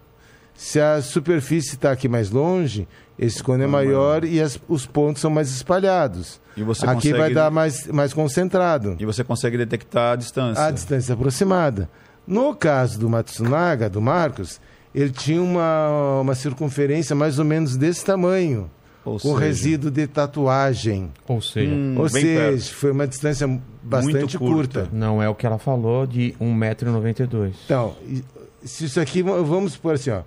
Se 0.55 0.81
a 0.81 1.01
superfície 1.01 1.75
está 1.75 1.93
aqui 1.93 2.09
mais 2.09 2.31
longe, 2.31 2.89
esse 3.19 3.43
cone 3.43 3.63
é 3.63 3.67
maior 3.67 4.25
e 4.25 4.41
as- 4.41 4.59
os 4.69 4.87
pontos 4.87 5.21
são 5.21 5.31
mais 5.31 5.51
espalhados. 5.51 6.41
E 6.57 6.63
você 6.65 6.85
aqui 6.85 7.11
vai 7.11 7.21
consegue- 7.21 7.35
dar 7.35 7.51
mais, 7.51 7.87
mais 7.87 8.13
concentrado. 8.13 8.97
E 8.99 9.07
você 9.07 9.23
consegue 9.23 9.57
detectar 9.57 10.15
a 10.15 10.17
distância. 10.17 10.65
A 10.65 10.71
distância 10.73 11.15
aproximada. 11.15 11.89
No 12.27 12.55
caso 12.57 12.99
do 12.99 13.09
Matsunaga, 13.09 13.89
do 13.89 14.01
Marcos, 14.01 14.61
ele 14.94 15.10
tinha 15.10 15.42
uma, 15.42 16.20
uma 16.20 16.34
circunferência 16.34 17.15
mais 17.15 17.39
ou 17.39 17.44
menos 17.44 17.76
desse 17.76 18.05
tamanho, 18.05 18.70
Ou 19.05 19.15
com 19.18 19.28
seja, 19.34 19.39
resíduo 19.41 19.91
de 19.91 20.07
tatuagem. 20.07 21.10
Ou 21.26 21.41
seja, 21.41 21.75
Hum, 21.75 21.94
Ou 21.99 22.08
seja, 22.08 22.26
perto. 22.26 22.75
foi 22.75 22.91
uma 22.92 23.07
distância 23.07 23.60
bastante 23.83 24.39
curta. 24.39 24.81
curta. 24.83 24.89
não 24.92 25.23
é 25.23 25.28
o 25.28 25.34
que 25.34 25.47
ela 25.47 25.58
falou 25.58 26.07
de 26.07 26.34
1,92m. 26.41 27.52
Então, 27.65 27.94
e- 28.07 28.23
se 28.65 28.84
isso 28.86 29.00
aqui, 29.00 29.23
vamos 29.23 29.75
supor 29.75 29.94
assim, 29.94 30.10
ó, 30.10 30.23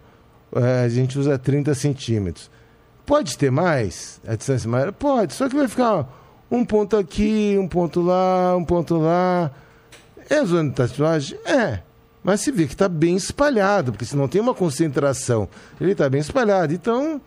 eh, 0.56 0.83
a 0.85 0.90
gente 0.90 1.19
usa 1.19 1.38
30 1.38 1.73
centímetros. 1.75 2.49
Pode 3.06 3.38
ter 3.38 3.51
mais? 3.51 4.22
A 4.25 4.35
distância 4.35 4.69
maior? 4.69 4.91
Pode, 4.93 5.33
só 5.33 5.49
que 5.49 5.56
vai 5.56 5.67
ficar 5.67 5.93
ó, 5.93 6.06
um 6.49 6.64
ponto 6.64 6.95
aqui, 6.95 7.57
um 7.59 7.67
ponto 7.67 7.99
lá, 8.01 8.56
um 8.56 8.64
ponto 8.64 8.98
lá. 8.98 9.51
É 10.30 10.45
zona 10.45 10.69
de 10.69 10.75
tatuagem? 10.75 11.38
É. 11.45 11.80
Mas 12.24 12.41
se 12.41 12.51
vê 12.51 12.67
que 12.67 12.74
está 12.74 12.88
bem 12.88 13.16
espalhado, 13.16 13.91
porque 13.91 14.06
se 14.06 14.16
não 14.16 14.27
tem 14.27 14.40
uma 14.41 14.53
concentração, 14.53 15.50
ele 15.80 15.93
está 15.93 16.08
bem 16.09 16.22
espalhado. 16.22 16.72
Então, 16.74 17.19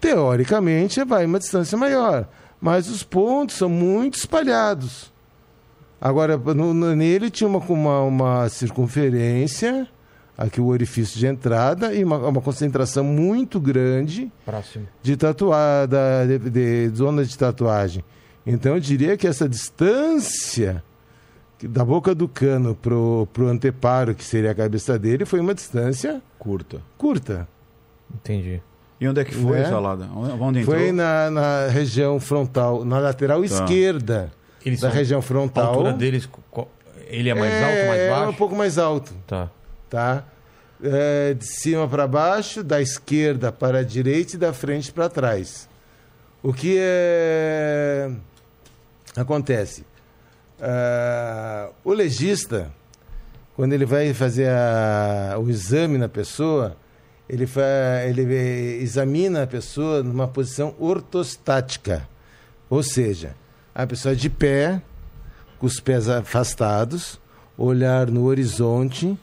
teoricamente, 0.00 1.02
vai 1.04 1.26
uma 1.26 1.38
distância 1.38 1.76
maior. 1.76 2.26
Mas 2.60 2.88
os 2.88 3.02
pontos 3.02 3.56
são 3.56 3.68
muito 3.68 4.14
espalhados. 4.18 5.12
Agora, 6.00 6.36
no- 6.36 6.72
no- 6.72 6.94
nele 6.96 7.30
tinha 7.30 7.48
uma, 7.48 7.58
uma, 7.58 8.02
uma 8.02 8.48
circunferência, 8.48 9.86
aqui 10.36 10.60
o 10.60 10.66
orifício 10.68 11.18
de 11.18 11.26
entrada, 11.26 11.92
e 11.92 12.02
uma, 12.02 12.16
uma 12.18 12.40
concentração 12.40 13.04
muito 13.04 13.60
grande 13.60 14.30
Próximo. 14.46 14.86
de 15.02 15.16
tatuada, 15.16 15.98
de, 16.26 16.38
de 16.50 16.88
zona 16.96 17.24
de 17.24 17.36
tatuagem. 17.36 18.02
Então 18.46 18.74
eu 18.74 18.80
diria 18.80 19.16
que 19.16 19.26
essa 19.26 19.48
distância 19.48 20.82
da 21.66 21.84
boca 21.84 22.14
do 22.14 22.28
cano 22.28 22.74
pro, 22.74 23.26
pro 23.32 23.48
anteparo, 23.48 24.14
que 24.14 24.24
seria 24.24 24.52
a 24.52 24.54
cabeça 24.54 24.98
dele, 24.98 25.24
foi 25.24 25.40
uma 25.40 25.54
distância 25.54 26.22
Curta. 26.38 26.80
curta. 26.96 27.48
Entendi. 28.14 28.62
E 29.00 29.06
onde 29.08 29.20
é 29.20 29.24
que 29.24 29.34
foi, 29.34 29.58
Né? 29.58 29.68
Salada? 29.68 30.06
Onde 30.40 30.60
entrou? 30.60 30.76
Foi 30.76 30.92
na, 30.92 31.30
na 31.30 31.66
região 31.68 32.18
frontal, 32.20 32.84
na 32.84 32.98
lateral 32.98 33.44
esquerda 33.44 34.32
Eles 34.64 34.80
da 34.80 34.88
são- 34.88 34.96
região 34.96 35.18
A 35.18 35.22
frontal. 35.22 35.66
altura 35.74 35.92
deles, 35.92 36.28
ele 37.06 37.28
é 37.28 37.34
mais 37.34 37.52
alto, 37.54 37.86
mais 37.88 38.00
É 38.00 38.10
baixo? 38.10 38.30
um 38.30 38.34
pouco 38.34 38.56
mais 38.56 38.78
alto. 38.78 39.12
Tá. 39.26 39.50
tá? 39.90 40.24
É, 40.82 41.34
de 41.34 41.44
cima 41.44 41.88
para 41.88 42.06
baixo, 42.06 42.62
da 42.62 42.80
esquerda 42.80 43.50
para 43.52 43.78
a 43.80 43.82
direita 43.82 44.36
e 44.36 44.38
da 44.38 44.52
frente 44.52 44.92
para 44.92 45.08
trás. 45.08 45.68
O 46.42 46.52
que 46.52 46.76
é... 46.78 48.10
acontece? 49.16 49.84
Ah, 50.60 51.70
o 51.84 51.92
legista, 51.92 52.70
quando 53.54 53.72
ele 53.72 53.84
vai 53.86 54.12
fazer 54.14 54.48
a- 54.48 55.36
o 55.38 55.48
exame 55.48 55.98
na 55.98 56.08
pessoa, 56.08 56.76
ele, 57.28 57.46
fa, 57.46 57.62
ele 58.06 58.22
examina 58.82 59.42
a 59.42 59.46
pessoa 59.46 60.02
numa 60.02 60.26
posição 60.28 60.74
ortostática. 60.78 62.08
Ou 62.70 62.82
seja, 62.82 63.34
a 63.74 63.86
pessoa 63.86 64.14
de 64.14 64.28
pé, 64.30 64.80
com 65.58 65.66
os 65.66 65.80
pés 65.80 66.08
afastados, 66.08 67.20
olhar 67.56 68.06
no 68.10 68.24
horizonte 68.24 69.18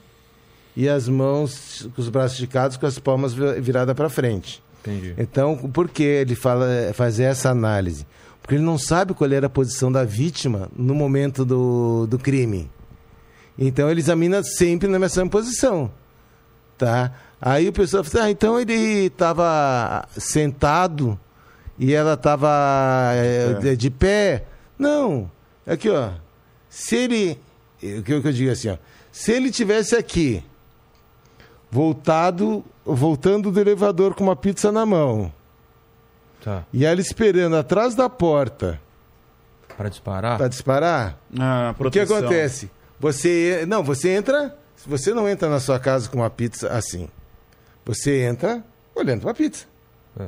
e 0.75 0.89
as 0.89 1.07
mãos 1.07 1.87
com 1.95 2.01
os 2.01 2.09
braços 2.09 2.33
esticados, 2.33 2.75
com 2.77 2.85
as 2.85 2.99
palmas 2.99 3.33
vi- 3.33 3.61
viradas 3.61 3.95
para 3.95 4.09
frente. 4.09 4.61
Entendi. 4.81 5.13
Então, 5.17 5.55
por 5.69 5.89
que 5.89 6.03
ele 6.03 6.35
fala 6.35 6.67
fazer 6.93 7.23
essa 7.23 7.49
análise? 7.49 8.05
Porque 8.45 8.53
ele 8.53 8.63
não 8.63 8.77
sabe 8.77 9.15
qual 9.15 9.31
era 9.31 9.47
a 9.47 9.49
posição 9.49 9.91
da 9.91 10.03
vítima 10.03 10.69
no 10.77 10.93
momento 10.93 11.43
do, 11.43 12.05
do 12.05 12.19
crime. 12.19 12.69
Então 13.57 13.89
ele 13.89 13.99
examina 13.99 14.43
sempre 14.43 14.87
na 14.87 14.99
mesma 14.99 15.27
posição, 15.27 15.91
tá? 16.77 17.11
Aí 17.41 17.67
o 17.67 17.73
pessoal 17.73 18.03
fala, 18.03 18.25
ah, 18.25 18.29
então 18.29 18.59
ele 18.59 19.07
estava 19.07 20.07
sentado 20.15 21.19
e 21.79 21.91
ela 21.91 22.13
estava 22.13 23.13
de, 23.61 23.75
de 23.75 23.89
pé. 23.89 24.45
Não, 24.77 25.31
aqui 25.65 25.89
ó, 25.89 26.11
se 26.69 26.97
ele, 26.97 27.39
o 27.81 28.03
que 28.03 28.13
eu 28.13 28.21
que 28.21 28.27
eu 28.27 28.31
digo 28.31 28.51
assim, 28.51 28.69
ó, 28.69 28.77
se 29.11 29.31
ele 29.31 29.49
tivesse 29.49 29.95
aqui 29.95 30.43
voltado, 31.71 32.63
voltando 32.85 33.49
do 33.49 33.59
elevador 33.59 34.13
com 34.13 34.23
uma 34.23 34.35
pizza 34.35 34.71
na 34.71 34.85
mão 34.85 35.33
Tá. 36.45 36.63
e 36.71 36.85
ela 36.85 37.01
esperando 37.01 37.55
atrás 37.57 37.95
da 37.95 38.07
porta 38.07 38.79
Pra 39.75 39.89
disparar? 39.89 40.37
para 40.37 40.47
disparar, 40.47 41.17
Ah, 41.37 41.73
o 41.77 41.89
que 41.91 41.99
acontece? 41.99 42.69
Você 42.99 43.65
não, 43.67 43.83
você 43.83 44.09
entra, 44.15 44.55
você 44.85 45.13
não 45.13 45.27
entra 45.27 45.49
na 45.49 45.59
sua 45.59 45.77
casa 45.79 46.07
com 46.07 46.17
uma 46.19 46.29
pizza 46.29 46.69
assim. 46.69 47.09
Você 47.83 48.21
entra 48.21 48.63
olhando 48.95 49.21
para 49.21 49.31
a 49.31 49.33
pizza. 49.33 49.65
É. 50.19 50.27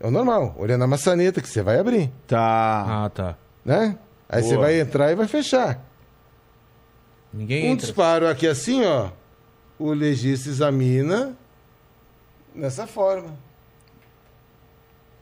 É 0.00 0.06
o 0.06 0.10
normal, 0.10 0.54
olhando 0.58 0.84
a 0.84 0.86
maçaneta 0.86 1.40
que 1.40 1.48
você 1.48 1.62
vai 1.62 1.78
abrir, 1.78 2.12
Tá. 2.26 3.04
Ah, 3.04 3.08
tá. 3.10 3.36
né? 3.64 3.96
Aí 4.28 4.42
você 4.42 4.54
Boa. 4.54 4.66
vai 4.66 4.80
entrar 4.80 5.12
e 5.12 5.14
vai 5.14 5.26
fechar. 5.28 5.80
Ninguém 7.32 7.68
Um 7.68 7.72
entra. 7.72 7.86
disparo 7.86 8.28
aqui 8.28 8.46
assim, 8.46 8.84
ó. 8.84 9.08
O 9.78 9.92
legista 9.92 10.48
examina 10.48 11.36
nessa 12.54 12.86
forma. 12.86 13.34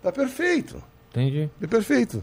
Tá 0.03 0.11
perfeito. 0.11 0.83
Entendi. 1.11 1.49
É 1.61 1.67
perfeito. 1.67 2.23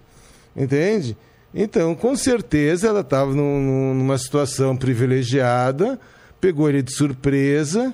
Entende? 0.56 1.16
Então, 1.53 1.95
com 1.95 2.16
certeza, 2.16 2.88
ela 2.88 3.01
estava 3.01 3.33
numa 3.33 4.17
situação 4.17 4.75
privilegiada, 4.75 5.99
pegou 6.40 6.69
ele 6.69 6.82
de 6.82 6.93
surpresa, 6.93 7.93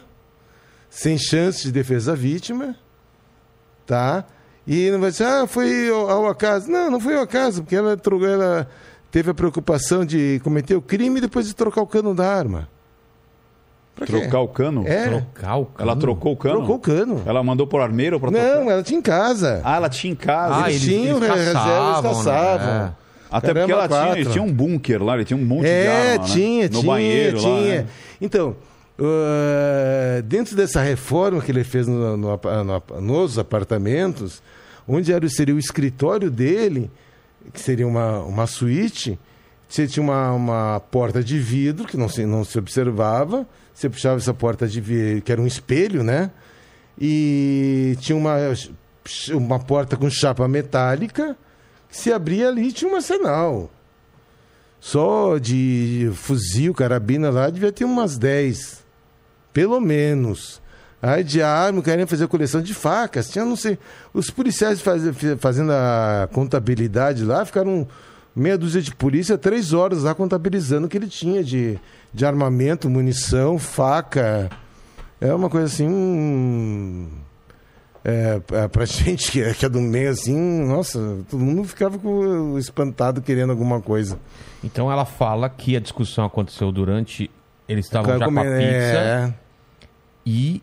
sem 0.89 1.17
chance 1.17 1.63
de 1.63 1.71
defesa 1.71 2.11
da 2.11 2.17
vítima, 2.17 2.75
tá? 3.85 4.25
E 4.67 4.89
não 4.89 4.99
vai 4.99 5.11
dizer, 5.11 5.25
ah, 5.25 5.47
foi 5.47 5.89
ao, 5.89 6.09
ao 6.09 6.27
acaso. 6.27 6.69
Não, 6.69 6.89
não 6.89 6.99
foi 6.99 7.15
ao 7.15 7.23
acaso, 7.23 7.61
porque 7.61 7.75
ela, 7.75 7.97
ela 8.27 8.69
teve 9.11 9.29
a 9.29 9.33
preocupação 9.33 10.03
de 10.03 10.41
cometer 10.43 10.75
o 10.75 10.81
crime 10.81 11.19
e 11.19 11.21
depois 11.21 11.47
de 11.47 11.53
trocar 11.53 11.81
o 11.81 11.87
cano 11.87 12.13
da 12.13 12.27
arma. 12.27 12.67
Pra 13.95 14.05
quê? 14.05 14.11
Trocar 14.11 14.39
o 14.41 14.47
cano? 14.49 14.83
É, 14.85 15.07
Trocar 15.07 15.55
o 15.55 15.65
cano? 15.67 15.89
Ela 15.89 15.95
trocou 15.99 16.33
o 16.33 16.35
cano? 16.37 16.55
trocou 16.57 16.75
o 16.75 16.79
cano. 16.79 17.21
Ela 17.25 17.41
mandou 17.41 17.65
por 17.65 17.79
armeiro 17.79 18.19
pra 18.19 18.29
trocar? 18.29 18.55
Não, 18.59 18.69
ela 18.69 18.83
tinha 18.83 18.99
em 18.99 19.01
casa. 19.01 19.61
Ah, 19.63 19.77
ela 19.77 19.87
tinha 19.89 20.11
em 20.11 20.15
casa. 20.15 20.55
Ah, 20.65 20.69
eles, 20.69 20.83
eles- 20.83 21.01
tinham 21.01 21.17
eles 21.17 21.29
reserva, 21.29 21.53
caçavam, 21.53 22.11
eles 22.11 22.25
caçavam. 22.25 22.67
né? 22.67 22.93
Até 23.31 23.47
porque 23.53 23.59
Caramba, 23.59 23.73
ela 23.73 23.87
tinha, 23.87 23.99
quatro. 24.05 24.19
ele 24.21 24.29
tinha 24.29 24.43
um 24.43 24.51
bunker 24.53 25.03
lá, 25.03 25.15
ele 25.15 25.25
tinha 25.25 25.37
um 25.37 25.45
monte 25.45 25.61
de 25.63 25.69
É, 25.69 26.11
arma, 26.11 26.23
né? 26.25 26.33
tinha, 26.33 26.63
No 26.65 26.69
tinha, 26.69 26.83
banheiro 26.85 27.37
lá, 27.37 27.41
tinha. 27.43 27.75
né? 27.81 27.85
Então, 28.21 28.55
uh, 28.99 30.21
dentro 30.23 30.55
dessa 30.55 30.81
reforma 30.81 31.41
que 31.41 31.51
ele 31.51 31.63
fez 31.63 31.87
no- 31.87 32.17
no 32.17 32.39
no- 32.39 33.01
nos 33.01 33.37
apartamentos, 33.39 34.41
onde 34.87 35.11
era, 35.11 35.27
seria 35.29 35.55
o 35.55 35.59
escritório 35.59 36.29
dele, 36.29 36.89
que 37.53 37.59
seria 37.59 37.87
uma, 37.87 38.19
uma 38.19 38.47
suíte, 38.47 39.17
você 39.67 39.87
tinha 39.87 40.03
uma, 40.03 40.31
uma 40.31 40.79
porta 40.91 41.23
de 41.23 41.39
vidro 41.39 41.85
que 41.87 41.97
não 41.97 42.07
se, 42.07 42.25
não 42.25 42.43
se 42.43 42.57
observava, 42.59 43.45
você 43.75 43.89
puxava 43.89 44.15
essa 44.15 44.33
porta 44.33 44.65
de 44.67 45.21
que 45.21 45.31
era 45.31 45.41
um 45.41 45.45
espelho, 45.45 46.01
né? 46.01 46.31
E 46.99 47.97
tinha 47.99 48.17
uma, 48.17 48.37
uma 49.33 49.59
porta 49.59 49.97
com 49.97 50.09
chapa 50.09 50.47
metálica, 50.47 51.35
que 51.89 51.97
se 51.97 52.11
abria 52.11 52.47
ali 52.47 52.71
tinha 52.71 52.89
um 52.89 52.95
arsenal. 52.95 53.69
Só 54.79 55.37
de 55.37 56.09
fuzil, 56.13 56.73
carabina 56.73 57.29
lá, 57.29 57.49
devia 57.49 57.71
ter 57.71 57.83
umas 57.83 58.17
10. 58.17 58.85
Pelo 59.51 59.81
menos. 59.81 60.61
Aí 61.01 61.23
de 61.23 61.41
arma, 61.41 61.81
querendo 61.81 62.07
fazer 62.07 62.27
coleção 62.27 62.61
de 62.61 62.73
facas. 62.73 63.29
Tinha, 63.29 63.43
não 63.43 63.57
sei. 63.57 63.77
Os 64.13 64.29
policiais 64.29 64.79
faz, 64.79 65.03
fazendo 65.39 65.71
a 65.71 66.29
contabilidade 66.31 67.25
lá 67.25 67.43
ficaram 67.43 67.85
meia 68.35 68.57
dúzia 68.57 68.81
de 68.81 68.93
polícia, 68.93 69.37
três 69.37 69.71
horas 69.71 70.03
lá 70.03 70.13
contabilizando 70.13 70.87
o 70.87 70.89
que 70.89 70.97
ele 70.97 71.07
tinha 71.07 71.43
de, 71.43 71.79
de 72.13 72.25
armamento, 72.25 72.89
munição, 72.89 73.57
faca. 73.57 74.49
É 75.21 75.33
uma 75.33 75.49
coisa 75.49 75.67
assim. 75.67 75.87
hum, 75.87 77.07
É, 78.03 78.41
é, 78.51 78.67
pra 78.67 78.83
gente 78.85 79.31
que 79.31 79.41
é, 79.41 79.53
que 79.53 79.65
é 79.65 79.69
do 79.69 79.79
meio 79.81 80.11
assim, 80.11 80.37
nossa, 80.65 80.99
todo 81.29 81.39
mundo 81.39 81.63
ficava 81.63 81.97
com, 81.97 82.57
espantado 82.57 83.21
querendo 83.21 83.51
alguma 83.51 83.81
coisa. 83.81 84.19
Então 84.63 84.91
ela 84.91 85.05
fala 85.05 85.49
que 85.49 85.75
a 85.75 85.79
discussão 85.79 86.25
aconteceu 86.25 86.71
durante. 86.71 87.31
Eles 87.67 87.85
estavam 87.85 88.19
já 88.19 88.25
com 88.25 88.39
a 88.39 88.43
pizza 88.43 88.53
é. 88.59 89.33
e. 90.25 90.61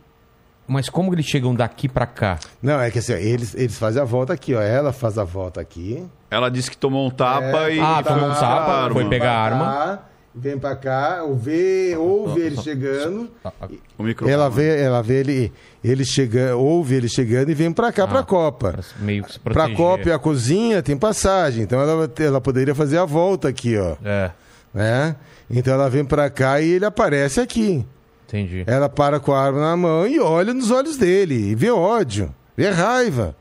Mas 0.66 0.88
como 0.88 1.12
eles 1.14 1.26
chegam 1.26 1.54
daqui 1.54 1.88
pra 1.88 2.06
cá? 2.06 2.38
Não, 2.62 2.80
é 2.80 2.90
que 2.90 2.98
assim, 2.98 3.12
ó, 3.12 3.16
eles, 3.16 3.54
eles 3.54 3.76
fazem 3.78 4.00
a 4.00 4.04
volta 4.04 4.32
aqui, 4.32 4.54
ó. 4.54 4.60
Ela 4.60 4.92
faz 4.92 5.18
a 5.18 5.24
volta 5.24 5.60
aqui. 5.60 6.04
Ela 6.30 6.48
disse 6.48 6.70
que 6.70 6.76
tomou 6.76 7.06
um 7.06 7.10
tapa 7.10 7.68
É, 7.70 7.74
e... 7.76 7.80
Ah, 7.80 8.02
tomou 8.02 8.26
um 8.26 8.32
tá, 8.34 8.40
tapa, 8.40 8.72
arma. 8.72 8.94
foi 8.94 9.08
pegar 9.08 9.32
a 9.32 9.40
arma. 9.42 9.64
cá, 9.64 10.02
Vem 10.34 10.58
pra 10.58 10.74
cá, 10.74 11.24
ou 11.24 11.36
vê, 11.36 11.94
ouve 11.94 12.40
ele 12.40 12.56
chegando. 12.56 13.28
Ah, 13.44 13.52
ah, 13.60 13.68
O 13.98 14.02
microfone. 14.02 14.32
Ela 14.32 14.48
vê, 14.48 14.80
ela 14.80 15.02
vê 15.02 15.20
ele, 15.20 15.52
ele 15.84 16.06
chegando, 16.06 16.58
ouve 16.58 16.94
ele 16.94 17.06
chegando 17.06 17.50
e 17.50 17.54
vem 17.54 17.70
pra 17.70 17.92
cá, 17.92 18.06
pra 18.08 18.22
Copa. 18.22 18.72
pra 18.72 18.82
meio 19.00 19.24
que 19.24 19.32
se 19.34 19.38
Pra 19.38 19.52
proteger. 19.52 19.76
Copa 19.76 20.08
e 20.08 20.12
a 20.12 20.18
cozinha 20.18 20.82
tem 20.82 20.96
passagem, 20.96 21.64
então 21.64 21.78
ela, 21.78 22.10
ela 22.18 22.40
poderia 22.40 22.74
fazer 22.74 22.96
a 22.96 23.04
volta 23.04 23.48
aqui, 23.48 23.76
ó. 23.76 23.94
É, 24.02 24.30
Né? 24.72 25.16
Então 25.50 25.74
ela 25.74 25.90
vem 25.90 26.02
pra 26.02 26.30
cá 26.30 26.62
e 26.62 26.70
ele 26.70 26.86
aparece 26.86 27.38
aqui. 27.38 27.84
Entendi. 28.32 28.64
Ela 28.66 28.88
para 28.88 29.20
com 29.20 29.32
a 29.32 29.40
arma 29.44 29.60
na 29.60 29.76
mão 29.76 30.06
e 30.06 30.18
olha 30.20 30.52
nos 30.54 30.70
olhos 30.70 30.96
dele, 30.96 31.50
e 31.50 31.54
vê 31.54 31.70
ódio, 31.70 32.34
vê 32.56 32.68
raiva. 32.70 33.34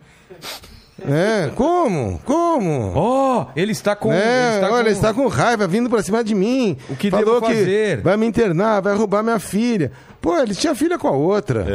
É, 1.04 1.50
como? 1.56 2.20
Como? 2.24 2.94
Oh, 2.96 3.46
ele 3.56 3.72
está 3.72 3.96
com. 3.96 4.14
É, 4.14 4.18
ele 4.18 4.56
está 4.56 4.68
olha, 4.68 4.72
com... 4.74 4.80
ele 4.82 4.90
está 4.92 5.14
com 5.16 5.28
raiva 5.28 5.66
vindo 5.66 5.90
pra 5.90 6.04
cima 6.04 6.24
de 6.24 6.36
mim. 6.36 6.78
O 6.90 6.96
que 6.96 7.10
Falou 7.10 7.42
devo 7.42 7.46
fazer? 7.48 8.02
vai 8.02 8.16
me 8.18 8.28
internar, 8.28 8.82
vai 8.82 8.96
roubar 8.96 9.24
minha 9.24 9.40
filha. 9.40 9.92
Pô, 10.22 10.38
ele 10.38 10.54
tinha 10.54 10.76
filha 10.76 11.00
com 11.00 11.08
a 11.08 11.12
outra. 11.12 11.66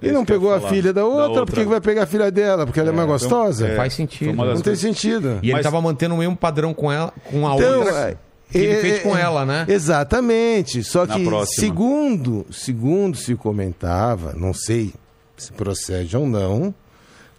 É, 0.00 0.06
e 0.06 0.08
é 0.08 0.12
não 0.12 0.24
que 0.24 0.32
pegou 0.32 0.54
a 0.54 0.60
filha 0.62 0.94
da 0.94 1.04
outra, 1.04 1.28
outra. 1.28 1.44
por 1.46 1.54
que 1.54 1.60
que 1.64 1.68
vai 1.68 1.80
pegar 1.82 2.04
a 2.04 2.06
filha 2.06 2.30
dela? 2.30 2.64
Porque 2.64 2.80
ela 2.80 2.88
é, 2.88 2.92
mais 2.92 3.06
gostosa? 3.06 3.68
é. 3.68 3.76
Faz 3.76 3.92
sentido. 3.92 4.32
Não 4.34 4.46
tem 4.54 4.62
coisas- 4.62 4.78
sentido. 4.80 5.38
E 5.42 5.46
ele 5.48 5.52
Mas- 5.52 5.60
estava 5.60 5.78
mantendo 5.82 6.14
o 6.14 6.18
mesmo 6.18 6.34
padrão 6.34 6.72
com 6.72 6.90
ela, 6.90 7.12
com 7.30 7.46
a 7.46 7.56
Então, 7.56 7.80
outra. 7.80 8.18
É, 8.50 8.58
que 8.58 8.58
ele 8.58 8.72
é, 8.72 8.80
fez 8.80 9.02
com 9.02 9.16
é, 9.16 9.20
ela, 9.22 9.46
né? 9.46 9.64
Exatamente. 9.68 10.82
Só 10.84 11.06
Na 11.06 11.16
que, 11.16 11.24
próxima. 11.24 11.60
segundo, 11.60 12.46
segundo 12.50 13.16
se 13.16 13.34
comentava, 13.34 14.32
não 14.34 14.52
sei 14.52 14.92
se 15.36 15.52
procede 15.52 16.16
ou 16.16 16.26
não, 16.26 16.74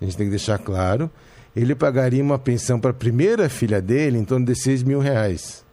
a 0.02 0.06
gente 0.06 0.18
tem 0.18 0.26
que 0.26 0.32
deixar 0.32 0.58
claro, 0.58 1.10
ele 1.56 1.76
pagaria 1.76 2.24
uma 2.24 2.40
pensão 2.40 2.80
para 2.80 2.92
a 2.92 2.94
primeira 2.94 3.48
filha 3.50 3.82
dele 3.82 4.18
em 4.18 4.26
torno 4.26 4.46
de 4.46 4.56
6 4.56 4.84
mil 4.84 5.00
reais. 5.00 5.64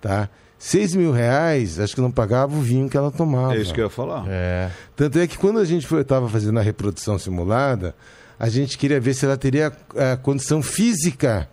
Tá? 0.00 0.28
6 0.58 0.96
mil 0.96 1.12
reais, 1.12 1.78
acho 1.78 1.94
que 1.94 2.00
não 2.00 2.10
pagava 2.10 2.56
o 2.56 2.60
vinho 2.60 2.88
que 2.88 2.96
ela 2.96 3.10
tomava. 3.10 3.54
É 3.54 3.60
isso 3.60 3.72
que 3.72 3.80
eu 3.80 3.84
ia 3.84 3.90
falar. 3.90 4.24
É. 4.28 4.70
Tanto 4.96 5.18
é 5.18 5.26
que 5.26 5.38
quando 5.38 5.60
a 5.60 5.64
gente 5.64 5.92
estava 5.94 6.28
fazendo 6.28 6.58
a 6.58 6.62
reprodução 6.62 7.18
simulada, 7.18 7.94
a 8.38 8.48
gente 8.48 8.76
queria 8.76 9.00
ver 9.00 9.14
se 9.14 9.24
ela 9.24 9.36
teria 9.36 9.72
a 10.12 10.16
condição 10.16 10.60
física 10.60 11.48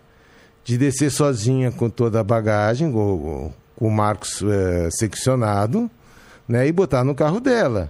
de 0.66 0.78
descer 0.78 1.10
sozinha 1.12 1.72
com 1.72 1.90
toda 1.90 2.20
a 2.20 2.24
bagagem, 2.24 2.92
com, 2.92 3.54
com 3.78 3.88
o 3.88 3.90
Marcos 3.92 4.42
eh, 4.44 4.90
seccionado, 4.92 5.90
né, 6.48 6.68
e 6.68 6.72
botar 6.74 7.04
no 7.06 7.16
carro 7.16 7.40
dela. 7.40 7.90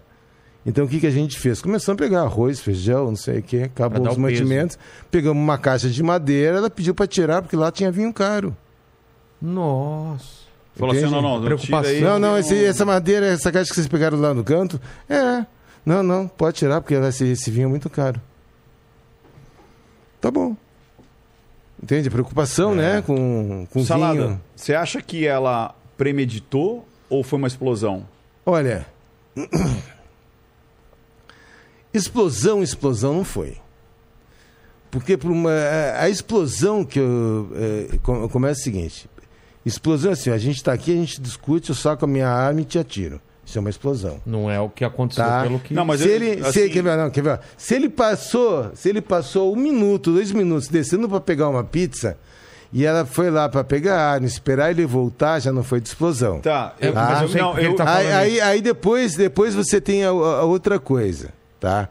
Então 0.65 0.85
o 0.85 0.87
que, 0.87 0.99
que 0.99 1.07
a 1.07 1.11
gente 1.11 1.39
fez? 1.39 1.61
Começamos 1.61 1.99
a 2.01 2.03
pegar 2.03 2.21
arroz, 2.21 2.59
feijão, 2.59 3.05
não 3.07 3.15
sei 3.15 3.39
o 3.39 3.43
que, 3.43 3.63
acabou 3.63 4.01
os 4.01 4.05
o 4.07 4.09
peso. 4.09 4.19
mantimentos, 4.19 4.77
pegamos 5.09 5.41
uma 5.41 5.57
caixa 5.57 5.89
de 5.89 6.03
madeira, 6.03 6.57
ela 6.57 6.69
pediu 6.69 6.93
para 6.93 7.07
tirar 7.07 7.41
porque 7.41 7.55
lá 7.55 7.71
tinha 7.71 7.91
vinho 7.91 8.11
caro. 8.13 8.55
Nossa. 9.41 10.45
Falou 10.75 10.93
assim, 10.93 11.03
não, 11.05 11.21
não, 11.21 11.37
não 11.39 11.45
Preocupação. 11.45 11.83
tira 11.93 11.95
aí. 11.95 12.01
Não, 12.03 12.19
não, 12.19 12.37
esse- 12.37 12.65
essa 12.65 12.83
madeira, 12.85 13.27
essa 13.27 13.51
caixa 13.51 13.69
que 13.69 13.75
vocês 13.75 13.87
pegaram 13.87 14.19
lá 14.19 14.33
no 14.33 14.43
canto, 14.43 14.79
é. 15.09 15.45
Não, 15.85 16.03
não, 16.03 16.27
pode 16.27 16.57
tirar, 16.57 16.81
porque 16.81 17.11
ser, 17.11 17.27
esse 17.27 17.49
vinho 17.49 17.65
é 17.65 17.69
muito 17.69 17.89
caro. 17.89 18.19
Tá 20.19 20.29
bom. 20.31 20.57
Entende? 21.81 22.09
Preocupação, 22.09 22.73
né? 22.73 23.01
Com, 23.01 23.67
com 23.71 23.83
Salada, 23.85 24.13
vinho. 24.27 24.41
você 24.55 24.73
acha 24.73 25.01
que 25.01 25.25
ela 25.27 25.75
premeditou 25.97 26.87
ou 27.09 27.23
foi 27.23 27.37
uma 27.37 27.47
explosão? 27.47 28.07
Olha. 28.45 28.85
explosão, 31.93 32.63
explosão 32.63 33.13
não 33.13 33.23
foi. 33.23 33.57
Porque 34.89 35.17
por 35.17 35.31
uma, 35.31 35.51
a, 35.99 36.09
explosão 36.09 36.85
que 36.85 36.99
eu. 36.99 37.49
É, 37.55 37.97
com- 37.97 38.27
começa 38.29 38.61
o 38.61 38.63
seguinte: 38.63 39.09
explosão 39.65 40.11
é 40.11 40.13
assim, 40.13 40.29
a 40.29 40.37
gente 40.37 40.57
está 40.57 40.71
aqui, 40.73 40.91
a 40.93 40.95
gente 40.95 41.19
discute, 41.19 41.69
eu 41.69 41.75
saco 41.75 42.05
a 42.05 42.07
minha 42.07 42.29
arma 42.29 42.61
e 42.61 42.65
te 42.65 42.79
atiro. 42.79 43.19
Isso 43.45 43.57
é 43.57 43.61
uma 43.61 43.69
explosão. 43.69 44.19
Não 44.25 44.49
é 44.49 44.59
o 44.59 44.69
que 44.69 44.83
aconteceu 44.83 45.23
Tá. 45.23 45.43
pelo 45.43 45.59
que. 45.59 45.73
Não, 45.73 45.85
mas 45.85 46.01
se 46.01 46.07
eu- 46.07 46.15
ele, 46.15 46.41
se, 46.41 46.47
assim- 46.61 46.69
quer 46.69 46.81
ver, 46.81 46.97
não, 46.97 47.09
quer 47.11 47.21
ver? 47.21 47.39
se 47.57 47.75
ele 47.75 47.89
passou, 47.89 48.71
se 48.73 48.89
ele 48.89 49.01
passou 49.01 49.53
um 49.53 49.55
minuto, 49.55 50.11
dois 50.11 50.31
minutos 50.31 50.67
descendo 50.67 51.07
para 51.07 51.19
pegar 51.21 51.47
uma 51.49 51.63
pizza 51.63 52.17
e 52.73 52.83
ela 52.85 53.05
foi 53.05 53.29
lá 53.29 53.47
para 53.47 53.63
pegar 53.63 53.97
a 53.97 54.11
arma, 54.13 54.25
esperar 54.25 54.71
ele 54.71 54.85
voltar, 54.85 55.39
já 55.39 55.51
não 55.51 55.63
foi 55.63 55.79
de 55.79 55.87
explosão. 55.87 56.39
Tá, 56.39 56.73
eu, 56.81 56.91
Mas 56.93 57.09
mas 57.09 57.21
eu 57.21 57.27
sei 57.29 57.41
não, 57.41 57.57
eu, 57.59 57.75
tá 57.75 57.83
aí, 57.83 58.05
falando 58.07 58.19
aí, 58.19 58.41
aí 58.41 58.61
depois, 58.61 59.15
depois 59.15 59.53
você 59.53 59.79
tem 59.79 60.03
a, 60.03 60.09
a 60.09 60.43
outra 60.43 60.79
coisa, 60.79 61.29
tá? 61.59 61.87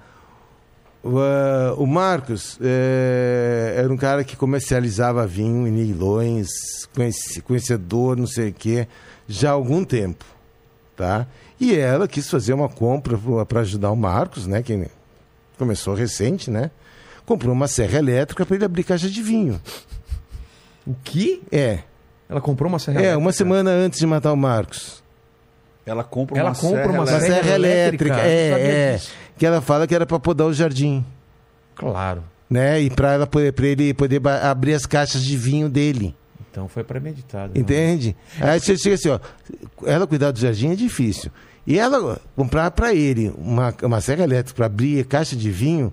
O, 1.02 1.18
ah, 1.20 1.74
o 1.76 1.86
Marcos 1.86 2.58
é, 2.62 3.74
era 3.76 3.92
um 3.92 3.96
cara 3.96 4.24
que 4.24 4.36
comercializava 4.36 5.26
vinho 5.26 5.66
em 5.68 5.70
leilões, 5.76 6.48
conheci- 6.94 7.40
conhecedor, 7.42 8.16
não 8.16 8.26
sei 8.26 8.48
o 8.48 8.52
quê, 8.54 8.88
já 9.28 9.50
há 9.50 9.52
algum 9.52 9.84
tempo, 9.84 10.24
tá? 10.96 11.26
E 11.64 11.74
ela 11.78 12.06
quis 12.06 12.28
fazer 12.28 12.52
uma 12.52 12.68
compra 12.68 13.18
para 13.46 13.60
ajudar 13.60 13.90
o 13.90 13.96
Marcos, 13.96 14.46
né? 14.46 14.62
Que 14.62 14.86
começou 15.58 15.94
recente, 15.94 16.50
né? 16.50 16.70
Comprou 17.24 17.52
uma 17.54 17.66
serra 17.68 17.98
elétrica 17.98 18.44
para 18.44 18.56
ele 18.56 18.64
abrir 18.64 18.84
caixa 18.84 19.08
de 19.08 19.22
vinho. 19.22 19.60
O 20.86 20.94
que? 21.02 21.42
É, 21.50 21.78
Ela 22.28 22.40
comprou 22.40 22.68
uma 22.68 22.78
serra 22.78 22.96
é 22.98 23.00
elétrica? 23.04 23.18
uma 23.18 23.32
semana 23.32 23.70
antes 23.70 23.98
de 23.98 24.06
matar 24.06 24.32
o 24.32 24.36
Marcos. 24.36 25.02
ela 25.86 26.04
compra 26.04 26.38
Ela 26.38 26.50
uma 26.50 26.54
compra 26.56 26.82
serra 26.82 26.92
uma 26.92 27.06
serra 27.06 27.20
serra 27.20 27.54
elétrica? 27.54 28.16
é, 28.20 28.48
é. 28.50 28.94
disso. 28.96 29.10
Que 29.38 29.46
ela 29.46 29.60
fala 29.62 29.86
que 29.86 29.94
era 29.94 30.04
para 30.04 30.18
podar 30.20 30.46
o 30.46 30.52
jardim, 30.52 31.04
Claro. 31.74 32.22
né? 32.50 32.80
E 32.82 32.90
para 32.90 33.14
ela 33.14 33.26
poder, 33.26 33.52
para 33.52 33.66
ele 33.66 33.94
poder 33.94 34.20
abrir 34.28 34.74
as 34.74 34.84
caixas 34.84 35.22
de 35.24 35.36
vinho 35.36 35.68
dele. 35.70 36.14
Então 36.50 36.68
foi 36.68 36.84
premeditado. 36.84 37.58
Entende? 37.58 38.14
Aí 38.40 38.60
você 38.60 38.76
chega 38.76 38.94
assim, 38.94 39.08
ó. 39.08 39.18
Ela 39.86 40.06
cuidar 40.06 40.30
do 40.30 40.38
jardim 40.38 40.70
é 40.70 40.76
difícil. 40.76 41.32
E 41.66 41.78
ela 41.78 42.20
comprar 42.36 42.70
para 42.72 42.92
ele 42.94 43.32
uma, 43.38 43.74
uma 43.82 44.00
serra 44.00 44.24
elétrica 44.24 44.56
para 44.56 44.66
abrir 44.66 45.00
a 45.00 45.04
caixa 45.04 45.34
de 45.34 45.50
vinho, 45.50 45.92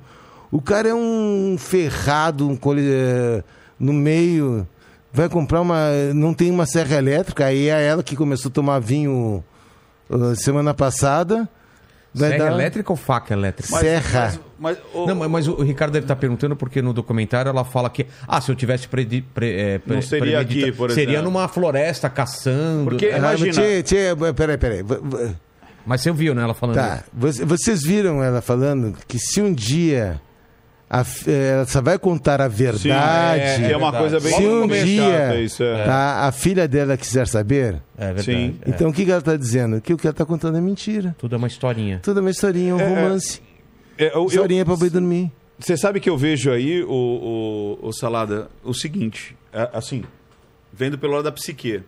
o 0.52 0.62
cara 0.62 0.90
é 0.90 0.94
um 0.94 1.56
ferrado, 1.58 2.50
um 2.50 2.56
cole, 2.58 2.82
eh, 2.86 3.42
no 3.80 3.94
meio. 3.94 4.68
Vai 5.14 5.28
comprar 5.30 5.62
uma. 5.62 5.90
Não 6.14 6.34
tem 6.34 6.52
uma 6.52 6.66
serra 6.66 6.98
elétrica, 6.98 7.46
aí 7.46 7.68
é 7.70 7.82
ela 7.86 8.04
que 8.04 8.16
começou 8.16 8.50
a 8.50 8.54
tomar 8.54 8.80
vinho 8.80 9.44
uh, 10.10 10.36
semana 10.36 10.74
passada. 10.74 11.48
Vai 12.14 12.32
Serra 12.32 12.46
dar- 12.46 12.52
elétrica 12.54 12.92
ou 12.92 12.98
faca 12.98 13.34
elétrica? 13.34 13.78
Serra. 13.80 14.34
Mas, 14.60 14.78
ô, 14.94 15.06
Não, 15.06 15.16
mas, 15.16 15.30
mas 15.32 15.48
o 15.48 15.64
Ricardo 15.64 15.94
deve 15.94 16.04
estar 16.04 16.18
perguntando 16.18 16.58
porque 16.58 16.82
no 16.82 16.92
documentário 16.92 17.48
ela 17.48 17.64
fala 17.64 17.90
que, 17.90 18.06
ah, 18.28 18.42
se 18.42 18.52
eu 18.52 18.56
tivesse 18.56 18.86
predi, 18.90 19.22
pre, 19.22 19.50
é, 19.54 19.80
pre- 19.80 19.96
Não 19.96 20.02
seria 20.02 20.42
aqui, 20.42 20.74
por 20.74 20.92
Seria 20.92 21.16
exemplo. 21.20 21.32
numa 21.32 21.48
floresta 21.48 22.10
caçando. 22.10 22.84
Porque- 22.84 23.06
É, 23.06 23.14
Ah, 23.16 23.18
Imagina. 23.20 23.54
Tchê, 23.54 23.84
tchê, 23.84 23.98
peraí, 24.36 24.58
peraí. 24.58 24.84
Mas 25.86 26.02
você 26.02 26.12
viu, 26.12 26.34
né? 26.36 26.44
Ela 26.44 26.54
falando. 26.54 26.76
Tá. 26.76 27.04
Voc- 27.14 27.44
Vocês 27.46 27.82
viram 27.84 28.24
ela 28.24 28.42
falando 28.42 28.96
que 29.08 29.18
se 29.20 29.42
um 29.42 29.52
dia 29.54 30.22
a 30.90 31.02
eh, 31.26 31.52
ela 31.54 31.66
só 31.66 31.82
vai 31.82 31.98
contar 31.98 32.42
a 32.42 32.50
sim, 32.50 32.56
verdade. 32.56 33.42
é, 33.42 33.72
é 33.72 33.78
uma 33.78 33.92
verdade. 33.92 33.98
coisa 34.12 34.20
bem 34.20 34.34
se 34.38 34.46
um 34.48 34.68
dia 34.68 35.04
chata 35.28 35.40
isso, 35.40 35.64
é. 35.64 35.86
tá, 35.86 36.28
a 36.28 36.32
filha 36.34 36.68
dela 36.68 36.98
quiser 36.98 37.26
saber, 37.28 37.82
É 37.98 38.08
verdade. 38.08 38.24
Sim. 38.26 38.60
é. 38.66 38.70
então 38.70 38.90
o 38.90 38.94
que, 38.94 39.06
que 39.06 39.10
ela 39.12 39.20
está 39.20 39.38
dizendo? 39.38 39.80
Que 39.80 39.94
o 39.94 39.98
que 39.98 40.06
ela 40.06 40.12
está 40.14 40.26
contando 40.26 40.58
é 40.58 40.62
mentira. 40.62 41.16
Tudo 41.18 41.36
é 41.36 41.38
uma 41.38 41.48
historinha. 41.48 42.00
Tudo 42.04 42.20
é 42.20 42.22
uma 42.22 42.30
historinha, 42.32 42.76
um 42.76 42.78
romance. 42.78 43.42
É, 43.98 44.08
eu- 44.08 44.12
eu- 44.22 44.26
Historinha 44.28 44.66
para 44.66 44.76
boi 44.76 44.90
dormir. 44.90 45.32
Você 45.58 45.78
sabe 45.78 46.00
que 46.00 46.10
eu 46.10 46.18
vejo 46.18 46.52
aí, 46.52 46.84
o, 46.84 47.78
o, 47.82 47.88
o 47.88 47.94
Salada, 47.94 48.50
o 48.64 48.74
seguinte, 48.74 49.38
é, 49.54 49.70
assim, 49.74 50.04
vendo 50.74 50.98
pelo 50.98 51.14
lado 51.14 51.24
da 51.24 51.32
psique. 51.32 51.84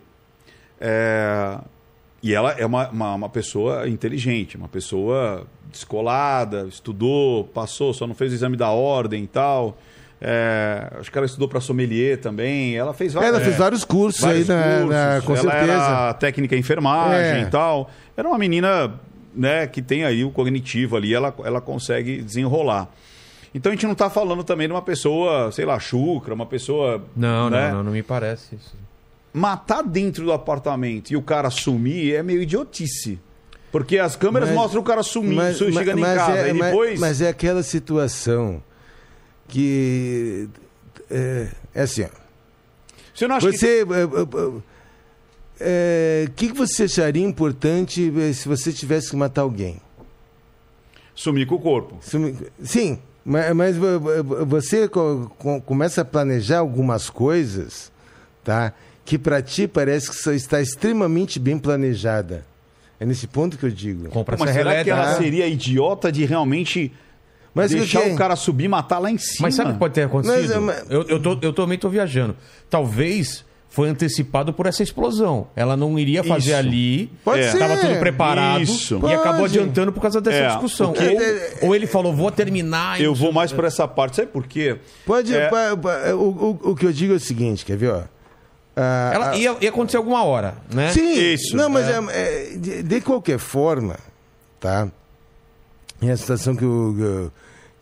É, 2.24 2.28
e 2.28 2.34
ela 2.34 2.52
é 2.54 2.66
uma, 2.66 2.90
uma, 2.90 3.16
uma 3.16 3.30
pessoa 3.30 3.88
inteligente, 3.88 4.56
uma 4.58 4.68
pessoa 4.70 5.46
descolada, 5.72 6.66
estudou, 6.70 7.44
passou, 7.46 7.94
só 7.94 8.08
não 8.08 8.16
fez 8.16 8.32
o 8.32 8.36
exame 8.36 8.56
da 8.58 8.70
ordem 8.70 9.24
e 9.24 9.28
tal. 9.28 9.78
É, 10.26 10.90
acho 11.00 11.12
que 11.12 11.18
ela 11.18 11.26
estudou 11.26 11.50
para 11.50 11.60
sommelier 11.60 12.18
também. 12.18 12.78
Ela 12.78 12.94
fez 12.94 13.14
vários, 13.14 13.34
Ela 13.36 13.44
fez 13.44 13.58
vários 13.58 13.84
cursos 13.84 14.22
vários 14.22 14.50
aí, 14.50 14.56
na, 14.58 14.86
na- 14.86 15.22
cursos. 15.22 15.26
com 15.26 15.34
ela 15.36 15.52
certeza. 15.60 15.74
era 15.74 16.14
técnica 16.14 16.56
em 16.56 16.60
enfermagem 16.60 17.42
É. 17.42 17.42
e 17.42 17.46
tal. 17.48 17.90
Era 18.16 18.28
uma 18.28 18.38
menina 18.38 18.94
né, 19.36 19.68
que 19.68 19.82
tem 19.82 20.06
aí 20.06 20.24
o 20.24 20.32
cognitivo 20.32 20.96
ali, 20.96 21.14
ela, 21.14 21.34
ela 21.44 21.60
consegue 21.60 22.22
desenrolar. 22.22 22.88
Então 23.54 23.72
a 23.72 23.76
gente 23.76 23.86
não 23.86 23.94
está 23.94 24.10
falando 24.10 24.44
também 24.44 24.68
de 24.68 24.74
uma 24.74 24.82
pessoa, 24.82 25.52
sei 25.52 25.66
lá, 25.66 25.78
chucra, 25.80 26.34
uma 26.34 26.46
pessoa. 26.46 27.04
Não, 27.16 27.50
né? 27.50 27.68
não, 27.70 27.78
não, 27.78 27.84
não 27.86 27.92
me 27.92 28.02
parece 28.02 28.56
isso. 28.56 28.76
Matar 29.34 29.82
dentro 29.84 30.24
do 30.26 30.32
apartamento 30.32 31.12
e 31.12 31.16
o 31.18 31.22
cara 31.22 31.50
sumir 31.50 32.14
é 32.14 32.22
meio 32.22 32.42
idiotice. 32.42 33.20
Porque 33.72 33.98
as 33.98 34.16
câmeras 34.16 34.50
Mas- 34.50 34.58
mostram 34.58 34.82
o 34.82 34.84
cara 34.84 35.02
sumir, 35.02 35.36
Mas- 35.36 35.58
chegando 35.58 36.00
mas 36.00 36.14
em 36.14 36.16
casa. 36.16 36.38
é, 36.38 36.50
e 36.50 36.54
mas- 36.54 36.70
depois. 36.70 37.00
mas 37.00 37.22
é 37.22 37.30
aquela 37.30 37.64
situação 37.64 38.62
que 39.48 40.48
é, 41.10 41.48
é 41.74 41.82
assim, 41.82 42.04
ó. 42.04 42.10
você 43.14 43.28
não 43.28 43.36
acha 43.36 43.50
que. 43.52 43.58
Você. 43.58 43.84
O 46.28 46.32
que, 46.36 46.48
que 46.50 46.54
você 46.58 46.84
acharia 46.84 47.24
importante 47.26 48.12
eh, 48.18 48.34
se 48.34 48.48
você 48.48 48.72
tivesse 48.74 49.10
que 49.12 49.16
matar 49.16 49.42
alguém? 49.42 49.80
Sumir 51.16 51.46
com 51.46 51.56
o 51.56 51.60
corpo. 51.60 52.00
Sim, 52.64 53.00
ma- 53.24 53.54
mas 53.54 53.78
vo- 53.78 54.46
você 54.46 54.88
co- 54.88 55.32
co- 55.38 55.62
começa 55.62 56.02
a 56.02 56.06
planejar 56.06 56.60
algumas 56.60 57.10
coisas, 57.10 57.92
tá? 58.44 58.74
Que 59.06 59.18
para 59.18 59.42
ti 59.42 59.68
parece 59.68 60.10
que 60.10 60.16
só 60.16 60.32
está 60.32 60.62
extremamente 60.62 61.40
bem 61.40 61.58
planejada. 61.58 62.46
É 63.00 63.06
nesse 63.06 63.28
ponto 63.28 63.58
que 63.58 63.66
eu 63.66 63.70
digo. 63.70 64.08
Compra 64.10 64.38
Mas 64.40 64.52
será 64.52 64.64
que 64.72 64.90
elétrica. 64.90 64.98
ela 64.98 65.18
seria 65.18 65.48
idiota 65.48 66.10
de 66.12 66.24
realmente 66.26 66.92
Mas 67.54 67.72
deixar 67.72 68.02
que- 68.04 68.12
o 68.12 68.16
cara 68.16 68.36
subir 68.36 68.66
e 68.66 68.68
matar 68.70 69.00
lá 69.00 69.12
em 69.12 69.18
cima? 69.18 69.48
Mas 69.48 69.56
sabe 69.56 69.72
o 69.72 69.74
que 69.74 69.80
pode 69.80 69.94
ter 69.94 70.04
acontecido? 70.04 70.62
Mas, 70.62 70.78
é, 70.78 70.86
Eu, 70.90 71.04
eu, 71.04 71.20
tô, 71.22 71.38
eu 71.42 71.52
também 71.52 71.78
tô 71.78 71.90
viajando. 71.90 72.36
Talvez 72.70 73.44
foi 73.70 73.90
antecipado 73.90 74.54
por 74.54 74.68
essa 74.68 74.84
explosão. 74.84 75.48
Ela 75.56 75.76
não 75.76 75.98
iria 76.00 76.24
fazer 76.24 76.52
Isso. 76.52 76.60
ali. 76.60 77.12
Pode 77.26 77.42
É. 77.42 77.52
Tava 77.58 77.76
tudo 77.78 78.00
preparado 78.00 78.62
Isso. 78.62 78.96
e 79.04 79.14
acabou 79.14 79.42
Pode. 79.42 79.60
adiantando 79.60 79.92
por 79.92 80.00
causa 80.00 80.22
dessa 80.22 80.38
É, 80.38 80.48
discussão. 80.48 80.94
porque- 80.94 81.58
Ou, 81.62 81.70
ou 81.70 81.76
ele 81.76 81.88
falou, 81.88 82.14
vou 82.16 82.32
terminar. 82.32 83.02
Eu 83.02 83.14
vou 83.14 83.34
mais 83.34 83.52
por 83.52 83.66
essa 83.66 83.86
parte. 83.88 84.16
Sabe 84.18 84.30
por 84.30 84.48
quê? 84.48 84.78
Pode. 85.06 85.36
É. 85.36 85.50
o, 86.14 86.18
o- 86.64 86.72
o 86.72 86.76
que 86.76 86.86
eu 86.86 86.94
digo 86.94 87.12
é 87.14 87.18
o 87.18 87.20
seguinte, 87.20 87.66
quer 87.66 87.76
ver? 87.76 87.90
Ó? 87.92 88.02
Ah, 88.76 89.12
Ela 89.14 89.30
ah, 89.32 89.38
ia, 89.38 89.56
ia 89.62 89.70
acontecer 89.70 89.98
alguma 89.98 90.24
hora, 90.24 90.56
né? 90.74 90.92
Sim, 90.92 91.14
Isso, 91.34 91.56
Não, 91.56 91.70
mas 91.70 91.88
é. 91.88 91.92
é, 91.92 92.54
é, 92.54 92.58
de, 92.58 92.84
de 92.84 93.02
qualquer 93.02 93.38
forma, 93.38 93.98
tá? 94.60 94.88
E 96.02 96.10
a 96.10 96.18
situação 96.18 96.56
que 96.56 96.64
eu, 96.64 97.32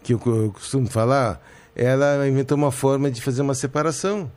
que 0.03 0.13
eu 0.13 0.51
costumo 0.53 0.87
falar, 0.87 1.41
ela 1.75 2.27
inventou 2.27 2.57
uma 2.57 2.71
forma 2.71 3.09
de 3.09 3.21
fazer 3.21 3.41
uma 3.41 3.55
separação, 3.55 4.29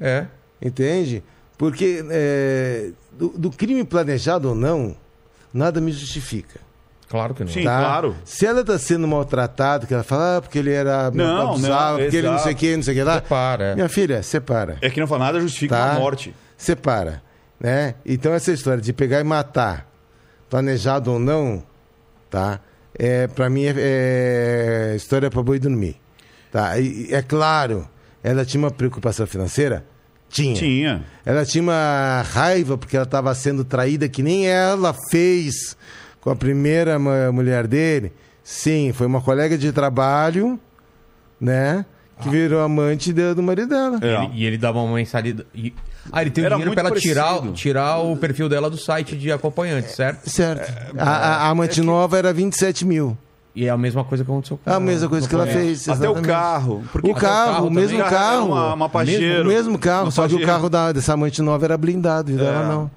É. 0.00 0.26
entende? 0.60 1.22
Porque 1.56 2.04
é, 2.10 2.90
do, 3.12 3.28
do 3.28 3.50
crime 3.50 3.84
planejado 3.84 4.48
ou 4.48 4.54
não, 4.54 4.96
nada 5.54 5.80
me 5.80 5.92
justifica. 5.92 6.60
Claro 7.10 7.34
que 7.34 7.42
não. 7.42 7.50
Sim. 7.52 7.64
Tá? 7.64 7.80
claro. 7.80 8.16
Se 8.24 8.46
ela 8.46 8.60
está 8.60 8.78
sendo 8.78 9.06
maltratada, 9.08 9.84
que 9.84 9.92
ela 9.92 10.04
fala, 10.04 10.36
ah, 10.36 10.40
porque 10.40 10.60
ele 10.60 10.72
era 10.72 11.10
Não, 11.10 11.50
abusava, 11.50 11.92
não, 11.94 11.98
porque 12.04 12.16
ele 12.16 12.28
não 12.28 12.38
sei 12.38 12.46
o 12.46 12.50
exato. 12.50 12.56
que, 12.56 12.76
não 12.76 12.82
sei 12.84 12.94
o 12.94 12.96
que 12.96 13.02
lá. 13.02 13.14
Separa, 13.16 13.64
é. 13.64 13.74
Minha 13.74 13.88
filha, 13.88 14.22
separa. 14.22 14.78
É 14.80 14.88
que 14.88 15.00
não 15.00 15.08
fala 15.08 15.24
nada 15.24 15.40
justifica 15.40 15.74
Tá. 15.74 15.90
a 15.90 15.98
morte. 15.98 16.32
separa, 16.56 17.20
né? 17.58 17.96
Então 18.06 18.32
essa 18.32 18.52
história 18.52 18.80
de 18.80 18.92
pegar 18.92 19.18
e 19.20 19.24
matar, 19.24 19.88
planejado 20.48 21.10
ou 21.12 21.18
não, 21.18 21.64
tá? 22.30 22.60
É 22.96 23.26
para 23.26 23.50
mim 23.50 23.64
é, 23.64 23.74
é 24.92 24.94
história 24.96 25.28
para 25.30 25.42
boi 25.42 25.58
dormir, 25.58 25.96
tá? 26.52 26.78
E 26.78 27.08
é 27.12 27.22
claro, 27.22 27.88
ela 28.22 28.44
tinha 28.44 28.62
uma 28.62 28.70
preocupação 28.70 29.26
financeira, 29.26 29.84
tinha. 30.28 30.54
Tinha. 30.54 31.04
Ela 31.24 31.44
tinha 31.44 31.62
uma 31.62 32.22
raiva 32.32 32.78
porque 32.78 32.94
ela 32.96 33.04
estava 33.04 33.34
sendo 33.34 33.64
traída 33.64 34.08
que 34.08 34.22
nem 34.22 34.46
ela 34.48 34.94
fez 35.10 35.76
com 36.20 36.30
a 36.30 36.36
primeira 36.36 36.98
mu- 36.98 37.32
mulher 37.32 37.66
dele. 37.66 38.12
Sim, 38.42 38.92
foi 38.92 39.06
uma 39.06 39.20
colega 39.20 39.56
de 39.56 39.70
trabalho, 39.72 40.58
né? 41.40 41.84
Que 42.20 42.28
virou 42.28 42.60
amante 42.60 43.12
do, 43.12 43.34
do 43.34 43.42
marido 43.42 43.68
dela. 43.70 43.98
É. 44.02 44.24
Ele- 44.24 44.30
e 44.34 44.44
ele 44.44 44.58
dava 44.58 44.78
uma 44.80 44.94
mensalidade. 44.96 45.48
e- 45.54 45.72
Ah, 46.12 46.22
ele 46.22 46.30
tem 46.30 46.44
Era 46.44 46.54
dinheiro 46.56 46.72
pra 46.74 46.88
ela 46.88 46.98
tirar, 46.98 47.40
tirar 47.52 47.98
o 47.98 48.16
perfil 48.16 48.48
dela 48.48 48.68
do 48.70 48.76
site 48.76 49.16
de 49.16 49.30
acompanhante, 49.30 49.90
certo? 49.92 50.28
Certo. 50.28 50.70
a, 50.98 51.04
a, 51.08 51.36
a 51.46 51.48
amante 51.48 51.80
nova 51.82 52.18
era 52.18 52.32
27 52.32 52.84
mil. 52.84 53.16
E 53.54 53.66
é 53.66 53.70
a 53.70 53.76
mesma 53.76 54.04
coisa 54.04 54.24
que 54.24 54.30
aconteceu 54.30 54.58
com 54.62 54.70
A 54.70 54.78
mesma 54.80 55.08
coisa 55.08 55.28
que 55.28 55.34
ela 55.34 55.46
fez. 55.46 55.88
Até 55.88 56.00
o 56.08 56.12
exatamente. 56.12 56.26
carro. 56.28 56.84
Porque 56.92 57.10
O 57.10 57.14
carro, 57.14 57.52
carro 57.54 57.66
o 57.66 57.70
mesmo 57.70 57.98
carro. 57.98 58.46
Uma, 58.46 58.74
uma 58.74 58.88
Pajero. 58.88 59.44
O 59.44 59.48
mesmo 59.48 59.78
carro, 59.78 60.10
só 60.10 60.26
que 60.28 60.34
o 60.36 60.46
carro 60.46 60.68
da, 60.70 60.92
dessa 60.92 61.14
amante 61.14 61.42
nova 61.42 61.64
era 61.66 61.76
blindado, 61.76 62.30
e 62.30 62.34
o 62.34 62.38
dela 62.38 62.64
É. 62.64 62.68
não. 62.68 62.90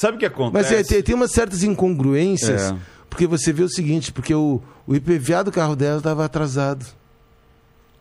Sabe 0.00 0.16
o 0.16 0.18
que 0.18 0.24
Mas 0.26 0.34
acontece? 0.34 0.74
é, 0.76 0.82
tem, 0.82 1.02
tem 1.02 1.14
umas 1.14 1.30
certas 1.30 1.62
incongruências, 1.62 2.72
É. 2.72 2.76
porque 3.10 3.26
você 3.26 3.52
vê 3.52 3.62
o 3.62 3.68
seguinte, 3.68 4.10
porque 4.10 4.34
o, 4.34 4.62
o 4.86 4.96
IPVA 4.96 5.44
do 5.44 5.52
carro 5.52 5.76
dela 5.76 5.98
estava 5.98 6.24
atrasado. 6.24 6.86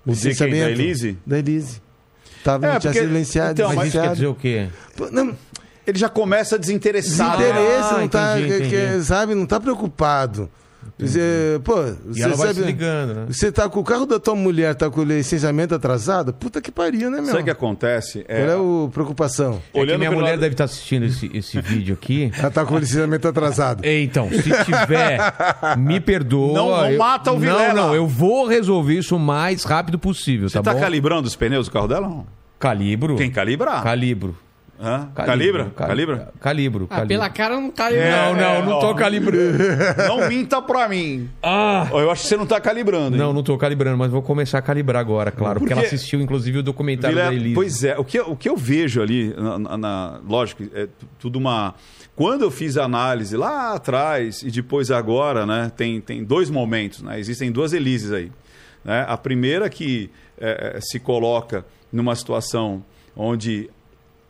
O 0.05 0.13
de 0.13 0.33
quem? 0.33 0.49
Da 0.49 0.69
Elise? 0.71 1.17
Da 1.25 1.39
Elise. 1.39 1.81
Tava, 2.41 2.67
É, 2.67 2.79
porque- 2.79 2.93
sido 2.93 3.09
licenciado. 3.11 3.51
então, 3.51 3.75
Mas 3.75 3.89
isso 3.89 3.99
quer 3.99 4.13
dizer 4.13 4.27
o 4.27 4.33
quê? 4.33 4.69
Não, 5.11 5.35
Ele 5.85 5.99
já 5.99 6.07
começa 6.07 6.57
desinteressado. 6.57 7.39
desinteresse, 7.39 7.93
Ah, 7.93 7.97
não 7.97 8.07
tá, 8.07 8.39
entendi, 8.39 8.69
que- 8.69 9.01
sabe, 9.03 9.35
não 9.35 9.45
tá 9.45 9.59
preocupado. 9.59 10.49
Você, 10.99 11.61
pô, 11.63 11.75
E 11.81 12.13
você 12.13 12.23
ela 12.23 12.35
vai 12.35 12.47
se 12.49 12.55
sabe, 12.55 12.65
ligando, 12.67 13.13
né? 13.13 13.25
você 13.29 13.51
tá 13.51 13.69
com 13.69 13.79
o 13.79 13.83
carro 13.83 14.05
da 14.05 14.19
tua 14.19 14.35
mulher, 14.35 14.75
tá 14.75 14.89
com 14.89 14.99
o 14.99 15.03
licenciamento 15.03 15.73
atrasado? 15.73 16.33
Puta 16.33 16.59
que 16.59 16.71
pariu, 16.71 17.09
né, 17.09 17.17
meu? 17.21 17.27
Sabe 17.27 17.41
o 17.41 17.43
que 17.45 17.49
acontece? 17.49 18.23
Qual 18.25 18.37
é 18.37 18.85
a 18.87 18.89
preocupação? 18.91 19.61
É 19.69 19.73
que 19.73 19.79
Olhando 19.79 19.99
minha 19.99 20.11
mulher 20.11 20.31
lado- 20.31 20.41
deve 20.41 20.53
estar 20.55 20.65
assistindo 20.65 21.05
esse, 21.05 21.31
esse 21.33 21.61
vídeo 21.61 21.93
aqui. 21.93 22.31
Ela 22.37 22.51
tá 22.51 22.65
com 22.65 22.75
o 22.75 22.79
licenciamento 22.79 23.27
atrasado. 23.27 23.81
Então, 23.85 24.29
se 24.29 24.41
tiver, 24.65 25.19
me 25.77 25.99
perdoa. 26.01 26.53
Não- 26.53 26.69
não 26.69 26.91
eu- 26.91 26.97
mata 26.97 27.31
o 27.31 27.35
Não, 27.35 27.39
Vilela. 27.39 27.73
não, 27.73 27.95
eu 27.95 28.05
vou 28.05 28.45
resolver 28.45 28.95
isso 28.97 29.15
o 29.15 29.19
mais 29.19 29.63
rápido 29.63 29.97
possível, 29.97 30.49
Você 30.49 30.57
tá 30.57 30.63
tá 30.63 30.73
bom? 30.73 30.79
calibrando 30.81 31.27
os 31.27 31.35
pneus 31.35 31.67
do 31.67 31.71
carro 31.71 31.87
dela? 31.87 32.07
Não. 32.09 32.27
Calibro. 32.59 33.15
Tem 33.15 33.29
que 33.29 33.35
calibrar. 33.35 33.81
Calibro. 33.83 34.35
Hã? 34.81 35.09
Calibra? 35.13 35.71
Cal- 35.75 35.87
Calibra? 35.89 36.31
Calibro. 36.39 36.87
Ah, 36.89 36.95
calibro. 36.95 37.07
pela 37.09 37.29
cara 37.29 37.55
não 37.55 37.69
cai. 37.69 37.93
Não, 37.93 38.33
não, 38.35 38.65
não 38.65 38.79
tô 38.79 38.95
calibrando. 38.95 39.57
Não 40.07 40.29
minta 40.29 40.61
pra 40.61 40.87
mim. 40.87 41.29
Ah! 41.43 41.87
Ó, 41.91 41.99
Eu 41.99 42.09
acho 42.09 42.21
que 42.23 42.27
você 42.29 42.37
não 42.37 42.45
tá 42.45 42.61
calibrando. 42.61 43.15
hein? 43.15 43.21
Não, 43.21 43.33
não 43.33 43.43
tô 43.43 43.57
calibrando, 43.57 43.97
mas 43.97 44.09
vou 44.09 44.21
começar 44.21 44.57
a 44.57 44.61
calibrar 44.61 45.01
agora, 45.01 45.31
claro. 45.31 45.59
Porque, 45.59 45.73
Porque- 45.73 45.85
ela 45.85 45.93
assistiu, 45.95 46.21
inclusive, 46.21 46.59
o 46.59 46.63
documentário 46.63 47.15
Vilela, 47.17 47.31
da 47.31 47.35
Elise. 47.35 47.55
Pois 47.55 47.83
é, 47.83 47.97
o 47.97 48.05
que, 48.05 48.17
eu- 48.19 48.31
o 48.31 48.35
que 48.37 48.47
eu 48.47 48.55
vejo 48.55 49.01
ali, 49.01 49.33
na, 49.37 49.59
na- 49.59 49.77
na- 49.77 50.19
lógico, 50.27 50.63
é 50.73 50.85
tu- 50.87 51.07
tudo 51.19 51.37
uma. 51.37 51.75
Quando 52.15 52.43
eu 52.43 52.51
fiz 52.51 52.77
a 52.77 52.83
análise 52.85 53.35
lá 53.35 53.73
atrás 53.73 54.41
e 54.43 54.49
depois 54.51 54.91
agora, 54.91 55.45
né, 55.45 55.71
tem, 55.75 55.99
tem 55.99 56.23
dois 56.23 56.49
momentos, 56.49 57.01
né? 57.01 57.19
Existem 57.19 57.51
duas 57.51 57.73
Elises 57.73 58.11
aí. 58.13 58.31
Né? 58.83 59.05
A 59.09 59.17
primeira 59.17 59.69
que 59.69 60.09
é, 60.39 60.75
é, 60.77 60.81
se 60.81 60.99
coloca 60.99 61.65
numa 61.91 62.15
situação 62.15 62.83
onde 63.15 63.69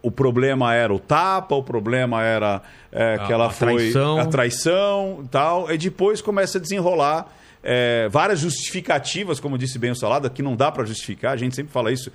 o 0.02 0.10
problema 0.12 0.74
era 0.74 0.94
o 0.94 1.00
tapa, 1.00 1.56
o 1.56 1.64
problema 1.64 2.24
era 2.24 2.62
é, 2.92 3.18
que 3.20 3.32
A- 3.32 3.36
ela 3.36 3.48
a 3.48 3.50
foi 3.50 3.76
traição. 3.76 4.20
a 4.20 4.26
traição 4.26 5.22
e 5.24 5.28
tal. 5.28 5.72
E 5.72 5.78
depois 5.78 6.22
começa 6.22 6.58
a 6.58 6.62
desenrolar 6.62 7.28
é, 7.62 8.08
várias 8.10 8.40
justificativas, 8.40 9.38
como 9.40 9.58
disse 9.58 9.78
bem 9.78 9.92
o 9.92 9.96
Salada, 9.96 10.30
que 10.30 10.42
não 10.42 10.56
dá 10.56 10.72
pra 10.72 10.86
justificar. 10.86 11.34
A 11.34 11.38
gente 11.38 11.54
sempre 11.56 11.74
fala 11.74 11.92
isso. 11.92 12.10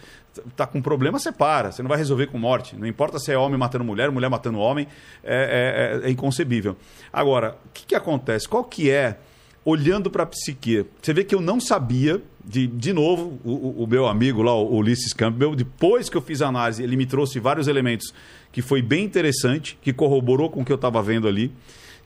Tá 0.57 0.67
com 0.67 0.81
problema, 0.81 1.19
separa. 1.19 1.71
Você 1.71 1.83
não 1.83 1.89
vai 1.89 1.99
resolver 1.99 2.29
com 2.29 2.39
morte. 2.39 2.75
Não 2.77 2.87
importa 2.87 3.19
se 3.19 3.31
é 3.31 3.37
homem 3.37 3.59
matando 3.59 3.85
mulher, 3.85 4.11
mulher 4.11 4.31
matando 4.31 4.59
homem. 4.59 4.89
É, 5.23 6.01
é- 6.03 6.09
é 6.09 6.11
inconcebível. 6.11 6.77
Agora, 7.13 7.57
o 7.67 7.69
que, 7.75 7.85
que 7.87 7.95
acontece? 7.95 8.49
Qual 8.49 8.65
que 8.65 8.91
é 8.91 9.19
olhando 9.67 10.11
para 10.11 10.25
a 10.25 10.27
psique. 10.27 10.85
Você 11.01 11.15
vê 11.15 11.25
que 11.25 11.35
eu 11.35 11.41
não 11.41 11.59
sabia, 11.59 12.21
de, 12.47 12.67
de 12.67 12.93
novo, 12.93 13.39
o, 13.45 13.83
o- 13.83 13.87
meu 13.87 14.07
amigo 14.07 14.43
lá, 14.43 14.55
o 14.55 14.77
Ulisses 14.77 15.13
Campbell, 15.13 15.55
depois 15.55 16.09
que 16.09 16.17
eu 16.17 16.23
fiz 16.23 16.43
a 16.43 16.49
análise, 16.49 16.83
ele 16.83 16.97
me 16.97 17.07
trouxe 17.07 17.41
vários 17.41 17.67
elementos 17.69 18.13
que 18.53 18.61
foi 18.63 18.83
bem 18.83 19.05
interessante, 19.05 19.79
que 19.83 19.93
corroborou 19.93 20.51
com 20.51 20.61
o 20.63 20.65
que 20.65 20.71
eu 20.73 20.77
estava 20.77 21.03
vendo 21.03 21.27
ali, 21.27 21.51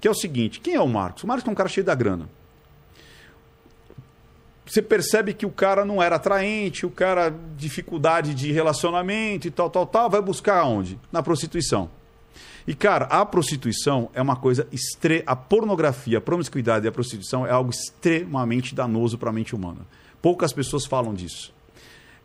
que 0.00 0.06
é 0.06 0.10
o 0.10 0.14
seguinte, 0.14 0.60
quem 0.60 0.74
é 0.74 0.80
o 0.80 0.88
Marcos? 0.88 1.24
O 1.24 1.26
Marcos 1.26 1.46
é 1.46 1.50
um 1.50 1.54
cara 1.54 1.68
cheio 1.68 1.84
da 1.84 1.94
grana. 1.94 2.28
Você 4.64 4.82
percebe 4.82 5.32
que 5.32 5.46
o 5.46 5.50
cara 5.50 5.84
não 5.84 6.02
era 6.02 6.16
atraente, 6.16 6.84
o 6.84 6.90
cara 6.90 7.34
dificuldade 7.56 8.34
de 8.34 8.52
relacionamento 8.52 9.48
e 9.48 9.50
tal, 9.50 9.70
tal, 9.70 9.86
tal, 9.86 10.10
vai 10.10 10.20
buscar 10.20 10.64
onde? 10.64 10.98
Na 11.10 11.22
prostituição. 11.22 11.90
E, 12.66 12.74
cara, 12.74 13.06
a 13.06 13.24
prostituição 13.24 14.10
é 14.12 14.20
uma 14.20 14.36
coisa 14.36 14.68
extre... 14.70 15.22
A 15.26 15.34
pornografia, 15.34 16.18
a 16.18 16.20
promiscuidade 16.20 16.84
e 16.84 16.88
a 16.88 16.92
prostituição 16.92 17.46
é 17.46 17.50
algo 17.50 17.70
extremamente 17.70 18.74
danoso 18.74 19.16
para 19.16 19.30
a 19.30 19.32
mente 19.32 19.54
humana. 19.56 19.80
Poucas 20.20 20.52
pessoas 20.52 20.84
falam 20.86 21.14
disso. 21.14 21.52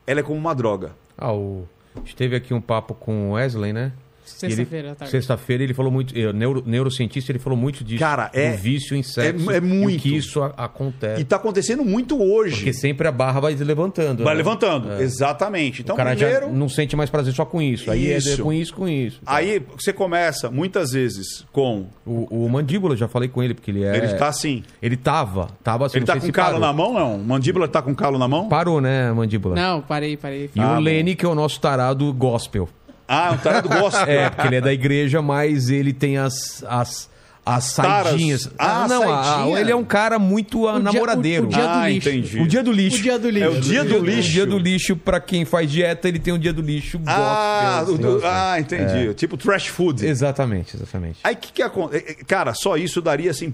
Ela 0.05 0.19
é 0.19 0.23
como 0.23 0.37
uma 0.37 0.53
droga. 0.53 0.95
Ah, 1.17 1.33
o... 1.33 1.67
A 1.95 1.99
gente 1.99 2.15
teve 2.15 2.35
aqui 2.35 2.53
um 2.53 2.61
papo 2.61 2.95
com 2.95 3.29
o 3.29 3.33
Wesley, 3.33 3.71
né? 3.71 3.93
Sexta-feira 4.25 4.95
tarde. 4.95 5.11
Sexta-feira 5.11 5.63
ele 5.63 5.73
falou 5.73 5.91
muito. 5.91 6.17
eh, 6.17 6.31
Neuro, 6.33 6.63
neurocientista, 6.65 7.31
ele 7.31 7.39
falou 7.39 7.57
muito 7.57 7.83
disso. 7.83 7.99
Cara, 7.99 8.29
é- 8.33 8.51
Do 8.51 8.57
vício 8.57 8.95
em 8.95 9.03
sexo. 9.03 9.51
é 9.51 9.57
e 9.57 9.59
o 9.59 9.63
muito. 9.63 10.01
que 10.01 10.15
isso 10.15 10.41
a- 10.41 10.53
acontece. 10.57 11.21
E 11.21 11.23
tá 11.25 11.35
acontecendo 11.35 11.83
muito 11.83 12.21
hoje. 12.21 12.55
Porque 12.57 12.73
sempre 12.73 13.07
a 13.07 13.11
barra 13.11 13.39
vai 13.39 13.55
se 13.57 13.63
levantando. 13.63 14.23
Vai 14.23 14.33
né? 14.33 14.37
levantando. 14.37 14.91
Exatamente. 15.01 15.81
Então, 15.81 15.93
o 15.93 15.97
cara 15.97 16.15
primeiro. 16.15 16.45
já 16.47 16.51
não 16.51 16.69
sente 16.69 16.95
mais 16.95 17.09
prazer 17.09 17.33
só 17.33 17.45
com 17.45 17.61
isso. 17.61 17.89
Aí 17.91 18.11
é 18.11 18.17
Isso. 18.17 18.41
com 18.43 18.51
isso, 18.53 18.73
com 18.73 18.87
isso. 18.87 19.19
Aí 19.25 19.61
você 19.77 19.91
começa, 19.93 20.49
muitas 20.49 20.91
vezes, 20.91 21.45
com. 21.51 21.85
O, 22.05 22.45
o 22.45 22.49
Mandíbula, 22.49 22.95
já 22.97 23.07
falei 23.07 23.29
com 23.29 23.41
ele, 23.41 23.53
porque 23.53 23.71
ele 23.71 23.83
é. 23.83 23.95
Ele 23.97 24.07
tá 24.15 24.27
assim. 24.27 24.63
Ele 24.81 24.97
tava. 24.97 25.49
Tava 25.63 25.85
assim, 25.85 25.97
Ele 25.97 26.01
não 26.01 26.07
tá 26.07 26.13
sei 26.13 26.19
com 26.21 26.25
se 26.27 26.31
calo 26.31 26.59
parou. 26.59 26.59
na 26.59 26.73
mão, 26.73 26.93
não? 26.93 27.17
Mandíbula 27.19 27.67
tá 27.67 27.81
com 27.81 27.93
calo 27.95 28.17
na 28.17 28.27
mão? 28.27 28.47
Parou, 28.49 28.81
né, 28.81 29.11
Mandíbula? 29.11 29.55
Não, 29.55 29.81
parei, 29.81 30.17
parei. 30.17 30.49
E 30.55 30.59
Ah, 30.59 30.77
o. 30.77 30.79
Lene, 30.81 31.15
que 31.15 31.25
é 31.25 31.27
o 31.29 31.35
nosso 31.35 31.59
tarado 31.59 32.11
gospel. 32.13 32.67
Ah, 33.13 33.33
o 33.33 33.37
tarado 33.37 33.69
gosta. 33.69 34.09
É, 34.09 34.29
porque 34.29 34.47
ele 34.47 34.55
é 34.55 34.61
da 34.61 34.73
igreja, 34.73 35.21
mas 35.21 35.69
ele 35.69 35.93
tem 35.93 36.17
as. 36.17 36.63
as 36.67 37.13
as 37.45 37.65
saidinhas. 37.65 38.49
Ah, 38.57 38.87
não, 38.87 39.13
a- 39.13 39.21
saidinha. 39.21 39.59
ele 39.59 39.69
é 39.69 39.75
um 39.75 39.83
cara 39.83 40.17
muito 40.17 40.65
ah, 40.65 40.75
dia- 40.79 40.81
namoradeiro. 40.81 41.43
o- 41.43 41.47
o 41.47 41.49
dia 41.49 41.61
do 41.61 41.67
ah, 41.67 41.89
lixo. 41.89 42.09
entendi. 42.09 42.39
O 42.39 42.47
dia 42.47 42.63
do 42.63 42.71
lixo. 42.71 42.97
O 42.97 43.01
dia 43.01 43.19
do 43.19 43.29
lixo. 43.29 43.45
É 43.45 43.49
o 43.49 43.59
dia 43.59 43.83
do 43.83 43.95
O 43.97 44.05
lixo. 44.05 44.29
dia 44.31 44.45
do 44.45 44.57
lixo, 44.57 44.95
pra 44.95 45.19
quem 45.19 45.43
faz 45.43 45.69
dieta, 45.69 46.07
ele 46.07 46.19
tem 46.19 46.33
um 46.33 46.39
dia 46.39 46.53
do 46.53 46.61
lixo 46.61 47.01
Ah, 47.05 47.83
gospel. 47.85 47.95
o 47.95 47.97
do- 47.97 48.17
assim. 48.19 48.25
ah, 48.29 48.59
entendi. 48.61 49.13
Tipo 49.15 49.35
trash 49.35 49.67
food. 49.67 50.05
Exatamente, 50.05 50.77
exatamente. 50.77 51.19
Aí 51.21 51.33
o 51.33 51.37
que, 51.37 51.51
que 51.51 51.61
acontece? 51.61 52.15
Cara, 52.25 52.53
só 52.53 52.77
isso 52.77 53.01
daria 53.01 53.31
assim 53.31 53.51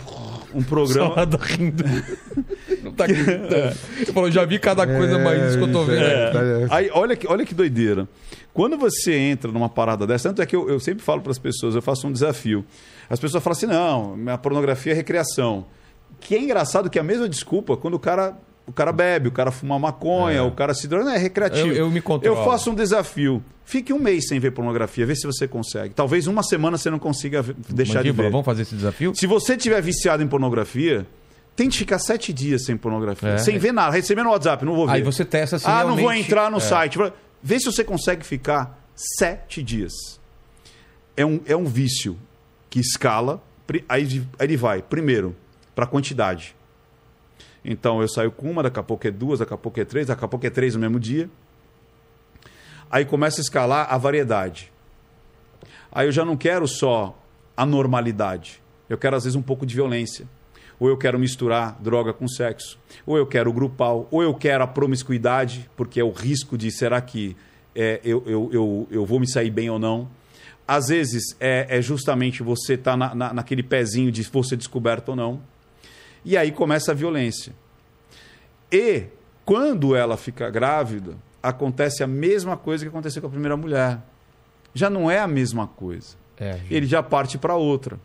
um 0.53 0.61
programa. 0.61 1.15
Só 1.15 1.25
tá 1.25 1.37
rindo. 1.43 1.83
Não 2.83 2.91
tá 2.91 3.07
gritando. 3.07 3.73
Ele 3.97 4.05
falou, 4.13 4.29
já 4.29 4.45
vi 4.45 4.59
cada 4.59 4.85
coisa 4.85 5.17
mais 5.17 5.41
isso 5.49 5.57
que 5.57 5.63
eu 5.63 5.71
tô 5.71 5.83
vendo. 5.85 5.99
É. 6.03 6.67
Aí, 6.69 6.91
olha 6.93 7.15
que, 7.15 7.27
olha 7.27 7.43
que 7.43 7.55
doideira. 7.55 8.07
Quando 8.59 8.77
você 8.77 9.15
entra 9.15 9.49
numa 9.53 9.69
parada 9.69 10.05
dessa, 10.05 10.27
tanto 10.27 10.41
é 10.41 10.45
que 10.45 10.53
eu, 10.53 10.67
eu 10.67 10.81
sempre 10.81 11.01
falo 11.01 11.21
para 11.21 11.31
as 11.31 11.39
pessoas, 11.39 11.75
eu 11.75 11.81
faço 11.81 12.05
um 12.07 12.11
desafio. 12.11 12.65
As 13.09 13.17
pessoas 13.17 13.41
falam 13.41 13.55
assim: 13.55 13.65
não, 13.67 14.17
minha 14.17 14.37
pornografia 14.37 14.91
é 14.91 14.95
recreação. 14.95 15.65
Que 16.19 16.35
é 16.35 16.39
engraçado 16.41 16.89
que 16.89 16.97
é 16.97 17.01
a 17.01 17.03
mesma 17.05 17.29
desculpa 17.29 17.77
quando 17.77 17.93
o 17.93 17.99
cara, 17.99 18.37
o 18.67 18.73
cara 18.73 18.91
bebe, 18.91 19.29
o 19.29 19.31
cara 19.31 19.49
fuma 19.49 19.79
maconha, 19.79 20.43
o 20.43 20.51
cara 20.51 20.73
se 20.73 20.89
droga, 20.89 21.05
não 21.05 21.13
é 21.13 21.17
recreativo. 21.17 21.67
Eu- 21.69 21.75
eu 21.85 21.89
me 21.89 22.01
controlo. 22.01 22.37
Eu 22.37 22.43
faço 22.43 22.69
um 22.71 22.75
desafio. 22.75 23.41
Fique 23.63 23.93
um 23.93 23.99
mês 23.99 24.27
sem 24.27 24.41
ver 24.41 24.51
pornografia, 24.51 25.05
vê 25.05 25.15
se 25.15 25.25
você 25.25 25.47
consegue. 25.47 25.93
Talvez 25.93 26.27
uma 26.27 26.43
semana 26.43 26.77
você 26.77 26.89
não 26.89 26.99
consiga 26.99 27.41
deixar 27.69 27.99
Mandíbula, 27.99 28.03
de 28.03 28.11
ver. 28.23 28.31
vamos 28.31 28.45
fazer 28.45 28.63
esse 28.63 28.75
desafio? 28.75 29.13
Se 29.15 29.25
você 29.25 29.55
tiver 29.55 29.81
viciado 29.81 30.21
em 30.21 30.27
pornografia, 30.27 31.07
tente 31.55 31.77
ficar 31.77 31.99
sete 31.99 32.33
dias 32.33 32.65
sem 32.65 32.75
pornografia. 32.75 33.29
É. 33.29 33.37
Sem 33.37 33.57
ver 33.57 33.71
nada, 33.71 33.95
receber 33.95 34.23
no 34.23 34.31
WhatsApp, 34.31 34.65
não 34.65 34.75
vou 34.75 34.85
ver. 34.85 34.93
Aí 34.95 35.01
você 35.01 35.23
testa 35.23 35.55
assim, 35.55 35.65
Ah, 35.65 35.81
não 35.83 35.89
vou 35.91 35.97
realmente- 35.97 36.25
entrar 36.27 36.51
no 36.51 36.57
é. 36.57 36.59
site. 36.59 36.97
Vê 37.41 37.59
se 37.59 37.65
você 37.65 37.83
consegue 37.83 38.25
ficar 38.25 38.79
sete 38.95 39.63
dias. 39.63 39.93
É 41.15 41.25
um, 41.25 41.41
é 41.45 41.55
um 41.55 41.65
vício 41.65 42.17
que 42.69 42.79
escala. 42.79 43.41
Aí, 43.87 44.05
aí 44.07 44.27
ele 44.39 44.57
vai, 44.57 44.81
primeiro, 44.81 45.35
para 45.75 45.85
quantidade. 45.85 46.55
Então 47.63 48.01
eu 48.01 48.07
saio 48.07 48.31
com 48.31 48.49
uma, 48.49 48.63
daqui 48.63 48.79
a 48.79 48.83
pouco 48.83 49.07
é 49.07 49.11
duas, 49.11 49.39
daqui 49.39 49.53
a 49.53 49.57
pouco 49.57 49.79
é 49.79 49.85
três, 49.85 50.07
daqui 50.07 50.23
a 50.23 50.27
pouco 50.27 50.45
é 50.45 50.49
três 50.49 50.75
no 50.75 50.81
mesmo 50.81 50.99
dia. 50.99 51.29
Aí 52.89 53.05
começa 53.05 53.39
a 53.39 53.43
escalar 53.43 53.93
a 53.93 53.97
variedade. 53.97 54.71
Aí 55.91 56.07
eu 56.07 56.11
já 56.11 56.25
não 56.25 56.35
quero 56.35 56.67
só 56.67 57.17
a 57.55 57.65
normalidade. 57.65 58.61
Eu 58.87 58.97
quero, 58.97 59.15
às 59.15 59.23
vezes, 59.23 59.35
um 59.35 59.41
pouco 59.41 59.65
de 59.65 59.75
violência. 59.75 60.27
Ou 60.79 60.87
eu 60.87 60.97
quero 60.97 61.19
misturar 61.19 61.77
droga 61.81 62.13
com 62.13 62.27
sexo. 62.27 62.79
Ou 63.05 63.17
eu 63.17 63.25
quero 63.25 63.51
grupal. 63.51 64.07
Ou 64.09 64.23
eu 64.23 64.33
quero 64.33 64.63
a 64.63 64.67
promiscuidade, 64.67 65.69
porque 65.75 65.99
é 65.99 66.03
o 66.03 66.11
risco 66.11 66.57
de 66.57 66.71
será 66.71 67.01
que 67.01 67.35
é, 67.75 67.99
eu, 68.03 68.23
eu, 68.25 68.49
eu, 68.51 68.87
eu 68.89 69.05
vou 69.05 69.19
me 69.19 69.29
sair 69.29 69.49
bem 69.49 69.69
ou 69.69 69.77
não. 69.77 70.09
Às 70.67 70.87
vezes 70.89 71.35
é, 71.39 71.77
é 71.77 71.81
justamente 71.81 72.43
você 72.43 72.73
estar 72.73 72.95
na, 72.95 73.13
na, 73.15 73.33
naquele 73.33 73.63
pezinho 73.63 74.11
de 74.11 74.23
você 74.23 74.55
descoberto 74.55 75.09
ou 75.09 75.15
não. 75.15 75.41
E 76.23 76.37
aí 76.37 76.51
começa 76.51 76.91
a 76.91 76.95
violência. 76.95 77.53
E 78.71 79.05
quando 79.45 79.95
ela 79.95 80.15
fica 80.15 80.49
grávida, 80.49 81.15
acontece 81.41 82.03
a 82.03 82.07
mesma 82.07 82.55
coisa 82.55 82.85
que 82.85 82.89
aconteceu 82.89 83.21
com 83.21 83.27
a 83.27 83.31
primeira 83.31 83.57
mulher. 83.57 83.99
Já 84.73 84.89
não 84.89 85.09
é 85.09 85.19
a 85.19 85.27
mesma 85.27 85.67
coisa. 85.67 86.15
É. 86.37 86.59
Ele 86.69 86.85
já 86.85 87.01
parte 87.01 87.37
para 87.37 87.55
outra. 87.55 87.99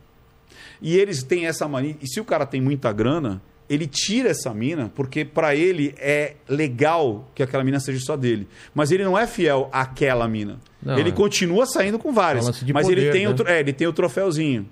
E 0.81 0.97
eles 0.97 1.23
têm 1.23 1.47
essa 1.47 1.67
mania. 1.69 1.97
E 2.01 2.07
se 2.07 2.21
o 2.21 2.25
cara 2.25 2.45
tem 2.47 2.61
muita 2.61 2.93
grana, 2.93 3.41
ele 3.69 3.87
tira 3.87 4.31
essa 4.31 4.53
mina, 4.53 4.91
porque 4.95 5.25
para 5.25 5.55
ele 5.55 5.95
é 5.99 6.35
legal 6.49 7.31
que 7.35 7.43
aquela 7.43 7.65
mina 7.65 7.81
seja 7.81 7.99
só 8.05 8.17
dele. 8.17 8.47
Mas 8.75 8.91
ele 8.91 9.05
não 9.05 9.19
é 9.19 9.27
fiel 9.27 9.69
àquela 9.73 10.29
mina. 10.29 10.59
Não, 10.83 10.99
ele 10.99 11.09
é. 11.09 11.13
continua 11.13 11.65
saindo 11.67 11.99
com 11.99 12.13
várias. 12.13 12.47
É 12.47 12.73
Mas 12.73 12.89
ele 12.89 13.07
poder, 13.07 13.13
tem, 13.13 13.27
né? 13.27 13.35
o, 13.39 13.49
é, 13.49 13.61
ele 13.61 13.73
tem 13.73 13.87
o 13.87 13.93
troféuzinho. 13.93 14.69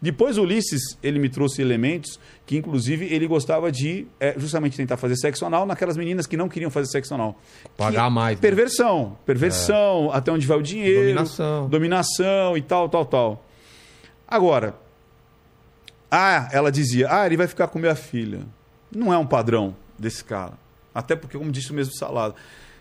Depois 0.00 0.38
o 0.38 0.42
Ulisses, 0.42 0.96
ele 1.02 1.18
me 1.18 1.28
trouxe 1.28 1.60
elementos 1.62 2.18
que, 2.46 2.56
inclusive, 2.56 3.06
ele 3.06 3.26
gostava 3.26 3.70
de 3.70 4.06
é, 4.18 4.34
justamente 4.36 4.76
tentar 4.76 4.96
fazer 4.96 5.16
sexo 5.16 5.44
anal 5.44 5.64
naquelas 5.66 5.96
meninas 5.96 6.26
que 6.26 6.36
não 6.36 6.48
queriam 6.48 6.70
fazer 6.70 6.88
sexo 6.88 7.14
anal. 7.14 7.40
Pagar 7.76 8.08
Que- 8.08 8.14
mais, 8.14 8.36
né? 8.36 8.40
Perversão. 8.42 9.16
Perversão, 9.24 10.10
até 10.12 10.30
onde 10.32 10.46
vai 10.46 10.58
o 10.58 10.62
dinheiro. 10.62 11.00
Dominação. 11.00 11.68
Dominação 11.68 12.56
e 12.56 12.62
tal, 12.62 12.88
tal, 12.88 13.04
tal. 13.04 13.46
Agora, 14.26 14.74
ah, 16.14 16.46
ela 16.52 16.70
dizia, 16.70 17.08
ah, 17.10 17.24
ele 17.24 17.38
vai 17.38 17.46
ficar 17.46 17.68
com 17.68 17.78
minha 17.78 17.94
filha. 17.94 18.42
Não 18.94 19.10
é 19.10 19.16
um 19.16 19.26
padrão 19.26 19.74
desse 19.98 20.22
cara. 20.22 20.52
Até 20.94 21.16
porque, 21.16 21.38
como 21.38 21.50
disse 21.50 21.70
o 21.70 21.74
mesmo 21.74 21.94
Salado. 21.94 22.34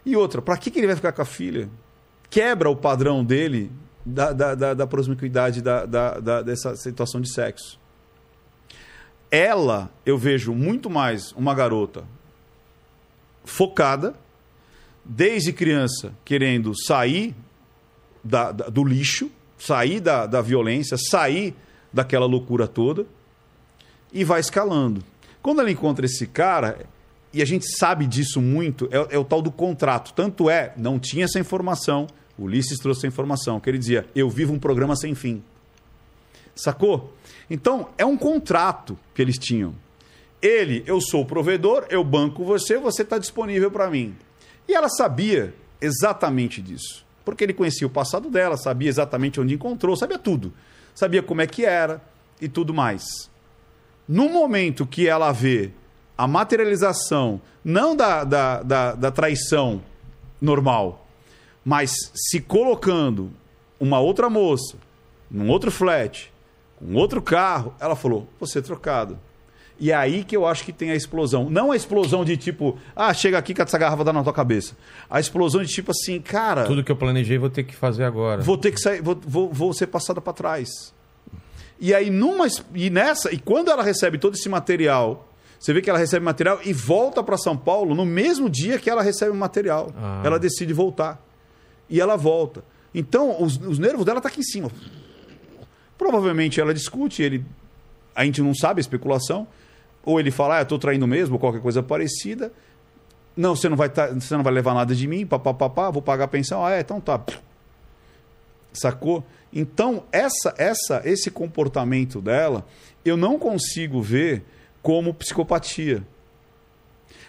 E 0.05 0.17
outra, 0.17 0.41
para 0.41 0.57
que, 0.57 0.69
que 0.69 0.77
ele 0.79 0.87
vai 0.87 0.97
ficar 0.97 1.13
com 1.13 1.21
a 1.21 1.25
filha? 1.25 1.69
Quebra 2.29 2.69
o 2.69 2.75
padrão 2.75 3.23
dele 3.23 3.71
da, 4.05 4.33
da, 4.33 4.53
da, 4.53 4.73
da 4.73 4.85
da, 4.85 5.85
da, 5.85 6.19
da- 6.19 6.41
dessa 6.41 6.75
situação 6.75 7.21
de 7.21 7.31
sexo. 7.33 7.79
Ela, 9.29 9.89
eu 10.05 10.17
vejo 10.17 10.53
muito 10.53 10.89
mais 10.89 11.31
uma 11.31 11.55
garota 11.55 12.03
focada, 13.45 14.13
desde 15.05 15.53
criança, 15.53 16.13
querendo 16.25 16.73
sair 16.85 17.33
da- 18.21 18.51
da- 18.51 18.67
do 18.67 18.83
lixo, 18.83 19.31
sair 19.57 20.01
da, 20.01 20.25
da 20.25 20.41
violência, 20.41 20.97
sair 20.97 21.55
daquela 21.93 22.25
loucura 22.25 22.67
toda 22.67 23.05
e 24.11 24.23
vai 24.23 24.39
escalando. 24.39 25.03
Quando 25.41 25.59
ela 25.59 25.71
encontra 25.71 26.05
esse 26.05 26.27
cara, 26.27 26.85
e 27.33 27.41
a 27.41 27.45
gente 27.45 27.65
sabe 27.77 28.05
disso 28.05 28.41
muito, 28.41 28.89
é, 28.91 29.15
é 29.15 29.17
o 29.17 29.23
tal 29.23 29.41
do 29.41 29.51
contrato. 29.51 30.13
Tanto 30.13 30.49
é, 30.49 30.73
não 30.77 30.99
tinha 30.99 31.25
essa 31.25 31.39
informação, 31.39 32.07
o 32.37 32.43
Ulisses 32.43 32.77
trouxe 32.77 33.05
a 33.05 33.09
informação, 33.09 33.59
que 33.59 33.69
ele 33.69 33.77
dizia: 33.77 34.07
Eu 34.15 34.29
vivo 34.29 34.53
um 34.53 34.59
programa 34.59 34.95
sem 34.95 35.15
fim. 35.15 35.41
Sacou? 36.55 37.13
Então, 37.49 37.89
é 37.97 38.05
um 38.05 38.17
contrato 38.17 38.97
que 39.15 39.21
eles 39.21 39.37
tinham. 39.37 39.73
Ele, 40.41 40.83
eu 40.85 40.99
sou 40.99 41.21
o 41.21 41.25
provedor, 41.25 41.85
eu 41.89 42.03
banco 42.03 42.43
você, 42.43 42.77
você 42.77 43.03
está 43.03 43.17
disponível 43.17 43.69
para 43.69 43.89
mim. 43.89 44.15
E 44.67 44.73
ela 44.73 44.89
sabia 44.89 45.53
exatamente 45.79 46.61
disso. 46.61 47.05
Porque 47.23 47.43
ele 47.43 47.53
conhecia 47.53 47.85
o 47.85 47.89
passado 47.89 48.29
dela, 48.29 48.57
sabia 48.57 48.89
exatamente 48.89 49.39
onde 49.39 49.53
encontrou, 49.53 49.95
sabia 49.95 50.17
tudo. 50.17 50.51
Sabia 50.95 51.21
como 51.21 51.41
é 51.41 51.47
que 51.47 51.63
era 51.63 52.01
e 52.41 52.49
tudo 52.49 52.73
mais. 52.73 53.30
No 54.11 54.27
momento 54.27 54.85
que 54.85 55.07
ela 55.07 55.31
vê 55.31 55.69
a 56.17 56.27
materialização, 56.27 57.39
não 57.63 57.95
da, 57.95 58.25
da, 58.25 58.61
da, 58.61 58.93
da 58.93 59.09
traição 59.09 59.81
normal, 60.41 61.07
mas 61.63 62.11
se 62.13 62.41
colocando 62.41 63.31
uma 63.79 64.01
outra 64.01 64.29
moça, 64.29 64.75
num 65.29 65.47
outro 65.49 65.71
flat, 65.71 66.29
com 66.75 66.93
outro 66.95 67.21
carro, 67.21 67.73
ela 67.79 67.95
falou: 67.95 68.27
você 68.37 68.59
é 68.59 68.61
trocado. 68.61 69.17
E 69.79 69.91
é 69.91 69.95
aí 69.95 70.25
que 70.25 70.35
eu 70.35 70.45
acho 70.45 70.65
que 70.65 70.73
tem 70.73 70.91
a 70.91 70.95
explosão. 70.95 71.49
Não 71.49 71.71
a 71.71 71.75
explosão 71.77 72.25
de 72.25 72.35
tipo, 72.35 72.77
ah, 72.93 73.13
chega 73.13 73.37
aqui 73.37 73.53
que 73.53 73.61
essa 73.61 73.77
garrafa 73.77 74.03
dá 74.03 74.11
na 74.11 74.23
tua 74.23 74.33
cabeça. 74.33 74.75
A 75.09 75.21
explosão 75.21 75.63
de 75.63 75.69
tipo 75.69 75.91
assim, 75.91 76.19
cara, 76.19 76.65
Tudo 76.65 76.83
que 76.83 76.91
eu 76.91 76.97
planejei 76.97 77.37
vou 77.37 77.49
ter 77.49 77.63
que 77.63 77.73
fazer 77.73 78.03
agora. 78.03 78.41
vou 78.41 78.57
ter 78.57 78.73
que 78.73 78.81
sair, 78.81 79.01
vou, 79.01 79.17
vou, 79.25 79.53
vou 79.53 79.73
ser 79.73 79.87
passada 79.87 80.19
para 80.19 80.33
trás. 80.33 80.93
E 81.81 81.95
aí 81.95 82.11
numa 82.11 82.45
e 82.75 82.91
nessa, 82.91 83.33
e 83.33 83.39
quando 83.39 83.71
ela 83.71 83.81
recebe 83.81 84.19
todo 84.19 84.35
esse 84.35 84.47
material, 84.47 85.27
você 85.59 85.73
vê 85.73 85.81
que 85.81 85.89
ela 85.89 85.97
recebe 85.97 86.23
material 86.23 86.59
e 86.63 86.71
volta 86.71 87.23
para 87.23 87.35
São 87.39 87.57
Paulo 87.57 87.95
no 87.95 88.05
mesmo 88.05 88.47
dia 88.47 88.77
que 88.77 88.87
ela 88.87 89.01
recebe 89.01 89.31
o 89.31 89.35
material. 89.35 89.91
Ah. 89.97 90.21
Ela 90.23 90.37
decide 90.37 90.73
voltar. 90.73 91.19
E 91.89 91.99
ela 91.99 92.15
volta. 92.15 92.63
Então, 92.93 93.41
os, 93.41 93.57
os 93.57 93.79
nervos 93.79 94.05
dela 94.05 94.21
tá 94.21 94.29
aqui 94.29 94.41
em 94.41 94.43
cima. 94.43 94.69
Provavelmente 95.97 96.61
ela 96.61 96.71
discute, 96.71 97.23
ele 97.23 97.43
a 98.13 98.25
gente 98.25 98.41
não 98.43 98.53
sabe 98.53 98.79
a 98.79 98.81
especulação, 98.81 99.47
ou 100.03 100.19
ele 100.19 100.29
fala, 100.29 100.57
ah, 100.57 100.61
eu 100.61 100.65
tô 100.65 100.77
traindo 100.77 101.07
mesmo, 101.07 101.35
ou 101.35 101.39
qualquer 101.39 101.61
coisa 101.61 101.81
parecida. 101.81 102.51
Não, 103.35 103.55
você 103.55 103.67
não 103.67 103.77
vai 103.77 103.89
tá, 103.89 104.07
você 104.07 104.35
não 104.35 104.43
vai 104.43 104.53
levar 104.53 104.75
nada 104.75 104.93
de 104.93 105.07
mim, 105.07 105.25
papapá, 105.25 105.89
vou 105.89 106.01
pagar 106.01 106.25
a 106.25 106.27
pensão. 106.27 106.63
Ah, 106.63 106.73
é, 106.73 106.81
então 106.81 107.01
tá. 107.01 107.19
Sacou? 108.71 109.23
Então, 109.53 110.03
essa, 110.11 110.53
essa, 110.57 111.01
esse 111.03 111.29
comportamento 111.29 112.21
dela, 112.21 112.65
eu 113.03 113.17
não 113.17 113.37
consigo 113.37 114.01
ver 114.01 114.43
como 114.81 115.13
psicopatia. 115.13 116.03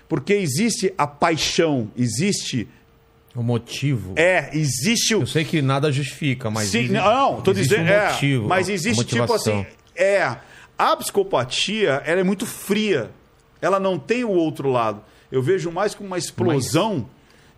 Porque 0.09 0.35
existe 0.35 0.93
a 0.97 1.07
paixão, 1.07 1.91
existe. 1.97 2.69
O 3.35 3.43
motivo. 3.43 4.13
É, 4.17 4.51
existe 4.57 5.15
o. 5.15 5.23
Eu 5.23 5.27
sei 5.27 5.45
que 5.45 5.63
nada 5.63 5.91
justifica, 5.91 6.51
mas. 6.51 6.69
Sim, 6.69 6.81
existe- 6.81 6.95
não, 6.95 7.41
tô 7.41 7.51
existe 7.53 7.71
dizendo. 7.71 7.87
um 7.89 7.93
é, 7.93 8.13
motivo, 8.13 8.49
mas 8.49 8.69
a 8.69 8.73
existe 8.73 9.05
tipo 9.05 9.33
assim. 9.33 9.67
É. 9.97 10.37
A 10.79 10.97
psicopatia, 10.97 12.03
ela 12.05 12.21
é 12.21 12.25
muito 12.25 12.45
fria. 12.45 13.11
Ela 13.61 13.79
não 13.81 13.99
tem 13.99 14.25
o 14.25 14.31
outro 14.31 14.71
lado. 14.71 15.03
Eu 15.31 15.43
vejo 15.43 15.71
mais 15.71 15.95
como 15.95 16.09
uma 16.09 16.19
explosão 16.19 17.09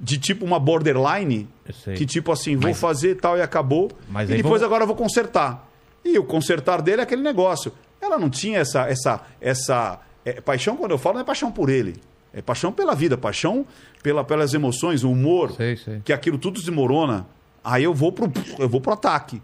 de 0.01 0.19
tipo 0.19 0.45
uma 0.45 0.61
borderline. 0.61 1.49
Que 1.97 2.05
tipo 2.05 2.31
assim, 2.31 2.57
vou 2.57 2.71
Mas- 2.71 2.79
fazer 2.81 3.15
tal 3.17 3.39
e 3.39 3.43
acabou. 3.43 3.91
Mas 4.09 4.29
e 4.29 4.33
aí 4.35 4.37
depois 4.39 4.61
vamos- 4.61 4.65
agora 4.67 4.83
eu 4.83 4.87
vou 4.87 4.97
consertar. 4.97 5.69
E 6.05 6.19
o 6.19 6.25
consertar 6.25 6.83
dele 6.83 7.01
é 7.01 7.05
aquele 7.05 7.23
negócio. 7.23 7.73
Ela 8.01 8.19
não 8.19 8.29
tinha 8.29 8.59
essa. 8.59 8.83
essa, 8.89 9.23
essa 9.41 10.01
é, 10.25 10.41
paixão, 10.41 10.77
quando 10.77 10.91
eu 10.91 10.99
falo, 10.99 11.15
não 11.15 11.23
é 11.23 11.25
paixão 11.25 11.51
por 11.51 11.69
ele. 11.71 11.97
É 12.33 12.43
paixão 12.43 12.71
pela 12.73 12.95
vida, 12.95 13.17
paixão 13.17 13.65
pela, 14.03 14.23
pelas 14.25 14.53
emoções, 14.53 15.05
o 15.05 15.11
humor 15.11 15.53
Sei, 15.53 15.77
sei. 15.77 16.01
que 16.05 16.13
aquilo 16.13 16.37
tudo 16.37 16.61
desmorona, 16.61 17.27
aí 17.63 17.85
eu 17.85 17.95
vou 17.95 18.11
pro, 18.13 18.31
eu 18.59 18.69
vou 18.69 18.81
pro 18.81 18.93
ataque. 18.93 19.41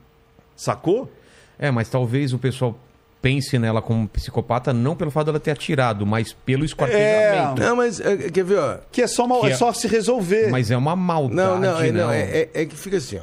Sacou? 0.57 1.11
É, 1.59 1.71
mas 1.71 1.89
talvez 1.89 2.33
o 2.33 2.39
pessoal 2.39 2.77
pense 3.23 3.59
nela 3.59 3.83
como 3.83 4.09
psicopata 4.09 4.73
não 4.73 4.97
pelo 4.97 5.11
fato 5.11 5.27
dela 5.27 5.39
ter 5.41 5.51
atirado, 5.51 6.07
mas 6.07 6.33
pelo 6.33 6.65
esquartejamento. 6.65 7.61
Não, 7.61 7.77
mas 7.77 8.01
é, 8.01 8.17
quer 8.31 8.45
ver, 8.45 8.59
ó. 8.59 8.79
Que 8.91 9.03
é 9.03 9.07
só, 9.07 9.27
mal, 9.27 9.41
Que 9.41 9.49
é 9.49 9.51
é- 9.51 9.57
só 9.57 9.73
se 9.73 9.87
resolver. 9.87 10.51
Mas 10.51 10.71
é 10.71 10.77
uma 10.77 10.97
maldade, 10.97 11.35
Não, 11.37 11.59
não, 11.59 11.81
é, 11.81 11.93
não, 11.93 12.07
não. 12.07 12.13
é, 12.13 12.21
é- 12.23 12.51
é 12.55 12.65
que 12.67 12.75
fica 12.77 12.97
assim, 12.97 13.19
ó. 13.19 13.23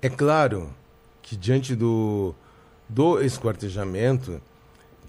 É 0.00 0.08
claro 0.08 0.68
que 1.22 1.36
diante 1.36 1.74
do, 1.74 2.34
do 2.88 3.20
esquartejamento 3.22 4.40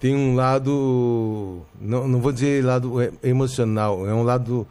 tem 0.00 0.14
um 0.14 0.34
lado, 0.34 1.62
não, 1.80 2.06
não 2.08 2.20
vou 2.20 2.32
dizer 2.32 2.64
lado 2.64 3.00
é, 3.00 3.10
emocional, 3.22 4.06
é 4.06 4.12
um 4.14 4.22
lado 4.22 4.66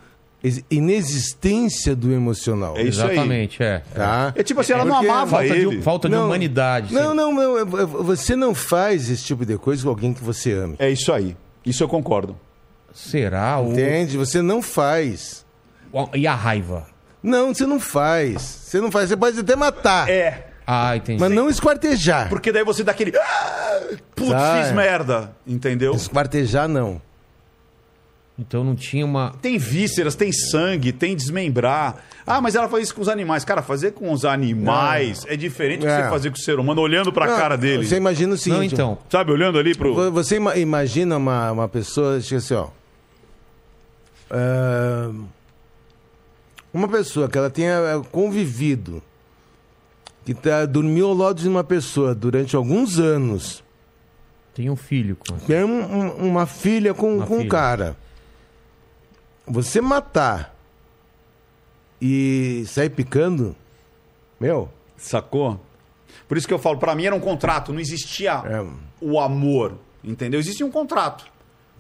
inexistência 0.72 1.96
do 1.96 2.12
emocional. 2.14 2.76
É 2.78 2.84
isso 2.84 3.02
aí. 3.04 3.12
Exatamente, 3.12 3.62
é. 3.64 3.82
Tá? 3.94 4.34
É 4.36 4.44
tipo 4.44 4.60
assim, 4.62 4.74
ela 4.74 4.86
não 4.86 4.96
Porque 4.96 5.08
amava 5.10 5.30
Falta, 5.32 5.46
ele. 5.46 5.78
de, 5.78 5.82
falta 5.82 6.10
de 6.10 6.16
Não, 6.16 6.26
humanidade. 6.26 6.94
Não, 6.94 7.14
não, 7.14 7.34
não, 7.34 7.58
é- 7.58 7.62
é- 7.62 7.86
você 7.86 8.36
não 8.36 8.54
faz 8.56 9.10
esse 9.10 9.24
tipo 9.24 9.46
de 9.46 9.58
coisa 9.58 9.84
com 9.84 9.90
alguém 9.90 10.14
que 10.14 10.24
você 10.24 10.52
ama. 10.54 10.76
É 10.80 10.90
isso 10.90 11.12
aí. 11.14 11.36
Isso 11.66 11.84
eu 11.84 11.88
concordo. 11.88 12.38
Será? 12.94 13.60
O... 13.60 13.72
Entende? 13.72 14.18
Você 14.18 14.42
não 14.42 14.62
faz. 14.62 15.46
E 16.14 16.28
a 16.28 16.36
raiva? 16.36 16.86
Não, 17.22 17.54
você 17.54 17.66
não 17.66 17.80
faz. 17.80 18.42
Você 18.42 18.80
não 18.80 18.92
faz. 18.92 19.10
Você 19.10 19.18
pode 19.18 19.40
até 19.40 19.56
matar, 19.56 20.10
É. 20.10 20.48
Ah, 20.68 20.96
entendi. 20.98 21.20
mas 21.20 21.32
não 21.32 21.48
esquartejar. 21.50 22.28
Porque 22.30 22.52
daí 22.52 22.64
você 22.64 22.84
dá 22.84 22.92
aquele. 22.92 23.16
"Ah, 23.18 23.82
Putz, 24.16 24.32
Tá. 24.32 24.64
fiz 24.64 24.72
merda. 24.74 25.32
Entendeu? 25.46 25.94
Esquartejar, 25.94 26.68
não. 26.68 27.00
Então 28.38 28.66
não 28.66 28.76
tinha 28.76 29.06
uma. 29.06 29.32
Tem 29.42 29.58
vísceras, 29.58 30.14
tem 30.14 30.30
sangue, 30.32 30.92
tem 30.92 31.16
desmembrar. 31.16 32.04
Ah, 32.28 32.42
mas 32.42 32.54
ela 32.54 32.68
faz 32.68 32.84
isso 32.84 32.96
com 32.96 33.02
os 33.02 33.08
animais. 33.08 33.46
Cara, 33.46 33.62
fazer 33.62 33.92
com 33.94 34.12
os 34.12 34.26
animais 34.26 35.26
é 35.30 35.38
diferente 35.38 35.80
do 35.80 35.86
que 35.86 35.92
É. 35.92 36.04
você 36.04 36.10
fazer 36.10 36.30
com 36.32 36.36
o 36.38 36.42
ser 36.42 36.60
humano, 36.60 36.82
olhando 36.82 37.14
pra 37.14 37.28
Não, 37.28 37.38
cara 37.38 37.56
dele. 37.58 37.86
Você 37.88 37.96
imagina 37.96 38.34
o 38.34 38.38
seguinte. 38.38 38.58
Não, 38.78 38.96
então. 38.96 38.98
Sabe, 39.10 39.32
olhando 39.32 39.58
ali 39.58 39.74
pro. 39.74 39.94
vo- 39.96 40.12
Você 40.12 40.36
ima- 40.36 40.58
imagina 40.58 41.16
uma, 41.16 41.52
uma 41.54 41.68
pessoa, 41.70 42.20
tipo 42.20 42.36
assim, 42.36 42.56
ó. 42.56 42.68
ah, 44.30 45.12
uma 46.74 46.88
pessoa 46.88 47.30
que 47.30 47.38
ela 47.38 47.50
tenha 47.50 47.72
eh, 47.74 48.02
convivido, 48.12 49.02
que 50.26 50.34
tá, 50.34 50.66
dormiu 50.66 51.08
ao 51.08 51.14
lado 51.14 51.40
de 51.42 51.48
uma 51.48 51.64
pessoa 51.64 52.14
durante 52.14 52.56
alguns 52.56 53.00
anos, 53.00 53.64
Tem 54.54 54.70
um 54.70 54.76
filho. 54.76 55.16
com- 55.16 55.38
tem 55.38 55.64
um- 55.64 55.84
um- 56.00 56.28
uma 56.32 56.46
filha 56.46 56.94
com, 56.94 57.16
Uma 57.18 57.26
com 57.26 57.36
um 57.36 57.38
filha. 57.40 57.50
cara. 57.50 57.98
Você 59.48 59.80
matar 59.82 60.56
e 62.02 62.64
sair 62.68 62.90
picando, 62.90 63.56
meu, 64.40 64.70
Sacou? 64.98 65.60
Por 66.28 66.38
isso 66.38 66.48
que 66.48 66.54
eu 66.54 66.60
falo, 66.60 66.78
pra 66.78 66.96
mim 66.96 67.06
era 67.06 67.14
um 67.16 67.20
contrato, 67.20 67.72
não 67.74 67.80
existia 67.80 68.32
É. 68.46 68.66
o 69.02 69.20
amor, 69.20 69.74
entendeu? 70.04 70.40
Existia 70.40 70.66
um 70.66 70.72
contrato. 70.72 71.26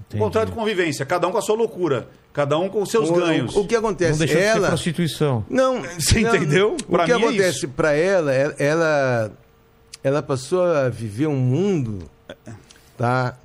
Entendi. 0.02 0.22
Um 0.22 0.26
contrato 0.26 0.50
de 0.50 0.52
convivência, 0.56 1.06
cada 1.06 1.27
um 1.27 1.32
com 1.32 1.38
a 1.38 1.42
sua 1.42 1.56
loucura, 1.56 2.10
cada 2.34 2.58
um 2.60 2.68
com 2.69 2.82
os 2.82 2.90
seus 2.92 3.10
o, 3.10 3.14
ganhos. 3.14 3.56
o, 3.56 3.61
o 3.61 3.66
que 3.68 3.74
Não 3.76 3.80
acontece? 3.80 4.19
deixou 4.19 4.38
de 4.38 4.44
ser 4.44 4.50
ela, 4.50 4.68
prostituição. 4.68 5.45
Não, 5.50 5.82
Você 5.82 6.19
não, 6.19 6.35
entendeu? 6.35 6.76
O 6.88 6.92
Pra 6.92 7.06
que 7.06 7.14
mim 7.16 7.22
é 7.22 7.27
acontece 7.27 7.68
pra 7.68 7.94
ela, 7.94 8.34
ela, 8.34 8.56
ela, 8.60 9.32
ela 10.03 10.22
passou 10.22 10.64
a 10.64 10.90
viver 10.90 11.27
um 11.27 11.38
mundo, 11.38 12.10
tá? 12.98 13.38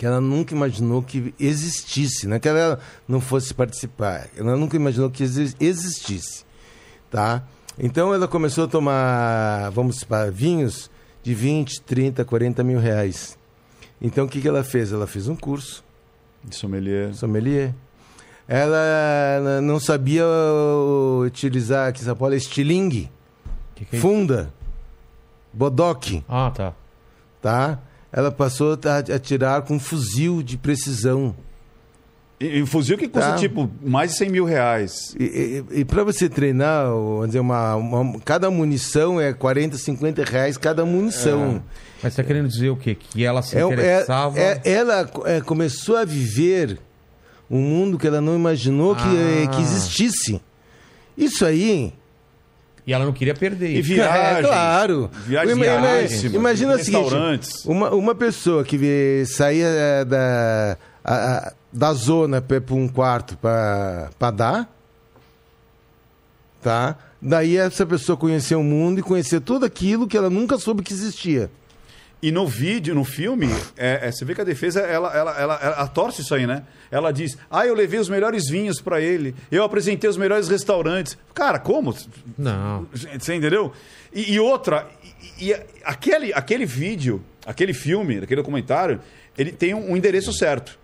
Que 0.00 0.06
ela 0.06 0.18
nunca 0.18 0.54
imaginou 0.54 1.02
que 1.02 1.34
existisse, 1.38 2.26
não 2.26 2.36
é 2.36 2.40
que 2.40 2.48
ela 2.48 2.80
não 3.06 3.20
fosse 3.20 3.52
participar, 3.52 4.28
ela 4.34 4.56
nunca 4.56 4.74
imaginou 4.74 5.10
que 5.10 5.22
exi- 5.22 5.54
existisse, 5.60 6.42
tá? 7.10 7.42
Então 7.78 8.14
ela 8.14 8.26
começou 8.26 8.64
a 8.64 8.66
tomar, 8.66 9.68
vamos 9.72 10.02
para 10.02 10.30
vinhos 10.30 10.90
de 11.22 11.34
20, 11.34 11.82
30, 11.82 12.24
40 12.24 12.64
mil 12.64 12.78
reais. 12.80 13.36
Então 14.00 14.24
o 14.24 14.28
que, 14.28 14.40
que 14.40 14.48
ela 14.48 14.64
fez? 14.64 14.90
Ela 14.90 15.06
fez 15.06 15.28
um 15.28 15.36
curso 15.36 15.84
Sommelier. 16.50 17.12
sommelier. 17.12 17.74
Ela 18.48 19.60
não 19.62 19.78
sabia 19.78 20.24
utilizar 21.26 21.88
aqui 21.90 22.00
em 22.00 22.04
São 22.06 22.16
Paulo 22.16 22.34
estilingue, 22.34 23.10
Que 23.74 23.84
que 23.84 23.96
é 23.96 24.00
funda, 24.00 24.50
bodoque, 25.52 26.24
Ah, 26.26 26.50
tá. 26.54 26.72
tá? 27.42 27.78
Ela 28.12 28.30
passou 28.32 28.72
a 28.72 28.96
a 29.12 29.16
atirar 29.16 29.62
com 29.62 29.78
fuzil 29.78 30.42
de 30.42 30.56
precisão. 30.58 31.34
E, 32.40 32.58
e 32.58 32.62
um 32.62 32.66
fuzil 32.66 32.96
que 32.96 33.06
custa, 33.06 33.30
Tá. 33.32 33.36
tipo, 33.36 33.70
mais 33.82 34.12
de 34.12 34.16
100 34.18 34.30
mil 34.30 34.44
reais. 34.44 35.14
E, 35.18 35.62
e, 35.70 35.84
para 35.84 36.02
você 36.02 36.28
treinar, 36.28 36.86
vamos 36.86 37.26
dizer, 37.26 37.40
uma, 37.40 37.76
uma- 37.76 38.18
cada 38.20 38.50
munição 38.50 39.20
é 39.20 39.32
40, 39.32 39.76
50 39.76 40.24
reais 40.24 40.56
cada 40.56 40.84
munição. 40.84 41.62
Mas 42.02 42.14
você 42.14 42.22
tá 42.22 42.26
querendo 42.26 42.48
dizer 42.48 42.70
o 42.70 42.76
quê? 42.76 42.94
Que 42.94 43.24
ela 43.24 43.42
se 43.42 43.56
É, 43.56 43.60
é, 43.60 43.64
interessava. 43.66 44.38
é- 44.40 44.60
ela 44.64 45.10
é, 45.26 45.40
começou 45.42 45.96
a 45.96 46.04
viver 46.04 46.78
um 47.50 47.60
mundo 47.60 47.98
que 47.98 48.06
ela 48.06 48.20
não 48.22 48.34
imaginou 48.34 48.96
que, 48.96 49.02
Ah. 49.02 49.42
eh, 49.44 49.46
que 49.48 49.60
existisse. 49.60 50.40
Isso 51.18 51.44
aí 51.44 51.92
E 52.90 52.92
ela 52.92 53.04
não 53.04 53.12
queria 53.12 53.34
perder. 53.34 53.70
E 53.76 53.80
viagem. 53.82 54.38
É, 54.40 54.42
claro. 54.42 55.08
Viagens 55.24 55.56
Ima- 55.56 55.64
ima- 55.64 55.80
caríssimas, 55.86 56.34
Imagina 56.34 56.74
o 56.74 56.78
seguinte: 56.84 57.48
uma, 57.64 57.90
uma 57.94 58.14
pessoa 58.16 58.64
que 58.64 59.22
saía 59.26 59.66
eh, 59.68 60.04
da, 60.04 60.76
a- 61.04 61.14
a- 61.14 61.52
da 61.72 61.92
zona 61.92 62.40
para 62.40 62.60
um 62.74 62.88
quarto 62.88 63.36
para 63.36 64.10
dar, 64.34 64.68
tá? 66.60 66.96
Daí 67.22 67.56
essa 67.56 67.86
pessoa 67.86 68.16
conheceu 68.16 68.58
o 68.58 68.64
mundo 68.64 68.98
e 68.98 69.02
conheceu 69.04 69.40
tudo 69.40 69.64
aquilo 69.64 70.08
que 70.08 70.16
ela 70.16 70.28
nunca 70.28 70.58
soube 70.58 70.82
que 70.82 70.92
existia. 70.92 71.48
E 72.22 72.30
no 72.30 72.46
vídeo, 72.46 72.94
no 72.94 73.02
filme, 73.02 73.48
é, 73.76 74.08
é, 74.08 74.12
você 74.12 74.24
vê 74.26 74.34
que 74.34 74.42
a 74.42 74.44
defesa, 74.44 74.80
ela, 74.80 75.16
ela, 75.16 75.40
ela, 75.40 75.54
ela 75.62 75.88
torce 75.88 76.20
isso 76.20 76.34
aí, 76.34 76.46
né? 76.46 76.64
Ela 76.90 77.12
diz, 77.12 77.38
ah, 77.50 77.66
eu 77.66 77.74
levei 77.74 77.98
os 77.98 78.10
melhores 78.10 78.48
vinhos 78.48 78.78
pra 78.80 79.00
ele, 79.00 79.34
eu 79.50 79.64
apresentei 79.64 80.08
os 80.08 80.18
melhores 80.18 80.46
restaurantes. 80.48 81.16
Cara, 81.32 81.58
como? 81.58 81.96
Não. 82.36 82.86
Você 82.92 83.34
entendeu? 83.34 83.72
E, 84.12 84.34
e 84.34 84.40
outra, 84.40 84.86
e, 85.38 85.48
e 85.48 85.54
aquele, 85.82 86.32
aquele 86.34 86.66
vídeo, 86.66 87.24
aquele 87.46 87.72
filme, 87.72 88.18
aquele 88.18 88.42
documentário, 88.42 89.00
ele 89.38 89.50
tem 89.50 89.72
um, 89.72 89.92
um 89.92 89.96
endereço 89.96 90.32
certo. 90.32 90.78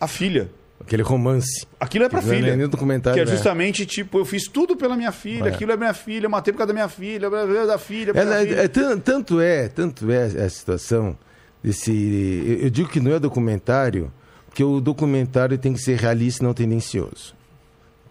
A 0.00 0.06
filha. 0.06 0.50
Aquele 0.80 1.02
romance. 1.02 1.66
Aquilo 1.80 2.04
é 2.04 2.08
pra 2.08 2.20
Não 2.20 2.32
é 2.32 2.36
filha. 2.36 2.56
nem 2.56 2.68
documentário, 2.68 3.14
que 3.16 3.20
é 3.22 3.24
né? 3.24 3.30
justamente, 3.36 3.86
tipo, 3.86 4.18
eu 4.18 4.24
fiz 4.24 4.46
tudo 4.48 4.76
pela 4.76 4.96
minha 4.96 5.12
filha, 5.12 5.46
aquilo 5.48 5.72
é 5.72 5.76
minha 5.76 5.94
filha, 5.94 6.26
eu 6.26 6.30
matei 6.30 6.52
por 6.52 6.58
causa 6.58 6.68
da 6.68 6.74
minha 6.74 6.88
filha, 6.88 7.28
blá, 7.30 7.44
blá, 7.46 7.54
blá, 7.54 7.66
da 7.66 7.78
filha, 7.78 8.12
blá, 8.12 8.22
Ela 8.22 8.30
da 8.32 8.42
é- 8.42 8.46
filha. 8.46 8.60
é 8.60 8.68
tan- 8.68 8.98
tanto 8.98 9.40
é, 9.40 9.68
tanto 9.68 10.10
é 10.10 10.24
a 10.24 10.48
situação 10.50 11.16
desse. 11.62 12.44
Eu, 12.46 12.64
eu 12.66 12.70
digo 12.70 12.88
que 12.88 13.00
não 13.00 13.12
é 13.14 13.18
documentário, 13.18 14.12
porque 14.46 14.62
o 14.62 14.80
documentário 14.80 15.56
tem 15.58 15.72
que 15.72 15.80
ser 15.80 15.96
realista 15.98 16.42
e 16.44 16.46
não 16.46 16.52
tendencioso. 16.54 17.34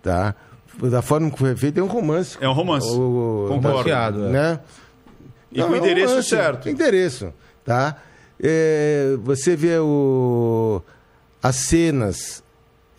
Tá? 0.01 0.35
Da 0.81 1.01
forma 1.01 1.29
que 1.29 1.37
foi 1.37 1.55
feito, 1.55 1.79
é 1.79 1.83
um 1.83 1.87
romance. 1.87 2.37
É 2.41 2.49
um 2.49 2.53
romance. 2.53 2.87
O- 2.89 3.45
Concordo. 3.47 4.25
É. 4.25 4.29
né? 4.29 4.59
E 5.51 5.61
com 5.61 5.69
o 5.69 5.75
é 5.75 5.77
endereço 5.77 6.07
romance, 6.09 6.29
certo. 6.29 6.67
Endereço, 6.69 7.31
tá? 7.63 7.95
É, 8.41 9.15
você 9.23 9.55
vê 9.55 9.77
o, 9.77 10.81
as 11.41 11.55
cenas, 11.57 12.42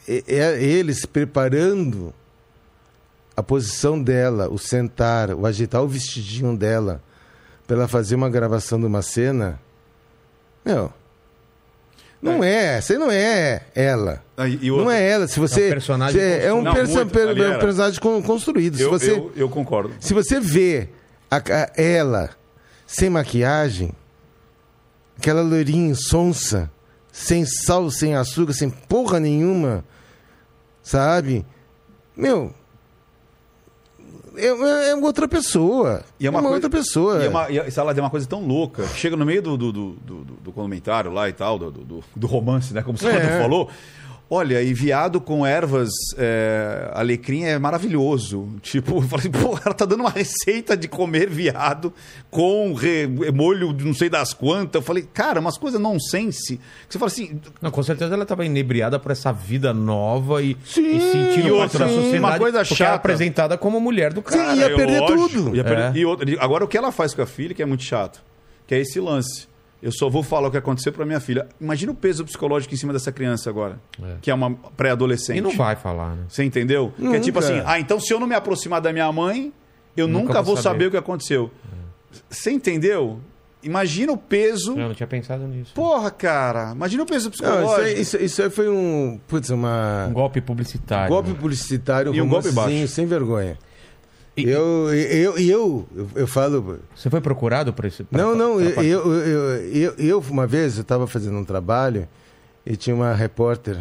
é- 0.09 0.23
é 0.27 0.63
eles 0.63 1.05
preparando 1.07 2.13
a 3.37 3.43
posição 3.43 4.01
dela, 4.01 4.49
o 4.49 4.59
sentar, 4.59 5.31
o 5.35 5.45
agitar 5.47 5.83
o 5.83 5.89
vestidinho 5.89 6.57
dela, 6.57 7.03
para 7.67 7.77
ela 7.77 7.89
fazer 7.89 8.15
uma 8.15 8.31
gravação 8.31 8.79
de 8.79 8.87
uma 8.87 9.03
cena. 9.03 9.61
Meu, 10.65 10.93
não 12.23 12.43
é, 12.45 12.81
você 12.81 12.97
não 12.97 13.11
é 13.11 13.63
ela. 13.75 14.23
Ah, 14.37 14.45
Não 14.49 14.91
é 14.91 15.11
ela. 15.11 15.29
Se 15.29 15.39
você 15.39 15.65
É 15.65 15.67
um 15.67 15.71
personagem 15.73 16.21
você- 16.21 16.39
é 16.47 16.53
um, 16.53 16.65
construído. 16.65 16.75
perso- 16.85 16.95
Não, 17.27 17.27
muito, 17.35 17.43
é 17.45 17.57
um 17.57 17.61
personagem 17.61 18.01
con- 18.01 18.23
construído. 18.23 18.77
Se 18.77 18.83
eu, 18.83 18.91
você 18.91 19.11
eu, 19.13 19.33
eu 19.37 19.49
concordo. 19.49 19.95
se 20.01 20.15
você 20.15 20.41
vê 20.41 20.89
a 21.31 21.41
ca- 21.41 21.71
ela 21.77 22.31
sem 22.87 23.11
maquiagem, 23.11 23.93
aquela 25.19 25.43
loirinha 25.43 25.95
sonsa, 25.95 26.71
sem 27.13 27.45
sal, 27.45 27.91
sem 27.91 28.15
açúcar, 28.15 28.53
sem 28.55 28.71
porra 28.71 29.21
nenhuma, 29.21 29.85
sabe? 30.85 31.45
Meu, 32.17 32.55
é, 34.37 34.47
é- 34.47 34.91
é 34.91 34.95
outra 34.97 35.27
pessoa. 35.27 36.05
E 36.21 36.27
é 36.27 36.31
uma, 36.31 36.41
coisa- 36.41 36.55
outra 36.55 36.71
pessoa. 36.71 37.23
E 37.23 37.27
é 37.27 37.29
uma, 37.29 37.51
e 37.51 37.71
sei 37.71 37.83
lá, 37.83 37.93
é 37.93 38.01
uma 38.01 38.11
coisa 38.11 38.27
tão 38.29 38.45
louca. 38.47 38.87
Chega 38.89 39.17
no 39.17 39.25
meio 39.25 39.43
do, 39.43 39.57
do, 39.57 39.73
do, 39.73 39.93
do, 39.93 40.25
do 40.25 40.53
comentário 40.53 41.11
lá 41.13 41.29
e 41.29 41.33
tal, 41.33 41.59
do, 41.59 41.71
do, 41.71 42.05
do 42.15 42.27
romance, 42.27 42.73
né? 42.75 42.83
Como 42.83 42.97
você 42.99 43.09
É. 43.09 43.41
falou. 43.41 43.69
Olha, 44.31 44.63
e 44.63 44.73
viado 44.73 45.21
com 45.21 45.45
ervas 45.47 45.91
é, 46.17 46.91
alecrim 46.95 47.45
é 47.45 47.59
maravilhoso. 47.59 48.49
Tipo, 48.63 48.97
eu 48.97 49.03
falei, 49.03 49.29
pô, 49.29 49.59
ela 49.65 49.75
tá 49.75 49.85
dando 49.85 50.01
uma 50.01 50.11
receita 50.11 50.75
de 50.77 50.89
comer 50.89 51.29
viado 51.29 51.93
com 52.31 52.73
re- 52.73 53.07
molho 53.33 53.73
de 53.73 53.85
não 53.85 53.93
sei 53.95 54.09
das 54.09 54.33
quantas. 54.33 54.81
Eu 54.81 54.83
falei, 54.83 55.07
cara, 55.13 55.39
umas 55.41 55.59
coisas 55.59 55.79
nonsense. 55.81 56.59
Você 56.89 56.99
fala 56.99 57.11
assim, 57.11 57.39
Não, 57.61 57.71
com 57.71 57.83
certeza 57.83 58.15
ela 58.15 58.23
estava 58.23 58.45
inebriada 58.47 58.99
por 58.99 59.13
essa 59.13 59.31
vida 59.31 59.75
nova 59.75 60.43
e, 60.43 60.57
Sim, 60.65 60.97
e 60.97 61.01
sentindo 61.01 61.51
parte 61.51 61.53
outra, 61.53 61.79
da 61.81 61.89
sim, 61.89 61.95
sociedade. 61.97 62.19
uma 62.19 62.39
coisa 62.39 62.59
era 62.59 62.65
chata. 62.65 62.95
apresentada 62.95 63.59
como 63.59 63.79
mulher 63.79 64.13
do 64.13 64.21
Sim, 64.27 64.39
cara. 64.39 64.57
ia 64.57 64.67
eu, 64.71 64.77
perder 64.77 65.01
lógico, 65.01 65.29
tudo. 65.29 65.57
ia 65.57 65.63
perder- 65.63 65.95
É. 65.95 65.99
E 65.99 66.05
outra, 66.07 66.27
agora 66.43 66.65
o 66.65 66.69
que 66.69 66.79
ela 66.79 66.91
faz 66.91 67.13
com 67.15 67.21
a 67.23 67.27
filha, 67.27 67.55
que 67.55 67.63
é 67.63 67.67
muito 67.67 67.85
chato, 67.85 68.23
que 68.67 68.75
é 68.75 68.81
esse 68.81 68.99
lance. 68.99 69.47
Eu 69.85 69.93
só 69.93 70.09
vou 70.09 70.23
falar 70.23 70.49
o 70.49 70.51
que 70.51 70.57
aconteceu 70.57 70.93
pra 70.95 71.05
minha 71.05 71.21
filha. 71.21 71.47
Imagina 71.61 71.93
o 71.93 71.95
peso 71.95 72.25
psicológico 72.25 72.73
em 72.73 72.77
cima 72.79 72.91
dessa 72.91 73.13
criança 73.13 73.51
agora, 73.51 73.79
É. 74.03 74.17
que 74.23 74.31
é 74.31 74.35
uma 74.35 74.51
pré-adolescente. 74.77 75.37
E 75.37 75.41
não 75.43 75.51
vai 75.55 75.77
falar, 75.77 76.15
né? 76.17 76.25
Você 76.27 76.43
entendeu? 76.43 76.93
Que 76.97 77.07
é 77.17 77.21
tipo 77.21 77.39
Nunca. 77.39 77.53
assim, 77.53 77.63
ah, 77.67 77.79
então 77.79 78.01
se 78.01 78.11
eu 78.13 78.19
não 78.19 78.27
me 78.27 78.35
aproximar 78.35 78.81
da 78.81 78.93
minha 78.95 79.13
mãe, 79.13 79.53
eu 79.95 80.09
Nunca 80.09 80.21
nunca, 80.29 80.35
vou 80.43 80.55
vou 80.55 80.57
saber. 80.57 80.77
saber. 80.77 80.87
o 80.87 80.91
que 80.93 80.97
aconteceu. 80.97 81.51
Você 82.31 82.51
entendeu? 82.51 83.21
Imagina 83.63 84.13
o 84.13 84.17
peso. 84.17 84.73
Eu 84.73 84.89
não 84.89 84.95
tinha 84.95 85.07
pensado 85.07 85.47
nisso. 85.47 85.73
Porra, 85.75 86.11
cara. 86.11 86.73
Imagina 86.73 87.03
o 87.03 87.07
peso 87.07 87.29
Não, 87.29 87.33
isso, 87.35 87.43
psicológico. 87.43 87.81
aí, 87.83 88.01
isso, 88.01 88.17
isso 88.19 88.43
aí 88.43 88.51
foi 88.51 88.69
um. 88.69 89.19
Putz, 89.29 89.51
uma. 89.51 90.07
Um 90.09 90.13
golpe 90.13 90.41
publicitário. 90.41 91.09
golpe 91.09 91.31
né? 91.31 91.37
publicitário, 91.39 92.15
E 92.15 92.21
um 92.21 92.29
golpe 92.29 92.51
baixo. 92.53 92.89
sem 92.89 93.07
vergonha. 93.07 93.59
E- 94.37 94.49
Eu, 94.49 94.93
eu, 94.93 95.39
eu, 95.39 95.87
eu, 95.97 96.09
eu 96.17 96.27
falo. 96.27 96.81
Você 96.97 97.09
foi 97.09 97.21
procurado 97.21 97.73
por 97.73 97.85
esse. 97.85 98.03
pra- 98.05 98.21
Não, 98.21 98.35
não, 98.35 98.61
eu, 98.61 98.83
eu, 98.83 99.13
eu, 99.13 99.55
eu, 99.73 99.95
eu, 99.99 100.25
uma 100.31 100.47
vez, 100.47 100.77
eu 100.77 100.83
estava 100.83 101.07
fazendo 101.07 101.37
um 101.39 101.45
trabalho 101.45 102.09
e 102.67 102.77
tinha 102.77 102.95
uma 102.97 103.15
repórter 103.15 103.79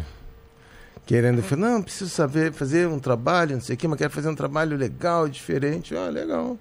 querendo, 1.06 1.42
falou, 1.42 1.68
não, 1.68 1.82
preciso 1.82 2.08
saber 2.10 2.52
fazer 2.52 2.88
um 2.88 2.98
trabalho, 2.98 3.54
não 3.56 3.60
sei 3.60 3.74
o 3.74 3.78
quê, 3.78 3.86
mas 3.86 3.98
quero 3.98 4.10
fazer 4.12 4.28
um 4.28 4.34
trabalho 4.34 4.76
legal, 4.76 5.28
diferente. 5.28 5.94
Ah, 5.94 6.08
legal. 6.08 6.56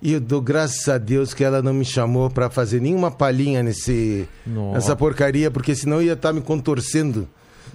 E 0.00 0.12
eu 0.12 0.20
dou 0.20 0.40
graças 0.40 0.88
a 0.88 0.96
Deus 0.96 1.34
que 1.34 1.42
ela 1.42 1.60
não 1.60 1.74
me 1.74 1.84
chamou 1.84 2.30
para 2.30 2.48
fazer 2.48 2.80
nenhuma 2.80 3.10
palhinha 3.10 3.62
nesse, 3.64 4.28
Nossa. 4.46 4.74
nessa 4.74 4.96
porcaria, 4.96 5.50
porque 5.50 5.74
senão 5.74 6.00
ia 6.00 6.12
estar 6.12 6.32
me 6.32 6.40
contorcendo. 6.40 7.28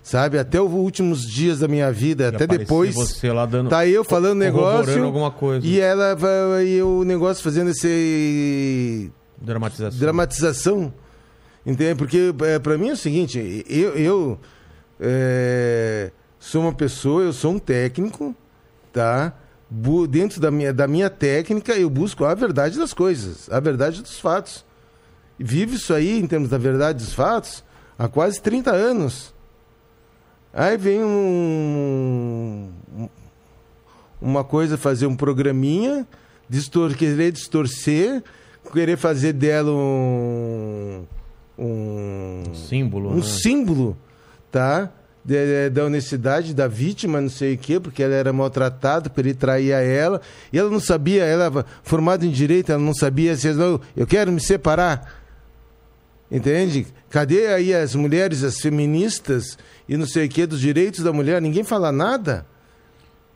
Sabe, 0.04 0.38
até 0.38 0.60
os 0.62 0.70
últimos 0.70 1.22
dias 1.26 1.60
da 1.60 1.68
minha 1.68 1.90
vida, 1.90 2.26
Ia 2.26 2.30
até 2.32 2.46
depois. 2.46 2.94
Você 2.94 3.32
lá 3.32 3.46
dando. 3.46 3.70
Tá 3.70 3.88
eu 3.88 4.04
falando 4.04 4.38
negócio. 4.38 5.02
alguma 5.02 5.32
coisa. 5.32 5.66
E 5.66 5.80
ela 5.80 6.14
vai- 6.14 6.68
e 6.68 6.84
o 6.84 7.06
negócio 7.06 7.42
fazendo 7.42 7.70
esse 7.70 9.10
Dramatização. 9.42 10.00
dramatização. 10.00 10.94
Entende? 11.66 11.96
Porque 11.96 12.34
é, 12.42 12.60
para 12.60 12.78
mim 12.78 12.90
é 12.90 12.94
o 12.94 12.98
seguinte, 12.98 13.64
eu, 13.70 13.96
eu 13.96 14.40
é, 15.00 16.12
sou 16.38 16.62
uma 16.64 16.74
pessoa, 16.74 17.24
eu 17.24 17.32
sou 17.32 17.54
um 17.54 17.60
técnico, 17.60 18.36
tá? 18.92 19.34
Bu- 19.70 20.06
dentro 20.06 20.42
da 20.42 20.52
minha, 20.52 20.74
da 20.74 20.86
minha 20.86 21.10
técnica, 21.10 21.74
eu 21.74 21.90
busco 21.90 22.26
a 22.26 22.34
verdade 22.36 22.78
das 22.78 22.94
coisas, 22.94 23.50
a 23.50 23.60
verdade 23.62 24.02
dos 24.02 24.20
fatos. 24.20 24.66
Vivo 25.40 25.76
isso 25.76 25.94
aí, 25.94 26.20
em 26.20 26.28
termos 26.28 26.50
da 26.50 26.58
verdade 26.58 27.00
dos 27.04 27.14
fatos, 27.14 27.64
há 27.98 28.10
quase 28.10 28.42
30 28.42 28.72
anos. 28.72 29.33
Aí 30.54 30.78
vem 30.78 31.04
um, 31.04 32.70
um- 32.98 33.10
uma 34.22 34.44
coisa, 34.44 34.78
fazer 34.78 35.08
um 35.08 35.16
programinha, 35.16 36.08
distor, 36.48 36.94
querer 36.96 37.32
distorcer, 37.32 38.24
querer 38.72 38.96
fazer 38.98 39.34
dela 39.34 39.72
um, 39.72 41.04
um, 41.58 42.44
Símbolo. 42.54 43.12
um 43.12 43.16
né? 43.16 43.22
símbolo, 43.24 43.98
tá? 44.52 44.90
De- 45.26 45.34
de- 45.46 45.70
da 45.72 45.86
honestidade 45.86 46.54
da 46.54 46.68
vítima, 46.68 47.20
não 47.20 47.30
sei 47.30 47.56
o 47.56 47.58
quê, 47.58 47.80
porque 47.80 48.04
ela 48.04 48.14
era 48.14 48.32
maltratada, 48.32 49.12
ele 49.18 49.34
traía 49.34 49.78
ela, 49.78 50.22
e 50.52 50.60
ela 50.60 50.70
não 50.70 50.80
sabia, 50.80 51.24
ela 51.24 51.46
era 51.46 51.66
formada 51.82 52.26
em 52.26 52.30
direito, 52.30 52.72
ela 52.72 52.82
não 52.82 52.94
sabia 52.94 53.36
se 53.36 53.52
não, 53.54 53.80
eu 53.96 54.06
quero 54.06 54.32
me 54.32 54.40
separar. 54.42 55.22
Entende? 56.32 56.88
Cadê 57.10 57.48
aí 57.48 57.74
as 57.74 57.94
mulheres, 57.96 58.44
as 58.44 58.60
feministas 58.60 59.58
e 59.88 59.98
não 59.98 60.06
sei 60.06 60.26
o 60.28 60.30
quê 60.30 60.46
dos 60.46 60.60
direitos 60.60 61.04
da 61.04 61.12
mulher? 61.14 61.42
Ninguém 61.42 61.64
fala 61.64 61.92
nada. 61.92 62.46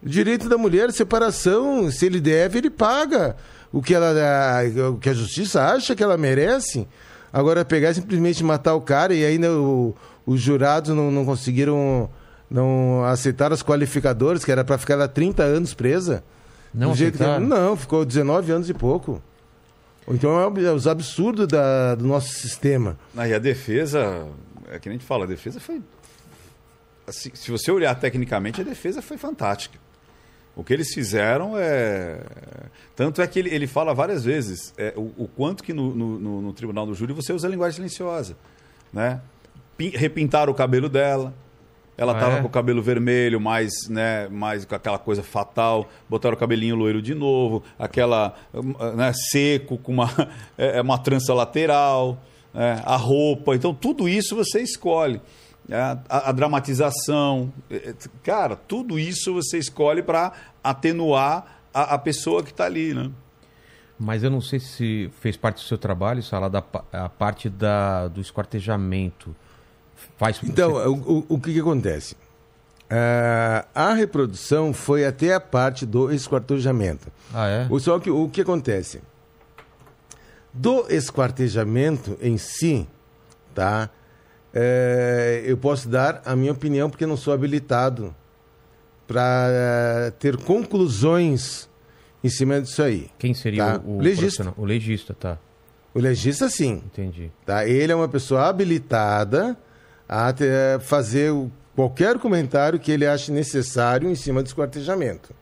O 0.04 0.08
direito 0.10 0.48
da 0.48 0.58
mulher, 0.58 0.92
separação, 0.92 1.90
se 1.92 2.06
ele 2.06 2.20
deve, 2.20 2.60
ele 2.60 2.70
paga 2.70 3.36
o 3.72 3.82
que, 3.82 3.94
ela, 3.94 4.12
a- 4.12 4.90
o 4.92 4.98
que 4.98 5.10
a 5.10 5.14
justiça 5.14 5.64
acha 5.64 5.96
que 5.96 6.04
ela 6.04 6.18
merece. 6.18 6.88
Agora, 7.34 7.66
pegar 7.66 7.92
e 7.92 7.96
simplesmente 7.96 8.44
matar 8.44 8.76
o 8.76 8.82
cara 8.82 9.14
e 9.14 9.26
ainda 9.26 9.52
o- 9.52 9.96
os 10.26 10.40
jurados 10.42 10.96
não, 10.96 11.12
não 11.12 11.26
conseguiram 11.26 12.10
não 12.50 13.04
aceitar 13.04 13.52
os 13.52 13.62
qualificadores, 13.62 14.46
que 14.46 14.52
era 14.52 14.64
para 14.64 14.78
ficar 14.78 14.96
lá 14.96 15.08
30 15.08 15.44
anos 15.44 15.74
presa. 15.74 16.24
Não 16.74 16.96
jeito 16.96 17.18
que-? 17.18 17.24
Não, 17.40 17.76
ficou 17.76 18.06
19 18.06 18.52
anos 18.52 18.70
e 18.70 18.74
pouco. 18.74 19.22
Então 20.08 20.40
é 20.40 20.64
é 20.64 20.72
os 20.72 20.88
absurdos 20.88 21.48
da- 21.48 21.96
do 21.96 22.06
nosso 22.06 22.30
sistema. 22.30 22.98
Aí 23.18 23.34
a 23.34 23.40
defesa, 23.40 24.26
é 24.72 24.80
que 24.80 24.88
nem 24.88 24.96
a 24.96 25.00
gente 25.00 25.08
fala, 25.08 25.26
a 25.26 25.28
defesa 25.28 25.60
foi. 25.60 25.82
Assim, 27.08 27.32
se 27.34 27.50
você 27.50 27.72
olhar 27.72 27.96
tecnicamente, 27.96 28.62
a 28.62 28.64
defesa 28.64 29.02
foi 29.02 29.18
fantástica. 29.18 29.80
O 30.56 30.64
que 30.64 30.74
eles 30.74 30.92
fizeram 30.94 31.54
é. 31.56 32.20
Tanto 32.96 33.22
é 33.22 33.28
que 33.28 33.38
ele, 33.38 33.54
ele 33.54 33.68
fala 33.68 33.94
várias 33.94 34.24
vezes 34.24 34.74
é, 34.78 34.92
o, 34.96 35.14
o 35.16 35.28
quanto 35.28 35.64
que 35.64 35.72
no, 35.72 35.94
no- 35.96 36.42
no- 36.42 36.54
tribunal 36.54 36.86
do 36.86 36.96
júri 36.96 37.14
você 37.14 37.32
usa 37.32 37.48
a 37.48 37.52
linguagem 37.52 37.76
silenciosa. 37.76 38.36
Né? 38.92 39.22
Pin- 39.78 39.92
Repintaram 39.92 40.52
o 40.52 40.56
cabelo 40.56 40.90
dela. 40.90 41.34
Ela 41.96 42.14
Ah, 42.14 42.16
estava 42.16 42.38
é? 42.38 42.42
com 42.42 42.48
o 42.48 42.50
cabelo 42.50 42.82
vermelho, 42.82 43.40
mais, 43.40 43.72
né, 43.90 44.28
mais 44.30 44.66
com 44.66 44.74
aquela 44.76 44.98
coisa 45.00 45.22
fatal. 45.24 45.88
Botaram 46.10 46.36
o 46.36 46.40
cabelinho 46.40 46.76
loiro 46.76 47.02
de 47.04 47.14
novo, 47.16 47.64
aquela 47.78 48.36
né, 48.96 49.12
seco, 49.32 49.78
com 49.80 49.92
uma, 49.94 50.10
é, 50.58 50.78
é 50.78 50.82
uma 50.82 50.98
trança 51.00 51.34
lateral, 51.36 52.20
né, 52.54 52.82
a 52.86 52.96
roupa. 52.96 53.56
Então, 53.56 53.74
tudo 53.76 54.08
isso 54.10 54.36
você 54.36 54.60
escolhe. 54.62 55.22
É, 55.70 55.76
A, 56.08 56.30
a 56.30 56.32
dramatização. 56.32 57.52
é, 57.70 57.90
é, 57.90 57.96
Cara, 58.24 58.56
tudo 58.56 58.98
isso 58.98 59.34
você 59.34 59.58
escolhe 59.58 60.02
para 60.02 60.32
atenuar 60.64 61.60
a, 61.74 61.96
a 61.96 61.98
pessoa 61.98 62.42
que 62.44 62.52
está 62.52 62.66
ali, 62.66 62.94
né? 62.94 63.12
Mas 64.00 64.24
eu 64.24 64.30
não 64.30 64.40
sei 64.42 64.60
se 64.60 65.10
fez 65.20 65.36
parte 65.36 65.56
do 65.56 65.68
seu 65.68 65.78
trabalho, 65.78 66.22
Sala, 66.22 66.50
da 66.50 66.64
a 66.94 67.10
parte 67.10 67.50
da, 67.50 68.08
do 68.08 68.22
esquartejamento. 68.22 69.36
Faz 70.18 70.40
Então, 70.44 70.74
você- 70.74 70.88
o, 70.88 71.26
o, 71.28 71.40
que, 71.40 71.52
que 71.54 71.60
acontece? 71.60 72.16
Ah, 72.90 73.66
a 73.74 73.94
reprodução 73.94 74.72
foi 74.72 75.04
até 75.06 75.34
a 75.34 75.40
parte 75.40 75.86
do 75.86 76.12
esquartejamento. 76.14 77.12
Ah, 77.34 77.48
é? 77.48 77.68
O- 77.70 77.80
Só 77.80 78.00
que 78.00 78.10
o 78.10 78.30
que 78.30 78.42
acontece? 78.42 79.02
Do 80.54 80.86
esquartejamento 80.90 82.18
em 82.22 82.38
si, 82.38 82.88
tá? 83.54 83.90
É, 84.60 85.44
eu 85.46 85.56
posso 85.56 85.88
dar 85.88 86.20
a 86.26 86.36
minha 86.36 86.52
opinião 86.52 86.90
porque 86.90 87.06
não 87.06 87.16
sou 87.16 87.32
habilitado 87.32 88.16
para 89.08 90.12
ter 90.20 90.36
conclusões 90.38 91.70
em 92.24 92.30
cima 92.30 92.60
disso 92.62 92.82
aí. 92.82 93.10
Quem 93.20 93.34
seria 93.34 93.74
Tá. 93.78 93.82
o, 93.86 93.98
o 93.98 94.02
Legista. 94.02 94.54
O 94.58 94.66
legista, 94.66 95.14
tá. 95.14 95.38
O 95.94 96.00
legista, 96.00 96.50
sim. 96.50 96.82
Entendi. 96.86 97.32
Tá? 97.46 97.68
Ele 97.68 97.92
é 97.92 97.96
uma 97.96 98.08
pessoa 98.08 98.48
habilitada 98.48 99.56
a 100.10 100.34
ter- 100.34 100.80
fazer 100.82 101.32
o- 101.32 101.52
qualquer 101.76 102.18
comentário 102.18 102.80
que 102.80 102.92
ele 102.92 103.06
ache 103.06 103.32
necessário 103.32 104.10
em 104.10 104.16
cima 104.16 104.42
do 104.42 104.48
esquartejamento. 104.48 105.34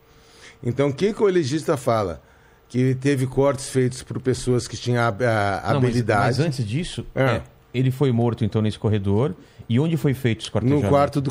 Então, 0.62 0.88
o 0.88 0.92
que, 0.94 1.12
que 1.12 1.22
o 1.22 1.26
legista 1.26 1.76
fala? 1.76 2.20
Que 2.68 2.94
teve 2.94 3.26
cortes 3.26 3.68
feitos 3.68 4.02
por 4.02 4.20
pessoas 4.20 4.66
que 4.68 4.76
tinham 4.76 5.02
a, 5.02 5.08
a 5.08 5.12
Não, 5.12 5.20
mas- 5.20 5.74
habilidade. 5.76 6.20
Mas, 6.38 6.40
antes 6.40 6.64
disso, 6.66 7.06
É. 7.14 7.22
é, 7.22 7.42
ele 7.78 7.90
foi 7.90 8.10
morto 8.12 8.44
então 8.44 8.60
nesse 8.62 8.78
corredor. 8.78 9.34
E 9.68 9.78
onde 9.80 9.96
foi 9.96 10.14
feito 10.14 10.40
esse 10.42 10.48
No 10.48 10.52
quartejamento? 10.52 10.88
quarto 10.88 11.20
do. 11.20 11.30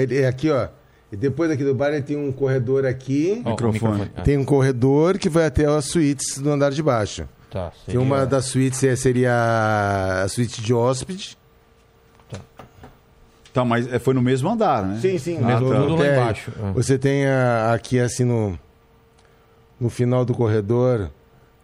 ele- 0.00 0.18
é 0.18 0.26
Aqui, 0.26 0.50
ó. 0.50 0.68
E 1.12 1.16
depois 1.16 1.48
daqui 1.48 1.62
do 1.62 1.74
bar 1.74 1.90
ele 1.92 2.02
tem 2.02 2.16
um 2.16 2.32
corredor 2.32 2.84
aqui. 2.84 3.40
Ó, 3.44 3.48
o 3.48 3.50
Microfone. 3.52 4.10
Ah, 4.16 4.22
Tem 4.22 4.36
um 4.36 4.44
corredor 4.44 5.16
que 5.18 5.28
vai 5.28 5.46
até 5.46 5.64
as 5.66 5.84
suítes 5.84 6.38
do 6.38 6.50
andar 6.50 6.70
de 6.70 6.82
baixo. 6.82 7.28
tá, 7.50 7.70
seria- 7.84 8.00
uma 8.00 8.26
das 8.26 8.46
suítes 8.46 8.82
é- 8.82 8.96
seria 8.96 9.32
a 10.24 10.28
suíte 10.28 10.60
de 10.60 10.74
hóspede. 10.74 11.38
Tá, 13.52 13.64
mas 13.64 13.86
é, 13.92 14.00
foi 14.00 14.12
no 14.14 14.20
mesmo 14.20 14.48
andar, 14.50 14.84
né? 14.84 14.98
Sim, 15.00 15.16
sim. 15.18 15.38
Ah, 15.40 15.60
no- 15.60 15.68
tudo 15.68 15.88
no 15.90 15.96
lá 15.96 16.06
embaixo. 16.08 16.50
Ah. 16.60 16.72
Você 16.72 16.98
tem 16.98 17.26
a- 17.26 17.72
aqui 17.72 18.00
assim 18.00 18.24
no, 18.24 18.58
no 19.78 19.88
final 19.88 20.24
do 20.24 20.34
corredor 20.34 21.08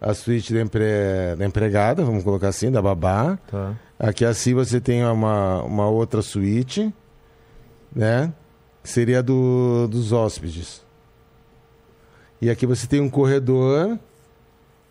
a 0.01 0.13
suíte 0.15 0.53
da, 0.53 0.61
empre- 0.61 1.35
da 1.37 1.45
empregada, 1.45 2.03
vamos 2.03 2.23
colocar 2.23 2.47
assim, 2.49 2.71
da 2.71 2.81
babá. 2.81 3.37
Tá. 3.49 3.75
Aqui 3.99 4.25
assim 4.25 4.53
você 4.53 4.81
tem 4.81 5.05
uma, 5.05 5.61
uma 5.63 5.87
outra 5.87 6.21
suíte, 6.23 6.91
né? 7.95 8.33
Que 8.83 8.89
seria 8.89 9.21
do, 9.21 9.87
dos 9.87 10.11
hóspedes. 10.11 10.81
E 12.41 12.49
aqui 12.49 12.65
você 12.65 12.87
tem 12.87 12.99
um 12.99 13.09
corredor. 13.09 13.99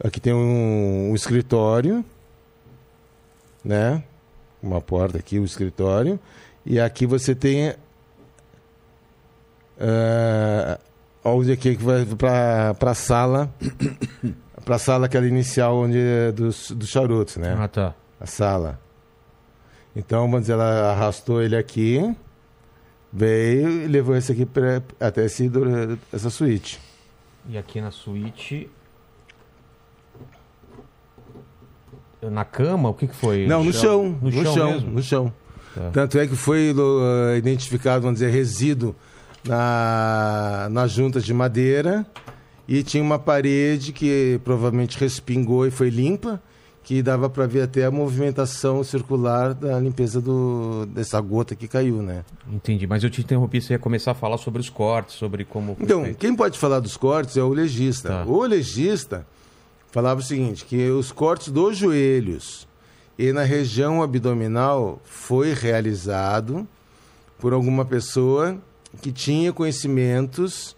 Aqui 0.03 0.21
tem 0.21 0.33
um, 0.33 1.11
um 1.11 1.15
escritório, 1.15 2.05
né? 3.65 4.03
Uma 4.63 4.81
porta 4.81 5.19
aqui, 5.19 5.39
o 5.41 5.45
escritório. 5.45 6.19
E 6.65 6.79
aqui 6.79 7.05
você 7.05 7.35
tem 7.35 7.75
ah, 9.81 10.79
onde 11.25 11.53
aqui 11.53 11.75
que 11.75 11.83
vai 11.83 12.05
para 12.05 12.75
para 12.75 12.95
sala, 12.95 13.53
para 14.71 14.79
sala 14.79 15.07
aquela 15.07 15.27
inicial 15.27 15.79
onde 15.79 15.99
é 15.99 16.31
dos 16.31 16.71
dos 16.71 16.89
charutos, 16.89 17.39
né? 17.39 17.57
Ah, 17.59 17.67
tá. 17.67 17.93
a 18.21 18.25
sala. 18.27 18.79
Então, 19.97 20.21
vamos 20.21 20.43
dizer, 20.43 20.53
ela 20.53 20.93
arrastou 20.93 21.43
ele 21.43 21.57
aqui, 21.57 22.15
veio 23.13 23.69
e 23.69 23.89
levou 23.89 24.15
esse 24.15 24.31
aqui 24.31 24.47
pra, 24.47 24.81
até 25.01 25.25
esse, 25.25 25.51
essa 26.13 26.31
suíte. 26.31 26.81
E 27.49 27.59
aqui 27.59 27.81
na 27.81 27.91
suíte. 27.91 28.71
Na 32.23 32.45
cama, 32.45 32.91
o 32.91 32.95
que, 32.95 33.09
que 33.09 33.17
foi? 33.17 33.49
Não, 33.49 33.65
no 33.65 33.73
chão, 33.73 34.17
No, 34.23 34.31
no, 34.31 34.45
chão, 34.45 34.55
chão, 34.55 34.71
mesmo? 34.71 34.91
no 34.93 35.03
chão. 35.03 35.33
Tá. 35.75 35.91
Tanto 35.91 36.17
é 36.17 36.29
que 36.29 36.37
foi 36.37 36.73
uh, 36.73 37.37
identificado, 37.37 38.03
vamos 38.03 38.21
dizer, 38.21 38.31
resíduo 38.31 38.95
na, 39.45 40.69
nas 40.71 40.93
juntas 40.93 41.25
de 41.25 41.35
madeira 41.35 42.07
e 42.71 42.85
tinha 42.85 43.03
uma 43.03 43.19
parede 43.19 43.93
que 43.93 44.41
provavelmente 44.45 44.97
respingou 44.97 45.67
e 45.67 45.73
foi 45.73 45.91
limpa, 45.91 46.41
que 46.85 47.03
dava 47.03 47.29
para 47.29 47.45
ver 47.45 47.63
até 47.63 47.85
a 47.85 47.91
movimentação 47.91 48.85
circular 48.85 49.53
da 49.55 49.81
limpeza 49.81 50.21
do, 50.21 50.87
dessa 50.87 51.21
gota 51.21 51.57
que 51.57 51.67
caiu, 51.67 52.01
né? 52.01 52.25
Entendi, 52.49 52.87
mas 52.87 53.03
eu 53.03 53.11
te 53.11 53.23
interrompi, 53.23 53.61
você 53.61 53.73
ia 53.73 53.79
começar 53.79 54.13
a 54.13 54.15
falar 54.15 54.39
sobre 54.39 54.61
os 54.61 54.71
cortes, 54.71 55.17
sobre 55.17 55.45
como. 55.45 55.77
Então, 55.81 56.05
feito. 56.05 56.19
quem 56.19 56.35
pode 56.35 56.57
falar 56.61 56.79
dos 56.79 56.97
cortes 56.97 57.37
é 57.37 57.43
o 57.43 57.49
legista. 57.49 58.09
Tá. 58.09 58.25
O 58.25 58.41
legista 58.47 59.27
falava 59.91 60.21
o 60.21 60.23
seguinte, 60.23 60.65
que 60.65 60.91
os 60.91 61.11
cortes 61.11 61.49
dos 61.49 61.77
joelhos 61.77 62.69
e 63.19 63.33
na 63.33 63.43
região 63.43 64.01
abdominal 64.01 65.01
foi 65.05 65.55
realizado 65.55 66.69
por 67.37 67.53
alguma 67.53 67.85
pessoa 67.85 68.57
que 69.03 69.11
tinha 69.11 69.53
conhecimentos, 69.53 70.77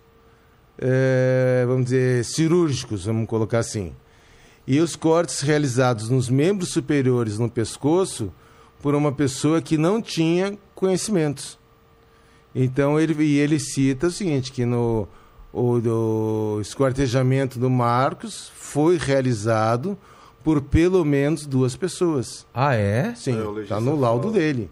eh, 0.84 1.64
vamos 1.66 1.84
dizer, 1.84 2.24
cirúrgicos, 2.24 3.04
vamos 3.04 3.28
colocar 3.28 3.60
assim. 3.60 3.92
E 4.66 4.80
os 4.80 4.96
cortes 4.96 5.40
realizados 5.40 6.10
nos 6.10 6.28
membros 6.28 6.70
superiores 6.72 7.38
no 7.38 7.48
pescoço 7.48 8.32
por 8.80 8.94
uma 8.96 9.12
pessoa 9.12 9.62
que 9.62 9.78
não 9.78 10.02
tinha 10.02 10.58
conhecimentos. 10.74 11.56
Então 12.54 12.98
ele, 12.98 13.14
e 13.22 13.38
ele 13.38 13.58
cita 13.60 14.08
o 14.08 14.10
seguinte, 14.10 14.50
que 14.52 14.64
no 14.64 15.06
o 15.52 15.78
do 15.80 16.58
esquartejamento 16.62 17.58
do 17.58 17.68
Marcos 17.68 18.50
foi 18.54 18.96
realizado 18.96 19.96
por 20.42 20.62
pelo 20.62 21.04
menos 21.04 21.46
duas 21.46 21.76
pessoas. 21.76 22.46
Ah, 22.52 22.74
é? 22.74 23.14
Sim, 23.14 23.38
É, 23.38 23.42
o 23.44 23.60
está 23.60 23.78
no 23.80 23.94
laudo 23.94 24.32
dele. 24.32 24.70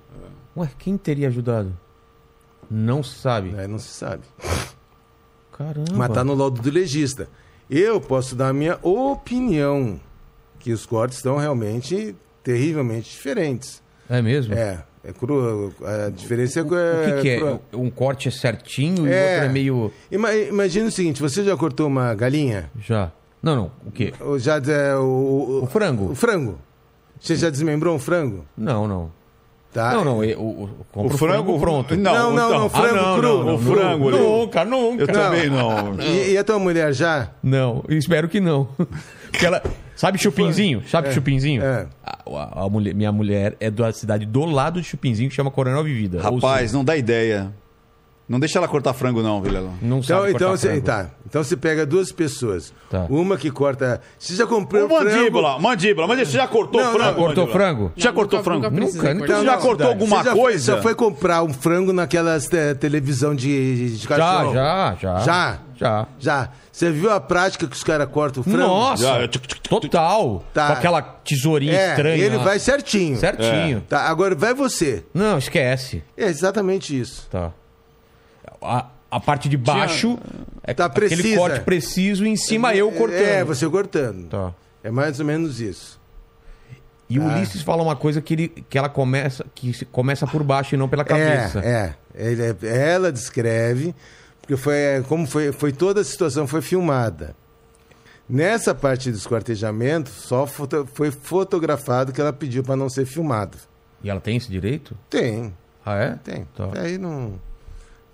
Ué, 0.57 0.69
quem 0.79 0.97
teria 0.97 1.29
ajudado? 1.29 1.77
Não 2.69 3.03
se 3.03 3.19
sabe. 3.19 3.51
né? 3.51 3.67
Não 3.67 3.79
se 3.79 3.89
sabe. 3.89 4.23
Caramba. 5.65 5.93
Mas 5.93 6.09
está 6.09 6.25
no 6.25 6.35
laudo 6.35 6.63
do 6.63 6.71
legista. 6.71 7.29
Eu 7.69 8.01
posso 8.01 8.35
dar 8.35 8.49
a 8.49 8.53
minha 8.53 8.79
opinião, 8.83 10.01
que 10.59 10.73
os 10.73 10.87
cortes 10.87 11.19
estão 11.19 11.37
realmente 11.37 12.17
terrivelmente 12.43 13.11
diferentes. 13.11 13.83
É 14.09 14.23
mesmo? 14.23 14.55
É, 14.55 14.83
é 15.05 15.13
cru, 15.13 15.73
a 15.85 16.09
diferença 16.09 16.61
é... 16.61 16.63
O 16.63 16.67
que, 17.17 17.23
que 17.23 17.29
é? 17.29 17.37
cru- 17.39 17.61
Um 17.75 17.91
corte 17.91 18.29
é 18.29 18.31
certinho 18.31 19.07
e 19.07 19.11
o 19.11 19.13
É. 19.13 19.33
outro 19.35 19.45
é 19.47 19.49
meio. 19.51 19.93
Ima- 20.11 20.35
Imagina 20.35 20.89
o 20.89 20.91
seguinte, 20.91 21.21
você 21.21 21.45
já 21.45 21.57
cortou 21.57 21.87
uma 21.87 22.15
galinha? 22.15 22.71
Já. 22.81 23.13
Não, 23.43 23.55
não. 23.55 23.73
O 23.87 23.91
quê? 23.91 24.13
Já 24.39 24.57
é, 24.57 24.97
o, 24.97 25.61
O 25.63 25.67
frango? 25.67 26.11
O 26.11 26.15
frango. 26.15 26.59
Você 27.21 27.37
já 27.37 27.51
desmembrou 27.51 27.95
um 27.95 27.99
frango? 27.99 28.45
Não, 28.57 28.89
não. 28.89 29.13
Tá? 29.73 29.93
Não, 29.95 30.05
não. 30.05 30.25
eu- 30.25 30.41
O, 30.41 30.65
o, 30.65 30.71
compro 30.91 31.15
O 31.15 31.19
frango 31.19 31.59
pronto. 31.61 31.97
Não, 31.97 32.35
não, 32.35 32.51
não, 32.51 32.67
Ah, 32.67 32.71
frango 32.71 32.97
não, 32.97 33.19
cru. 33.19 33.23
não, 33.29 33.45
não, 33.45 33.55
O 33.55 33.59
frango. 33.59 34.11
Nunca, 34.11 34.65
nunca. 34.65 35.03
Eu 35.03 35.07
também 35.07 35.47
não. 35.51 35.95
E, 36.01 36.33
e 36.33 36.39
a 36.39 36.43
tua 36.43 36.59
mulher 36.59 36.93
já? 36.93 37.29
Não, 37.43 37.85
eu 37.89 37.97
espero 37.97 38.29
que 38.29 38.41
não. 38.41 38.69
Porque 39.31 39.47
ela. 39.47 39.63
Sabe 39.95 40.19
Chupinzinho? 40.19 40.83
Sabe 40.89 41.13
Chupinzinho? 41.13 41.63
é. 41.63 41.87
A, 42.05 42.19
a- 42.27 42.65
a 42.65 42.69
mulher, 42.69 42.95
minha 42.95 43.13
mulher 43.13 43.55
é 43.61 43.71
da 43.71 43.93
cidade 43.93 44.25
do 44.27 44.45
lado 44.47 44.81
de 44.81 44.87
Chupinzinho, 44.89 45.29
que 45.29 45.35
chama 45.37 45.51
Coronel 45.51 45.85
Vivida. 45.85 46.21
Rapaz, 46.23 46.73
não 46.73 46.83
dá 46.83 46.97
ideia. 46.97 47.53
Não 48.31 48.39
deixa 48.39 48.61
ela 48.61 48.69
cortar 48.69 48.93
frango, 48.95 49.23
não, 49.23 49.43
Vilela. 49.43 49.71
não 49.83 49.99
Então, 49.99 50.21
sabe 50.21 50.31
então, 50.33 50.51
você, 50.53 50.69
frango. 50.69 50.87
tá. 50.87 51.11
então 51.27 51.43
você 51.43 51.57
pega 51.57 51.85
duas 51.85 52.13
pessoas. 52.13 52.73
Tá. 52.89 53.05
Uma 53.11 53.37
que 53.37 53.51
corta. 53.51 54.01
Você 54.17 54.37
já 54.37 54.47
comprou 54.47 54.87
Ô, 54.87 54.89
mandíbula, 54.89 55.59
mandíbula, 55.59 56.07
mas 56.07 56.29
você 56.29 56.37
já 56.37 56.47
cortou 56.47 56.81
Não, 56.81 56.93
frango? 56.93 57.05
não, 57.07 57.15
Cortou 57.15 57.45
mandíbula? 57.47 57.53
frango? 57.53 57.93
Já 57.97 58.11
Não, 58.11 58.15
cortou 58.15 58.39
nunca- 58.39 58.51
frango? 58.51 58.71
nunca 58.71 58.87
Nunca, 58.87 59.19
cortar. 59.19 59.35
Você 59.41 59.45
já 59.45 59.57
cortou 59.57 59.87
Você 59.87 59.93
alguma 59.93 60.23
já 60.25 60.33
coisa? 60.33 60.77
Já 60.77 60.83
foi 60.83 60.95
comprar 60.95 61.43
um 61.43 61.53
frango 61.53 61.93
naquelas 61.93 62.47
te- 62.47 62.75
televisão 62.77 63.35
de, 63.35 63.89
de 63.91 63.97
Já, 63.97 64.09
cachorro? 64.09 64.55
já, 64.55 64.97
já. 65.01 65.19
Já? 65.19 65.59
Já. 65.77 66.07
Já. 66.21 66.49
Você 66.71 66.91
viu 66.93 67.11
a 67.11 67.21
prática 67.21 67.67
que 67.67 67.75
os 67.75 67.83
caras 67.83 68.09
cortam 68.09 68.43
o 68.43 68.45
frango? 68.45 68.59
Nossa! 68.59 69.03
Já. 69.03 69.29
Total! 69.69 70.45
Tá. 70.55 70.69
Com 70.69 70.73
aquela 70.75 71.03
tesourinha 71.03 71.73
É, 71.75 71.91
estranha. 71.91 72.25
ele 72.25 72.37
lá. 72.37 72.45
vai 72.45 72.59
certinho. 72.61 73.17
certinho. 73.19 73.83
Tá, 73.89 74.03
agora 74.03 74.35
vai 74.37 74.55
você. 74.55 75.05
Não, 75.13 75.37
esquece. 75.37 76.03
É 76.17 76.27
exatamente 76.27 76.99
isso. 76.99 77.27
Tá. 77.29 77.51
A, 78.63 78.87
a 79.11 79.21
parte 79.21 79.49
de 79.49 79.57
baixo 79.57 80.19
é 80.63 80.73
Tá 80.75 80.87
aquele 80.87 81.09
precisa. 81.09 81.37
corte 81.39 81.61
preciso 81.61 82.27
e 82.27 82.29
em 82.29 82.37
cima 82.37 82.75
eu 82.75 82.91
cortando. 82.93 83.19
É, 83.21 83.45
você 83.45 83.69
cortando. 83.69 84.29
Tá. 84.29 84.55
É 84.83 84.91
mais 84.91 85.19
ou 85.21 85.27
menos 85.27 85.61
isso. 85.61 85.99
E 87.09 87.19
o 87.19 87.23
Ah. 87.29 87.35
Ulisses 87.35 87.63
fala 87.63 87.83
uma 87.83 87.97
coisa 87.97 88.21
que, 88.21 88.35
ele, 88.35 88.49
que 88.69 88.79
ela 88.79 88.89
começa 88.89 89.45
que 89.55 89.73
se- 89.73 89.85
começa 89.85 90.27
por 90.27 90.43
baixo 90.45 90.75
e 90.75 90.79
não 90.79 90.89
pela 90.89 91.05
cabeça. 91.05 91.59
É, 91.61 91.95
é. 92.15 92.29
Ele, 92.31 92.43
é- 92.43 92.93
ela 92.93 93.11
descreve, 93.11 93.95
porque 94.41 94.57
foi 94.57 94.75
como 95.09 95.27
foi, 95.27 95.51
foi 95.51 95.73
toda 95.73 96.01
a 96.03 96.05
situação 96.05 96.47
foi 96.47 96.63
filmada. 96.63 97.35
Nessa 98.29 98.73
parte 98.73 99.11
do 99.11 99.17
esquartejamento, 99.17 100.09
só 100.09 100.47
foto- 100.47 100.89
foi 100.95 101.11
fotografado 101.11 102.13
que 102.13 102.21
ela 102.21 102.33
pediu 102.33 102.63
para 102.63 102.77
não 102.77 102.89
ser 102.89 103.05
filmado. 103.05 103.59
E 104.05 104.09
ela 104.09 104.21
tem 104.21 104.37
esse 104.37 104.49
direito? 104.49 104.97
Tem, 105.11 105.53
Ah, 105.85 105.97
é? 105.97 106.11
tem. 106.23 106.47
Tá. 106.57 106.69
Aí 106.81 106.97
não. 106.97 107.41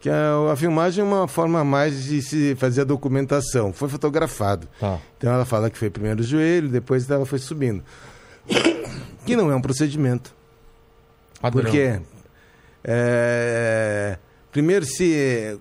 Que 0.00 0.10
a, 0.10 0.52
a 0.52 0.56
filmagem 0.56 1.02
é 1.02 1.06
uma 1.06 1.26
forma 1.26 1.64
mais 1.64 2.04
de 2.04 2.22
se 2.22 2.54
fazer 2.56 2.82
a 2.82 2.84
documentação. 2.84 3.72
Foi 3.72 3.88
fotografado. 3.88 4.68
Tá. 4.78 4.98
Então 5.16 5.32
ela 5.32 5.44
fala 5.44 5.70
que 5.70 5.78
foi 5.78 5.90
primeiro 5.90 6.20
o 6.20 6.24
joelho, 6.24 6.68
depois 6.68 7.08
ela 7.10 7.26
foi 7.26 7.38
subindo. 7.38 7.82
Que 9.26 9.34
não 9.34 9.50
é 9.50 9.56
um 9.56 9.60
procedimento. 9.60 10.32
Padrão. 11.40 11.64
Porque 11.64 12.00
é, 12.84 14.16
primeiro 14.52 14.86
se 14.86 15.58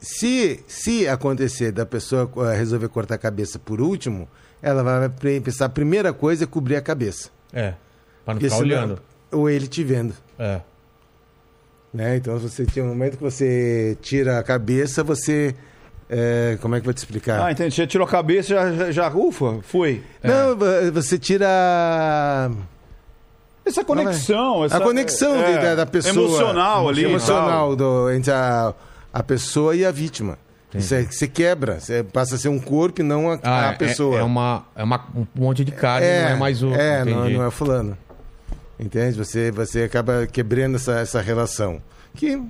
se 0.00 0.64
se 0.66 1.06
acontecer 1.06 1.70
da 1.70 1.86
pessoa 1.86 2.28
eh, 2.38 2.56
resolver 2.56 2.88
cortar 2.88 3.14
a 3.14 3.18
cabeça 3.18 3.60
por 3.60 3.80
último, 3.80 4.28
ela 4.60 4.82
vai 4.82 5.08
pensar 5.40 5.66
a 5.66 5.68
primeira 5.68 6.12
coisa 6.12 6.42
é 6.42 6.46
cobrir 6.48 6.74
a 6.74 6.80
cabeça. 6.80 7.30
É. 7.52 7.74
Pra 8.24 8.34
não 8.34 8.40
Porque 8.40 8.48
ficar 8.50 8.60
olhando. 8.60 9.00
ou 9.30 9.48
ele 9.48 9.68
te 9.68 9.84
vendo. 9.84 10.14
É. 10.36 10.60
Né? 11.92 12.16
Então 12.16 12.38
você 12.38 12.64
tinha 12.64 12.84
um 12.84 12.88
momento 12.88 13.16
que 13.16 13.22
você 13.22 13.96
tira 14.00 14.38
a 14.38 14.42
cabeça, 14.42 15.02
você. 15.02 15.54
é, 16.08 16.56
como 16.62 16.74
é 16.74 16.78
que 16.78 16.82
eu 16.82 16.86
vou 16.86 16.94
te 16.94 16.98
explicar? 16.98 17.44
Ah, 17.44 17.50
entendi. 17.52 17.74
Você 17.74 17.86
tirou 17.86 18.06
a 18.06 18.10
cabeça 18.10 18.48
já, 18.54 18.72
já, 18.72 18.90
já 18.92 19.08
ufa, 19.08 19.58
foi. 19.62 20.02
Não, 20.22 20.56
vo- 20.56 20.92
você 20.92 21.18
tira. 21.18 21.48
Essa 23.64 23.84
conexão. 23.84 24.64
Essa, 24.64 24.76
a 24.78 24.80
conexão 24.80 25.36
é, 25.36 25.52
de- 25.52 25.62
da, 25.64 25.74
da 25.76 25.86
pessoa. 25.86 26.14
Emocional 26.26 26.88
ali. 26.88 27.04
Emocional 27.04 27.76
do, 27.76 28.10
entre 28.10 28.30
a, 28.32 28.72
a 29.12 29.22
pessoa 29.22 29.74
e 29.76 29.84
a 29.84 29.90
vítima. 29.90 30.38
Você, 30.72 31.02
você 31.02 31.26
quebra, 31.26 31.80
você 31.80 32.04
passa 32.04 32.36
a 32.36 32.38
ser 32.38 32.48
um 32.48 32.58
corpo 32.60 33.00
e 33.00 33.04
não 33.04 33.28
a, 33.32 33.38
Ah, 33.42 33.68
a 33.70 33.72
é- 33.72 33.76
pessoa. 33.76 34.20
É, 34.20 34.22
uma, 34.22 34.64
é 34.76 34.84
uma, 34.84 35.04
um 35.16 35.26
monte 35.34 35.64
de 35.64 35.72
carne, 35.72 36.06
não 36.06 36.28
é 36.28 36.36
mais 36.36 36.62
o. 36.62 36.72
É, 36.72 37.04
não, 37.04 37.28
não 37.28 37.44
é 37.46 37.50
fulano. 37.50 37.98
Entende? 38.80 39.16
Você, 39.18 39.50
você 39.50 39.82
acaba 39.82 40.26
quebrando 40.26 40.76
essa, 40.76 41.00
essa 41.00 41.20
relação. 41.20 41.82
Que. 42.14 42.42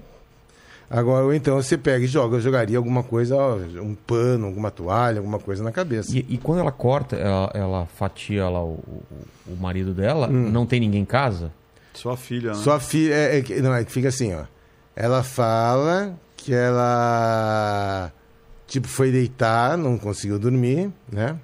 Agora, 0.88 1.24
ou 1.24 1.34
então 1.34 1.56
você 1.60 1.76
pega 1.76 2.04
e 2.04 2.08
joga. 2.08 2.36
Eu 2.36 2.40
jogaria 2.40 2.76
alguma 2.78 3.02
coisa, 3.02 3.36
ó, 3.36 3.56
um 3.56 3.94
pano, 3.94 4.46
alguma 4.46 4.70
toalha, 4.70 5.18
alguma 5.18 5.38
coisa 5.38 5.62
na 5.62 5.70
cabeça. 5.72 6.16
E, 6.16 6.24
e 6.28 6.38
quando 6.38 6.60
ela 6.60 6.72
corta, 6.72 7.16
ela, 7.16 7.50
ela 7.54 7.86
fatia 7.86 8.48
lá 8.48 8.62
o, 8.62 8.74
o, 8.86 9.02
o 9.52 9.56
marido 9.56 9.92
dela, 9.92 10.28
Hum. 10.28 10.50
não 10.50 10.64
tem 10.66 10.78
ninguém 10.80 11.02
em 11.02 11.04
casa? 11.04 11.52
Sua 11.94 12.16
filha, 12.16 12.50
né? 12.50 12.54
Sua 12.56 12.78
filha. 12.80 13.14
É, 13.14 13.38
é 13.38 13.42
que- 13.42 13.60
não, 13.60 13.74
é 13.74 13.84
que 13.84 13.90
fica 13.92 14.08
assim, 14.08 14.32
ó. 14.34 14.44
Ela 14.96 15.22
fala 15.22 16.14
que 16.36 16.54
ela. 16.54 18.12
Tipo, 18.66 18.86
foi 18.86 19.10
deitar, 19.10 19.76
não 19.76 19.98
conseguiu 19.98 20.38
dormir, 20.38 20.90
né? 21.10 21.36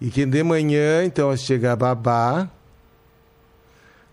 E 0.00 0.08
que 0.10 0.24
de 0.24 0.42
manhã, 0.42 1.04
então, 1.04 1.36
chega 1.36 1.72
a 1.72 1.76
babá. 1.76 2.48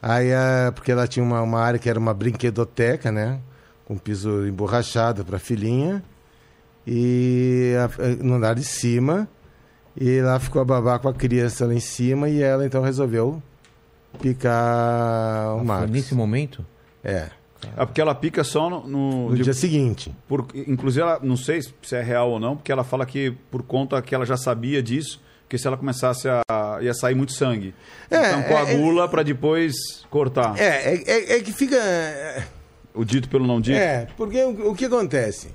Aí, 0.01 0.33
a- 0.33 0.71
porque 0.73 0.91
ela 0.91 1.07
tinha 1.07 1.23
uma, 1.23 1.41
uma 1.41 1.59
área 1.59 1.79
que 1.79 1.89
era 1.89 1.99
uma 1.99 2.13
brinquedoteca, 2.13 3.11
né? 3.11 3.39
Com 3.85 3.97
piso 3.97 4.47
emborrachado 4.47 5.23
para 5.23 5.37
filhinha. 5.37 6.03
E 6.87 7.73
a- 7.77 8.23
no 8.23 8.35
andar 8.35 8.55
de 8.55 8.63
cima. 8.63 9.27
E 9.95 10.21
lá 10.21 10.39
ficou 10.39 10.61
a 10.61 10.65
babá 10.65 10.97
com 10.97 11.09
a 11.09 11.13
criança 11.13 11.65
lá 11.67 11.73
em 11.73 11.79
cima. 11.79 12.29
E 12.29 12.41
ela, 12.41 12.65
então, 12.65 12.81
resolveu 12.81 13.41
picar 14.19 15.53
o 15.55 15.57
Foi 15.57 15.65
Marcos. 15.67 15.91
nesse 15.91 16.15
momento? 16.15 16.65
É. 17.03 17.29
É 17.77 17.85
porque 17.85 18.01
ela 18.01 18.15
pica 18.15 18.43
só 18.43 18.69
no. 18.69 18.87
no- 18.87 19.29
No 19.29 19.35
de- 19.35 19.43
dia 19.43 19.53
seguinte. 19.53 20.11
por- 20.27 20.47
inclusive, 20.55 21.01
ela, 21.03 21.19
não 21.21 21.37
sei 21.37 21.61
se 21.61 21.95
é 21.95 22.01
real 22.01 22.31
ou 22.31 22.39
não, 22.39 22.55
porque 22.55 22.71
ela 22.71 22.83
fala 22.83 23.05
que 23.05 23.31
por 23.51 23.61
conta 23.61 24.01
que 24.01 24.15
ela 24.15 24.25
já 24.25 24.35
sabia 24.35 24.81
disso, 24.81 25.21
que 25.51 25.57
se 25.57 25.67
ela 25.67 25.75
começasse 25.75 26.29
a. 26.29 26.79
ia 26.81 26.93
sair 26.93 27.13
muito 27.13 27.33
sangue. 27.33 27.75
É, 28.09 28.15
então 28.29 28.39
é, 28.39 28.43
coagula 28.43 29.09
pra 29.09 29.21
depois 29.21 29.73
cortar. 30.09 30.57
É, 30.57 30.93
é, 30.95 31.03
é- 31.05 31.37
é 31.37 31.39
que 31.41 31.51
fica. 31.51 31.75
É, 31.75 32.43
O 32.93 33.03
dito 33.03 33.27
pelo 33.27 33.45
não 33.45 33.59
dito. 33.59 33.77
é, 33.77 34.07
porque 34.15 34.41
o, 34.43 34.71
o 34.71 34.75
que 34.75 34.85
acontece? 34.85 35.49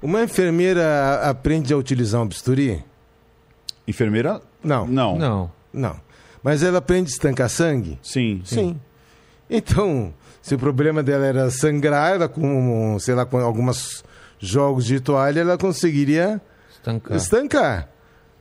Uma 0.00 0.22
enfermeira 0.22 1.20
aprende 1.28 1.72
a 1.74 1.76
utilizar 1.76 2.22
um 2.22 2.26
bisturi? 2.28 2.84
Enfermeira? 3.88 4.40
Não. 4.62 4.86
Não. 4.86 5.18
Não. 5.18 5.52
Não. 5.72 6.00
Mas 6.42 6.62
ela 6.62 6.78
aprende 6.78 7.10
a 7.10 7.14
estancar 7.14 7.48
sangue? 7.48 7.98
Sim. 8.02 8.40
Sim. 8.44 8.80
Então, 9.50 10.14
se 10.40 10.54
o 10.54 10.58
problema 10.58 11.02
dela 11.02 11.26
era 11.26 11.50
sangrar, 11.50 12.14
ela 12.14 12.28
com, 12.28 12.96
sei 13.00 13.14
lá, 13.14 13.26
com 13.26 13.38
alguns 13.38 14.04
jogos 14.38 14.84
de 14.84 15.00
toalha, 15.00 15.40
ela 15.40 15.58
conseguiria 15.58 16.40
Estancar. 16.70 17.16
estancar. 17.16 17.88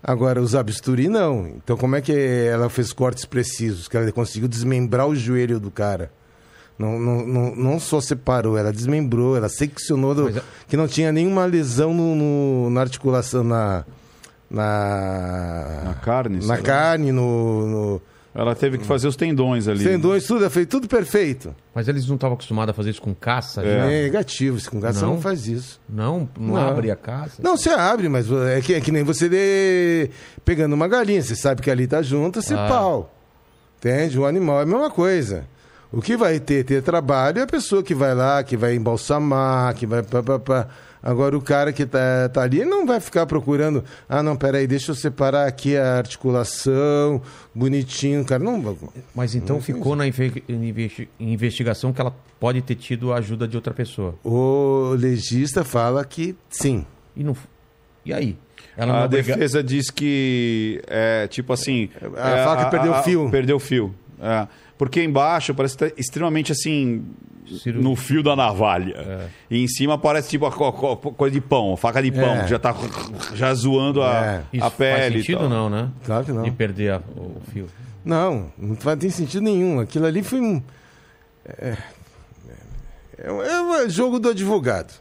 Agora, 0.03 0.41
usar 0.41 0.63
bisturi, 0.63 1.07
não. 1.07 1.47
Então, 1.47 1.77
como 1.77 1.95
é 1.95 2.01
que 2.01 2.11
ela 2.11 2.69
fez 2.69 2.91
cortes 2.91 3.23
precisos? 3.23 3.87
Que 3.87 3.95
ela 3.95 4.11
conseguiu 4.11 4.49
desmembrar 4.49 5.07
o 5.07 5.15
joelho 5.15 5.59
do 5.61 5.71
cara. 5.71 6.11
Não, 6.77 6.99
não, 6.99 7.25
não, 7.25 7.55
não 7.55 7.79
só 7.79 8.01
separou, 8.01 8.57
ela 8.57 8.73
desmembrou, 8.73 9.37
ela 9.37 9.47
seccionou, 9.47 10.13
do- 10.15 10.27
a- 10.27 10.41
que 10.67 10.75
não 10.75 10.87
tinha 10.87 11.11
nenhuma 11.11 11.45
lesão 11.45 11.93
no, 11.93 12.15
no- 12.15 12.69
na 12.69 12.81
articulação, 12.81 13.43
na... 13.43 13.85
Na, 14.49 15.81
Na 15.85 15.93
carne, 15.95 16.45
Na 16.45 16.57
carne, 16.57 17.11
no, 17.11 17.67
no 17.67 18.01
Ela 18.35 18.55
teve 18.55 18.79
que 18.79 18.85
fazer 18.85 19.07
os 19.07 19.15
tendões 19.15 19.67
ali. 19.67 19.83
tendões, 19.83 20.25
tudo, 20.25 20.41
ela 20.41 20.49
fez 20.49 20.65
tudo 20.65 20.87
perfeito. 20.87 21.55
Mas 21.73 21.87
eles 21.87 22.07
não 22.07 22.15
estavam 22.15 22.33
acostumados 22.33 22.71
a 22.71 22.73
fazer 22.73 22.89
isso 22.89 23.01
com 23.01 23.13
caça? 23.13 23.61
É. 23.61 23.65
já? 23.65 23.85
É 23.91 24.01
negativo, 24.03 24.59
se 24.59 24.67
com 24.69 24.79
você 24.79 25.01
Não? 25.01 25.13
não 25.13 25.21
faz 25.21 25.47
isso. 25.47 25.79
Não, 25.87 26.27
não, 26.39 26.55
Não. 26.55 26.67
abre 26.67 26.89
a 26.89 26.95
caça? 26.95 27.41
Não, 27.43 27.55
você 27.55 27.69
abre, 27.69 28.09
mas 28.09 28.31
é 28.31 28.59
que, 28.61 28.73
é 28.73 28.81
que 28.81 28.91
nem 28.91 29.03
você 29.03 29.29
dê- 29.29 30.09
pegando 30.43 30.73
uma 30.73 30.87
galinha. 30.87 31.21
Você 31.21 31.35
sabe 31.35 31.61
que 31.61 31.69
ali 31.69 31.85
tá 31.85 32.01
junto, 32.01 32.41
você 32.41 32.55
Ah. 32.55 32.67
pau. 32.67 33.13
Entende? 33.77 34.17
O 34.17 34.25
animal 34.25 34.59
é 34.59 34.63
a 34.63 34.65
mesma 34.65 34.89
coisa. 34.89 35.45
O 35.91 36.01
que 36.01 36.17
vai 36.17 36.39
ter, 36.39 36.63
ter 36.65 36.81
trabalho 36.81 37.37
é 37.39 37.43
a 37.43 37.47
pessoa 37.47 37.83
que 37.83 37.93
vai 37.93 38.15
lá, 38.15 38.41
que 38.43 38.57
vai 38.57 38.73
embalsamar, 38.75 39.75
que 39.75 39.85
vai. 39.85 40.01
Pá, 40.01 40.23
pá, 40.23 40.39
pá. 40.39 40.67
Agora 41.03 41.37
o 41.37 41.41
cara 41.41 41.73
que 41.73 41.85
tá, 41.85 42.29
tá 42.29 42.41
ali 42.41 42.63
não 42.63 42.85
vai 42.85 42.99
ficar 43.01 43.25
procurando. 43.25 43.83
Ah, 44.07 44.23
não, 44.23 44.37
peraí, 44.37 44.65
deixa 44.65 44.91
eu 44.91 44.95
separar 44.95 45.45
aqui 45.47 45.75
a 45.75 45.97
articulação, 45.97 47.21
bonitinho. 47.53 48.23
Cara 48.23 48.41
não. 48.41 48.77
Mas 49.13 49.35
então 49.35 49.61
ficou 49.61 49.95
na 49.97 50.07
inve- 50.07 50.43
investi- 50.47 51.09
investigação 51.19 51.91
que 51.91 51.99
ela 51.99 52.15
pode 52.39 52.61
ter 52.61 52.75
tido 52.75 53.11
a 53.11 53.17
ajuda 53.17 53.45
de 53.47 53.57
outra 53.57 53.73
pessoa. 53.73 54.15
O 54.23 54.95
legista 54.97 55.63
fala 55.65 56.05
que 56.05 56.35
sim. 56.49 56.85
E 57.15 57.23
não. 57.23 57.35
E 58.05 58.13
aí? 58.13 58.37
Ela 58.77 58.93
não 58.93 58.99
A 59.01 59.05
obriga- 59.05 59.33
defesa 59.35 59.61
diz 59.61 59.89
que 59.91 60.81
é 60.87 61.27
tipo 61.27 61.51
assim. 61.53 61.89
A 62.17 62.29
é, 62.29 62.43
faca 62.45 62.69
perdeu 62.69 62.91
o 62.93 63.03
fio. 63.03 63.29
Perdeu 63.29 63.55
o 63.57 63.59
fio. 63.59 63.93
É. 64.21 64.47
Porque 64.77 65.03
embaixo 65.03 65.53
parece 65.53 65.77
que 65.77 65.89
tá 65.89 65.93
extremamente 65.97 66.51
assim. 66.53 67.05
Cirurgia. 67.47 67.81
No 67.89 67.95
fio 67.95 68.21
da 68.23 68.35
navalha. 68.35 69.29
E 69.49 69.63
em 69.63 69.67
cima 69.67 69.97
parece 69.97 70.29
tipo 70.29 70.45
a 70.45 70.51
co- 70.51 70.71
co- 70.73 70.97
coisa 71.13 71.33
de 71.33 71.41
pão, 71.41 71.75
faca 71.77 72.01
de 72.01 72.11
pão, 72.11 72.35
É. 72.35 72.43
que 72.43 72.49
já 72.49 72.59
tá 72.59 72.75
já 73.33 73.53
zoando 73.53 74.01
a, 74.01 74.25
É. 74.25 74.43
Isso 74.53 74.65
a 74.65 74.71
pele. 74.71 74.99
faz 74.99 75.13
e 75.13 75.17
sentido 75.19 75.49
não, 75.49 75.69
né? 75.69 75.89
Claro 76.05 76.25
que 76.25 76.31
não. 76.31 76.43
De 76.43 76.51
perder 76.51 76.93
a- 76.93 77.01
o 77.15 77.41
fio. 77.51 77.67
Não, 78.05 78.51
não 78.57 78.75
faz- 78.75 78.99
tem 78.99 79.09
sentido 79.09 79.41
nenhum. 79.43 79.79
Aquilo 79.79 80.05
ali 80.05 80.21
foi 80.23 80.39
um. 80.41 80.61
É, 81.45 81.77
é, 83.17 83.27
é 83.27 83.61
um 83.85 83.89
jogo 83.89 84.19
do 84.19 84.29
advogado. 84.29 84.93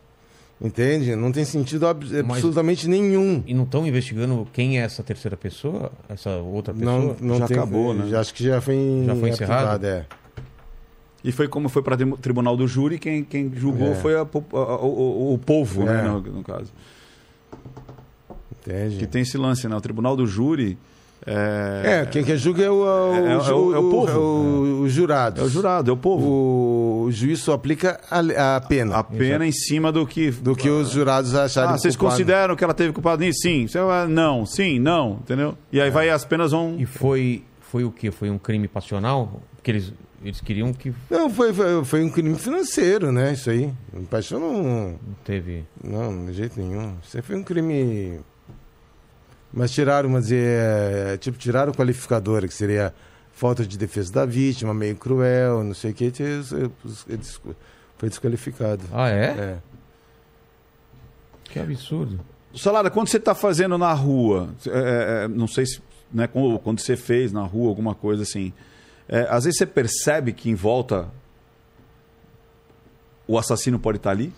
Entende? 0.64 1.16
Não 1.16 1.32
tem 1.32 1.44
sentido 1.44 1.88
ab- 1.88 2.04
Mas- 2.08 2.20
absolutamente 2.38 2.86
nenhum. 2.86 3.42
E 3.44 3.52
não 3.52 3.64
estão 3.64 3.84
investigando 3.84 4.46
quem 4.52 4.78
é 4.78 4.84
essa 4.84 5.02
terceira 5.02 5.36
pessoa? 5.36 5.90
Essa 6.08 6.36
outra 6.36 6.72
pessoa? 6.72 6.98
Não, 7.00 7.16
não 7.20 7.38
Já 7.38 7.48
tem, 7.48 7.56
acabou, 7.56 7.92
né? 7.92 8.06
já 8.08 8.20
Acho 8.20 8.32
que 8.32 8.44
já 8.44 8.60
foi, 8.60 9.02
Já 9.04 9.16
foi 9.16 9.30
encerrado? 9.30 9.84
é. 9.84 10.06
E 11.24 11.30
foi 11.30 11.46
como 11.48 11.68
foi 11.68 11.82
para 11.82 11.94
o 12.04 12.16
tribunal 12.16 12.56
do 12.56 12.66
júri, 12.66 12.98
quem, 12.98 13.22
quem 13.22 13.52
julgou 13.54 13.92
É. 13.92 13.94
foi 13.94 14.14
a 14.16 14.22
a- 14.22 14.24
a- 14.24 14.80
o, 14.82 15.34
o 15.34 15.38
povo, 15.38 15.84
né, 15.84 16.00
É. 16.00 16.02
no, 16.08 16.20
no 16.20 16.42
caso. 16.42 16.72
Entende? 18.60 18.96
Que 18.98 19.06
tem 19.06 19.22
esse 19.22 19.36
lance, 19.36 19.66
né? 19.68 19.76
O 19.76 19.80
tribunal 19.80 20.16
do 20.16 20.26
júri. 20.26 20.78
É, 21.24 22.00
É, 22.02 22.06
quem 22.06 22.24
que 22.24 22.36
julga 22.36 22.64
é 22.64 22.68
o, 22.70 22.84
é 22.84 22.90
o, 22.90 23.14
É- 23.14 23.32
é 23.32 23.52
o- 23.52 23.72
é 23.72 23.90
povo. 23.90 24.08
é 24.10 24.16
o- 24.16 24.82
os 24.82 24.92
jurados. 24.92 25.40
é 25.40 25.44
o 25.46 25.48
jurado, 25.48 25.88
é 25.90 25.94
o 25.94 25.96
povo. 25.96 26.26
O, 26.28 27.04
o 27.04 27.12
juiz 27.12 27.38
só 27.38 27.52
aplica 27.52 28.00
a, 28.10 28.56
a 28.56 28.60
pena 28.60 28.96
A 28.96 29.04
pena 29.04 29.46
em 29.46 29.52
cima 29.52 29.92
do 29.92 30.04
que. 30.04 30.32
do 30.32 30.56
que 30.56 30.68
os 30.68 30.90
jurados 30.90 31.32
acharem 31.36 31.70
Ah, 31.74 31.78
vocês 31.78 31.94
culpado. 31.94 32.16
consideram 32.18 32.56
que 32.56 32.64
ela 32.64 32.74
teve 32.74 32.92
culpado 32.92 33.22
nisso? 33.22 33.38
Sim. 33.42 33.66
Não, 34.08 34.44
sim, 34.44 34.80
não, 34.80 35.18
entendeu? 35.22 35.56
E 35.72 35.80
aí 35.80 35.90
vai 35.90 36.10
as 36.10 36.24
penas 36.24 36.50
vão. 36.50 36.74
E 36.76 36.86
foi, 36.86 37.44
foi 37.60 37.84
o 37.84 37.92
quê? 37.92 38.10
Foi 38.10 38.28
um 38.28 38.38
crime 38.38 38.66
passional? 38.66 39.40
Porque 39.54 39.70
eles, 39.70 39.92
eles 40.24 40.40
queriam 40.40 40.72
que 40.72 40.94
Não, 41.10 41.28
foi, 41.28 41.52
foi, 41.52 41.84
foi 41.84 42.04
um 42.04 42.10
crime 42.10 42.36
financeiro, 42.38 43.10
né? 43.10 43.32
Isso 43.32 43.50
aí. 43.50 43.72
Paixão 44.10 44.38
não, 44.38 44.62
não 44.62 44.98
teve. 45.24 45.64
Não, 45.82 46.26
de 46.26 46.32
jeito 46.32 46.60
nenhum. 46.60 46.96
Isso 47.02 47.16
aí 47.16 47.22
foi 47.22 47.36
um 47.36 47.42
crime. 47.42 48.20
Mas 49.52 49.70
tiraram, 49.72 50.08
mas 50.08 50.30
é, 50.30 51.16
tipo, 51.18 51.36
tiraram 51.36 51.72
o 51.72 51.74
qualificador, 51.74 52.42
que 52.42 52.54
seria 52.54 52.94
falta 53.32 53.66
de 53.66 53.76
defesa 53.76 54.12
da 54.12 54.24
vítima, 54.24 54.72
meio 54.72 54.96
cruel, 54.96 55.64
não 55.64 55.74
sei 55.74 55.90
o 55.90 55.94
que, 55.94 56.12
foi 57.98 58.08
desqualificado. 58.08 58.82
Ah, 58.92 59.10
é? 59.10 59.24
É. 59.24 59.58
Que 61.44 61.58
absurdo. 61.58 62.20
Salada, 62.54 62.90
quando 62.90 63.08
você 63.08 63.16
está 63.16 63.34
fazendo 63.34 63.76
na 63.76 63.92
rua, 63.92 64.50
é, 64.66 65.24
é, 65.24 65.28
não 65.28 65.46
sei 65.46 65.66
se. 65.66 65.82
Né, 66.12 66.26
quando 66.26 66.78
você 66.78 66.94
fez 66.94 67.32
na 67.32 67.42
rua 67.42 67.70
alguma 67.70 67.94
coisa 67.94 68.22
assim, 68.22 68.52
é, 69.08 69.26
às 69.28 69.44
vezes 69.44 69.58
você 69.58 69.66
percebe 69.66 70.32
que 70.32 70.48
em 70.50 70.54
volta 70.54 71.08
o 73.26 73.38
assassino 73.38 73.78
pode 73.78 73.98
estar 73.98 74.10
ali? 74.10 74.32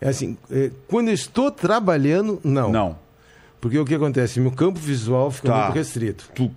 É 0.00 0.08
assim, 0.08 0.36
é, 0.50 0.70
quando 0.88 1.08
eu 1.08 1.14
estou 1.14 1.50
trabalhando, 1.50 2.40
não. 2.44 2.70
Não. 2.70 2.98
Porque 3.60 3.78
o 3.78 3.84
que 3.84 3.94
acontece? 3.94 4.38
Meu 4.40 4.52
campo 4.52 4.78
visual 4.78 5.30
fica 5.30 5.48
Tá. 5.48 5.64
muito 5.64 5.74
restrito. 5.74 6.30
Tu- 6.34 6.50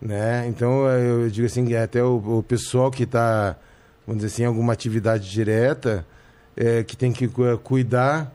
Né? 0.00 0.46
Então 0.48 0.88
é, 0.88 1.00
eu 1.08 1.30
digo 1.30 1.46
assim, 1.46 1.64
que 1.64 1.74
até 1.74 2.02
o, 2.02 2.38
o 2.38 2.42
pessoal 2.42 2.90
que 2.90 3.04
está, 3.04 3.56
vamos 4.06 4.22
dizer 4.22 4.34
assim, 4.34 4.42
em 4.42 4.46
alguma 4.46 4.72
atividade 4.72 5.30
direta, 5.30 6.04
é, 6.54 6.82
que 6.84 6.94
tem 6.96 7.10
que 7.10 7.26
cu- 7.26 7.56
cuidar 7.64 8.30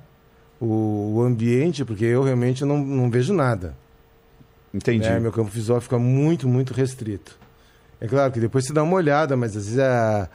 o, 0.59 1.13
o 1.17 1.21
ambiente, 1.21 1.85
porque 1.85 2.05
eu 2.05 2.23
realmente 2.23 2.65
não, 2.65 2.79
não 2.79 3.09
vejo 3.11 3.33
nada. 3.33 3.75
Entendi. 4.73 5.07
né? 5.07 5.19
Meu 5.19 5.31
campo 5.31 5.49
visual 5.51 5.79
fica 5.79 5.99
muito, 5.99 6.47
muito 6.47 6.73
restrito. 6.73 7.37
É 8.01 8.07
claro 8.07 8.31
que 8.31 8.39
depois 8.39 8.65
você 8.65 8.73
dá 8.73 8.81
uma 8.83 8.95
olhada, 8.95 9.35
mas 9.35 9.55
às 9.57 9.65
vezes 9.65 9.79
a, 9.79 10.29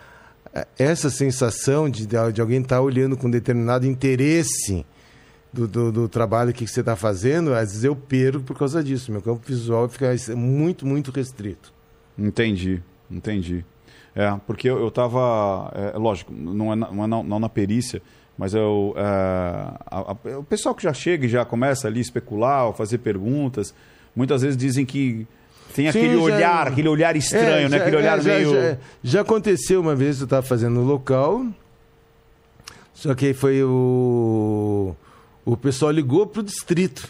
a- 0.54 0.66
essa 0.78 1.08
sensação 1.10 1.88
de, 1.88 2.06
de 2.06 2.40
alguém 2.40 2.60
estar 2.60 2.80
olhando 2.80 3.16
com 3.16 3.30
determinado 3.30 3.86
interesse 3.86 4.84
do, 5.52 5.66
do, 5.68 5.92
do 5.92 6.08
trabalho 6.08 6.52
que 6.52 6.66
você 6.66 6.80
está 6.80 6.94
fazendo, 6.96 7.54
às 7.54 7.68
vezes 7.70 7.84
eu 7.84 7.94
perco 7.96 8.40
por 8.40 8.58
causa 8.58 8.82
disso. 8.82 9.10
Meu 9.12 9.22
campo 9.22 9.40
visual 9.46 9.88
fica 9.88 10.12
muito, 10.36 10.86
muito 10.86 11.10
restrito. 11.10 11.72
Entendi, 12.18 12.82
entendi. 13.10 13.64
É, 14.14 14.32
porque 14.46 14.68
eu, 14.68 14.78
eu 14.80 14.90
tava. 14.90 15.72
É, 15.74 15.98
lógico, 15.98 16.32
não 16.32 16.72
é, 16.72 16.76
na, 16.76 16.90
não, 16.92 17.04
é 17.04 17.06
na, 17.06 17.22
não 17.22 17.40
na 17.40 17.48
perícia, 17.48 18.00
mas 18.38 18.54
eu, 18.54 18.94
é, 18.96 19.00
a- 19.02 19.76
a- 20.12 20.38
o 20.38 20.44
pessoal 20.44 20.74
que 20.74 20.82
já 20.84 20.92
chega 20.92 21.26
e 21.26 21.28
já 21.28 21.44
começa 21.44 21.88
ali 21.88 21.98
a 21.98 22.02
especular, 22.02 22.72
fazer 22.74 22.98
perguntas, 22.98 23.74
muitas 24.14 24.42
vezes 24.42 24.56
dizem 24.56 24.84
que 24.86 25.26
tem 25.74 25.90
Sim, 25.90 25.98
aquele 25.98 26.14
já- 26.16 26.22
olhar, 26.22 26.68
aquele 26.68 26.88
olhar 26.88 27.16
estranho, 27.16 27.66
É, 27.66 27.68
né? 27.68 27.68
já- 27.68 27.76
Aquele 27.84 27.96
olhar 27.96 28.18
é, 28.18 28.22
já, 28.22 28.34
meio. 28.34 28.52
Já, 28.54 28.76
já 29.02 29.20
aconteceu 29.22 29.80
uma 29.80 29.94
vez, 29.94 30.20
eu 30.20 30.24
estava 30.24 30.46
fazendo 30.46 30.74
no 30.74 30.84
local, 30.84 31.44
só 32.94 33.14
que 33.14 33.26
aí 33.26 33.34
foi 33.34 33.62
o. 33.62 34.94
O 35.44 35.56
pessoal 35.56 35.90
ligou 35.90 36.26
pro 36.26 36.42
distrito. 36.42 37.08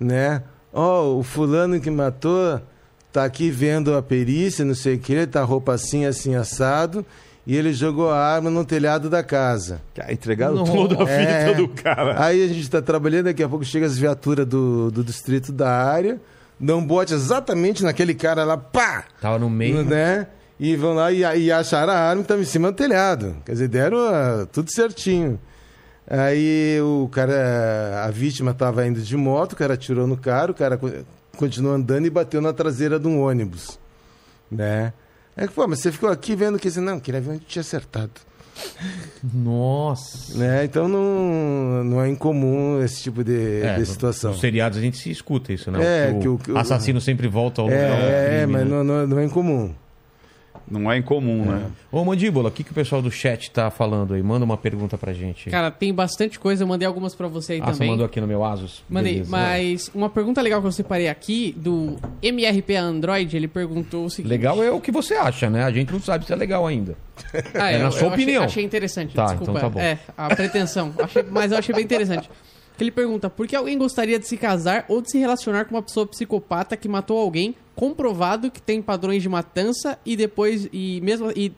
Né? 0.00 0.42
Ó, 0.72 1.16
o 1.18 1.22
fulano 1.22 1.80
que 1.80 1.90
matou 1.90 2.60
tá 3.12 3.24
aqui 3.24 3.50
vendo 3.50 3.94
a 3.94 4.02
perícia, 4.02 4.64
não 4.64 4.74
sei 4.74 4.94
o 4.96 4.98
que, 4.98 5.26
tá 5.26 5.42
roupa 5.44 5.74
assim, 5.74 6.06
assim, 6.06 6.34
assado, 6.34 7.04
e 7.46 7.54
ele 7.56 7.72
jogou 7.72 8.10
a 8.10 8.18
arma 8.18 8.50
no 8.50 8.64
telhado 8.64 9.10
da 9.10 9.22
casa. 9.22 9.80
Entregaram 10.10 10.54
Não. 10.56 10.64
toda 10.64 10.94
a 10.94 11.04
vida 11.04 11.12
É. 11.30 11.54
do 11.54 11.68
cara. 11.68 12.24
Aí 12.24 12.42
a 12.42 12.48
gente 12.48 12.60
está 12.62 12.80
trabalhando, 12.80 13.26
daqui 13.26 13.42
a 13.42 13.48
pouco 13.48 13.64
chega 13.64 13.84
as 13.86 13.98
viaturas 13.98 14.46
do, 14.46 14.90
do 14.90 15.04
distrito 15.04 15.52
da 15.52 15.70
área, 15.70 16.18
dão 16.62 16.82
bote 16.86 17.12
exatamente 17.12 17.82
naquele 17.82 18.14
cara 18.14 18.44
lá, 18.44 18.56
pá! 18.56 19.04
Tava 19.20 19.38
no 19.38 19.50
meio. 19.50 19.84
Né? 19.84 20.28
E 20.60 20.76
vão 20.76 20.94
lá 20.94 21.10
e, 21.10 21.18
e 21.18 21.50
acharam 21.50 21.92
a 21.92 21.96
arma 21.96 22.22
que 22.22 22.26
estava 22.26 22.40
em 22.40 22.44
cima 22.44 22.70
do 22.70 22.76
telhado. 22.76 23.36
Quer 23.44 23.52
dizer, 23.52 23.68
deram 23.68 23.98
ah, 23.98 24.46
tudo 24.50 24.70
certinho. 24.72 25.40
Aí 26.06 26.78
o 26.80 27.08
cara, 27.10 28.04
a 28.04 28.10
vítima 28.10 28.50
estava 28.52 28.86
indo 28.86 29.00
de 29.00 29.16
moto, 29.16 29.52
o 29.52 29.56
cara 29.56 29.74
atirou 29.74 30.06
no 30.06 30.16
cara, 30.16 30.52
o 30.52 30.54
cara 30.54 30.76
co- 30.76 30.90
continuou 31.36 31.74
andando 31.74 32.06
e 32.06 32.10
bateu 32.10 32.40
na 32.40 32.52
traseira 32.52 32.98
de 32.98 33.08
um 33.08 33.20
ônibus. 33.20 33.78
Né? 34.50 34.92
É 35.36 35.46
que, 35.46 35.52
pô, 35.54 35.66
mas 35.66 35.78
você 35.80 35.90
ficou 35.90 36.10
aqui 36.10 36.36
vendo 36.36 36.58
que 36.58 36.68
não, 36.80 37.00
queria 37.00 37.20
ver 37.20 37.30
onde 37.30 37.44
tinha 37.44 37.60
acertado. 37.60 38.12
Nossa. 39.22 40.36
Né? 40.38 40.64
Então 40.64 40.88
não, 40.88 41.84
não 41.84 42.02
é 42.02 42.08
incomum 42.08 42.82
esse 42.82 43.02
tipo 43.02 43.22
de, 43.24 43.62
É, 43.62 43.76
de 43.78 43.86
situação. 43.86 44.32
Nos 44.32 44.40
seriados 44.40 44.78
a 44.78 44.80
gente 44.80 44.96
se 44.96 45.10
escuta 45.10 45.52
isso, 45.52 45.70
né? 45.70 46.08
É, 46.08 46.10
o, 46.12 46.18
que 46.18 46.28
o- 46.28 46.38
que 46.38 46.52
o- 46.52 46.58
assassino 46.58 47.00
sempre 47.00 47.28
volta 47.28 47.60
ao 47.60 47.68
local. 47.68 47.80
do 47.80 48.02
É, 48.02 48.34
é, 48.34 48.38
crime, 48.38 48.52
mas 48.52 48.64
né? 48.68 48.82
não, 48.82 49.06
não 49.06 49.18
é 49.18 49.24
incomum. 49.24 49.72
Não 50.70 50.90
é 50.90 50.96
incomum, 50.98 51.44
né? 51.44 51.66
Ô, 51.90 52.04
Mandíbula, 52.04 52.48
o 52.48 52.52
que, 52.52 52.64
que 52.64 52.70
o 52.70 52.74
pessoal 52.74 53.02
do 53.02 53.10
chat 53.10 53.50
tá 53.50 53.70
falando 53.70 54.14
aí? 54.14 54.22
Manda 54.22 54.44
uma 54.44 54.56
pergunta 54.56 54.96
pra 54.96 55.12
gente. 55.12 55.50
Cara, 55.50 55.70
tem 55.70 55.92
bastante 55.92 56.38
coisa, 56.38 56.62
eu 56.62 56.66
mandei 56.66 56.86
algumas 56.86 57.14
pra 57.14 57.28
você 57.28 57.54
aí 57.54 57.60
ah, 57.60 57.66
você 57.66 57.72
também. 57.72 57.90
mandou 57.90 58.06
aqui 58.06 58.20
no 58.20 58.26
meu 58.26 58.44
Asus? 58.44 58.82
Mandei, 58.88 59.14
Beleza. 59.14 59.30
mas 59.30 59.90
uma 59.94 60.08
pergunta 60.08 60.40
legal 60.40 60.60
que 60.60 60.66
eu 60.66 60.72
separei 60.72 61.08
aqui, 61.08 61.54
do 61.56 61.96
MRP 62.22 62.76
Android, 62.76 63.36
ele 63.36 63.48
perguntou 63.48 64.06
o 64.06 64.10
seguinte... 64.10 64.30
Legal 64.30 64.62
é 64.62 64.70
o 64.70 64.80
que 64.80 64.90
você 64.92 65.14
acha, 65.14 65.50
né? 65.50 65.64
A 65.64 65.70
gente 65.70 65.92
não 65.92 66.00
sabe 66.00 66.24
se 66.26 66.32
é 66.32 66.36
legal 66.36 66.66
ainda. 66.66 66.96
Ah, 67.54 67.70
É 67.70 67.76
eu- 67.76 67.78
na 67.80 67.84
eu 67.86 67.92
sua 67.92 68.00
achei- 68.08 68.08
opinião. 68.08 68.44
Achei, 68.44 68.64
interessante, 68.64 69.14
Tá, 69.14 69.26
desculpa. 69.26 69.52
então 69.52 69.60
tá 69.62 69.68
bom. 69.68 69.80
É, 69.80 69.98
a 70.16 70.34
pretensão. 70.34 70.92
Achei- 70.98 71.24
mas 71.30 71.52
eu 71.52 71.58
achei 71.58 71.74
bem 71.74 71.84
interessante. 71.84 72.28
Que 72.76 72.84
ele 72.84 72.90
pergunta, 72.90 73.28
por 73.28 73.46
que 73.46 73.54
alguém 73.54 73.76
gostaria 73.76 74.18
de 74.18 74.26
se 74.26 74.36
casar 74.36 74.86
ou 74.88 75.02
de 75.02 75.10
se 75.10 75.18
relacionar 75.18 75.66
com 75.66 75.74
uma 75.74 75.82
pessoa 75.82 76.06
psicopata 76.06 76.76
que 76.76 76.88
matou 76.88 77.18
alguém, 77.18 77.54
comprovado 77.74 78.50
que 78.50 78.60
tem 78.60 78.80
padrões 78.82 79.22
de 79.22 79.28
matança 79.28 79.98
e 80.04 80.16
depois, 80.16 80.68
e 80.72 81.00
mesmo, 81.02 81.30
e, 81.34 81.52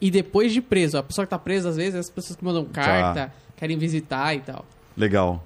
e 0.00 0.10
depois 0.10 0.52
de 0.52 0.60
preso? 0.60 0.96
A 0.98 1.02
pessoa 1.02 1.26
que 1.26 1.30
tá 1.30 1.38
presa, 1.38 1.68
às 1.70 1.76
vezes, 1.76 1.94
as 1.94 2.10
pessoas 2.10 2.36
que 2.36 2.44
mandam 2.44 2.64
carta, 2.64 3.32
querem 3.56 3.76
visitar 3.78 4.34
e 4.34 4.40
tal. 4.40 4.64
Legal. 4.96 5.44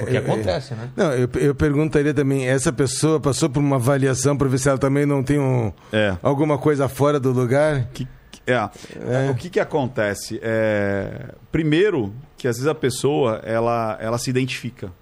Porque 0.00 0.18
acontece, 0.18 0.74
né? 0.74 0.90
Não, 0.94 1.12
eu, 1.14 1.28
eu 1.36 1.54
perguntaria 1.54 2.12
também, 2.12 2.46
essa 2.46 2.70
pessoa 2.70 3.18
passou 3.18 3.48
por 3.48 3.60
uma 3.60 3.76
avaliação 3.76 4.36
para 4.36 4.46
ver 4.46 4.58
se 4.58 4.68
ela 4.68 4.76
também 4.76 5.06
não 5.06 5.22
tem 5.22 5.38
um, 5.38 5.72
É. 5.90 6.14
alguma 6.22 6.58
coisa 6.58 6.88
fora 6.88 7.18
do 7.18 7.30
lugar? 7.32 7.88
Que- 7.94 8.06
é, 8.46 9.30
O 9.30 9.34
que 9.34 9.48
que 9.48 9.58
acontece? 9.60 10.38
É, 10.42 11.28
primeiro, 11.50 12.12
que 12.36 12.46
às 12.48 12.56
vezes 12.56 12.68
a 12.68 12.74
pessoa, 12.74 13.40
ela, 13.44 13.96
ela 14.00 14.18
se 14.18 14.28
identifica. 14.28 14.92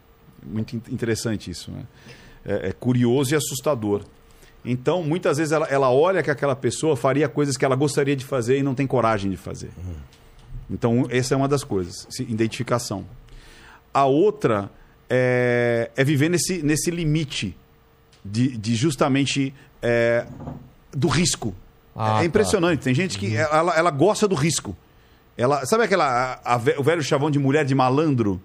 Muito 0.47 0.77
in- 0.77 0.83
interessante 0.91 1.51
isso, 1.51 1.71
né? 1.73 1.83
É, 2.45 2.69
é 2.69 2.73
curioso 2.73 3.33
e 3.33 3.37
assustador. 3.37 4.03
Então, 4.65 5.03
muitas 5.03 5.39
vezes 5.39 5.53
ela, 5.53 5.67
ela 5.69 5.91
olha 5.91 6.23
que 6.23 6.31
aquela 6.31 6.55
pessoa 6.57 6.97
faria 6.97 7.29
coisas 7.29 7.57
que 7.57 7.65
ela 7.65 7.77
gostaria 7.77 8.15
de 8.17 8.25
fazer 8.25 8.59
e 8.59 8.63
não 8.63 8.75
tem 8.75 8.87
coragem 8.87 9.31
de 9.31 9.37
fazer. 9.37 9.71
Então, 10.71 11.07
essa 11.11 11.35
é 11.35 11.37
uma 11.37 11.49
das 11.49 11.65
coisas, 11.65 12.07
identificação. 12.21 13.05
A 13.93 14.05
outra 14.05 14.71
é, 15.09 15.91
é 15.97 16.05
viver 16.05 16.29
nesse, 16.29 16.63
nesse 16.63 16.91
limite 16.91 17.57
de, 18.25 18.57
de 18.57 18.75
justamente 18.77 19.53
é, 19.83 20.27
do 20.93 21.09
risco. 21.09 21.55
Ah, 21.97 22.17
é 22.17 22.19
tá. 22.21 22.25
impressionante. 22.27 22.81
Tem 22.83 22.95
gente 22.95 23.19
que 23.19 23.35
ela, 23.35 23.75
ela 23.77 23.91
gosta 23.91 24.29
do 24.29 24.35
risco. 24.35 24.77
Ela, 25.37 25.65
sabe 25.67 25.85
aquela 25.85 26.39
a- 26.45 26.55
a 26.55 26.57
o 26.79 26.83
velho 26.85 27.03
chavão 27.03 27.31
de 27.31 27.39
mulher 27.39 27.65
de 27.65 27.75
malandro? 27.75 28.41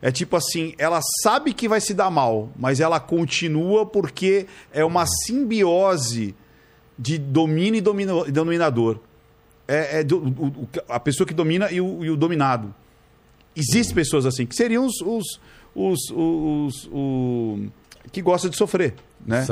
É 0.00 0.12
tipo 0.12 0.36
assim, 0.36 0.74
ela 0.78 1.00
sabe 1.22 1.52
que 1.52 1.68
vai 1.68 1.80
se 1.80 1.92
dar 1.92 2.10
mal, 2.10 2.50
mas 2.56 2.78
ela 2.80 3.00
continua 3.00 3.84
porque 3.84 4.46
é 4.72 4.84
uma 4.84 5.04
simbiose 5.26 6.34
de 6.98 7.18
domínio 7.18 7.78
e 7.78 7.80
domino- 7.80 8.24
dominador. 8.30 8.98
É, 9.66 10.00
é 10.00 10.04
do- 10.04 10.18
o- 10.18 10.68
a 10.88 10.98
pessoa 11.00 11.26
que 11.26 11.34
domina 11.34 11.70
e 11.70 11.80
o, 11.80 12.04
e 12.04 12.10
o 12.10 12.16
dominado. 12.16 12.74
Existem 13.56 13.94
pessoas 13.94 14.24
assim, 14.24 14.46
que 14.46 14.54
seriam 14.54 14.86
os, 14.86 15.00
os, 15.00 15.40
os, 15.74 16.10
os- 16.10 16.88
o- 16.92 17.66
que 18.12 18.22
gostam 18.22 18.48
de 18.50 18.56
sofrer, 18.56 18.94
né? 19.26 19.44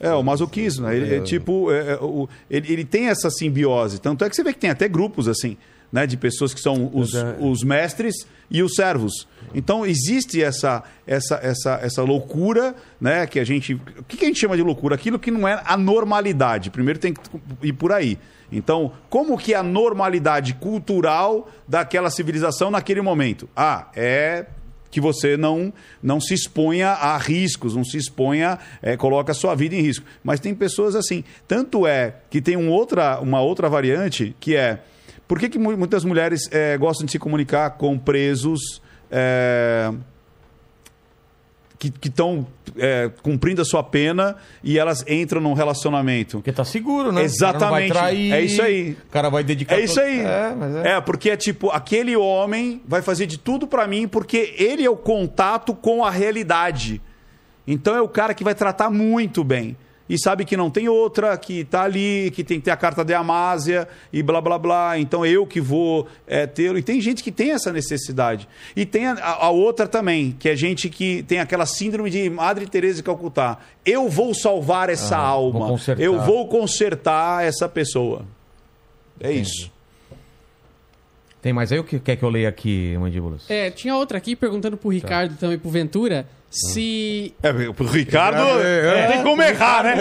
É, 0.00 0.12
o 0.12 0.22
masoquismo, 0.22 0.86
né? 0.86 0.96
Ele, 0.96 1.14
é, 1.14 1.20
tipo, 1.22 1.70
é, 1.72 1.92
é, 1.92 1.94
o- 2.00 2.28
ele, 2.50 2.72
ele 2.72 2.84
tem 2.84 3.06
essa 3.08 3.30
simbiose. 3.30 4.00
Tanto 4.00 4.24
é 4.24 4.28
que 4.28 4.34
você 4.36 4.42
vê 4.42 4.52
que 4.52 4.58
tem 4.58 4.70
até 4.70 4.88
grupos 4.88 5.28
assim, 5.28 5.56
né? 5.94 6.08
De 6.08 6.16
pessoas 6.16 6.52
que 6.52 6.60
são 6.60 6.90
os, 6.92 7.14
É. 7.14 7.36
os 7.38 7.62
mestres 7.62 8.26
e 8.50 8.64
os 8.64 8.74
servos. 8.74 9.28
Então 9.54 9.86
existe 9.86 10.42
essa, 10.42 10.82
essa, 11.06 11.36
essa, 11.36 11.78
essa 11.80 12.02
loucura, 12.02 12.74
né? 13.00 13.28
Que 13.28 13.38
a 13.38 13.44
gente. 13.44 13.74
O 13.74 14.02
que, 14.08 14.16
que 14.16 14.24
a 14.24 14.28
gente 14.28 14.40
chama 14.40 14.56
de 14.56 14.62
loucura? 14.64 14.96
Aquilo 14.96 15.20
que 15.20 15.30
não 15.30 15.46
é 15.46 15.62
a 15.64 15.76
normalidade. 15.76 16.68
Primeiro 16.68 16.98
tem 16.98 17.14
que 17.14 17.20
ir 17.62 17.72
por 17.74 17.92
aí. 17.92 18.18
Então, 18.50 18.90
como 19.08 19.38
que 19.38 19.54
é 19.54 19.56
a 19.56 19.62
normalidade 19.62 20.54
cultural 20.54 21.48
daquela 21.66 22.10
civilização 22.10 22.72
naquele 22.72 23.00
momento? 23.00 23.48
Ah, 23.56 23.88
é 23.94 24.46
que 24.90 25.00
você 25.00 25.36
não, 25.36 25.72
não 26.02 26.20
se 26.20 26.34
exponha 26.34 26.88
a 26.90 27.16
riscos, 27.18 27.76
não 27.76 27.84
se 27.84 27.96
exponha, 27.96 28.58
é, 28.82 28.96
coloca 28.96 29.30
a 29.30 29.34
sua 29.34 29.54
vida 29.54 29.76
em 29.76 29.80
risco. 29.80 30.04
Mas 30.24 30.40
tem 30.40 30.54
pessoas 30.54 30.96
assim. 30.96 31.22
Tanto 31.46 31.86
é 31.86 32.16
que 32.30 32.40
tem 32.40 32.56
um 32.56 32.68
outra, 32.68 33.20
uma 33.20 33.40
outra 33.40 33.68
variante 33.68 34.34
que 34.40 34.56
é. 34.56 34.82
Por 35.34 35.40
que, 35.40 35.48
que 35.48 35.58
mu- 35.58 35.76
muitas 35.76 36.04
mulheres 36.04 36.48
é, 36.52 36.78
gostam 36.78 37.04
de 37.04 37.10
se 37.10 37.18
comunicar 37.18 37.70
com 37.70 37.98
presos 37.98 38.80
é, 39.10 39.90
que 41.76 41.92
estão 42.04 42.46
cumprindo 43.20 43.60
a 43.60 43.64
sua 43.64 43.82
pena 43.82 44.36
e 44.62 44.78
elas 44.78 45.04
entram 45.08 45.40
num 45.40 45.52
relacionamento? 45.52 46.36
Porque 46.38 46.52
tá 46.52 46.64
seguro, 46.64 47.10
né? 47.10 47.24
Exatamente. 47.24 47.56
O 47.56 47.58
cara 47.58 47.66
não 47.66 47.70
vai 47.72 47.88
trair, 48.12 48.32
É 48.32 48.40
isso 48.42 48.62
aí. 48.62 48.92
O 48.92 49.10
cara 49.10 49.28
vai 49.28 49.42
dedicar... 49.42 49.74
É 49.74 49.80
isso 49.82 49.96
todo- 49.96 50.04
aí. 50.04 50.20
É, 50.20 50.54
é. 50.84 50.92
É, 50.92 51.00
porque 51.00 51.30
é 51.30 51.36
tipo, 51.36 51.68
aquele 51.70 52.14
homem 52.16 52.80
vai 52.86 53.02
fazer 53.02 53.26
de 53.26 53.36
tudo 53.36 53.66
pra 53.66 53.88
mim 53.88 54.06
porque 54.06 54.54
ele 54.56 54.84
é 54.84 54.88
o 54.90 54.96
contato 54.96 55.74
com 55.74 56.04
a 56.04 56.12
realidade. 56.12 57.02
Então 57.66 57.96
é 57.96 58.00
o 58.00 58.08
cara 58.08 58.34
que 58.34 58.44
vai 58.44 58.54
tratar 58.54 58.88
muito 58.88 59.42
bem. 59.42 59.76
E 60.06 60.18
sabe 60.18 60.44
que 60.44 60.54
não 60.56 60.68
tem 60.70 60.86
outra, 60.86 61.34
que 61.38 61.64
tá 61.64 61.82
ali, 61.84 62.30
que 62.34 62.44
tem 62.44 62.58
que 62.58 62.64
ter 62.66 62.70
a 62.70 62.76
carta 62.76 63.02
de 63.02 63.14
Amásia 63.14 63.88
e 64.12 64.22
blá 64.22 64.38
blá 64.40 64.58
blá. 64.58 64.98
Então 64.98 65.24
eu 65.24 65.46
que 65.46 65.60
vou 65.62 66.06
é, 66.26 66.46
ter. 66.46 66.76
E 66.76 66.82
tem 66.82 67.00
gente 67.00 67.22
que 67.24 67.32
tem 67.32 67.52
essa 67.52 67.72
necessidade. 67.72 68.46
E 68.76 68.84
tem 68.84 69.06
a, 69.06 69.14
a 69.22 69.50
outra 69.50 69.88
também, 69.88 70.36
que 70.38 70.48
é 70.48 70.54
gente 70.54 70.90
que 70.90 71.22
tem 71.22 71.40
aquela 71.40 71.64
síndrome 71.64 72.10
de 72.10 72.28
Madre 72.28 72.66
Teresa 72.66 72.96
de 72.96 73.02
Calcutá. 73.02 73.58
Eu 73.84 74.08
vou 74.10 74.34
salvar 74.34 74.90
essa 74.90 75.16
Ah, 75.16 75.34
vou 75.36 75.52
alma. 75.54 75.66
consertar. 75.68 76.02
Eu 76.02 76.20
vou 76.20 76.48
consertar 76.48 77.44
essa 77.44 77.66
pessoa. 77.66 78.26
É 79.18 79.32
isso. 79.32 79.72
Tem 81.44 81.52
mais 81.52 81.70
aí 81.70 81.78
o 81.78 81.84
que 81.84 81.98
quer 81.98 82.16
que 82.16 82.22
eu 82.22 82.30
leia 82.30 82.48
aqui, 82.48 82.96
Mandíbulas? 82.98 83.42
É, 83.50 83.70
tinha 83.70 83.94
outra 83.94 84.16
aqui 84.16 84.34
perguntando 84.34 84.78
pro 84.78 84.88
Ricardo 84.88 85.36
também, 85.36 85.58
pro 85.58 85.68
Ventura, 85.68 86.26
se... 86.48 87.34
É, 87.42 87.52
pro 87.70 87.86
Ricardo, 87.86 88.40
É, 88.62 89.02
não 89.02 89.12
tem 89.12 89.22
como 89.22 89.42
errar, 89.42 89.84
né? 89.84 89.94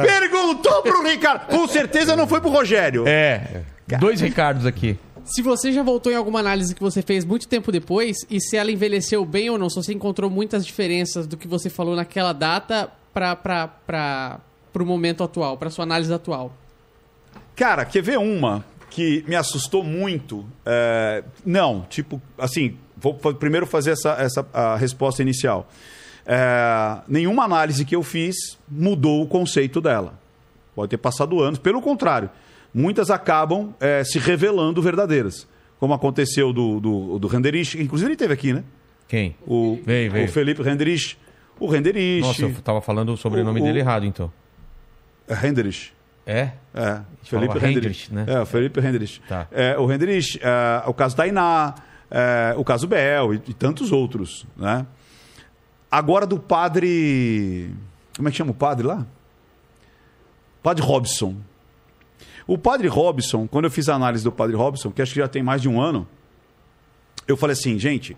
Perguntou 0.00 0.80
pro 0.80 1.06
Ricardo. 1.06 1.48
Com 1.48 1.68
certeza 1.68 2.16
não 2.16 2.26
foi 2.26 2.40
pro 2.40 2.48
Rogério. 2.48 3.04
É. 3.06 3.60
Dois 4.00 4.22
Ricardos 4.22 4.64
aqui. 4.64 4.98
Se 5.22 5.42
você 5.42 5.70
já 5.70 5.82
voltou 5.82 6.10
em 6.10 6.16
alguma 6.16 6.40
análise 6.40 6.74
que 6.74 6.80
você 6.80 7.02
fez 7.02 7.26
muito 7.26 7.46
tempo 7.46 7.70
depois 7.70 8.16
e 8.30 8.40
se 8.40 8.56
ela 8.56 8.72
envelheceu 8.72 9.26
bem 9.26 9.50
ou 9.50 9.58
não, 9.58 9.68
se 9.68 9.76
você 9.76 9.92
encontrou 9.92 10.30
muitas 10.30 10.64
diferenças 10.64 11.26
do 11.26 11.36
que 11.36 11.46
você 11.46 11.68
falou 11.68 11.94
naquela 11.94 12.32
data 12.32 12.90
pra, 13.12 13.36
pra, 13.36 13.68
pra, 13.68 14.40
pro 14.72 14.86
momento 14.86 15.22
atual, 15.22 15.58
pra 15.58 15.68
sua 15.68 15.82
análise 15.82 16.10
atual? 16.10 16.54
Cara, 17.54 17.84
quer 17.84 18.00
ver 18.00 18.18
uma 18.18 18.64
que 18.90 19.24
me 19.28 19.34
assustou 19.36 19.82
muito? 19.84 20.44
É, 20.64 21.22
não, 21.44 21.82
tipo, 21.88 22.20
assim, 22.36 22.76
vou 22.96 23.14
primeiro 23.14 23.66
fazer 23.66 23.90
essa, 23.92 24.10
essa 24.18 24.46
a 24.52 24.76
resposta 24.76 25.22
inicial. 25.22 25.68
É, 26.26 26.98
nenhuma 27.08 27.44
análise 27.44 27.84
que 27.84 27.96
eu 27.96 28.02
fiz 28.02 28.36
mudou 28.68 29.22
o 29.22 29.26
conceito 29.26 29.80
dela. 29.80 30.18
Pode 30.74 30.90
ter 30.90 30.98
passado 30.98 31.40
anos, 31.40 31.58
pelo 31.58 31.80
contrário, 31.80 32.30
muitas 32.72 33.10
acabam 33.10 33.74
é, 33.80 34.04
se 34.04 34.18
revelando 34.18 34.80
verdadeiras. 34.82 35.46
Como 35.80 35.94
aconteceu 35.94 36.52
do, 36.52 36.80
do, 36.80 37.18
do 37.18 37.28
Renderich, 37.28 37.80
inclusive 37.80 38.10
ele 38.10 38.16
teve 38.16 38.34
aqui, 38.34 38.52
né? 38.52 38.64
Quem? 39.06 39.34
O, 39.46 39.78
Veio, 39.86 40.10
veio. 40.12 40.24
o 40.26 40.28
Felipe 40.28 40.62
Renderich. 40.62 41.16
O 41.58 41.66
Renderich. 41.66 42.20
Nossa, 42.20 42.42
eu 42.42 42.54
tava 42.62 42.80
falando 42.82 43.12
o 43.12 43.16
sobrenome 43.16 43.58
O- 43.60 43.62
o- 43.62 43.66
dele 43.66 43.78
errado, 43.78 44.04
então. 44.04 44.30
Renderich. 45.28 45.92
É? 46.28 46.52
É, 46.74 47.00
Felipe 47.22 47.56
Hendrich, 47.56 47.76
Hendrich, 47.78 48.14
né? 48.14 48.26
É, 48.28 48.40
o 48.40 48.44
Felipe 48.44 48.78
Hendrich. 48.80 49.22
Tá. 49.26 49.48
É, 49.50 49.78
o 49.78 49.90
Hendrich, 49.90 50.38
é, 50.42 50.82
o 50.86 50.92
caso 50.92 51.16
da 51.16 51.26
Iná, 51.26 51.74
é, 52.10 52.54
o 52.54 52.62
caso 52.62 52.86
Bel 52.86 53.32
e, 53.32 53.42
e 53.48 53.54
tantos 53.54 53.92
outros, 53.92 54.44
né? 54.54 54.84
Agora 55.90 56.26
do 56.26 56.38
padre... 56.38 57.74
Como 58.14 58.28
é 58.28 58.30
que 58.30 58.36
chama 58.36 58.50
o 58.50 58.54
padre 58.54 58.86
lá? 58.86 59.06
Padre 60.62 60.84
Robson. 60.84 61.34
O 62.46 62.58
padre 62.58 62.88
Robson, 62.88 63.48
quando 63.48 63.64
eu 63.64 63.70
fiz 63.70 63.88
a 63.88 63.94
análise 63.94 64.22
do 64.22 64.30
padre 64.30 64.54
Robson, 64.54 64.90
que 64.90 65.00
acho 65.00 65.14
que 65.14 65.20
já 65.20 65.28
tem 65.28 65.42
mais 65.42 65.62
de 65.62 65.68
um 65.68 65.80
ano, 65.80 66.06
eu 67.26 67.38
falei 67.38 67.54
assim, 67.54 67.78
gente, 67.78 68.14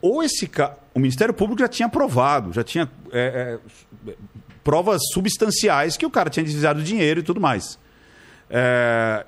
ou 0.00 0.22
esse 0.22 0.46
ca... 0.46 0.76
o 0.94 1.00
Ministério 1.00 1.34
Público 1.34 1.60
já 1.60 1.68
tinha 1.68 1.88
provado, 1.88 2.52
já 2.52 2.62
tinha 2.62 2.88
é, 3.10 3.58
é, 4.06 4.14
provas 4.62 5.00
substanciais 5.12 5.96
que 5.96 6.06
o 6.06 6.10
cara 6.10 6.30
tinha 6.30 6.44
desviado 6.44 6.82
dinheiro 6.82 7.20
e 7.20 7.22
tudo 7.22 7.40
mais. 7.40 7.78
É, 8.48 9.24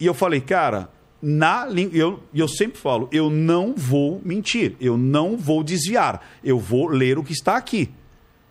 e 0.00 0.06
eu 0.06 0.14
falei, 0.14 0.40
cara, 0.40 0.88
na 1.20 1.68
eu, 1.92 2.20
eu 2.34 2.48
sempre 2.48 2.78
falo, 2.78 3.08
eu 3.12 3.30
não 3.30 3.74
vou 3.76 4.20
mentir, 4.24 4.74
eu 4.80 4.96
não 4.96 5.36
vou 5.36 5.62
desviar, 5.62 6.20
eu 6.42 6.58
vou 6.58 6.88
ler 6.88 7.18
o 7.18 7.22
que 7.22 7.32
está 7.32 7.56
aqui. 7.56 7.90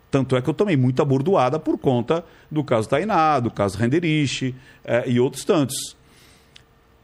Tanto 0.09 0.35
é 0.35 0.41
que 0.41 0.49
eu 0.49 0.53
tomei 0.53 0.75
muita 0.75 1.05
bordoada 1.05 1.57
por 1.57 1.77
conta 1.77 2.23
do 2.49 2.63
caso 2.63 2.87
Tainá, 2.87 3.39
do 3.39 3.49
caso 3.49 3.77
Renderich 3.77 4.53
é, 4.83 5.09
e 5.09 5.19
outros 5.19 5.43
tantos. 5.45 5.95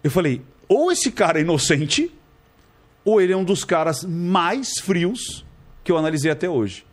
Eu 0.03 0.11
falei, 0.11 0.41
ou 0.67 0.91
esse 0.91 1.11
cara 1.11 1.39
é 1.39 1.41
inocente, 1.41 2.11
ou 3.03 3.21
ele 3.21 3.31
é 3.31 3.37
um 3.37 3.43
dos 3.43 3.63
caras 3.63 4.03
mais 4.03 4.79
frios 4.79 5.45
que 5.83 5.91
eu 5.91 5.97
analisei 5.97 6.29
até 6.29 6.49
hoje. 6.49 6.85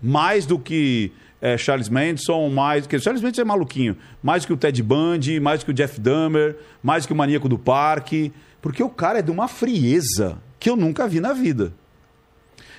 Mais 0.00 0.46
do 0.46 0.58
que 0.58 1.12
é, 1.40 1.56
Charles 1.56 1.88
Manson, 1.88 2.48
mais 2.48 2.86
que 2.86 2.98
Charles 2.98 3.22
Manson 3.22 3.42
é 3.42 3.44
maluquinho, 3.44 3.96
mais 4.22 4.44
que 4.44 4.52
o 4.52 4.56
Ted 4.56 4.82
Bundy, 4.82 5.40
mais 5.40 5.64
que 5.64 5.70
o 5.70 5.74
Jeff 5.74 6.00
Dahmer, 6.00 6.56
mais 6.82 7.06
que 7.06 7.12
o 7.12 7.16
maníaco 7.16 7.48
do 7.48 7.58
parque, 7.58 8.32
porque 8.60 8.82
o 8.82 8.90
cara 8.90 9.20
é 9.20 9.22
de 9.22 9.30
uma 9.30 9.48
frieza 9.48 10.38
que 10.58 10.68
eu 10.68 10.76
nunca 10.76 11.08
vi 11.08 11.20
na 11.20 11.32
vida. 11.32 11.72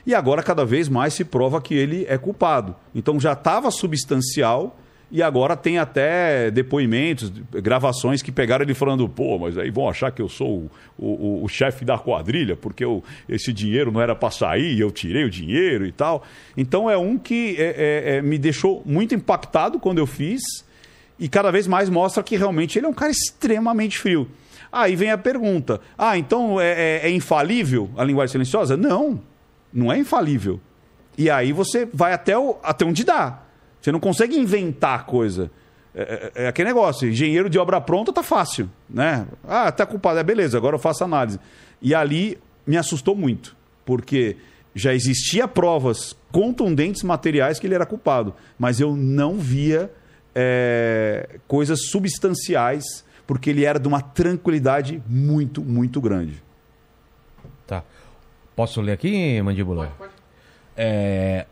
E 0.06 0.16
agora 0.16 0.44
cada 0.44 0.66
vez 0.66 0.90
mais 0.90 1.14
se 1.14 1.24
prova 1.24 1.62
que 1.62 1.74
ele 1.74 2.06
é 2.08 2.18
culpado. 2.18 2.76
Então 2.94 3.20
já 3.20 3.34
estava 3.34 3.70
substancial 3.70 4.78
e 5.12 5.22
agora 5.22 5.58
tem 5.58 5.78
até 5.78 6.50
depoimentos, 6.50 7.30
gravações 7.52 8.22
que 8.22 8.32
pegaram 8.32 8.64
ele 8.64 8.74
falando: 8.74 9.08
pô, 9.10 9.38
mas 9.38 9.58
aí 9.58 9.70
vão 9.70 9.90
achar 9.90 10.10
que 10.12 10.22
eu 10.22 10.30
sou 10.30 10.70
o, 10.98 11.06
o- 11.06 11.44
o 11.44 11.48
chefe 11.50 11.84
da 11.84 11.98
quadrilha 11.98 12.56
porque 12.56 12.84
eu- 12.86 13.04
esse 13.28 13.52
dinheiro 13.52 13.92
não 13.92 14.02
era 14.02 14.16
para 14.16 14.32
sair, 14.32 14.80
eu 14.80 14.90
tirei 14.90 15.24
o 15.26 15.30
dinheiro 15.30 15.86
e 15.86 15.92
tal. 15.92 16.24
Então 16.56 16.90
é 16.90 16.98
um 16.98 17.18
que 17.18 17.56
é, 17.60 17.64
é, 17.64 18.16
é, 18.18 18.22
me 18.22 18.38
deixou 18.38 18.82
muito 18.86 19.14
impactado 19.14 19.80
quando 19.80 19.98
eu 19.98 20.08
fiz 20.08 20.42
e 21.20 21.28
cada 21.28 21.52
vez 21.52 21.68
mais 21.68 21.90
mostra 21.90 22.24
que 22.24 22.36
realmente 22.38 22.80
ele 22.80 22.86
é 22.86 22.90
um 22.90 22.94
cara 22.94 23.12
extremamente 23.12 23.98
frio. 23.98 24.28
Aí 24.72 24.96
vem 24.96 25.12
a 25.12 25.18
pergunta: 25.18 25.82
ah, 25.98 26.18
então 26.18 26.60
é, 26.62 26.72
é- 26.72 27.02
é 27.04 27.12
infalível 27.12 27.90
a 27.98 28.04
linguagem 28.06 28.32
silenciosa? 28.32 28.78
Não, 28.78 29.22
não 29.74 29.92
é 29.92 29.98
infalível. 29.98 30.60
E 31.18 31.30
aí 31.30 31.52
você 31.52 31.86
vai 31.94 32.14
até, 32.14 32.38
o, 32.38 32.56
até 32.64 32.86
onde 32.86 33.04
dá. 33.04 33.42
Você 33.82 33.92
não 33.92 34.00
consegue 34.00 34.38
inventar 34.38 35.06
coisa. 35.06 35.50
É, 35.94 36.32
é- 36.36 36.44
é 36.44 36.48
aquele 36.48 36.70
negócio, 36.70 37.10
engenheiro 37.10 37.50
de 37.50 37.60
obra 37.60 37.82
pronta 37.82 38.14
tá 38.14 38.24
fácil, 38.24 38.70
né? 38.90 39.28
Ah, 39.46 39.72
tá 39.72 39.86
culpado, 39.86 40.20
é 40.20 40.24
beleza, 40.24 40.58
agora 40.58 40.76
eu 40.76 40.80
faço 40.80 41.04
análise. 41.04 41.40
E 41.82 41.94
ali 41.94 42.38
me 42.66 42.78
assustou 42.78 43.16
muito, 43.16 43.56
porque 43.84 44.38
já 44.74 44.94
existia 44.94 45.48
provas 45.50 46.16
contundentes 46.32 47.04
materiais 47.04 47.60
que 47.60 47.68
ele 47.68 47.76
era 47.76 47.86
culpado, 47.86 48.34
mas 48.58 48.80
eu 48.80 48.96
não 48.96 49.38
via 49.38 49.92
é, 50.34 51.40
coisas 51.46 51.90
substanciais, 51.90 53.04
porque 53.28 53.50
ele 53.50 53.66
era 53.66 53.78
de 53.78 53.88
uma 53.88 54.00
tranquilidade 54.02 55.02
muito, 55.08 55.62
muito 55.62 56.00
grande. 56.00 56.42
Tá. 57.68 57.84
Posso 58.56 58.80
ler 58.80 58.94
aqui, 58.94 59.42
Mandíbula? 59.42 59.88
Pode, 59.88 59.98
pode. 59.98 60.11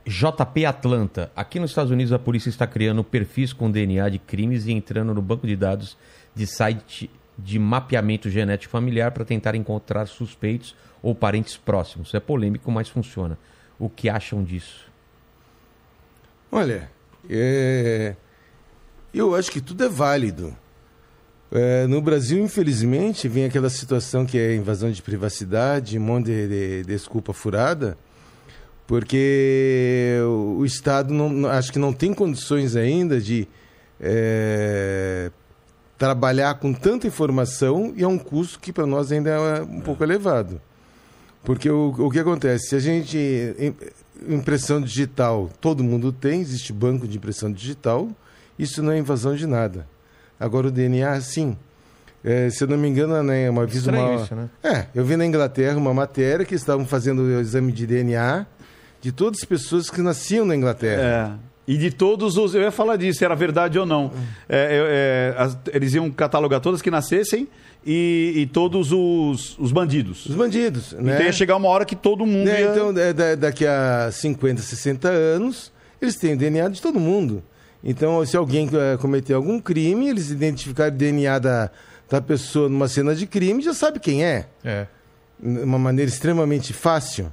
JP 0.06 0.66
Atlanta. 0.66 1.32
Aqui 1.36 1.60
nos 1.60 1.72
Estados 1.72 1.92
Unidos, 1.92 2.12
a 2.12 2.20
polícia 2.20 2.50
está 2.50 2.66
criando 2.66 3.04
perfis 3.04 3.54
com 3.54 3.70
DNA 3.70 4.10
de 4.10 4.20
crimes 4.20 4.66
e 4.66 4.72
entrando 4.72 5.14
no 5.14 5.22
banco 5.22 5.46
de 5.46 5.56
dados 5.56 5.98
de 6.34 6.48
site 6.48 7.10
de 7.38 7.58
mapeamento 7.58 8.30
genético 8.30 8.72
familiar 8.72 9.12
para 9.12 9.24
tentar 9.24 9.56
encontrar 9.56 10.08
suspeitos 10.08 10.76
ou 11.02 11.16
parentes 11.16 11.58
próximos. 11.58 12.14
É 12.14 12.20
polêmico, 12.20 12.72
mas 12.72 12.90
funciona. 12.90 13.38
O 13.78 13.90
que 13.90 14.10
acham 14.10 14.44
disso? 14.44 14.90
Olha, 16.52 16.90
é, 17.30 18.16
eu 19.14 19.36
acho 19.36 19.52
que 19.52 19.62
tudo 19.62 19.84
é 19.84 19.90
válido. 19.90 20.56
É, 21.52 21.88
no 21.88 22.02
Brasil, 22.02 22.44
infelizmente, 22.44 23.28
vem 23.28 23.46
aquela 23.46 23.70
situação 23.70 24.26
que 24.26 24.38
é 24.38 24.56
invasão 24.56 24.92
de 24.92 25.02
privacidade, 25.02 25.98
um 25.98 26.02
monte 26.02 26.26
de, 26.26 26.48
de 26.48 26.84
desculpa 26.84 27.34
furada, 27.34 27.98
porque 28.90 30.18
o, 30.58 30.66
Estado 30.66 31.14
não, 31.14 31.48
acho 31.48 31.72
que 31.72 31.78
não 31.78 31.94
tem 31.94 32.12
condições 32.12 32.76
ainda 32.76 33.22
de 33.22 33.48
é, 34.02 35.30
trabalhar 35.96 36.56
com 36.56 36.74
tanta 36.74 37.06
informação 37.06 37.94
e 37.96 38.02
é 38.04 38.08
um 38.08 38.18
custo 38.18 38.60
que 38.60 38.74
para 38.74 38.88
nós 38.88 39.12
ainda 39.12 39.30
é 39.30 39.62
um 39.62 39.80
pouco 39.80 40.04
elevado. 40.04 40.60
Porque 41.44 41.70
o, 41.70 41.94
o 42.00 42.10
que 42.10 42.20
acontece? 42.20 42.70
Se 42.70 42.76
a 42.76 42.80
gente. 42.80 43.18
im- 43.60 43.76
Impressão 44.28 44.82
digital, 44.82 45.50
todo 45.62 45.82
mundo 45.82 46.12
tem, 46.12 46.42
existe 46.42 46.74
banco 46.74 47.08
de 47.08 47.16
impressão 47.16 47.50
digital, 47.50 48.10
isso 48.58 48.84
não 48.84 48.92
é 48.92 48.98
invasão 49.00 49.34
de 49.34 49.48
nada. 49.48 49.88
Agora 50.38 50.68
o 50.68 50.72
DNA, 50.72 51.22
sim. 51.22 51.56
É, 52.22 52.50
se 52.50 52.62
eu 52.62 52.68
não 52.68 52.78
me 52.78 52.90
engano, 52.90 53.24
né, 53.24 53.50
uma 53.50 53.66
vez 53.66 53.88
uma. 53.88 54.16
isso, 54.22 54.36
né? 54.36 54.50
É, 54.62 54.88
eu 54.94 55.06
vi 55.06 55.16
na 55.16 55.26
Inglaterra 55.26 55.78
uma 55.78 55.94
matéria 55.94 56.46
que 56.46 56.54
estavam 56.54 56.86
fazendo 56.86 57.20
o 57.22 57.40
exame 57.40 57.72
de 57.72 57.88
DNA 57.88 58.46
de 59.02 59.12
todas 59.12 59.40
as 59.42 59.46
pessoas 59.46 59.90
que 59.90 60.02
nasciam 60.02 60.46
na 60.46 60.56
Inglaterra. 60.56 61.40
É. 61.46 61.50
E 61.72 61.78
de 61.78 61.92
todos 61.92 62.36
os. 62.36 62.56
Eu 62.56 62.62
ia 62.64 62.72
falar 62.72 62.96
disso, 62.96 63.24
era 63.24 63.36
verdade 63.36 63.78
ou 63.78 63.86
não. 63.86 64.12
É, 64.48 64.80
eu- 64.80 64.86
é, 64.88 65.36
as- 65.38 65.58
eles 65.72 65.94
iam 65.94 66.10
catalogar 66.10 66.60
todas 66.60 66.82
que 66.82 66.90
nascessem 66.90 67.48
e, 67.86 68.34
e 68.38 68.46
todos 68.48 68.92
os, 68.92 69.56
os 69.60 69.72
bandidos. 69.72 70.26
Os 70.26 70.36
bandidos, 70.36 70.94
né? 70.94 71.14
Então 71.14 71.26
ia 71.28 71.32
chegar 71.32 71.56
uma 71.58 71.68
hora 71.68 71.86
que 71.86 71.96
todo 71.96 72.26
mundo. 72.26 72.46
Né, 72.48 72.62
ia... 72.62 72.72
Então, 72.72 72.90
é, 72.98 73.14
da- 73.14 73.36
daqui 73.36 73.68
a 73.68 74.10
50, 74.12 74.62
60 74.64 75.10
anos, 75.10 75.72
eles 76.02 76.16
têm 76.16 76.36
DNA 76.36 76.70
de 76.70 76.82
todo 76.82 77.00
mundo. 77.00 77.44
Então, 77.84 78.26
se 78.26 78.36
alguém 78.36 78.68
eh, 78.74 78.98
cometer 78.98 79.34
algum 79.36 79.58
crime, 79.60 80.10
eles 80.10 80.32
identificarem 80.32 80.94
o 80.94 80.98
DNA 80.98 81.40
da, 81.40 81.70
da 82.10 82.20
pessoa 82.20 82.68
numa 82.68 82.88
cena 82.90 83.16
de 83.16 83.26
crime, 83.26 83.62
já 83.62 83.74
sabe 83.74 84.00
quem 84.00 84.26
é. 84.26 84.48
É. 84.66 84.86
De 85.42 85.60
uma 85.60 85.80
maneira 85.80 86.10
extremamente 86.12 86.74
fácil. 86.74 87.32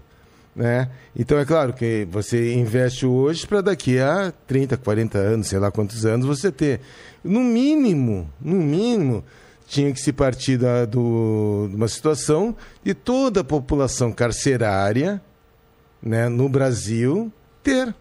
Né? 0.57 0.89
Então, 1.15 1.39
é 1.39 1.45
claro 1.45 1.75
que 1.75 2.09
você 2.11 2.55
investe 2.55 3.05
hoje 3.05 3.47
para 3.47 3.61
daqui 3.61 3.99
a 3.99 4.33
30, 4.47 4.79
40 4.79 5.19
anos, 5.19 5.49
sei 5.49 5.59
lá 5.59 5.71
quantos 5.71 6.07
anos, 6.07 6.25
você 6.27 6.51
ter. 6.51 6.81
No 7.23 7.41
mínimo, 7.41 8.31
no 8.41 8.57
mínimo, 8.57 9.23
tinha 9.67 9.93
que 9.93 10.01
se 10.01 10.15
partir 10.15 10.57
da, 10.57 10.87
do, 10.87 11.67
de 11.69 11.77
uma 11.77 11.89
situação 11.89 12.57
de 12.83 12.95
toda 12.95 13.41
a 13.41 13.45
população 13.45 14.11
carcerária 14.11 15.21
né, 16.03 16.27
no 16.29 16.49
Brasil 16.49 17.31
ter. 17.63 17.95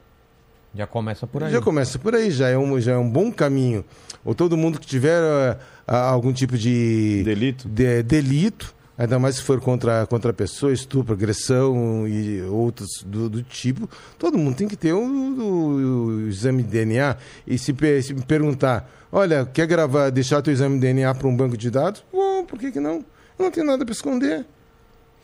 Já 0.73 0.85
começa 0.85 1.25
por 1.25 1.43
aí. 1.43 1.51
Já 1.51 1.61
começa 1.61 1.99
por 1.99 2.15
aí, 2.15 2.31
já 2.31 2.47
é 2.49 2.57
um, 2.57 2.79
já 2.79 2.93
é 2.93 2.97
um 2.97 3.09
bom 3.09 3.31
caminho. 3.31 3.83
Ou 4.23 4.35
todo 4.35 4.55
mundo 4.57 4.79
que 4.79 4.85
tiver 4.87 5.57
ah, 5.87 5.97
algum 6.09 6.31
tipo 6.31 6.57
de 6.57 7.21
Delito. 7.23 7.67
de- 7.67 8.03
delito, 8.03 8.74
ainda 8.97 9.19
mais 9.19 9.35
se 9.35 9.41
for 9.41 9.59
contra, 9.59 10.05
contra 10.07 10.31
a 10.31 10.33
pessoa, 10.33 10.71
estupro, 10.73 11.13
agressão 11.13 12.07
e 12.07 12.41
outros 12.43 13.03
do, 13.05 13.29
do 13.29 13.43
tipo, 13.43 13.89
todo 14.17 14.37
mundo 14.37 14.55
tem 14.55 14.67
que 14.67 14.75
ter 14.77 14.93
o, 14.93 14.99
o- 14.99 16.05
o 16.25 16.27
exame 16.27 16.63
de 16.63 16.69
DNA. 16.69 17.17
E 17.45 17.57
se, 17.57 17.75
se 18.03 18.13
me 18.13 18.21
perguntar, 18.23 18.89
olha, 19.11 19.45
quer 19.45 19.67
gravar, 19.67 20.09
deixar 20.09 20.41
teu 20.41 20.53
exame 20.53 20.75
de 20.75 20.81
DNA 20.81 21.13
para 21.13 21.27
um 21.27 21.35
banco 21.35 21.57
de 21.57 21.69
dados? 21.69 22.03
Bom, 22.11 22.45
por 22.45 22.57
que, 22.59 22.71
que 22.71 22.79
não? 22.79 23.03
Eu 23.37 23.43
não 23.45 23.51
tenho 23.51 23.65
nada 23.65 23.83
para 23.85 23.93
esconder. 23.93 24.45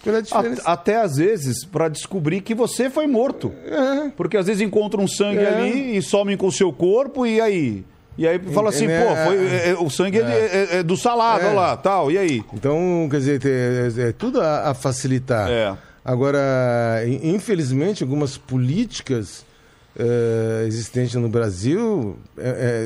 Qual 0.04 0.16
é 0.16 0.20
a 0.66 0.72
até 0.74 1.00
às 1.00 1.18
vezes 1.18 1.64
para 1.64 1.88
descobrir 1.88 2.42
que 2.42 2.56
você 2.56 2.90
foi 2.90 3.06
morto. 3.06 3.54
É. 3.66 4.10
Porque 4.18 4.36
às 4.36 4.48
vezes 4.48 4.60
encontram 4.62 5.04
um 5.04 5.08
sangue 5.08 5.38
É. 5.42 5.48
ali 5.54 5.96
e 5.98 6.02
somem 6.02 6.36
com 6.36 6.48
o 6.48 6.52
seu 6.52 6.74
corpo 6.74 7.26
e 7.26 7.40
aí. 7.40 7.86
E 8.18 8.28
aí 8.28 8.38
fala 8.40 8.70
assim, 8.70 8.88
É, 8.88 9.04
pô, 9.06 9.16
foi, 9.26 9.38
é, 9.48 9.70
é, 9.70 9.74
o 9.80 9.90
sangue 9.90 10.20
é, 10.20 10.22
é- 10.22 10.78
é 10.80 10.84
do 10.84 10.96
salado, 10.98 11.42
É. 11.44 11.46
olha 11.48 11.56
lá, 11.56 11.78
tal, 11.78 12.12
e 12.12 12.18
aí? 12.18 12.44
Então, 12.54 13.08
quer 13.10 13.18
dizer, 13.18 13.42
é, 13.46 14.10
é 14.10 14.12
tudo 14.12 14.42
a, 14.42 14.70
a 14.70 14.74
facilitar. 14.74 15.50
É. 15.50 15.76
Agora, 16.04 16.40
in- 17.08 17.34
infelizmente, 17.36 18.04
algumas 18.04 18.38
políticas 18.38 19.46
existentes 20.68 21.16
no 21.16 21.28
Brasil 21.30 22.18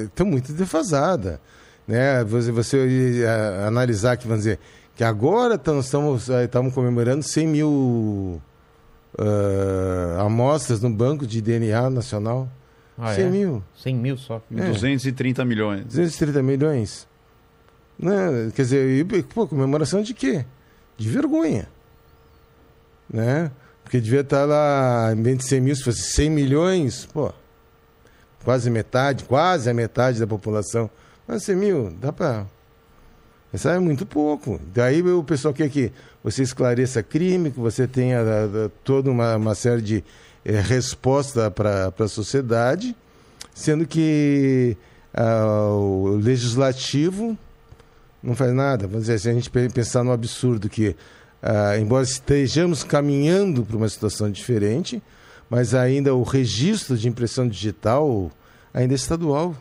estão 0.05 0.25
muito 0.25 0.51
defasadas. 0.53 1.37
Né? 1.87 2.23
Você, 2.23 2.51
você 2.51 3.23
analisar 3.67 4.17
que, 4.17 4.27
vamos 4.27 4.43
dizer, 4.43 4.59
que 4.95 5.03
agora 5.03 5.57
tam- 5.57 5.79
estamos, 5.79 6.29
estamos 6.29 6.73
comemorando 6.73 7.23
100 7.23 7.47
mil 7.47 8.41
eh, 9.17 10.15
amostras 10.19 10.81
no 10.81 10.89
banco 10.89 11.25
de 11.27 11.41
DNA 11.41 11.89
nacional. 11.89 12.49
Ah, 12.97 13.13
100 13.13 13.23
é? 13.23 13.29
mil. 13.29 13.63
100 13.75 13.95
mil 13.95 14.17
só. 14.17 14.41
É. 14.55 14.69
230 14.69 15.43
milhões. 15.43 15.85
230 15.85 16.41
milhões. 16.41 17.07
Né? 17.97 18.51
Quer 18.55 18.61
dizer, 18.61 19.05
e, 19.05 19.23
pô, 19.23 19.47
comemoração 19.47 20.01
de 20.01 20.13
quê? 20.13 20.45
De 20.97 21.09
vergonha. 21.09 21.67
Né? 23.09 23.51
Porque 23.83 23.99
devia 23.99 24.21
estar 24.21 24.45
lá, 24.45 25.13
em 25.13 25.21
vez 25.21 25.37
de 25.37 25.45
100 25.45 25.61
mil, 25.61 25.75
se 25.75 25.83
fosse 25.83 26.01
100 26.13 26.29
milhões, 26.29 27.05
pô, 27.13 27.31
quase 28.43 28.69
metade, 28.69 29.23
quase 29.25 29.69
a 29.69 29.73
metade 29.73 30.19
da 30.19 30.27
população. 30.27 30.89
Mas 31.27 31.43
100 31.43 31.55
mil, 31.55 31.91
dá 31.99 32.11
para. 32.11 32.45
Isso 33.53 33.69
é 33.69 33.79
muito 33.79 34.05
pouco. 34.05 34.59
Daí 34.73 35.01
o 35.01 35.23
pessoal 35.23 35.53
quer 35.53 35.69
que 35.69 35.91
você 36.23 36.43
esclareça 36.43 37.01
crime, 37.03 37.51
que 37.51 37.59
você 37.59 37.87
tenha 37.87 38.19
ah, 38.19 38.65
ah, 38.65 38.71
toda 38.83 39.09
uma, 39.09 39.35
uma 39.37 39.55
série 39.55 39.81
de 39.81 40.03
eh, 40.45 40.59
resposta 40.61 41.49
para 41.51 41.91
a 41.97 42.07
sociedade, 42.07 42.95
sendo 43.53 43.85
que 43.85 44.77
ah, 45.13 45.67
o 45.71 46.17
legislativo 46.21 47.37
não 48.23 48.35
faz 48.35 48.53
nada. 48.53 48.87
Vamos 48.87 49.01
dizer, 49.07 49.19
se 49.19 49.29
a 49.29 49.33
gente 49.33 49.49
pe- 49.49 49.69
pensar 49.69 50.03
no 50.03 50.11
absurdo 50.11 50.69
que, 50.69 50.95
ah, 51.41 51.77
embora 51.77 52.03
estejamos 52.03 52.83
caminhando 52.83 53.63
para 53.65 53.75
uma 53.77 53.89
situação 53.89 54.29
diferente, 54.31 55.01
mas 55.49 55.73
ainda 55.73 56.13
o 56.15 56.23
registro 56.23 56.97
de 56.97 57.07
impressão 57.07 57.47
digital 57.47 58.31
ainda 58.73 58.93
é 58.93 58.95
estadual. 58.95 59.55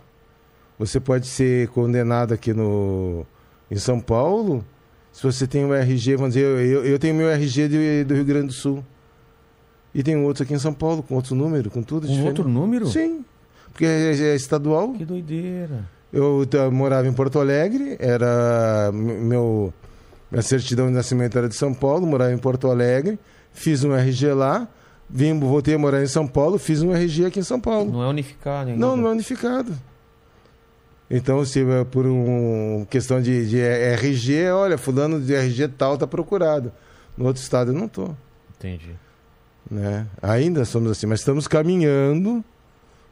Você 0.78 0.98
pode 0.98 1.26
ser 1.26 1.68
condenado 1.68 2.32
aqui 2.34 2.52
no, 2.52 3.24
em 3.70 3.76
São 3.76 4.00
Paulo 4.00 4.64
se 5.12 5.22
você 5.22 5.46
tem 5.46 5.64
um 5.64 5.72
RG, 5.72 6.16
vamos 6.16 6.34
dizer, 6.34 6.44
eu, 6.44 6.58
eu, 6.60 6.84
eu 6.86 6.98
tenho 6.98 7.14
meu 7.14 7.28
RG 7.30 7.68
de- 7.68 8.04
do 8.04 8.14
Rio 8.14 8.24
Grande 8.24 8.48
do 8.48 8.52
Sul. 8.52 8.84
E 9.94 10.02
tem 10.02 10.16
outro 10.16 10.42
aqui 10.42 10.52
em 10.54 10.58
São 10.58 10.74
Paulo, 10.74 11.02
com 11.02 11.14
outro 11.14 11.34
número, 11.34 11.70
com 11.70 11.82
tudo 11.82 12.06
Com 12.06 12.12
diferente. 12.12 12.38
outro 12.40 12.48
número? 12.48 12.86
Sim. 12.88 13.24
Porque 13.72 13.84
é, 13.84 14.10
é 14.12 14.34
estadual. 14.34 14.92
Que 14.92 15.04
doideira. 15.04 15.88
Eu 16.12 16.44
t- 16.46 16.58
morava 16.70 17.06
em 17.08 17.12
Porto 17.12 17.38
Alegre, 17.38 17.96
era 17.98 18.90
meu 18.92 19.72
minha 20.30 20.42
certidão 20.42 20.86
de 20.88 20.92
nascimento 20.94 21.36
era 21.38 21.48
de 21.48 21.54
São 21.54 21.72
Paulo, 21.72 22.06
morava 22.06 22.32
em 22.32 22.38
Porto 22.38 22.68
Alegre, 22.68 23.18
fiz 23.52 23.84
um 23.84 23.94
RG 23.94 24.32
lá, 24.32 24.66
vim, 25.08 25.38
voltei 25.38 25.74
a 25.74 25.78
morar 25.78 26.02
em 26.02 26.06
São 26.08 26.26
Paulo, 26.26 26.58
fiz 26.58 26.82
um 26.82 26.92
RG 26.92 27.26
aqui 27.26 27.38
em 27.40 27.42
São 27.44 27.60
Paulo. 27.60 27.90
Não 27.92 28.02
é 28.02 28.08
unificado 28.08 28.70
ainda. 28.70 28.80
Não, 28.80 28.96
não 28.96 29.08
é 29.08 29.12
unificado. 29.12 29.72
Então, 31.10 31.44
se 31.44 31.60
é 31.60 31.84
por 31.84 32.06
um 32.06 32.86
questão 32.90 33.20
de, 33.20 33.48
de 33.48 33.60
RG, 33.60 34.48
olha, 34.50 34.78
fulano 34.78 35.20
de 35.20 35.34
RG 35.34 35.68
tal 35.68 35.94
está 35.94 36.06
procurado. 36.06 36.72
No 37.16 37.26
outro 37.26 37.42
estado 37.42 37.70
eu 37.70 37.74
não 37.74 37.86
estou. 37.86 38.16
Entendi. 38.58 38.90
Né? 39.70 40.06
Ainda 40.22 40.64
somos 40.64 40.90
assim, 40.90 41.06
mas 41.06 41.20
estamos 41.20 41.48
caminhando 41.48 42.44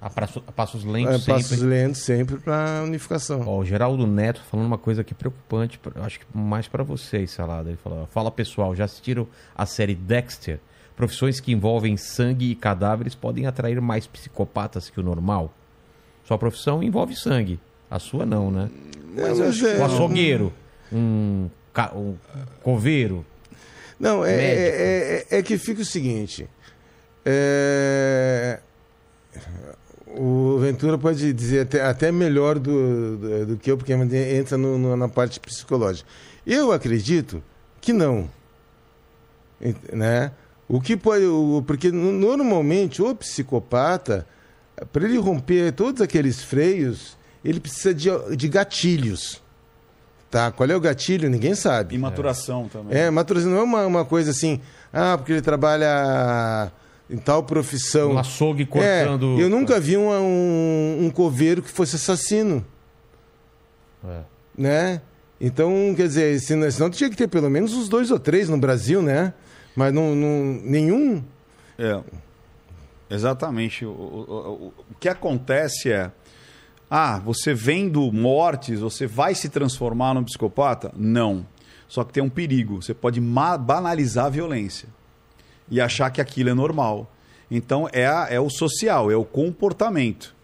A, 0.00 0.10
praço- 0.10 0.42
a 0.46 0.52
passos 0.52 0.84
lentos 0.84 1.24
sempre. 1.24 1.32
passos 1.42 1.58
lentos 1.62 2.02
sempre 2.02 2.36
para 2.36 2.80
a 2.80 2.82
unificação. 2.84 3.42
Ó, 3.46 3.58
o 3.60 3.64
Geraldo 3.64 4.06
Neto 4.06 4.42
falando 4.50 4.66
uma 4.66 4.78
coisa 4.78 5.00
aqui 5.00 5.14
preocupante, 5.14 5.78
pra- 5.78 6.04
acho 6.04 6.20
que 6.20 6.26
mais 6.34 6.68
pra 6.68 6.82
vocês, 6.82 7.30
Salada. 7.30 7.70
Ele 7.70 7.78
falou: 7.82 8.06
Fala 8.12 8.30
pessoal, 8.30 8.74
já 8.74 8.84
assistiram 8.84 9.26
a 9.56 9.64
série 9.64 9.94
Dexter? 9.94 10.60
Profissões 10.94 11.40
que 11.40 11.52
envolvem 11.52 11.96
sangue 11.96 12.50
e 12.50 12.54
cadáveres 12.54 13.14
podem 13.14 13.46
atrair 13.46 13.80
mais 13.80 14.06
psicopatas 14.06 14.90
que 14.90 15.00
o 15.00 15.02
normal? 15.02 15.52
Sua 16.24 16.36
profissão 16.36 16.82
envolve 16.82 17.16
sangue, 17.16 17.58
a 17.90 17.98
sua 17.98 18.26
não, 18.26 18.50
né? 18.50 18.68
Mas 19.16 19.38
eu 19.38 19.48
acho- 19.48 19.66
O 19.66 19.84
açougueiro, 19.84 20.52
um, 20.92 21.48
um 21.94 22.14
coveiro. 22.62 23.24
Não, 24.02 24.24
é, 24.24 24.34
é, 24.34 25.26
é- 25.30 25.38
é 25.38 25.42
que 25.42 25.56
fica 25.56 25.80
o 25.80 25.84
seguinte. 25.84 26.48
é, 27.24 28.58
O 30.14 30.58
Ventura 30.58 30.98
pode 30.98 31.32
dizer 31.32 31.60
até, 31.60 31.80
até 31.80 32.12
melhor 32.12 32.58
do, 32.58 33.16
do, 33.16 33.46
do 33.46 33.56
que 33.56 33.70
eu, 33.70 33.78
porque 33.78 33.92
entra 33.94 34.58
no- 34.58 34.76
no- 34.76 34.94
na 34.96 35.08
parte 35.08 35.40
psicológica. 35.40 36.06
Eu 36.46 36.70
acredito 36.72 37.42
que 37.80 37.92
não. 37.94 38.28
Né? 39.92 40.30
O 40.68 40.80
que 40.80 40.96
pode. 40.96 41.24
o- 41.24 41.62
porque 41.66 41.90
no- 41.90 42.12
normalmente 42.12 43.00
o 43.00 43.14
psicopata, 43.14 44.26
para 44.92 45.04
ele 45.04 45.16
romper 45.18 45.72
todos 45.72 46.02
aqueles 46.02 46.42
freios, 46.42 47.16
ele 47.44 47.58
precisa 47.60 47.94
de, 47.94 48.08
de 48.36 48.48
gatilhos. 48.48 49.41
Tá? 50.32 50.50
Qual 50.50 50.66
é 50.68 50.74
o 50.74 50.80
gatilho? 50.80 51.28
Ninguém 51.28 51.54
sabe. 51.54 51.94
E 51.94 51.98
maturação 51.98 52.66
também. 52.66 52.96
É, 52.98 53.10
maturação 53.10 53.50
não 53.50 53.58
é 53.58 53.62
uma, 53.62 53.86
uma 53.86 54.04
coisa 54.06 54.30
assim, 54.30 54.62
ah, 54.90 55.18
porque 55.18 55.30
ele 55.32 55.42
trabalha 55.42 56.72
em 57.10 57.18
tal 57.18 57.42
profissão. 57.42 58.12
Um 58.12 58.18
açougue 58.18 58.64
cortando- 58.64 59.38
É, 59.38 59.42
eu 59.42 59.50
nunca 59.50 59.78
vi 59.78 59.94
um, 59.98 60.08
um, 60.10 61.04
um 61.04 61.10
coveiro 61.10 61.60
que 61.60 61.68
fosse 61.68 61.96
assassino, 61.96 62.64
É. 64.02 64.20
né? 64.56 65.02
Então, 65.38 65.92
quer 65.94 66.06
dizer, 66.06 66.40
senão, 66.40 66.70
senão 66.70 66.88
tinha 66.88 67.10
que 67.10 67.16
ter 67.16 67.28
pelo 67.28 67.50
menos 67.50 67.74
uns 67.74 67.86
dois 67.90 68.10
ou 68.10 68.18
três 68.18 68.48
no 68.48 68.56
Brasil, 68.56 69.02
né? 69.02 69.34
Mas 69.76 69.92
não, 69.92 70.14
não- 70.14 70.60
nenhum. 70.64 71.22
É. 71.78 72.00
Exatamente. 73.10 73.84
O, 73.84 73.90
o- 73.90 74.24
o- 74.28 74.72
o 74.90 74.94
que 74.98 75.10
acontece 75.10 75.92
é. 75.92 76.10
Ah, 76.94 77.18
você 77.18 77.54
vendo 77.54 78.12
mortes, 78.12 78.80
você 78.80 79.06
vai 79.06 79.34
se 79.34 79.48
transformar 79.48 80.12
num 80.12 80.22
psicopata? 80.24 80.92
Não. 80.94 81.46
Só 81.88 82.04
que 82.04 82.12
tem 82.12 82.22
um 82.22 82.28
perigo. 82.28 82.82
Você 82.82 82.92
pode 82.92 83.18
banalizar 83.18 84.26
a 84.26 84.28
violência 84.28 84.88
e 85.70 85.80
achar 85.80 86.10
que 86.10 86.20
aquilo 86.20 86.50
é 86.50 86.54
normal. 86.54 87.10
Então 87.50 87.88
é, 87.92 88.06
a- 88.06 88.26
é 88.30 88.38
o 88.38 88.50
social, 88.50 89.10
é 89.10 89.16
o 89.16 89.24
comportamento. 89.24 90.34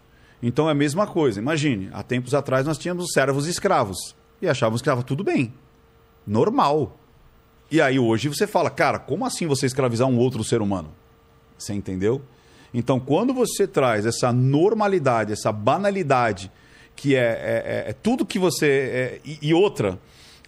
Então 0.41 0.67
é 0.67 0.71
a 0.71 0.75
mesma 0.75 1.05
coisa. 1.05 1.39
Imagine, 1.39 1.89
há 1.93 2.01
tempos 2.01 2.33
atrás 2.33 2.65
nós 2.65 2.79
tínhamos 2.79 3.11
servos 3.13 3.45
e 3.45 3.51
escravos 3.51 4.15
e 4.41 4.47
achávamos 4.49 4.81
que 4.81 4.87
estava 4.89 5.03
tudo 5.03 5.23
bem. 5.23 5.53
Normal. 6.25 6.97
E 7.69 7.79
aí 7.79 7.99
hoje 7.99 8.27
você 8.27 8.47
fala, 8.47 8.71
cara, 8.71 8.97
como 8.97 9.23
assim 9.23 9.45
você 9.45 9.67
escravizar 9.67 10.07
um 10.07 10.17
outro 10.17 10.43
ser 10.43 10.61
humano? 10.63 10.89
Você 11.59 11.73
entendeu? 11.73 12.23
Então, 12.73 12.99
quando 12.99 13.33
você 13.33 13.67
traz 13.67 14.05
essa 14.05 14.31
normalidade, 14.31 15.33
essa 15.33 15.51
banalidade, 15.51 16.51
que 16.95 17.15
é, 17.15 17.19
é- 17.19 17.85
é- 17.87 17.89
é 17.89 17.93
tudo 17.93 18.25
que 18.25 18.37
você. 18.37 18.65
é- 18.67 19.19
e, 19.25 19.39
e 19.41 19.53
outra, 19.53 19.97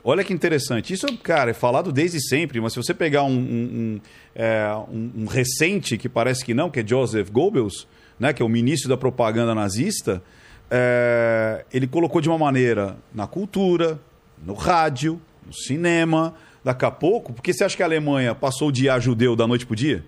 olha 0.03 0.24
que 0.24 0.33
interessante. 0.33 0.93
Isso, 0.93 1.06
cara, 1.19 1.51
é 1.51 1.53
falado 1.53 1.91
desde 1.91 2.19
sempre, 2.22 2.59
mas 2.61 2.74
se 2.74 2.77
você 2.77 2.93
pegar 2.93 3.24
um, 3.24 3.32
um- 3.40 4.01
é, 4.35 4.66
um- 4.91 5.11
um 5.24 5.25
recente, 5.25 5.98
que 5.98 6.08
parece 6.09 6.43
que 6.45 6.53
não, 6.53 6.69
que 6.69 6.80
é 6.82 6.88
Joseph 6.88 7.30
Goebbels, 7.32 7.88
né, 8.19 8.33
que 8.33 8.41
é 8.41 8.45
o 8.45 8.50
ministro 8.50 8.88
da 8.90 8.98
propaganda 8.98 9.56
nazista, 9.56 10.22
é, 10.69 11.66
ele 11.74 11.88
colocou 11.88 12.22
de 12.22 12.30
uma 12.30 12.38
maneira 12.38 12.98
na 13.14 13.27
cultura, 13.27 14.00
no 14.45 14.53
rádio, 14.53 15.19
no 15.45 15.53
cinema. 15.53 16.33
Daqui 16.64 16.85
a 16.85 16.91
pouco, 16.91 17.33
porque 17.33 17.51
você 17.53 17.64
acha 17.64 17.75
que 17.75 17.82
a 17.82 17.85
Alemanha 17.88 18.35
passou 18.35 18.67
a 18.67 18.69
odiar 18.69 19.01
judeu 19.01 19.35
da 19.35 19.48
noite 19.48 19.66
pro 19.66 19.75
dia? 19.75 20.03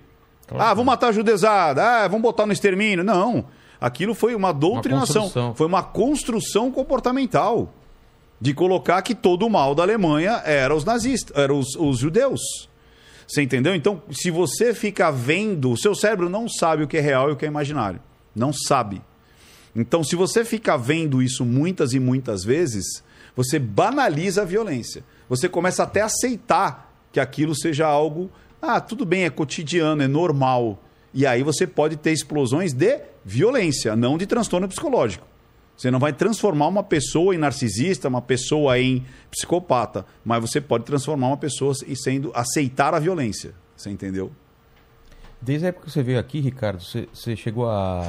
Ah, 0.52 0.74
vamos 0.74 0.86
matar 0.86 1.08
a 1.08 1.12
judezada. 1.12 1.84
Ah, 1.84 2.08
vamos 2.08 2.22
botar 2.22 2.46
no 2.46 2.54
extermínio. 2.54 3.04
Não. 3.04 3.46
Aquilo 3.80 4.14
foi 4.14 4.36
uma 4.36 4.54
doutrinação. 4.54 5.24
construção. 5.24 5.56
foi 5.56 5.68
uma 5.68 5.84
construção 5.84 6.72
comportamental. 6.72 7.74
De 8.40 8.54
colocar 8.54 9.02
que 9.02 9.16
todo 9.16 9.46
o 9.46 9.50
mal 9.50 9.74
da 9.74 9.84
Alemanha 9.84 10.42
era 10.46 10.76
os 10.76 10.84
nazistas, 10.84 11.36
eram 11.38 11.60
os, 11.60 11.76
os 11.76 11.98
judeus. 11.98 12.68
Você 13.26 13.42
entendeu? 13.42 13.74
Então, 13.74 14.02
se 14.12 14.30
você 14.30 14.74
fica 14.74 15.10
vendo, 15.12 15.72
o 15.72 15.78
seu 15.78 15.96
cérebro 15.96 16.30
não 16.30 16.50
sabe 16.50 16.84
o 16.84 16.88
que 16.88 16.98
é 16.98 17.02
real 17.02 17.30
e 17.30 17.34
o 17.34 17.36
que 17.38 17.46
é 17.46 17.48
imaginário. 17.48 18.02
Não 18.36 18.52
sabe. 18.52 19.02
Então, 19.76 20.04
se 20.04 20.16
você 20.16 20.44
fica 20.44 20.78
vendo 20.78 21.22
isso 21.22 21.46
muitas 21.46 21.94
e 21.94 22.00
muitas 22.00 22.44
vezes, 22.44 23.04
você 23.36 23.58
banaliza 23.58 24.42
a 24.42 24.46
violência. 24.46 25.04
Você 25.28 25.50
começa 25.50 25.84
até 25.84 26.02
a 26.02 26.06
aceitar 26.06 26.94
que 27.12 27.20
aquilo 27.20 27.56
seja 27.56 27.88
algo, 27.88 28.30
ah, 28.66 28.80
tudo 28.82 29.06
bem, 29.06 29.26
é 29.26 29.30
cotidiano, 29.30 30.02
é 30.02 30.08
normal. 30.08 30.82
E 31.14 31.26
aí 31.28 31.44
você 31.44 31.68
pode 31.68 31.98
ter 31.98 32.12
explosões 32.12 32.74
de 32.74 33.00
violência, 33.26 33.96
não 33.96 34.18
de 34.18 34.26
transtorno 34.26 34.68
psicológico. 34.68 35.28
Você 35.76 35.90
não 35.92 36.00
vai 36.00 36.14
transformar 36.14 36.68
uma 36.68 36.84
pessoa 36.84 37.34
em 37.36 37.38
narcisista, 37.38 38.08
uma 38.08 38.22
pessoa 38.22 38.80
em 38.80 39.04
psicopata, 39.32 40.06
mas 40.24 40.40
você 40.42 40.62
pode 40.62 40.86
transformar 40.86 41.28
uma 41.28 41.38
pessoa 41.38 41.74
e 41.88 41.96
sendo 41.96 42.32
aceitar 42.34 42.94
a 42.94 43.00
violência. 43.00 43.54
Você 43.76 43.90
entendeu? 43.90 44.32
Desde 45.42 45.66
a 45.66 45.70
época 45.70 45.88
que 45.88 45.92
você 45.92 46.02
veio 46.04 46.20
aqui, 46.20 46.40
Ricardo, 46.40 46.82
você, 46.82 47.08
você 47.14 47.36
chegou 47.36 47.68
a, 47.70 48.02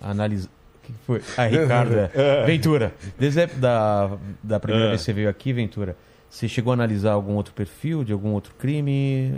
a 0.00 0.10
analisar. 0.10 0.50
que 0.82 0.92
foi? 1.06 1.22
Ah, 1.36 1.46
Ricardo. 1.46 1.94
é. 2.12 2.44
Ventura, 2.44 2.92
desde 3.18 3.42
a- 3.42 3.46
da, 3.46 4.10
da 4.42 4.60
primeira 4.60 4.86
É. 4.86 4.88
vez 4.90 5.00
que 5.00 5.06
você 5.06 5.12
veio 5.12 5.28
aqui, 5.30 5.52
Ventura, 5.52 5.96
você 6.28 6.48
chegou 6.48 6.72
a 6.72 6.74
analisar 6.74 7.12
algum 7.12 7.34
outro 7.34 7.54
perfil 7.54 8.04
de 8.04 8.12
algum 8.12 8.30
outro 8.30 8.54
crime? 8.54 9.32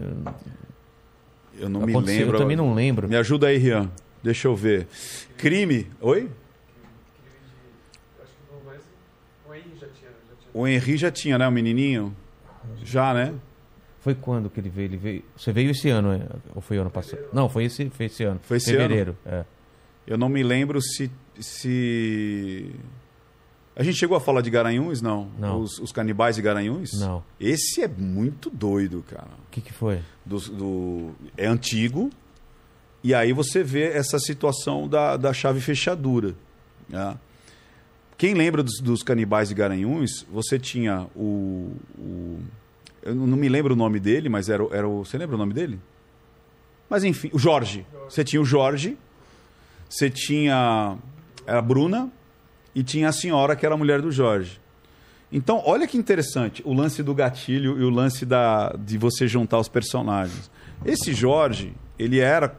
Eu 1.58 1.68
não 1.68 1.82
me 1.82 1.92
Aconteceu? 1.92 2.20
lembro. 2.20 2.36
Eu 2.36 2.40
também 2.40 2.56
não 2.56 2.74
lembro. 2.74 3.08
Me 3.08 3.16
ajuda 3.16 3.48
aí, 3.48 3.56
Rian. 3.56 3.90
Deixa 4.22 4.48
eu 4.48 4.56
ver. 4.56 4.86
Crime. 5.36 5.86
Oi? 6.00 6.28
O 10.52 10.66
Henri 10.66 10.96
já 10.96 11.10
tinha, 11.10 11.38
né? 11.38 11.46
O 11.46 11.52
menininho? 11.52 12.16
Já, 12.82 13.14
né? 13.14 13.32
Foi 14.00 14.14
quando 14.14 14.48
que 14.50 14.58
ele 14.58 14.68
veio? 14.68 14.86
Ele 14.86 14.96
veio. 14.96 15.24
Você 15.36 15.52
veio 15.52 15.70
esse 15.70 15.88
ano, 15.88 16.12
é? 16.12 16.22
ou 16.54 16.60
foi 16.60 16.78
ano 16.78 16.90
passado? 16.90 17.22
Não, 17.32 17.48
foi 17.48 17.64
esse, 17.64 17.88
foi 17.90 18.06
esse 18.06 18.24
ano. 18.24 18.40
Foi 18.42 18.56
esse 18.56 18.70
Fevereiro. 18.70 19.16
É. 19.24 19.44
Eu 20.06 20.16
não 20.16 20.28
me 20.28 20.42
lembro 20.42 20.80
se. 20.80 21.10
se... 21.38 22.70
A 23.78 23.82
gente 23.84 23.96
chegou 23.96 24.16
a 24.16 24.20
falar 24.20 24.40
de 24.40 24.50
Garanhuns, 24.50 25.00
não? 25.00 25.30
Não. 25.38 25.60
Os, 25.60 25.78
os 25.78 25.92
canibais 25.92 26.34
de 26.36 26.42
Garanhuns? 26.42 26.90
Não. 26.98 27.22
Esse 27.40 27.80
é 27.80 27.86
muito 27.88 28.50
doido, 28.50 29.04
cara. 29.08 29.28
O 29.46 29.50
que, 29.52 29.60
que 29.60 29.72
foi? 29.72 30.00
do, 30.26 30.38
do- 30.50 31.12
é 31.36 31.46
antigo. 31.46 32.10
E 33.04 33.14
aí 33.14 33.32
você 33.32 33.62
vê 33.62 33.84
essa 33.92 34.18
situação 34.18 34.88
da, 34.88 35.16
da 35.16 35.32
chave 35.32 35.60
fechadura. 35.60 36.34
né? 36.88 37.16
Quem 38.18 38.34
lembra 38.34 38.62
dos, 38.64 38.80
dos 38.80 39.04
canibais 39.04 39.48
de 39.48 39.54
Garanhuns, 39.54 40.26
você 40.30 40.58
tinha 40.58 41.06
o, 41.14 41.72
o- 41.96 42.40
Eu 43.00 43.14
não 43.14 43.36
me 43.36 43.48
lembro 43.48 43.74
o 43.74 43.76
nome 43.76 44.00
dele, 44.00 44.28
mas 44.28 44.48
era, 44.48 44.64
o- 44.64 44.74
era 44.74 44.88
o. 44.88 45.04
Você 45.04 45.16
lembra 45.16 45.36
o 45.36 45.38
nome 45.38 45.54
dele? 45.54 45.78
Mas 46.90 47.04
enfim, 47.04 47.30
o 47.32 47.38
Jorge. 47.38 47.86
Você 48.08 48.24
tinha 48.24 48.42
o 48.42 48.44
Jorge, 48.44 48.98
você 49.88 50.10
tinha 50.10 50.96
a 51.46 51.62
Bruna 51.62 52.10
e 52.78 52.82
tinha 52.84 53.08
a 53.08 53.12
senhora 53.12 53.56
que 53.56 53.66
era 53.66 53.74
a 53.74 53.78
mulher 53.78 54.00
do 54.00 54.10
Jorge. 54.12 54.60
Então, 55.32 55.62
olha 55.66 55.86
que 55.86 55.98
interessante 55.98 56.62
o 56.64 56.72
lance 56.72 57.02
do 57.02 57.14
gatilho 57.14 57.78
e 57.78 57.84
o 57.84 57.90
lance 57.90 58.24
da, 58.24 58.72
de 58.78 58.96
você 58.96 59.26
juntar 59.26 59.58
os 59.58 59.68
personagens. 59.68 60.50
Esse 60.84 61.12
Jorge, 61.12 61.74
ele 61.98 62.18
era. 62.20 62.56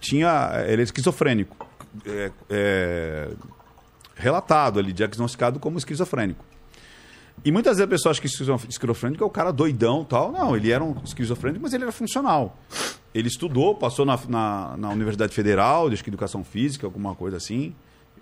Tinha. 0.00 0.50
Ele 0.66 0.82
é 0.82 0.84
esquizofrênico. 0.84 1.56
É, 2.04 2.30
é, 2.50 3.30
relatado 4.16 4.78
ali, 4.78 4.92
diagnosticado 4.92 5.58
como 5.60 5.78
esquizofrênico. 5.78 6.44
E 7.44 7.50
muitas 7.50 7.78
vezes 7.78 7.86
a 7.86 7.88
pessoa 7.88 8.10
acha 8.10 8.20
que 8.20 8.26
esquizo- 8.26 8.60
esquizofrênico 8.68 9.22
é 9.24 9.26
o 9.26 9.30
cara 9.30 9.50
doidão 9.52 10.04
tal. 10.04 10.30
Não, 10.32 10.54
ele 10.56 10.70
era 10.70 10.82
um 10.82 10.96
esquizofrênico, 11.04 11.62
mas 11.62 11.72
ele 11.72 11.84
era 11.84 11.92
funcional. 11.92 12.58
Ele 13.14 13.28
estudou, 13.28 13.74
passou 13.74 14.04
na, 14.04 14.18
na, 14.28 14.76
na 14.76 14.88
Universidade 14.90 15.32
Federal, 15.34 15.88
de 15.88 16.02
Educação 16.06 16.44
Física, 16.44 16.86
alguma 16.86 17.14
coisa 17.14 17.36
assim. 17.38 17.74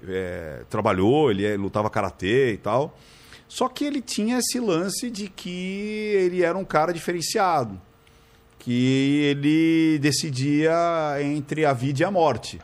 É, 0.09 0.63
trabalhou, 0.71 1.31
ele 1.31 1.45
é- 1.45 1.57
lutava 1.57 1.91
karatê 1.91 2.53
e 2.53 2.57
tal. 2.57 2.99
Só 3.49 3.69
que 3.69 3.85
ele 3.85 4.01
tinha 4.01 4.39
esse 4.39 4.61
lance 4.61 5.11
de 5.11 5.29
que 5.29 5.51
ele 6.15 6.43
era 6.43 6.57
um 6.57 6.65
cara 6.65 6.93
diferenciado. 6.93 7.81
Que 8.59 9.23
ele 9.25 9.99
decidia 10.01 10.73
entre 11.21 11.65
a 11.65 11.73
vida 11.73 12.03
e 12.03 12.05
a 12.05 12.11
morte. 12.11 12.61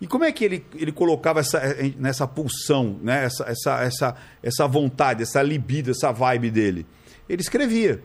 E 0.00 0.06
como 0.06 0.24
é 0.24 0.32
que 0.32 0.44
ele, 0.44 0.66
ele 0.74 0.90
colocava 0.90 1.40
essa, 1.40 1.58
eh, 1.58 1.92
nessa 1.96 2.26
pulsão, 2.26 2.98
né? 3.00 3.24
essa, 3.24 3.44
essa, 3.44 3.82
essa, 3.84 4.16
essa 4.42 4.66
vontade, 4.66 5.22
essa 5.22 5.40
libido, 5.40 5.92
essa 5.92 6.10
vibe 6.10 6.50
dele? 6.50 6.86
Ele 7.28 7.40
escrevia. 7.40 8.02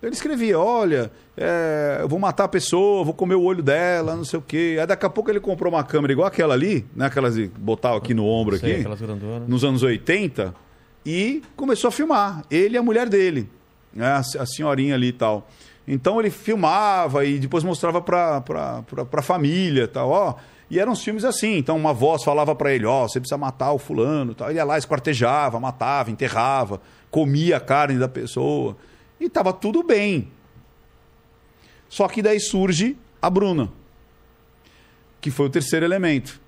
Ele 0.00 0.12
escrevia, 0.12 0.58
olha, 0.58 1.10
é, 1.36 1.98
eu 2.00 2.08
vou 2.08 2.20
matar 2.20 2.44
a 2.44 2.48
pessoa, 2.48 3.02
vou 3.02 3.12
comer 3.12 3.34
o 3.34 3.42
olho 3.42 3.62
dela, 3.62 4.14
não 4.14 4.24
sei 4.24 4.38
o 4.38 4.42
quê. 4.42 4.76
Aí 4.80 4.86
daqui 4.86 5.04
a 5.04 5.10
pouco 5.10 5.28
ele 5.28 5.40
comprou 5.40 5.72
uma 5.72 5.82
câmera 5.82 6.12
igual 6.12 6.28
aquela 6.28 6.54
ali, 6.54 6.86
né? 6.94 7.06
Aquelas 7.06 7.34
de 7.34 7.48
botar 7.48 7.96
aqui 7.96 8.14
no 8.14 8.24
ombro 8.24 8.56
Sei, 8.56 8.70
aqui, 8.70 8.80
aquelas 8.80 9.00
grandonas. 9.00 9.48
nos 9.48 9.64
anos 9.64 9.82
80, 9.82 10.54
e 11.04 11.42
começou 11.56 11.88
a 11.88 11.90
filmar. 11.90 12.44
Ele 12.48 12.76
e 12.76 12.78
a 12.78 12.82
mulher 12.82 13.08
dele, 13.08 13.48
né? 13.92 14.06
a, 14.06 14.18
a 14.18 14.46
senhorinha 14.46 14.94
ali 14.94 15.08
e 15.08 15.12
tal. 15.12 15.48
Então 15.86 16.20
ele 16.20 16.30
filmava 16.30 17.24
e 17.24 17.38
depois 17.38 17.64
mostrava 17.64 18.00
pra, 18.00 18.40
pra, 18.42 18.82
pra, 18.82 19.04
pra 19.04 19.22
família 19.22 19.84
e 19.84 19.88
tal, 19.88 20.10
ó. 20.10 20.34
E 20.70 20.78
eram 20.78 20.92
uns 20.92 21.02
filmes 21.02 21.24
assim, 21.24 21.56
então 21.56 21.76
uma 21.76 21.94
voz 21.94 22.22
falava 22.22 22.54
pra 22.54 22.72
ele, 22.74 22.84
ó, 22.84 23.08
você 23.08 23.18
precisa 23.18 23.38
matar 23.38 23.72
o 23.72 23.78
fulano, 23.78 24.32
e 24.32 24.34
tal. 24.34 24.50
Ele 24.50 24.58
ia 24.58 24.64
lá, 24.64 24.76
esquartejava, 24.76 25.58
matava, 25.58 26.10
enterrava, 26.10 26.80
comia 27.10 27.56
a 27.56 27.60
carne 27.60 27.98
da 27.98 28.06
pessoa. 28.06 28.76
E 29.20 29.28
tava 29.28 29.52
tudo 29.52 29.82
bem. 29.82 30.28
Só 31.88 32.06
que 32.06 32.22
daí 32.22 32.38
surge 32.38 32.96
a 33.20 33.30
Bruna, 33.30 33.72
que 35.20 35.30
foi 35.30 35.46
o 35.46 35.50
terceiro 35.50 35.84
elemento. 35.84 36.40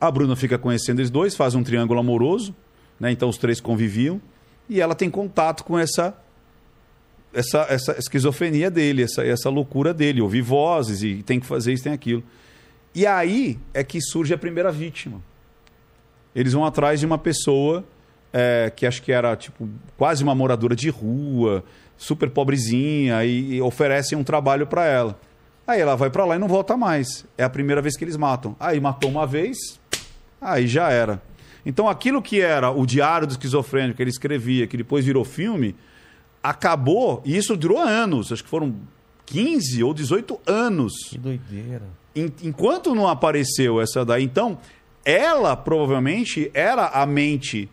A 0.00 0.10
Bruna 0.10 0.36
fica 0.36 0.58
conhecendo 0.58 1.00
eles 1.00 1.10
dois, 1.10 1.36
faz 1.36 1.54
um 1.54 1.62
triângulo 1.62 2.00
amoroso, 2.00 2.54
né? 2.98 3.10
Então 3.10 3.28
os 3.28 3.36
três 3.36 3.60
conviviam 3.60 4.20
e 4.68 4.80
ela 4.80 4.94
tem 4.94 5.10
contato 5.10 5.64
com 5.64 5.78
essa 5.78 6.16
essa, 7.32 7.66
essa 7.68 7.98
esquizofrenia 7.98 8.70
dele, 8.70 9.02
essa, 9.02 9.24
essa 9.24 9.50
loucura 9.50 9.92
dele, 9.92 10.20
ouvir 10.20 10.40
vozes 10.40 11.02
e 11.02 11.22
tem 11.22 11.38
que 11.38 11.46
fazer 11.46 11.72
isso, 11.72 11.84
tem 11.84 11.92
aquilo. 11.92 12.22
E 12.94 13.06
aí 13.06 13.58
é 13.74 13.84
que 13.84 14.00
surge 14.00 14.32
a 14.32 14.38
primeira 14.38 14.72
vítima. 14.72 15.22
Eles 16.34 16.52
vão 16.52 16.64
atrás 16.64 17.00
de 17.00 17.06
uma 17.06 17.18
pessoa 17.18 17.84
é, 18.32 18.72
que 18.74 18.86
acho 18.86 19.02
que 19.02 19.12
era 19.12 19.34
tipo 19.36 19.68
quase 19.96 20.22
uma 20.22 20.34
moradora 20.34 20.74
de 20.76 20.88
rua, 20.90 21.64
super 21.96 22.30
pobrezinha, 22.30 23.24
e, 23.24 23.54
e 23.54 23.62
oferecem 23.62 24.16
um 24.16 24.24
trabalho 24.24 24.66
para 24.66 24.86
ela. 24.86 25.18
Aí 25.66 25.80
ela 25.80 25.96
vai 25.96 26.08
para 26.10 26.24
lá 26.24 26.36
e 26.36 26.38
não 26.38 26.48
volta 26.48 26.76
mais. 26.76 27.26
É 27.36 27.44
a 27.44 27.50
primeira 27.50 27.82
vez 27.82 27.96
que 27.96 28.04
eles 28.04 28.16
matam. 28.16 28.56
Aí 28.58 28.80
matou 28.80 29.10
uma 29.10 29.26
vez, 29.26 29.56
aí 30.40 30.66
já 30.66 30.90
era. 30.90 31.20
Então 31.66 31.88
aquilo 31.88 32.22
que 32.22 32.40
era 32.40 32.70
o 32.70 32.86
diário 32.86 33.26
do 33.26 33.30
esquizofrênico 33.32 33.96
que 33.96 34.02
ele 34.02 34.10
escrevia, 34.10 34.66
que 34.66 34.76
depois 34.76 35.04
virou 35.04 35.24
filme, 35.24 35.74
acabou, 36.42 37.20
e 37.24 37.36
isso 37.36 37.56
durou 37.56 37.78
anos, 37.78 38.32
acho 38.32 38.42
que 38.44 38.48
foram 38.48 38.74
15 39.26 39.82
ou 39.84 39.92
18 39.92 40.40
anos. 40.46 40.92
Que 41.10 41.18
doideira. 41.18 41.82
En- 42.16 42.32
enquanto 42.42 42.94
não 42.94 43.06
apareceu 43.06 43.80
essa 43.80 44.04
daí, 44.04 44.24
então, 44.24 44.58
ela 45.04 45.54
provavelmente 45.56 46.50
era 46.54 46.86
a 46.86 47.04
mente 47.04 47.68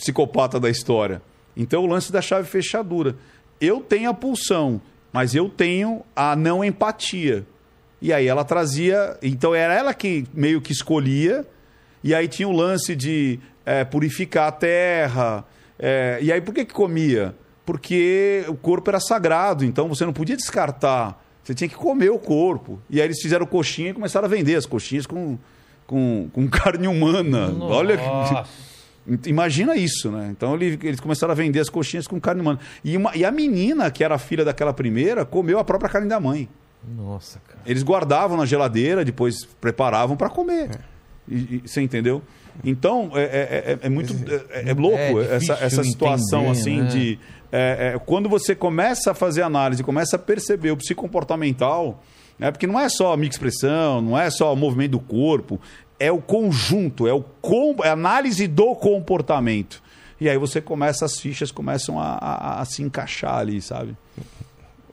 psicopata 0.00 0.58
da 0.58 0.70
história. 0.70 1.20
Então, 1.56 1.84
o 1.84 1.86
lance 1.86 2.10
da 2.10 2.22
chave 2.22 2.48
fechadura. 2.48 3.16
Eu 3.60 3.80
tenho 3.80 4.08
a 4.08 4.14
pulsão, 4.14 4.80
mas 5.12 5.34
eu 5.34 5.48
tenho 5.48 6.02
a 6.16 6.34
não 6.34 6.64
empatia. 6.64 7.46
E 8.00 8.12
aí 8.12 8.26
ela 8.26 8.44
trazia. 8.44 9.18
Então, 9.22 9.54
era 9.54 9.74
ela 9.74 9.92
que 9.92 10.24
meio 10.32 10.60
que 10.60 10.72
escolhia. 10.72 11.46
E 12.02 12.14
aí 12.14 12.26
tinha 12.28 12.48
o 12.48 12.52
lance 12.52 12.96
de 12.96 13.38
eh, 13.66 13.84
purificar 13.84 14.48
a 14.48 14.52
terra. 14.52 15.44
eh, 15.78 16.18
e 16.22 16.32
aí, 16.32 16.40
por 16.40 16.54
que, 16.54 16.64
que 16.64 16.72
comia? 16.72 17.34
Porque 17.66 18.42
o 18.48 18.54
corpo 18.54 18.90
era 18.90 18.98
sagrado, 18.98 19.64
então 19.64 19.86
você 19.86 20.04
não 20.06 20.14
podia 20.14 20.36
descartar. 20.36 21.22
Você 21.44 21.54
tinha 21.54 21.68
que 21.68 21.74
comer 21.74 22.10
o 22.10 22.18
corpo. 22.18 22.80
E 22.88 23.00
aí 23.00 23.06
eles 23.06 23.20
fizeram 23.20 23.44
coxinha 23.44 23.90
e 23.90 23.94
começaram 23.94 24.24
a 24.24 24.28
vender 24.28 24.56
as 24.56 24.64
coxinhas 24.64 25.06
com, 25.06 25.38
com, 25.86 26.30
com 26.32 26.48
carne 26.48 26.88
humana. 26.88 27.54
Olha 27.60 27.98
que. 27.98 28.06
Nossa. 28.06 28.69
Imagina 29.26 29.74
isso, 29.76 30.10
né? 30.10 30.28
Então 30.30 30.54
ele- 30.54 30.78
eles 30.82 31.00
começaram 31.00 31.32
a 31.32 31.34
vender 31.34 31.60
as 31.60 31.68
coxinhas 31.68 32.06
com 32.06 32.20
carne 32.20 32.40
humana. 32.40 32.58
E, 32.84 32.96
uma- 32.96 33.14
e 33.16 33.24
a 33.24 33.30
menina, 33.30 33.90
que 33.90 34.04
era 34.04 34.16
filha 34.18 34.44
daquela 34.44 34.72
primeira, 34.72 35.24
comeu 35.24 35.58
a 35.58 35.64
própria 35.64 35.90
carne 35.90 36.08
da 36.08 36.20
mãe. 36.20 36.48
Nossa, 36.96 37.40
cara. 37.46 37.60
Eles 37.66 37.82
guardavam 37.82 38.36
na 38.36 38.46
geladeira, 38.46 39.04
depois 39.04 39.44
preparavam 39.60 40.16
para 40.16 40.30
comer. 40.30 40.70
E- 41.28 41.34
e- 41.34 41.62
você 41.66 41.80
entendeu? 41.82 42.22
Então, 42.64 43.10
é, 43.14 43.22
é- 43.22 43.72
é- 43.72 43.78
é 43.82 43.88
muito. 43.88 44.14
É, 44.50 44.70
é 44.70 44.74
louco 44.74 44.96
É 44.98 45.36
essa, 45.36 45.54
essa 45.54 45.84
situação 45.84 46.46
entender, 46.46 46.60
assim 46.60 46.80
né? 46.82 46.86
de. 46.88 47.18
é, 47.52 47.92
é, 47.94 47.98
quando 47.98 48.28
você 48.28 48.54
começa 48.54 49.10
a 49.12 49.14
fazer 49.14 49.42
análise, 49.42 49.82
começa 49.82 50.16
a 50.16 50.18
perceber 50.18 50.70
o 50.70 50.76
psicomportamental, 50.76 52.02
né, 52.38 52.50
porque 52.50 52.66
não 52.66 52.78
é 52.78 52.88
só 52.88 53.12
a 53.12 53.16
minha 53.16 53.28
expressão, 53.30 54.00
não 54.00 54.18
é 54.18 54.30
só 54.30 54.52
o 54.52 54.56
movimento 54.56 54.92
do 54.92 55.00
corpo, 55.00 55.60
é 56.00 56.10
o 56.10 56.18
conjunto, 56.20 57.06
é, 57.06 57.12
o 57.12 57.22
com, 57.40 57.76
é 57.84 57.90
a 57.90 57.92
análise 57.92 58.48
do 58.48 58.74
comportamento. 58.74 59.80
E 60.20 60.28
aí 60.28 60.36
você 60.36 60.60
começa, 60.60 61.04
as 61.04 61.20
fichas 61.20 61.52
começam 61.52 61.98
a, 62.00 62.14
a- 62.20 62.60
a 62.60 62.64
se 62.64 62.82
encaixar 62.82 63.36
ali, 63.38 63.62
sabe? 63.62 63.96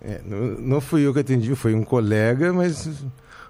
É, 0.01 0.21
não, 0.25 0.37
não 0.59 0.81
fui 0.81 1.01
eu 1.07 1.13
que 1.13 1.19
atendi, 1.19 1.55
foi 1.55 1.73
um 1.73 1.83
colega, 1.83 2.53
mas 2.53 2.87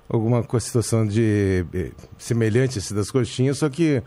alguma 0.10 0.44
situação 0.60 1.06
de 1.06 1.66
eh, 1.74 1.92
semelhante 2.18 2.80
assim, 2.80 2.96
das 2.96 3.12
coxinhas, 3.12 3.58
só 3.58 3.68
que 3.70 4.02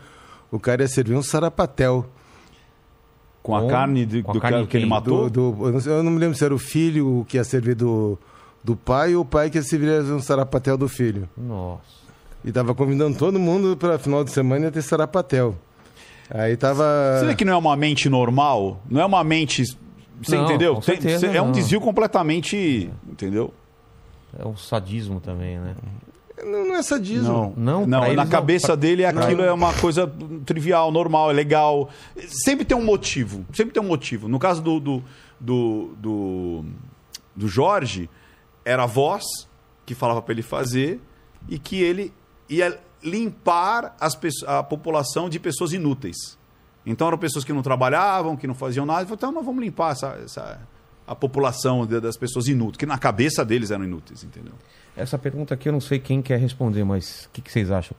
o 0.51 0.59
cara 0.59 0.81
ia 0.81 0.87
servir 0.87 1.13
um 1.15 1.21
sarapatel. 1.21 2.05
Com 3.43 3.55
a 3.55 3.61
Com- 3.61 3.67
carne 3.69 4.05
de- 4.05 4.21
com 4.23 4.31
a 4.31 4.33
do 4.33 4.39
carne 4.41 4.57
cara 4.57 4.67
que 4.67 4.77
ele 4.77 4.85
matou. 4.85 5.29
Do, 5.29 5.51
do- 5.51 5.67
eu, 5.67 5.71
não 5.73 5.79
sei- 5.79 5.91
eu 5.93 6.03
não 6.03 6.11
me 6.11 6.19
lembro 6.19 6.37
se 6.37 6.43
era 6.43 6.53
o 6.53 6.59
filho 6.59 7.25
que 7.27 7.37
ia 7.37 7.43
servir 7.43 7.75
do, 7.75 8.17
do 8.63 8.75
pai 8.75 9.15
ou 9.15 9.21
o 9.23 9.25
pai 9.25 9.49
que 9.49 9.57
ia 9.57 9.63
servir 9.63 10.01
um 10.03 10.19
sarapatel 10.21 10.77
do 10.77 10.87
filho. 10.89 11.27
Nossa. 11.37 12.00
E 12.43 12.51
tava 12.51 12.73
convidando 12.73 13.17
todo 13.17 13.37
mundo 13.39 13.77
para 13.77 13.99
final 13.99 14.23
de 14.23 14.31
semana 14.31 14.65
ia 14.65 14.71
ter 14.71 14.81
sarapatel. 14.81 15.55
Aí 16.29 16.55
tava. 16.57 16.83
Você 17.19 17.25
vê 17.27 17.35
que 17.35 17.45
não 17.45 17.53
é 17.53 17.57
uma 17.57 17.75
mente 17.75 18.09
normal? 18.09 18.81
Não 18.89 19.01
é 19.01 19.05
uma 19.05 19.23
mente. 19.23 19.63
Você 20.23 20.35
Não, 20.37 20.45
entendeu? 20.45 20.75
com 20.75 20.81
Tem- 20.81 20.95
certeza 21.01 21.27
é 21.27 21.41
um 21.41 21.45
não. 21.47 21.51
desvio 21.51 21.81
completamente. 21.81 22.89
Entendeu? 23.07 23.53
É 24.39 24.45
um 24.47 24.55
sadismo 24.55 25.19
também, 25.19 25.59
né? 25.59 25.75
Não, 26.43 26.65
não 26.69 26.75
é 26.75 26.81
sadismo. 26.81 27.53
Não, 27.55 27.85
não 27.85 27.99
pra 28.01 28.13
na 28.13 28.23
não. 28.23 28.31
cabeça 28.31 28.67
Pra- 28.67 28.75
dele 28.75 29.05
aquilo 29.05 29.41
é 29.43 29.51
uma 29.51 29.73
coisa 29.73 30.11
trivial, 30.45 30.91
normal, 30.91 31.29
é 31.29 31.33
legal. 31.33 31.89
Sempre 32.27 32.65
tem 32.65 32.75
um 32.77 32.83
motivo. 32.85 33.45
Sempre 33.53 33.73
tem 33.73 33.83
um 33.83 33.87
motivo. 33.87 34.27
No 34.27 34.39
caso 34.39 34.61
do, 34.61 34.79
do, 34.79 35.03
do, 35.39 35.93
do, 35.97 36.65
do 37.35 37.47
Jorge, 37.47 38.09
era 38.65 38.83
a 38.83 38.87
voz 38.87 39.23
que 39.85 39.93
falava 39.93 40.21
para 40.21 40.33
ele 40.33 40.41
fazer 40.41 40.99
e 41.49 41.59
que 41.59 41.81
ele 41.81 42.11
ia 42.51 42.79
limpar 43.03 43.95
as, 43.99 44.17
a 44.45 44.61
população 44.61 45.29
de 45.29 45.39
pessoas 45.39 45.73
inúteis. 45.73 46.37
Então 46.85 47.07
eram 47.07 47.17
pessoas 47.17 47.43
que 47.45 47.53
não 47.53 47.61
trabalhavam, 47.61 48.35
que 48.35 48.45
não 48.47 48.53
faziam 48.55 48.85
nada. 48.85 49.07
Então 49.11 49.31
nós 49.31 49.45
vamos 49.45 49.63
limpar 49.63 49.91
essa, 49.91 50.19
essa- 50.23 50.59
a 51.07 51.15
população 51.15 51.85
das 51.85 52.15
pessoas 52.15 52.47
inúteis, 52.47 52.77
que 52.77 52.85
na 52.85 52.97
cabeça 52.97 53.43
deles 53.43 53.71
eram 53.71 53.83
inúteis, 53.83 54.23
entendeu? 54.23 54.53
Essa 54.95 55.17
pergunta 55.17 55.53
aqui 55.53 55.67
eu 55.67 55.73
não 55.73 55.81
sei 55.81 55.99
quem 55.99 56.21
quer 56.21 56.39
responder, 56.39 56.83
mas 56.83 57.25
o 57.25 57.29
que, 57.33 57.41
que 57.41 57.51
vocês 57.51 57.71
acham? 57.71 57.95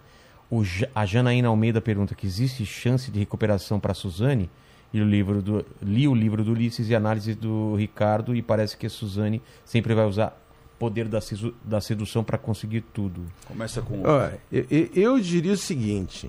O 0.51 0.63
a 0.95 1.05
Janaína 1.07 1.49
Almeida 1.49 1.81
pergunta 1.81 2.15
que 2.15 2.27
existe 2.27 2.65
chance 2.67 3.11
de 3.11 3.19
recuperação 3.19 3.81
para 3.81 3.95
Suzane? 3.95 4.51
E 4.93 5.01
o 5.01 5.05
livro 5.07 5.41
do, 5.41 5.65
li 5.81 6.07
o 6.07 6.15
livro 6.15 6.45
do 6.45 6.53
Ulisses 6.53 6.89
e 6.91 6.95
análise 6.95 7.35
do 7.35 7.75
Ricardo 7.77 8.37
e 8.37 8.43
parece 8.43 8.77
que 8.77 8.87
a 8.87 8.91
Suzane 8.91 9.41
sempre 9.65 9.95
vai 9.95 10.05
usar 10.07 10.39
poder 10.83 11.07
da, 11.07 11.21
da 11.63 11.81
sedução 11.81 12.25
para 12.25 12.37
conseguir 12.37 12.81
tudo. 12.93 13.23
Começa 13.47 13.81
com. 13.81 14.03
Olha, 14.03 14.41
eu, 14.51 14.67
eu- 14.69 14.89
eu 14.95 15.21
diria 15.21 15.53
o 15.53 15.57
seguinte, 15.57 16.29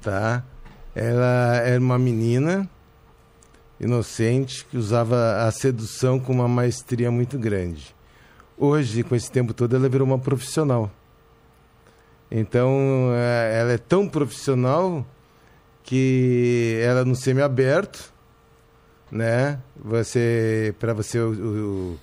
tá? 0.00 0.42
Ela 0.94 1.56
era 1.56 1.78
uma 1.78 1.98
menina 1.98 2.66
inocente 3.78 4.64
que 4.64 4.78
usava 4.78 5.42
a 5.46 5.50
sedução 5.50 6.18
com 6.18 6.32
uma 6.32 6.48
maestria 6.48 7.10
muito 7.10 7.38
grande. 7.38 7.94
Hoje, 8.56 9.02
com 9.02 9.14
esse 9.14 9.30
tempo 9.30 9.52
todo, 9.52 9.76
ela 9.76 9.90
virou 9.90 10.06
uma 10.06 10.18
profissional. 10.18 10.90
Então, 12.30 13.10
eh, 13.12 13.58
ela 13.60 13.72
é 13.72 13.78
tão 13.78 14.08
profissional 14.08 15.06
que 15.84 16.78
ela 16.82 17.04
no 17.04 17.14
semiaberto, 17.14 18.10
né? 19.12 19.60
Você 19.76 20.74
para 20.80 20.94
você 20.94 21.20
o- 21.20 21.30
o- 21.32 21.98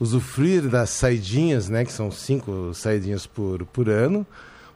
usufruir 0.00 0.68
das 0.68 0.90
saidinhas, 0.90 1.68
né, 1.68 1.84
que 1.84 1.92
são 1.92 2.10
cinco 2.10 2.72
saidinhas 2.72 3.26
por, 3.26 3.64
por 3.66 3.88
ano, 3.88 4.26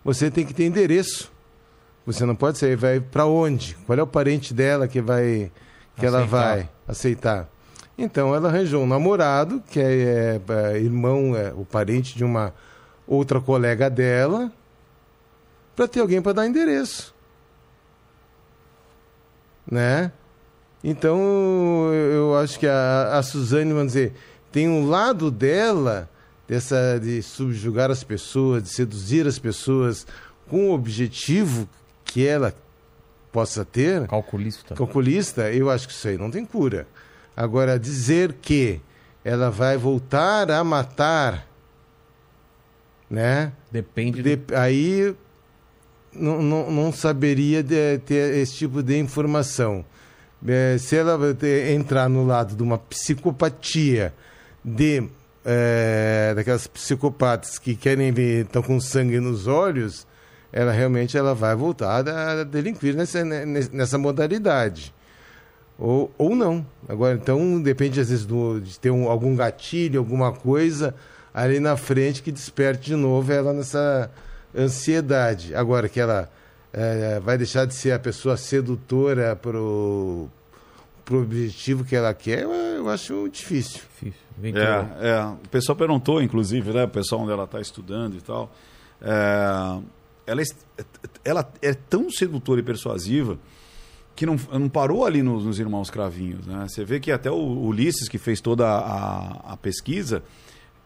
você 0.05 0.31
tem 0.31 0.45
que 0.45 0.55
ter 0.55 0.65
endereço. 0.65 1.31
Você 2.05 2.27
não 2.27 2.35
pode 2.35 2.59
sair, 2.59 2.75
vai 2.75 2.99
para 2.99 3.27
onde? 3.27 3.77
Qual 3.87 3.97
é 3.97 4.03
o 4.03 4.07
parente 4.07 4.53
dela 4.53 4.89
que 4.89 5.01
vai 5.01 5.53
que 5.97 6.05
ela 6.05 6.19
Aceitar. 6.19 6.41
vai 6.41 6.69
aceitar? 6.89 7.49
Então 7.97 8.35
ela 8.35 8.49
arranjou 8.49 8.83
um 8.83 8.87
namorado 8.87 9.63
que 9.71 9.79
é, 9.79 10.41
é, 10.49 10.79
irmão, 10.79 11.37
é, 11.37 11.53
o 11.53 11.65
parente 11.65 12.17
de 12.17 12.25
uma 12.25 12.53
outra 13.07 13.41
colega 13.41 13.89
dela, 13.89 14.51
para 15.77 15.87
ter 15.87 16.01
alguém 16.01 16.21
para 16.21 16.33
dar 16.33 16.47
endereço, 16.47 17.15
né? 19.71 20.11
Então 20.83 21.21
eu 21.93 22.13
eu 22.33 22.37
acho 22.39 22.59
que 22.59 22.67
a, 22.67 23.19
a 23.19 23.23
Suzane, 23.23 23.73
vamos 23.73 23.93
dizer, 23.93 24.15
tem 24.53 24.69
um 24.69 24.87
lado 24.89 25.31
dela 25.31 26.09
dessa 26.47 26.99
de 27.03 27.23
subjugar 27.23 27.91
as 27.91 28.05
pessoas, 28.05 28.63
de 28.65 28.69
seduzir 28.69 29.27
as 29.27 29.39
pessoas 29.39 30.07
com 30.49 30.69
o 30.71 30.75
objetivo 30.75 31.69
que 32.05 32.27
ela 32.27 32.55
possa 33.33 33.65
ter, 33.65 34.07
Calculista. 34.07 34.75
calculista, 34.75 35.51
eu 35.51 35.71
acho 35.71 35.89
que 35.89 35.95
isso 35.95 36.07
aí 36.09 36.19
não 36.19 36.31
tem 36.31 36.45
cura. 36.45 36.87
Agora, 37.35 37.79
dizer 37.79 38.35
que 38.43 38.79
ela 39.25 39.51
vai 39.51 39.79
voltar 39.79 40.51
a 40.51 40.63
matar, 40.63 41.47
né? 43.09 43.53
Depende 43.71 44.23
do... 44.23 44.37
De- 44.37 44.55
aí 44.55 45.15
não, 46.13 46.43
não, 46.43 46.71
não 46.71 46.93
saberia 46.93 47.63
de- 47.63 47.99
ter 48.05 48.35
esse 48.37 48.57
tipo 48.57 48.83
de 48.83 48.99
informação. 48.99 49.85
Eh, 50.47 50.77
se 50.79 50.97
ela 50.97 51.19
entrar 51.73 52.09
no 52.09 52.27
lado 52.27 52.55
de 52.57 52.63
uma 52.63 52.77
psicopatia 52.77 54.13
de 54.65 55.05
eh, 55.45 56.33
daquelas 56.37 56.67
psicopatas 56.67 57.59
que 57.59 57.75
querem 57.75 58.13
ver, 58.13 58.45
estão 58.47 58.63
com 58.63 58.81
sangue 58.81 59.19
nos 59.21 59.47
olhos, 59.47 60.07
ela 60.53 60.71
realmente 60.73 61.17
ela 61.17 61.35
vai 61.35 61.55
voltar 61.57 62.07
a 62.09 62.45
delinquir 62.45 62.95
nessa, 62.95 63.25
ne- 63.25 63.69
nessa 63.73 63.99
modalidade. 63.99 64.95
Ou, 65.79 66.13
ou 66.17 66.37
não. 66.37 66.65
Agora, 66.89 67.15
então, 67.15 67.61
depende 67.61 67.99
às 68.01 68.09
vezes 68.11 68.25
do, 68.25 68.61
de 68.61 68.79
ter 68.79 68.91
um- 68.91 69.09
algum 69.09 69.35
gatilho, 69.35 69.99
alguma 69.99 70.31
coisa 70.33 70.95
ali 71.35 71.59
na 71.59 71.77
frente 71.77 72.23
que 72.23 72.31
desperte 72.31 72.91
de 72.91 72.97
novo 72.97 73.33
ela 73.33 73.53
nessa 73.53 74.11
ansiedade. 74.57 75.55
Agora, 75.55 75.89
que 75.89 75.99
ela 75.99 76.31
eh, 76.73 77.21
vai 77.25 77.37
deixar 77.39 77.65
de 77.67 77.75
ser 77.75 77.93
a 77.93 77.99
pessoa 77.99 78.37
sedutora 78.37 79.35
pro, 79.35 80.29
pro 81.05 81.23
objetivo 81.23 81.85
que 81.85 81.95
ela 81.97 82.13
quer, 82.15 82.43
eu, 82.43 82.89
acho 82.89 83.29
difícil. 83.29 83.83
É, 85.01 85.09
é. 85.09 85.25
O 85.25 85.49
pessoal 85.49 85.77
perguntou, 85.77 86.23
inclusive, 86.23 86.73
né? 86.73 86.85
O 86.85 86.89
pessoal 86.89 87.23
onde 87.23 87.33
ela 87.33 87.45
está 87.45 87.61
estudando 87.61 88.17
e 88.17 88.21
tal. 88.21 88.51
É, 89.01 89.79
ela, 90.27 90.41
é, 90.43 90.45
ela 91.25 91.53
é 91.61 91.75
tão 91.75 92.11
sedutora 92.11 92.61
e 92.61 92.63
persuasiva 92.63 93.39
que 94.15 94.27
não, 94.27 94.37
não 94.53 94.69
parou 94.69 95.05
ali 95.07 95.23
nos, 95.23 95.45
nos 95.45 95.59
Irmãos 95.59 95.91
Cravinhos. 95.91 96.47
Né? 96.47 96.67
Você 96.69 96.85
vê 96.85 97.01
que 97.01 97.11
até 97.11 97.31
o 97.31 97.37
Ulisses, 97.37 98.09
que 98.09 98.19
fez 98.19 98.41
toda 98.41 98.67
a, 98.69 99.53
a 99.53 99.57
pesquisa, 99.57 100.23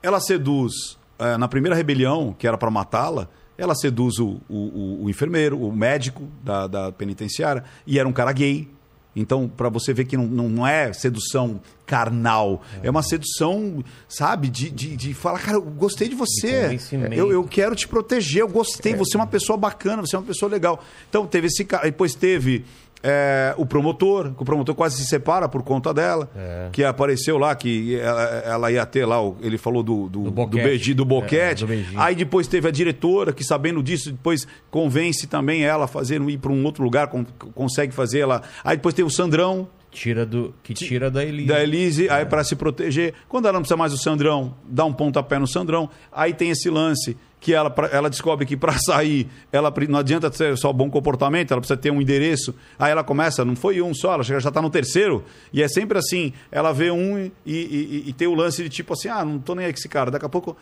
ela 0.03 0.20
seduz, 0.20 0.73
é, 1.19 1.36
na 1.36 1.49
primeira 1.49 1.75
rebelião, 1.77 2.35
que 2.39 2.47
era 2.47 2.57
para 2.57 2.70
matá-la, 2.70 3.28
ela 3.59 3.75
seduz 3.75 4.19
o, 4.19 4.39
o, 4.49 4.55
o- 4.55 5.05
o 5.05 5.11
enfermeiro, 5.11 5.61
o 5.61 5.73
médico 5.75 6.28
da, 6.45 6.67
da 6.67 6.93
penitenciária, 6.93 7.65
e 7.86 7.99
era 7.99 8.09
um 8.09 8.12
cara 8.12 8.31
gay. 8.33 8.69
Então, 9.17 9.49
para 9.49 9.70
você 9.70 9.95
ver 9.95 10.05
que 10.05 10.17
não, 10.17 10.27
não, 10.27 10.67
é 10.67 10.93
sedução 10.93 11.59
carnal, 11.86 12.62
é, 12.83 12.91
uma 12.91 13.03
sedução, 13.03 13.83
sabe, 14.07 14.49
de, 14.51 14.70
de, 14.70 14.95
de 14.95 15.15
falar, 15.15 15.39
cara, 15.39 15.57
eu 15.57 15.62
gostei 15.62 16.09
de 16.09 16.15
você, 16.15 16.65
convencimento. 16.65 17.15
eu, 17.15 17.33
eu 17.33 17.45
quero 17.45 17.75
te 17.75 17.89
proteger, 17.89 18.43
eu 18.43 18.49
gostei, 18.49 18.95
você 18.95 19.17
é 19.17 19.20
uma 19.20 19.27
pessoa 19.27 19.57
bacana, 19.57 20.03
você 20.03 20.15
é 20.15 20.19
uma 20.19 20.27
pessoa 20.27 20.51
legal. 20.51 20.85
Então, 21.09 21.27
teve 21.27 21.47
esse 21.47 21.65
cara, 21.65 21.85
depois 21.85 22.15
teve 22.15 22.65
é, 23.09 23.55
o 23.57 23.65
promotor, 23.65 24.33
que 24.35 24.43
o 24.43 24.44
promotor 24.44 24.75
quase 24.75 24.97
se 24.97 25.07
separa 25.07 25.49
por 25.49 25.62
conta 25.62 25.94
dela, 25.94 26.28
que 26.73 26.83
apareceu 26.83 27.39
lá, 27.39 27.55
que 27.55 27.94
ela, 28.01 28.23
ela 28.44 28.73
ia 28.73 28.85
ter 28.85 29.05
lá, 29.07 29.18
ele 29.41 29.57
falou 29.57 29.83
do, 29.83 30.09
do, 30.09 30.09
Do 30.09 30.23
do, 30.25 30.31
boquete. 30.33 30.65
beiji- 30.65 30.94
do 30.94 31.05
boquete. 31.05 31.65
É, 31.65 31.67
do. 31.67 32.01
Aí 32.01 32.15
depois 32.17 32.49
teve 32.49 32.67
a 32.67 32.70
diretora, 32.73 33.33
que 33.33 33.44
sabendo 33.44 33.81
disso, 33.83 34.10
depois 34.10 34.47
convence 34.70 35.26
também 35.28 35.62
ela 35.65 35.85
a 35.85 35.89
fazer, 35.89 36.20
ir 36.23 36.39
para 36.39 36.51
um 36.51 36.65
outro 36.65 36.83
lugar, 36.83 37.07
con- 37.07 37.25
consegue 37.55 37.94
fazer 37.94 38.18
ela. 38.20 38.43
Aí 38.65 38.76
depois 38.76 38.94
teve 38.94 39.07
o 39.07 39.10
Sandrão, 39.10 39.68
Tira 39.89 40.26
do... 40.26 40.52
Que 40.62 40.75
tira 40.75 41.10
da 41.10 41.25
Elise. 41.25 41.49
da 41.49 41.62
Elise, 41.62 42.10
aí 42.10 42.26
para 42.26 42.44
se 42.44 42.55
proteger. 42.55 43.15
Quando 43.31 43.47
ela 43.47 43.55
não 43.55 43.60
precisa 43.62 43.78
mais 43.78 43.93
do 43.93 43.99
Sandrão, 43.99 44.55
dá 44.68 44.85
um 44.85 44.93
pontapé 44.93 45.39
no 45.39 45.47
Sandrão. 45.47 45.89
Aí 46.12 46.35
tem 46.35 46.51
esse 46.51 46.68
lance 46.68 47.17
que 47.40 47.52
ela, 47.55 47.73
ela 47.92 48.10
descobre 48.10 48.44
que 48.47 48.56
para 48.56 48.73
sair, 48.84 49.28
ela 49.52 49.73
não 49.89 49.98
adianta 49.98 50.32
ser 50.32 50.56
só 50.56 50.73
bom 50.73 50.90
comportamento, 50.90 51.52
ela 51.52 51.60
precisa 51.60 51.76
ter 51.76 51.90
um 51.90 52.00
endereço. 52.00 52.55
Aí 52.78 52.90
ela 52.90 53.05
começa, 53.05 53.44
não 53.44 53.55
foi 53.55 53.81
um 53.81 53.94
só, 53.94 54.15
ela 54.15 54.23
já 54.23 54.36
está 54.39 54.60
no 54.60 54.70
terceiro. 54.70 55.24
E 55.52 55.62
é 55.62 55.68
sempre 55.68 55.98
assim, 55.98 56.32
ela 56.50 56.73
vê 56.73 56.90
um 56.90 57.18
e, 57.18 57.31
e, 57.47 58.05
e- 58.08 58.12
tem 58.12 58.26
o 58.26 58.34
lance 58.34 58.62
de 58.62 58.68
tipo 58.68 58.94
assim, 58.94 59.08
ah, 59.08 59.24
não 59.24 59.39
tô 59.39 59.55
nem 59.55 59.66
aí 59.66 59.73
com 59.73 59.78
esse 59.78 59.89
cara. 59.89 60.10
Daqui 60.10 60.24
a 60.26 60.28
pouco, 60.28 60.56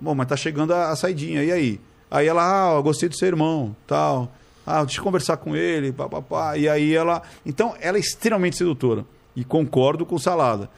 bom, 0.00 0.14
mas 0.14 0.26
tá 0.26 0.36
chegando 0.36 0.72
a, 0.74 0.90
a 0.90 0.96
saidinha, 0.96 1.42
e 1.42 1.52
aí? 1.52 1.80
Aí 2.10 2.26
ela, 2.26 2.42
ah, 2.42 2.80
gostei 2.80 3.08
do 3.08 3.16
seu 3.16 3.28
irmão, 3.28 3.74
tal. 3.86 4.32
Ah, 4.66 4.82
deixa 4.84 5.00
eu 5.00 5.04
conversar 5.04 5.36
com 5.36 5.54
ele, 5.54 5.92
papapá. 5.92 6.56
E 6.56 6.68
aí 6.68 6.94
ela. 6.94 7.22
Então, 7.44 7.74
ela 7.80 7.96
é 7.96 8.00
extremamente 8.00 8.56
sedutora. 8.56 9.04
E 9.34 9.44
concordo 9.44 10.04
com 10.04 10.16
o 10.16 10.20
Salada. 10.20 10.68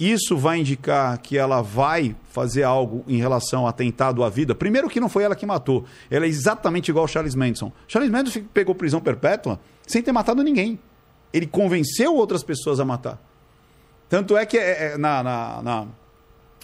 Isso 0.00 0.34
vai 0.38 0.58
indicar 0.60 1.18
que 1.18 1.36
ela 1.36 1.60
vai 1.60 2.16
fazer 2.30 2.62
algo 2.62 3.04
em 3.06 3.18
relação 3.18 3.66
a 3.66 3.70
atentado 3.70 4.24
à 4.24 4.30
vida. 4.30 4.54
Primeiro 4.54 4.88
que 4.88 4.98
não 4.98 5.10
foi 5.10 5.24
ela 5.24 5.36
que 5.36 5.44
matou. 5.44 5.84
Ela 6.10 6.24
é 6.24 6.28
exatamente 6.28 6.88
igual 6.88 7.04
ao 7.04 7.08
Charles 7.08 7.34
Manson. 7.34 7.70
Charles 7.86 8.10
Manson 8.10 8.42
pegou 8.54 8.74
prisão 8.74 8.98
perpétua 8.98 9.60
sem 9.86 10.02
ter 10.02 10.10
matado 10.10 10.42
ninguém. 10.42 10.78
Ele 11.34 11.46
convenceu 11.46 12.14
outras 12.16 12.42
pessoas 12.42 12.80
a 12.80 12.84
matar. 12.84 13.20
Tanto 14.08 14.36
é 14.38 14.46
que 14.46 14.56
é, 14.56 14.92
é, 14.94 14.98
na, 14.98 15.22
na- 15.22 15.62
na- 15.62 15.86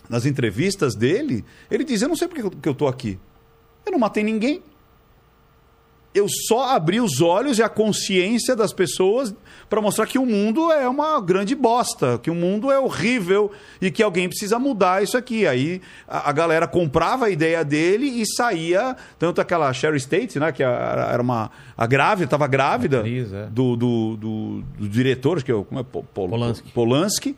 nas 0.09 0.25
entrevistas 0.25 0.95
dele, 0.95 1.45
ele 1.71 1.85
diz: 1.85 2.01
Eu 2.01 2.09
não 2.09 2.17
sei 2.17 2.29
porque 2.29 2.49
que 2.59 2.69
eu 2.69 2.73
estou 2.73 2.89
aqui. 2.89 3.19
Eu 3.85 3.93
não 3.93 3.99
matei 3.99 4.25
ninguém. 4.25 4.63
Eu 6.17 6.27
só 6.29 6.71
abri 6.75 7.01
os 7.01 7.21
olhos 7.21 7.59
e 7.59 7.63
a 7.63 7.69
consciência 7.69 8.57
das 8.57 8.73
pessoas 8.73 9.35
para 9.69 9.81
mostrar 9.83 10.07
que 10.07 10.19
o 10.19 10.25
mundo 10.25 10.71
é 10.73 10.89
uma 10.89 11.21
grande 11.21 11.55
bosta, 11.55 12.19
que 12.23 12.31
o 12.31 12.35
mundo 12.35 12.71
é 12.71 12.79
horrível 12.79 13.51
e 13.81 13.91
que 13.91 14.03
alguém 14.03 14.29
precisa 14.29 14.59
mudar 14.59 15.03
isso 15.03 15.17
aqui. 15.17 15.47
Aí 15.47 15.83
a, 16.09 16.31
a 16.31 16.33
galera 16.33 16.67
comprava 16.69 17.27
a 17.27 17.31
ideia 17.31 17.65
dele 17.65 18.07
e 18.07 18.25
saía, 18.27 18.97
tanto 19.19 19.41
aquela 19.41 19.73
Sherry 19.73 19.97
State, 19.99 20.39
né, 20.39 20.53
que 20.53 20.63
a- 20.63 21.11
era 21.13 21.21
uma 21.23 21.51
a 21.77 21.87
grávida, 21.87 22.25
estava 22.25 22.47
grávida 22.47 23.01
Atriz, 23.01 23.33
é. 23.33 23.47
do, 23.47 23.77
do, 23.77 24.17
do, 24.17 24.63
do 24.79 24.89
diretor, 24.89 25.43
que 25.43 25.51
é 25.53 25.55
como 25.55 25.81
é 25.81 25.83
Po- 25.83 26.05
Pol- 26.15 26.29
Polanski. 26.29 26.71
Polanski. 26.73 27.37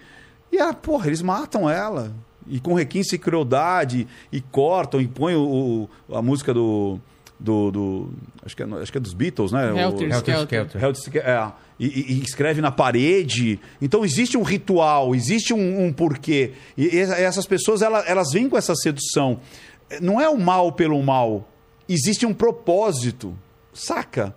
E 0.52 0.56
ela, 0.58 0.72
porra, 0.74 1.06
eles 1.08 1.22
matam 1.22 1.68
ela. 1.68 2.12
E 2.46 2.60
com 2.60 2.72
requinte 2.74 3.14
e 3.14 3.18
crueldade, 3.18 4.06
e 4.32 4.40
cortam, 4.40 5.00
e 5.00 5.06
põem 5.08 5.34
o- 5.34 5.88
a 6.12 6.22
música 6.22 6.54
do. 6.54 6.98
Do, 7.38 7.70
do- 7.70 8.12
acho, 8.44 8.56
que 8.56 8.62
é, 8.62 8.66
acho 8.66 8.90
que 8.92 8.98
é 8.98 9.00
dos 9.00 9.14
Beatles, 9.14 9.52
né? 9.52 9.72
O- 9.72 9.78
Helter 9.78 10.10
Helter 10.12 10.34
Skelter. 10.42 10.82
Helter 10.84 11.16
é, 11.24 11.52
e, 11.78 11.86
e- 11.86 12.12
e 12.14 12.22
escreve 12.22 12.60
na 12.60 12.70
parede. 12.72 13.60
Então 13.80 14.04
existe 14.04 14.36
um 14.36 14.42
ritual, 14.42 15.14
existe 15.14 15.54
um, 15.54 15.84
um 15.86 15.92
porquê. 15.92 16.52
E, 16.76 16.86
e 16.96 16.98
essas 16.98 17.46
pessoas 17.46 17.80
ela- 17.82 18.04
elas 18.06 18.32
vêm 18.32 18.48
com 18.48 18.56
essa 18.56 18.74
sedução. 18.74 19.40
Não 20.00 20.20
é 20.20 20.28
o 20.28 20.36
mal 20.38 20.72
pelo 20.72 21.00
mal. 21.02 21.48
Existe 21.88 22.26
um 22.26 22.34
propósito. 22.34 23.34
Saca? 23.72 24.34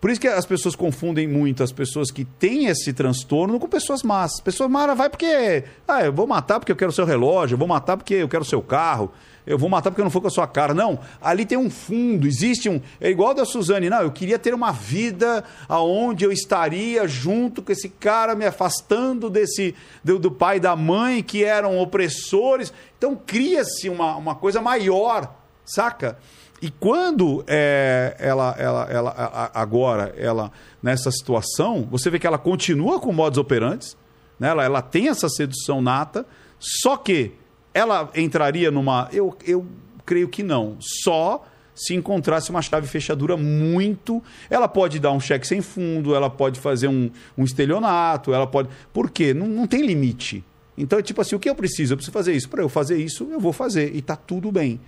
Por 0.00 0.10
isso 0.10 0.20
que 0.20 0.28
as 0.28 0.46
pessoas 0.46 0.74
confundem 0.74 1.28
muito 1.28 1.62
as 1.62 1.72
pessoas 1.72 2.10
que 2.10 2.24
têm 2.24 2.66
esse 2.66 2.90
transtorno 2.92 3.58
com 3.60 3.68
pessoas 3.68 4.02
más. 4.02 4.40
Pessoas 4.40 4.70
más 4.70 4.96
vai 4.96 5.10
porque. 5.10 5.64
Ah, 5.86 6.02
eu 6.04 6.12
vou 6.12 6.26
matar 6.26 6.58
porque 6.58 6.72
eu 6.72 6.76
quero 6.76 6.90
o 6.90 6.94
seu 6.94 7.04
relógio, 7.04 7.54
eu 7.54 7.58
vou 7.58 7.68
matar 7.68 7.96
porque 7.98 8.14
eu 8.14 8.28
quero 8.28 8.42
o 8.42 8.46
seu 8.46 8.62
carro, 8.62 9.12
eu 9.50 9.58
vou 9.58 9.68
matar 9.68 9.90
porque 9.90 10.00
eu 10.00 10.04
não 10.04 10.10
for 10.10 10.20
com 10.20 10.28
a 10.28 10.30
sua 10.30 10.46
cara. 10.46 10.72
Não, 10.72 10.98
ali 11.20 11.44
tem 11.44 11.58
um 11.58 11.68
fundo, 11.68 12.26
existe 12.26 12.68
um. 12.68 12.80
É 13.00 13.10
igual 13.10 13.34
da 13.34 13.44
Suzane. 13.44 13.90
Não, 13.90 14.00
eu 14.02 14.12
queria 14.12 14.38
ter 14.38 14.54
uma 14.54 14.70
vida 14.70 15.42
aonde 15.68 16.24
eu 16.24 16.30
estaria 16.30 17.06
junto 17.08 17.60
com 17.60 17.72
esse 17.72 17.88
cara, 17.88 18.36
me 18.36 18.46
afastando 18.46 19.28
desse 19.28 19.74
do, 20.04 20.18
do 20.18 20.30
pai 20.30 20.58
e 20.58 20.60
da 20.60 20.76
mãe 20.76 21.22
que 21.22 21.44
eram 21.44 21.78
opressores. 21.78 22.72
Então 22.96 23.16
cria-se 23.16 23.88
uma, 23.88 24.14
uma 24.16 24.34
coisa 24.36 24.62
maior, 24.62 25.34
saca? 25.64 26.16
E 26.62 26.70
quando 26.70 27.42
é, 27.48 28.14
ela, 28.18 28.54
ela, 28.58 28.86
ela, 28.90 29.50
agora, 29.54 30.14
ela, 30.16 30.52
nessa 30.82 31.10
situação, 31.10 31.88
você 31.90 32.08
vê 32.10 32.18
que 32.18 32.26
ela 32.26 32.38
continua 32.38 33.00
com 33.00 33.12
modos 33.12 33.38
operantes, 33.38 33.96
né? 34.38 34.48
ela, 34.50 34.62
ela 34.62 34.82
tem 34.82 35.08
essa 35.08 35.28
sedução 35.28 35.80
nata, 35.80 36.26
só 36.58 36.96
que 36.96 37.32
ela 37.72 38.10
entraria 38.14 38.70
numa. 38.70 39.08
Eu, 39.12 39.36
eu 39.46 39.66
creio 40.04 40.28
que 40.28 40.42
não. 40.42 40.76
Só 40.80 41.44
se 41.74 41.94
encontrasse 41.94 42.50
uma 42.50 42.60
chave 42.60 42.86
fechadura 42.86 43.36
muito. 43.36 44.22
Ela 44.48 44.68
pode 44.68 44.98
dar 44.98 45.12
um 45.12 45.20
cheque 45.20 45.46
sem 45.46 45.62
fundo, 45.62 46.14
ela 46.14 46.28
pode 46.28 46.60
fazer 46.60 46.88
um, 46.88 47.10
um 47.36 47.44
estelionato, 47.44 48.34
ela 48.34 48.46
pode. 48.46 48.68
Por 48.92 49.10
quê? 49.10 49.32
Não, 49.32 49.46
não 49.46 49.66
tem 49.66 49.82
limite. 49.82 50.44
Então 50.76 50.98
é 50.98 51.02
tipo 51.02 51.20
assim: 51.20 51.34
o 51.36 51.38
que 51.38 51.48
eu 51.48 51.54
preciso? 51.54 51.94
Eu 51.94 51.96
preciso 51.96 52.12
fazer 52.12 52.32
isso. 52.32 52.48
Para 52.48 52.62
eu 52.62 52.68
fazer 52.68 52.96
isso, 52.96 53.26
eu 53.30 53.40
vou 53.40 53.52
fazer. 53.52 53.94
E 53.94 54.02
tá 54.02 54.16
tudo 54.16 54.50
bem. 54.52 54.80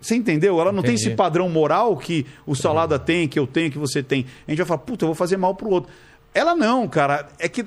Você 0.00 0.14
entendeu? 0.14 0.60
Ela 0.60 0.70
não 0.70 0.82
tem 0.82 0.92
Entendi. 0.92 1.08
esse 1.08 1.16
padrão 1.16 1.48
moral 1.48 1.96
que 1.96 2.26
o 2.44 2.54
Salada 2.54 2.98
tem, 2.98 3.26
que 3.26 3.38
eu 3.38 3.46
tenho, 3.46 3.70
que 3.70 3.78
você 3.78 4.02
tem. 4.02 4.26
A 4.46 4.50
gente 4.50 4.58
vai 4.58 4.66
falar, 4.66 4.78
puta, 4.80 5.04
eu 5.04 5.08
vou 5.08 5.14
fazer 5.14 5.38
mal 5.38 5.54
pro 5.54 5.70
outro. 5.70 5.90
Ela 6.34 6.54
não, 6.54 6.86
cara. 6.86 7.28
É 7.38 7.48
que. 7.48 7.64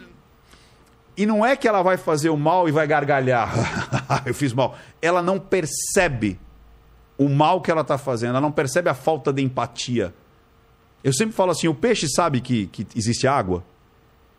E 1.17 1.25
não 1.25 1.43
é 1.43 1.55
que 1.55 1.67
ela 1.67 1.81
vai 1.81 1.97
fazer 1.97 2.29
o 2.29 2.37
mal 2.37 2.69
e 2.69 2.71
vai 2.71 2.85
gargalhar. 2.85 3.51
eu 4.25 4.33
fiz 4.33 4.53
mal. 4.53 4.77
Ela 5.01 5.21
não 5.21 5.39
percebe 5.39 6.39
o 7.17 7.27
mal 7.27 7.59
que 7.59 7.71
ela 7.71 7.81
está 7.81 7.97
fazendo. 7.97 8.31
Ela 8.31 8.41
não 8.41 8.51
percebe 8.51 8.87
a 8.87 8.93
falta 8.93 9.33
de 9.33 9.41
empatia. 9.41 10.13
Eu 11.03 11.11
sempre 11.11 11.35
falo 11.35 11.51
assim: 11.51 11.67
o 11.67 11.73
peixe 11.73 12.07
sabe 12.07 12.39
que, 12.39 12.67
que 12.67 12.85
existe 12.95 13.27
água? 13.27 13.63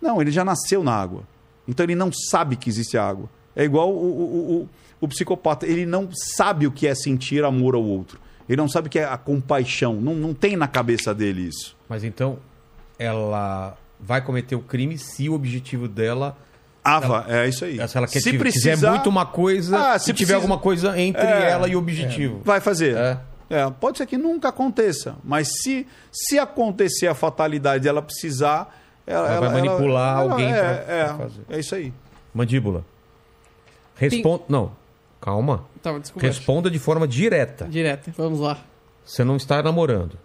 Não, 0.01 0.23
ele 0.23 0.31
já 0.31 0.45
nasceu 0.45 0.85
na 0.85 0.93
água. 0.93 1.25
Então 1.67 1.85
ele 1.85 1.97
não 1.97 2.13
sabe 2.13 2.55
que 2.55 2.69
existe 2.69 2.97
água. 2.97 3.29
É 3.57 3.65
igual 3.65 3.91
o, 3.91 4.07
o, 4.07 4.61
o, 4.63 4.69
o 5.01 5.09
psicopata. 5.09 5.67
Ele 5.67 5.85
não 5.85 6.09
sabe 6.13 6.67
o 6.67 6.71
que 6.71 6.87
é 6.87 6.95
sentir 6.95 7.45
amor 7.45 7.75
ao 7.75 7.83
outro. 7.83 8.21
Ele 8.49 8.57
não 8.57 8.69
sabe 8.69 8.87
o 8.87 8.91
que 8.91 9.01
é 9.01 9.05
a 9.05 9.19
compaixão. 9.19 9.95
Não, 9.95 10.15
não 10.15 10.33
tem 10.33 10.57
na 10.57 10.69
cabeça 10.69 11.13
dele 11.13 11.43
isso. 11.43 11.77
Mas 11.89 12.05
então, 12.05 12.39
ela 12.99 13.77
vai 14.01 14.23
cometer 14.23 14.55
o 14.55 14.61
crime 14.61 14.97
se 14.97 15.29
o 15.29 15.35
objetivo 15.35 15.89
dela. 15.89 16.37
Ava, 16.85 17.27
é 17.29 17.49
isso 17.49 17.65
aí. 17.65 17.77
Se 17.89 17.97
ela 17.99 18.07
quer, 18.07 18.21
Se 18.21 18.31
quiser 18.31 18.39
precisar- 18.39 18.91
muito 18.91 19.09
uma 19.11 19.27
coisa, 19.27 19.77
Ah, 19.95 19.99
se, 19.99 20.07
se 20.07 20.13
tiver 20.13 20.15
precisa- 20.15 20.37
alguma 20.37 20.59
coisa 20.59 20.99
entre 20.99 21.23
É, 21.27 21.51
ela 21.51 21.69
e 21.69 21.77
o 21.77 21.79
objetivo. 21.79 22.41
Vai 22.45 22.61
fazer. 22.61 22.97
É. 22.97 23.19
É, 23.51 23.71
pode 23.81 23.97
ser 23.99 24.07
que 24.07 24.17
nunca 24.19 24.49
aconteça, 24.51 25.17
mas 25.25 25.49
se, 25.63 25.87
se 26.13 26.39
acontecer 26.39 27.07
a 27.07 27.15
fatalidade 27.15 27.85
dela 27.85 28.03
precisar, 28.03 28.75
ela, 29.07 29.27
Ela 29.31 29.41
vai 29.49 29.63
manipular 29.63 30.19
alguém 30.19 30.53
é, 30.53 30.61
pra- 30.61 30.95
é, 30.95 31.05
pra 31.05 31.15
fazer. 31.17 31.41
É 31.49 31.59
isso 31.59 31.75
aí. 31.75 31.93
Mandíbula. 32.35 32.85
Responda. 33.97 34.45
Não, 34.49 34.73
calma. 35.21 35.65
Tá, 35.83 35.97
desculpa. 35.99 36.27
Responda 36.27 36.71
de 36.71 36.79
forma 36.79 37.09
direta. 37.09 37.67
Direta, 37.67 38.13
vamos 38.17 38.41
lá. 38.41 38.59
Você 39.05 39.25
não 39.25 39.37
está 39.37 39.63
namorando. 39.63 40.19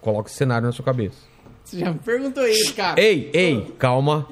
Coloque 0.00 0.30
esse 0.30 0.38
cenário 0.38 0.66
na 0.66 0.72
sua 0.72 0.84
cabeça. 0.84 1.16
Você 1.64 1.80
já 1.80 1.90
me 1.92 1.98
perguntou 1.98 2.46
isso, 2.46 2.72
cara. 2.74 3.00
Ei, 3.00 3.30
ei, 3.34 3.74
calma. 3.78 4.26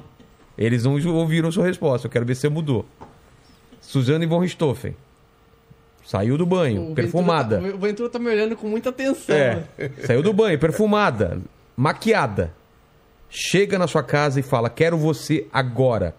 Eles 0.57 0.83
não 0.83 0.93
ouviram 1.13 1.51
sua 1.51 1.65
resposta. 1.65 2.07
Eu 2.07 2.11
quero 2.11 2.25
ver 2.25 2.35
se 2.35 2.41
você 2.41 2.49
mudou. 2.49 2.85
Suzane 3.79 4.25
von 4.25 4.39
Richthofen. 4.39 4.95
Saiu 6.05 6.37
do 6.37 6.45
banho, 6.45 6.91
O 6.91 6.95
perfumada. 6.95 7.57
Ventura 7.57 7.71
tá, 7.71 7.77
o 7.77 7.79
Ventura 7.81 8.09
tá 8.09 8.19
me 8.19 8.29
olhando 8.29 8.55
com 8.55 8.67
muita 8.67 8.89
atenção. 8.89 9.35
É. 9.35 9.63
Saiu 10.05 10.21
do 10.23 10.31
banho, 10.31 10.57
perfumada, 10.57 11.39
maquiada. 11.75 12.53
Chega 13.29 13.77
na 13.77 13.87
sua 13.87 14.01
casa 14.01 14.39
e 14.39 14.43
fala: 14.43 14.69
Quero 14.69 14.97
você 14.97 15.45
agora. 15.51 16.15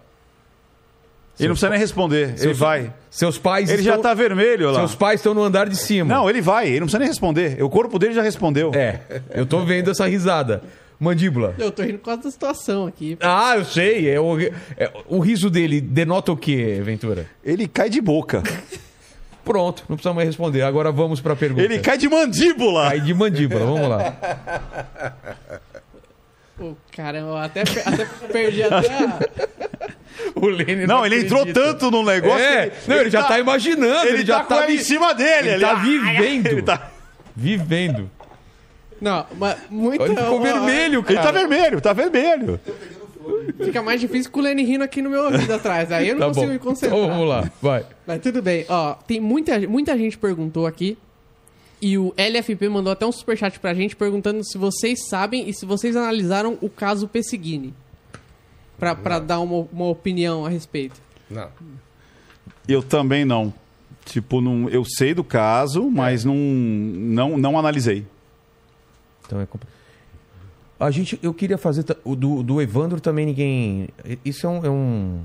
Ele 1.39 1.47
não 1.47 1.55
precisa 1.55 1.69
nem 1.69 1.79
responder, 1.79 2.29
ele 2.29 2.37
Seus- 2.37 2.57
vai. 2.59 2.93
Seus 3.09 3.37
pais 3.37 3.69
Ele 3.69 3.81
já 3.81 3.91
estão... 3.95 4.03
tá 4.03 4.13
vermelho 4.13 4.69
lá. 4.71 4.79
Seus 4.79 4.93
pais 4.93 5.19
estão 5.21 5.33
no 5.33 5.41
andar 5.41 5.67
de 5.69 5.75
cima. 5.75 6.13
Não, 6.13 6.29
ele 6.29 6.41
vai, 6.41 6.67
ele 6.67 6.81
não 6.81 6.85
precisa 6.85 6.99
nem 6.99 7.07
responder. 7.07 7.63
O 7.63 7.69
corpo 7.69 7.97
dele 7.97 8.13
já 8.13 8.21
respondeu. 8.21 8.71
É, 8.75 8.99
eu 9.33 9.45
tô 9.45 9.61
vendo 9.65 9.89
essa 9.89 10.05
risada. 10.05 10.61
Mandíbula. 10.99 11.55
Eu 11.57 11.71
tô 11.71 11.81
rindo 11.81 11.97
por 11.99 12.05
causa 12.05 12.23
da 12.23 12.31
situação 12.31 12.85
aqui. 12.85 13.17
Ah, 13.21 13.53
eu 13.55 13.63
sei. 13.65 14.09
É 14.09 14.19
o, 14.19 14.37
é- 14.39 14.51
o 15.07 15.19
riso 15.19 15.49
dele 15.49 15.79
denota 15.79 16.31
o 16.31 16.37
quê, 16.37 16.81
Ventura? 16.83 17.25
Ele 17.43 17.67
cai 17.67 17.89
de 17.89 18.01
boca. 18.01 18.43
Pronto, 19.45 19.83
não 19.89 19.95
precisa 19.95 20.13
mais 20.13 20.27
responder. 20.27 20.61
Agora 20.61 20.91
vamos 20.91 21.21
pra 21.21 21.35
pergunta. 21.35 21.63
Ele 21.63 21.79
cai 21.79 21.97
de 21.97 22.07
mandíbula. 22.09 22.89
Cai 22.89 22.99
de 23.01 23.13
mandíbula, 23.13 23.65
vamos 23.65 23.87
lá. 23.89 24.13
Pô, 26.57 26.75
caramba, 26.91 27.29
eu 27.29 27.37
até, 27.37 27.63
per- 27.63 27.87
até 27.87 28.05
perdi 28.31 28.63
até 28.63 28.93
a... 28.93 29.19
O 30.35 30.47
Lênin 30.47 30.85
Não, 30.85 31.05
ele 31.05 31.21
entrou 31.21 31.45
tanto 31.45 31.89
no 31.89 32.03
negócio. 32.03 32.43
É, 32.43 32.69
que 32.69 32.89
não, 32.89 32.97
ele, 32.97 33.09
já 33.09 33.23
tá, 33.23 33.39
imaginando, 33.39 34.05
ele, 34.07 34.17
Ele, 34.17 34.25
já 34.25 34.39
tá 34.39 34.43
com 34.43 34.55
tá, 34.55 34.71
em 34.71 34.77
cima 34.77 35.13
dele. 35.13 35.49
ele 35.51 35.61
tá 35.61 35.73
vivendo. 35.75 36.47
Ele 36.47 36.61
tá, 36.61 36.91
vivendo. 37.35 38.11
Não, 39.01 39.25
mas 39.37 39.57
muito... 39.69 40.03
Ele 40.03 40.15
ficou 40.15 40.39
ó, 40.39 40.41
vermelho, 40.41 40.99
ele 40.99 41.03
cara. 41.17 41.21
tá 41.21 41.31
vermelho, 41.31 41.81
tá 41.81 41.93
vermelho. 41.93 42.59
Fica 43.63 43.81
mais 43.81 44.01
difícil 44.01 44.31
com 44.31 44.39
o 44.39 44.43
Lenny 44.43 44.63
rindo 44.63 44.83
aqui 44.83 45.01
no 45.01 45.09
meu 45.09 45.25
ouvido 45.25 45.53
atrás. 45.53 45.91
Aí 45.91 46.09
eu 46.09 46.15
não 46.15 46.21
Tá 46.21 46.27
consigo 46.27 46.47
bom. 46.47 46.53
me 46.53 46.59
concentrar. 46.59 46.97
Então 46.99 47.09
vamos 47.11 47.29
lá, 47.29 47.51
vai. 47.61 47.85
Mas 48.07 48.21
tudo 48.21 48.41
bem. 48.41 48.65
Ó, 48.67 48.93
tem 48.95 49.19
muita, 49.19 49.59
muita 49.67 49.97
gente 49.97 50.17
perguntou 50.17 50.65
aqui. 50.65 50.97
E 51.81 51.97
o 51.97 52.13
LFP 52.17 52.67
mandou 52.67 52.91
até 52.91 53.05
um 53.05 53.11
superchat 53.11 53.57
pra 53.59 53.73
gente 53.73 53.95
perguntando 53.95 54.43
se 54.43 54.57
vocês 54.57 55.07
sabem 55.07 55.47
e 55.47 55.53
se 55.53 55.65
vocês 55.65 55.95
analisaram 55.95 56.57
o 56.61 56.69
caso 56.69 57.07
Pessigini. 57.07 57.73
Pra, 58.77 58.95
pra 58.95 59.19
dar 59.19 59.39
uma, 59.39 59.67
uma 59.71 59.85
opinião 59.87 60.45
a 60.45 60.49
respeito. 60.49 60.95
Não. 61.29 61.47
Eu 62.67 62.81
também 62.81 63.23
não. 63.25 63.53
Tipo, 64.05 64.41
não, 64.41 64.67
eu 64.69 64.83
sei 64.85 65.13
do 65.13 65.23
caso, 65.23 65.89
mas 65.89 66.25
não, 66.25 66.35
não, 66.35 67.37
não 67.37 67.59
analisei. 67.59 68.05
Então 69.29 69.39
é 69.39 69.45
compl- 69.45 69.67
A 70.79 70.89
gente, 70.89 71.19
eu 71.21 71.31
queria 71.33 71.57
fazer 71.57 71.85
o 72.03 72.15
do, 72.15 72.41
do 72.41 72.59
Evandro 72.59 72.99
também 72.99 73.27
ninguém. 73.27 73.89
Isso 74.25 74.47
é 74.47 74.49
um, 74.49 74.65
é 74.65 74.69
um- 74.69 75.21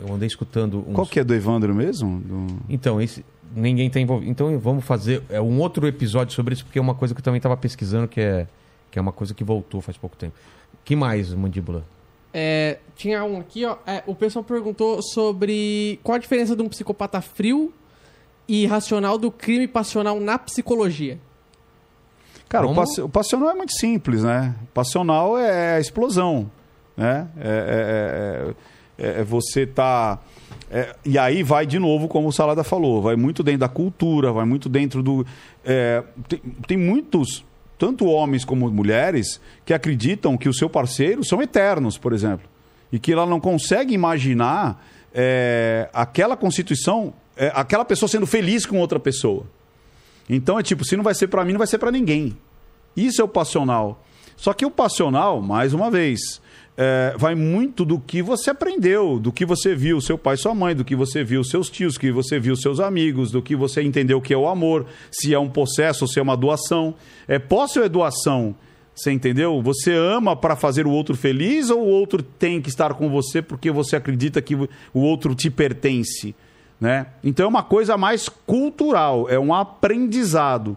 eu 0.00 0.14
andei 0.14 0.28
escutando. 0.28 0.84
Uns... 0.88 0.94
Qual 0.94 1.06
que 1.06 1.18
é 1.18 1.24
do 1.24 1.34
Evandro 1.34 1.74
mesmo? 1.74 2.20
Do- 2.20 2.56
Então 2.68 3.00
esse 3.00 3.24
ninguém 3.54 3.90
tá 3.90 3.98
envolvido. 3.98 4.30
Então 4.30 4.56
vamos 4.60 4.84
fazer 4.84 5.22
é 5.28 5.40
um 5.40 5.58
outro 5.60 5.86
episódio 5.88 6.34
sobre 6.34 6.54
isso 6.54 6.64
porque 6.64 6.78
é 6.78 6.82
uma 6.82 6.94
coisa 6.94 7.12
que 7.14 7.20
eu 7.20 7.24
também 7.24 7.38
estava 7.38 7.56
pesquisando 7.56 8.06
que 8.06 8.20
é 8.20 8.46
que 8.90 8.98
é 8.98 9.02
uma 9.02 9.12
coisa 9.12 9.34
que 9.34 9.42
voltou 9.42 9.80
faz 9.80 9.96
pouco 9.96 10.16
tempo. 10.16 10.34
Que 10.84 10.94
mais, 10.94 11.32
mandíbula? 11.34 11.84
É, 12.32 12.78
tinha 12.94 13.24
um 13.24 13.40
aqui, 13.40 13.64
ó. 13.64 13.76
é, 13.86 14.02
o 14.06 14.14
pessoal 14.14 14.44
perguntou 14.44 15.02
sobre 15.02 15.98
qual 16.02 16.16
a 16.16 16.18
diferença 16.18 16.54
de 16.54 16.62
um 16.62 16.68
psicopata 16.68 17.20
frio 17.20 17.72
e 18.46 18.66
racional 18.66 19.16
do 19.18 19.30
crime 19.30 19.66
passional 19.66 20.18
na 20.20 20.38
psicologia. 20.38 21.18
Cara, 22.52 22.66
o, 22.66 22.68
Como? 22.68 22.80
passi- 22.82 23.00
o 23.00 23.08
passional 23.08 23.48
é 23.48 23.54
muito 23.54 23.72
simples, 23.72 24.22
né? 24.22 24.54
Passional 24.74 25.38
é 25.38 25.76
a 25.76 25.80
explosão, 25.80 26.50
né? 26.94 27.26
É, 27.40 28.54
é- 28.98 29.04
é- 29.06 29.20
é 29.20 29.24
você 29.24 29.66
tá... 29.66 30.18
é, 30.70 30.94
e 31.02 31.16
aí 31.18 31.42
vai 31.42 31.64
de 31.64 31.78
novo, 31.78 32.08
como 32.08 32.28
o 32.28 32.32
Salada 32.32 32.62
falou, 32.62 33.00
vai 33.00 33.16
muito 33.16 33.42
dentro 33.42 33.60
da 33.60 33.68
cultura, 33.70 34.30
vai 34.32 34.44
muito 34.44 34.68
dentro 34.68 35.02
do... 35.02 35.26
é, 35.64 36.02
tem, 36.28 36.40
tem 36.68 36.76
muitos, 36.76 37.42
tanto 37.78 38.04
homens 38.04 38.44
como 38.44 38.70
mulheres, 38.70 39.40
que 39.64 39.72
acreditam 39.72 40.36
que 40.36 40.46
o 40.46 40.52
seu 40.52 40.68
parceiro 40.68 41.24
são 41.24 41.40
eternos, 41.40 41.96
por 41.96 42.12
exemplo. 42.12 42.46
E 42.92 42.98
que 42.98 43.10
ela 43.14 43.24
não 43.24 43.40
consegue 43.40 43.94
imaginar 43.94 44.84
é, 45.14 45.88
aquela 45.94 46.36
constituição, 46.36 47.14
é, 47.34 47.50
aquela 47.54 47.84
pessoa 47.86 48.10
sendo 48.10 48.26
feliz 48.26 48.66
com 48.66 48.78
outra 48.78 49.00
pessoa. 49.00 49.46
Então 50.34 50.58
é 50.58 50.62
tipo, 50.62 50.82
se 50.84 50.96
não 50.96 51.04
vai 51.04 51.14
ser 51.14 51.28
pra 51.28 51.44
mim, 51.44 51.52
não 51.52 51.58
vai 51.58 51.66
ser 51.66 51.76
pra 51.76 51.90
ninguém. 51.90 52.36
Isso 52.96 53.20
é 53.20 53.24
o 53.24 53.28
passional. 53.28 54.02
Só 54.34 54.54
que 54.54 54.64
o 54.64 54.70
passional, 54.70 55.42
mais 55.42 55.74
uma 55.74 55.90
vez, 55.90 56.40
é, 56.74 57.14
vai 57.18 57.34
muito 57.34 57.84
do 57.84 58.00
que 58.00 58.22
você 58.22 58.48
aprendeu, 58.48 59.18
do 59.18 59.30
que 59.30 59.44
você 59.44 59.74
viu 59.74 60.00
seu 60.00 60.16
pai 60.16 60.38
sua 60.38 60.54
mãe, 60.54 60.74
do 60.74 60.86
que 60.86 60.96
você 60.96 61.22
viu 61.22 61.44
seus 61.44 61.68
tios, 61.68 61.94
do 61.94 62.00
que 62.00 62.10
você 62.10 62.40
viu 62.40 62.56
seus 62.56 62.80
amigos, 62.80 63.30
do 63.30 63.42
que 63.42 63.54
você 63.54 63.82
entendeu 63.82 64.22
que 64.22 64.32
é 64.32 64.36
o 64.36 64.48
amor, 64.48 64.86
se 65.10 65.34
é 65.34 65.38
um 65.38 65.50
processo 65.50 66.08
se 66.08 66.18
é 66.18 66.22
uma 66.22 66.36
doação. 66.36 66.94
É 67.28 67.38
posse 67.38 67.78
ou 67.78 67.84
é 67.84 67.88
doação? 67.88 68.54
Você 68.94 69.12
entendeu? 69.12 69.60
Você 69.62 69.92
ama 69.92 70.34
para 70.34 70.56
fazer 70.56 70.86
o 70.86 70.90
outro 70.90 71.14
feliz 71.14 71.68
ou 71.68 71.80
o 71.80 71.88
outro 71.88 72.22
tem 72.22 72.60
que 72.60 72.70
estar 72.70 72.94
com 72.94 73.10
você 73.10 73.42
porque 73.42 73.70
você 73.70 73.96
acredita 73.96 74.40
que 74.40 74.54
o 74.54 74.68
outro 74.94 75.34
te 75.34 75.50
pertence? 75.50 76.34
Né? 76.82 77.06
Então 77.22 77.46
é 77.46 77.48
uma 77.48 77.62
coisa 77.62 77.96
mais 77.96 78.28
cultural, 78.28 79.30
é 79.30 79.38
um 79.38 79.54
aprendizado. 79.54 80.76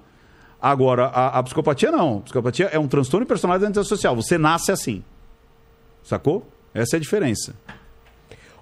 Agora, 0.61 1.07
a, 1.07 1.39
a 1.39 1.41
psicopatia 1.41 1.91
não. 1.91 2.19
A 2.19 2.21
psicopatia 2.21 2.67
é 2.67 2.77
um 2.77 2.87
transtorno 2.87 3.25
de 3.25 3.27
personalidade 3.27 3.79
antissocial. 3.79 4.15
Você 4.15 4.37
nasce 4.37 4.71
assim. 4.71 5.03
Sacou? 6.03 6.47
Essa 6.75 6.95
é 6.95 6.97
a 6.97 6.99
diferença. 6.99 7.55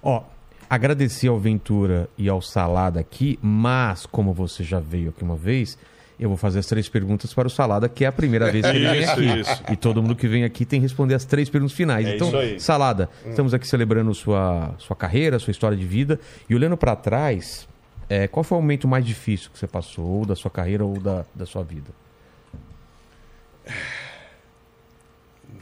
Ó, 0.02 0.22
agradeci 0.70 1.28
ao 1.28 1.38
Ventura 1.38 2.08
e 2.16 2.30
ao 2.30 2.40
Salada 2.40 2.98
aqui, 2.98 3.38
mas 3.42 4.06
como 4.06 4.32
você 4.32 4.64
já 4.64 4.80
veio 4.80 5.10
aqui 5.10 5.22
uma 5.22 5.36
vez, 5.36 5.76
eu 6.18 6.28
vou 6.28 6.36
fazer 6.36 6.60
as 6.60 6.66
três 6.66 6.88
perguntas 6.88 7.34
para 7.34 7.46
o 7.48 7.50
Salada, 7.50 7.88
que 7.88 8.04
é 8.04 8.08
a 8.08 8.12
primeira 8.12 8.50
vez 8.50 8.64
que 8.64 8.76
ele 8.76 8.88
vem 8.88 9.04
aqui. 9.08 9.40
isso. 9.40 9.62
E 9.72 9.76
todo 9.76 10.00
mundo 10.00 10.14
que 10.14 10.28
vem 10.28 10.44
aqui 10.44 10.64
tem 10.64 10.80
que 10.80 10.84
responder 10.84 11.14
as 11.14 11.24
três 11.24 11.48
perguntas 11.50 11.76
finais. 11.76 12.06
É 12.06 12.14
então. 12.14 12.30
Salada, 12.58 13.08
estamos 13.26 13.52
aqui 13.52 13.66
celebrando 13.66 14.14
sua, 14.14 14.74
sua 14.78 14.94
carreira, 14.94 15.38
sua 15.38 15.50
história 15.50 15.76
de 15.76 15.84
vida. 15.84 16.20
E 16.48 16.54
olhando 16.54 16.76
para 16.76 16.94
trás, 16.94 17.66
é, 18.08 18.28
qual 18.28 18.44
foi 18.44 18.58
o 18.58 18.60
momento 18.60 18.86
mais 18.86 19.04
difícil 19.04 19.50
que 19.52 19.58
você 19.58 19.66
passou, 19.66 20.04
ou 20.04 20.26
da 20.26 20.36
sua 20.36 20.50
carreira 20.50 20.84
ou 20.84 21.00
da, 21.00 21.24
da 21.34 21.46
sua 21.46 21.62
vida? 21.62 21.90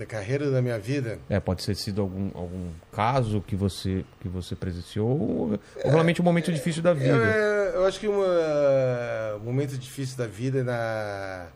Da 0.02 0.06
carreira 0.06 0.50
da 0.50 0.60
minha 0.60 0.80
vida, 0.80 1.20
É, 1.30 1.38
pode 1.38 1.64
ter 1.64 1.76
sido 1.76 2.02
algum, 2.02 2.28
algum 2.34 2.72
caso 2.90 3.40
que 3.40 3.54
você, 3.54 4.04
que 4.20 4.28
você 4.28 4.56
presenciou, 4.56 5.08
ou, 5.08 5.60
ou 5.84 5.90
realmente 5.92 6.20
um 6.20 6.24
momento 6.24 6.52
difícil 6.52 6.82
da 6.82 6.92
vida. 6.92 7.10
eu, 7.14 7.24
é, 7.24 7.76
eu 7.76 7.84
acho 7.86 8.00
que 8.00 8.08
uma- 8.08 9.36
um 9.36 9.44
momento 9.44 9.78
difícil 9.78 10.16
da 10.18 10.26
vida 10.26 10.58
é 10.58 10.62
na, 10.64 11.46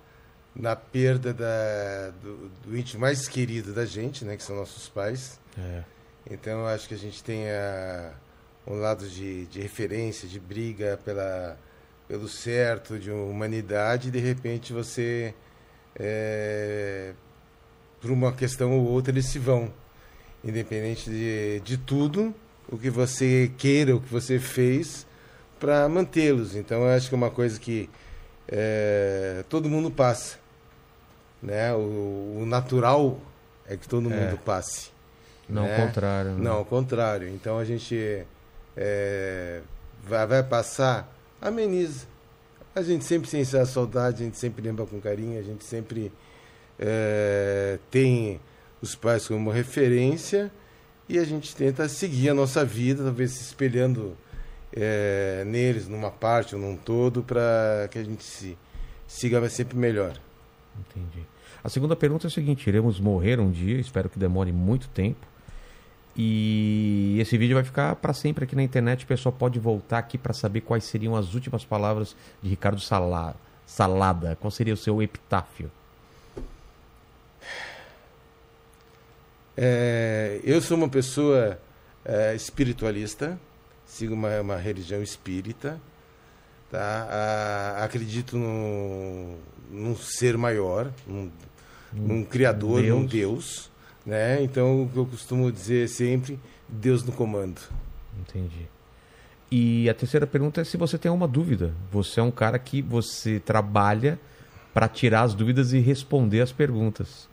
na 0.54 0.76
perda 0.76 1.34
da, 1.34 2.12
do, 2.22 2.48
do 2.64 2.76
ente 2.78 2.96
mais 2.96 3.26
querido 3.26 3.72
da 3.74 3.84
gente, 3.84 4.24
né, 4.24 4.36
que 4.36 4.44
são 4.44 4.54
nossos 4.54 4.88
pais. 4.88 5.40
É. 5.58 5.82
Então 6.30 6.60
eu 6.60 6.66
acho 6.68 6.86
que 6.86 6.94
a 6.94 6.98
gente 6.98 7.24
tem 7.24 7.50
a- 7.50 8.12
um 8.64 8.74
lado 8.78 9.08
de, 9.08 9.46
de 9.46 9.60
referência, 9.60 10.28
de 10.28 10.38
briga 10.38 11.00
pela, 11.04 11.58
pelo 12.06 12.28
certo, 12.28 12.96
de 12.96 13.10
humanidade, 13.10 14.06
e 14.06 14.10
de 14.12 14.20
repente 14.20 14.72
você, 14.72 15.34
é, 15.98 17.12
por 18.06 18.12
uma 18.12 18.32
questão 18.32 18.78
ou 18.78 18.86
outra, 18.86 19.12
eles 19.12 19.26
se 19.26 19.38
vão. 19.38 19.68
Independente 20.44 21.10
de, 21.10 21.60
de 21.64 21.76
tudo, 21.76 22.32
o 22.70 22.78
que 22.78 22.88
você 22.88 23.50
queira, 23.58 23.96
o 23.96 24.00
que 24.00 24.08
você 24.08 24.38
fez, 24.38 25.04
para 25.58 25.88
mantê-los. 25.88 26.54
Então 26.54 26.82
eu 26.82 26.96
acho 26.96 27.08
que 27.08 27.14
é 27.14 27.18
uma 27.18 27.30
coisa 27.30 27.58
que 27.58 27.90
é, 28.46 29.44
todo 29.48 29.68
mundo 29.68 29.90
passa. 29.90 30.38
Né? 31.42 31.72
O, 31.74 32.42
o 32.42 32.44
natural 32.46 33.18
é 33.68 33.76
que 33.76 33.88
todo 33.88 34.08
mundo 34.08 34.38
passe. 34.44 34.90
Não, 35.48 35.64
né? 35.64 35.74
ao 35.74 35.86
contrário. 35.86 36.30
né? 36.32 36.44
Não, 36.44 36.52
ao 36.52 36.64
contrário. 36.64 37.28
Então 37.28 37.58
a 37.58 37.64
gente 37.64 38.24
é, 38.76 39.62
vai, 40.04 40.26
vai 40.28 40.42
passar, 40.44 41.12
ameniza. 41.42 42.06
A 42.72 42.82
gente 42.82 43.04
sempre 43.04 43.28
sente 43.28 43.56
a 43.56 43.66
saudade, 43.66 44.22
a 44.22 44.26
gente 44.26 44.38
sempre 44.38 44.62
lembra 44.62 44.86
com 44.86 45.00
carinho, 45.00 45.40
a 45.40 45.42
gente 45.42 45.64
sempre 45.64 46.12
é, 46.78 47.78
tem 47.90 48.40
os 48.80 48.94
pais 48.94 49.26
como 49.26 49.50
referência 49.50 50.50
e 51.08 51.18
a 51.18 51.24
gente 51.24 51.54
tenta 51.54 51.88
seguir 51.88 52.30
a 52.30 52.34
nossa 52.34 52.64
vida, 52.64 53.04
talvez 53.04 53.32
se 53.32 53.42
espelhando 53.42 54.16
é, 54.72 55.44
neles, 55.46 55.88
numa 55.88 56.10
parte 56.10 56.54
ou 56.54 56.60
num 56.60 56.76
todo, 56.76 57.22
para 57.22 57.88
que 57.90 57.98
a 57.98 58.04
gente 58.04 58.24
se 58.24 58.56
siga 59.06 59.48
sempre 59.48 59.76
melhor. 59.76 60.14
Entendi. 60.78 61.24
A 61.62 61.68
segunda 61.68 61.96
pergunta 61.96 62.26
é 62.26 62.28
a 62.28 62.30
seguinte: 62.30 62.68
iremos 62.68 63.00
morrer 63.00 63.40
um 63.40 63.50
dia, 63.50 63.78
espero 63.78 64.08
que 64.08 64.18
demore 64.18 64.52
muito 64.52 64.88
tempo. 64.88 65.26
E 66.18 67.18
esse 67.20 67.36
vídeo 67.36 67.54
vai 67.54 67.64
ficar 67.64 67.94
para 67.96 68.14
sempre 68.14 68.44
aqui 68.44 68.56
na 68.56 68.62
internet. 68.62 69.04
O 69.04 69.06
pessoal 69.06 69.32
pode 69.32 69.58
voltar 69.58 69.98
aqui 69.98 70.16
para 70.16 70.32
saber 70.32 70.62
quais 70.62 70.84
seriam 70.84 71.14
as 71.14 71.34
últimas 71.34 71.64
palavras 71.64 72.16
de 72.42 72.48
Ricardo 72.48 72.80
Sala- 72.80 73.36
Salada. 73.66 74.36
Qual 74.40 74.50
seria 74.50 74.72
o 74.72 74.78
seu 74.78 75.02
epitáfio? 75.02 75.70
É, 79.56 80.40
eu 80.44 80.60
sou 80.60 80.76
uma 80.76 80.88
pessoa 80.88 81.58
é, 82.04 82.34
espiritualista, 82.34 83.38
sigo 83.86 84.14
uma, 84.14 84.40
uma 84.40 84.56
religião 84.56 85.02
espírita, 85.02 85.80
tá? 86.70 87.08
Ah, 87.10 87.84
acredito 87.84 88.36
num, 88.36 89.38
num 89.70 89.96
ser 89.96 90.36
maior, 90.36 90.92
num, 91.06 91.30
num 91.92 92.24
criador, 92.24 92.82
Deus. 92.82 92.94
num 92.94 93.06
Deus, 93.06 93.70
né? 94.04 94.42
Então 94.42 94.82
o 94.82 94.88
que 94.88 94.96
eu 94.98 95.06
costumo 95.06 95.50
dizer 95.50 95.88
sempre, 95.88 96.38
Deus 96.68 97.02
no 97.02 97.12
comando. 97.12 97.60
Entendi. 98.20 98.68
E 99.50 99.88
a 99.88 99.94
terceira 99.94 100.26
pergunta 100.26 100.60
é 100.60 100.64
se 100.64 100.76
você 100.76 100.98
tem 100.98 101.08
alguma 101.08 101.28
dúvida. 101.28 101.72
Você 101.92 102.20
é 102.20 102.22
um 102.22 102.30
cara 102.30 102.58
que 102.58 102.82
você 102.82 103.40
trabalha 103.40 104.18
para 104.74 104.88
tirar 104.88 105.22
as 105.22 105.34
dúvidas 105.34 105.72
e 105.72 105.78
responder 105.78 106.40
as 106.40 106.52
perguntas. 106.52 107.28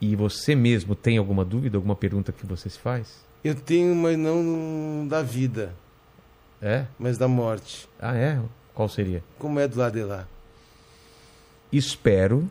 E 0.00 0.14
você 0.16 0.54
mesmo 0.54 0.94
tem 0.94 1.18
alguma 1.18 1.44
dúvida, 1.44 1.76
alguma 1.76 1.94
pergunta 1.96 2.32
que 2.32 2.46
você 2.46 2.68
se 2.70 2.78
faz? 2.78 3.22
Eu 3.42 3.54
tenho, 3.54 3.94
mas 3.94 4.16
não 4.18 5.06
da 5.08 5.22
vida, 5.22 5.74
É? 6.62 6.84
mas 6.98 7.18
da 7.18 7.28
morte. 7.28 7.86
Ah, 8.00 8.16
é? 8.16 8.38
Qual 8.74 8.88
seria? 8.88 9.22
Como 9.38 9.60
é 9.60 9.68
do 9.68 9.78
lado 9.78 9.92
de 9.92 10.02
lá? 10.04 10.26
Espero 11.72 12.48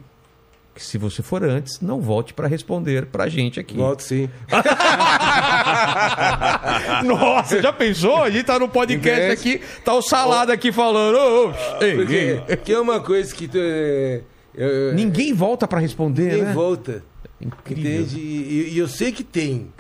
que 0.76 0.84
se 0.84 0.98
você 0.98 1.22
for 1.22 1.44
antes, 1.44 1.80
não 1.82 2.02
volte 2.02 2.34
para 2.34 2.48
responder 2.48 3.06
pra 3.08 3.28
gente 3.30 3.60
aqui. 3.60 3.76
Volto 3.78 4.02
sim. 4.02 4.28
Nossa, 7.06 7.62
já 7.62 7.72
pensou? 7.72 8.22
A 8.24 8.30
gente 8.30 8.45
tá 8.45 8.58
no 8.60 8.68
podcast 8.70 9.32
aqui, 9.32 9.62
tá 9.84 9.94
o 9.94 10.02
Salada 10.02 10.53
aqui 10.53 10.72
falando. 10.72 11.16
"Ô, 11.16 11.50
ô, 11.50 11.84
ei, 11.84 11.95
Porque 11.95 12.42
ei." 12.48 12.58
que 12.58 12.74
é 12.74 12.80
uma 12.80 13.00
coisa 13.00 13.34
que 13.34 13.48
tu, 13.48 13.58
é, 13.60 14.22
eu- 14.56 14.94
Ninguém 14.94 15.34
volta 15.34 15.68
pra 15.68 15.80
responder, 15.80 16.24
ninguém 16.32 16.44
né? 16.44 16.53
volta. 16.53 17.03
Incrível. 17.44 18.02
Entende? 18.02 18.20
E, 18.20 18.70
e 18.74 18.78
eu 18.78 18.88
sei 18.88 19.12
que 19.12 19.24
tem. 19.24 19.72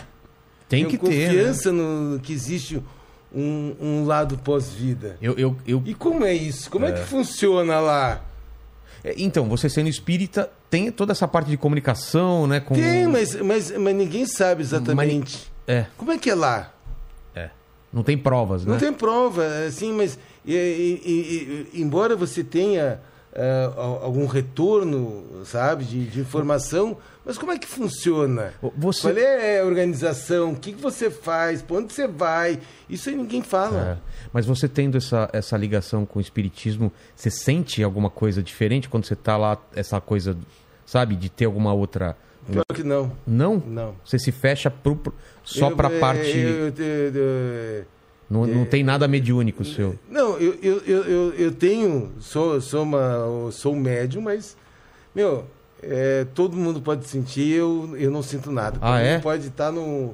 Tem 0.69 0.85
Tenho 0.85 0.89
que 0.89 0.97
ter. 0.97 1.09
né? 1.09 1.25
confiança 1.27 1.71
no 1.71 2.19
que 2.19 2.33
existe 2.33 2.81
um, 3.33 3.75
um 3.79 4.05
lado 4.05 4.37
pós-vida. 4.37 5.17
Eu, 5.21 5.33
eu, 5.37 5.55
eu... 5.67 5.81
E 5.85 5.93
como 5.93 6.23
é 6.25 6.33
isso? 6.33 6.69
Como 6.69 6.85
é, 6.85 6.91
que 6.91 7.01
funciona 7.01 7.79
lá? 7.79 8.23
É, 9.03 9.13
Então, 9.17 9.47
você 9.49 9.69
sendo 9.69 9.89
espírita, 9.89 10.49
tem 10.69 10.91
toda 10.91 11.11
essa 11.11 11.27
parte 11.27 11.49
de 11.49 11.57
comunicação, 11.57 12.47
né? 12.47 12.59
Com... 12.59 12.73
Tem, 12.75 13.07
mas, 13.07 13.35
mas, 13.35 13.71
mas 13.77 13.95
ninguém 13.95 14.25
sabe 14.25 14.61
exatamente. 14.61 15.51
É, 15.67 15.85
Como 15.97 16.11
é 16.11 16.17
que 16.17 16.29
é 16.29 16.35
lá? 16.35 16.73
é. 17.35 17.49
Não 17.91 18.01
tem 18.01 18.17
provas, 18.17 18.65
né? 18.65 18.71
Não 18.71 18.79
tem 18.79 18.91
prova, 18.91 19.45
assim, 19.67 19.93
mas 19.93 20.17
e- 20.43 20.51
e- 20.55 21.69
e- 21.75 21.81
embora 21.81 22.15
você 22.15 22.43
tenha 22.43 22.99
al- 23.75 24.03
algum 24.03 24.25
retorno, 24.25 25.23
sabe, 25.45 25.83
de, 25.85 26.05
de 26.05 26.19
informação, 26.19 26.97
mas 27.25 27.37
como 27.37 27.51
é 27.51 27.57
que 27.57 27.67
funciona? 27.67 28.53
Você- 28.77 29.01
Qual 29.13 29.17
é 29.17 29.59
a 29.59 29.65
organização? 29.65 30.51
O 30.51 30.55
que, 30.55 30.73
que 30.73 30.81
você 30.81 31.09
faz? 31.09 31.61
Para 31.61 31.77
onde 31.77 31.93
você 31.93 32.07
vai? 32.07 32.59
Isso 32.89 33.09
aí 33.09 33.15
ninguém 33.15 33.41
É. 33.41 33.43
fala. 33.43 34.01
Mas 34.31 34.45
você 34.45 34.67
tendo 34.67 34.97
essa, 34.97 35.29
essa 35.33 35.57
ligação 35.57 36.05
com 36.05 36.19
o 36.19 36.21
espiritismo, 36.21 36.91
você 37.15 37.29
sente 37.29 37.81
alguma 37.83 38.09
coisa 38.09 38.43
diferente 38.43 38.87
quando 38.89 39.05
você 39.05 39.15
tá 39.15 39.35
lá, 39.37 39.57
essa 39.75 39.99
coisa, 39.99 40.37
sabe, 40.85 41.15
de 41.15 41.29
ter 41.29 41.45
alguma 41.45 41.73
outra. 41.73 42.15
Pior 42.51 42.65
que 42.73 42.83
não. 42.83 43.11
Não? 43.25 43.55
Não. 43.65 43.95
Você 44.03 44.19
se 44.19 44.31
fecha 44.31 44.69
pro, 44.69 44.99
só 45.43 45.69
Eu- 45.69 45.75
pra 45.77 45.89
é, 45.89 45.99
parte. 45.99 46.37
eu- 46.37 46.67
eu- 46.67 47.15
eu- 47.15 47.85
não, 48.33 48.47
não 48.47 48.65
tem 48.65 48.83
nada 48.83 49.07
mediúnico 49.07 49.63
seu. 49.63 49.97
Não, 50.09 50.37
eu, 50.37 50.57
eu, 50.61 50.77
eu, 50.85 51.33
eu, 51.33 51.51
tenho, 51.51 52.11
sou, 52.19 52.59
sou, 52.59 52.83
uma, 52.83 53.51
sou 53.51 53.73
um 53.73 53.79
médium, 53.79 54.23
mas, 54.23 54.57
meu, 55.13 55.45
é, 55.81 56.25
todo 56.33 56.57
mundo 56.57 56.81
pode 56.81 57.05
sentir, 57.07 57.51
eu, 57.51 57.95
eu 57.97 58.09
não 58.09 58.23
sinto 58.23 58.51
nada. 58.51 58.77
Ah, 58.81 58.99
é? 58.99 59.19
Pode 59.19 59.47
estar 59.47 59.71
num, 59.71 60.13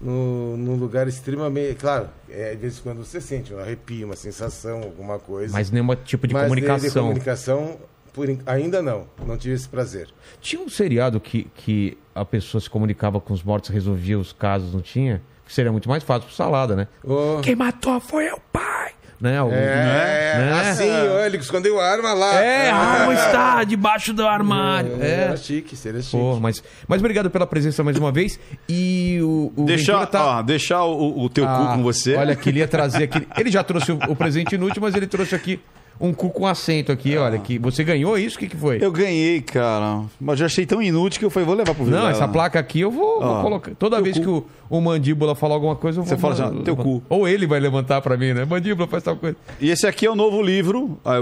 num, 0.00 0.56
num 0.56 0.76
lugar 0.76 1.06
extremamente. 1.06 1.76
Claro, 1.76 2.08
é, 2.28 2.50
de 2.50 2.56
vez 2.56 2.78
em 2.78 2.82
quando 2.82 3.04
você 3.04 3.20
sente 3.20 3.54
um 3.54 3.58
arrepio, 3.58 4.06
uma 4.06 4.16
sensação, 4.16 4.82
alguma 4.82 5.18
coisa. 5.18 5.52
Mas 5.52 5.70
nenhum 5.70 5.94
tipo 5.96 6.26
de 6.26 6.34
Mas 6.34 6.42
de- 6.42 6.48
comunicação. 6.48 6.88
De 6.88 6.94
comunicação, 7.08 7.76
por, 8.12 8.26
ainda 8.46 8.82
não. 8.82 9.06
Não 9.26 9.36
tive 9.36 9.54
esse 9.54 9.68
prazer. 9.68 10.08
Tinha 10.40 10.60
um 10.60 10.68
seriado 10.68 11.20
que, 11.20 11.44
que 11.54 11.96
a 12.14 12.24
pessoa 12.24 12.60
se 12.60 12.68
comunicava 12.70 13.20
com 13.20 13.32
os 13.32 13.42
mortos, 13.42 13.70
resolvia 13.70 14.18
os 14.18 14.32
casos, 14.32 14.72
não 14.72 14.80
tinha? 14.80 15.22
Que 15.46 15.54
seria 15.54 15.70
muito 15.72 15.88
mais 15.88 16.02
fácil 16.02 16.26
pro 16.26 16.34
Salada, 16.34 16.74
né? 16.76 16.88
Ô, 17.04 17.40
Quem 17.42 17.54
matou 17.56 18.00
foi 18.00 18.28
o 18.30 18.38
pai! 18.52 18.92
né? 19.18 19.38
Algum- 19.38 19.54
É, 19.54 20.34
Né? 20.38 20.60
assim, 20.70 20.90
ó, 20.90 21.24
ele 21.24 21.38
escondeu 21.38 21.80
a 21.80 21.86
arma 21.90 22.12
lá. 22.12 22.34
É, 22.38 22.68
a 22.70 22.76
arma 22.76 23.14
está 23.14 23.64
debaixo 23.64 24.12
do 24.12 24.26
armário. 24.26 24.98
É, 25.00 25.06
É. 25.06 25.10
Era 25.22 25.36
chique, 25.38 25.74
seria 25.74 26.02
chique. 26.02 26.14
Pô, 26.18 26.38
mas, 26.38 26.62
mas 26.86 27.00
obrigado 27.00 27.30
pela 27.30 27.46
presença 27.46 27.82
mais 27.82 27.96
uma 27.96 28.12
vez. 28.12 28.38
E 28.68 29.18
o, 29.22 29.52
o 29.56 29.64
Deixar, 29.64 30.04
tá... 30.06 30.22
ó, 30.40 30.42
deixar 30.42 30.84
o, 30.84 31.22
o 31.24 31.30
teu 31.30 31.46
cu 31.46 31.50
Ah, 31.50 31.72
com 31.76 31.82
você. 31.82 32.14
Olha, 32.14 32.36
queria 32.36 32.68
trazer 32.68 33.04
aqui. 33.04 33.26
Ele 33.40 33.50
já 33.50 33.64
trouxe 33.64 33.90
o, 33.90 33.98
o 34.08 34.14
presente 34.14 34.54
inútil, 34.54 34.82
mas 34.82 34.94
ele 34.94 35.06
trouxe 35.06 35.34
aqui 35.34 35.58
um 36.00 36.12
cu 36.12 36.30
com 36.30 36.46
assento 36.46 36.92
aqui, 36.92 37.16
olha. 37.16 37.38
Que 37.38 37.58
você 37.58 37.82
ganhou 37.84 38.18
isso? 38.18 38.36
O 38.36 38.38
que, 38.40 38.48
que 38.48 38.56
foi? 38.56 38.78
Eu 38.80 38.92
ganhei, 38.92 39.40
cara. 39.40 40.02
Mas 40.20 40.38
já 40.38 40.46
achei 40.46 40.66
tão 40.66 40.82
inútil 40.82 41.18
que 41.18 41.24
eu 41.24 41.30
falei, 41.30 41.46
vou 41.46 41.54
levar 41.54 41.74
pro 41.74 41.84
Não, 41.84 41.90
Vilela. 41.92 42.10
essa 42.10 42.28
placa 42.28 42.58
aqui 42.58 42.80
eu 42.80 42.90
vou, 42.90 43.20
vou 43.20 43.30
Ó, 43.30 43.42
colocar. 43.42 43.72
Toda 43.78 44.00
vez 44.00 44.16
cu. 44.18 44.22
que 44.22 44.28
o, 44.28 44.46
o 44.70 44.80
mandíbula 44.80 45.34
falar 45.34 45.54
alguma 45.54 45.76
coisa, 45.76 45.98
eu 46.00 46.04
vou. 46.04 46.08
Você 46.08 46.16
fala 46.20 46.34
já, 46.34 46.50
teu 46.50 46.76
cu. 46.76 47.02
Ou 47.08 47.26
ele 47.26 47.46
vai 47.46 47.58
levantar 47.60 48.00
pra 48.02 48.16
mim, 48.16 48.32
né? 48.32 48.44
Mandíbula 48.44 48.86
faz 48.86 49.02
tal 49.02 49.16
coisa. 49.16 49.36
E 49.60 49.70
esse 49.70 49.86
aqui 49.86 50.04
é 50.06 50.10
o 50.10 50.14
novo 50.16 50.42
livro. 50.42 50.98
Ah, 51.04 51.14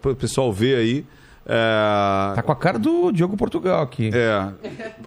Para 0.00 0.12
o 0.12 0.16
pessoal 0.16 0.52
ver 0.52 0.76
aí. 0.76 1.04
É, 1.52 2.34
Tá 2.36 2.42
com 2.42 2.52
a 2.52 2.56
cara 2.56 2.78
do 2.78 3.10
Diogo 3.10 3.36
Portugal 3.36 3.82
aqui. 3.82 4.10
é, 4.12 4.48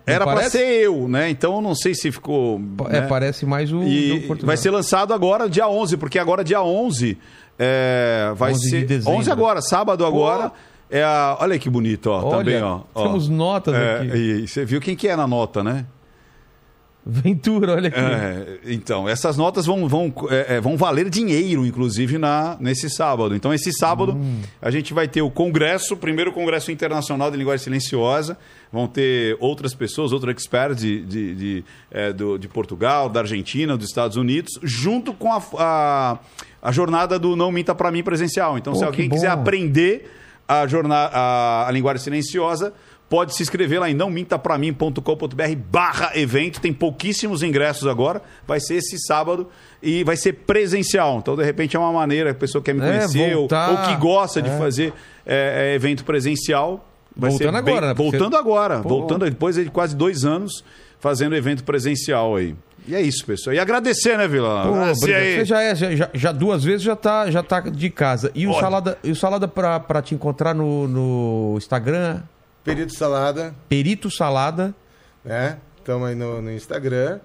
era 0.06 0.26
pra 0.26 0.34
parece? 0.36 0.58
ser 0.58 0.66
eu, 0.84 1.08
né? 1.08 1.30
Então 1.30 1.56
eu 1.56 1.62
não 1.62 1.76
sei 1.76 1.94
se 1.94 2.12
ficou. 2.12 2.60
É, 2.90 3.02
né? 3.02 3.08
parece 3.08 3.46
mais 3.46 3.72
o 3.72 3.82
E 3.84 4.06
Diogo 4.08 4.28
Portugal. 4.28 4.48
vai 4.48 4.58
ser 4.58 4.72
lançado 4.72 5.14
agora, 5.14 5.48
dia 5.50 5.68
11, 5.70 5.96
porque 5.98 6.20
agora, 6.20 6.44
dia 6.44 6.62
11, 6.62 7.18
é, 7.60 8.32
vai 8.36 8.52
11 8.52 8.62
de 8.62 8.70
ser. 8.70 8.86
dezembro. 8.86 9.20
11 9.20 9.32
agora, 9.32 9.62
sábado 9.62 10.06
agora. 10.06 10.52
É 10.90 11.04
a, 11.04 11.38
olha 11.40 11.58
que 11.58 11.70
bonito, 11.70 12.08
ó. 12.12 12.22
Olha, 12.24 12.38
também, 12.38 12.62
ó. 12.62 12.82
ó. 12.94 13.04
temos 13.04 13.28
notas 13.28 13.74
É, 13.74 13.96
aqui. 14.02 14.08
e 14.18 14.48
você 14.48 14.64
viu 14.66 14.80
quem 14.80 14.96
que 14.96 15.08
é 15.08 15.16
na 15.16 15.26
nota, 15.26 15.64
né? 15.64 15.86
Ventura, 17.06 17.74
olha 17.76 17.90
aqui. 17.90 18.00
É, 18.00 18.60
então, 18.66 19.10
essas 19.10 19.36
notas 19.36 19.66
vão, 19.66 19.88
vão, 19.90 20.14
é, 20.30 20.56
é, 20.56 20.62
vão 20.62 20.78
valer 20.78 21.10
dinheiro, 21.10 21.66
inclusive, 21.66 22.18
na, 22.18 22.56
nesse 22.62 22.90
sábado. 22.90 23.36
Então, 23.36 23.54
esse 23.54 23.74
sábado, 23.74 24.14
Hum. 24.14 24.40
a 24.62 24.72
gente 24.72 24.94
vai 24.94 25.06
ter 25.08 25.22
o 25.22 25.30
congresso, 25.30 25.96
o 25.96 25.98
primeiro 25.98 26.32
congresso 26.32 26.72
internacional 26.72 27.30
de 27.30 27.36
linguagem 27.36 27.62
silenciosa. 27.64 28.38
Vão 28.72 28.88
ter 28.88 29.36
outras 29.42 29.74
pessoas, 29.74 30.14
outros 30.14 30.34
experts 30.34 30.78
de, 30.82 31.02
de, 31.06 31.36
de, 31.36 31.66
é, 31.92 32.14
do- 32.14 32.38
de 32.38 32.48
Portugal, 32.48 33.10
da 33.10 33.20
Argentina, 33.20 33.76
dos 33.76 33.88
Estados 33.90 34.16
Unidos, 34.16 34.54
junto 34.64 35.14
com 35.14 35.34
a, 35.34 35.42
a, 35.60 36.20
a 36.62 36.72
jornada 36.72 37.20
do 37.20 37.36
Não 37.36 37.52
Minta 37.52 37.76
Pra 37.76 37.92
Mim 37.92 38.02
presencial. 38.02 38.58
Então, 38.58 38.72
Pô, 38.74 38.80
se 38.80 38.86
alguém 38.86 39.10
quiser 39.10 39.28
aprender 39.30 40.10
a, 40.48 40.66
jornada, 40.68 41.12
a, 41.16 41.68
a 41.68 41.72
linguagem 41.72 42.02
silenciosa, 42.02 42.74
pode 43.14 43.36
se 43.36 43.44
inscrever 43.44 43.80
lá 43.80 43.88
em 43.88 43.94
nãomintapramim.com.br 43.94 45.56
barra 45.70 46.12
evento. 46.16 46.60
Tem 46.60 46.74
pouquíssimos 46.74 47.44
ingressos 47.44 47.88
agora. 47.88 48.24
Vai 48.48 48.60
ser 48.60 48.76
esse 48.78 48.98
sábado 49.06 49.48
e 49.84 50.04
vai 50.04 50.18
ser 50.18 50.34
presencial. 50.34 51.20
Então, 51.20 51.36
de 51.36 51.44
repente, 51.44 51.76
é 51.76 51.80
uma 51.80 51.92
maneira, 51.92 52.32
a 52.32 52.34
pessoa 52.34 52.64
quer 52.64 52.74
me 52.74 52.82
É, 52.82 52.88
conhecer 52.88 53.34
ou, 53.36 53.42
voltar. 53.42 53.70
ou 53.70 53.78
que 53.88 53.96
gosta 54.02 54.42
de 54.42 54.50
É. 54.50 54.58
fazer 54.58 54.94
é, 55.28 55.70
é, 55.74 55.76
evento 55.76 56.04
presencial. 56.04 56.88
Vai 57.16 57.30
Voltando 57.30 57.56
ser 57.56 57.62
bem- 57.64 57.74
agora, 57.74 57.88
né? 57.90 57.94
Porque 57.94 58.18
Voltando 58.18 58.36
agora. 58.36 58.80
Pô. 58.80 58.90
Voltando 58.90 59.26
depois 59.30 59.56
de 59.58 59.66
quase 59.66 59.96
dois 59.96 60.26
anos 60.26 60.64
fazendo 61.00 61.36
evento 61.36 61.64
presencial 61.64 62.36
aí. 62.36 62.56
E 62.88 62.96
é 62.96 63.02
isso, 63.02 63.24
pessoal. 63.26 63.54
E 63.56 63.60
agradecer, 63.60 64.18
né, 64.18 64.28
Vila? 64.28 64.64
Pô. 64.64 64.74
Você 64.96 65.46
já, 65.46 65.62
é, 65.62 65.76
já, 65.76 65.96
já- 65.96 66.10
já 66.14 66.32
duas 66.32 66.64
vezes 66.64 66.82
já 66.82 66.96
tá, 66.96 67.30
já 67.30 67.44
tá 67.44 67.60
de 67.60 67.90
casa. 67.92 68.32
E 68.34 68.48
o 68.48 68.52
Olha. 68.52 68.60
salada, 68.60 68.98
e 69.04 69.12
o 69.12 69.16
salada 69.16 69.48
pra, 69.48 69.80
pra 69.80 70.02
te 70.02 70.16
encontrar 70.16 70.54
no, 70.56 70.88
no 70.88 71.54
Instagram, 71.58 72.22
Perito 72.64 72.94
Salada, 72.96 73.54
Perito 73.68 74.10
Salada. 74.10 74.74
né? 75.24 75.58
Estamos 75.78 76.08
aí 76.08 76.16
no, 76.16 76.42
no 76.42 76.52
Instagram. 76.52 77.20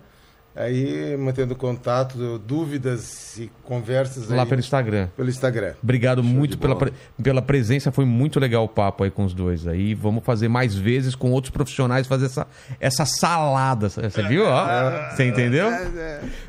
Aí, 0.57 1.17
mantendo 1.17 1.55
contato, 1.55 2.37
dúvidas 2.41 3.39
e 3.39 3.49
conversas 3.63 4.29
Lá 4.29 4.43
aí 4.43 4.49
pelo 4.49 4.59
Instagram. 4.59 5.07
pelo 5.17 5.29
Instagram. 5.29 5.75
Obrigado 5.81 6.21
muito 6.21 6.53
de 6.53 6.57
pela, 6.57 6.77
pela 7.23 7.41
presença, 7.41 7.93
foi 7.93 8.05
muito 8.05 8.41
legal 8.41 8.65
o 8.65 8.69
papo 8.69 9.05
aí 9.05 9.11
com 9.11 9.25
os 9.25 9.33
dois 9.33 9.69
aí. 9.69 9.95
Vamos 9.95 10.25
fazer 10.25 10.49
mais 10.49 10.75
vezes 10.75 11.15
com 11.15 11.31
outros 11.31 11.53
profissionais, 11.53 12.09
fazer 12.09 12.27
essa, 12.27 12.45
essa 12.81 13.05
salada. 13.05 13.89
Você 13.89 14.23
viu? 14.25 14.47
ó? 14.47 14.67
Você 15.15 15.29
entendeu? 15.29 15.69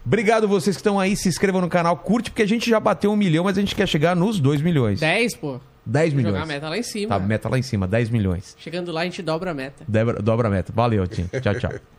Obrigado 0.03 0.47
vocês 0.47 0.75
que 0.75 0.79
estão 0.79 0.99
aí, 0.99 1.15
se 1.15 1.29
inscrevam 1.29 1.61
no 1.61 1.69
canal, 1.69 1.95
curte, 1.95 2.31
porque 2.31 2.41
a 2.41 2.47
gente 2.47 2.67
já 2.67 2.79
bateu 2.79 3.11
um 3.11 3.15
milhão, 3.15 3.43
mas 3.43 3.59
a 3.59 3.61
gente 3.61 3.75
quer 3.75 3.87
chegar 3.87 4.15
nos 4.15 4.39
2 4.39 4.59
milhões. 4.63 5.01
10, 5.01 5.35
pô. 5.35 5.59
10 5.85 6.13
Jogar 6.13 6.23
milhões. 6.23 6.43
a 6.43 6.45
meta 6.45 6.69
lá 6.69 6.77
em 6.77 6.83
cima. 6.83 7.19
Tá, 7.19 7.25
meta 7.25 7.49
lá 7.49 7.57
em 7.57 7.61
cima, 7.61 7.87
10 7.87 8.09
milhões. 8.09 8.55
Chegando 8.59 8.91
lá, 8.91 9.01
a 9.01 9.05
gente 9.05 9.21
dobra 9.21 9.51
a 9.51 9.53
meta. 9.53 9.83
Dobra, 9.87 10.21
dobra 10.21 10.47
a 10.47 10.51
meta. 10.51 10.71
Valeu, 10.73 11.07
Tim. 11.07 11.27
Tchau, 11.41 11.55
tchau. 11.55 11.71